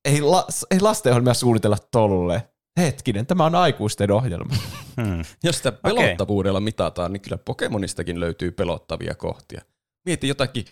ei, 0.06 0.22
la, 0.22 0.48
ei 0.72 0.80
lastenohjelmia 0.80 1.34
suunnitella 1.34 1.78
tolleen. 1.92 2.42
Hetkinen, 2.80 3.26
tämä 3.26 3.46
on 3.46 3.56
aikuisten 3.56 4.12
ohjelma. 4.12 4.56
Hmm. 5.02 5.24
Jos 5.44 5.58
sitä 5.58 5.72
pelottavuudella 5.72 6.60
mitataan, 6.60 7.14
niin 7.14 7.22
kyllä 7.22 7.38
Pokemonistakin 7.38 8.20
löytyy 8.20 8.52
pelottavia 8.52 9.16
kohtia. 9.16 9.62
Mieti 10.06 10.28
jotakin 10.28 10.66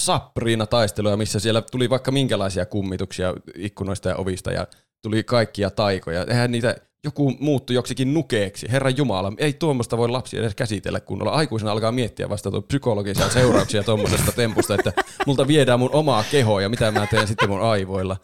Sapriina-taisteluja, 0.00 1.16
missä 1.16 1.40
siellä 1.40 1.62
tuli 1.62 1.90
vaikka 1.90 2.10
minkälaisia 2.10 2.66
kummituksia 2.66 3.34
ikkunoista 3.54 4.08
ja 4.08 4.16
ovista 4.16 4.52
ja 4.52 4.66
tuli 5.02 5.24
kaikkia 5.24 5.70
taikoja. 5.70 6.24
Eihän 6.28 6.50
niitä 6.50 6.76
joku 7.04 7.36
muuttui 7.40 7.76
joksikin 7.76 8.14
nukeeksi. 8.14 8.66
Herra 8.70 8.90
Jumala, 8.90 9.32
ei 9.38 9.52
tuommoista 9.52 9.96
voi 9.96 10.08
lapsi 10.08 10.38
edes 10.38 10.54
käsitellä 10.54 11.00
kunnolla. 11.00 11.32
Aikuisena 11.32 11.72
alkaa 11.72 11.92
miettiä 11.92 12.28
vasta 12.28 12.50
tuon 12.50 12.64
psykologisia 12.64 13.28
seurauksia 13.28 13.82
tuommoisesta 13.82 14.32
tempusta, 14.32 14.74
että 14.74 14.92
multa 15.26 15.46
viedään 15.46 15.78
mun 15.80 15.90
omaa 15.92 16.24
kehoa 16.30 16.62
ja 16.62 16.68
mitä 16.68 16.90
mä 16.90 17.06
teen 17.10 17.28
sitten 17.28 17.50
mun 17.50 17.60
aivoilla. 17.60 18.16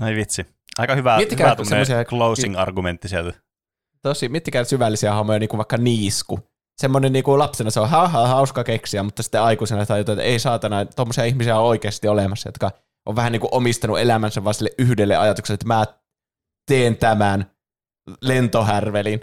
Ai 0.00 0.14
vitsi. 0.16 0.46
Aika 0.78 0.94
hyvä, 0.94 1.16
Miettikää, 1.16 1.50
hyvä 1.54 1.64
semmosia- 1.64 2.04
closing-argumentti 2.04 3.08
sieltä. 3.08 3.38
Tosi, 4.02 4.28
miettikää 4.28 4.64
syvällisiä 4.64 5.12
hahmoja, 5.14 5.38
niin 5.38 5.48
kuin 5.48 5.58
vaikka 5.58 5.76
niisku. 5.76 6.40
Semmoinen 6.80 7.12
niin 7.12 7.24
kuin 7.24 7.38
lapsena 7.38 7.70
se 7.70 7.80
on 7.80 7.88
ha, 7.88 8.08
ha, 8.08 8.26
hauska 8.26 8.64
keksiä, 8.64 9.02
mutta 9.02 9.22
sitten 9.22 9.42
aikuisena 9.42 9.86
tajutaan, 9.86 10.18
että 10.18 10.30
ei 10.30 10.38
saatana, 10.38 10.84
tuommoisia 10.84 11.24
ihmisiä 11.24 11.58
on 11.58 11.64
oikeasti 11.64 12.08
olemassa, 12.08 12.48
jotka 12.48 12.70
on 13.06 13.16
vähän 13.16 13.32
niin 13.32 13.40
kuin 13.40 13.54
omistanut 13.54 13.98
elämänsä 13.98 14.44
vaan 14.44 14.54
sille 14.54 14.70
yhdelle 14.78 15.16
ajatukselle, 15.16 15.54
että 15.54 15.66
mä 15.66 15.86
teen 16.66 16.96
tämän 16.96 17.50
lentohärvelin. 18.22 19.20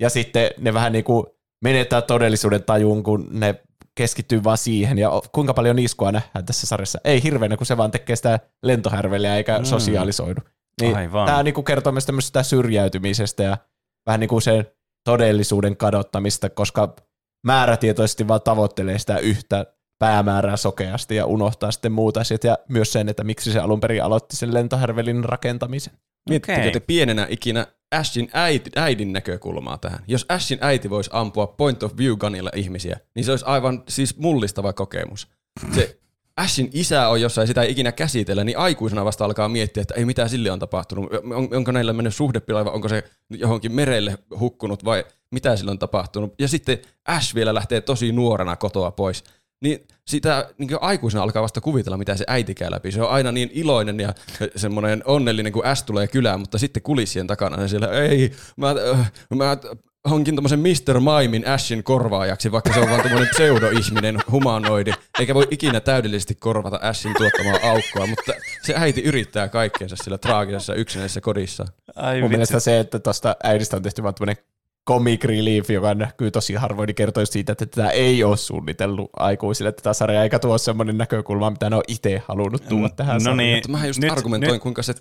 Ja 0.00 0.10
sitten 0.10 0.50
ne 0.58 0.74
vähän 0.74 0.92
niin 0.92 1.04
kuin 1.04 1.26
menettää 1.64 2.02
todellisuuden 2.02 2.62
tajuun, 2.62 3.02
kun 3.02 3.28
ne 3.30 3.54
keskittyy 3.94 4.44
vaan 4.44 4.58
siihen. 4.58 4.98
Ja 4.98 5.10
kuinka 5.32 5.54
paljon 5.54 5.76
niiskua 5.76 6.12
nähdään 6.12 6.46
tässä 6.46 6.66
sarjassa? 6.66 6.98
Ei 7.04 7.22
hirveänä, 7.22 7.56
kun 7.56 7.66
se 7.66 7.76
vaan 7.76 7.90
tekee 7.90 8.16
sitä 8.16 8.40
lentohärveliä 8.62 9.36
eikä 9.36 9.58
mm. 9.58 9.64
sosiaalisoidu. 9.64 10.40
Niin 10.80 10.96
Aivan. 10.96 11.26
Tämä 11.26 11.42
niin 11.42 11.54
kuin 11.54 11.64
kertoo 11.64 11.92
myös 11.92 12.06
tämmöisestä 12.06 12.42
syrjäytymisestä 12.42 13.42
ja 13.42 13.58
vähän 14.06 14.20
niin 14.20 14.28
kuin 14.28 14.42
sen 14.42 14.66
todellisuuden 15.04 15.76
kadottamista, 15.76 16.50
koska 16.50 16.94
määrätietoisesti 17.46 18.28
vaan 18.28 18.42
tavoittelee 18.42 18.98
sitä 18.98 19.18
yhtä 19.18 19.66
päämäärää 19.98 20.56
sokeasti 20.56 21.16
ja 21.16 21.26
unohtaa 21.26 21.72
sitten 21.72 21.92
muut 21.92 22.16
asiat 22.16 22.44
ja 22.44 22.58
myös 22.68 22.92
sen, 22.92 23.08
että 23.08 23.24
miksi 23.24 23.52
se 23.52 23.58
alun 23.58 23.80
perin 23.80 24.04
aloitti 24.04 24.36
sen 24.36 24.54
lentohärvelin 24.54 25.24
rakentamisen. 25.24 25.94
Miettikää 26.28 26.58
Okei. 26.58 26.72
te 26.72 26.80
pienenä 26.80 27.26
ikinä 27.30 27.66
Ashin 27.90 28.30
äiti, 28.32 28.70
äidin 28.76 29.12
näkökulmaa 29.12 29.78
tähän. 29.78 30.04
Jos 30.06 30.26
Ashin 30.28 30.58
äiti 30.60 30.90
voisi 30.90 31.10
ampua 31.12 31.46
point 31.46 31.82
of 31.82 31.96
view 31.96 32.16
gunilla 32.16 32.50
ihmisiä, 32.56 33.00
niin 33.14 33.24
se 33.24 33.30
olisi 33.30 33.44
aivan 33.48 33.82
siis 33.88 34.16
mullistava 34.16 34.72
kokemus. 34.72 35.28
Se 35.74 35.98
Ashin 36.36 36.70
isä 36.72 37.08
on 37.08 37.20
jossain, 37.20 37.46
sitä 37.46 37.62
ei 37.62 37.70
ikinä 37.70 37.92
käsitellä, 37.92 38.44
niin 38.44 38.58
aikuisena 38.58 39.04
vasta 39.04 39.24
alkaa 39.24 39.48
miettiä, 39.48 39.80
että 39.80 39.94
ei 39.94 40.04
mitä 40.04 40.28
sille 40.28 40.50
on 40.50 40.58
tapahtunut. 40.58 41.12
On, 41.14 41.48
onko 41.56 41.72
näillä 41.72 41.92
mennyt 41.92 42.14
suhdepilaiva, 42.14 42.70
onko 42.70 42.88
se 42.88 43.04
johonkin 43.30 43.72
merelle 43.72 44.18
hukkunut 44.38 44.84
vai 44.84 45.04
mitä 45.30 45.56
sille 45.56 45.70
on 45.70 45.78
tapahtunut. 45.78 46.34
Ja 46.38 46.48
sitten 46.48 46.78
Ash 47.06 47.34
vielä 47.34 47.54
lähtee 47.54 47.80
tosi 47.80 48.12
nuorena 48.12 48.56
kotoa 48.56 48.90
pois. 48.90 49.24
Niin 49.62 49.86
sitä 50.06 50.48
niin 50.58 50.70
aikuisena 50.80 51.22
alkaa 51.22 51.42
vasta 51.42 51.60
kuvitella, 51.60 51.96
mitä 51.96 52.16
se 52.16 52.24
äiti 52.28 52.54
käy 52.54 52.70
läpi. 52.70 52.92
Se 52.92 53.02
on 53.02 53.10
aina 53.10 53.32
niin 53.32 53.50
iloinen 53.52 54.00
ja 54.00 54.12
semmoinen 54.56 55.02
onnellinen, 55.04 55.52
kun 55.52 55.66
Ash 55.66 55.84
tulee 55.84 56.06
kylään, 56.06 56.40
mutta 56.40 56.58
sitten 56.58 56.82
kulissien 56.82 57.26
takana 57.26 57.56
se 57.56 57.68
siellä, 57.68 57.88
ei, 57.88 58.32
mä, 58.56 58.74
äh, 58.92 59.12
mä 59.34 59.56
hankin 60.04 60.36
tommosen 60.36 60.60
Mr. 60.60 61.00
Maimin 61.00 61.48
Ashin 61.48 61.84
korvaajaksi, 61.84 62.52
vaikka 62.52 62.72
se 62.72 62.80
on 62.80 62.90
vaan 62.90 63.02
tommonen 63.02 63.28
pseudoihminen 63.28 64.18
humanoidi, 64.30 64.92
eikä 65.18 65.34
voi 65.34 65.46
ikinä 65.50 65.80
täydellisesti 65.80 66.34
korvata 66.34 66.78
Ashin 66.82 67.14
tuottamaa 67.18 67.70
aukkoa, 67.70 68.06
mutta 68.06 68.32
se 68.62 68.74
äiti 68.76 69.02
yrittää 69.02 69.48
kaikkeensa 69.48 69.96
sillä 69.96 70.18
traagisessa 70.18 70.74
yksinäisessä 70.74 71.20
kodissa. 71.20 71.66
Ai 71.96 72.14
Mun 72.14 72.22
vitsi. 72.22 72.28
mielestä 72.30 72.60
se, 72.60 72.80
että 72.80 72.98
tuosta 72.98 73.36
äidistä 73.42 73.76
on 73.76 73.82
tehty 73.82 74.02
vaan 74.02 74.14
tämmöinen 74.14 74.44
comic 74.88 75.24
relief, 75.24 75.70
joka 75.70 75.94
näkyy 75.94 76.30
tosi 76.30 76.54
harvoin, 76.54 76.86
niin 76.86 76.94
kertoo 76.94 77.26
siitä, 77.26 77.52
että 77.52 77.66
tätä 77.66 77.90
ei 77.90 78.24
ole 78.24 78.36
suunnitellut 78.36 79.10
aikuisille 79.16 79.72
tätä 79.72 79.92
sarjaa, 79.92 80.22
eikä 80.22 80.38
tuo 80.38 80.58
semmoinen 80.58 80.98
näkökulma, 80.98 81.50
mitä 81.50 81.70
ne 81.70 81.76
on 81.76 81.82
itse 81.88 82.22
halunnut 82.28 82.68
tuoda 82.68 82.88
tähän 82.88 83.14
no 83.14 83.20
sarjaan. 83.20 83.36
niin, 83.36 83.56
Mutta 83.56 83.68
mä 83.68 83.86
just 83.86 84.00
nyt- 84.00 84.12
argumentoin, 84.12 84.52
nyt- 84.52 84.62
kuinka 84.62 84.82
se 84.82 84.94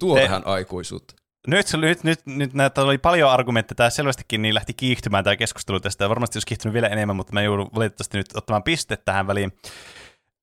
tuo 0.00 0.14
Te- 0.16 0.22
tähän 0.22 0.42
aikuisuutta. 0.46 1.14
Nyt, 1.46 1.66
nyt, 1.80 2.04
nyt, 2.04 2.20
nyt 2.26 2.54
näitä 2.54 2.82
oli 2.82 2.98
paljon 2.98 3.30
argumentteja. 3.30 3.76
Tämä 3.76 3.90
selvästikin 3.90 4.42
niin 4.42 4.54
lähti 4.54 4.74
kiihtymään 4.74 5.24
tämä 5.24 5.36
keskustelu 5.36 5.80
tästä. 5.80 6.04
Ja 6.04 6.08
varmasti 6.08 6.36
olisi 6.36 6.46
kiihtynyt 6.46 6.74
vielä 6.74 6.88
enemmän, 6.88 7.16
mutta 7.16 7.32
mä 7.32 7.42
joudun 7.42 7.70
valitettavasti 7.74 8.18
nyt 8.18 8.26
ottamaan 8.34 8.62
piste 8.62 8.96
tähän 8.96 9.26
väliin. 9.26 9.52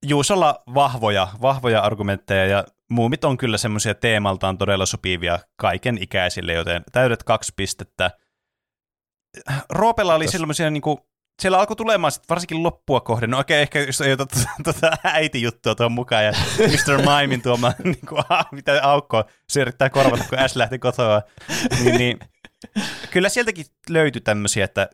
Juusolla 0.06 0.64
vahvoja, 0.74 1.28
vahvoja 1.42 1.82
argumentteja 1.82 2.46
ja 2.46 2.64
muumit 2.90 3.24
on 3.24 3.38
kyllä 3.38 3.58
semmoisia 3.58 3.96
teemaltaan 3.96 4.58
todella 4.58 4.86
sopivia 4.86 5.40
kaiken 5.56 5.98
ikäisille, 6.02 6.54
joten 6.54 6.84
täydet 6.92 7.24
kaksi 7.24 7.54
pistettä. 7.56 8.12
Roopella 9.70 10.16
oli 10.16 10.28
sellaisia 10.28 10.70
niinku, 10.70 11.08
siellä 11.42 11.60
alkoi 11.60 11.76
tulemaan 11.76 12.12
sit 12.12 12.24
varsinkin 12.30 12.64
loppua 12.64 13.02
kohden, 13.02 13.30
no 13.30 13.40
okei, 13.40 13.62
ehkä 13.62 13.80
jos 13.80 14.02
ei 14.02 14.14
ota 14.14 14.26
tuota 14.64 14.92
äitijuttua 15.04 15.76
tuon 15.76 15.92
mukaan 15.92 16.26
ja 16.26 16.32
Mr. 16.58 16.98
Mimin 16.98 17.42
tuoma, 17.42 17.74
niin 17.84 18.08
kuin, 18.10 18.24
mitä 18.52 18.80
aukko 18.84 19.24
se 19.50 19.62
yrittää 19.62 19.90
korvata, 19.90 20.24
kun 20.30 20.40
Ash 20.40 20.58
lähti 20.58 20.80
kotoa, 20.80 21.22
niin, 21.84 21.98
niin 21.98 22.20
kyllä 23.12 23.30
sieltäkin 23.30 23.66
löytyi 23.90 24.22
tämmöisiä, 24.22 24.66
että 24.66 24.90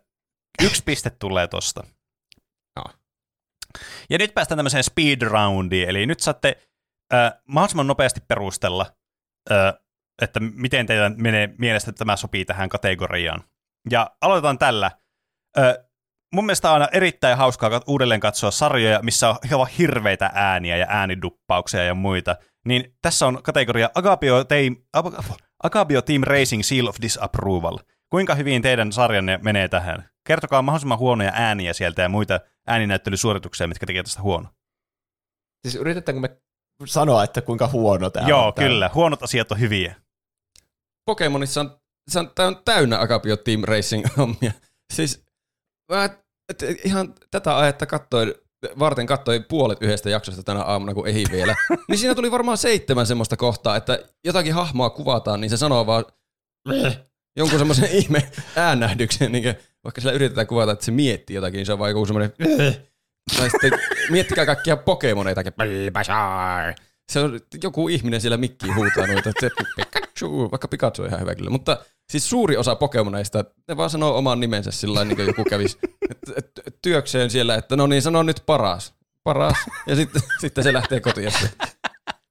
yksi 0.64 0.84
piste 0.84 1.10
tulee 1.10 1.48
tosta. 1.48 1.84
Joo. 2.76 2.86
Ja 4.10 4.18
nyt 4.18 4.34
päästään 4.34 4.58
tämmöiseen 4.58 4.84
speed 4.84 5.22
roundiin, 5.22 5.90
eli 5.90 6.06
nyt 6.06 6.20
saatte 6.20 6.58
äh, 7.14 7.34
mahdollisimman 7.48 7.88
nopeasti 7.88 8.22
perustella, 8.28 8.86
äh, 9.52 9.74
että 10.22 10.40
miten 10.40 10.86
teidän 10.86 11.16
menee 11.18 11.56
mielestä 11.58 11.92
tämä 11.92 12.16
sopii 12.16 12.46
tähän 12.46 12.70
kategoriaan. 12.70 13.44
Ja 13.90 14.12
aloitetaan 14.22 14.58
tällä. 14.58 14.92
Ö, 15.58 15.86
mun 16.34 16.46
mielestä 16.46 16.68
on 16.70 16.74
aina 16.74 16.88
erittäin 16.92 17.38
hauskaa 17.38 17.70
kat- 17.70 17.84
uudelleen 17.88 18.20
katsoa 18.20 18.52
sarjoja, 18.52 19.00
missä 19.04 19.30
on 19.30 19.36
aivan 19.52 19.68
hirveitä 19.68 20.32
ääniä 20.34 20.78
ja 20.78 20.86
ääniduppauksia 20.90 21.84
ja 21.84 21.94
muita. 21.94 22.36
Niin 22.66 22.96
tässä 23.02 23.28
on 23.28 23.44
kategoria 23.44 23.90
Agapio 23.96 24.44
Team, 24.44 24.76
Ag- 24.98 25.34
Agapio 25.64 26.02
Team 26.02 26.22
Racing 26.24 26.64
Seal 26.64 26.88
of 26.88 26.96
Disapproval. 27.02 27.78
Kuinka 28.10 28.36
hyvin 28.36 28.62
teidän 28.62 28.92
sarjanne 28.92 29.40
menee 29.44 29.68
tähän? 29.68 30.10
Kertokaa 30.28 30.62
mahdollisimman 30.62 30.98
huonoja 30.98 31.32
ääniä 31.36 31.74
sieltä 31.74 32.02
ja 32.02 32.10
muita 32.10 32.40
ääninäyttelysuorituksia, 32.68 33.68
mitkä 33.68 33.86
tekee 33.86 34.04
tästä 34.04 34.22
huono. 34.22 34.48
Siis 35.62 35.76
yritetäänkö 35.76 36.20
me 36.22 36.38
sanoa, 36.86 37.24
että 37.24 37.42
kuinka 37.42 37.68
huono 37.68 38.10
tämä 38.10 38.28
Joo, 38.28 38.48
on? 38.48 38.54
tää? 38.54 38.66
kyllä. 38.68 38.90
Huonot 38.94 39.24
asiat 39.24 39.52
on 39.52 39.60
hyviä. 39.60 39.96
Pokemonissa 41.06 41.62
on, 41.62 41.80
se 42.08 42.20
on, 42.20 42.32
tää 42.36 42.48
on 42.48 42.62
täynnä 42.66 43.00
Agapio 43.00 43.38
Team 43.38 43.62
Racing 43.64 44.06
hommia. 44.18 44.52
Siis 44.94 45.24
mä 45.92 46.10
et, 46.50 46.86
ihan 46.86 47.16
tätä 47.32 47.58
aihetta 47.58 47.86
katsoin, 47.86 48.34
varten 48.80 49.06
katsoin 49.06 49.44
puolet 49.44 49.82
yhdestä 49.82 50.10
jaksosta 50.10 50.44
tänä 50.44 50.62
aamuna, 50.62 50.94
kun 50.94 51.08
ei 51.08 51.26
vielä. 51.32 51.56
niin 51.90 51.98
siinä 51.98 52.16
tuli 52.16 52.32
varmaan 52.32 52.58
seitsemän 52.58 53.06
semmoista 53.06 53.38
kohtaa, 53.38 53.76
että 53.76 54.00
jotakin 54.26 54.54
hahmoa 54.54 54.90
kuvataan, 54.90 55.42
niin 55.42 55.50
se 55.50 55.58
sanoo 55.58 55.86
vaan 55.86 56.06
jonkun 57.38 57.60
semmoisen 57.60 57.92
ihme 58.00 58.32
äänähdyksen, 58.56 59.32
niin 59.32 59.44
kuin, 59.44 59.56
vaikka 59.84 60.02
sillä 60.02 60.14
yritetään 60.14 60.48
kuvata, 60.48 60.72
että 60.72 60.86
se 60.86 60.92
miettii 60.92 61.36
jotakin, 61.36 61.58
niin 61.58 61.66
se 61.66 61.74
on 61.74 61.80
vaan 61.80 61.92
joku 61.92 62.06
semmoinen 62.06 62.34
tai 63.38 63.50
sitten 63.50 63.72
miettikää 64.10 64.46
kaikkia 64.46 64.78
Pokemoneita. 64.78 65.42
Se 67.12 67.20
on 67.20 67.40
joku 67.64 67.88
ihminen 67.88 68.22
siellä 68.22 68.38
mikkiin 68.38 68.76
huutaa 68.76 69.08
noita, 69.08 69.30
että 69.30 69.42
se 69.42 69.50
Pikachu, 69.76 70.52
vaikka 70.52 70.68
Pikachu 70.68 71.02
on 71.02 71.08
ihan 71.08 71.22
hyvä 71.22 71.36
kyllä. 71.36 71.50
Mutta 71.50 71.78
siis 72.12 72.30
suuri 72.30 72.58
osa 72.58 72.76
Pokemoneista, 72.76 73.46
ne 73.68 73.78
vaan 73.78 73.90
sanoo 73.90 74.18
oman 74.18 74.40
nimensä 74.40 74.72
sillä 74.72 75.06
niin 75.06 75.16
kuin 75.16 75.28
joku 75.28 75.44
kävisi 75.44 75.78
työkseen 76.82 77.30
siellä, 77.30 77.56
että 77.56 77.76
no 77.76 77.88
niin, 77.88 78.02
sano 78.02 78.24
nyt 78.24 78.44
paras. 78.46 78.94
Paras. 79.24 79.58
Ja 79.88 79.96
sitten, 79.96 80.22
sitten 80.42 80.64
se 80.64 80.74
lähtee 80.74 81.00
kotiin. 81.00 81.32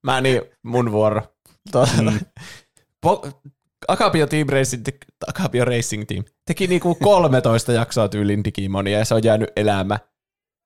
Mä 0.03 0.21
niin, 0.21 0.43
mun 0.63 0.93
vuoro. 0.93 1.23
Tuota, 1.73 1.93
mm. 2.03 2.21
po- 3.07 3.29
Agapio 3.89 4.27
Team 4.27 4.49
Racing, 4.49 4.87
Agapio 5.27 5.65
Racing 5.65 6.05
Team 6.07 6.25
teki 6.47 6.67
niinku 6.67 6.95
13 6.95 7.73
jaksoa 7.73 8.09
tyylin 8.09 8.45
Digimonia 8.45 8.99
ja 8.99 9.05
se 9.05 9.15
on 9.15 9.25
jäänyt 9.25 9.51
elämä. 9.57 9.99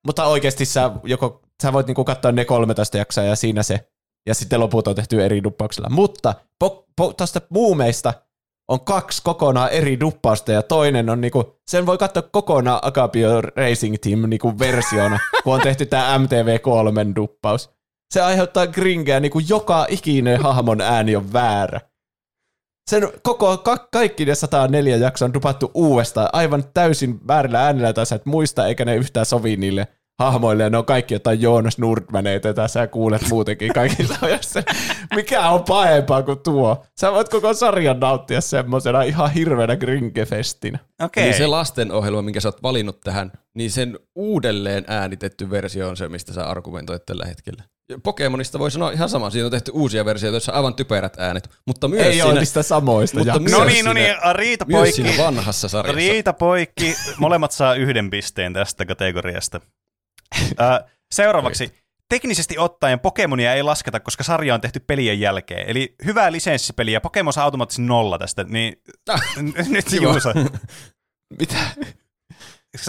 Mutta 0.06 0.26
oikeasti 0.26 0.64
sä, 0.64 0.90
joko, 1.04 1.42
sä 1.62 1.72
voit 1.72 1.86
niinku 1.86 2.04
katsoa 2.04 2.32
ne 2.32 2.44
13 2.44 2.98
jaksoa 2.98 3.24
ja 3.24 3.36
siinä 3.36 3.62
se. 3.62 3.90
Ja 4.26 4.34
sitten 4.34 4.60
loput 4.60 4.88
on 4.88 4.94
tehty 4.94 5.24
eri 5.24 5.42
duppauksella. 5.42 5.90
Mutta 5.90 6.34
po, 6.58 6.86
po, 6.96 7.12
tosta 7.12 7.40
muumeista 7.50 8.14
on 8.68 8.80
kaksi 8.80 9.22
kokonaan 9.24 9.70
eri 9.70 10.00
duppausta 10.00 10.52
ja 10.52 10.62
toinen 10.62 11.10
on 11.10 11.20
niinku, 11.20 11.58
sen 11.66 11.86
voi 11.86 11.98
katsoa 11.98 12.22
kokonaan 12.22 12.80
Agapio 12.82 13.40
Racing 13.40 13.96
Team 14.00 14.30
niinku 14.30 14.58
versiona, 14.58 15.18
kun 15.44 15.54
on 15.54 15.60
tehty 15.60 15.86
tämä 15.86 16.18
MTV3 16.18 17.16
duppaus. 17.16 17.70
Se 18.14 18.22
aiheuttaa 18.22 18.66
gringeä, 18.66 19.20
niin 19.20 19.32
kuin 19.32 19.44
joka 19.48 19.86
ikinen 19.88 20.40
hahmon 20.40 20.80
ääni 20.80 21.16
on 21.16 21.32
väärä. 21.32 21.80
Sen 22.90 23.08
koko, 23.22 23.58
ka, 23.58 23.78
kaikki 23.92 24.24
ne 24.24 24.34
104 24.34 24.96
jaksoa 24.96 25.26
on 25.26 25.34
dupattu 25.34 25.70
uudestaan 25.74 26.28
aivan 26.32 26.64
täysin 26.74 27.26
väärillä 27.28 27.64
äänillä, 27.64 27.92
tai 27.92 28.06
sä 28.06 28.16
et 28.16 28.26
muista, 28.26 28.66
eikä 28.66 28.84
ne 28.84 28.96
yhtään 28.96 29.26
sovi 29.26 29.56
niille 29.56 29.88
hahmoille 30.18 30.62
ja 30.62 30.70
ne 30.70 30.78
on 30.78 30.84
kaikki 30.84 31.14
jotain 31.14 31.42
Joonas 31.42 31.78
Nordmaneita, 31.78 32.48
jota 32.48 32.68
sä 32.68 32.86
kuulet 32.86 33.28
muutenkin 33.30 33.72
kaikilla 33.72 34.16
ajoissa. 34.22 34.62
Mikä 35.14 35.48
on 35.50 35.64
pahempaa 35.64 36.22
kuin 36.22 36.38
tuo? 36.38 36.84
Sä 37.00 37.12
voit 37.12 37.28
koko 37.28 37.54
sarjan 37.54 38.00
nauttia 38.00 38.40
semmoisena 38.40 39.02
ihan 39.02 39.30
hirveänä 39.32 39.76
grinkefestinä. 39.76 40.78
Okei. 41.02 41.24
Niin 41.24 41.34
se 41.36 41.46
lastenohjelma, 41.46 42.22
minkä 42.22 42.40
sä 42.40 42.48
oot 42.48 42.62
valinnut 42.62 43.00
tähän, 43.00 43.32
niin 43.54 43.70
sen 43.70 43.98
uudelleen 44.14 44.84
äänitetty 44.88 45.50
versio 45.50 45.88
on 45.88 45.96
se, 45.96 46.08
mistä 46.08 46.32
sä 46.32 46.44
argumentoit 46.46 47.06
tällä 47.06 47.24
hetkellä. 47.26 47.62
Pokemonista 48.02 48.58
voi 48.58 48.70
sanoa 48.70 48.90
ihan 48.90 49.08
sama. 49.08 49.30
Siinä 49.30 49.44
on 49.46 49.50
tehty 49.50 49.70
uusia 49.74 50.04
versioita, 50.04 50.34
joissa 50.34 50.52
on 50.52 50.56
aivan 50.56 50.74
typerät 50.74 51.16
äänet. 51.18 51.50
Mutta 51.66 51.88
myös 51.88 52.06
Ei 52.06 52.12
siinä, 52.12 52.26
ole 52.26 52.38
niistä 52.38 52.62
samoista 52.62 53.18
mutta. 53.18 53.32
No 53.32 53.38
myös 53.38 53.66
niin, 53.66 53.84
no 53.84 53.92
niin, 53.92 54.06
siinä- 54.06 54.32
riita 54.32 54.64
myös 54.64 54.78
poikki. 54.78 55.02
siinä 55.02 55.24
vanhassa 55.24 55.68
sarjassa. 55.68 55.96
Riita 55.96 56.32
poikki. 56.32 56.94
Molemmat 57.18 57.52
saa 57.52 57.74
yhden 57.74 58.10
pisteen 58.10 58.52
tästä 58.52 58.84
kategoriasta. 58.86 59.60
Ö, 60.60 60.84
seuraavaksi. 61.14 61.74
Teknisesti 62.08 62.58
ottaen 62.58 63.00
Pokemonia 63.00 63.54
ei 63.54 63.62
lasketa, 63.62 64.00
koska 64.00 64.24
sarja 64.24 64.54
on 64.54 64.60
tehty 64.60 64.80
pelien 64.80 65.20
jälkeen. 65.20 65.68
Eli 65.70 65.94
hyvää 66.04 66.32
lisenssipeliä. 66.32 67.00
Pokemon 67.00 67.32
saa 67.32 67.44
automaattisesti 67.44 67.82
nolla 67.82 68.18
tästä. 68.18 68.44
Niin 68.44 68.82
n- 69.42 69.72
nyt. 69.72 69.92
Juuso. 70.02 70.32
Mitä? 71.38 71.56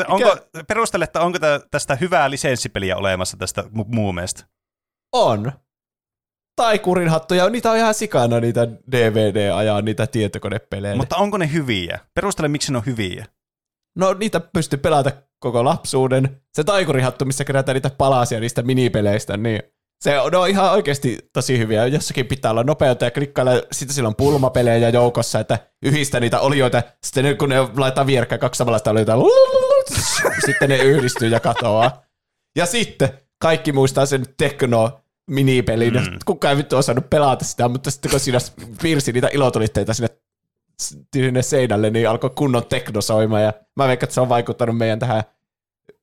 Onko, 0.07 0.38
perustele, 0.67 1.03
että 1.03 1.22
onko 1.22 1.40
tä- 1.40 1.61
tästä 1.72 1.95
hyvää 1.95 2.30
lisenssipeliä 2.30 2.98
olemassa 2.98 3.38
tästä 3.38 3.61
mu- 3.61 3.85
muumeesta? 3.95 4.45
On. 5.14 5.51
Taikurin 6.56 7.09
hattuja, 7.09 7.49
niitä 7.49 7.72
on 7.72 7.77
ihan 7.77 7.93
sikana 7.93 8.40
niitä 8.40 8.67
DVD-ajaa, 8.91 9.82
niitä 9.82 10.07
tietokonepelejä. 10.07 10.95
Mutta 10.95 11.16
onko 11.16 11.38
ne 11.38 11.51
hyviä? 11.53 11.99
Perustele, 12.14 12.48
miksi 12.48 12.72
ne 12.72 12.77
on 12.77 12.85
hyviä. 12.85 13.25
No 13.95 14.14
niitä 14.14 14.40
pystyy 14.40 14.80
pelata 14.80 15.11
koko 15.40 15.66
lapsuuden. 15.66 16.41
Se 16.53 16.64
taikurihattu, 16.64 17.25
missä 17.25 17.45
kerätään 17.45 17.74
niitä 17.74 17.90
palasia 17.98 18.40
niistä 18.40 18.61
minipeleistä, 18.61 19.38
niin 19.38 19.61
se 20.01 20.19
on, 20.19 20.32
ne 20.32 20.38
on 20.38 20.49
ihan 20.49 20.72
oikeasti 20.72 21.17
tosi 21.33 21.57
hyviä. 21.57 21.85
Jossakin 21.85 22.25
pitää 22.25 22.51
olla 22.51 22.64
nopeutta 22.64 23.06
ja 23.06 23.11
klikkailla. 23.11 23.51
Sitten 23.72 23.95
sillä 23.95 24.07
on 24.07 24.16
pulmapelejä 24.16 24.90
joukossa, 24.90 25.40
että 25.40 25.59
yhdistä 25.83 26.19
niitä 26.19 26.40
olioita. 26.40 26.83
Sitten 27.03 27.24
ne, 27.24 27.33
kun 27.33 27.49
ne 27.49 27.56
laittaa 27.77 28.06
vierekkäin 28.06 28.41
kaksi 28.41 28.57
samanlaista 28.57 28.91
olioita, 28.91 29.14
sitten 30.45 30.69
ne 30.69 30.77
yhdistyy 30.77 31.30
ja 31.30 31.40
katoaa. 31.40 32.01
Ja 32.57 32.66
sitten 32.66 33.09
kaikki 33.41 33.72
muistaa 33.72 34.06
sen 34.06 34.25
tekno 34.38 34.99
minipelin. 35.30 35.93
Mm. 35.93 36.17
Kukaan 36.25 36.51
ei 36.51 36.57
vittu 36.57 36.77
osannut 36.77 37.09
pelata 37.09 37.45
sitä, 37.45 37.67
mutta 37.67 37.91
sitten 37.91 38.11
kun 38.11 38.19
siinä 38.19 38.40
piirsi 38.82 39.11
niitä 39.11 39.30
ilotulitteita 39.33 39.93
sinne 39.93 40.09
sinne 40.80 41.42
seinälle, 41.42 41.90
niin 41.90 42.10
alkoi 42.10 42.30
kunnon 42.30 42.66
tekno 42.66 43.02
soimaan, 43.02 43.44
ja 43.44 43.54
mä 43.76 43.88
veikkaan, 43.88 44.06
että 44.06 44.14
se 44.14 44.22
on 44.22 44.30
vaikuttanut 44.30 44.78
meidän 44.78 45.00
tähän 45.00 45.24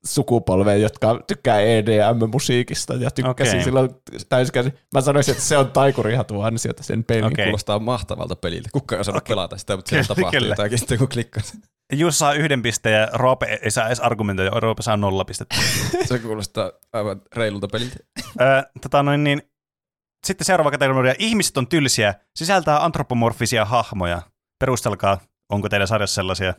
sukupolveen, 0.05 0.83
jotka 0.83 1.21
tykkää 1.27 1.61
EDM-musiikista, 1.61 2.95
ja 2.95 3.11
tykkäsin 3.11 3.55
okay. 3.55 3.65
silloin 3.65 3.91
täysikäisen. 4.29 4.79
Mä 4.95 5.01
sanoisin, 5.01 5.33
että 5.33 5.45
se 5.45 5.59
on 5.59 5.71
taikurihatun 5.71 6.47
ansiota 6.47 6.83
sen 6.83 7.05
pelin. 7.05 7.25
Okay. 7.25 7.45
Kuulostaa 7.45 7.79
mahtavalta 7.79 8.37
peliltä. 8.37 8.69
Kukaan 8.73 8.97
ei 8.97 9.01
osannut 9.01 9.23
okay. 9.23 9.35
pelata 9.35 9.59
sitä, 9.59 9.77
mutta 9.77 9.89
siellä 9.89 10.05
tapahtuu 10.05 10.31
kyllä. 10.31 10.53
jotakin 10.53 10.79
sitten, 10.79 10.99
kun 10.99 11.09
klikkaat. 11.09 11.57
Juuso 11.93 12.17
saa 12.17 12.33
yhden 12.33 12.63
pisteen 12.63 13.01
ja 13.01 13.09
Roope 13.13 13.59
ei 13.63 13.71
saa 13.71 13.87
edes 13.87 14.01
argumentoida. 14.01 14.61
Roope 14.61 14.83
saa 14.83 14.97
nolla 14.97 15.25
pistettä. 15.25 15.57
Se 16.09 16.19
kuulostaa 16.19 16.73
aivan 16.93 17.23
reilulta 17.37 17.69
peliltä. 17.69 17.97
Tota 18.83 19.03
noin 19.03 19.25
niin, 19.25 19.43
sitten 20.27 20.45
seuraava 20.45 20.71
kategoria. 20.71 21.15
Ihmiset 21.19 21.57
on 21.57 21.67
tylsiä, 21.67 22.15
sisältää 22.37 22.85
antropomorfisia 22.85 23.65
hahmoja. 23.65 24.23
Perustelkaa, 24.65 25.19
onko 25.53 25.69
teillä 25.69 25.87
sarjassa 25.87 26.15
sellaisia? 26.15 26.55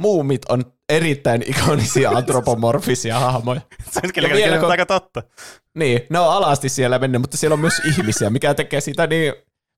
Muumit 0.00 0.42
on 0.48 0.64
erittäin 0.92 1.42
ikonisia 1.46 2.10
antropomorfisia 2.18 3.18
hahmoja. 3.20 3.60
Se 3.90 4.00
on 4.04 4.12
kyllä, 4.14 4.28
vielä 4.28 4.44
kyllä 4.46 4.60
kun- 4.60 4.70
aika 4.70 4.86
totta. 4.86 5.22
Niin, 5.78 6.00
ne 6.10 6.18
on 6.18 6.32
alasti 6.32 6.68
siellä 6.68 6.98
mennyt, 6.98 7.20
mutta 7.20 7.36
siellä 7.36 7.54
on 7.54 7.60
myös 7.60 7.80
ihmisiä, 7.98 8.30
mikä 8.30 8.54
tekee 8.54 8.80
sitä 8.80 9.06
niin 9.06 9.32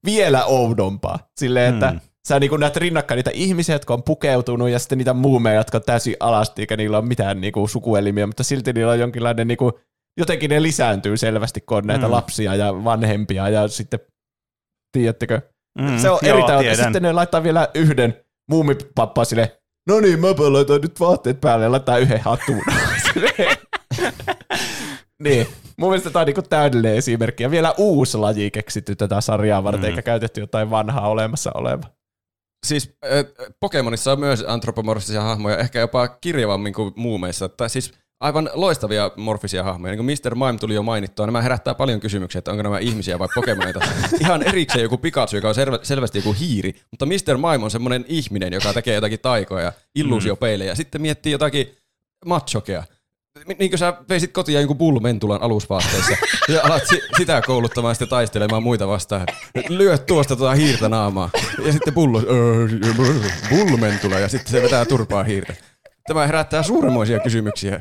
vielä 0.05 0.45
oudompaa. 0.45 1.19
Silleen, 1.41 1.75
että 1.75 1.91
Hmm. 1.91 2.01
sä 2.29 2.41
niin 2.41 2.61
näet 2.61 2.77
rinnakkain 2.77 3.17
niitä 3.17 3.31
ihmisiä, 3.35 3.75
jotka 3.75 3.95
on 3.95 4.03
pukeutunut, 4.03 4.71
ja 4.71 4.79
sitten 4.79 4.99
niitä 4.99 5.13
muumeja, 5.15 5.57
jotka 5.57 5.79
on 5.79 5.83
täysin 5.87 6.17
alasti, 6.21 6.63
eikä 6.63 6.77
niillä 6.77 6.99
ole 6.99 7.07
mitään 7.07 7.41
niin 7.41 7.53
kuin, 7.53 7.69
sukuelimiä, 7.69 8.27
mutta 8.27 8.45
silti 8.45 8.73
niillä 8.73 8.93
on 8.93 8.99
jonkinlainen, 8.99 9.49
niin 9.49 9.59
kuin, 9.59 9.73
jotenkin 10.21 10.51
ne 10.51 10.63
lisääntyy 10.63 11.17
selvästi, 11.17 11.61
kun 11.61 11.77
on 11.79 11.87
näitä 11.87 12.07
Hmm. 12.07 12.13
lapsia 12.15 12.55
ja 12.55 12.85
vanhempia, 12.85 13.49
ja 13.49 13.69
sitten, 13.69 14.01
tiedättekö, 14.93 15.41
Mm, 15.79 15.99
se 15.99 16.11
on 16.11 16.19
joo, 16.23 16.37
erittäin, 16.37 16.57
ja 16.57 16.61
tiedän. 16.61 16.77
sitten 16.85 17.03
ne 17.03 17.13
laittaa 17.13 17.43
vielä 17.43 17.69
yhden 17.75 18.21
muumipappaa 18.51 19.25
sille, 19.25 19.61
no 19.89 20.01
niin, 20.01 20.21
mä 20.21 20.27
laitan 20.29 20.81
nyt 20.81 21.01
vaatteet 21.01 21.41
päälle 21.41 21.65
ja 21.65 21.73
laittaa 21.73 21.99
yhden 21.99 22.21
hatun. 22.21 22.63
Niin, 25.23 25.47
mun 25.77 25.91
mielestä 25.91 26.11
tämä 26.11 26.21
on 26.21 26.27
niinku 26.27 26.43
täydellinen 26.43 26.97
esimerkki. 26.97 27.43
Ja 27.43 27.51
vielä 27.51 27.75
uusi 27.79 28.19
laji 28.19 28.51
keksitty 28.51 28.97
tätä 28.97 29.21
sarjaa 29.21 29.65
varten, 29.65 29.81
Mm. 29.83 29.87
eikä 29.87 30.03
käytetty 30.03 30.41
jotain 30.41 30.71
vanhaa 30.71 31.09
olemassa 31.09 31.51
olevaa. 31.55 31.91
Siis 32.67 32.97
äh, 33.05 33.25
Pokemonissa 33.61 34.13
on 34.13 34.21
myös 34.21 34.45
antropomorfisia 34.47 35.23
hahmoja, 35.23 35.59
ehkä 35.59 35.81
jopa 35.81 36.09
kirjavammin 36.09 36.73
kuin 36.75 36.93
muumeissa. 36.97 37.49
Tai 37.49 37.71
siis 37.71 37.93
aivan 38.21 38.51
loistavia 38.55 39.11
morfisia 39.17 39.63
hahmoja. 39.65 39.93
Niin 39.95 40.07
kuin 40.07 40.19
Mr. 40.25 40.35
Mime 40.35 40.59
tuli 40.59 40.75
jo 40.75 40.83
mainittua, 40.83 41.27
nämä 41.27 41.43
herättää 41.43 41.75
paljon 41.75 42.01
kysymyksiä, 42.01 42.39
että 42.39 42.51
onko 42.51 42.63
nämä 42.63 42.79
ihmisiä 42.79 43.19
vai 43.19 43.29
Pokemoneita. 43.35 43.81
Ihan 44.21 44.43
erikseen 44.43 44.83
joku 44.83 44.99
Pikachu, 44.99 45.37
joka 45.37 45.49
on 45.49 45.55
selvä, 45.55 45.79
selvästi 45.83 46.19
joku 46.19 46.33
hiiri, 46.33 46.75
mutta 46.91 47.07
Mr. 47.07 47.37
Mime 47.37 47.65
on 47.65 47.71
semmoinen 47.71 48.05
ihminen, 48.09 48.53
joka 48.53 48.73
tekee 48.73 48.95
jotakin 48.95 49.21
taikoja, 49.21 49.73
illuusiopelejä. 49.95 50.75
Sitten 50.75 51.03
miettii 51.03 51.33
jotakin 51.33 51.75
machokea. 52.27 52.85
Niin 53.59 53.71
kuin 53.71 53.79
sä 53.79 53.95
veisit 54.09 54.33
kotiin 54.33 54.59
jonkun 54.59 54.79
bullmentulan 54.79 55.43
alusvaatteissa 55.43 56.17
ja 56.55 56.61
alat 56.63 56.83
si- 56.87 57.03
sitä 57.17 57.43
kouluttamaan 57.47 57.95
sitten 57.95 58.09
taistelemaan 58.09 58.63
muita 58.63 58.89
vastaan. 58.89 59.27
Lyöt 59.69 60.07
tuosta 60.07 60.37
tuota 60.37 60.55
hiirtä 60.55 60.89
naamaa. 60.89 61.31
Ja 61.67 61.73
sitten 61.73 61.95
pullo, 61.95 62.23
bullmentula 63.51 64.19
ja 64.19 64.29
sitten 64.29 64.53
se 64.53 64.63
vetää 64.63 64.85
turpaa 64.85 65.25
hiirtä. 65.25 65.55
Tämä 66.09 66.27
herättää 66.27 66.63
suuremmoisia 66.63 67.21
kysymyksiä. 67.21 67.81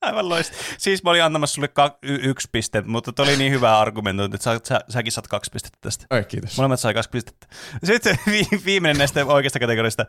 Aivan 0.00 0.28
loista. 0.28 0.56
Siis 0.78 1.02
mä 1.04 1.10
olin 1.10 1.22
antamassa 1.24 1.54
sulle 1.54 1.68
ka- 1.68 1.98
y- 2.02 2.20
yksi 2.22 2.48
piste, 2.52 2.80
mutta 2.86 3.12
toi 3.12 3.26
oli 3.28 3.36
niin 3.36 3.52
hyvä 3.52 3.78
argumentointi, 3.78 4.34
että 4.34 4.44
sä, 4.44 4.60
sä, 4.64 4.80
säkin 4.88 5.12
saat 5.12 5.26
kaksi 5.28 5.50
pistettä 5.52 5.78
tästä. 5.80 6.06
Ai 6.10 6.24
kiitos. 6.24 6.56
Molemmat 6.56 6.80
sai 6.80 6.94
kaksi 6.94 7.10
pistettä. 7.10 7.46
Sitten 7.84 8.18
vi- 8.26 8.64
viimeinen 8.64 8.98
näistä 8.98 9.26
oikeasta 9.26 9.58
kategorista. 9.58 10.06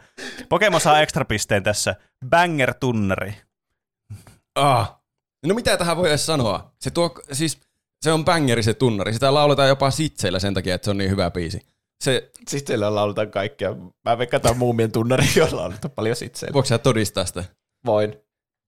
Pokemon 0.50 0.82
saa 0.82 1.01
ekstra 1.01 1.26
pisteen 1.26 1.64
tässä. 1.64 1.95
Banger-tunnari. 2.30 3.34
Ah. 4.56 5.00
No 5.45 5.56
mitä 5.56 5.77
tähän 5.77 5.98
voi 5.98 6.09
edes 6.09 6.26
sanoa? 6.26 6.72
Se 6.80 6.92
tuo, 6.92 7.16
siis 7.32 7.59
se 8.01 8.11
on 8.11 8.26
bangeri 8.26 8.64
se 8.64 8.74
tunnari. 8.74 9.14
Sitä 9.14 9.34
lauletaan 9.34 9.69
jopa 9.69 9.92
sitseillä 9.92 10.40
sen 10.40 10.53
takia, 10.53 10.76
että 10.76 10.85
se 10.85 10.92
on 10.92 10.98
niin 10.98 11.09
hyvä 11.09 11.32
biisi. 11.32 11.77
Se, 12.03 12.32
Sitten 12.50 12.67
siellä 12.67 12.95
lauletaan 12.95 13.32
kaikkea. 13.32 13.76
Mä 14.06 14.17
veikkaan, 14.17 14.38
että 14.38 14.50
on 14.50 14.58
muumien 14.58 14.92
tunnari, 14.92 15.26
jolla 15.35 15.66
on 15.66 15.74
paljon 15.95 16.16
sitseillä. 16.16 16.53
voiko 16.53 16.66
sä 16.66 16.77
todistaa 16.77 17.26
sitä? 17.26 17.43
Voin. 17.85 18.16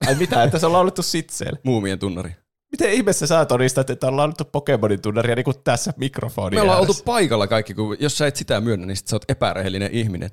Ai 0.08 0.16
mitä, 0.16 0.44
että 0.44 0.60
se 0.60 0.66
on 0.66 0.74
laulettu 0.74 1.02
sitseillä? 1.02 1.60
Muumien 1.64 2.00
tunnari. 2.00 2.36
Miten 2.72 2.94
ihmeessä 2.94 3.28
sä 3.28 3.46
todistat, 3.46 3.90
että 3.90 4.08
on 4.08 4.18
laulettu 4.18 4.46
Pokemonin 4.46 5.02
tunnaria 5.02 5.36
niin 5.36 5.44
kuin 5.44 5.64
tässä 5.64 5.94
mikrofoni 5.98 6.56
Me 6.56 6.62
ollaan 6.62 6.80
oltu 6.80 6.94
paikalla 7.06 7.48
kaikki, 7.48 7.74
kun 7.74 7.98
jos 8.00 8.18
sä 8.18 8.28
et 8.28 8.36
sitä 8.36 8.62
myönnä, 8.62 8.86
niin 8.86 8.98
sit 8.98 9.08
sä 9.08 9.16
oot 9.16 9.32
epärehellinen 9.32 9.92
ihminen. 9.92 10.30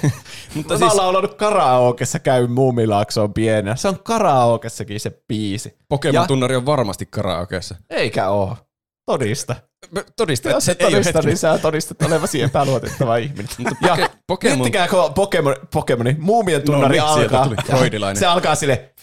Mutta 0.54 0.74
Mä 0.74 0.78
siis 0.78 0.92
ollaan 0.92 1.16
ollut 1.16 1.34
karaokessa 1.34 2.18
käy 2.18 2.46
Muumilaaksoon 2.46 3.34
pienenä. 3.34 3.76
Se 3.76 3.88
on 3.88 3.98
karaokessakin 4.02 5.00
se 5.00 5.22
biisi. 5.28 5.78
Pokemon 5.88 6.14
Ja- 6.50 6.56
on 6.56 6.66
varmasti 6.66 7.06
karaokeessa. 7.06 7.74
Eikä 7.90 8.28
oo. 8.28 8.56
Todista. 9.06 9.56
Todista, 10.16 10.50
että 10.50 10.60
se 10.60 10.74
todista, 10.74 11.22
niin 11.22 11.36
sä 11.36 11.58
todistat 11.58 12.02
olevasi 12.02 12.42
epäluotettava 12.42 13.16
ihminen. 13.16 13.48
Ja 13.80 13.96
Pokemon- 14.32 14.56
miettikää, 14.56 14.88
kun 14.88 15.14
Pokemon, 15.14 15.56
Pokemoni, 15.72 16.16
muumien 16.18 16.62
tunnari 16.62 16.98
nyt 16.98 17.08
sieltä 17.14 17.42
alkaa. 17.42 18.14
Se 18.14 18.26
alkaa 18.26 18.54
sille. 18.54 18.94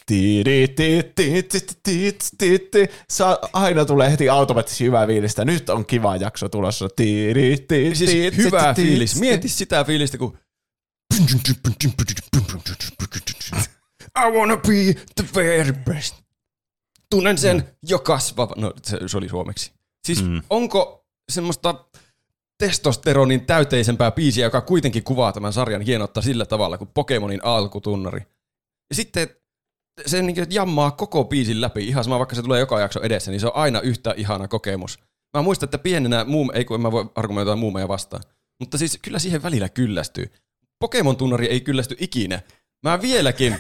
Se 3.10 3.24
aina 3.54 3.86
tulee 3.86 4.12
heti 4.12 4.30
automaattisesti 4.30 4.84
hyvää 4.84 5.08
fiilistä. 5.08 5.46
Nyt 5.46 5.70
on 5.70 5.86
kiva 5.86 6.16
jakso 6.16 6.50
tulossa. 6.50 6.88
Siis 7.94 8.38
hyvä 8.38 8.74
fiilis. 8.74 9.14
ti. 9.14 9.20
Mieti 9.20 9.50
sitä 9.50 9.84
fiilistä, 9.84 10.18
kun... 10.18 10.38
I 14.18 14.32
wanna 14.38 14.58
be 14.58 14.94
the 15.16 15.26
very 15.36 15.74
best. 15.74 16.16
Tunnen 17.10 17.38
sen 17.38 17.58
mm. 17.58 17.64
jo 17.84 18.00
kasvava... 18.00 18.54
No, 18.58 18.74
se, 18.84 19.00
se 19.08 19.18
oli 19.18 19.30
suomeksi. 19.30 19.72
Siis 20.06 20.24
mm. 20.24 20.42
onko 20.50 21.06
semmoista 21.32 21.86
testosteronin 22.58 23.46
täyteisempää 23.46 24.12
biisiä, 24.12 24.46
joka 24.46 24.62
kuitenkin 24.62 25.04
kuvaa 25.04 25.32
tämän 25.32 25.54
sarjan 25.54 25.82
hienoutta 25.82 26.22
sillä 26.22 26.46
tavalla 26.46 26.78
kuin 26.78 26.90
Pokemonin 26.94 27.40
alkutunnari. 27.44 28.22
Ja 28.90 28.96
sitten 28.96 29.30
se 30.06 30.22
niin 30.22 30.48
jammaa 30.50 30.92
koko 30.92 31.24
biisin 31.24 31.62
läpi, 31.62 31.88
ihan 31.88 32.04
sama 32.04 32.20
vaikka 32.20 32.36
se 32.36 32.42
tulee 32.42 32.60
joka 32.60 32.80
jakso 32.80 33.02
edessä, 33.02 33.32
niin 33.32 33.40
se 33.40 33.48
on 33.48 33.56
aina 33.56 33.82
yhtä 33.82 34.14
ihana 34.18 34.48
kokemus. 34.48 35.00
Mä 35.38 35.42
muistan, 35.42 35.68
että 35.68 35.78
pienenä 35.78 36.26
muum, 36.26 36.50
ei 36.54 36.66
kun 36.66 36.76
en 36.76 36.82
mä 36.82 36.92
voi 36.92 37.12
argumentoida 37.16 37.56
muumeja 37.56 37.88
vastaan, 37.88 38.24
mutta 38.60 38.78
siis 38.78 39.00
kyllä 39.02 39.20
siihen 39.20 39.44
välillä 39.44 39.70
kyllästyy. 39.70 40.32
Pokemon 40.80 41.18
tunnari 41.18 41.48
ei 41.48 41.62
kyllästy 41.62 41.96
ikinä. 42.00 42.40
Mä 42.84 43.02
vieläkin. 43.02 43.58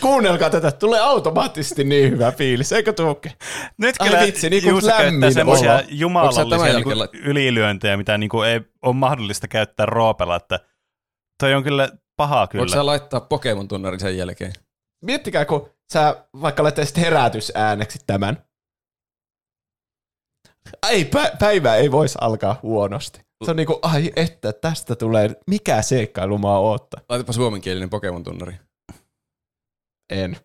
Kuunnelkaa 0.00 0.50
tätä, 0.50 0.70
tulee 0.72 1.00
automaattisesti 1.00 1.84
niin 1.84 2.10
hyvä 2.10 2.32
fiilis, 2.32 2.72
eikö 2.72 2.92
tuuke? 2.92 3.32
Nyt 3.78 3.96
Ai 3.98 4.08
kyllä 4.08 4.20
vitsi, 4.20 4.50
niin 4.50 4.62
kuin 4.62 4.86
lämmin 4.86 5.34
semmoisia 5.34 5.82
jumalallisia 5.88 6.72
niinku 6.72 6.90
ylilyöntejä, 7.14 7.96
mitä 7.96 8.18
niinku 8.18 8.42
ei 8.42 8.60
ole 8.82 8.94
mahdollista 8.94 9.48
käyttää 9.48 9.86
roopella, 9.86 10.36
että 10.36 10.60
toi 11.42 11.54
on 11.54 11.62
kyllä 11.62 11.88
pahaa 12.16 12.40
Voitko 12.40 12.52
kyllä. 12.52 12.74
sä 12.74 12.86
laittaa 12.86 13.20
Pokemon 13.20 13.68
tunnarin 13.68 14.00
sen 14.00 14.16
jälkeen? 14.16 14.52
Miettikää, 15.04 15.44
kun 15.44 15.70
sä 15.92 16.24
vaikka 16.40 16.62
laittaisit 16.62 16.96
herätysääneksi 16.96 17.98
tämän. 18.06 18.44
Ei, 20.90 21.10
pä- 21.16 21.36
päivä 21.38 21.76
ei 21.76 21.92
voisi 21.92 22.18
alkaa 22.20 22.60
huonosti. 22.62 23.20
Se 23.44 23.50
on 23.50 23.56
niinku, 23.56 23.78
ai 23.82 24.12
että, 24.16 24.52
tästä 24.52 24.96
tulee, 24.96 25.30
mikä 25.46 25.82
seikkailu 25.82 26.38
maa 26.38 26.58
oottaa. 26.58 27.00
Laitapa 27.08 27.32
suomenkielinen 27.32 27.90
Pokemon 27.90 28.24
tunnari. 28.24 28.54
En. 30.10 30.36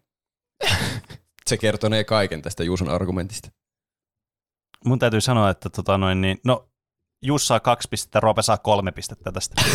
Se 1.46 1.58
kertonee 1.58 2.04
kaiken 2.04 2.42
tästä 2.42 2.64
Juuson 2.64 2.90
argumentista. 2.90 3.50
Mun 4.86 5.00
täytyy 5.00 5.22
sanoa, 5.22 5.50
että 5.50 5.70
tota 5.70 5.98
noin, 5.98 6.22
niin, 6.22 6.40
no 6.46 6.70
Juus 7.22 7.48
saa 7.48 7.60
kaksi 7.60 7.88
pistettä, 7.92 8.20
Roope 8.20 8.42
saa 8.42 8.58
kolme 8.58 8.92
pistettä 8.92 9.32
tästä. 9.32 9.56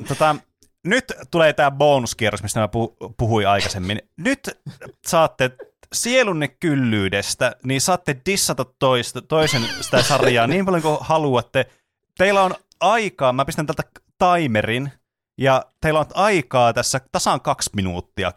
tota, 0.08 0.36
nyt 0.84 1.12
tulee 1.30 1.52
tämä 1.52 1.70
bonuskierros, 1.70 2.42
mistä 2.42 2.60
mä 2.60 2.66
puh- 2.66 3.14
puhuin 3.16 3.48
aikaisemmin. 3.48 4.02
Nyt 4.16 4.50
saatte 5.06 5.50
sielunne 5.92 6.48
kyllyydestä, 6.48 7.56
niin 7.64 7.80
saatte 7.80 8.16
dissata 8.26 8.64
toista, 8.78 9.22
toisen 9.22 9.62
sitä 9.80 10.02
sarjaa 10.02 10.46
niin 10.46 10.64
paljon 10.64 10.82
kuin 10.82 10.98
haluatte. 11.00 11.66
Teillä 12.18 12.42
on 12.42 12.54
aikaa, 12.80 13.32
mä 13.32 13.44
pistän 13.44 13.66
tältä 13.66 13.82
timerin, 14.18 14.92
ja 15.38 15.64
teillä 15.80 16.00
on 16.00 16.06
aikaa 16.14 16.72
tässä 16.72 17.00
tasan 17.12 17.40
kaksi 17.40 17.70
minuuttia. 17.76 18.32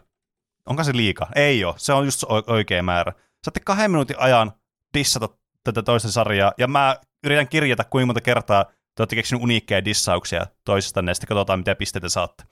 Onko 0.66 0.84
se 0.84 0.96
liika? 0.96 1.26
Ei 1.34 1.64
ole, 1.64 1.74
se 1.78 1.92
on 1.92 2.04
just 2.04 2.24
oikea 2.46 2.82
määrä. 2.82 3.12
Saatte 3.44 3.60
kahden 3.64 3.90
minuutin 3.90 4.18
ajan 4.18 4.52
dissata 4.94 5.28
tätä 5.64 5.82
toista 5.82 6.10
sarjaa, 6.10 6.52
ja 6.58 6.68
mä 6.68 6.96
yritän 7.24 7.48
kirjata 7.48 7.84
kuinka 7.84 8.06
monta 8.06 8.20
kertaa 8.20 8.64
te 8.64 9.02
olette 9.02 9.16
keksinyt 9.16 9.42
uniikkeja 9.42 9.84
dissauksia 9.84 10.46
toisistanne, 10.64 11.10
ja 11.10 11.14
sitten 11.14 11.28
katsotaan, 11.28 11.58
mitä 11.58 11.74
pisteitä 11.74 12.08
saatte. 12.08 12.44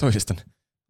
Toisistan. 0.00 0.36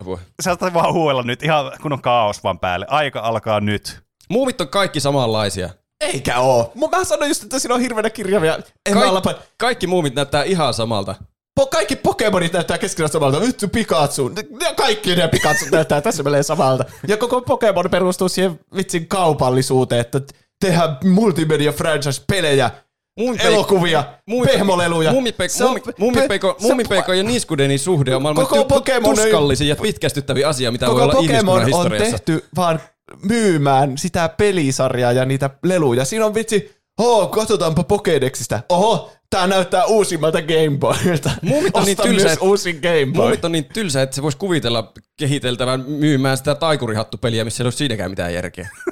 Apua. 0.00 0.18
Sä 0.42 0.56
vaan 0.74 0.92
huuella 0.92 1.22
nyt, 1.22 1.42
ihan 1.42 1.72
kun 1.82 1.92
on 1.92 2.02
kaos 2.02 2.44
vaan 2.44 2.58
päälle. 2.58 2.86
Aika 2.88 3.20
alkaa 3.20 3.60
nyt. 3.60 4.02
Muumit 4.30 4.60
on 4.60 4.68
kaikki 4.68 5.00
samanlaisia. 5.00 5.70
Eikä 6.00 6.38
oo. 6.38 6.72
Mä 6.74 7.04
sanoin 7.04 7.28
just, 7.28 7.42
että 7.42 7.58
siinä 7.58 7.74
on 7.74 7.80
hirveänä 7.80 8.10
kirjavia. 8.10 8.58
En 8.86 8.94
mä 8.94 9.00
Kaik- 9.00 9.08
alapa... 9.08 9.34
kaikki 9.58 9.86
muumit 9.86 10.14
näyttää 10.14 10.42
ihan 10.42 10.74
samalta. 10.74 11.14
Po- 11.58 11.66
kaikki 11.66 11.96
Pokemonit 11.96 12.52
näyttää 12.52 12.78
keskenään 12.78 13.12
samalta. 13.12 13.40
Vittu 13.40 13.68
Pikachu. 13.68 14.28
Ne, 14.28 14.42
kaikki 14.76 15.16
ne 15.16 15.28
Pikachu 15.28 15.64
näyttää 15.72 16.00
täsmälleen 16.00 16.44
samalta. 16.44 16.84
Ja 17.08 17.16
koko 17.16 17.40
Pokemon 17.40 17.90
perustuu 17.90 18.28
siihen 18.28 18.60
vitsin 18.76 19.08
kaupallisuuteen, 19.08 20.00
että 20.00 20.20
tehdään 20.60 20.96
multimedia 21.04 21.72
franchise-pelejä, 21.72 22.70
Muumipeik- 23.20 23.46
elokuvia, 23.46 24.04
Muumipe- 24.30 24.52
pehmoleluja. 24.52 25.12
Muumipe- 25.12 25.48
Se 25.48 25.64
on- 25.64 25.70
muumi- 25.70 25.92
Muumipeikon 25.98 26.54
se- 26.58 26.62
muumipeikon 26.66 27.16
ja 27.18 27.22
Niskudenin 27.22 27.78
suhde 27.78 28.16
on 28.16 28.22
maailman 28.22 28.46
Koko 28.46 28.64
Pokemon 28.64 29.18
ei- 29.18 29.24
tuskallisin 29.24 29.68
ja 29.68 29.76
pitkästyttävin 29.76 30.46
asia, 30.46 30.70
mitä 30.70 30.86
voi 30.86 31.02
olla 31.02 31.12
Pokemon 31.12 31.74
on 31.74 31.90
tehty 31.90 32.44
vaan 32.56 32.80
myymään 33.22 33.98
sitä 33.98 34.28
pelisarjaa 34.28 35.12
ja 35.12 35.24
niitä 35.24 35.50
leluja. 35.64 36.04
Siinä 36.04 36.26
on 36.26 36.34
vitsi, 36.34 36.77
hoo, 36.98 37.26
katsotaanpa 37.26 37.82
Pokédexistä. 37.82 38.60
Oho, 38.68 39.12
tää 39.30 39.46
näyttää 39.46 39.84
uusimmalta 39.84 40.42
Game 40.42 40.78
Boylta. 40.78 41.30
Muumit 41.42 41.76
on 41.76 41.84
niin 41.84 41.96
tylsä, 41.96 42.32
että- 42.32 42.44
uusin 42.44 42.76
Game 42.82 43.12
Boy. 43.12 43.22
Muumit 43.22 43.44
on 43.44 43.52
niin 43.52 43.64
tylsä, 43.64 44.02
että 44.02 44.16
se 44.16 44.22
voisi 44.22 44.38
kuvitella 44.38 44.92
kehiteltävän 45.16 45.84
myymään 45.88 46.36
sitä 46.36 46.54
taikurihattupeliä, 46.54 47.44
missä 47.44 47.62
ei 47.62 47.66
ole 47.66 47.72
siinäkään 47.72 48.10
mitään 48.10 48.34
järkeä. 48.34 48.68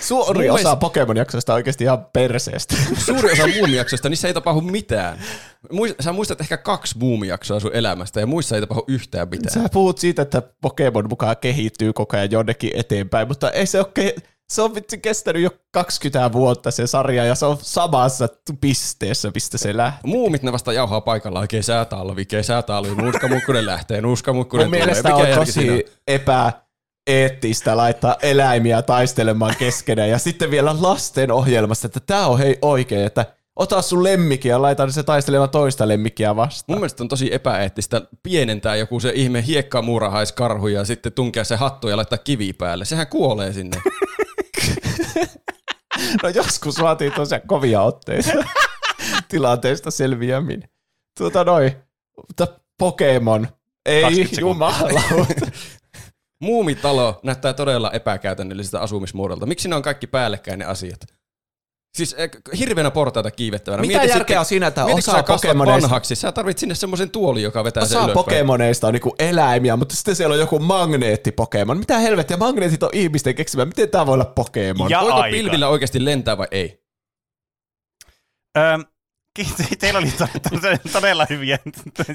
Suuri 0.00 0.50
osa 0.50 0.56
mielestä- 0.58 0.76
Pokemon-jaksosta 0.76 1.52
on 1.52 1.54
oikeasti 1.54 1.84
ihan 1.84 2.06
perseestä. 2.12 2.74
Suuri 2.98 3.32
osa 3.32 3.46
muumijaksoista, 3.46 4.08
niissä 4.08 4.28
ei 4.28 4.34
tapahdu 4.34 4.60
mitään. 4.60 5.18
Muist- 5.72 5.94
Sä 6.02 6.12
muistat 6.12 6.40
ehkä 6.40 6.56
kaksi 6.56 6.98
muumijaksoa 6.98 7.60
sun 7.60 7.70
elämästä 7.74 8.20
ja 8.20 8.26
muissa 8.26 8.54
ei 8.54 8.60
tapahdu 8.60 8.84
yhtään 8.88 9.28
mitään. 9.28 9.62
Sä 9.62 9.68
puhut 9.72 9.98
siitä, 9.98 10.22
että 10.22 10.42
Pokemon 10.60 11.08
mukaan 11.08 11.36
kehittyy 11.36 11.92
koko 11.92 12.16
ajan 12.16 12.30
jonnekin 12.30 12.70
eteenpäin, 12.74 13.28
mutta 13.28 13.50
ei 13.50 13.66
se 13.66 13.78
ole 13.78 13.86
ke- 14.00 14.20
se 14.52 14.62
on 14.62 14.74
vitsi 14.74 14.98
kestänyt 14.98 15.42
jo 15.42 15.50
20 15.72 16.32
vuotta 16.32 16.70
se 16.70 16.86
sarja 16.86 17.24
ja 17.24 17.34
se 17.34 17.46
on 17.46 17.58
samassa 17.60 18.28
pisteessä, 18.60 19.30
mistä 19.34 19.58
se 19.58 19.76
lähti. 19.76 20.00
Muumit 20.06 20.42
ne 20.42 20.52
vasta 20.52 20.72
jauhaa 20.72 21.00
paikallaan, 21.00 21.48
kesätalvi, 21.48 22.24
kesätalvi, 22.24 23.02
nuuskamukkunen 23.02 23.66
lähtee, 23.66 24.00
nuuskamukkunen 24.00 24.66
Mun 24.66 24.70
tulee. 24.72 24.86
mielestä 24.86 25.14
on 25.14 25.26
siinä 25.26 25.36
tosi 25.36 25.84
epäeettistä 26.06 27.76
laittaa 27.76 28.16
eläimiä 28.22 28.82
taistelemaan 28.82 29.54
keskenään 29.58 30.08
ja 30.08 30.18
sitten 30.18 30.50
vielä 30.50 30.76
lasten 30.80 31.30
ohjelmasta, 31.30 31.86
että 31.86 32.00
tämä 32.00 32.26
on 32.26 32.38
hei 32.38 32.58
oikein, 32.62 33.06
että 33.06 33.26
ota 33.56 33.82
sun 33.82 34.04
lemmikki 34.04 34.48
ja 34.48 34.62
laita 34.62 34.90
se 34.90 35.02
taistelemaan 35.02 35.50
toista 35.50 35.88
lemmikkiä 35.88 36.36
vastaan. 36.36 36.74
Mun 36.74 36.80
mielestä 36.80 37.02
on 37.02 37.08
tosi 37.08 37.34
epäeettistä 37.34 38.02
pienentää 38.22 38.76
joku 38.76 39.00
se 39.00 39.12
ihme 39.14 39.46
hiekkamuurahaiskarhu 39.46 40.68
ja 40.68 40.84
sitten 40.84 41.12
tunkea 41.12 41.44
se 41.44 41.56
hattu 41.56 41.88
ja 41.88 41.96
laittaa 41.96 42.18
kivi 42.18 42.52
päälle. 42.52 42.84
Sehän 42.84 43.06
kuolee 43.06 43.52
sinne. 43.52 43.76
No 46.22 46.28
joskus 46.28 46.82
vaatii 46.82 47.10
tosiaan 47.10 47.42
kovia 47.46 47.82
otteita 47.82 48.30
tilanteesta 49.28 49.90
selviäminen. 49.90 50.68
Tuota 51.18 51.44
noin, 51.44 51.72
mutta 52.16 52.60
Pokemon, 52.78 53.48
ei 53.86 54.02
20 54.02 54.36
sekuntia. 54.36 54.40
jumalauta. 54.40 55.46
Muumitalo 56.42 57.20
näyttää 57.22 57.52
todella 57.52 57.90
epäkäytännölliseltä 57.90 58.80
asumismuodolta. 58.80 59.46
Miksi 59.46 59.68
ne 59.68 59.76
on 59.76 59.82
kaikki 59.82 60.06
päällekkäin 60.06 60.58
ne 60.58 60.64
asiat? 60.64 61.00
Siis 61.94 62.14
eh, 62.18 62.30
hirveänä 62.58 62.90
portaita 62.90 63.30
kiivettävänä. 63.30 63.80
Mitä 63.80 64.04
järkeä 64.04 64.40
on 64.40 64.46
siinä, 64.46 64.66
että 64.66 64.80
mieti, 64.84 64.92
kun 64.92 64.98
osa 64.98 65.12
sä 65.12 65.22
kasvat 65.22 65.40
Pokemoneista- 65.56 65.82
vanhaksi, 65.82 66.14
sä 66.14 66.32
tarvit 66.32 66.58
sinne 66.58 66.74
semmoisen 66.74 67.10
tuoli, 67.10 67.42
joka 67.42 67.64
vetää 67.64 67.84
sen 67.84 67.98
Osa 67.98 68.04
ylöspäin. 68.04 68.24
Pokemoneista 68.24 68.86
on 68.86 68.92
niinku 68.92 69.14
eläimiä, 69.18 69.76
mutta 69.76 69.96
sitten 69.96 70.16
siellä 70.16 70.32
on 70.32 70.38
joku 70.38 70.58
magneetti-Pokemon. 70.58 71.78
Mitä 71.78 71.98
helvettiä, 71.98 72.36
magneetit 72.36 72.82
on 72.82 72.90
ihmisten 72.92 73.34
keksimä. 73.34 73.64
Miten 73.64 73.88
tämä 73.90 74.06
voi 74.06 74.14
olla 74.14 74.24
Pokemon? 74.24 74.90
Ja 74.90 75.00
Voiko 75.00 75.14
aika. 75.16 75.34
pilvillä 75.36 75.68
oikeasti 75.68 76.04
lentää 76.04 76.38
vai 76.38 76.46
ei? 76.50 76.84
Öö, 78.58 78.78
ki- 79.36 79.54
teillä 79.80 79.98
oli 79.98 80.10
to- 80.10 80.28
to- 80.42 80.88
todella 80.92 81.26
hyviä 81.30 81.58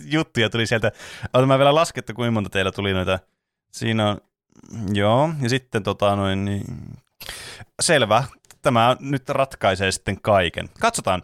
juttuja 0.05 0.49
tuli 0.49 0.67
sieltä. 0.67 0.91
Ota 1.33 1.45
mä 1.45 1.57
vielä 1.57 1.75
laskettu, 1.75 2.13
kuinka 2.13 2.31
monta 2.31 2.49
teillä 2.49 2.71
tuli 2.71 2.93
noita. 2.93 3.19
Siinä 3.71 4.09
on, 4.09 4.17
joo, 4.93 5.29
ja 5.41 5.49
sitten 5.49 5.83
tota 5.83 6.15
noin, 6.15 6.45
niin... 6.45 6.63
Selvä. 7.81 8.23
Tämä 8.61 8.97
nyt 8.99 9.29
ratkaisee 9.29 9.91
sitten 9.91 10.21
kaiken. 10.21 10.69
Katsotaan. 10.79 11.21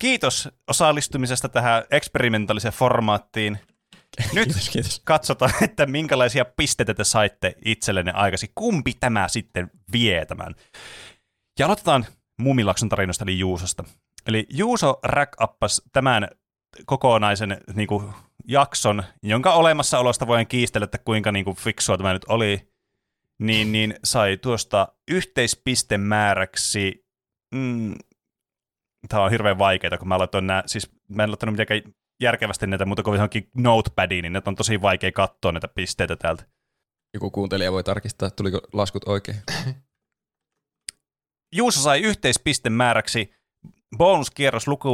Kiitos 0.00 0.48
osallistumisesta 0.68 1.48
tähän 1.48 1.84
eksperimentaaliseen 1.90 2.74
formaattiin. 2.74 3.58
Nyt 4.34 4.44
Kiitos, 4.44 4.68
kiitos. 4.68 5.00
katsotaan, 5.04 5.52
että 5.64 5.86
minkälaisia 5.86 6.44
pisteitä 6.44 6.94
te 6.94 7.04
saitte 7.04 7.54
itsellenne 7.64 8.12
aikaisin. 8.12 8.48
Kumpi 8.54 8.92
tämä 9.00 9.28
sitten 9.28 9.70
vie 9.92 10.26
tämän? 10.26 10.54
Ja 11.58 11.66
aloitetaan 11.66 12.06
Mumilakson 12.38 12.88
tarinoista, 12.88 13.24
eli 13.24 13.38
Juusosta. 13.38 13.84
Eli 14.26 14.46
Juuso 14.50 14.98
rack 15.02 15.42
uppas 15.42 15.82
tämän 15.92 16.28
kokonaisen 16.86 17.60
niin 17.74 17.88
kuin, 17.88 18.12
jakson, 18.48 19.02
jonka 19.22 19.52
olemassaolosta 19.54 20.26
voin 20.26 20.46
kiistellä, 20.46 20.84
että 20.84 20.98
kuinka 20.98 21.32
niin 21.32 21.44
kuin, 21.44 21.56
fiksua 21.56 21.96
tämä 21.96 22.12
nyt 22.12 22.24
oli, 22.28 22.69
niin, 23.40 23.72
niin 23.72 23.94
sai 24.04 24.36
tuosta 24.36 24.88
yhteispistemääräksi, 25.10 27.06
mm, 27.54 27.94
tämä 29.08 29.22
on 29.22 29.30
hirveän 29.30 29.58
vaikeaa, 29.58 29.98
kun 29.98 30.08
mä 30.08 30.18
laitoin 30.18 30.46
nämä, 30.46 30.62
siis 30.66 30.90
mä 31.08 31.22
en 31.22 31.30
laittanut 31.30 31.52
mitenkään 31.52 31.82
järkevästi 32.22 32.66
näitä 32.66 32.84
muuta 32.84 33.02
kuin 33.02 33.14
johonkin 33.14 33.50
notepadiin, 33.56 34.22
niin 34.22 34.32
ne 34.32 34.42
on 34.46 34.54
tosi 34.56 34.82
vaikea 34.82 35.12
katsoa 35.12 35.52
näitä 35.52 35.68
pisteitä 35.68 36.16
täältä. 36.16 36.46
Joku 37.14 37.30
kuuntelija 37.30 37.72
voi 37.72 37.84
tarkistaa, 37.84 38.30
tuliko 38.30 38.60
laskut 38.72 39.08
oikein. 39.08 39.38
Juuso 41.56 41.80
sai 41.80 42.00
yhteispistemääräksi 42.00 43.34
bonuskierros 43.96 44.68
luku, 44.68 44.88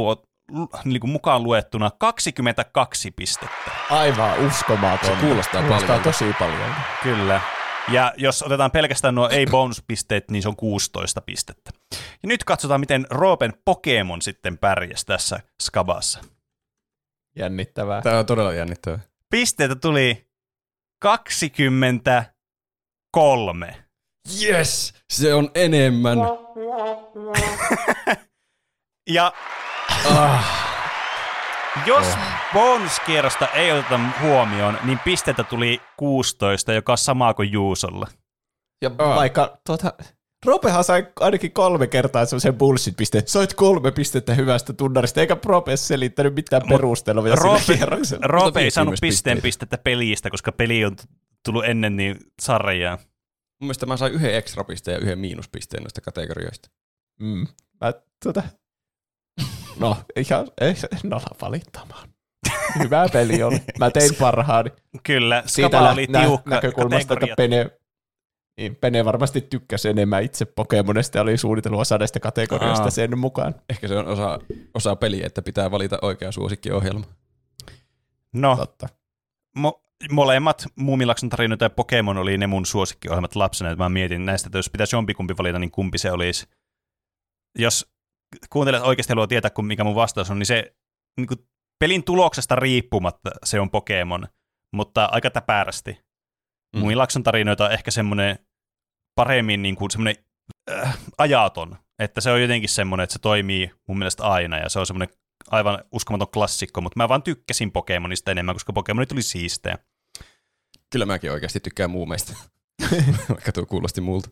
lu, 0.51 0.69
niin 0.85 0.99
kuin 0.99 1.11
mukaan 1.11 1.43
luettuna 1.43 1.91
22 1.99 3.11
pistettä. 3.11 3.71
Aivan 3.89 4.47
uskomaton. 4.47 5.09
Se 5.09 5.25
kuulostaa 5.25 5.61
kuulostaa 5.61 5.87
paljolta. 5.87 6.03
tosi 6.03 6.33
paljon. 6.39 6.73
Kyllä. 7.03 7.41
Ja 7.91 8.13
jos 8.17 8.43
otetaan 8.43 8.71
pelkästään 8.71 9.15
nuo 9.15 9.29
ei-bonuspisteet, 9.29 10.31
niin 10.31 10.41
se 10.41 10.49
on 10.49 10.55
16 10.55 11.21
pistettä. 11.21 11.71
Ja 11.93 12.27
nyt 12.27 12.43
katsotaan, 12.43 12.79
miten 12.79 13.07
Roopen 13.09 13.53
Pokemon 13.65 14.21
sitten 14.21 14.57
pärjäsi 14.57 15.05
tässä 15.05 15.39
skabassa. 15.61 16.19
Jännittävää. 17.35 18.01
Tämä 18.01 18.19
on 18.19 18.25
todella 18.25 18.53
jännittävää. 18.53 18.99
Pisteitä 19.29 19.75
tuli 19.75 20.27
23. 21.01 23.83
Yes! 24.43 24.93
Se 25.09 25.33
on 25.33 25.51
enemmän. 25.55 26.17
Ja 29.09 29.33
Jos 31.85 32.07
bonuskierrosta 32.53 33.47
ei 33.47 33.71
oteta 33.71 33.99
huomioon, 34.21 34.77
niin 34.83 34.99
pisteitä 34.99 35.43
tuli 35.43 35.81
16, 35.97 36.73
joka 36.73 36.91
on 36.91 36.97
sama 36.97 37.33
kuin 37.33 37.51
Juusolla. 37.51 38.07
Ja 38.81 38.97
vaikka 38.97 39.57
tuota, 39.65 39.93
Ropehan 40.45 40.83
sai 40.83 41.07
ainakin 41.19 41.51
kolme 41.51 41.87
kertaa 41.87 42.25
semmoisen 42.25 42.55
bullshit-pisteen. 42.55 43.23
Soit 43.25 43.53
kolme 43.53 43.91
pistettä 43.91 44.33
hyvästä 44.33 44.73
tunnarista, 44.73 45.21
eikä 45.21 45.35
Prope 45.35 45.77
selittänyt 45.77 46.35
mitään 46.35 46.61
perustelua 46.69 47.35
Rope. 47.35 47.79
Rope 48.21 48.59
ei 48.59 48.71
saanut 48.71 48.95
pisteen 49.01 49.41
pistettä 49.41 49.77
pelistä, 49.77 50.29
koska 50.29 50.51
peli 50.51 50.85
on 50.85 50.95
tullut 51.45 51.65
ennen 51.65 51.95
niin 51.95 52.19
sarjaa. 52.41 52.97
Mun 52.97 53.67
mielestä 53.67 53.85
mä 53.85 53.97
sain 53.97 54.13
yhden 54.13 54.35
ekstra 54.35 54.63
pisteen 54.63 54.95
ja 54.95 54.99
yhden 54.99 55.19
miinuspisteen 55.19 55.83
noista 55.83 56.01
kategorioista. 56.01 56.69
Mm. 57.19 57.47
Mä, 57.81 57.93
tuota, 58.23 58.43
no, 59.79 59.97
ihan, 60.15 60.47
ei, 60.61 60.73
en 61.05 61.13
ala 61.13 61.35
valittamaan. 61.41 62.09
Hyvä 62.79 63.07
peli 63.13 63.43
oli. 63.43 63.61
Mä 63.79 63.91
tein 63.91 64.15
parhaani. 64.19 64.69
Kyllä, 65.03 65.43
Siitä 65.45 65.81
nä- 65.81 65.91
oli 65.91 66.05
nä- 66.09 66.19
tiukka 66.19 66.49
näkökulmasta, 66.55 67.13
että. 67.13 67.35
Pene, 67.37 67.71
niin 68.57 68.75
Pene 68.75 69.05
varmasti 69.05 69.41
tykkäsi 69.41 69.89
enemmän 69.89 70.23
itse 70.23 70.45
Pokemonista 70.45 71.17
ja 71.17 71.21
oli 71.21 71.37
suunnitellut 71.37 71.81
osa 71.81 71.97
näistä 71.97 72.19
kategorioista 72.19 72.83
Aa. 72.83 72.89
sen 72.89 73.19
mukaan. 73.19 73.55
Ehkä 73.69 73.87
se 73.87 73.97
on 73.97 74.07
osa, 74.07 74.39
osa 74.73 74.95
peliä, 74.95 75.25
että 75.27 75.41
pitää 75.41 75.71
valita 75.71 75.99
oikea 76.01 76.31
suosikkiohjelma. 76.31 77.05
No, 78.33 78.55
Totta. 78.55 78.89
mo- 79.59 79.81
molemmat 80.11 80.65
Muumilakson 80.75 81.29
tarinoita 81.29 81.65
ja 81.65 81.69
Pokemon 81.69 82.17
oli 82.17 82.37
ne 82.37 82.47
mun 82.47 82.65
suosikkiohjelmat 82.65 83.35
lapsena. 83.35 83.71
että 83.71 83.83
Mä 83.83 83.89
mietin 83.89 84.25
näistä, 84.25 84.47
että 84.47 84.57
jos 84.57 84.69
pitäisi 84.69 84.95
jompikumpi 84.95 85.33
valita, 85.37 85.59
niin 85.59 85.71
kumpi 85.71 85.97
se 85.97 86.11
olisi. 86.11 86.47
Jos 87.59 87.91
kuuntelet 88.49 88.83
oikeasti 88.83 89.11
haluaa 89.11 89.27
tietää, 89.27 89.51
kun 89.51 89.65
mikä 89.65 89.83
mun 89.83 89.95
vastaus 89.95 90.31
on, 90.31 90.39
niin 90.39 90.45
se 90.45 90.75
niin 91.17 91.27
kuin 91.27 91.39
pelin 91.79 92.03
tuloksesta 92.03 92.55
riippumatta 92.55 93.29
se 93.45 93.59
on 93.59 93.69
Pokemon, 93.69 94.27
mutta 94.73 95.05
aika 95.05 95.29
täpärästi. 95.29 95.91
Mm. 95.91 95.99
Mm. 96.73 96.79
Muumilakson 96.79 97.23
tarinoita 97.23 97.65
on 97.65 97.71
ehkä 97.71 97.91
semmoinen 97.91 98.39
paremmin 99.15 99.61
niin 99.61 99.75
kuin 99.75 99.91
semmoinen 99.91 100.23
äh, 100.71 100.97
ajaton, 101.17 101.77
että 101.99 102.21
se 102.21 102.31
on 102.31 102.41
jotenkin 102.41 102.69
semmoinen, 102.69 103.03
että 103.03 103.13
se 103.13 103.19
toimii 103.19 103.71
mun 103.87 103.97
mielestä 103.97 104.23
aina 104.23 104.57
ja 104.57 104.69
se 104.69 104.79
on 104.79 104.85
semmoinen 104.85 105.15
aivan 105.51 105.83
uskomaton 105.91 106.27
klassikko, 106.27 106.81
mutta 106.81 106.99
mä 106.99 107.09
vaan 107.09 107.23
tykkäsin 107.23 107.71
Pokemonista 107.71 108.31
enemmän, 108.31 108.55
koska 108.55 108.73
Pokemoni 108.73 109.05
tuli 109.05 109.21
siistejä. 109.21 109.77
Kyllä 110.89 111.05
mäkin 111.05 111.31
oikeasti 111.31 111.59
tykkään 111.59 111.91
muumeista, 111.91 112.33
vaikka 113.29 113.51
tuo 113.51 113.65
kuulosti 113.65 114.01
muulta. 114.01 114.29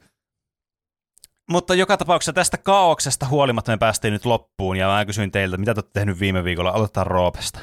Mutta 1.50 1.76
joka 1.76 1.98
tapauksessa 1.98 2.34
tästä 2.34 2.58
kaauksesta 2.58 3.28
huolimatta 3.28 3.72
me 3.72 3.78
päästiin 3.78 4.12
nyt 4.12 4.26
loppuun, 4.26 4.78
ja 4.78 4.88
mä 4.88 5.06
kysyin 5.06 5.32
teiltä, 5.32 5.58
mitä 5.58 5.74
te 5.74 5.78
olette 5.78 6.00
tehnyt 6.00 6.20
viime 6.20 6.44
viikolla. 6.44 6.70
Aloitetaan 6.70 7.08
Roopesta. 7.08 7.60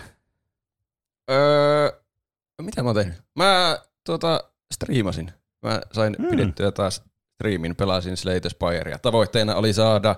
Öö, 1.30 1.90
mitä 2.62 2.82
mä 2.82 2.88
oon 2.88 2.96
tehnyt? 2.96 3.16
Mä 3.36 3.78
tuota, 4.06 4.44
striimasin. 4.74 5.32
Mä 5.62 5.80
sain 5.92 6.16
Mm. 6.18 6.28
pidettyä 6.30 6.70
taas 6.72 7.02
striimin, 7.34 7.76
pelasin 7.76 8.16
Slate 8.16 8.48
Spirea. 8.48 8.98
Tavoitteena 8.98 9.54
oli 9.54 9.72
saada 9.72 10.16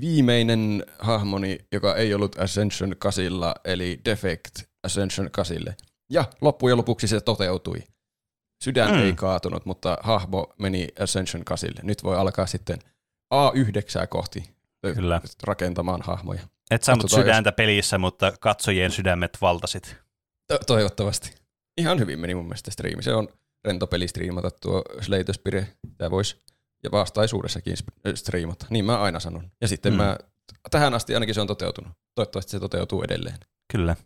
viimeinen 0.00 0.84
hahmoni, 0.98 1.58
joka 1.72 1.94
ei 1.96 2.14
ollut 2.14 2.38
Ascension 2.38 2.94
kasilla, 2.98 3.54
eli 3.64 4.00
Defect 4.04 4.62
Ascension 4.84 5.30
kasille. 5.30 5.76
Ja 6.10 6.24
loppujen 6.40 6.76
lopuksi 6.76 7.08
se 7.08 7.20
toteutui. 7.20 7.78
Sydän 8.64 8.90
Mm. 8.90 8.96
mm. 8.96 9.02
ei 9.02 9.12
kaatunut, 9.12 9.66
mutta 9.66 9.98
hahmo 10.02 10.54
meni 10.58 10.88
Ascension 11.00 11.44
kasille. 11.44 11.80
Nyt 11.82 12.04
voi 12.04 12.16
alkaa 12.16 12.46
sitten 12.46 12.78
A9 13.34 14.06
kohti 14.08 14.50
Kyllä. 14.94 15.20
rakentamaan 15.42 16.02
hahmoja. 16.02 16.40
Et 16.70 16.82
saanut 16.82 17.02
Katsotaan, 17.02 17.24
sydäntä 17.24 17.52
pelissä, 17.52 17.98
mutta 17.98 18.32
katsojien 18.40 18.90
sydämet 18.90 19.38
valtasit. 19.40 19.96
To- 20.48 20.58
toivottavasti. 20.66 21.34
Ihan 21.76 21.98
hyvin 21.98 22.18
meni 22.20 22.34
mun 22.34 22.44
mielestä 22.44 22.70
striimi. 22.70 23.02
Se 23.02 23.14
on 23.14 23.28
rento 23.64 23.86
peli 23.86 24.08
striimata 24.08 24.50
tuo 24.50 24.82
Slate 25.00 25.32
Spire. 25.32 25.68
Tämä 25.98 26.10
voisi 26.10 26.36
ja 26.84 26.90
vastaisuudessakin 26.92 27.76
striimata. 28.14 28.66
Niin 28.70 28.84
mä 28.84 28.98
aina 29.00 29.20
sanon. 29.20 29.50
Ja 29.60 29.68
sitten 29.68 29.92
Mm. 29.92 29.96
mä, 29.96 30.18
tähän 30.70 30.94
asti 30.94 31.14
ainakin 31.14 31.34
se 31.34 31.40
on 31.40 31.46
toteutunut. 31.46 31.92
Toivottavasti 32.14 32.50
se 32.50 32.60
toteutuu 32.60 33.02
edelleen. 33.02 33.38
Kyllä. 33.72 33.96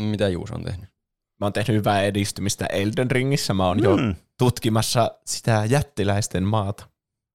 Mitä 0.00 0.28
Juus 0.28 0.50
on 0.50 0.64
tehnyt? 0.64 0.90
Mä 1.40 1.46
oon 1.46 1.52
tehnyt 1.52 1.76
hyvää 1.76 2.02
edistymistä 2.02 2.66
Elden 2.66 3.10
Ringissä. 3.10 3.54
Mä 3.54 3.66
oon 3.66 3.82
jo 3.82 3.96
Mm. 3.96 4.14
tutkimassa 4.38 5.10
sitä 5.26 5.64
jättiläisten 5.68 6.42
maata. 6.42 6.86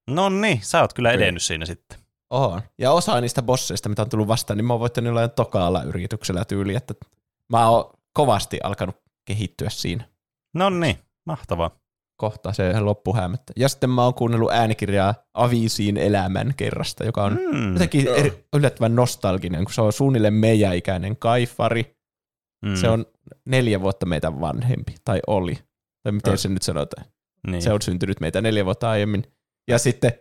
No 0.10 0.30
niin, 0.30 0.60
sä 0.62 0.82
oot 0.82 0.94
kyllä 0.94 1.12
edennyt 1.12 1.44
siinä 1.44 1.66
sitten. 1.66 2.00
Oon. 2.30 2.62
Ja 2.78 2.92
osa 2.92 3.22
niistä 3.22 3.42
bosseista, 3.42 3.90
mitä 3.90 4.02
on 4.02 4.10
tullut 4.10 4.28
vastaan, 4.28 4.58
niin 4.58 4.66
mä 4.66 4.74
oon 4.74 4.80
voittanut 4.80 5.08
jollain 5.08 5.32
tokaalla 5.32 5.84
yrityksellä 5.84 6.46
tyyli, 6.46 6.76
että 6.76 6.94
mä 7.50 7.70
oon 7.70 7.94
kovasti 8.14 8.60
alkanut 8.64 8.96
kehittyä 9.26 9.70
siinä. 9.70 10.04
No 10.54 10.70
niin, 10.70 10.98
mahtavaa. 11.26 11.72
Kohta 12.18 12.54
se 12.54 12.80
loppu 12.80 13.16
häämättä. 13.16 13.54
Ja 13.58 13.70
sitten 13.70 13.90
mä 13.90 14.04
oon 14.04 14.14
kuunnellut 14.14 14.52
äänikirjaa 14.52 15.16
Avisiin 15.34 15.98
elämän 15.98 16.54
kerrasta, 16.58 17.04
joka 17.04 17.24
on 17.24 17.40
Mm. 17.52 17.74
jotenkin 17.74 18.08
eri, 18.08 18.46
yllättävän 18.56 18.96
nostalginen, 18.96 19.64
kun 19.66 19.74
se 19.74 19.82
on 19.82 19.94
suunnilleen 19.94 20.34
meidän 20.34 20.76
ikäinen 20.76 21.18
kaifari. 21.18 21.96
Mm. 22.66 22.76
Se 22.76 22.90
on 22.90 23.06
neljä 23.46 23.82
vuotta 23.82 24.06
meitä 24.06 24.40
vanhempi, 24.40 24.96
tai 25.06 25.20
oli. 25.28 25.58
Tai 26.04 26.12
miten 26.12 26.38
se 26.38 26.50
nyt 26.50 26.62
sanotaan. 26.62 27.06
niin. 27.48 27.62
Se 27.62 27.74
on 27.74 27.82
syntynyt 27.82 28.20
meitä 28.20 28.42
neljä 28.42 28.66
vuotta 28.66 28.90
aiemmin. 28.90 29.24
Ja 29.70 29.78
sitten 29.78 30.12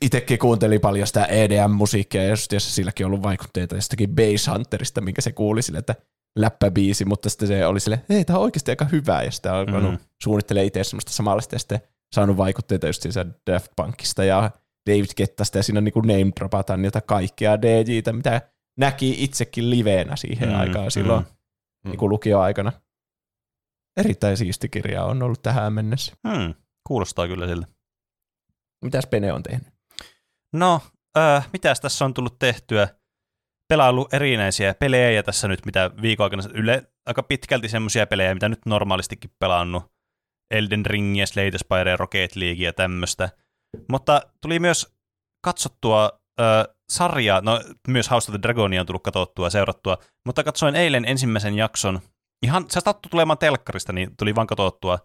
itsekin 0.00 0.38
kuuntelin 0.38 0.80
paljon 0.80 1.06
sitä 1.06 1.24
EDM-musiikkia, 1.24 2.22
ja 2.22 2.28
just 2.28 2.52
silläkin 2.58 3.06
on 3.06 3.12
ollut 3.12 3.22
vaikutteita 3.22 3.74
jostakin 3.74 4.14
Bass 4.14 4.48
Hunterista, 4.48 5.00
minkä 5.00 5.22
se 5.22 5.32
kuuli 5.32 5.62
sille, 5.62 5.78
että 5.78 5.94
läppäbiisi, 6.36 7.04
mutta 7.04 7.30
sitten 7.30 7.48
se 7.48 7.66
oli 7.66 7.80
sille, 7.80 8.00
hei, 8.08 8.24
tämä 8.24 8.38
on 8.38 8.42
oikeasti 8.44 8.70
aika 8.72 8.84
hyvä, 8.84 9.22
ja 9.22 9.30
sitten 9.30 9.52
on 9.52 9.58
alkanut 9.58 9.90
Mm. 9.90 9.98
suunnittelemaan 10.22 10.66
itse 10.66 10.84
semmoista 10.84 11.12
samanlaista, 11.12 11.54
ja 11.54 11.58
sitten 11.58 11.80
saanut 12.14 12.36
vaikutteita 12.36 12.86
just 12.86 13.04
Daft 13.50 13.72
Punkista 13.76 14.24
ja 14.24 14.50
David 14.90 15.10
Kettasta, 15.16 15.58
ja 15.58 15.62
siinä 15.62 15.80
niin 15.80 15.92
kuin 15.92 16.06
name 16.06 16.30
dropataan 16.40 16.82
niitä 16.82 17.00
kaikkia 17.00 17.62
DJitä, 17.62 18.12
mitä 18.12 18.42
näki 18.78 19.24
itsekin 19.24 19.70
liveenä 19.70 20.16
siihen 20.16 20.48
Mm, 20.48 20.60
aikaan 20.60 20.90
silloin 20.90 21.24
mm. 21.84 21.90
niin 21.90 21.98
kuin 21.98 22.10
lukioaikana. 22.10 22.72
Erittäin 23.96 24.36
siisti 24.36 24.68
kirja 24.68 25.04
on 25.04 25.22
ollut 25.22 25.42
tähän 25.42 25.72
mennessä. 25.72 26.12
Mm. 26.24 26.54
Kuulostaa 26.86 27.28
kyllä 27.28 27.46
siltä. 27.46 27.66
Mitäs 28.84 29.06
Pene 29.06 29.32
on 29.32 29.42
tehnyt? 29.42 29.68
No, 30.52 30.80
äh, 31.18 31.48
mitäs 31.52 31.80
tässä 31.80 32.04
on 32.04 32.14
tullut 32.14 32.38
tehtyä? 32.38 32.88
Pelaillut 33.68 34.14
erinäisiä 34.14 34.74
pelejä 34.74 35.22
tässä 35.22 35.48
nyt, 35.48 35.66
mitä 35.66 35.90
viikon 36.02 36.24
aikana, 36.24 36.42
yle, 36.54 36.82
aika 37.06 37.22
pitkälti 37.22 37.68
semmoisia 37.68 38.06
pelejä, 38.06 38.34
mitä 38.34 38.48
nyt 38.48 38.66
normaalistikin 38.66 39.30
pelannut. 39.38 39.92
Elden 40.50 40.86
Ringia, 40.86 41.26
Slate 41.26 41.58
Spire, 41.58 41.96
Rocket 41.96 42.36
League 42.36 42.64
ja 42.64 42.72
tämmöistä. 42.72 43.28
Mutta 43.88 44.22
tuli 44.42 44.58
myös 44.58 44.94
katsottua 45.44 46.20
äh, 46.40 46.76
sarjaa, 46.92 47.40
no 47.40 47.60
myös 47.88 48.10
House 48.10 48.30
of 48.30 48.32
the 48.32 48.42
Dragonia 48.42 48.80
on 48.80 48.86
tullut 48.86 49.02
katsottua 49.02 49.46
ja 49.46 49.50
seurattua, 49.50 49.98
mutta 50.26 50.44
katsoin 50.44 50.76
eilen 50.76 51.04
ensimmäisen 51.04 51.54
jakson, 51.54 52.00
ihan 52.42 52.64
se 52.70 52.80
sattui 52.80 53.10
tulemaan 53.10 53.38
telkkarista, 53.38 53.92
niin 53.92 54.16
tuli 54.16 54.34
vaan 54.34 54.46
katsottua, 54.46 54.98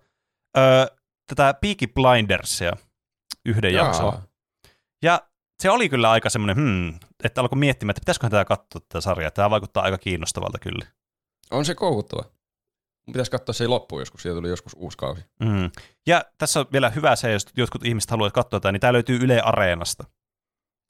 äh, 0.57 0.97
tätä 1.27 1.53
Peaky 1.61 1.87
Blindersia 1.87 2.71
yhden 3.45 3.73
Jaa. 3.73 3.85
jakson. 3.85 4.13
Ja 5.03 5.21
se 5.61 5.69
oli 5.69 5.89
kyllä 5.89 6.11
aika 6.11 6.29
semmoinen, 6.29 6.55
hmm, 6.55 6.99
että 7.23 7.41
alkoi 7.41 7.59
miettimään, 7.59 7.91
että 7.91 7.99
pitäisiköhän 8.01 8.31
tätä 8.31 8.45
katsoa 8.45 8.81
tätä 8.81 9.01
sarjaa. 9.01 9.31
Tämä 9.31 9.49
vaikuttaa 9.49 9.83
aika 9.83 9.97
kiinnostavalta 9.97 10.59
kyllä. 10.59 10.85
On 11.51 11.65
se 11.65 11.75
koukuttava. 11.75 12.23
Mun 13.07 13.13
pitäisi 13.13 13.31
katsoa 13.31 13.53
se 13.53 13.67
loppuun 13.67 14.01
joskus, 14.01 14.21
siitä 14.21 14.35
tuli 14.35 14.49
joskus 14.49 14.73
uusi 14.77 14.97
kausi. 14.97 15.21
Mm. 15.39 15.71
Ja 16.07 16.25
tässä 16.37 16.59
on 16.59 16.65
vielä 16.71 16.89
hyvä 16.89 17.15
se, 17.15 17.31
jos 17.31 17.45
jotkut 17.57 17.85
ihmiset 17.85 18.11
haluavat 18.11 18.33
katsoa 18.33 18.59
tätä, 18.59 18.71
niin 18.71 18.79
tämä 18.79 18.93
löytyy 18.93 19.19
Yle 19.21 19.41
Areenasta. 19.41 20.03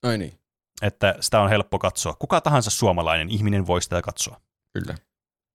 Ai 0.03 0.17
niin, 0.17 0.39
Että 0.81 1.15
sitä 1.19 1.41
on 1.41 1.49
helppo 1.49 1.79
katsoa. 1.79 2.13
Kuka 2.13 2.41
tahansa 2.41 2.69
suomalainen 2.69 3.29
ihminen 3.29 3.67
voi 3.67 3.81
sitä 3.81 4.01
katsoa. 4.01 4.41
kyllä. 4.73 4.95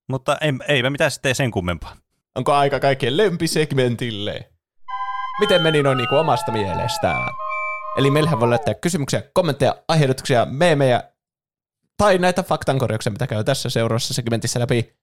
Mutta 0.08 0.38
ei, 0.40 0.52
eipä 0.68 0.90
mitään 0.90 1.10
sitten 1.10 1.34
sen 1.34 1.50
kummempaa. 1.50 1.96
Onko 2.34 2.52
aika 2.52 2.80
kaikkien 2.80 3.16
lempisegmentille? 3.16 4.52
Miten 5.40 5.62
meni 5.62 5.82
noin 5.82 5.98
niinku 5.98 6.16
omasta 6.16 6.52
mielestään? 6.52 7.34
Eli 7.96 8.10
meillähän 8.10 8.40
voi 8.40 8.48
laittaa 8.48 8.74
kysymyksiä, 8.74 9.22
kommentteja, 9.34 9.82
aiheutuksia, 9.88 10.44
meemejä 10.46 11.02
tai 11.96 12.18
näitä 12.18 12.42
faktankorjauksia, 12.42 13.12
mitä 13.12 13.26
käy 13.26 13.44
tässä 13.44 13.70
seuraavassa 13.70 14.14
segmentissä 14.14 14.60
läpi. 14.60 14.96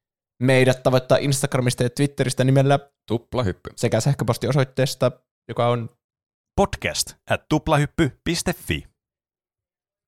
Meidät 0.44 0.84
tavoittaa 0.84 1.18
Instagramista 1.18 1.84
ja 1.84 1.90
Twitteristä 1.90 2.44
nimellä 2.44 2.80
Tupla 3.08 3.44
hyppy. 3.44 3.70
sekä 3.76 4.00
sähköpostiosoitteesta, 4.00 5.12
joka 5.48 5.68
on... 5.68 5.90
Podcast 6.56 7.14
at 7.30 7.46
tuplahyppy.fi. 7.50 8.88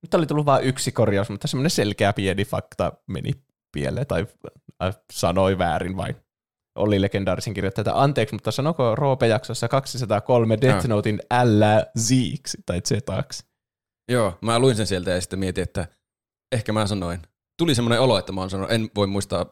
Nyt 0.03 0.13
oli 0.13 0.25
tullut 0.25 0.45
vain 0.45 0.65
yksi 0.65 0.91
korjaus, 0.91 1.29
mutta 1.29 1.47
semmoinen 1.47 1.69
selkeä 1.69 2.13
pieni 2.13 2.45
fakta 2.45 2.93
meni 3.07 3.31
pieleen 3.71 4.07
tai 4.07 4.27
äh, 4.83 4.95
sanoi 5.13 5.57
väärin 5.57 5.97
vain. 5.97 6.15
Oli 6.79 7.01
legendaarisin 7.01 7.53
kirjoittaja, 7.53 8.01
anteeksi, 8.01 8.35
mutta 8.35 8.51
sanoko 8.51 8.95
Roope-jaksossa 8.95 9.67
203 9.67 10.57
Death. 10.61 10.87
Notein 10.87 11.19
älä 11.31 11.85
ziiksi 11.99 12.57
tai 12.65 12.81
zetaksi? 12.87 13.43
Joo, 14.11 14.37
mä 14.41 14.59
luin 14.59 14.75
sen 14.75 14.87
sieltä 14.87 15.11
ja 15.11 15.21
sitten 15.21 15.39
mietin, 15.39 15.63
että 15.63 15.87
ehkä 16.51 16.73
mä 16.73 16.87
sanoin. 16.87 17.21
tuli 17.57 17.75
semmoinen 17.75 18.01
olo, 18.01 18.17
että 18.19 18.31
mä 18.31 18.41
oon 18.41 18.49
sanonut, 18.49 18.71
en 18.71 18.89
voi 18.95 19.07
muistaa 19.07 19.45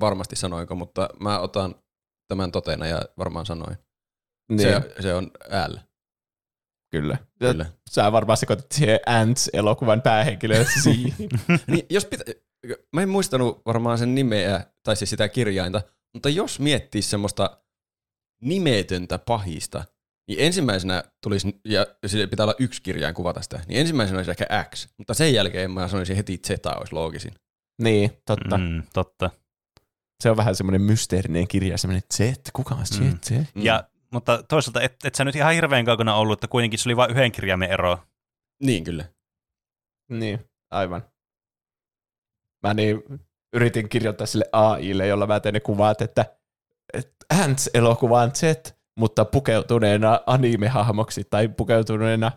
varmasti 0.00 0.36
sanoinko, 0.36 0.74
mutta 0.74 1.08
mä 1.20 1.38
otan 1.38 1.74
tämän 2.28 2.52
totena 2.52 2.86
ja 2.86 3.02
varmaan 3.18 3.46
sanoin. 3.46 3.76
Niin, 4.48 4.60
Se, 4.60 4.94
se 5.00 5.14
on 5.14 5.30
L. 5.68 5.76
kyllä. 6.90 7.18
Kyllä. 7.38 7.66
Sä 7.90 8.12
varmaan 8.12 8.36
sekoitit 8.36 8.72
siihen 8.72 9.00
Ants-elokuvan 9.06 10.02
päähenkilöön. 10.02 10.66
Niin, 11.66 11.86
jos 11.90 12.04
pitä, 12.04 12.24
mä 12.92 13.02
en 13.02 13.08
muistanut 13.08 13.62
varmaan 13.66 13.98
sen 13.98 14.14
nimeä, 14.14 14.64
tai 14.82 14.96
siis 14.96 15.10
sitä 15.10 15.28
kirjainta, 15.28 15.82
mutta 16.14 16.28
jos 16.28 16.60
miettii 16.60 17.02
semmoista 17.02 17.58
nimetöntä 18.42 19.18
pahista, 19.18 19.84
niin 20.28 20.40
ensimmäisenä 20.40 21.04
tulisi, 21.22 21.60
ja 21.64 21.86
sille 22.06 22.26
pitää 22.26 22.44
olla 22.44 22.54
yksi 22.58 22.82
kirjain 22.82 23.14
kuvata 23.14 23.42
sitä, 23.42 23.60
niin 23.66 23.80
ensimmäisenä 23.80 24.18
olisi 24.18 24.30
ehkä 24.30 24.64
X, 24.70 24.88
mutta 24.98 25.14
sen 25.14 25.34
jälkeen 25.34 25.70
mä 25.70 25.88
sanoisin 25.88 26.16
heti 26.16 26.40
Z 26.46 26.50
olisi 26.66 26.92
loogisin. 26.92 27.34
niin, 27.82 28.10
totta. 28.26 28.58
Mm. 28.58 28.64
Mm, 28.64 28.82
totta. 28.92 29.30
Se 30.22 30.30
on 30.30 30.36
vähän 30.36 30.56
semmoinen 30.56 30.82
mysteerinen 30.82 31.48
kirja, 31.48 31.78
semmoinen 31.78 32.02
Z, 32.14 32.50
kuka 32.52 32.74
on 32.74 32.86
Z? 32.86 33.00
Mm. 33.00 33.18
Z? 33.20 33.30
Mm. 33.30 33.62
Ja, 33.62 33.84
mutta 34.12 34.42
toisaalta 34.42 34.80
et, 34.80 34.96
et 35.04 35.14
sä 35.14 35.24
nyt 35.24 35.36
ihan 35.36 35.54
hirveän 35.54 35.84
kaukana 35.84 36.14
ollut, 36.14 36.38
että 36.38 36.48
kuitenkin 36.48 36.78
se 36.78 36.88
oli 36.88 36.96
vain 36.96 37.10
yhden 37.10 37.32
kirjaimen 37.32 37.70
ero. 37.70 37.98
Niin 38.62 38.84
kyllä. 38.84 39.04
Niin, 40.10 40.40
aivan. 40.70 41.02
Mä 42.62 42.74
niin 42.74 43.02
yritin 43.54 43.88
kirjoittaa 43.88 44.26
sille 44.26 44.44
AIlle, 44.52 45.06
jolla 45.06 45.26
mä 45.26 45.40
tein 45.40 45.52
ne 45.52 45.60
kuvat, 45.60 46.02
että, 46.02 46.24
että 46.94 47.26
Ants-elokuva 47.34 48.22
on 48.22 48.30
Z, 48.34 48.42
mutta 48.98 49.24
pukeutuneena 49.24 50.20
anime-hahmoksi 50.26 51.24
tai 51.30 51.48
pukeutuneena 51.48 52.32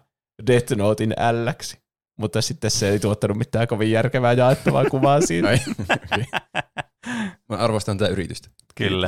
Death 0.48 0.76
Notein 0.76 1.14
Lksi. 1.46 1.78
Mutta 2.20 2.42
sitten 2.42 2.72
se 2.72 2.90
ei 2.90 3.00
tuottanut 3.00 3.38
mitään 3.38 3.68
kovin 3.68 3.92
järkevää 3.92 4.34
jaettavaa 4.34 4.86
kuvaa 4.86 5.22
siinä. 5.28 5.50
Mä 7.50 7.58
arvostan 7.58 7.98
tätä 7.98 8.12
yritystä. 8.12 8.50
Kyllä. 8.76 9.08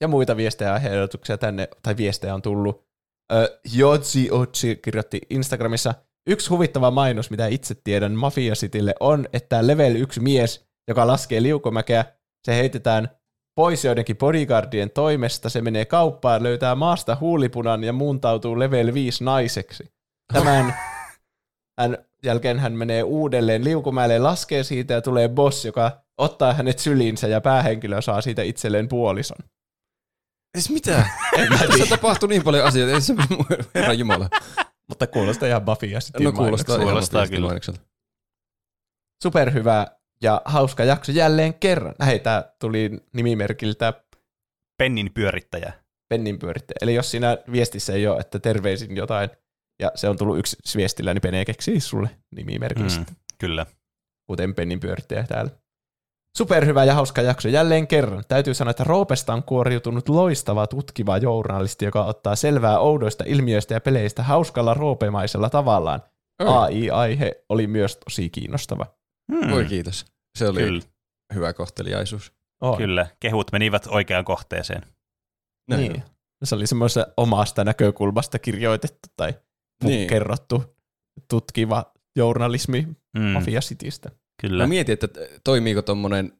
Ja 0.00 0.08
muita 0.08 0.36
viestejä 0.36 0.70
ja 0.70 0.76
ehdotuksia 0.76 1.38
tänne, 1.38 1.68
tai 1.82 1.96
viestejä 1.96 2.34
on 2.34 2.42
tullut. 2.42 2.86
Ö, 3.32 3.60
Jotsi 3.74 4.28
Otsi 4.30 4.76
kirjoitti 4.76 5.20
Instagramissa, 5.30 5.94
yksi 6.26 6.50
huvittava 6.50 6.90
mainos, 6.90 7.30
mitä 7.30 7.46
itse 7.46 7.74
tiedän 7.84 8.12
Mafia 8.12 8.54
Citylle 8.54 8.94
on, 9.00 9.26
että 9.32 9.66
level 9.66 9.96
1 9.96 10.20
mies, 10.20 10.66
joka 10.88 11.06
laskee 11.06 11.42
liukomäkeä, 11.42 12.04
se 12.44 12.54
heitetään 12.54 13.08
pois 13.54 13.84
joidenkin 13.84 14.16
bodyguardien 14.16 14.90
toimesta, 14.90 15.48
se 15.48 15.60
menee 15.60 15.84
kauppaan, 15.84 16.42
löytää 16.42 16.74
maasta 16.74 17.16
huulipunan 17.20 17.84
ja 17.84 17.92
muuntautuu 17.92 18.58
level 18.58 18.94
5 18.94 19.24
naiseksi. 19.24 19.92
Tämän 20.32 20.74
hän, 21.80 21.98
jälkeen 22.24 22.58
hän 22.58 22.72
menee 22.72 23.02
uudelleen 23.02 23.64
liukumäelle, 23.64 24.18
laskee 24.18 24.62
siitä 24.62 24.94
ja 24.94 25.02
tulee 25.02 25.28
boss, 25.28 25.64
joka 25.64 26.00
ottaa 26.18 26.52
hänet 26.52 26.78
syliinsä 26.78 27.28
ja 27.28 27.40
päähenkilö 27.40 28.02
saa 28.02 28.20
siitä 28.20 28.42
itselleen 28.42 28.88
puolison. 28.88 29.38
Ees 30.54 30.70
mitä? 30.70 31.06
Tässä 31.68 31.86
tapahtuu 31.88 32.28
niin 32.28 32.44
paljon 32.44 32.64
asioita. 32.64 32.94
Ei 32.94 33.00
se, 33.00 33.14
herra 33.74 33.92
Jumala. 33.92 34.28
Mutta 34.88 35.06
kuulostaa 35.06 35.48
ihan 35.48 35.64
Buffy 35.64 35.86
sitten 35.98 36.22
No 36.24 36.32
kuulostaa, 36.32 36.78
Kuulostaa 36.78 37.20
mafiasta 37.20 37.34
kyllä. 37.36 37.46
mainokselta. 37.46 37.80
Superhyvä 39.22 39.86
ja 40.22 40.42
hauska 40.44 40.84
jakso 40.84 41.12
jälleen 41.12 41.54
kerran. 41.54 41.94
Hei, 42.06 42.18
tää 42.18 42.54
tuli 42.58 42.90
nimimerkiltä 43.12 43.92
Pennin 44.78 45.10
pyörittäjä. 45.14 45.72
Pennin 46.08 46.38
pyörittäjä. 46.38 46.76
Eli 46.80 46.94
jos 46.94 47.10
siinä 47.10 47.38
viestissä 47.52 47.92
ei 47.92 48.06
ole, 48.06 48.20
että 48.20 48.38
terveisin 48.38 48.96
jotain, 48.96 49.30
ja 49.82 49.92
se 49.94 50.08
on 50.08 50.18
tullut 50.18 50.38
yksi 50.38 50.56
viestillä, 50.76 51.14
niin 51.14 51.22
Pene 51.22 51.44
keksii 51.44 51.80
sulle 51.80 52.10
nimimerkistä, 52.36 53.00
mm. 53.00 53.06
Mm, 53.10 53.16
kyllä. 53.38 53.66
kuten 54.26 54.54
Pennin 54.54 54.80
pyörittäjä 54.80 55.24
täällä. 55.28 55.50
Superhyvä 56.36 56.84
ja 56.84 56.94
hauska 56.94 57.22
jakso 57.22 57.48
jälleen 57.48 57.86
kerran. 57.86 58.24
Täytyy 58.28 58.54
sanoa, 58.54 58.70
että 58.70 58.84
Roopesta 58.84 59.32
on 59.32 59.42
kuoriutunut 59.42 60.08
loistava 60.08 60.66
tutkiva 60.66 61.18
journalisti, 61.18 61.84
joka 61.84 62.04
ottaa 62.04 62.36
selvää 62.36 62.78
oudoista 62.78 63.24
ilmiöistä 63.26 63.74
ja 63.74 63.80
peleistä 63.80 64.22
hauskalla 64.22 64.74
roopemaisella 64.74 65.50
tavallaan. 65.50 66.02
Oi. 66.40 66.48
AI-aihe 66.48 67.44
oli 67.48 67.66
myös 67.66 67.96
tosi 67.96 68.30
kiinnostava. 68.30 68.86
Hmm, 69.32 69.50
Voi 69.50 69.64
kiitos. 69.64 70.06
Se 70.38 70.48
oli 70.48 70.60
Kyllä, 70.60 70.82
hyvä 71.34 71.52
kohteliaisuus. 71.52 72.32
On. 72.60 72.76
kyllä. 72.78 73.06
Kehut 73.20 73.52
menivät 73.52 73.86
oikeaan 73.86 74.24
kohteeseen. 74.24 74.82
Näin 75.70 75.80
Niin. 75.92 76.02
Se 76.44 76.54
oli 76.54 76.66
semmoisesta 76.66 77.12
omasta 77.16 77.64
näkökulmasta 77.64 78.38
kirjoitettu 78.38 79.08
tai 79.16 79.30
Niin. 79.84 79.90
niin. 79.96 80.08
kerrottu 80.08 80.64
tutkiva 81.30 81.92
journalismi 82.16 82.88
Mm, 83.18 83.22
Mafia 83.22 83.60
Citystä. 83.60 84.10
kyllä. 84.40 84.62
Mä 84.64 84.68
mietin, 84.68 84.92
että 84.92 85.08
toimiiko 85.44 85.82
tommonen, 85.82 86.32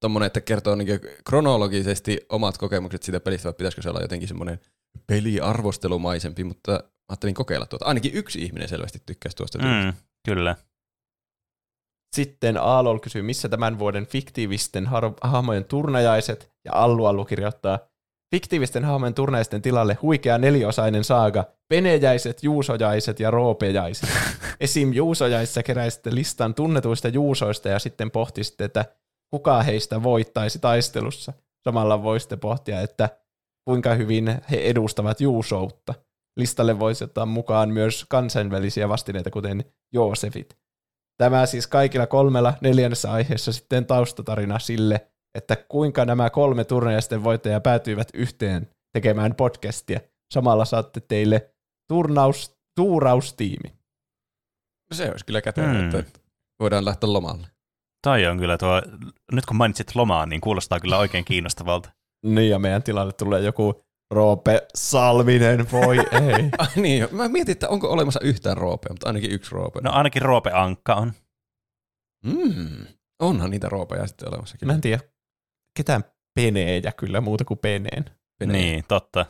tommonen 0.00 0.26
että 0.26 0.40
kertoo 0.40 0.74
niinku 0.74 1.06
kronologisesti 1.24 2.20
omat 2.28 2.58
kokemukset 2.58 3.02
siitä 3.02 3.20
pelistä, 3.20 3.44
vai 3.46 3.52
pitäisikö 3.54 3.82
se 3.82 3.90
olla 3.90 4.00
jotenkin 4.00 4.28
semmoinen 4.28 4.60
peliarvostelumaisempi, 5.06 6.44
mutta 6.44 6.72
mä 6.72 6.80
ajattelin 7.08 7.34
kokeilla 7.34 7.66
tuota. 7.66 7.84
Ainakin 7.84 8.14
yksi 8.14 8.42
ihminen 8.42 8.68
selvästi 8.68 9.02
tykkäsi 9.06 9.36
tuosta. 9.36 9.58
Mm, 9.58 9.92
kyllä. 10.26 10.56
Sitten 12.16 12.56
Aalol 12.56 12.98
kysyy, 12.98 13.22
missä 13.22 13.48
tämän 13.48 13.78
vuoden 13.78 14.06
fiktiivisten 14.06 14.86
har- 14.86 15.14
hahmojen 15.22 15.64
turnajaiset, 15.64 16.52
ja 16.64 16.72
Allu 16.74 17.06
Allu 17.06 17.24
kirjoittaa, 17.24 17.78
fiktiivisten 18.34 18.84
hahmojen 18.84 19.14
turnajaisten 19.14 19.62
tilalle 19.62 19.98
huikea 20.02 20.38
neliosainen 20.38 21.04
saaga, 21.04 21.44
penejäiset, 21.68 22.42
juusojaiset 22.42 23.20
ja 23.20 23.30
roopejaiset. 23.30 24.10
Esim. 24.60 24.92
juusojaissa 24.92 25.62
keräisitte 25.62 26.14
listan 26.14 26.54
tunnetuista 26.54 27.08
juusoista 27.08 27.68
ja 27.68 27.78
sitten 27.78 28.10
pohtisitte, 28.10 28.64
että 28.64 28.84
kuka 29.30 29.62
heistä 29.62 30.02
voittaisi 30.02 30.58
taistelussa. 30.58 31.32
Samalla 31.64 32.02
voisitte 32.02 32.36
pohtia, 32.36 32.80
että 32.80 33.08
kuinka 33.64 33.94
hyvin 33.94 34.38
he 34.50 34.56
edustavat 34.56 35.20
juusoutta. 35.20 35.94
Listalle 36.36 36.78
voisi 36.78 37.04
ottaa 37.04 37.26
mukaan 37.26 37.70
myös 37.70 38.06
kansainvälisiä 38.08 38.88
vastineita, 38.88 39.30
kuten 39.30 39.64
Joosefit. 39.92 40.59
Tämä 41.20 41.46
siis 41.46 41.66
kaikilla 41.66 42.06
kolmella 42.06 42.54
neljännessä 42.60 43.12
aiheessa 43.12 43.52
sitten 43.52 43.86
taustatarina 43.86 44.58
sille, 44.58 45.06
että 45.34 45.56
kuinka 45.56 46.04
nämä 46.04 46.30
kolme 46.30 46.64
turnajaisten 46.64 47.24
voittajaa 47.24 47.60
päätyivät 47.60 48.08
yhteen 48.14 48.70
tekemään 48.92 49.34
podcastia. 49.34 50.00
Samalla 50.34 50.64
saatte 50.64 51.00
teille 51.00 51.50
turnaus, 51.88 52.56
tuuraustiimi. 52.76 53.74
Se 54.92 55.10
olisi 55.10 55.24
kyllä 55.24 55.40
kätevä, 55.40 55.66
Mm. 55.66 55.84
että 55.98 56.20
voidaan 56.60 56.84
lähteä 56.84 57.12
lomalle. 57.12 57.46
Toi 58.06 58.26
on 58.26 58.38
kyllä 58.38 58.58
tuo, 58.58 58.82
nyt 59.32 59.46
kun 59.46 59.56
mainitsit 59.56 59.94
lomaa, 59.94 60.26
niin 60.26 60.40
kuulostaa 60.40 60.80
kyllä 60.80 60.98
oikein 60.98 61.24
kiinnostavalta. 61.24 61.90
Niin, 62.26 62.50
ja 62.50 62.58
meidän 62.58 62.82
tilalle 62.82 63.12
tulee 63.12 63.40
joku 63.40 63.84
Roope 64.10 64.66
Salminen, 64.74 65.70
voi 65.72 65.98
ei. 66.26 66.50
Ai 66.58 66.66
niin, 66.76 67.08
mä 67.12 67.28
mietin, 67.28 67.52
että 67.52 67.68
onko 67.68 67.88
olemassa 67.90 68.20
yhtään 68.22 68.56
roopea, 68.56 68.92
mutta 68.92 69.06
ainakin 69.06 69.30
yksi 69.32 69.50
roope. 69.54 69.80
No 69.80 69.90
ainakin 69.92 70.22
Roope 70.22 70.50
Ankka 70.52 70.94
on. 70.94 71.12
Mm. 72.24 72.86
Onhan 73.22 73.50
niitä 73.50 73.68
roopeja 73.68 74.06
sitten 74.06 74.28
olemassa. 74.28 74.56
Mä 74.64 74.72
en 74.72 74.80
tiedä 74.80 75.02
ketään 75.76 76.04
penejä 76.34 76.92
kyllä 76.92 77.20
muuta 77.20 77.44
kuin 77.44 77.58
peneen. 77.58 78.04
Pene, 78.38 78.52
Niin, 78.52 78.84
totta. 78.88 79.26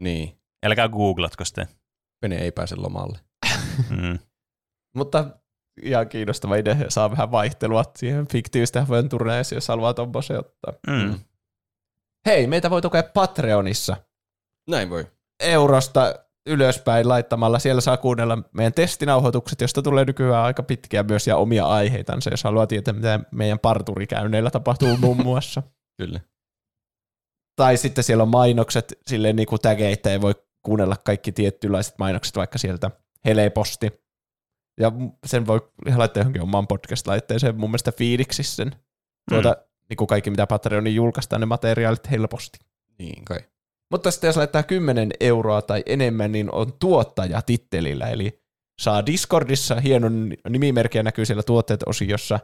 niin. 0.00 0.36
Älkää 0.66 0.88
googlatko 0.88 1.44
sitten. 1.44 1.66
Pene 2.22 2.36
ei 2.36 2.52
pääse 2.52 2.76
lomalle. 2.76 3.18
Mm. 3.90 4.18
Mutta 4.96 5.24
ihan 5.82 6.08
kiinnostava 6.08 6.56
idea, 6.56 6.74
ja 6.74 6.90
saa 6.90 7.10
vähän 7.10 7.30
vaihtelua 7.30 7.84
siihen 7.98 8.28
fiktiivisten 8.28 8.82
hahmojen 8.82 9.08
turneeseen, 9.08 9.56
jos 9.56 9.68
haluaa 9.68 9.94
tommosen 9.94 10.38
ottaa. 10.38 10.72
Mm. 10.86 11.18
Hei, 12.26 12.46
meitä 12.46 12.70
voi 12.70 12.82
tukea 12.82 13.02
Patreonissa 13.02 13.96
Näin 14.70 14.90
voi. 14.90 15.06
eurosta 15.40 16.14
ylöspäin 16.46 17.08
laittamalla. 17.08 17.58
Siellä 17.58 17.80
saa 17.80 17.96
kuunnella 17.96 18.38
meidän 18.52 18.72
testinauhoitukset, 18.72 19.60
josta 19.60 19.82
tulee 19.82 20.04
nykyään 20.04 20.44
aika 20.44 20.62
pitkiä 20.62 21.02
myös 21.02 21.26
ja 21.26 21.36
omia 21.36 21.66
aiheitansa, 21.66 22.30
jos 22.30 22.44
haluaa 22.44 22.66
tietää, 22.66 22.94
mitä 22.94 23.20
meidän 23.30 23.58
parturikäynneillä 23.58 24.50
tapahtuu 24.50 24.96
muun 24.96 25.22
muassa. 25.26 25.62
Kyllä. 25.98 26.20
Tai 27.56 27.76
sitten 27.76 28.04
siellä 28.04 28.22
on 28.22 28.28
mainokset 28.28 28.98
silleen 29.06 29.36
niin 29.36 29.46
kuin 29.46 29.60
tägeitä, 29.60 30.10
ei 30.10 30.20
voi 30.20 30.34
kuunnella 30.62 30.96
kaikki 31.04 31.32
tiettylaiset 31.32 31.94
mainokset 31.98 32.36
vaikka 32.36 32.58
sieltä 32.58 32.90
helposti. 33.24 33.90
Ja 34.80 34.92
sen 35.26 35.46
voi 35.46 35.60
laittaa 35.96 36.20
johonkin 36.20 36.42
omaan 36.42 36.66
podcast-laitteeseen 36.66 37.56
mun 37.56 37.70
mielestä 37.70 37.92
fiiliksi 37.92 38.42
sen. 38.42 38.76
Tuota, 39.30 39.56
mm. 39.58 39.69
Niin 39.90 39.96
kuin 39.96 40.08
kaikki 40.08 40.30
mitä 40.30 40.46
Patreonin 40.46 40.94
julkaistaan 40.94 41.40
ne 41.40 41.46
materiaalit 41.46 42.10
helposti. 42.10 42.58
Niin 42.98 43.24
kai. 43.24 43.38
Mutta 43.90 44.10
sitten 44.10 44.28
jos 44.28 44.36
laittaa 44.36 44.62
10 44.62 45.10
euroa 45.20 45.62
tai 45.62 45.82
enemmän, 45.86 46.32
niin 46.32 46.54
on 46.54 46.72
tuottaja 46.78 47.42
tittelillä, 47.42 48.08
eli 48.08 48.42
saa 48.80 49.06
Discordissa 49.06 49.80
hienon 49.80 50.34
nimimerkkiä 50.48 51.02
näkyy 51.02 51.24
siellä 51.24 51.42
tuotteet-osiossa, 51.42 52.40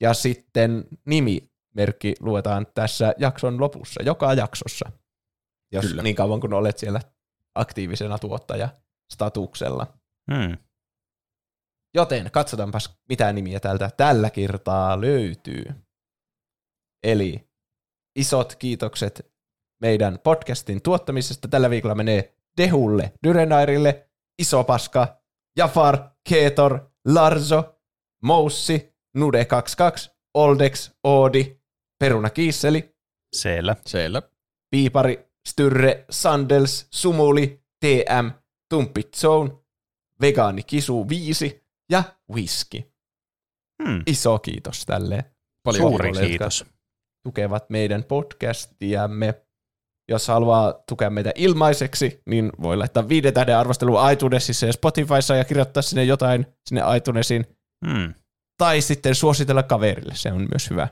ja 0.00 0.14
sitten 0.14 0.84
nimimerkki 1.06 2.14
luetaan 2.20 2.66
tässä 2.74 3.14
jakson 3.18 3.60
lopussa, 3.60 4.02
joka 4.02 4.34
jaksossa, 4.34 4.92
jos 5.72 5.86
Kyllä. 5.86 6.02
niin 6.02 6.16
kauan 6.16 6.40
kun 6.40 6.54
olet 6.54 6.78
siellä 6.78 7.00
aktiivisena 7.54 8.18
tuottaja 8.18 8.68
statuksella. 9.12 9.86
Mm. 10.30 10.56
Joten 11.94 12.30
katsotaanpas, 12.30 12.98
mitä 13.08 13.32
nimiä 13.32 13.60
täältä 13.60 13.90
tällä 13.96 14.30
kertaa 14.30 15.00
löytyy. 15.00 15.64
Eli 17.06 17.48
isot 18.16 18.54
kiitokset 18.54 19.32
meidän 19.80 20.18
podcastin 20.24 20.82
tuottamisesta. 20.82 21.48
Tällä 21.48 21.70
viikolla 21.70 21.94
menee 21.94 22.34
Dehulle, 22.56 23.12
Dyrenairille, 23.26 24.08
Iso 24.38 24.64
Paska, 24.64 25.22
Jafar, 25.56 25.98
Keetor, 26.28 26.80
Larzo, 27.04 27.78
Moussi, 28.22 28.94
Nude22, 29.18 30.14
Oldex, 30.34 30.90
Oodi, 31.04 31.56
Peruna 31.98 32.30
Kiisseli, 32.30 32.96
Siellä. 33.36 33.76
Siellä. 33.86 34.22
Piipari, 34.70 35.30
Styrre, 35.48 36.04
Sandels, 36.10 36.86
Sumuli, 36.90 37.64
TM, 37.80 38.30
Tumpit 38.70 39.14
Zone, 39.14 39.50
Vegaani 40.20 40.62
Kisu 40.62 41.08
5 41.08 41.66
ja 41.90 42.02
Whisky. 42.32 42.82
Hmm. 43.82 44.02
Iso 44.06 44.38
kiitos 44.38 44.86
tälle 44.86 45.24
Paljon 45.64 45.82
Suuri 45.82 46.08
kiitolle, 46.08 46.28
kiitos. 46.28 46.75
Tukevat 47.26 47.70
meidän 47.70 48.04
podcastiamme. 48.04 49.34
Jos 50.08 50.28
haluaa 50.28 50.74
tukea 50.88 51.10
meitä 51.10 51.32
ilmaiseksi, 51.34 52.22
niin 52.26 52.52
voi 52.62 52.76
laittaa 52.76 53.08
viiden 53.08 53.34
tähden 53.34 53.56
arvostelu 53.56 54.08
iTunesissa 54.12 54.66
ja 54.66 54.72
Spotifyssa 54.72 55.36
ja 55.36 55.44
kirjoittaa 55.44 55.82
sinne 55.82 56.04
jotain 56.04 56.46
sinne 56.66 56.82
iTunesiin. 56.96 57.46
Hmm. 57.86 58.14
Tai 58.58 58.80
sitten 58.80 59.14
suositella 59.14 59.62
kaverille, 59.62 60.14
se 60.14 60.32
on 60.32 60.48
myös 60.52 60.70
hyvä. 60.70 60.88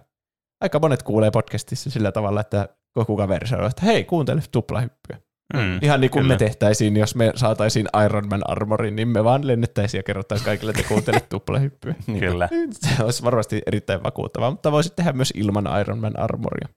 Aika 0.61 0.79
monet 0.79 1.03
kuulee 1.03 1.31
podcastissa 1.31 1.91
sillä 1.91 2.13
tavalla, 2.13 2.41
että 2.41 2.69
joku 2.97 3.17
kaveri 3.17 3.49
sanoo, 3.49 3.67
että 3.67 3.87
hei, 3.87 4.05
kuuntele 4.05 4.43
tuplahyppyä. 4.53 5.19
Hmm. 5.57 5.79
Ihan 5.83 6.01
niin 6.01 6.11
kuin 6.11 6.23
Kyllä. 6.23 6.35
me 6.35 6.39
tehtäisiin, 6.39 6.97
jos 6.97 7.15
me 7.15 7.33
saataisiin 7.35 7.89
Iron 8.05 8.29
Man 8.29 8.51
armorin, 8.51 8.97
niin 8.97 9.09
me 9.09 9.25
vaan 9.25 9.47
lennettäisiin 9.47 9.99
ja 9.99 10.03
kerrottaisiin 10.03 10.45
kaikille, 10.45 10.71
että 10.71 10.89
kuuntele 10.89 11.21
tuplahyppyä. 11.31 11.95
Kyllä. 12.19 12.49
Se 12.73 13.05
olisi 13.05 13.23
varmasti 13.23 13.63
erittäin 13.67 14.03
vakuuttavaa, 14.03 14.51
mutta 14.51 14.73
voisit 14.73 14.97
tehdä 14.97 15.13
myös 15.13 15.33
ilman 15.37 15.69
Iron 15.81 15.99
Man 15.99 16.19
armoria. 16.19 16.69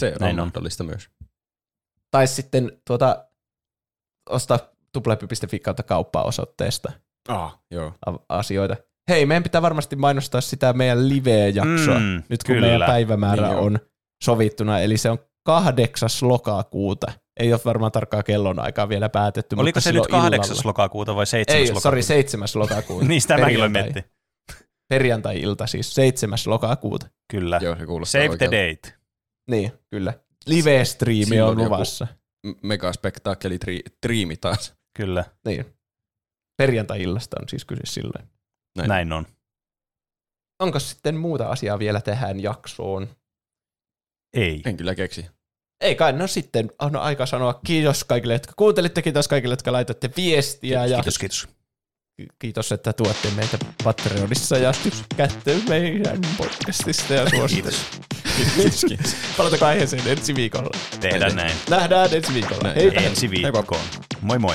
Se 0.00 0.06
on 0.08 0.16
Näin 0.20 0.40
on. 0.40 0.46
mahdollista 0.46 0.84
myös. 0.84 1.08
Tai 2.10 2.26
sitten 2.26 2.72
tuota, 2.86 3.24
ostaa 4.30 4.58
tuplahyppy.fi 4.92 5.58
kautta 5.58 5.82
kauppaa-osoitteesta 5.82 6.92
Ah, 7.28 7.58
joo. 7.70 7.92
asioita. 8.28 8.76
Hei, 9.08 9.26
meidän 9.26 9.42
pitää 9.42 9.62
varmasti 9.62 9.96
mainostaa 9.96 10.40
sitä 10.40 10.72
meidän 10.72 11.08
live-jaksoa, 11.08 11.98
Mm, 11.98 12.22
nyt 12.28 12.42
kun 12.44 12.54
kyllä. 12.54 12.66
meidän 12.66 12.86
päivämäärä 12.86 13.48
Niin 13.48 13.58
on 13.58 13.78
sovittuna, 14.24 14.80
eli 14.80 14.96
se 14.96 15.10
on 15.10 15.18
8. 15.46 16.08
lokakuuta. 16.22 17.12
Ei 17.40 17.52
ole 17.52 17.60
varmaan 17.64 17.92
tarkkaa 17.92 18.22
kellonaikaa 18.22 18.88
vielä 18.88 19.08
päätetty, 19.08 19.56
Oliko 19.58 19.66
mutta 19.76 19.80
se 19.80 19.92
nyt 19.92 20.04
silloin 20.04 20.30
8. 20.30 20.52
illalla. 20.54 20.68
lokakuuta 20.68 21.16
vai 21.16 21.26
7. 21.26 21.56
Ei, 21.56 21.62
lokakuuta? 21.62 21.80
sori, 21.82 22.02
7. 22.02 22.48
lokakuuta. 22.54 23.06
Niin, 23.08 23.20
sitä 23.22 23.38
mäkin 23.38 23.72
miettinyt. 23.72 24.06
Perjantai-ilta 24.88 25.66
siis, 25.66 25.94
7. 25.94 26.38
lokakuuta. 26.46 27.06
Kyllä. 27.30 27.60
Joo, 27.62 27.76
se 27.76 27.86
kuulostaa 27.86 28.12
Save 28.22 28.24
the 28.36 28.44
oikealta. 28.44 28.56
date. 28.56 28.98
Niin, 29.50 29.72
kyllä. 29.90 30.14
Live-striimi 30.46 31.40
on 31.40 31.58
luvassa. 31.58 32.06
Megaspektaakkeli 32.62 33.58
tri- 33.64 33.96
triimi 34.00 34.36
taas. 34.36 34.74
Kyllä, 34.96 35.24
Niin. 35.46 35.64
Perjantai-illasta 36.56 37.36
on 37.42 37.48
siis 37.48 37.64
kyse 37.64 37.82
silloin. 37.84 38.28
Näin. 38.76 38.88
näin 38.88 39.12
on. 39.12 39.26
Onko 40.62 40.78
sitten 40.78 41.16
muuta 41.16 41.48
asiaa 41.48 41.78
vielä 41.78 42.00
tähän 42.00 42.40
jaksoon? 42.42 43.08
Ei. 44.36 44.62
En 44.64 44.76
kyllä 44.76 44.94
keksi. 44.94 45.26
Ei 45.80 45.94
kai, 45.94 46.12
no 46.12 46.26
sitten 46.26 46.70
on 46.78 46.96
aika 46.96 47.26
sanoa 47.26 47.60
kiitos 47.66 48.04
kaikille, 48.04 48.34
jotka 48.34 48.52
kuuntelitte, 48.56 49.02
kiitos 49.02 49.28
kaikille, 49.28 49.52
jotka 49.52 49.72
laitatte 49.72 50.10
viestiä 50.16 50.86
ja 50.86 50.96
Kiitos, 50.96 51.18
kiitos. 51.18 51.48
kiitos, 52.38 52.72
että 52.72 52.92
tuotte 52.92 53.28
meitä 53.36 53.58
Patreonissa 53.84 54.58
ja 54.58 54.72
tykkäätte 54.82 55.56
meidän 55.68 56.18
podcastista 56.38 57.14
ja 57.14 57.30
suositte. 57.30 57.70
Kiitos. 58.56 59.16
Palataanko 59.36 59.66
aiheeseen 59.66 60.02
ensi 60.08 60.34
viikolla. 60.34 60.70
Tehdään 61.00 61.36
näin. 61.36 61.56
Nähdään 61.70 62.14
ensi 62.14 62.34
viikolla. 62.34 62.72
Hei. 62.74 63.04
Ensi 63.06 63.30
viikkoon. 63.30 63.80
Moi 64.20 64.38
moi. 64.38 64.54